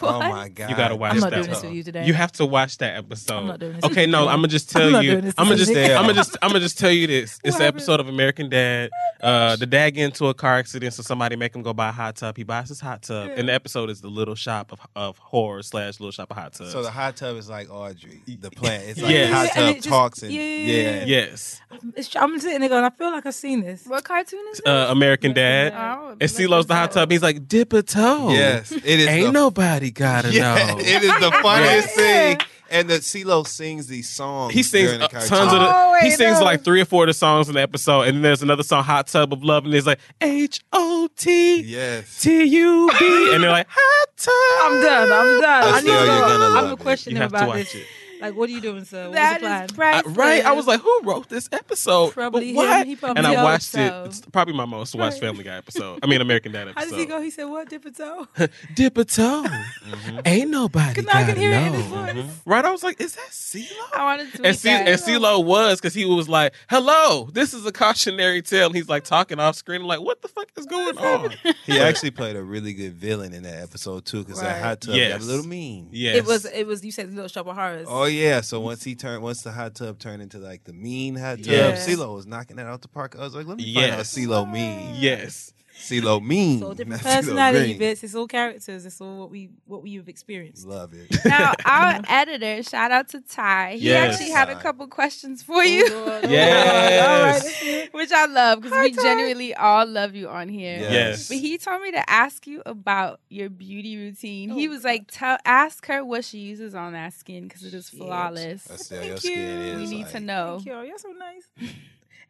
Oh 0.00 0.18
my 0.20 0.48
god! 0.48 0.70
You 0.70 0.76
gotta 0.76 0.96
watch 0.96 1.12
I'm 1.12 1.20
not 1.20 1.30
that. 1.30 1.36
doing 1.36 1.50
this 1.50 1.62
with 1.62 1.72
you 1.74 1.82
today. 1.82 2.06
You 2.06 2.14
have 2.14 2.32
to 2.32 2.46
watch 2.46 2.78
that 2.78 2.96
episode. 2.96 3.34
I'm 3.40 3.46
not 3.46 3.60
doing 3.60 3.74
this 3.74 3.84
Okay, 3.84 4.06
no. 4.06 4.20
I'm 4.28 4.36
gonna 4.38 4.48
just 4.48 4.70
tell 4.70 4.96
I'm 4.96 5.04
you. 5.04 5.20
this 5.20 5.34
I'm 5.36 5.44
gonna 5.46 5.56
just. 5.58 5.70
I'm 5.70 5.86
gonna 6.02 6.14
just, 6.14 6.36
I'm 6.40 6.48
gonna 6.48 6.60
just 6.60 6.78
tell 6.78 6.90
you 6.90 7.06
this. 7.06 7.38
It's 7.44 7.54
What 7.56 7.58
the 7.58 7.66
episode 7.66 8.00
of 8.00 8.08
American 8.08 8.48
Dad. 8.48 8.88
Uh, 9.20 9.54
the 9.56 9.66
dad 9.66 9.90
get 9.90 10.04
into 10.06 10.28
a 10.28 10.34
car 10.34 10.56
accident, 10.56 10.94
so 10.94 11.02
somebody 11.02 11.36
make 11.36 11.54
him 11.54 11.60
go 11.60 11.74
buy 11.74 11.90
a 11.90 11.92
hot 11.92 12.16
tub. 12.16 12.38
He 12.38 12.42
buys 12.42 12.70
his 12.70 12.80
hot 12.80 13.02
tub, 13.02 13.32
and 13.36 13.50
the 13.50 13.52
episode 13.52 13.90
is 13.90 14.00
the 14.00 14.08
Little 14.08 14.34
Shop 14.34 14.72
of, 14.72 14.80
of 14.96 15.18
Horror 15.18 15.62
slash 15.62 16.00
Little 16.00 16.10
Shop 16.10 16.30
of 16.30 16.38
Hot 16.38 16.54
Tubs. 16.54 16.72
So 16.72 16.82
the 16.82 16.90
hot 16.90 17.16
tub 17.16 17.36
is 17.36 17.50
like 17.50 17.68
Audrey, 17.70 18.22
the 18.26 18.50
plant. 18.50 18.84
It's 18.84 19.02
like 19.02 19.12
Yeah. 19.12 19.26
the 19.26 19.34
hot 19.34 19.42
And 19.44 19.52
tub 19.54 19.68
it 19.68 19.74
just- 19.76 19.88
talks 19.88 20.22
and 20.22 20.32
yeah, 20.32 20.40
yeah. 20.40 20.56
yeah, 20.56 20.90
yeah. 21.00 21.04
yes, 21.04 21.60
It's, 21.96 22.16
I'm 22.16 22.40
sitting 22.40 22.60
there 22.60 22.70
going. 22.70 22.84
I 22.84 22.88
feel 22.88 23.10
like 23.10 23.26
I've 23.26 23.34
seen 23.34 23.60
this. 23.60 23.84
What 23.86 24.04
cartoon 24.04 24.42
is 24.52 24.62
uh, 24.64 24.86
American 24.88 25.34
Dad. 25.34 25.74
Oh, 25.76 26.16
And 26.38 26.48
CeeLo's 26.50 26.66
the 26.66 26.74
hot 26.74 26.92
tub. 26.92 27.10
He's 27.10 27.22
like, 27.22 27.46
dip 27.48 27.72
a 27.72 27.82
toe. 27.82 28.30
Yes, 28.30 28.72
it 28.72 28.84
is. 28.84 29.06
Ain't 29.08 29.26
the, 29.26 29.32
nobody 29.32 29.90
gotta 29.90 30.32
Yeah, 30.32 30.54
know. 30.74 30.78
it 30.78 31.02
is 31.02 31.12
the 31.20 31.30
funniest 31.42 31.88
Yeah. 31.96 32.02
thing. 32.34 32.38
And 32.72 32.88
the 32.88 32.94
CeeLo 33.00 33.44
sings 33.44 33.88
these 33.88 34.08
songs. 34.08 34.54
He 34.54 34.62
sings 34.62 34.92
the 34.96 35.04
uh, 35.04 35.08
tons 35.08 35.52
of 35.52 35.58
the. 35.58 35.72
Oh, 35.74 35.98
he 36.02 36.10
sings 36.12 36.38
no. 36.38 36.44
like 36.44 36.62
three 36.62 36.80
or 36.80 36.84
four 36.84 37.02
of 37.02 37.08
the 37.08 37.14
songs 37.14 37.48
in 37.48 37.56
the 37.56 37.60
episode, 37.60 38.02
and 38.02 38.14
then 38.18 38.22
there's 38.22 38.42
another 38.42 38.62
song, 38.62 38.84
"Hot 38.84 39.08
Tub 39.08 39.32
of 39.32 39.42
Love," 39.42 39.64
and 39.64 39.74
it's 39.74 39.88
like 39.88 39.98
H 40.20 40.60
O 40.72 41.08
T 41.16 41.62
Yes. 41.62 42.20
T 42.20 42.44
U 42.44 42.88
B, 42.96 43.34
and 43.34 43.42
they're 43.42 43.50
like 43.50 43.66
hot 43.68 44.08
time. 44.16 44.32
I'm 44.72 44.82
done. 44.82 45.12
I'm 45.12 45.40
done. 45.40 45.64
I 45.64 45.70
I 45.78 45.80
need 45.80 45.86
feel 45.86 45.98
to 45.98 46.04
you're 46.04 46.14
know. 46.14 46.20
gonna 46.28 46.44
I'm 46.44 46.54
love 46.54 46.64
gonna 46.66 46.76
question 46.76 47.16
him 47.16 47.22
about 47.22 47.54
this. 47.56 47.74
it. 47.74 47.86
Like, 48.20 48.34
what 48.36 48.48
are 48.48 48.52
you 48.52 48.60
doing, 48.60 48.84
sir? 48.84 49.04
What's 49.08 49.12
the 49.12 49.14
That 49.14 49.72
plan? 49.74 50.04
is 50.04 50.06
I, 50.06 50.10
right? 50.12 50.44
I 50.44 50.52
was 50.52 50.66
like, 50.66 50.80
who 50.80 51.00
wrote 51.04 51.28
this 51.28 51.48
episode? 51.52 52.12
Probably 52.12 52.52
But 52.54 52.80
him. 52.82 52.86
He 52.86 52.96
probably 52.96 53.18
and 53.18 53.26
I 53.26 53.42
watched 53.42 53.64
so. 53.70 53.80
it. 53.80 54.06
It's 54.06 54.20
probably 54.20 54.54
my 54.54 54.64
most 54.64 54.94
watched 54.94 55.14
Right. 55.14 55.20
Family 55.22 55.44
Guy 55.44 55.56
episode. 55.56 56.00
I 56.02 56.06
mean, 56.06 56.20
American 56.20 56.52
Dad 56.52 56.68
episode. 56.68 56.74
How 56.76 56.82
episode. 56.82 56.96
does 56.96 57.00
he 57.04 57.06
go? 57.06 57.20
He 57.22 57.30
said, 57.30 57.44
"What 57.44 57.68
dip 57.68 57.84
a 57.84 57.90
toe?" 57.90 58.28
Dip 58.74 58.98
a 58.98 59.04
toe. 59.04 59.44
Mm-hmm. 59.90 60.18
Ain't 60.24 60.50
nobody. 60.50 60.94
Cause 61.02 61.06
I 61.08 61.24
can 61.24 61.26
gotta 61.28 61.40
hear 61.40 61.50
it 61.52 61.66
in 61.66 61.72
his 61.72 61.86
voice. 61.86 62.40
Right? 62.46 62.64
I 62.64 62.70
was 62.70 62.82
like, 62.84 63.00
is 63.00 63.14
that 63.16 63.28
CeeLo? 63.30 63.66
I 63.94 64.04
wanted 64.04 64.32
to 64.34 64.46
And, 64.46 64.56
C- 64.56 64.68
and 64.68 64.88
CeeLo 65.00 65.44
was 65.44 65.80
because 65.80 65.94
he 65.94 66.04
was 66.04 66.28
like, 66.28 66.54
"Hello, 66.68 67.28
this 67.32 67.52
is 67.54 67.66
a 67.66 67.72
cautionary 67.72 68.40
tale." 68.42 68.66
And 68.66 68.76
he's 68.76 68.88
like 68.88 69.04
talking 69.04 69.40
off 69.40 69.56
screen, 69.56 69.82
like, 69.84 70.00
"What 70.00 70.22
the 70.22 70.28
fuck 70.28 70.48
is 70.56 70.66
going 70.66 70.96
on?" 70.98 71.32
He 71.66 71.78
actually 71.80 72.12
played 72.12 72.36
a 72.36 72.42
really 72.42 72.72
good 72.72 72.92
villain 72.94 73.34
in 73.34 73.42
that 73.44 73.62
episode 73.62 74.04
too, 74.04 74.22
because 74.24 74.40
that 74.40 74.52
Right. 74.54 74.62
hot 74.62 74.80
tub 74.82 74.94
Yes. 74.94 75.12
got 75.12 75.20
a 75.22 75.24
little 75.24 75.46
mean. 75.46 75.88
Yes, 75.90 76.16
It 76.16 76.26
was. 76.26 76.44
It 76.44 76.66
was. 76.66 76.84
You 76.84 76.92
said 76.92 77.10
Little 77.12 77.28
Shop 77.28 77.46
of 77.46 77.56
Horrors. 77.56 77.86
Oh 77.90 78.04
yeah. 78.12 78.40
So 78.42 78.60
once 78.60 78.82
he 78.84 78.94
turned, 78.94 79.22
once 79.22 79.42
the 79.42 79.52
hot 79.52 79.74
tub 79.74 79.98
turned 79.98 80.22
into 80.22 80.38
like 80.38 80.64
the 80.64 80.72
mean 80.72 81.16
hot 81.16 81.38
tub, 81.38 81.46
Yes. 81.46 81.88
CeeLo 81.88 82.14
was 82.14 82.26
knocking 82.26 82.56
that 82.56 82.66
out 82.66 82.82
the 82.82 82.88
park. 82.88 83.16
I 83.18 83.22
was 83.22 83.34
like, 83.34 83.46
let 83.46 83.56
me 83.58 83.74
find 83.74 83.92
out 83.92 83.98
Yes. 83.98 84.14
CeeLo 84.14 84.50
mean. 84.50 84.94
Yes. 84.98 85.52
CeeLo 85.80 86.22
mean. 86.22 86.60
So 86.60 86.74
different 86.74 87.02
not 87.02 87.12
personality 87.14 87.64
green. 87.66 87.78
bits. 87.78 88.04
It's 88.04 88.14
all 88.14 88.26
characters. 88.28 88.84
It's 88.86 89.00
all 89.00 89.18
what 89.18 89.30
we 89.30 89.48
what 89.66 89.82
we've 89.82 90.08
experienced. 90.08 90.66
Love 90.66 90.92
it. 90.94 91.08
Now, 91.24 91.54
our 91.64 92.00
editor, 92.08 92.62
shout 92.62 92.90
out 92.90 93.08
to 93.10 93.20
Ty. 93.22 93.76
He 93.78 93.86
Yes. 93.86 94.14
actually 94.14 94.30
had 94.30 94.50
a 94.50 94.56
couple 94.60 94.86
questions 94.88 95.42
for 95.42 95.64
you, 95.64 95.84
Yes. 96.28 97.88
which 97.92 98.12
I 98.12 98.26
love 98.26 98.60
because 98.62 98.78
we 98.82 98.92
Ty. 98.92 99.02
genuinely 99.02 99.54
all 99.54 99.86
love 99.86 100.14
you 100.14 100.28
on 100.28 100.48
here. 100.48 100.78
Yes. 100.78 101.28
But 101.28 101.38
he 101.38 101.58
told 101.58 101.82
me 101.82 101.92
to 101.92 102.10
ask 102.10 102.46
you 102.46 102.62
about 102.66 103.20
your 103.28 103.48
beauty 103.50 103.96
routine. 103.96 104.50
he 104.50 104.68
Oh, 104.68 104.70
was 104.70 104.84
like, 104.84 105.04
"Tell, 105.10 105.38
ask 105.44 105.86
her 105.86 106.04
what 106.04 106.24
she 106.24 106.38
uses 106.38 106.74
on 106.74 106.92
that 106.92 107.12
skin 107.14 107.44
because 107.44 107.64
it 107.64 107.74
is 107.74 107.88
flawless. 107.90 108.70
I 108.70 108.76
see 108.76 108.94
how 108.96 109.00
your 109.02 109.10
Thank 109.16 109.20
skin 109.20 109.38
you. 109.38 109.64
is. 109.82 109.90
We 109.90 109.96
need 109.96 110.02
like, 110.04 110.12
to 110.12 110.20
know." 110.20 110.60
Thank 110.62 110.66
you. 110.66 110.80
You're 110.88 110.98
so 110.98 111.12
nice. 111.12 111.72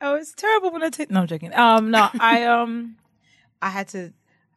oh, 0.01 0.15
it's 0.17 0.33
terrible 0.33 0.71
when 0.71 0.83
I 0.83 0.91
take. 0.91 1.11
No, 1.11 1.21
I'm 1.21 1.27
joking. 1.27 1.53
Um, 1.55 1.91
no, 1.91 2.09
I 2.19 2.45
um, 2.45 2.97
I 3.63 3.71
had 3.71 3.89
to. 3.89 4.13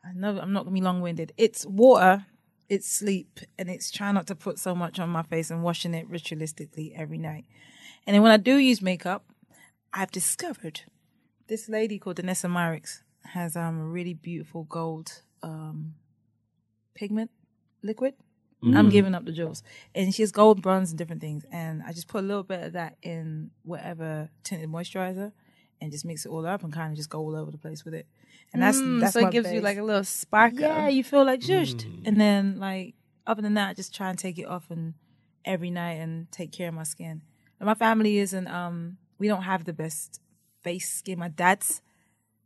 I 0.05 0.13
know 0.13 0.39
I'm 0.39 0.53
not 0.53 0.63
gonna 0.63 0.73
be 0.73 0.81
long 0.81 1.01
winded. 1.01 1.33
It's 1.37 1.65
water, 1.65 2.25
it's 2.69 2.89
sleep, 2.89 3.39
and 3.57 3.69
it's 3.69 3.91
trying 3.91 4.15
not 4.15 4.27
to 4.27 4.35
put 4.35 4.59
so 4.59 4.75
much 4.75 4.99
on 4.99 5.09
my 5.09 5.23
face 5.23 5.49
and 5.49 5.63
washing 5.63 5.93
it 5.93 6.09
ritualistically 6.09 6.93
every 6.95 7.17
night. 7.17 7.45
And 8.05 8.13
then 8.13 8.21
when 8.21 8.31
I 8.31 8.37
do 8.37 8.57
use 8.57 8.81
makeup, 8.81 9.25
I've 9.93 10.11
discovered 10.11 10.81
this 11.47 11.69
lady 11.69 11.99
called 11.99 12.17
Danessa 12.17 12.49
Myricks 12.49 13.01
has 13.25 13.55
um 13.55 13.79
a 13.79 13.85
really 13.85 14.13
beautiful 14.13 14.63
gold 14.63 15.21
um 15.41 15.95
pigment 16.95 17.31
liquid. 17.81 18.15
I'm 18.65 18.89
giving 18.89 19.13
up 19.13 19.25
the 19.25 19.33
jewels. 19.33 19.61
And 19.93 20.15
she 20.15 20.21
has 20.21 20.31
gold 20.31 20.61
bronze 20.61 20.89
and 20.89 20.97
different 20.97 21.19
things. 21.19 21.43
And 21.51 21.83
I 21.85 21.91
just 21.91 22.07
put 22.07 22.23
a 22.23 22.27
little 22.27 22.43
bit 22.43 22.63
of 22.63 22.73
that 22.73 22.95
in 23.01 23.51
whatever 23.63 24.29
tinted 24.43 24.69
moisturizer 24.69 25.33
and 25.81 25.91
just 25.91 26.05
mix 26.05 26.25
it 26.25 26.29
all 26.29 26.45
up 26.45 26.63
and 26.63 26.71
kind 26.71 26.91
of 26.91 26.95
just 26.95 27.09
go 27.09 27.19
all 27.19 27.35
over 27.35 27.51
the 27.51 27.57
place 27.57 27.83
with 27.83 27.93
it. 27.93 28.07
And 28.53 28.61
that's 28.61 28.77
Mm, 28.79 28.99
that's 28.99 29.13
so 29.13 29.21
my 29.21 29.27
it 29.29 29.31
gives 29.31 29.51
you 29.51 29.61
like 29.61 29.77
a 29.77 29.83
little 29.83 30.03
sparkle. 30.03 30.59
Yeah, 30.61 30.87
you 30.87 31.03
feel 31.03 31.25
like 31.25 31.41
zhuzhed. 31.41 31.85
And 32.05 32.19
then 32.19 32.59
like 32.59 32.95
other 33.25 33.41
than 33.41 33.55
that, 33.55 33.69
I 33.69 33.73
just 33.73 33.93
try 33.95 34.09
and 34.09 34.17
take 34.17 34.37
it 34.37 34.45
off 34.45 34.69
and 34.69 34.93
every 35.45 35.71
night 35.71 35.93
and 35.93 36.31
take 36.31 36.51
care 36.51 36.69
of 36.69 36.73
my 36.75 36.83
skin. 36.83 37.21
And 37.59 37.65
my 37.67 37.73
family 37.73 38.17
isn't 38.17 38.47
um 38.47 38.97
we 39.17 39.27
don't 39.27 39.43
have 39.43 39.65
the 39.65 39.73
best 39.73 40.19
face 40.61 40.91
skin. 40.91 41.19
My 41.19 41.29
dad's 41.29 41.81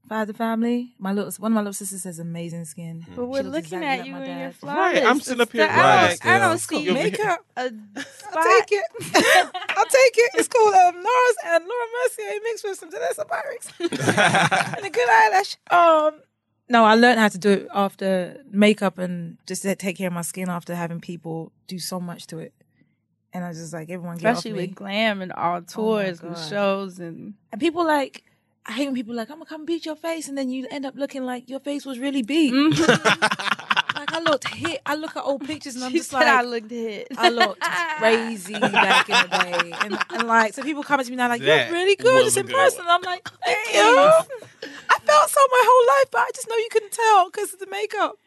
side 0.09 0.21
of 0.21 0.27
the 0.27 0.33
family, 0.33 0.93
my 0.99 1.11
little 1.13 1.31
one 1.39 1.51
of 1.51 1.55
my 1.55 1.61
little 1.61 1.73
sisters 1.73 2.03
has 2.05 2.19
amazing 2.19 2.65
skin. 2.65 3.05
But 3.15 3.25
we're 3.27 3.43
looking 3.43 3.81
exactly 3.81 3.87
at 3.87 3.97
like 3.99 4.07
you 4.07 4.11
my 4.13 4.17
and 4.19 4.27
your 4.27 4.37
dad. 4.49 4.55
flawless. 4.55 4.77
Right, 4.95 5.05
I'm 5.05 5.19
sitting 5.19 5.41
up 5.41 5.51
here- 5.51 5.63
I 5.63 5.67
don't, 5.67 5.77
Right, 5.77 6.25
I 6.25 6.39
don't 6.39 6.57
still. 6.57 6.79
see 6.79 6.85
You'll 6.85 6.95
be- 6.95 7.03
makeup. 7.03 7.39
A 7.55 7.61
I'll 8.33 8.59
take 8.59 8.71
it. 8.71 8.85
I'll 9.69 9.85
take 9.85 10.15
it. 10.17 10.31
It's 10.35 10.47
called 10.47 10.73
um, 10.73 10.95
Laura's 10.95 11.37
and 11.45 11.63
Laura 11.65 11.85
Mercier 12.03 12.39
mixed 12.43 12.63
with 12.63 12.77
some 12.79 12.89
Danessa 12.91 13.27
Myricks 13.27 14.75
and 14.77 14.85
a 14.85 14.89
good 14.89 15.09
eyelash. 15.09 15.57
Um, 15.71 16.21
no, 16.69 16.83
I 16.85 16.95
learned 16.95 17.19
how 17.19 17.29
to 17.29 17.37
do 17.37 17.49
it 17.51 17.67
after 17.73 18.43
makeup 18.51 18.97
and 18.97 19.37
just 19.47 19.63
take 19.63 19.97
care 19.97 20.07
of 20.07 20.13
my 20.13 20.21
skin 20.21 20.49
after 20.49 20.75
having 20.75 20.99
people 20.99 21.51
do 21.67 21.79
so 21.79 21.99
much 21.99 22.27
to 22.27 22.39
it. 22.39 22.53
And 23.33 23.43
I 23.43 23.49
was 23.49 23.57
just 23.57 23.73
like, 23.73 23.89
everyone 23.89 24.17
get 24.17 24.31
Especially 24.33 24.51
off 24.51 24.57
me. 24.57 24.65
with 24.67 24.75
glam 24.75 25.21
and 25.21 25.31
all 25.33 25.61
tours 25.61 26.21
and 26.21 26.37
shows 26.37 26.97
and 26.99 27.35
and 27.51 27.61
people 27.61 27.85
like, 27.85 28.23
I 28.67 28.73
hate 28.73 28.85
when 28.87 28.95
people 28.95 29.13
are 29.13 29.17
like, 29.17 29.29
I'm 29.29 29.37
gonna 29.37 29.45
come 29.45 29.65
beat 29.65 29.85
your 29.85 29.95
face, 29.95 30.27
and 30.27 30.37
then 30.37 30.49
you 30.49 30.67
end 30.69 30.85
up 30.85 30.95
looking 30.95 31.23
like 31.25 31.49
your 31.49 31.59
face 31.61 31.85
was 31.85 31.99
really 31.99 32.21
beat. 32.21 32.53
like 32.77 34.13
I 34.13 34.19
looked 34.19 34.47
hit. 34.49 34.81
I 34.85 34.95
look 34.95 35.15
at 35.15 35.23
old 35.23 35.45
pictures 35.45 35.75
and 35.75 35.83
I'm 35.85 35.91
she 35.91 35.99
just 35.99 36.09
said 36.09 36.17
like, 36.19 36.27
I 36.27 36.41
looked 36.43 36.69
hit. 36.71 37.07
I 37.17 37.29
looked 37.29 37.61
crazy 37.61 38.53
back 38.59 39.09
in 39.09 39.15
the 39.29 39.37
day. 39.37 39.73
And, 39.81 39.97
and 40.11 40.27
like, 40.27 40.53
so 40.53 40.61
people 40.63 40.83
come 40.83 41.01
to 41.03 41.09
me 41.09 41.15
now, 41.15 41.29
like, 41.29 41.41
That 41.41 41.69
you're 41.69 41.77
really 41.77 41.95
good 41.95 42.13
was 42.13 42.35
just 42.35 42.37
a 42.37 42.41
in 42.41 42.47
person. 42.47 42.83
I'm 42.87 43.01
like, 43.01 43.27
thank 43.45 43.57
you. 43.73 43.79
I 43.79 44.99
felt 44.99 45.29
so 45.29 45.39
my 45.49 45.63
whole 45.65 45.87
life, 45.99 46.11
but 46.11 46.19
I 46.21 46.29
just 46.35 46.47
know 46.49 46.55
you 46.55 46.67
couldn't 46.71 46.91
tell 46.91 47.29
because 47.31 47.53
of 47.53 47.59
the 47.59 47.67
makeup. 47.67 48.17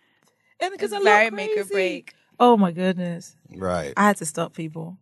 And 0.60 0.72
because 0.72 0.92
It's 0.92 1.00
I 1.00 1.04
very 1.04 1.24
look 1.26 1.34
make 1.34 1.50
or 1.50 1.54
crazy. 1.54 1.72
break. 1.74 2.14
Oh 2.38 2.56
my 2.56 2.72
goodness. 2.72 3.36
Right. 3.54 3.92
I 3.96 4.04
had 4.06 4.16
to 4.18 4.26
stop 4.26 4.54
people. 4.54 4.96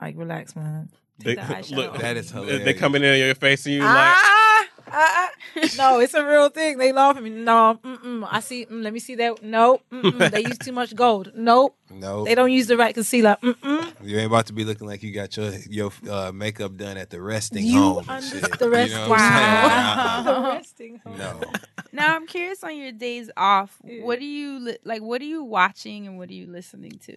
Like, 0.00 0.16
relax, 0.16 0.54
man. 0.54 0.90
They, 1.18 1.34
Take 1.34 1.46
the 1.46 1.54
eyeshadow 1.54 1.76
look, 1.76 1.94
off. 1.94 2.00
That 2.00 2.16
is 2.18 2.30
hilarious. 2.30 2.52
they 2.52 2.58
hilarious. 2.58 2.80
coming 2.80 3.02
in 3.02 3.18
your 3.18 3.34
face 3.34 3.64
and 3.64 3.74
you 3.76 3.80
like, 3.80 3.88
Ah, 3.90 4.45
no, 5.76 5.98
it's 6.00 6.14
a 6.14 6.24
real 6.24 6.48
thing. 6.48 6.78
They 6.78 6.92
laugh 6.92 7.16
at 7.16 7.22
me. 7.22 7.30
No, 7.30 7.78
mm-mm. 7.82 8.26
I 8.30 8.40
see. 8.40 8.66
Mm, 8.66 8.82
let 8.82 8.92
me 8.92 8.98
see 9.00 9.14
that. 9.16 9.42
No, 9.42 9.80
mm-mm. 9.92 10.30
they 10.30 10.42
use 10.44 10.58
too 10.58 10.72
much 10.72 10.94
gold. 10.94 11.32
Nope. 11.34 11.76
No, 11.90 12.24
They 12.24 12.34
don't 12.34 12.50
use 12.50 12.66
the 12.66 12.76
right 12.76 12.92
concealer. 12.94 13.36
Mm-mm. 13.42 13.92
You 14.02 14.18
ain't 14.18 14.26
about 14.26 14.46
to 14.46 14.52
be 14.52 14.64
looking 14.64 14.86
like 14.88 15.02
you 15.02 15.12
got 15.12 15.36
your 15.36 15.52
your 15.68 15.92
uh, 16.10 16.32
makeup 16.32 16.76
done 16.76 16.96
at 16.96 17.10
the 17.10 17.20
resting 17.20 17.64
You 17.64 17.78
home. 17.78 17.98
and 18.00 18.10
under 18.10 18.26
shit. 18.40 18.58
the 18.58 18.68
resting 18.70 18.98
You 18.98 19.04
know 19.04 19.10
what 19.10 19.20
home. 19.20 20.24
saying? 20.24 20.24
the 20.42 20.50
resting 20.56 21.00
home. 21.04 21.18
No. 21.18 21.40
Now 21.92 22.14
I'm 22.16 22.26
curious 22.26 22.62
on 22.64 22.76
your 22.76 22.92
days 22.92 23.30
off. 23.36 23.78
What 23.82 24.18
do 24.18 24.24
you 24.24 24.58
li- 24.58 24.78
like? 24.84 25.02
What 25.02 25.20
are 25.20 25.24
you 25.26 25.44
watching 25.44 26.06
and 26.06 26.18
what 26.18 26.28
are 26.30 26.34
you 26.34 26.46
listening 26.46 26.98
to? 27.06 27.14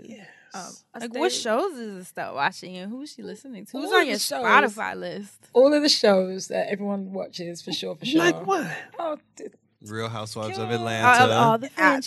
Um, 0.54 0.72
Like 1.00 1.14
what 1.14 1.32
shows 1.32 1.74
is 1.78 1.96
this 1.98 2.08
stuff 2.10 2.34
watching 2.36 2.76
and 2.78 2.92
who's 2.92 3.14
she 3.14 3.22
listening 3.24 3.66
to? 3.68 3.72
Who's 3.78 3.90
All 3.90 3.96
on 3.96 4.02
of 4.02 4.08
your 4.08 4.16
the 4.16 4.20
shows. 4.20 4.44
Spotify 4.46 4.96
list? 4.96 5.48
all 5.54 5.74
of 5.74 5.82
the 5.84 5.90
shows 5.90 6.48
that 6.48 6.70
everyone 6.70 7.14
watches 7.14 7.62
for 7.62 7.72
sure, 7.72 7.96
for 7.96 8.06
sure. 8.06 8.20
like 8.20 8.46
what? 8.46 8.68
Oh, 8.98 9.18
d- 9.36 9.46
Real 9.86 10.10
Housewives 10.10 10.58
of 10.58 10.68
all, 10.68 10.76
Atlanta. 10.76 11.34
all 11.34 11.58
the 11.58 11.68
Atlanta. 11.80 12.04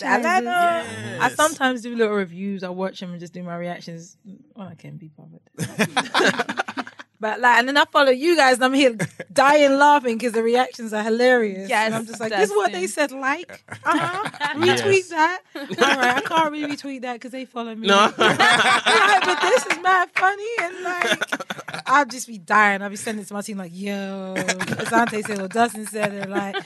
franchises. 0.85 1.19
I 1.21 1.29
sometimes 1.29 1.81
do 1.81 1.95
little 1.95 2.13
reviews. 2.13 2.63
I 2.63 2.69
watch 2.69 2.99
them 2.99 3.11
and 3.11 3.19
just 3.19 3.33
do 3.33 3.41
my 3.41 3.55
reactions 3.55 4.15
when 4.53 4.67
I 4.67 4.75
can't 4.75 4.99
be 4.99 5.09
bothered. 5.09 5.41
but 7.23 7.39
like, 7.39 7.57
and 7.57 7.69
then 7.69 7.77
I 7.77 7.85
follow 7.85 8.11
you 8.11 8.35
guys, 8.35 8.55
and 8.55 8.65
I'm 8.65 8.73
here 8.73 8.97
dying 9.33 9.77
laughing 9.77 10.17
because 10.17 10.33
the 10.33 10.43
reactions 10.43 10.91
are 10.91 11.01
hilarious. 11.01 11.69
Yes, 11.69 11.85
and 11.85 11.95
I'm 11.95 12.05
just 12.05 12.19
like, 12.19 12.31
this 12.33 12.49
is 12.49 12.55
what 12.55 12.73
they 12.73 12.85
said. 12.85 13.13
Like, 13.13 13.63
uh-huh. 13.69 14.59
Yes. 14.65 14.81
retweet 14.81 15.07
that. 15.07 15.41
All 15.55 15.61
right, 15.61 16.17
I 16.17 16.21
can't 16.25 16.51
really 16.51 16.75
retweet 16.75 17.01
that 17.03 17.13
because 17.13 17.31
they 17.31 17.45
follow 17.45 17.73
me. 17.75 17.87
No. 17.87 17.95
like, 17.95 18.17
but 18.17 19.41
this 19.41 19.65
is 19.67 19.79
mad 19.81 20.09
funny 20.15 20.43
and 20.63 20.83
like 20.83 21.87
I'll 21.87 22.05
just 22.05 22.27
be 22.27 22.39
dying. 22.39 22.81
I'll 22.81 22.89
be 22.89 22.97
sending 22.97 23.23
it 23.23 23.27
to 23.29 23.33
my 23.33 23.41
team 23.41 23.57
like, 23.57 23.71
yo, 23.73 24.33
Asante 24.35 25.25
said 25.25 25.39
or 25.39 25.47
Dustin 25.47 25.85
said 25.85 26.13
it 26.13 26.29
like 26.29 26.61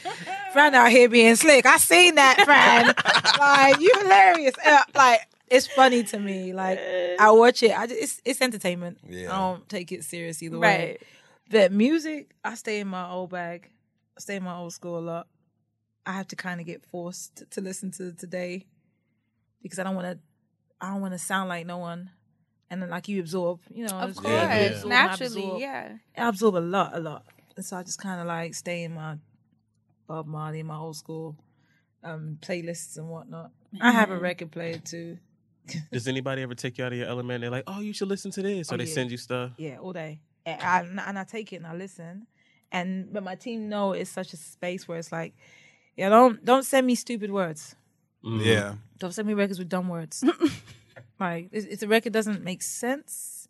Fran 0.53 0.73
out 0.73 0.89
here 0.89 1.07
being 1.07 1.35
slick. 1.35 1.67
I 1.67 1.77
seen 1.77 2.15
that, 2.15 2.41
Fran. 2.45 2.95
like, 3.39 3.79
you 3.79 3.93
hilarious. 4.01 4.55
Uh, 4.65 4.83
like 4.95 5.21
it's 5.49 5.67
funny 5.67 6.03
to 6.03 6.19
me. 6.19 6.53
Like 6.63 6.79
I 7.19 7.31
watch 7.31 7.63
it. 7.63 7.77
I 7.77 7.87
just, 7.87 8.01
it's 8.01 8.21
it's 8.25 8.41
entertainment. 8.41 8.97
Yeah. 9.07 9.33
I 9.33 9.37
don't 9.39 9.67
take 9.69 9.91
it 9.91 10.03
serious 10.03 10.41
either 10.43 10.59
way. 10.59 10.67
Right. 10.99 11.01
But 11.49 11.71
music, 11.71 12.31
I 12.43 12.55
stay 12.55 12.79
in 12.79 12.87
my 12.87 13.09
old 13.09 13.29
bag. 13.29 13.69
I 14.17 14.19
stay 14.19 14.35
in 14.35 14.43
my 14.43 14.55
old 14.57 14.73
school 14.73 14.97
a 14.97 15.05
lot. 15.11 15.27
I 16.05 16.13
have 16.13 16.27
to 16.29 16.35
kind 16.35 16.59
of 16.59 16.65
get 16.65 16.83
forced 16.85 17.43
to 17.51 17.61
listen 17.61 17.91
to 17.91 18.11
today 18.13 18.65
because 19.61 19.79
I 19.79 19.83
don't 19.83 19.95
want 19.95 20.07
to. 20.07 20.19
I 20.79 20.91
don't 20.91 21.01
want 21.01 21.13
to 21.13 21.19
sound 21.19 21.49
like 21.49 21.65
no 21.65 21.77
one. 21.77 22.11
And 22.69 22.81
then 22.81 22.89
like 22.89 23.07
you 23.07 23.21
absorb, 23.21 23.61
you 23.73 23.85
know, 23.87 23.95
Of 23.97 24.15
course, 24.17 24.27
Yeah, 24.27 24.59
yeah. 24.59 24.65
absorb 24.67 24.83
and 24.91 24.93
I 24.93 25.05
naturally, 25.07 25.41
absorb. 25.43 25.61
yeah. 25.61 25.93
I 26.17 26.27
absorb 26.27 26.55
a 26.57 26.59
lot, 26.59 26.95
a 26.95 26.99
lot. 26.99 27.23
And 27.55 27.65
so 27.65 27.77
I 27.77 27.83
just 27.83 27.97
kind 27.99 28.19
of 28.19 28.27
like 28.27 28.53
stay 28.55 28.83
in 28.83 28.93
my 28.93 29.15
Bob 30.05 30.27
Marley, 30.27 30.63
my 30.63 30.75
old 30.75 30.97
school 30.97 31.37
um, 32.03 32.37
playlists 32.41 32.97
and 32.97 33.07
whatnot. 33.09 33.51
I 33.81 33.91
have 33.91 34.11
a 34.11 34.17
record 34.19 34.51
player 34.51 34.79
too. 34.79 35.17
Does 35.91 36.07
anybody 36.07 36.41
ever 36.41 36.55
take 36.55 36.77
you 36.77 36.85
out 36.85 36.91
of 36.93 36.97
your 36.97 37.07
element? 37.07 37.41
They're 37.41 37.49
like, 37.49 37.63
oh, 37.67 37.79
you 37.81 37.93
should 37.93 38.07
listen 38.07 38.31
to 38.31 38.41
this, 38.41 38.71
or 38.71 38.75
Oh, 38.75 38.77
they 38.77 38.85
yeah. 38.85 38.93
send 38.93 39.11
you 39.11 39.17
stuff. 39.17 39.51
Yeah, 39.57 39.77
all 39.79 39.93
day. 39.93 40.19
And 40.45 40.61
I, 40.99 41.09
and 41.09 41.19
I 41.19 41.23
take 41.23 41.51
it 41.53 41.57
and 41.57 41.67
I 41.67 41.75
listen. 41.75 42.27
And 42.71 43.11
but 43.13 43.23
my 43.23 43.35
team 43.35 43.69
know 43.69 43.93
it's 43.93 44.09
such 44.09 44.33
a 44.33 44.37
space 44.37 44.87
where 44.87 44.97
it's 44.97 45.11
like, 45.11 45.33
yeah, 45.95 46.09
don't 46.09 46.43
don't 46.43 46.63
send 46.63 46.85
me 46.87 46.95
stupid 46.95 47.31
words. 47.31 47.75
Mhm. 48.23 48.43
Yeah. 48.45 48.75
Don't 48.99 49.13
send 49.13 49.27
me 49.27 49.33
records 49.33 49.59
with 49.59 49.69
dumb 49.69 49.87
words. 49.89 50.23
like 51.19 51.49
if, 51.51 51.67
if 51.67 51.79
the 51.79 51.87
record 51.87 52.13
doesn't 52.13 52.43
make 52.43 52.61
sense, 52.61 53.47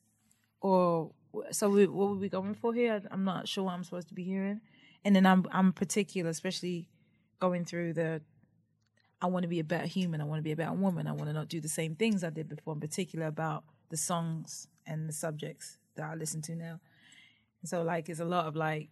or 0.62 1.12
so 1.52 1.70
we, 1.70 1.88
what 1.88 2.10
were 2.10 2.16
we 2.16 2.30
going 2.30 2.54
for 2.56 2.74
here? 2.74 3.02
I'm 3.12 3.24
not 3.24 3.48
sure 3.48 3.64
what 3.66 3.74
I'm 3.74 3.84
supposed 3.84 4.08
to 4.10 4.14
be 4.14 4.24
hearing. 4.24 4.62
And 5.06 5.16
then 5.16 5.26
I'm 5.26 5.46
I'm 5.52 5.74
particular, 5.74 6.30
especially 6.30 6.90
going 7.40 7.66
through 7.66 7.94
the. 7.94 8.22
I 9.22 9.26
want 9.28 9.44
to 9.44 9.48
be 9.50 9.60
a 9.60 9.64
better 9.64 9.88
human. 9.88 10.22
I 10.22 10.26
want 10.26 10.40
to 10.40 10.44
be 10.44 10.52
a 10.52 10.56
better 10.56 10.74
woman. 10.74 11.08
I 11.08 11.12
want 11.12 11.26
to 11.28 11.34
not 11.34 11.48
do 11.48 11.60
the 11.60 11.68
same 11.70 11.96
things 11.96 12.24
I 12.24 12.30
did 12.30 12.48
before, 12.48 12.74
in 12.74 12.80
particular 12.80 13.26
about 13.26 13.64
the 13.90 13.98
songs 13.98 14.68
and 14.86 15.10
the 15.10 15.14
subjects 15.14 15.78
that 15.96 16.06
I 16.12 16.16
listen 16.16 16.42
to 16.44 16.56
now. 16.56 16.80
And 17.62 17.70
so, 17.70 17.82
like, 17.82 18.10
it's 18.10 18.20
a 18.20 18.26
lot 18.26 18.46
of 18.46 18.56
like, 18.56 18.90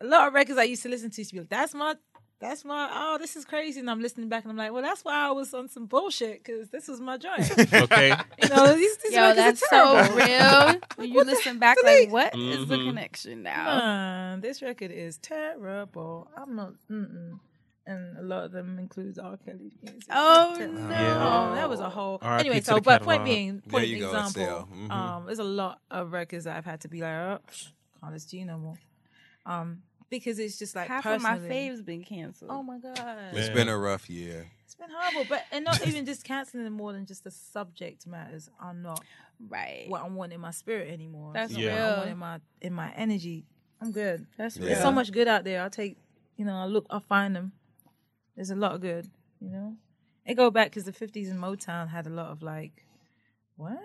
a 0.00 0.06
lot 0.06 0.28
of 0.28 0.34
records 0.34 0.58
I 0.58 0.64
used 0.64 0.82
to 0.82 0.88
listen 0.90 1.10
to 1.10 1.20
used 1.20 1.30
to 1.30 1.34
be 1.36 1.40
like, 1.40 1.48
that's 1.48 1.72
my, 1.74 1.94
that's 2.38 2.66
my, 2.66 2.90
oh, 2.92 3.16
this 3.18 3.34
is 3.34 3.46
crazy. 3.46 3.80
And 3.80 3.88
I'm 3.90 4.02
listening 4.02 4.28
back 4.28 4.44
and 4.44 4.50
I'm 4.50 4.58
like, 4.58 4.70
well, 4.72 4.82
that's 4.82 5.02
why 5.02 5.14
I 5.28 5.30
was 5.30 5.54
on 5.54 5.70
some 5.70 5.86
bullshit 5.86 6.44
because 6.44 6.68
this 6.68 6.86
was 6.86 7.00
my 7.00 7.16
joint. 7.16 7.50
Okay. 7.72 8.14
you 8.42 8.48
know, 8.50 8.74
these, 8.74 8.98
these 8.98 9.14
Yo, 9.14 9.22
records 9.22 9.36
that's 9.60 9.72
are 9.72 10.06
so 10.06 10.14
real. 10.14 10.80
When 10.96 11.10
you 11.10 11.24
listen 11.24 11.58
back, 11.58 11.78
like, 11.82 12.10
what 12.10 12.36
is 12.36 12.66
the 12.68 12.76
Mhm. 12.76 12.88
connection 12.88 13.42
now? 13.42 13.78
Nah, 14.34 14.36
this 14.40 14.60
record 14.60 14.90
is 14.90 15.16
terrible. 15.16 16.28
I'm 16.36 16.54
not. 16.54 16.72
Mm-mm. 16.90 17.38
And 17.88 18.18
a 18.18 18.22
lot 18.22 18.42
of 18.44 18.50
them 18.52 18.78
includes 18.80 19.16
R. 19.18 19.36
Kelly's 19.36 19.74
music. 19.80 20.02
Oh, 20.10 20.56
no. 20.58 20.88
Yeah. 20.90 21.52
that 21.54 21.68
was 21.68 21.78
a 21.78 21.88
whole. 21.88 22.18
R.I.P. 22.20 22.40
Anyway, 22.48 22.60
so 22.60 22.80
but 22.80 23.02
point 23.02 23.18
catalog. 23.20 23.24
being, 23.24 23.62
There 23.64 23.70
point 23.80 23.86
you 23.88 24.00
go, 24.00 24.06
example. 24.06 24.42
Estelle. 24.42 24.68
Mhm. 24.74 24.90
Um, 24.90 25.26
there's 25.26 25.38
a 25.38 25.44
lot 25.44 25.80
of 25.90 26.10
records 26.12 26.44
that 26.44 26.56
I've 26.56 26.64
had 26.64 26.80
to 26.80 26.88
be 26.88 27.00
like, 27.00 27.12
oh, 27.12 27.38
psh, 27.48 27.68
can't 28.00 28.12
listen 28.12 28.30
to 28.30 28.36
you 28.38 28.44
no 28.46 28.58
more. 28.58 28.74
Um, 29.46 29.82
because 30.10 30.38
it's 30.40 30.58
just 30.58 30.74
like 30.74 30.88
Half 30.88 31.06
of 31.06 31.22
my 31.22 31.34
personally- 31.38 31.54
faves 31.54 31.84
been 31.84 32.02
canceled. 32.04 32.50
Oh 32.52 32.62
my 32.62 32.78
god, 32.78 32.98
It's 33.32 33.46
Man. 33.48 33.54
been 33.54 33.68
a 33.68 33.78
rough 33.78 34.08
year. 34.10 34.50
it's 34.64 34.74
been 34.74 34.88
horrible. 34.92 35.26
But 35.28 35.44
and 35.52 35.64
not 35.64 35.86
even 35.86 36.04
just 36.06 36.24
canceling 36.24 36.64
them 36.64 36.72
more 36.74 36.92
than 36.92 37.06
just 37.06 37.22
the 37.24 37.30
subject 37.30 38.06
matters 38.06 38.48
are 38.60 38.74
not 38.74 39.04
right. 39.48 39.84
what 39.88 40.02
I 40.02 40.08
want 40.08 40.32
in 40.32 40.40
my 40.40 40.50
spirit 40.52 40.90
anymore. 40.92 41.32
That's 41.34 41.50
It's 41.52 41.58
not 41.58 41.64
Yeah. 41.64 41.72
what 41.72 41.80
I 41.80 41.86
real. 41.90 41.96
want 41.98 42.10
in 42.10 42.18
my 42.18 42.40
in 42.62 42.72
my 42.72 42.92
energy. 42.94 43.46
I'm 43.80 43.92
good. 43.92 44.26
That's 44.36 44.56
Yeah. 44.56 44.62
real. 44.62 44.68
There's 44.70 44.82
so 44.82 44.90
much 44.92 45.10
good 45.12 45.28
out 45.28 45.44
there. 45.44 45.62
I'll 45.62 45.70
take, 45.70 45.96
you 46.36 46.44
know, 46.44 46.56
I'll 46.56 46.68
look, 46.70 46.86
I'll 46.90 47.00
find 47.00 47.34
them. 47.36 47.52
There's 48.36 48.50
a 48.50 48.56
lot 48.56 48.74
of 48.74 48.80
good, 48.80 49.10
you 49.40 49.50
know. 49.50 49.76
It 50.24 50.34
go 50.34 50.50
back 50.50 50.68
because 50.70 50.84
the 50.84 50.92
50s 50.92 51.30
in 51.30 51.38
Motown 51.38 51.88
had 51.88 52.06
a 52.06 52.10
lot 52.10 52.30
of 52.30 52.42
like, 52.42 52.84
what? 53.56 53.78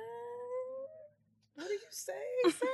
What 1.55 1.67
did 1.67 1.79
you 1.81 1.87
say, 1.89 2.13
sir? 2.51 2.67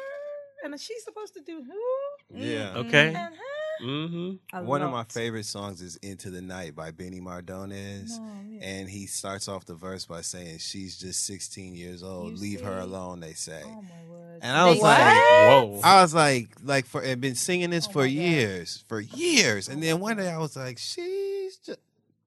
and 0.63 0.79
she's 0.79 1.03
supposed 1.03 1.33
to 1.35 1.41
do 1.41 1.61
who? 1.63 2.37
Yeah. 2.39 2.73
Okay. 2.77 3.07
And 3.07 3.17
her? 3.17 3.85
Mm-hmm. 3.85 4.57
A 4.57 4.63
One 4.63 4.81
of 4.81 4.91
my 4.91 5.03
favorite 5.03 5.45
songs 5.45 5.81
is 5.83 5.97
"Into 5.97 6.31
the 6.31 6.41
Night" 6.41 6.75
by 6.75 6.89
Benny 6.89 7.19
Mardones, 7.21 8.17
No, 8.17 8.31
yeah. 8.49 8.65
and 8.65 8.89
he 8.89 9.05
starts 9.05 9.47
off 9.47 9.65
the 9.65 9.75
verse 9.75 10.03
by 10.05 10.21
saying, 10.21 10.57
"She's 10.57 10.97
just 10.97 11.27
16 11.27 11.75
years 11.75 12.01
old. 12.01 12.31
You 12.31 12.37
Leave 12.37 12.61
her 12.61 12.79
alone." 12.79 13.19
They 13.19 13.33
say, 13.33 13.61
Oh 13.63 13.83
my 13.83 14.11
word. 14.11 14.39
and 14.41 14.57
I 14.57 14.65
was 14.65 14.77
They- 14.77 14.81
like, 14.81 15.13
Whoa. 15.13 15.81
I 15.83 16.01
was 16.01 16.11
like, 16.15 16.49
like 16.63 16.85
for 16.87 17.03
I've 17.03 17.21
been 17.21 17.35
singing 17.35 17.69
this 17.69 17.87
Oh 17.87 17.91
for 17.91 17.99
my 17.99 18.05
God. 18.07 18.13
years, 18.13 18.83
for 18.87 18.99
years, 18.99 19.69
and 19.69 19.83
then 19.83 19.99
one 19.99 20.17
day 20.17 20.29
I 20.31 20.39
was 20.39 20.55
like, 20.55 20.79
she's 20.79 20.95
just. 21.05 21.26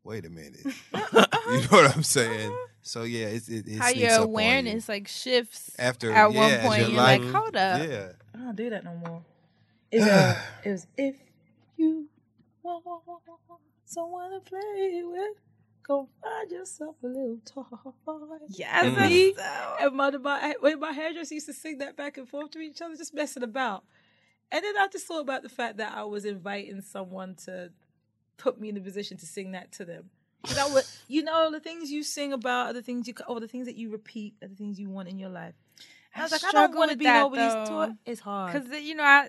Wait 0.03 0.25
a 0.25 0.31
minute, 0.31 0.61
you 0.65 0.71
know 1.03 1.69
what 1.71 1.95
I'm 1.95 2.03
saying? 2.03 2.57
So 2.83 3.03
yeah, 3.03 3.27
it's 3.27 3.49
it, 3.49 3.67
it 3.69 3.79
How 3.79 3.91
your 3.91 4.09
up 4.11 4.15
on 4.15 4.19
you. 4.21 4.25
awareness 4.33 4.89
like 4.89 5.09
shifts 5.09 5.71
after 5.79 6.11
at 6.13 6.33
yeah, 6.33 6.39
one 6.41 6.53
as 6.53 6.67
point. 6.67 6.81
your 6.81 6.89
You're 6.91 6.97
life- 6.99 7.21
like, 7.23 7.31
hold 7.35 7.57
up. 7.57 7.89
Yeah, 7.89 8.09
I 8.35 8.39
don't 8.39 8.57
do 8.57 8.71
that 8.71 8.85
no 8.85 8.95
more. 8.95 9.23
It's 9.93 10.07
uh, 10.07 10.41
it 10.65 10.71
was 10.71 10.87
if 10.97 11.17
you 11.77 12.07
want, 12.63 12.87
want, 12.87 13.03
want, 13.07 13.23
want, 13.27 13.41
want 13.49 13.61
someone 13.85 14.31
to 14.31 14.41
play 14.41 15.03
with, 15.05 15.37
go 15.87 16.09
find 16.23 16.51
yourself 16.51 16.95
a 17.03 17.07
little 17.07 17.39
toy. 17.45 17.65
Yes, 18.49 18.85
Mhm. 18.87 19.09
Me 19.11 19.33
that's 19.37 19.49
so- 19.49 19.87
and 19.87 19.97
my, 19.97 20.11
my 20.13 20.55
when 20.61 20.79
my 20.81 20.93
hairdresser 20.93 21.35
used 21.35 21.47
to 21.47 21.53
sing 21.53 21.79
that 21.79 21.97
back 21.97 22.17
and 22.19 22.29
forth 22.29 22.53
to 22.53 22.61
each 22.61 22.81
other, 22.81 22.95
just 22.97 23.13
messing 23.13 23.43
about. 23.43 23.85
And 24.53 24.65
then 24.65 24.77
I 24.79 24.87
just 24.89 25.07
thought 25.07 25.21
about 25.21 25.43
the 25.43 25.49
fact 25.49 25.77
that 25.79 25.93
I 25.93 26.05
was 26.05 26.25
inviting 26.25 26.81
someone 26.83 27.35
to 27.47 27.71
put 28.41 28.61
me 28.61 28.69
in 28.69 28.75
the 28.75 28.81
position 28.81 29.17
to 29.19 29.27
sing 29.27 29.53
that 29.53 29.73
to 29.73 29.85
them. 29.85 30.11
You 30.49 30.57
know 30.57 30.69
what? 30.69 30.91
You 31.07 31.23
know 31.23 31.51
the 31.51 31.61
things 31.61 31.91
you 31.91 32.03
sing 32.03 32.33
about 32.33 32.69
are 32.71 32.73
the 32.73 32.83
things 32.83 33.07
you 33.07 33.15
or 33.29 33.41
the 33.41 33.49
things 33.49 33.67
that 33.67 33.77
you 33.77 33.91
repeat 33.91 34.35
are 34.43 34.49
the 34.49 34.55
things 34.55 34.81
you 34.81 34.89
want 34.89 35.09
in 35.09 35.19
your 35.19 35.29
life. 35.29 35.55
I 36.17 36.23
was 36.23 36.33
like, 36.33 36.41
I 36.43 36.45
don't 36.45 36.51
struggle 36.51 36.79
want 36.79 36.91
to 36.93 36.97
be 36.97 37.05
that, 37.05 37.21
nobody's 37.21 37.53
though. 37.69 37.87
toy. 37.87 37.93
It's 38.07 38.21
hard. 38.21 38.53
Cause 38.53 38.81
you 38.81 38.95
know, 38.95 39.05
I 39.05 39.29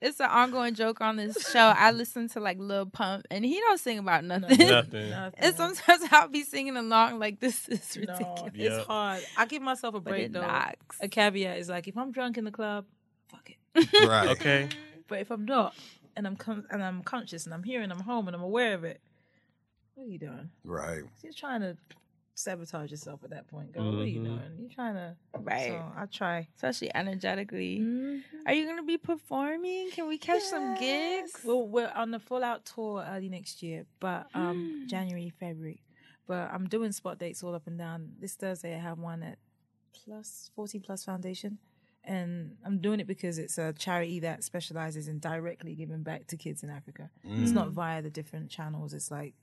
it's 0.00 0.18
an 0.20 0.28
ongoing 0.30 0.74
joke 0.74 1.00
on 1.00 1.16
this 1.16 1.50
show. 1.52 1.58
I 1.76 1.90
listen 1.90 2.28
to 2.30 2.40
like 2.40 2.58
Lil 2.58 2.86
Pump, 2.86 3.26
and 3.30 3.44
he 3.44 3.60
don't 3.60 3.78
sing 3.78 3.98
about 3.98 4.24
nothing. 4.24 4.66
Nothing. 4.68 5.12
and 5.38 5.54
sometimes 5.56 6.02
I'll 6.10 6.28
be 6.28 6.42
singing 6.42 6.76
along 6.76 7.18
like 7.18 7.38
this 7.40 7.68
is 7.68 7.96
ridiculous. 7.96 8.52
Yeah. 8.54 8.78
it's 8.78 8.86
hard. 8.86 9.22
I 9.36 9.46
give 9.46 9.62
myself 9.62 9.94
a 9.94 10.00
But 10.00 10.10
break 10.10 10.24
it 10.26 10.32
though. 10.32 10.40
knocks. 10.40 10.96
A 11.00 11.08
caveat 11.08 11.58
is 11.58 11.68
like 11.68 11.86
if 11.86 11.96
I'm 11.96 12.12
drunk 12.12 12.38
in 12.38 12.44
the 12.44 12.50
club, 12.50 12.86
fuck 13.28 13.50
it. 13.50 14.06
right. 14.08 14.28
Okay. 14.30 14.68
But 15.08 15.20
if 15.20 15.30
I'm 15.30 15.44
not, 15.44 15.74
and 16.16 16.26
I'm 16.26 16.36
con- 16.36 16.66
and 16.70 16.82
I'm 16.82 17.02
conscious 17.02 17.44
and 17.44 17.54
I'm 17.54 17.62
here 17.62 17.82
and 17.82 17.92
I'm 17.92 18.00
home 18.00 18.26
and 18.28 18.34
I'm 18.34 18.42
aware 18.42 18.74
of 18.74 18.84
it, 18.84 19.00
what 19.94 20.04
are 20.04 20.10
you 20.10 20.18
doing? 20.18 20.50
Right. 20.64 21.02
You're 21.22 21.32
trying 21.32 21.60
to 21.60 21.76
sabotage 22.34 22.90
yourself 22.90 23.20
at 23.24 23.30
that 23.30 23.48
point. 23.48 23.72
Girl, 23.72 23.92
what 23.92 24.02
are 24.02 24.06
you 24.06 24.20
Mhm. 24.20 24.24
doing? 24.24 24.56
You're 24.58 24.70
trying 24.70 24.94
to. 24.94 25.16
Right. 25.38 25.68
So 25.68 25.92
I 25.96 26.06
try. 26.06 26.48
Especially 26.54 26.94
energetically. 26.94 27.78
Mm-hmm. 27.80 28.46
Are 28.46 28.52
you 28.52 28.66
gonna 28.66 28.82
be 28.82 28.98
performing? 28.98 29.90
Can 29.90 30.06
we 30.06 30.18
catch 30.18 30.42
some 30.42 30.74
gigs? 30.78 31.40
Well, 31.44 31.66
we're 31.66 31.88
on 31.94 32.10
the 32.10 32.18
full 32.18 32.44
out 32.44 32.64
tour 32.66 33.04
early 33.08 33.28
next 33.30 33.62
year, 33.62 33.86
but 34.00 34.28
um 34.34 34.84
January, 34.86 35.30
February. 35.40 35.80
But 36.26 36.50
I'm 36.52 36.68
doing 36.68 36.92
spot 36.92 37.18
dates 37.18 37.42
all 37.42 37.54
up 37.54 37.66
and 37.66 37.78
down. 37.78 38.12
This 38.20 38.34
Thursday 38.34 38.74
I 38.74 38.78
have 38.78 38.98
one 38.98 39.22
at 39.22 39.38
Plus 39.94 40.50
40 40.56 40.78
Plus 40.80 41.04
Foundation. 41.04 41.58
And 42.06 42.56
I'm 42.64 42.78
doing 42.80 43.00
it 43.00 43.06
because 43.06 43.38
it's 43.38 43.58
a 43.58 43.72
charity 43.72 44.20
that 44.20 44.44
specializes 44.44 45.08
in 45.08 45.18
directly 45.18 45.74
giving 45.74 46.02
back 46.02 46.28
to 46.28 46.36
kids 46.36 46.62
in 46.62 46.70
Africa. 46.70 47.10
It's 47.24 47.50
not 47.50 47.68
mm. 47.68 47.72
via 47.72 48.00
the 48.00 48.10
different 48.10 48.48
channels. 48.48 48.94
It's 48.94 49.10
like 49.10 49.34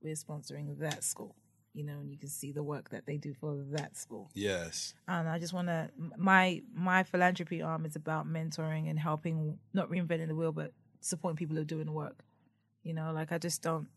we're 0.00 0.14
sponsoring 0.14 0.78
that 0.78 1.02
school, 1.02 1.34
you 1.74 1.82
know, 1.82 1.94
and 1.94 2.08
you 2.10 2.16
can 2.16 2.28
see 2.28 2.52
the 2.52 2.62
work 2.62 2.90
that 2.90 3.06
they 3.06 3.16
do 3.16 3.34
for 3.34 3.56
that 3.72 3.96
school 3.96 4.30
Yes. 4.34 4.94
and 5.08 5.28
I 5.28 5.38
just 5.40 5.52
want 5.52 5.66
to 5.68 5.90
my 6.16 6.62
my 6.72 7.02
philanthropy 7.02 7.60
arm 7.60 7.84
is 7.84 7.96
about 7.96 8.26
mentoring 8.26 8.88
and 8.88 8.98
helping 8.98 9.58
not 9.74 9.90
reinventing 9.90 10.28
the 10.28 10.34
wheel 10.36 10.52
but 10.52 10.72
supporting 11.00 11.36
people 11.36 11.56
who 11.56 11.62
are 11.62 11.64
doing 11.64 11.86
the 11.86 11.92
work 11.92 12.24
you 12.84 12.94
know 12.94 13.10
like 13.12 13.32
I 13.32 13.38
just 13.38 13.62
don't 13.62 13.88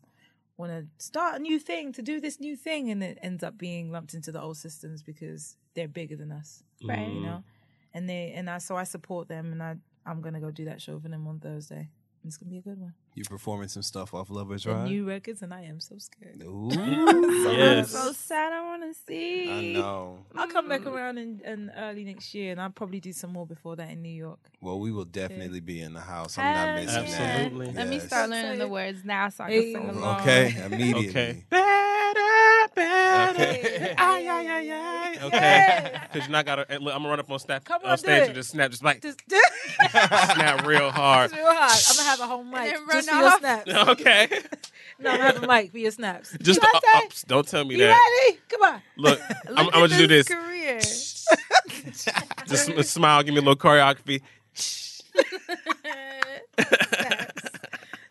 want 0.56 0.72
to 0.72 0.86
start 1.04 1.36
a 1.36 1.38
new 1.38 1.58
thing 1.58 1.92
to 1.92 2.02
do 2.02 2.20
this 2.20 2.38
new 2.40 2.56
thing 2.56 2.90
and 2.90 3.02
it 3.02 3.18
ends 3.22 3.42
up 3.42 3.56
being 3.56 3.90
lumped 3.92 4.14
into 4.14 4.30
the 4.32 4.40
old 4.42 4.56
systems 4.56 5.02
because 5.02 5.56
they're 5.74 5.88
bigger 5.88 6.16
than 6.16 6.32
us 6.32 6.62
Right. 6.84 6.98
you 7.08 7.20
mm. 7.20 7.22
know 7.22 7.44
and 7.94 8.08
they 8.08 8.32
and 8.34 8.48
I 8.48 8.58
so 8.58 8.76
I 8.76 8.84
support 8.84 9.28
them 9.28 9.52
and 9.52 9.62
I 9.62 9.76
I'm 10.06 10.20
gonna 10.20 10.40
go 10.40 10.50
do 10.50 10.64
that 10.66 10.80
show 10.80 10.98
for 10.98 11.08
them 11.08 11.26
on 11.26 11.40
Thursday 11.40 11.88
it's 12.26 12.36
gonna 12.36 12.50
be 12.50 12.58
a 12.58 12.60
good 12.60 12.78
one 12.78 12.92
You're 13.14 13.24
performing 13.24 13.68
some 13.68 13.82
stuff 13.82 14.12
off 14.12 14.28
Lovers 14.30 14.64
The 14.64 14.72
Ride? 14.74 14.88
new 14.90 15.06
records 15.08 15.40
and 15.40 15.54
I 15.54 15.62
am 15.62 15.80
so 15.80 15.96
scared 15.98 16.42
Ooh. 16.42 16.70
I'm 16.78 17.84
so 17.84 18.12
sad. 18.12 18.52
I 18.52 18.60
want 18.62 18.82
to 18.82 18.94
see. 19.06 19.50
I 19.50 19.80
know. 19.80 20.18
I'll 20.36 20.46
come 20.48 20.68
back 20.68 20.82
mm. 20.82 20.92
around 20.92 21.16
in, 21.18 21.40
in 21.44 21.72
early 21.76 22.04
next 22.04 22.34
year 22.34 22.52
and 22.52 22.60
I'll 22.60 22.70
probably 22.70 23.00
do 23.00 23.12
some 23.12 23.32
more 23.32 23.46
before 23.46 23.76
that 23.76 23.90
in 23.90 24.02
New 24.02 24.10
York 24.10 24.38
Well, 24.60 24.78
we 24.78 24.92
will 24.92 25.06
definitely 25.06 25.60
be 25.60 25.80
in 25.80 25.94
the 25.94 26.00
house. 26.00 26.36
I'm 26.36 26.54
not 26.54 26.68
Hell 26.68 26.84
missing 26.84 27.04
yeah. 27.06 27.18
that. 27.18 27.40
Absolutely. 27.46 27.72
Let 27.72 27.88
me 27.88 27.98
start 28.00 28.30
learning 28.30 28.58
the 28.58 28.68
words 28.68 29.04
now 29.04 29.28
so 29.30 29.44
I 29.44 29.50
can 29.50 29.62
Hey. 29.62 29.72
sing 29.72 29.88
along. 29.88 30.20
Okay, 30.20 30.54
immediately. 30.64 31.08
Okay. 31.08 31.44
Better, 31.48 32.68
better. 32.74 33.42
Okay. 33.42 33.94
Ay, 33.96 34.28
ay, 34.28 34.46
ay, 34.46 34.70
ay. 34.72 34.99
Okay. 35.22 36.00
Because 36.12 36.22
you're 36.28 36.32
not 36.32 36.46
gotta. 36.46 36.66
eh, 36.70 36.78
Look, 36.80 36.94
I'm 36.94 37.00
gonna 37.00 37.08
run 37.10 37.20
up 37.20 37.30
on, 37.30 37.38
snap, 37.38 37.64
Come 37.64 37.82
on, 37.84 37.90
on 37.90 37.96
do 37.96 38.00
stage 38.02 38.22
it. 38.22 38.26
and 38.26 38.34
just 38.34 38.50
snap, 38.50 38.70
just 38.70 38.82
like 38.84 39.02
Just 39.02 39.20
snap 39.90 40.66
real 40.66 40.90
hard. 40.90 41.30
It's 41.30 41.34
real 41.40 41.46
hard. 41.52 41.72
I'm 41.88 41.96
gonna 41.96 42.08
have 42.08 42.20
a 42.20 42.26
whole 42.26 42.44
mic 42.44 42.72
then 42.72 42.86
run 42.86 42.88
just 42.96 43.08
for 43.10 43.16
your 43.16 43.26
off. 43.28 43.38
snaps. 43.40 43.72
Okay. 43.90 44.28
No, 44.98 45.10
I'm 45.10 45.16
gonna 45.18 45.32
have 45.32 45.42
a 45.42 45.46
mic 45.46 45.70
for 45.72 45.78
your 45.78 45.90
snaps. 45.90 46.36
Just 46.42 46.62
you 46.62 46.68
uh, 46.68 46.72
know 46.72 46.80
uh, 46.94 47.00
don't 47.26 47.46
tell 47.48 47.64
me 47.64 47.74
you 47.76 47.80
that. 47.86 48.26
ready? 48.28 48.38
Come 48.48 48.62
on. 48.62 48.82
Look, 48.96 49.20
I'm, 49.48 49.58
I'm 49.66 49.70
gonna 49.70 49.88
do 49.88 50.06
this. 50.06 50.28
Career. 50.28 50.78
Just 50.80 52.66
sm- 52.66 52.80
smile, 52.82 53.22
give 53.22 53.32
me 53.34 53.38
a 53.38 53.42
little 53.42 53.56
choreography. 53.56 54.20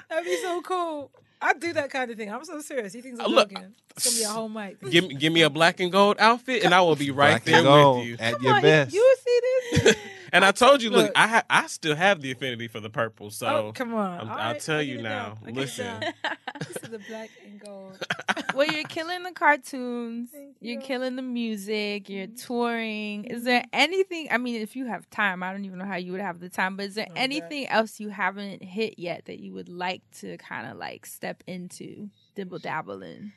That'd 0.09 0.25
be 0.25 0.41
so 0.41 0.61
cool. 0.61 1.11
I 1.41 1.53
do 1.53 1.71
that 1.73 1.89
kind 1.89 2.11
of 2.11 2.17
thing. 2.17 2.31
I'm 2.31 2.43
so 2.43 2.59
serious. 2.61 2.91
He 2.91 3.01
thinks 3.01 3.19
I'm 3.19 3.27
Uh, 3.27 3.29
look, 3.29 3.49
joking. 3.49 3.73
It's 3.95 4.05
gonna 4.05 4.17
be 4.17 4.23
a 4.23 4.27
whole 4.29 4.49
mic. 4.49 4.79
Give 4.89 5.07
me, 5.07 5.15
give 5.15 5.31
me 5.33 5.41
a 5.43 5.49
black 5.49 5.79
and 5.79 5.91
gold 5.91 6.17
outfit, 6.19 6.63
and 6.63 6.73
I 6.73 6.81
will 6.81 6.95
be 6.97 7.11
right 7.11 7.31
Black 7.31 7.43
there 7.45 7.55
and 7.57 7.63
gold 7.65 7.99
with 7.99 8.07
you. 8.07 8.17
at 8.19 8.33
Come 8.33 8.43
your 8.43 8.53
on, 8.55 8.61
best. 8.61 8.93
You, 8.93 8.99
you 8.99 9.15
see 9.23 9.39
this? 9.83 9.95
And 10.31 10.45
I 10.45 10.51
told 10.51 10.81
you, 10.81 10.89
look, 10.89 11.05
Look. 11.07 11.11
I 11.15 11.27
ha- 11.27 11.43
I 11.49 11.67
still 11.67 11.95
have 11.95 12.21
the 12.21 12.31
affinity 12.31 12.67
for 12.67 12.79
the 12.79 12.89
purple. 12.89 13.29
So 13.31 13.47
oh, 13.47 13.71
come 13.73 13.93
on. 13.93 14.21
I'm, 14.21 14.29
I'll 14.29 14.37
right, 14.53 14.61
tell 14.61 14.81
you 14.81 15.01
now. 15.01 15.09
down. 15.09 15.37
I 15.43 15.45
get 15.51 15.57
it 15.57 15.59
Listen. 15.61 16.03
this 16.59 16.77
is 16.83 16.89
the 16.89 16.99
black 16.99 17.29
and 17.45 17.59
gold. 17.59 17.97
well, 18.53 18.67
you're 18.67 18.83
killing 18.83 19.23
the 19.23 19.31
cartoons. 19.31 20.29
Thank 20.31 20.55
You're 20.59 20.79
you. 20.79 20.85
killing 20.85 21.15
the 21.15 21.21
music. 21.21 22.09
You're 22.09 22.27
touring. 22.27 23.25
Is 23.25 23.43
there 23.43 23.63
anything? 23.73 24.27
I 24.31 24.37
mean, 24.37 24.61
if 24.61 24.75
you 24.75 24.85
have 24.87 25.09
time, 25.09 25.41
I 25.43 25.51
don't 25.51 25.65
even 25.65 25.79
know 25.79 25.85
how 25.85 25.95
you 25.97 26.11
would 26.11 26.21
have 26.21 26.39
the 26.39 26.49
time. 26.49 26.75
But 26.77 26.87
is 26.87 26.95
there 26.95 27.07
Oh, 27.09 27.13
anything 27.15 27.67
else 27.67 27.99
you 27.99 28.09
haven't 28.09 28.63
hit 28.63 28.99
yet 28.99 29.25
that 29.25 29.39
you 29.39 29.53
would 29.53 29.69
like 29.69 30.01
to 30.19 30.37
kind 30.37 30.69
of 30.69 30.77
like 30.77 31.05
step 31.05 31.43
into, 31.47 32.09
dibble 32.35 32.59
dabble 32.59 33.01
in? 33.03 33.31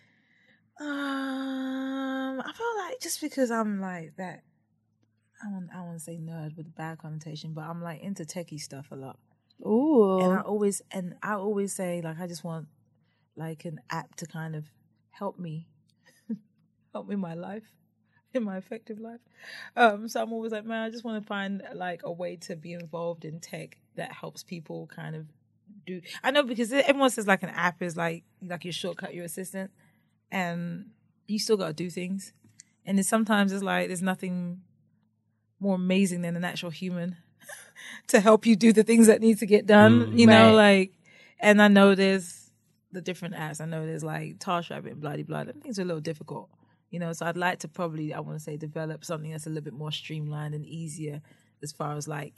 Um, 0.81 2.41
I 2.45 2.53
feel 2.55 2.85
like 2.87 3.01
just 3.01 3.21
because 3.21 3.51
I'm 3.51 3.81
like 3.81 4.17
that, 4.17 4.43
I 5.45 5.49
want 5.49 5.71
I 5.75 5.81
want 5.83 5.99
to 5.99 6.05
say 6.05 6.19
nerd 6.19 6.57
with 6.57 6.67
a 6.67 6.71
bad 6.71 6.99
connotation, 6.99 7.53
but 7.53 7.63
I'm 7.63 7.83
like 7.83 8.01
into 8.01 8.25
techie 8.25 8.61
stuff 8.61 8.87
a 8.91 8.97
lot. 8.97 9.19
Ooh. 9.65 10.19
and 10.21 10.33
I 10.33 10.41
always 10.41 10.83
and 10.91 11.15
I 11.23 11.35
always 11.35 11.73
say 11.73 12.01
like 12.03 12.19
I 12.21 12.27
just 12.27 12.43
want 12.43 12.67
like 13.37 13.65
an 13.65 13.81
app 13.91 14.15
to 14.17 14.27
kind 14.27 14.55
of 14.55 14.65
help 15.11 15.39
me, 15.39 15.69
help 16.93 17.09
me 17.09 17.15
in 17.15 17.21
my 17.21 17.35
life, 17.35 17.65
in 18.35 18.45
my 18.45 18.57
effective 18.57 18.99
life. 18.99 19.21
Um, 19.77 20.09
so 20.09 20.23
I'm 20.23 20.33
always 20.33 20.53
like, 20.53 20.65
man, 20.65 20.83
I 20.83 20.91
just 20.91 21.05
want 21.05 21.23
to 21.23 21.27
find 21.27 21.63
like 21.75 22.03
a 22.05 22.13
way 22.13 22.37
to 22.43 22.57
be 22.57 22.73
involved 22.73 23.25
in 23.25 23.41
tech 23.41 23.79
that 23.97 24.13
helps 24.13 24.43
people 24.43 24.89
kind 24.95 25.17
of 25.17 25.27
do. 25.87 26.01
I 26.23 26.31
know 26.31 26.43
because 26.43 26.73
everyone 26.73 27.11
says 27.11 27.27
like 27.27 27.43
an 27.43 27.51
app 27.51 27.83
is 27.83 27.97
like 27.97 28.25
like 28.43 28.65
your 28.65 28.73
shortcut, 28.73 29.15
your 29.15 29.25
assistant, 29.25 29.71
and 30.31 30.91
you 31.27 31.39
still 31.39 31.57
got 31.57 31.69
to 31.69 31.73
do 31.73 31.91
things. 31.91 32.33
And 32.85 32.99
it's 32.99 33.09
sometimes 33.09 33.53
it's 33.53 33.63
like 33.63 33.89
there's 33.89 34.03
nothing 34.03 34.63
more 35.63 35.77
amazing 35.77 36.23
than 36.23 36.37
an 36.37 36.45
actual 36.45 36.71
human 36.71 37.17
to 38.09 38.21
help 38.21 38.45
you 38.47 38.57
do 38.57 38.73
the 38.73 38.83
things 38.83 39.07
that 39.07 39.21
need 39.21 39.39
to 39.39 39.47
get 39.47 39.67
done. 39.67 40.07
Mm. 40.13 40.19
you 40.19 40.27
know, 40.27 40.49
Right. 40.49 40.79
like, 40.79 40.93
and 41.41 41.63
I 41.63 41.69
know 41.69 41.95
there's 41.95 42.51
the 42.93 43.01
different 43.01 43.35
apps. 43.35 43.61
I 43.61 43.65
know 43.65 43.87
there's 43.87 44.05
like 44.05 44.39
TaskRabbit 44.39 44.91
and 44.91 45.01
bloody 45.01 45.23
blah. 45.23 45.45
Things 45.63 45.79
are 45.79 45.83
a 45.83 45.85
little 45.87 46.01
difficult, 46.01 46.51
you 46.91 46.99
know. 46.99 47.13
So 47.13 47.27
I'd 47.27 47.37
like 47.37 47.61
to 47.61 47.69
probably, 47.69 48.13
I 48.13 48.21
want 48.21 48.37
to 48.39 48.45
say, 48.45 48.57
develop 48.57 49.05
something 49.05 49.31
that's 49.31 49.47
a 49.47 49.51
little 49.51 49.65
bit 49.65 49.73
more 49.73 49.93
streamlined 49.93 50.55
and 50.55 50.67
easier 50.67 51.23
as 51.63 51.73
far 51.73 51.97
as 51.97 52.07
like 52.07 52.35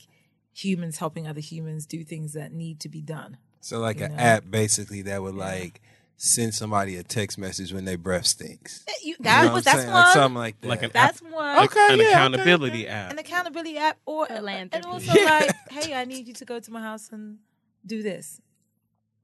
humans 0.52 0.98
helping 0.98 1.26
other 1.26 1.40
humans 1.40 1.86
do 1.86 2.04
things 2.04 2.34
that 2.34 2.52
need 2.52 2.78
to 2.80 2.88
be 2.88 3.00
done. 3.00 3.38
So 3.60 3.80
like 3.80 4.00
an 4.00 4.12
know? 4.12 4.22
app 4.22 4.44
basically 4.48 5.02
that 5.02 5.22
would 5.22 5.34
like 5.34 5.80
send 6.16 6.54
somebody 6.54 6.96
a 6.96 7.02
text 7.02 7.38
message 7.38 7.72
when 7.72 7.84
their 7.84 7.98
breath 7.98 8.26
stinks. 8.26 8.84
You, 9.02 9.16
You 9.18 9.24
know 9.24 9.44
what 9.46 9.54
was 9.54 9.64
that's 9.64 9.78
saying? 9.80 9.92
one. 9.92 10.02
Like 10.04 10.14
something 10.14 10.34
like 10.38 10.60
that. 10.60 10.68
Like 10.68 10.82
an 10.82 10.90
that's 10.92 11.22
app, 11.22 11.32
one. 11.32 11.56
like 11.56 11.70
Okay, 11.70 11.92
an 11.94 11.98
yeah, 12.00 12.08
accountability 12.10 12.82
okay. 12.84 12.86
app. 12.88 13.10
an 13.12 13.18
accountability 13.18 13.76
app 13.78 13.98
or 14.06 14.26
a 14.30 14.40
land. 14.40 14.70
and 14.72 14.84
Philanthropy. 14.84 15.18
also 15.20 15.24
like 15.24 15.50
hey 15.70 15.94
i 15.94 16.04
need 16.04 16.26
you 16.28 16.34
to 16.34 16.44
go 16.44 16.60
to 16.60 16.70
my 16.70 16.80
house 16.80 17.10
and 17.12 17.38
do 17.84 18.02
this 18.02 18.40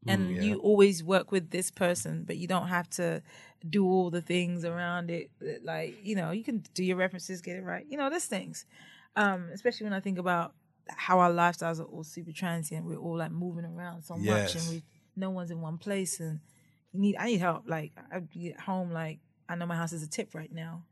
and 0.07 0.31
Mm, 0.31 0.35
yeah. 0.37 0.43
you 0.43 0.59
always 0.61 1.05
work 1.05 1.31
with 1.31 1.51
this 1.51 1.71
person 1.71 2.25
but 2.27 2.37
you 2.39 2.47
don't 2.49 2.69
have 2.69 2.89
to 2.91 3.23
do 3.69 3.85
all 3.87 4.09
the 4.11 4.23
things 4.23 4.65
around 4.65 5.11
it 5.11 5.31
like 5.63 5.95
you 6.03 6.17
know 6.17 6.31
you 6.31 6.43
can 6.43 6.63
do 6.75 6.83
your 6.83 6.97
references 6.97 7.41
get 7.43 7.57
it 7.57 7.63
right 7.63 7.85
you 7.89 7.97
know 7.99 8.09
there's 8.11 8.25
things 8.25 8.65
um 9.17 9.49
especially 9.53 9.85
when 9.85 9.93
i 9.93 10.01
think 10.01 10.19
about 10.19 10.55
how 10.89 11.19
our 11.21 11.31
lifestyles 11.31 11.79
are 11.81 11.85
all 11.85 12.03
super 12.03 12.33
transient 12.33 12.85
we're 12.87 12.97
all 12.97 13.19
like 13.19 13.31
moving 13.31 13.65
around 13.67 14.03
so 14.03 14.17
much 14.17 14.55
and 14.57 14.69
we 14.71 14.83
no 15.17 15.29
one's 15.31 15.51
in 15.51 15.61
one 15.61 15.77
place 15.79 16.19
and 16.19 16.35
you 16.35 16.41
need 16.93 17.17
i 17.19 17.27
need 17.27 17.41
help 17.41 17.65
like 17.67 17.93
i'd 18.13 18.29
be 18.31 18.51
at 18.53 18.61
home 18.61 18.91
like 18.93 19.19
i 19.49 19.55
know 19.55 19.67
my 19.67 19.77
house 19.77 19.93
is 19.93 20.03
a 20.03 20.09
tip 20.09 20.35
right 20.35 20.53
now 20.53 20.83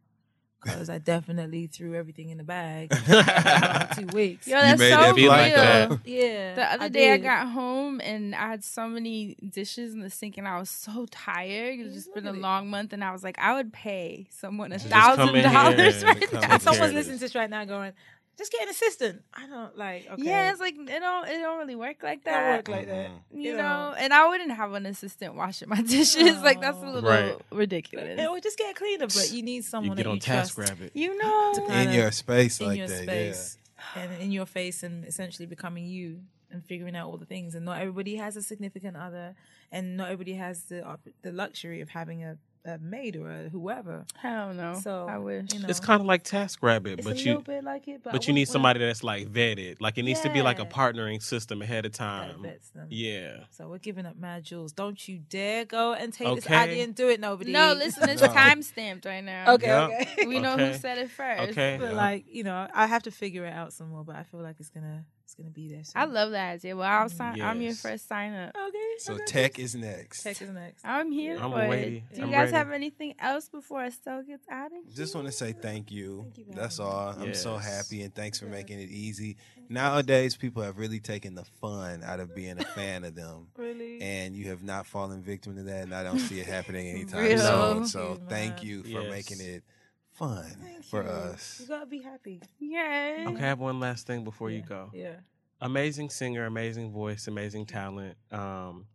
because 0.64 0.90
i 0.90 0.98
definitely 0.98 1.66
threw 1.68 1.94
everything 1.94 2.30
in 2.30 2.38
the 2.38 2.42
bag 2.44 2.92
for 2.94 3.88
two 4.00 4.06
weeks 4.08 4.46
Yo, 4.48 4.58
that's 4.60 4.78
made 4.78 4.90
so 4.92 4.96
that 5.00 5.14
Be 5.14 5.22
real. 5.22 5.30
like 5.30 5.54
that. 5.54 5.98
yeah 6.04 6.54
The 6.56 6.72
other 6.72 6.88
day 6.88 7.12
I 7.12 7.16
got 7.18 7.46
home 7.48 8.00
and 8.00 8.34
I 8.34 8.48
had 8.48 8.64
so 8.64 8.88
many 8.88 9.36
dishes 9.48 9.94
in 9.94 10.00
the 10.00 10.10
sink 10.10 10.36
and 10.36 10.48
I 10.48 10.58
was 10.58 10.68
so 10.68 11.06
tired. 11.10 11.78
It's 11.78 11.94
just 11.94 12.06
Look 12.08 12.16
been 12.16 12.26
a 12.26 12.30
at 12.30 12.34
it. 12.34 12.40
long 12.40 12.70
month 12.70 12.92
and 12.92 13.04
I 13.04 13.12
was 13.12 13.22
like, 13.22 13.38
I 13.38 13.54
would 13.54 13.72
pay 13.72 14.26
someone 14.30 14.72
a 14.72 14.80
thousand 14.80 15.42
dollars 15.42 16.02
and 16.02 16.20
right 16.20 16.32
now. 16.32 16.58
someone's 16.58 16.92
listening 16.92 17.18
to 17.18 17.24
this 17.24 17.34
right 17.36 17.48
now 17.50 17.64
going 17.64 17.92
just 18.39 18.52
get 18.52 18.62
an 18.62 18.69
assistant 18.69 19.23
i 19.35 19.47
don't 19.48 19.77
like 19.77 20.06
okay 20.10 20.23
Yeah, 20.23 20.51
it's 20.52 20.60
like 20.60 20.77
it 20.78 21.01
don't 21.01 21.28
it 21.28 21.39
don't 21.40 21.59
really 21.59 21.74
work 21.77 22.02
like 22.02 22.24
that. 22.24 22.40
don't 22.40 22.56
work 22.56 22.69
like 22.69 22.86
that 22.89 23.10
Mm-hmm. 23.10 23.40
you 23.40 23.51
you 23.51 23.56
know, 23.56 23.90
know. 23.90 23.94
and 23.98 24.12
I 24.15 24.27
wouldn't 24.28 24.52
have 24.52 24.73
an 24.73 24.86
assistant 24.86 25.35
washing 25.35 25.69
my 25.69 25.82
dishes. 25.97 26.40
like 26.43 26.60
that's 26.60 26.78
a 26.78 26.85
No. 26.86 26.93
little 26.93 27.10
Right. 27.10 27.36
ridiculous. 27.51 28.19
or 28.28 28.40
just 28.40 28.56
get 28.59 28.70
a 28.70 28.74
cleaner 28.74 29.06
but 29.06 29.31
you 29.32 29.43
need 29.43 29.65
someone 29.65 29.65
You 29.65 29.69
someone 29.69 29.97
get 29.97 30.02
that 30.05 30.10
on 30.10 30.16
you 30.16 30.20
task 30.20 30.55
trust 30.55 30.70
rabbit. 30.70 30.93
You 30.94 31.16
know, 31.19 31.52
in 31.56 31.66
kinda- 31.66 31.94
your 31.94 32.10
space 32.12 32.60
in 32.60 32.66
like 32.69 32.78
your 32.78 32.89
that. 32.89 33.02
space 33.02 33.59
and 33.97 34.12
in 34.23 34.31
your 34.32 34.47
face 34.47 34.82
and 34.82 35.05
essentially 35.05 35.47
becoming 35.47 35.86
you 35.86 36.20
and 36.51 36.65
figuring 36.65 36.97
out 36.97 37.06
all 37.09 37.16
the 37.19 37.27
things 37.27 37.55
and 37.55 37.65
not 37.65 37.81
everybody 37.81 38.16
has 38.16 38.36
a 38.36 38.43
significant 38.43 38.97
other 38.97 39.35
and 39.70 39.97
not 39.98 40.06
everybody 40.10 40.35
has 40.35 40.62
the 40.65 40.81
the 41.23 41.31
luxury 41.32 41.81
of 41.82 41.90
having 41.90 42.24
a, 42.24 42.39
a 42.64 42.78
maid 42.78 43.16
or 43.16 43.30
a 43.30 43.48
whoever 43.48 44.05
hell 44.16 44.52
no. 44.52 44.78
so 44.82 45.06
I 45.09 45.18
wish. 45.18 45.52
you 45.55 45.60
know 45.60 45.68
It's 45.68 45.80
kind 45.80 46.01
of 46.01 46.06
like 46.06 46.22
Task 46.24 46.62
Rabbit, 46.62 46.98
it's 46.98 47.06
but 47.06 47.16
a 47.16 47.18
you 47.20 47.26
little 47.26 47.43
bit 47.43 47.64
like 47.64 47.89
it 47.89 48.02
but, 48.02 48.12
but 48.12 48.26
you 48.28 48.35
need 48.35 48.48
somebody 48.48 48.80
that's 48.80 49.02
like 49.05 49.28
vetted. 49.32 49.76
Like 49.80 49.97
it 49.98 50.02
needs 50.02 50.20
to 50.20 50.30
be 50.30 50.43
like 50.43 50.59
a 50.59 50.66
partnering 50.66 51.22
system 51.22 51.62
ahead 51.62 51.86
of 51.86 51.93
that 51.93 51.98
time. 51.98 52.43
vets 52.43 52.70
them. 52.70 52.86
Yeah. 52.90 53.44
So 53.51 53.68
we're 53.68 53.78
giving 53.78 54.06
up 54.06 54.16
mad 54.16 54.44
jewels. 54.44 54.72
Don't 54.72 55.09
you 55.09 55.18
dare 55.18 55.64
go 55.64 55.93
and 55.94 56.12
take 56.12 56.35
this 56.35 56.47
Okay. 56.47 56.55
idea 56.56 56.85
and 56.85 56.94
do 56.94 57.09
it, 57.09 57.20
nobody. 57.20 57.52
No, 57.52 57.72
listen, 57.74 58.09
it's 58.09 58.20
No. 58.22 58.28
time 58.32 58.62
stamped 58.62 59.05
right 59.06 59.24
now. 59.24 59.55
okay, 59.55 59.66
Yeah. 59.66 59.85
okay. 60.02 60.26
We 60.26 60.39
know 60.39 60.55
Okay. 60.55 60.72
who 60.72 60.78
said 60.78 60.98
it 60.98 61.10
first. 61.10 61.51
Okay. 61.51 61.76
But 61.80 61.90
Yeah. 61.90 61.97
like 61.97 62.24
you 62.28 62.44
know, 62.44 62.68
I 62.74 62.86
have 62.86 63.05
to 63.05 63.10
figure 63.10 63.44
it 63.47 63.52
out 63.52 63.72
some 63.72 63.89
more. 63.90 64.05
But 64.05 64.16
I 64.16 64.24
feel 64.24 64.40
like 64.40 64.56
it's 64.60 64.70
gonna 64.70 65.05
it's 65.28 65.34
gonna 65.34 65.50
be 65.50 65.68
there. 65.68 65.84
Soon. 65.84 65.92
I 66.00 66.06
love 66.06 66.30
that 66.30 66.52
idea. 66.55 66.74
Well, 66.74 66.88
I'll 66.88 67.10
sign. 67.10 67.38
I'm 67.42 67.60
your 67.60 67.72
Yes. 67.72 67.82
first 67.82 68.09
sign 68.09 68.32
up. 68.32 68.56
Okay. 68.56 68.78
So 68.96 69.12
okay. 69.12 69.24
tech 69.26 69.59
is 69.59 69.74
next. 69.74 70.22
Tech 70.22 70.40
is 70.40 70.48
next. 70.48 70.82
I'm 70.86 71.12
here 71.12 71.36
I'm 71.38 71.50
for 71.50 71.59
ready. 71.59 71.98
it. 72.10 72.14
Do 72.14 72.20
you 72.20 72.26
I'm 72.26 72.30
guys 72.32 72.44
ready. 72.46 72.56
have 72.56 72.70
anything 72.70 73.14
else 73.18 73.50
before 73.50 73.84
Estelle 73.84 74.22
gets 74.22 74.48
out 74.50 74.68
of 74.68 74.72
here? 74.72 74.80
Just 74.96 75.14
want 75.14 75.26
to 75.26 75.32
say 75.32 75.52
thank 75.52 75.90
you. 75.92 76.22
Thank 76.22 76.38
you 76.38 76.44
for 76.46 76.52
That's 76.59 76.78
having 76.78 76.92
all. 76.92 77.09
I'm 77.20 77.34
so 77.34 77.59
happy 77.59 78.00
and 78.00 78.14
thanks 78.14 78.38
for 78.40 78.46
making 78.46 78.80
it 78.80 78.88
easy. 78.88 79.36
Nowadays, 79.68 80.34
people 80.34 80.62
have 80.62 80.78
really 80.78 80.98
taken 81.00 81.34
the 81.34 81.44
fun 81.60 82.02
out 82.02 82.20
of 82.20 82.34
being 82.34 82.59
a 82.59 82.64
fan 82.74 83.05
of 83.05 83.14
them. 83.14 83.48
Really. 83.55 84.00
And 84.00 84.34
you 84.34 84.48
have 84.48 84.62
not 84.62 84.86
fallen 84.86 85.22
victim 85.22 85.56
to 85.56 85.62
that, 85.64 85.82
and 85.84 85.94
I 85.94 86.02
don't 86.05 86.18
see 86.20 86.40
it 86.40 86.46
happening 86.46 86.88
anytime 86.94 87.22
Real. 87.22 87.38
soon. 87.38 87.74
Thank 87.84 87.86
So 87.88 88.18
thank 88.30 88.62
you 88.62 88.82
for 88.82 88.88
Yes. 89.02 89.10
making 89.10 89.40
it 89.46 89.62
fun 90.18 90.44
Thank 90.62 90.84
for 90.84 91.02
you. 91.02 91.08
us. 91.08 91.58
You 91.60 91.66
gotta 91.68 91.86
be 91.86 92.00
happy. 92.02 92.40
Yay. 92.58 93.24
Okay, 93.28 93.36
I 93.36 93.46
have 93.46 93.60
one 93.60 93.78
last 93.80 94.06
thing 94.06 94.24
before 94.24 94.50
you 94.50 94.62
go. 94.62 94.90
Yeah. 94.92 95.14
Amazing 95.60 96.10
singer, 96.10 96.46
amazing 96.46 96.92
voice, 96.92 97.26
amazing 97.28 97.66
talent. 97.66 98.16
Um, 98.30 98.86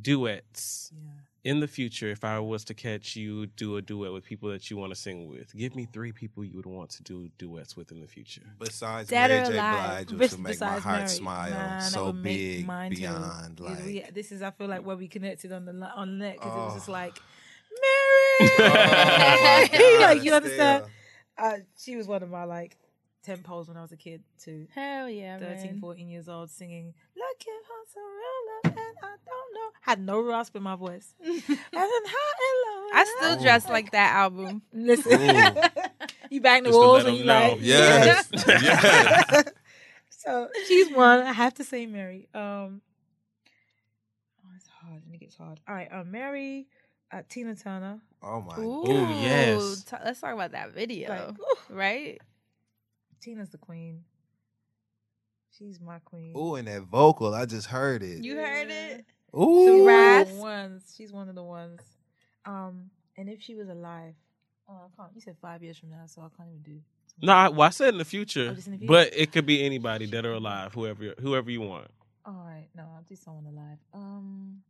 duets. 0.00 0.92
Yeah. 0.94 1.10
In 1.42 1.60
the 1.60 1.66
future, 1.66 2.10
if 2.10 2.22
I 2.22 2.38
was 2.38 2.64
to 2.66 2.74
catch 2.74 3.16
you 3.16 3.46
do 3.46 3.78
a 3.78 3.82
duet 3.82 4.12
with 4.12 4.24
people 4.24 4.50
that 4.50 4.70
you 4.70 4.76
want 4.76 4.92
to 4.92 5.00
sing 5.00 5.26
with, 5.26 5.56
give 5.56 5.74
me 5.74 5.88
three 5.90 6.12
people 6.12 6.44
you 6.44 6.54
would 6.56 6.66
want 6.66 6.90
to 6.90 7.02
do 7.02 7.30
duets 7.38 7.78
with 7.78 7.90
in 7.92 8.00
the 8.00 8.06
future. 8.06 8.42
Besides 8.58 9.08
Dead 9.08 9.30
Mary 9.30 9.42
or 9.42 9.46
J. 9.46 9.52
Blige, 9.54 10.10
which 10.10 10.18
Bes- 10.18 10.32
will 10.32 10.40
make 10.42 10.60
my 10.60 10.66
heart 10.78 10.96
Mary, 10.98 11.08
smile 11.08 11.50
man, 11.50 11.78
that 11.78 11.82
so 11.90 12.12
big 12.12 12.66
mine 12.66 12.90
too. 12.90 12.98
beyond 12.98 13.58
like. 13.58 13.84
we- 13.86 14.04
this 14.12 14.32
is 14.32 14.42
I 14.42 14.50
feel 14.50 14.66
like 14.68 14.84
where 14.84 14.96
we 14.96 15.08
connected 15.08 15.50
on 15.50 15.64
the 15.64 15.72
on 15.72 16.18
the 16.18 16.24
net 16.26 16.34
because 16.34 16.52
it 16.52 16.58
was 16.58 16.74
just 16.74 16.88
like 16.90 17.18
Mary. 17.82 18.50
my 18.58 19.98
like 20.00 20.24
you 20.24 20.32
understand? 20.32 20.84
Estelle. 20.84 20.90
Uh, 21.38 21.58
she 21.78 21.96
was 21.96 22.06
one 22.06 22.22
of 22.22 22.30
my 22.30 22.44
like 22.44 22.76
tempos 23.26 23.68
when 23.68 23.76
I 23.76 23.82
was 23.82 23.92
a 23.92 23.96
kid 23.96 24.22
too. 24.42 24.66
Hell 24.74 25.08
yeah, 25.08 25.38
13, 25.38 25.62
man. 25.64 25.80
14 25.80 26.08
years 26.08 26.28
old 26.28 26.50
singing 26.50 26.94
Look 27.16 27.40
at 27.40 27.62
what's 27.68 27.94
a 27.96 28.00
real 28.00 28.74
love 28.80 28.86
and 28.88 28.96
I 29.02 29.16
don't 29.26 29.54
know. 29.54 29.70
Had 29.82 30.00
no 30.00 30.20
rasp 30.20 30.56
in 30.56 30.62
my 30.62 30.76
voice. 30.76 31.14
and 31.24 31.34
then 31.36 31.48
high 31.72 32.34
and 32.48 32.58
low. 32.66 32.88
I 32.92 33.14
still 33.18 33.38
Ooh. 33.38 33.42
dress 33.42 33.68
like 33.68 33.90
that 33.92 34.14
album. 34.14 34.62
listen. 34.72 35.12
Ooh. 35.12 35.62
you 36.30 36.40
bang 36.40 36.62
the 36.62 36.70
Just 36.70 36.78
walls 36.78 37.04
and 37.04 37.16
you 37.16 37.24
know. 37.24 37.50
like 37.52 37.58
Yes. 37.60 38.28
yes. 38.46 39.44
so 40.10 40.48
she's 40.66 40.90
one. 40.92 41.20
I 41.20 41.32
have 41.32 41.54
to 41.54 41.64
say 41.64 41.86
Mary. 41.86 42.28
Um, 42.34 42.80
oh, 44.44 44.50
it's 44.56 44.68
hard 44.68 45.02
and 45.04 45.14
it 45.14 45.18
gets 45.18 45.36
hard. 45.36 45.60
All 45.68 45.74
right, 45.74 45.88
uh, 45.92 46.04
Mary, 46.04 46.68
uh, 47.12 47.22
Tina 47.28 47.54
Turner. 47.54 48.00
Oh 48.22 48.40
my. 48.40 48.56
Ooh, 48.58 48.84
Ooh, 48.90 49.20
yes. 49.22 49.84
t- 49.84 49.96
let's 50.04 50.20
talk 50.20 50.34
about 50.34 50.52
that 50.52 50.72
video, 50.74 51.08
Like, 51.08 51.36
right? 51.70 52.20
Tina's 53.20 53.48
the 53.50 53.58
queen. 53.58 54.04
She's 55.56 55.80
my 55.80 55.98
queen. 56.04 56.34
Ooh, 56.36 56.54
and 56.54 56.68
that 56.68 56.82
vocal, 56.82 57.34
I 57.34 57.44
just 57.46 57.66
heard 57.66 58.02
it. 58.02 58.24
You 58.24 58.36
heard 58.36 58.68
it? 58.70 59.04
Ooh. 59.36 59.78
the 59.78 59.84
rasp. 59.84 60.34
ones. 60.36 60.94
She's 60.96 61.12
one 61.12 61.28
of 61.28 61.34
the 61.34 61.42
ones. 61.42 61.80
Um, 62.46 62.90
and 63.16 63.28
if 63.28 63.42
she 63.42 63.54
was 63.54 63.68
alive, 63.68 64.14
oh, 64.68 64.74
I 64.86 64.96
can't. 64.96 65.10
You 65.14 65.20
said 65.20 65.36
five 65.42 65.62
years 65.62 65.78
from 65.78 65.90
now, 65.90 66.04
so 66.06 66.22
I 66.22 66.28
can't 66.36 66.48
even 66.48 66.62
do. 66.62 66.80
No, 67.22 67.32
I, 67.32 67.48
well, 67.48 67.62
I 67.62 67.70
said 67.70 67.90
in 67.90 67.98
the 67.98 68.04
future, 68.04 68.46
Oh, 68.46 68.50
in 68.50 68.54
the 68.56 68.62
future. 68.62 68.86
but 68.86 69.10
it 69.14 69.32
could 69.32 69.44
be 69.44 69.62
anybody, 69.64 70.06
dead 70.06 70.24
or 70.24 70.32
alive, 70.32 70.72
whoever 70.72 71.14
whoever 71.20 71.50
you 71.50 71.60
want. 71.60 71.90
All 72.24 72.42
right, 72.46 72.68
no, 72.74 72.84
I'll 72.84 73.04
do 73.06 73.16
someone 73.16 73.44
alive. 73.46 73.78
Um, 73.92 74.62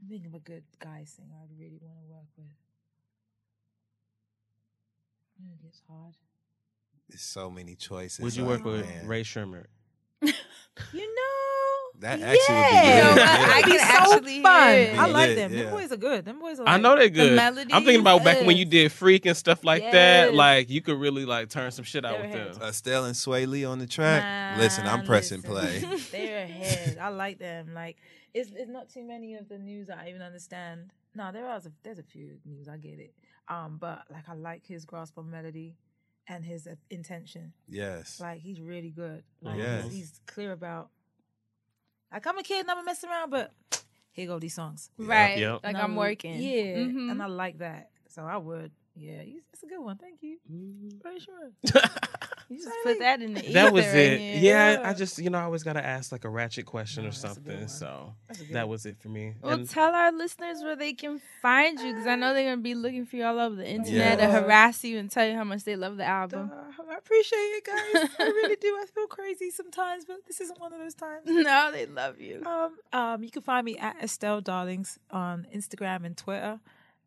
I'm 0.00 0.08
thinking 0.08 0.26
of 0.28 0.34
a 0.34 0.38
good 0.38 0.64
guy 0.78 1.04
singer 1.04 1.34
I'd 1.42 1.58
really 1.58 1.78
want 1.80 1.98
to 1.98 2.04
work 2.10 2.28
with. 2.36 2.46
It 5.40 5.62
gets 5.62 5.82
hard. 5.88 6.14
There's 7.08 7.22
so 7.22 7.50
many 7.50 7.74
choices. 7.74 8.20
Would 8.20 8.36
you 8.36 8.44
oh, 8.44 8.48
work 8.48 8.64
with 8.64 8.86
man. 8.86 9.06
Rae 9.06 9.22
Sremmurd? 9.22 9.66
You 10.92 11.00
know, 11.00 11.77
That 12.00 12.20
actually 12.20 12.54
yeah. 12.54 13.08
would 13.08 13.14
be 13.14 13.16
good. 13.16 13.16
You? 13.16 13.22
Yeah. 13.22 13.46
I 13.48 13.58
It'd 13.58 13.64
be 13.64 13.70
can 13.78 13.80
so 13.80 14.12
actually 14.14 14.42
fun. 14.42 14.68
hear 14.72 14.78
it. 14.92 14.98
I 14.98 15.06
like 15.06 15.28
Yeah, 15.30 15.34
them. 15.34 15.52
yeah. 15.52 15.62
Them 15.64 15.70
boys 15.72 15.92
are 15.92 15.96
good. 15.96 16.24
Them 16.24 16.38
boys 16.38 16.60
are. 16.60 16.68
I 16.68 16.78
know 16.78 16.96
they're 16.96 17.08
good. 17.08 17.34
melodies, 17.34 17.72
I'm 17.74 17.84
thinking 17.84 18.00
about 18.00 18.22
back 18.24 18.46
when 18.46 18.56
you 18.56 18.64
did 18.64 18.92
Freak 18.92 19.26
and 19.26 19.36
stuff 19.36 19.64
like 19.64 19.82
that. 19.90 20.34
Like 20.34 20.70
you 20.70 20.80
could 20.80 20.98
really 20.98 21.24
like 21.24 21.48
turn 21.48 21.70
some 21.72 21.84
shit 21.84 22.04
out 22.04 22.18
They're 22.18 22.26
with 22.28 22.34
ahead. 22.34 22.54
them. 22.54 22.62
Estelle 22.68 23.04
and 23.04 23.14
Swae 23.14 23.46
Lee 23.48 23.64
on 23.64 23.78
the 23.78 23.86
track. 23.86 24.58
listen, 24.58 24.86
I'm 24.86 24.98
Man, 24.98 25.06
pressing 25.06 25.42
play. 25.42 25.80
They're 26.12 26.44
ahead. 26.44 26.98
I 27.00 27.08
like 27.08 27.38
them. 27.38 27.74
Like 27.74 27.96
it's 28.34 28.50
it's 28.54 28.70
not 28.70 28.88
too 28.88 29.02
many 29.02 29.34
of 29.34 29.48
the 29.48 29.58
news 29.58 29.90
I 29.90 30.08
even 30.08 30.22
understand. 30.22 30.92
No, 31.14 31.32
there 31.32 31.46
are 31.46 31.56
a, 31.56 31.62
there's 31.82 31.98
a 31.98 32.02
few 32.04 32.36
news 32.44 32.68
I 32.68 32.76
get 32.76 32.98
it. 33.00 33.14
Um, 33.48 33.78
but 33.80 34.02
like 34.10 34.28
I 34.28 34.34
like 34.34 34.64
his 34.66 34.84
grasp 34.84 35.18
on 35.18 35.30
melody 35.30 35.74
and 36.28 36.44
his 36.44 36.66
uh, 36.66 36.74
intention. 36.90 37.54
Yes. 37.68 38.20
Like 38.20 38.38
he's 38.40 38.60
really 38.60 38.90
good. 38.90 39.24
Like 39.42 39.56
Yes. 39.58 39.84
he's, 39.84 39.92
he's 39.94 40.20
clear 40.26 40.52
about. 40.52 40.90
Like 42.12 42.26
I'm 42.26 42.38
a 42.38 42.42
kid 42.42 42.60
and 42.60 42.70
I'm 42.70 42.78
a 42.78 42.84
mess 42.84 43.04
around, 43.04 43.30
but 43.30 43.52
here 44.12 44.26
go 44.26 44.38
these 44.38 44.54
songs. 44.54 44.90
Right. 44.98 45.38
Yep. 45.38 45.60
Like 45.62 45.74
And 45.74 45.76
I 45.76 45.82
I'm 45.82 45.96
working. 45.96 46.40
Yeah, 46.40 46.76
Mhm. 46.88 47.10
and 47.10 47.22
I 47.22 47.26
like 47.26 47.58
that. 47.58 47.90
So 48.08 48.22
I 48.22 48.36
would. 48.36 48.72
Yeah, 48.96 49.22
you- 49.22 49.42
that's 49.52 49.62
a 49.62 49.66
good 49.66 49.78
one. 49.80 49.96
Thank 49.96 50.22
you. 50.22 50.38
Mm-hmm. 50.50 50.98
Very 51.02 51.20
sure. 51.20 51.52
You 52.50 52.56
just 52.56 52.70
put 52.82 52.98
that 53.00 53.20
in 53.20 53.34
the 53.34 53.44
ether 53.44 53.52
that 53.52 53.72
was 53.74 53.84
it. 53.86 54.20
Yeah, 54.40 54.72
Yeah. 54.80 54.88
I 54.88 54.94
just 54.94 55.18
you 55.18 55.28
know 55.28 55.38
I 55.38 55.42
always 55.42 55.62
gotta 55.62 55.84
ask 55.84 56.10
like 56.12 56.24
a 56.24 56.30
ratchet 56.30 56.64
question 56.64 57.02
No, 57.04 57.10
or 57.10 57.12
that's 57.12 57.36
a 57.36 57.40
good 57.40 57.68
something. 57.68 57.68
So 57.68 58.14
That's 58.26 58.40
a 58.40 58.44
good 58.44 58.54
that 58.54 58.68
was 58.68 58.86
it 58.86 58.98
for 58.98 59.08
me. 59.08 59.34
Well, 59.42 59.52
And- 59.52 59.68
tell 59.68 59.94
our 59.94 60.10
listeners 60.12 60.62
where 60.62 60.74
they 60.76 60.94
can 60.94 61.20
find 61.42 61.78
you 61.78 61.92
because 61.92 62.06
I 62.06 62.16
know 62.16 62.32
they're 62.32 62.50
gonna 62.50 62.62
be 62.62 62.74
looking 62.74 63.04
for 63.04 63.16
you 63.16 63.24
all 63.24 63.38
over 63.38 63.54
the 63.56 63.68
internet 63.68 64.18
to 64.18 64.26
harass 64.26 64.82
you 64.82 64.98
and 64.98 65.10
tell 65.10 65.26
you 65.26 65.34
how 65.34 65.44
much 65.44 65.64
they 65.64 65.76
love 65.76 65.98
the 65.98 66.06
album. 66.06 66.50
Uh, 66.52 66.82
I 66.90 66.96
appreciate 66.96 67.38
it, 67.38 67.64
guys. 67.64 68.08
I 68.18 68.22
really 68.24 68.56
do. 68.60 68.68
I 68.80 68.86
feel 68.94 69.06
crazy 69.08 69.50
sometimes, 69.50 70.06
but 70.06 70.24
this 70.26 70.40
isn't 70.40 70.58
one 70.58 70.72
of 70.72 70.78
those 70.78 70.94
times. 70.94 71.22
no, 71.26 71.70
they 71.70 71.84
love 71.86 72.18
you. 72.20 72.42
Um, 72.46 72.76
um, 72.92 73.22
you 73.22 73.30
can 73.30 73.42
find 73.42 73.64
me 73.64 73.76
at 73.76 74.02
Estelle 74.02 74.40
Darlings 74.40 74.98
on 75.10 75.46
Instagram 75.54 76.04
and 76.06 76.16
Twitter, 76.16 76.60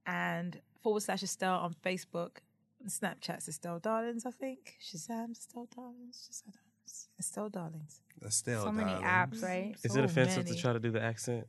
and 0.05 0.59
forward 0.84 1.01
slash 1.01 1.23
Estelle 1.23 1.55
on 1.59 1.73
Facebook. 1.84 2.38
And 2.81 2.89
Snapchat's 2.89 3.47
Estelle 3.47 3.79
Darlings, 3.79 4.25
I 4.25 4.31
think. 4.31 4.75
Shazam, 4.81 5.31
Estelle 5.31 5.67
Darlings. 5.75 6.29
Shazam, 6.31 7.03
Estelle 7.19 7.49
Darlings. 7.49 8.01
Estelle, 8.25 8.63
so 8.63 8.71
many 8.71 8.89
darling. 8.91 9.05
apps, 9.05 9.43
right? 9.43 9.75
is 9.83 9.93
so 9.93 9.99
it 9.99 10.05
offensive 10.05 10.45
many. 10.45 10.55
to 10.55 10.61
try 10.61 10.73
to 10.73 10.79
do 10.79 10.91
the 10.91 11.01
accent? 11.01 11.47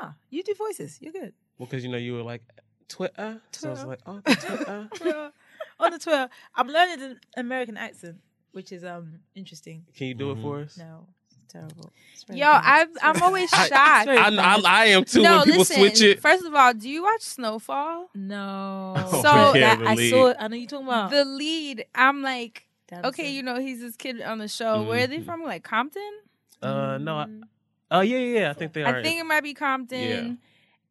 No, 0.00 0.10
you 0.30 0.42
do 0.42 0.54
voices. 0.54 0.98
You're 1.00 1.12
good. 1.12 1.32
Well, 1.58 1.66
because 1.66 1.84
you 1.84 1.90
know 1.90 1.98
you 1.98 2.14
were 2.14 2.22
like 2.22 2.42
Twitter, 2.88 3.40
so 3.52 3.68
I 3.68 3.70
was 3.70 3.82
Twitter. 3.84 3.88
like, 3.88 4.00
oh, 4.06 4.20
the 4.24 4.34
Twitter. 4.34 4.88
Twitter. 4.94 5.32
on 5.78 5.90
the 5.92 5.98
Twitter. 5.98 6.28
I'm 6.54 6.68
learning 6.68 7.02
an 7.02 7.20
American 7.36 7.76
accent, 7.76 8.16
which 8.52 8.72
is 8.72 8.84
um 8.84 9.20
interesting. 9.34 9.84
Can 9.96 10.08
you 10.08 10.14
do 10.14 10.32
it 10.32 10.40
for 10.40 10.60
us? 10.60 10.76
No, 10.76 11.06
it's 11.23 11.23
terrible. 11.54 11.92
It's 12.12 12.24
Yo. 12.28 12.46
I've, 12.50 12.88
I'm 13.02 13.22
always 13.22 13.50
bad. 13.50 13.68
shocked. 13.68 14.06
very 14.06 14.18
I, 14.18 14.28
I, 14.28 14.60
I 14.64 14.84
am 14.86 15.04
too 15.04 15.22
no, 15.22 15.36
when 15.38 15.44
people 15.44 15.58
listen. 15.60 15.76
switch 15.76 16.02
it. 16.02 16.20
First 16.20 16.44
of 16.44 16.54
all, 16.54 16.74
do 16.74 16.88
you 16.88 17.02
watch 17.02 17.22
Snowfall? 17.22 18.10
No. 18.14 18.94
Oh, 18.98 19.22
So- 19.22 19.54
yeah, 19.54 19.76
that, 19.76 19.86
I 19.86 20.10
saw 20.10 20.28
it. 20.28 20.36
I 20.40 20.48
know 20.48 20.56
you're 20.56 20.66
talking 20.68 20.86
about. 20.88 21.10
The 21.10 21.24
lead, 21.24 21.86
I'm 21.94 22.22
like, 22.22 22.66
Damn 22.88 23.04
okay, 23.06 23.24
son. 23.26 23.32
you 23.34 23.42
know, 23.42 23.58
he's 23.60 23.80
this 23.80 23.96
kid 23.96 24.20
on 24.20 24.38
the 24.38 24.48
show. 24.48 24.82
Where 24.82 25.04
are 25.04 25.06
they 25.06 25.18
Mhm. 25.18 25.24
from? 25.24 25.42
Like 25.42 25.62
Compton? 25.64 26.12
Uh, 26.62 26.98
no, 26.98 27.16
I, 27.18 27.26
oh 27.90 28.00
yeah, 28.00 28.18
yeah, 28.18 28.40
yeah. 28.40 28.50
I 28.50 28.52
think 28.54 28.72
they 28.72 28.82
are. 28.84 28.96
I 28.98 29.02
think 29.02 29.20
it 29.20 29.24
might 29.24 29.42
be 29.42 29.54
Compton. 29.54 30.00
Yeah. 30.00 30.32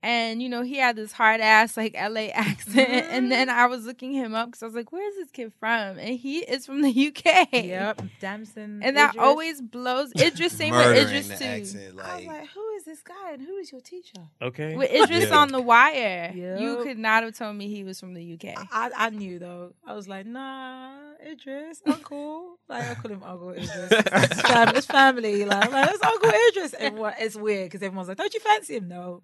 And 0.05 0.43
you 0.43 0.49
know 0.49 0.63
he 0.63 0.75
had 0.77 0.97
this 0.97 1.13
hard 1.13 1.39
ass 1.39 1.77
like 1.77 1.95
LA 1.95 2.27
accent, 2.33 2.89
and 2.89 3.31
then 3.31 3.47
Mm-hmm. 3.47 3.59
I 3.59 3.65
was 3.67 3.85
looking 3.85 4.11
him 4.11 4.35
up 4.35 4.49
because 4.49 4.61
I 4.63 4.65
was 4.65 4.75
like, 4.75 4.91
"Where's 4.91 5.15
this 5.15 5.31
kid 5.31 5.51
from?" 5.59 5.97
And 5.97 6.19
he 6.19 6.39
is 6.39 6.65
from 6.65 6.81
the 6.81 6.89
UK. 7.07 7.47
Yep, 7.53 8.01
Damson. 8.19 8.81
And 8.83 8.97
that 8.97 9.11
Idris. 9.11 9.23
always 9.23 9.61
blows. 9.61 10.11
Idris, 10.19 10.53
same 10.53 10.71
with 10.75 10.85
Murdering 10.85 11.07
Idris 11.07 11.27
the 11.29 11.35
too. 11.37 11.43
accent, 11.45 11.83
I 12.03 12.15
was 12.17 12.25
like, 12.25 12.27
like, 12.41 12.49
who 12.49 12.69
is 12.75 12.83
this 12.83 13.01
guy 13.01 13.31
and 13.33 13.41
who 13.41 13.55
is 13.57 13.71
your 13.71 13.81
teacher? 13.81 14.21
okay. 14.41 14.75
With 14.75 14.91
Idris 14.91 15.29
Yeah. 15.29 15.37
on 15.37 15.47
the 15.49 15.61
wire, 15.61 16.31
you 16.35 16.81
could 16.83 16.97
not 16.99 17.23
have 17.23 17.37
told 17.37 17.55
me 17.55 17.69
he 17.69 17.83
was 17.85 17.99
from 17.99 18.13
the 18.13 18.33
UK. 18.33 18.55
I, 18.71 18.91
I 18.95 19.09
knew 19.09 19.39
though. 19.39 19.73
I 19.87 19.93
was 19.93 20.07
like, 20.09 20.25
nah, 20.25 20.91
Idris, 21.25 21.81
Uncle. 21.85 22.57
Like 22.67 22.89
I 22.89 22.95
call 22.95 23.11
him 23.11 23.23
Uncle 23.23 23.51
Idris. 23.51 23.69
It's, 23.91 24.41
fam- 24.41 24.75
it's 24.75 24.85
family. 24.87 25.45
Like, 25.45 25.65
I'm 25.65 25.71
like 25.71 25.85
that's 25.89 26.03
Uncle 26.03 26.29
Idris. 26.49 26.73
Everyone, 26.77 27.13
it's 27.19 27.35
weird 27.35 27.65
because 27.69 27.81
everyone's 27.83 28.07
like, 28.09 28.17
don't 28.17 28.33
you 28.33 28.39
fancy 28.39 28.75
him? 28.77 28.87
No. 28.89 29.21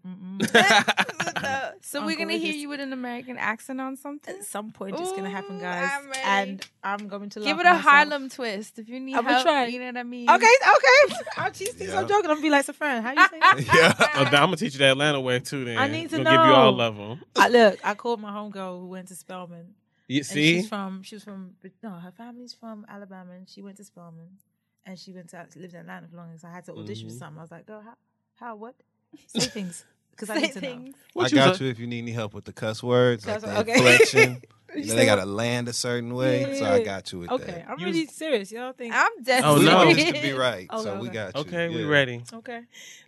So 1.81 2.05
we're 2.05 2.15
gonna 2.17 2.33
hear 2.33 2.49
Idris. 2.49 2.55
you 2.61 2.69
with 2.69 2.79
an 2.79 2.93
American 2.93 3.37
accent 3.37 3.79
on 3.81 3.95
something. 3.97 4.35
At 4.35 4.43
some 4.43 4.71
point, 4.71 4.95
it's 4.99 5.11
gonna 5.11 5.29
happen, 5.29 5.59
guys. 5.59 5.89
I'm 5.91 6.07
ready. 6.09 6.21
and 6.25 6.67
I'm 6.83 7.07
going 7.07 7.29
to 7.31 7.39
Give 7.39 7.57
it 7.59 7.65
a 7.65 7.69
myself. 7.69 7.81
Harlem 7.81 8.29
twist 8.29 8.79
if 8.79 8.89
you 8.89 8.99
need 8.99 9.15
I 9.15 9.19
will 9.21 9.29
help. 9.29 9.43
try. 9.43 9.65
You 9.67 9.79
know 9.79 9.85
what 9.87 9.97
I 9.97 10.03
mean? 10.03 10.29
Okay, 10.29 10.45
okay. 10.45 11.15
I'll 11.37 11.51
cheese 11.51 11.73
things. 11.73 11.91
Yeah. 11.91 11.99
I'm 12.01 12.07
joking. 12.07 12.25
I'm 12.29 12.37
gonna 12.37 12.41
be 12.41 12.49
like, 12.49 12.65
friend. 12.65 13.05
How 13.05 13.11
you 13.13 13.27
saying? 13.55 13.67
yeah. 13.73 13.93
Oh, 14.15 14.23
I'm 14.25 14.31
gonna 14.31 14.55
teach 14.57 14.73
you 14.73 14.79
the 14.79 14.91
Atlanta 14.91 15.19
way 15.19 15.39
too. 15.39 15.65
Then 15.65 15.77
I 15.77 15.87
need 15.87 16.09
to 16.11 16.17
Gonna 16.17 16.29
give 16.29 16.45
you 16.47 16.53
all 16.53 16.75
know. 16.75 16.83
of 16.87 16.97
them. 16.97 17.21
I, 17.35 17.47
look, 17.49 17.79
I 17.83 17.93
called 17.95 18.19
my 18.19 18.31
homegirl 18.31 18.79
who 18.81 18.87
went 18.87 19.07
to 19.09 19.15
Spelman. 19.15 19.73
You 20.07 20.23
see, 20.23 20.55
she's 20.61 20.67
from 20.69 21.03
she 21.03 21.15
was 21.15 21.23
from 21.23 21.51
no, 21.83 21.91
her 21.91 22.11
family's 22.11 22.53
from 22.53 22.85
Alabama 22.89 23.33
and 23.33 23.47
she 23.47 23.61
went 23.61 23.77
to 23.77 23.83
Spelman 23.83 24.37
and 24.85 24.97
she 24.97 25.13
went 25.13 25.29
to 25.29 25.45
lived 25.55 25.73
in 25.75 25.81
Atlanta 25.81 26.07
for 26.07 26.17
long 26.17 26.35
so 26.37 26.47
I 26.47 26.51
had 26.51 26.65
to 26.65 26.73
audition 26.73 27.07
Mhm. 27.07 27.11
for 27.13 27.17
something. 27.17 27.37
I 27.39 27.41
was 27.41 27.51
like, 27.51 27.65
girl, 27.67 27.81
how 27.81 27.93
how 28.35 28.55
what? 28.55 28.75
Say 29.27 29.41
things. 29.41 29.85
Because 30.19 30.29
I 30.31 30.35
Say 30.35 30.41
need 30.41 30.53
to 30.53 30.61
know. 30.61 30.67
things. 30.67 30.95
What 31.13 31.25
I 31.25 31.27
you 31.29 31.35
got 31.35 31.49
was- 31.51 31.61
you 31.61 31.67
if 31.69 31.79
you 31.79 31.87
need 31.87 31.99
any 31.99 32.11
help 32.11 32.33
with 32.33 32.43
the 32.45 32.51
cuss 32.53 32.83
words, 32.83 33.23
Cuss- 33.25 33.43
like 33.43 33.65
the 33.65 33.71
okay. 33.71 33.73
inflection. 33.73 34.41
You 34.75 34.81
you 34.83 34.87
know, 34.89 34.95
they 34.95 35.05
gotta 35.05 35.25
land 35.25 35.67
a 35.67 35.73
certain 35.73 36.13
way, 36.13 36.57
so 36.59 36.65
I 36.65 36.83
got 36.83 37.11
you 37.11 37.19
with 37.19 37.31
Okay, 37.31 37.45
that. 37.45 37.65
I'm 37.69 37.79
You 37.79 37.85
really 37.87 38.05
was- 38.05 38.13
serious. 38.15 38.51
Y'all 38.51 38.71
think 38.73 38.93
I'm 38.93 39.09
Oh, 39.19 39.23
definitely. 39.23 39.55
Oh, 39.55 39.59
we 39.59 39.65
no. 39.65 39.75
want 39.75 39.95
this 39.95 40.05
to 40.05 40.21
be 40.21 40.31
right, 40.33 40.67
Okay, 40.71 40.83
so 40.83 40.99
we 40.99 41.07
okay. 41.09 41.13
got 41.13 41.35
you. 41.35 41.41
okay, 41.41 41.69
we 41.69 41.81
Yeah. 41.83 41.87
ready. 41.87 42.23
Okay. 42.33 42.61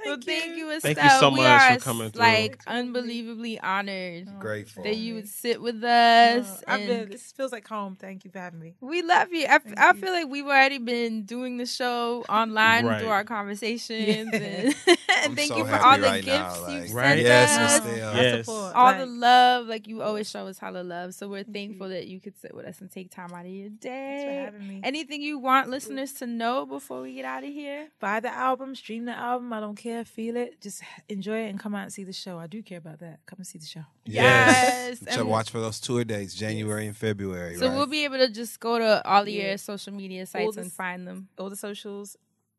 Well, 0.06 0.16
Thank 0.16 0.26
thank 0.26 0.58
you, 0.58 0.72
Estelle. 0.72 0.96
Thank 0.96 1.04
you 1.12 1.20
so 1.20 1.30
we 1.30 1.36
much 1.38 1.46
are 1.62 1.74
for 1.76 1.80
coming 1.84 2.10
through. 2.12 2.22
like 2.22 2.60
unbelievably 2.66 3.60
honored 3.60 4.28
oh, 4.30 4.40
Grateful. 4.40 4.84
that 4.84 4.96
you 4.98 5.14
would 5.16 5.28
sit 5.28 5.62
with 5.62 5.84
us. 5.84 6.64
I've 6.68 6.80
and 6.82 6.88
been, 6.90 7.10
this 7.12 7.32
feels 7.32 7.52
like 7.52 7.68
home. 7.68 7.96
Thank 8.00 8.26
you 8.26 8.32
for 8.32 8.40
having 8.40 8.60
me. 8.60 8.74
we 8.82 9.02
love 9.04 9.32
you. 9.32 9.46
I, 9.46 9.56
f- 9.56 9.64
Thank 9.64 9.80
I 9.80 9.88
you. 9.94 10.02
feel 10.02 10.12
like 10.12 10.28
we've 10.28 10.46
already 10.46 10.80
been 10.80 11.24
doing 11.24 11.58
the 11.58 11.66
show 11.68 12.26
online 12.28 12.86
Right. 12.86 13.00
through 13.02 13.10
our 13.10 13.24
conversations. 13.24 14.30
Yeah. 14.34 14.40
And, 14.40 14.76
and 15.24 15.36
thank 15.36 15.50
so 15.50 15.58
you 15.58 15.66
for 15.66 15.76
all 15.76 15.98
the 15.98 16.04
right 16.04 16.26
now, 16.26 16.50
gifts 16.50 16.62
like- 16.62 16.74
you've 16.84 16.94
Right. 16.96 17.08
sent 17.10 17.22
Yes, 17.22 17.58
us. 17.58 17.86
Estelle. 17.86 18.10
I 18.10 18.22
Yes. 18.22 18.46
support, 18.46 18.76
all 18.76 18.94
the 18.98 19.06
love, 19.06 19.68
like 19.68 19.88
you 19.88 20.02
always 20.02 20.30
show 20.30 20.48
us 20.48 20.58
hella 20.58 20.84
love. 20.84 21.14
So 21.14 21.28
we're 21.30 21.44
thankful 21.54 21.90
that 21.90 22.08
you 22.08 22.20
could 22.20 22.38
sit 22.38 22.54
with 22.56 22.66
us 22.66 22.82
and 22.82 22.92
take 22.92 23.12
time 23.12 23.32
out 23.34 23.46
of 23.46 23.52
your 23.52 23.70
Thanks 23.70 24.24
for 24.24 24.30
day. 24.30 24.42
having 24.46 24.68
me. 24.68 24.82
Anything 24.84 25.22
you 25.22 25.40
want 25.40 25.70
listeners 25.70 26.14
to 26.14 26.28
know 26.28 26.66
before 26.66 27.02
we 27.02 27.14
get 27.16 27.26
out 27.26 27.44
of 27.44 27.50
here? 27.50 27.90
Buy 28.00 28.20
the 28.20 28.34
album, 28.34 28.76
stream 28.76 29.06
the 29.06 29.14
album. 29.14 29.52
I 29.54 29.60
don't 29.60 29.76
care, 29.76 30.04
feel 30.06 30.36
it. 30.38 30.62
Just 30.62 30.82
enjoy 31.10 31.46
it 31.46 31.50
and 31.50 31.60
come 31.60 31.76
out 31.76 31.84
and 31.84 31.94
see 31.94 32.04
the 32.04 32.14
show. 32.14 32.38
I 32.40 32.48
do 32.48 32.62
care 32.64 32.78
about 32.78 33.00
that. 33.00 33.20
Come 33.26 33.38
and 33.40 33.48
see 33.48 33.60
the 33.60 33.66
show. 33.66 33.84
Yes. 34.06 35.00
So 35.12 35.26
watch 35.26 35.50
for 35.50 35.60
those 35.60 35.80
tour 35.80 36.04
dates, 36.04 36.34
January 36.34 36.88
and 36.88 36.96
February. 36.98 37.58
So 37.58 37.68
right? 37.68 37.76
we'll 37.76 37.88
be 37.88 38.04
able 38.04 38.18
to 38.18 38.30
just 38.30 38.60
go 38.60 38.80
to 38.80 39.06
all 39.08 39.24
of 39.24 39.28
Yeah. 39.30 39.50
your 39.50 39.58
social 39.58 39.94
media 39.94 40.26
sites 40.26 40.56
the 40.56 40.62
and 40.64 40.72
find 40.72 41.08
them. 41.08 41.30
All 41.38 41.50
the 41.50 41.56
socials, 41.56 42.18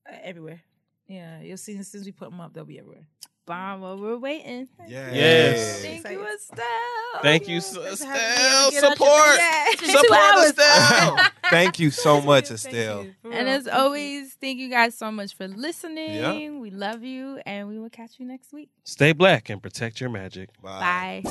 uh, 0.09 0.17
everywhere. 0.23 0.63
Yeah, 1.09 1.41
you'll 1.41 1.57
see 1.57 1.77
as 1.77 1.89
soon 1.89 2.01
as 2.01 2.07
we 2.07 2.13
put 2.13 2.31
them 2.31 2.41
up, 2.41 2.55
they'll 2.55 2.65
be 2.65 2.79
everywhere. 2.79 3.07
Bomb. 3.47 3.81
Well, 3.81 3.99
we're 3.99 4.19
waiting. 4.19 4.69
Yes. 4.87 5.15
Yes. 5.15 5.83
Thank 5.83 5.95
you, 5.95 6.21
Excited. 6.23 6.35
Estelle. 6.35 7.23
Thank 7.23 7.49
you, 7.49 7.61
Thanks 7.61 7.77
Estelle. 7.77 8.09
having 8.09 8.23
me. 8.23 8.37
Get 8.41 8.53
out 8.53 8.73
your 8.73 8.93
Support. 8.93 9.37
Yeah. 9.39 9.65
It's 9.69 9.81
been 9.81 9.91
two 9.91 9.99
Support. 9.99 10.47
Estelle. 10.47 11.19
Thank 11.51 11.79
you 11.79 11.91
so 11.91 12.21
much, 12.21 12.51
Estelle. 12.51 13.07
And 13.25 13.49
as 13.49 13.67
always, 13.69 14.35
thank 14.41 14.59
you 14.59 14.71
guys 14.71 14.97
so 14.97 15.11
much 15.11 15.35
for 15.35 15.49
listening. 15.49 16.15
Yeah. 16.15 16.51
We 16.61 16.71
love 16.71 17.03
you, 17.03 17.41
and 17.45 17.69
we 17.69 17.79
will 17.79 17.91
catch 17.91 18.13
you 18.19 18.27
next 18.27 18.53
week. 18.53 18.71
Stay 18.85 19.13
black 19.13 19.51
and 19.51 19.63
protect 19.63 20.01
your 20.01 20.11
magic. 20.11 20.51
Bye. 20.63 21.23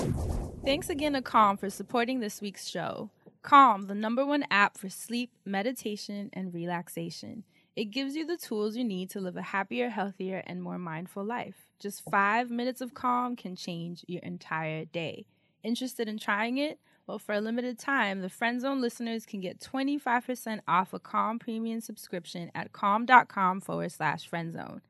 Thanks 0.65 0.89
again 0.89 1.13
to 1.13 1.21
Calm 1.21 1.57
for 1.57 1.69
supporting 1.69 2.19
this 2.19 2.41
week's 2.41 2.67
show. 2.67 3.09
Calm, 3.41 3.87
the 3.87 3.95
number 3.95 4.23
one 4.23 4.45
app 4.51 4.77
for 4.77 4.89
sleep, 4.89 5.31
meditation, 5.45 6.29
and 6.33 6.53
relaxation. 6.53 7.43
It 7.75 7.85
gives 7.85 8.15
you 8.15 8.25
the 8.25 8.37
tools 8.37 8.75
you 8.75 8.83
need 8.83 9.09
to 9.11 9.21
live 9.21 9.37
a 9.37 9.41
happier, 9.41 9.89
healthier, 9.89 10.43
and 10.45 10.61
more 10.61 10.77
mindful 10.77 11.23
life. 11.23 11.67
Just 11.79 12.03
five 12.11 12.51
minutes 12.51 12.81
of 12.81 12.93
calm 12.93 13.35
can 13.37 13.55
change 13.55 14.03
your 14.07 14.21
entire 14.23 14.83
day. 14.83 15.25
Interested 15.63 16.09
in 16.09 16.17
trying 16.17 16.57
it? 16.57 16.79
Well, 17.07 17.17
for 17.17 17.33
a 17.33 17.41
limited 17.41 17.79
time, 17.79 18.21
the 18.21 18.29
Friend 18.29 18.59
Zone 18.59 18.81
listeners 18.81 19.25
can 19.25 19.39
get 19.39 19.59
25% 19.59 20.59
off 20.67 20.93
a 20.93 20.99
Calm 20.99 21.39
premium 21.39 21.81
subscription 21.81 22.51
at 22.53 22.73
calm.com 22.73 23.61
forward 23.61 23.91
slash 23.91 24.29
friendzone. 24.29 24.81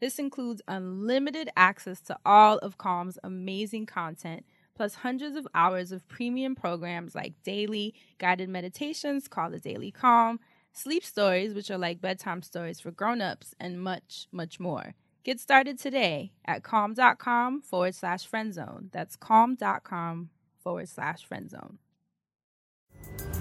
This 0.00 0.18
includes 0.18 0.62
unlimited 0.66 1.50
access 1.56 2.00
to 2.02 2.16
all 2.24 2.56
of 2.58 2.78
Calm's 2.78 3.18
amazing 3.22 3.84
content, 3.86 4.44
plus 4.74 4.94
hundreds 4.94 5.36
of 5.36 5.46
hours 5.54 5.92
of 5.92 6.08
premium 6.08 6.54
programs 6.54 7.14
like 7.14 7.34
daily 7.44 7.94
guided 8.18 8.48
meditations 8.48 9.28
called 9.28 9.52
the 9.52 9.60
Daily 9.60 9.90
Calm, 9.90 10.40
sleep 10.72 11.04
stories, 11.04 11.54
which 11.54 11.70
are 11.70 11.78
like 11.78 12.00
bedtime 12.00 12.42
stories 12.42 12.80
for 12.80 12.90
grown-ups, 12.90 13.54
and 13.60 13.82
much, 13.82 14.28
much 14.32 14.60
more. 14.60 14.94
Get 15.22 15.38
started 15.38 15.78
today 15.78 16.32
at 16.46 16.62
calm.com 16.62 17.62
forward 17.62 17.94
slash 17.94 18.28
friendzone. 18.28 18.90
That's 18.90 19.16
calm.com 19.16 20.30
forward 20.62 20.88
slash 20.88 21.28
friendzone. 21.28 21.76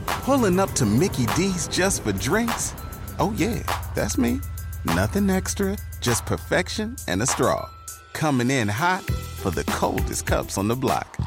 Pulling 0.05 0.59
up 0.59 0.71
to 0.73 0.85
Mickey 0.85 1.25
D's 1.37 1.67
just 1.67 2.03
for 2.03 2.11
drinks? 2.11 2.73
Oh, 3.17 3.33
yeah, 3.37 3.63
that's 3.95 4.17
me. 4.17 4.39
Nothing 4.85 5.29
extra, 5.29 5.77
just 6.01 6.25
perfection 6.25 6.95
and 7.07 7.21
a 7.21 7.25
straw. 7.25 7.69
Coming 8.13 8.51
in 8.51 8.67
hot 8.67 9.03
for 9.03 9.51
the 9.51 9.63
coldest 9.65 10.25
cups 10.25 10.57
on 10.57 10.67
the 10.67 10.75
block. 10.75 11.17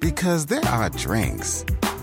Because 0.00 0.46
there 0.46 0.64
are 0.66 0.90
drinks, 0.90 1.64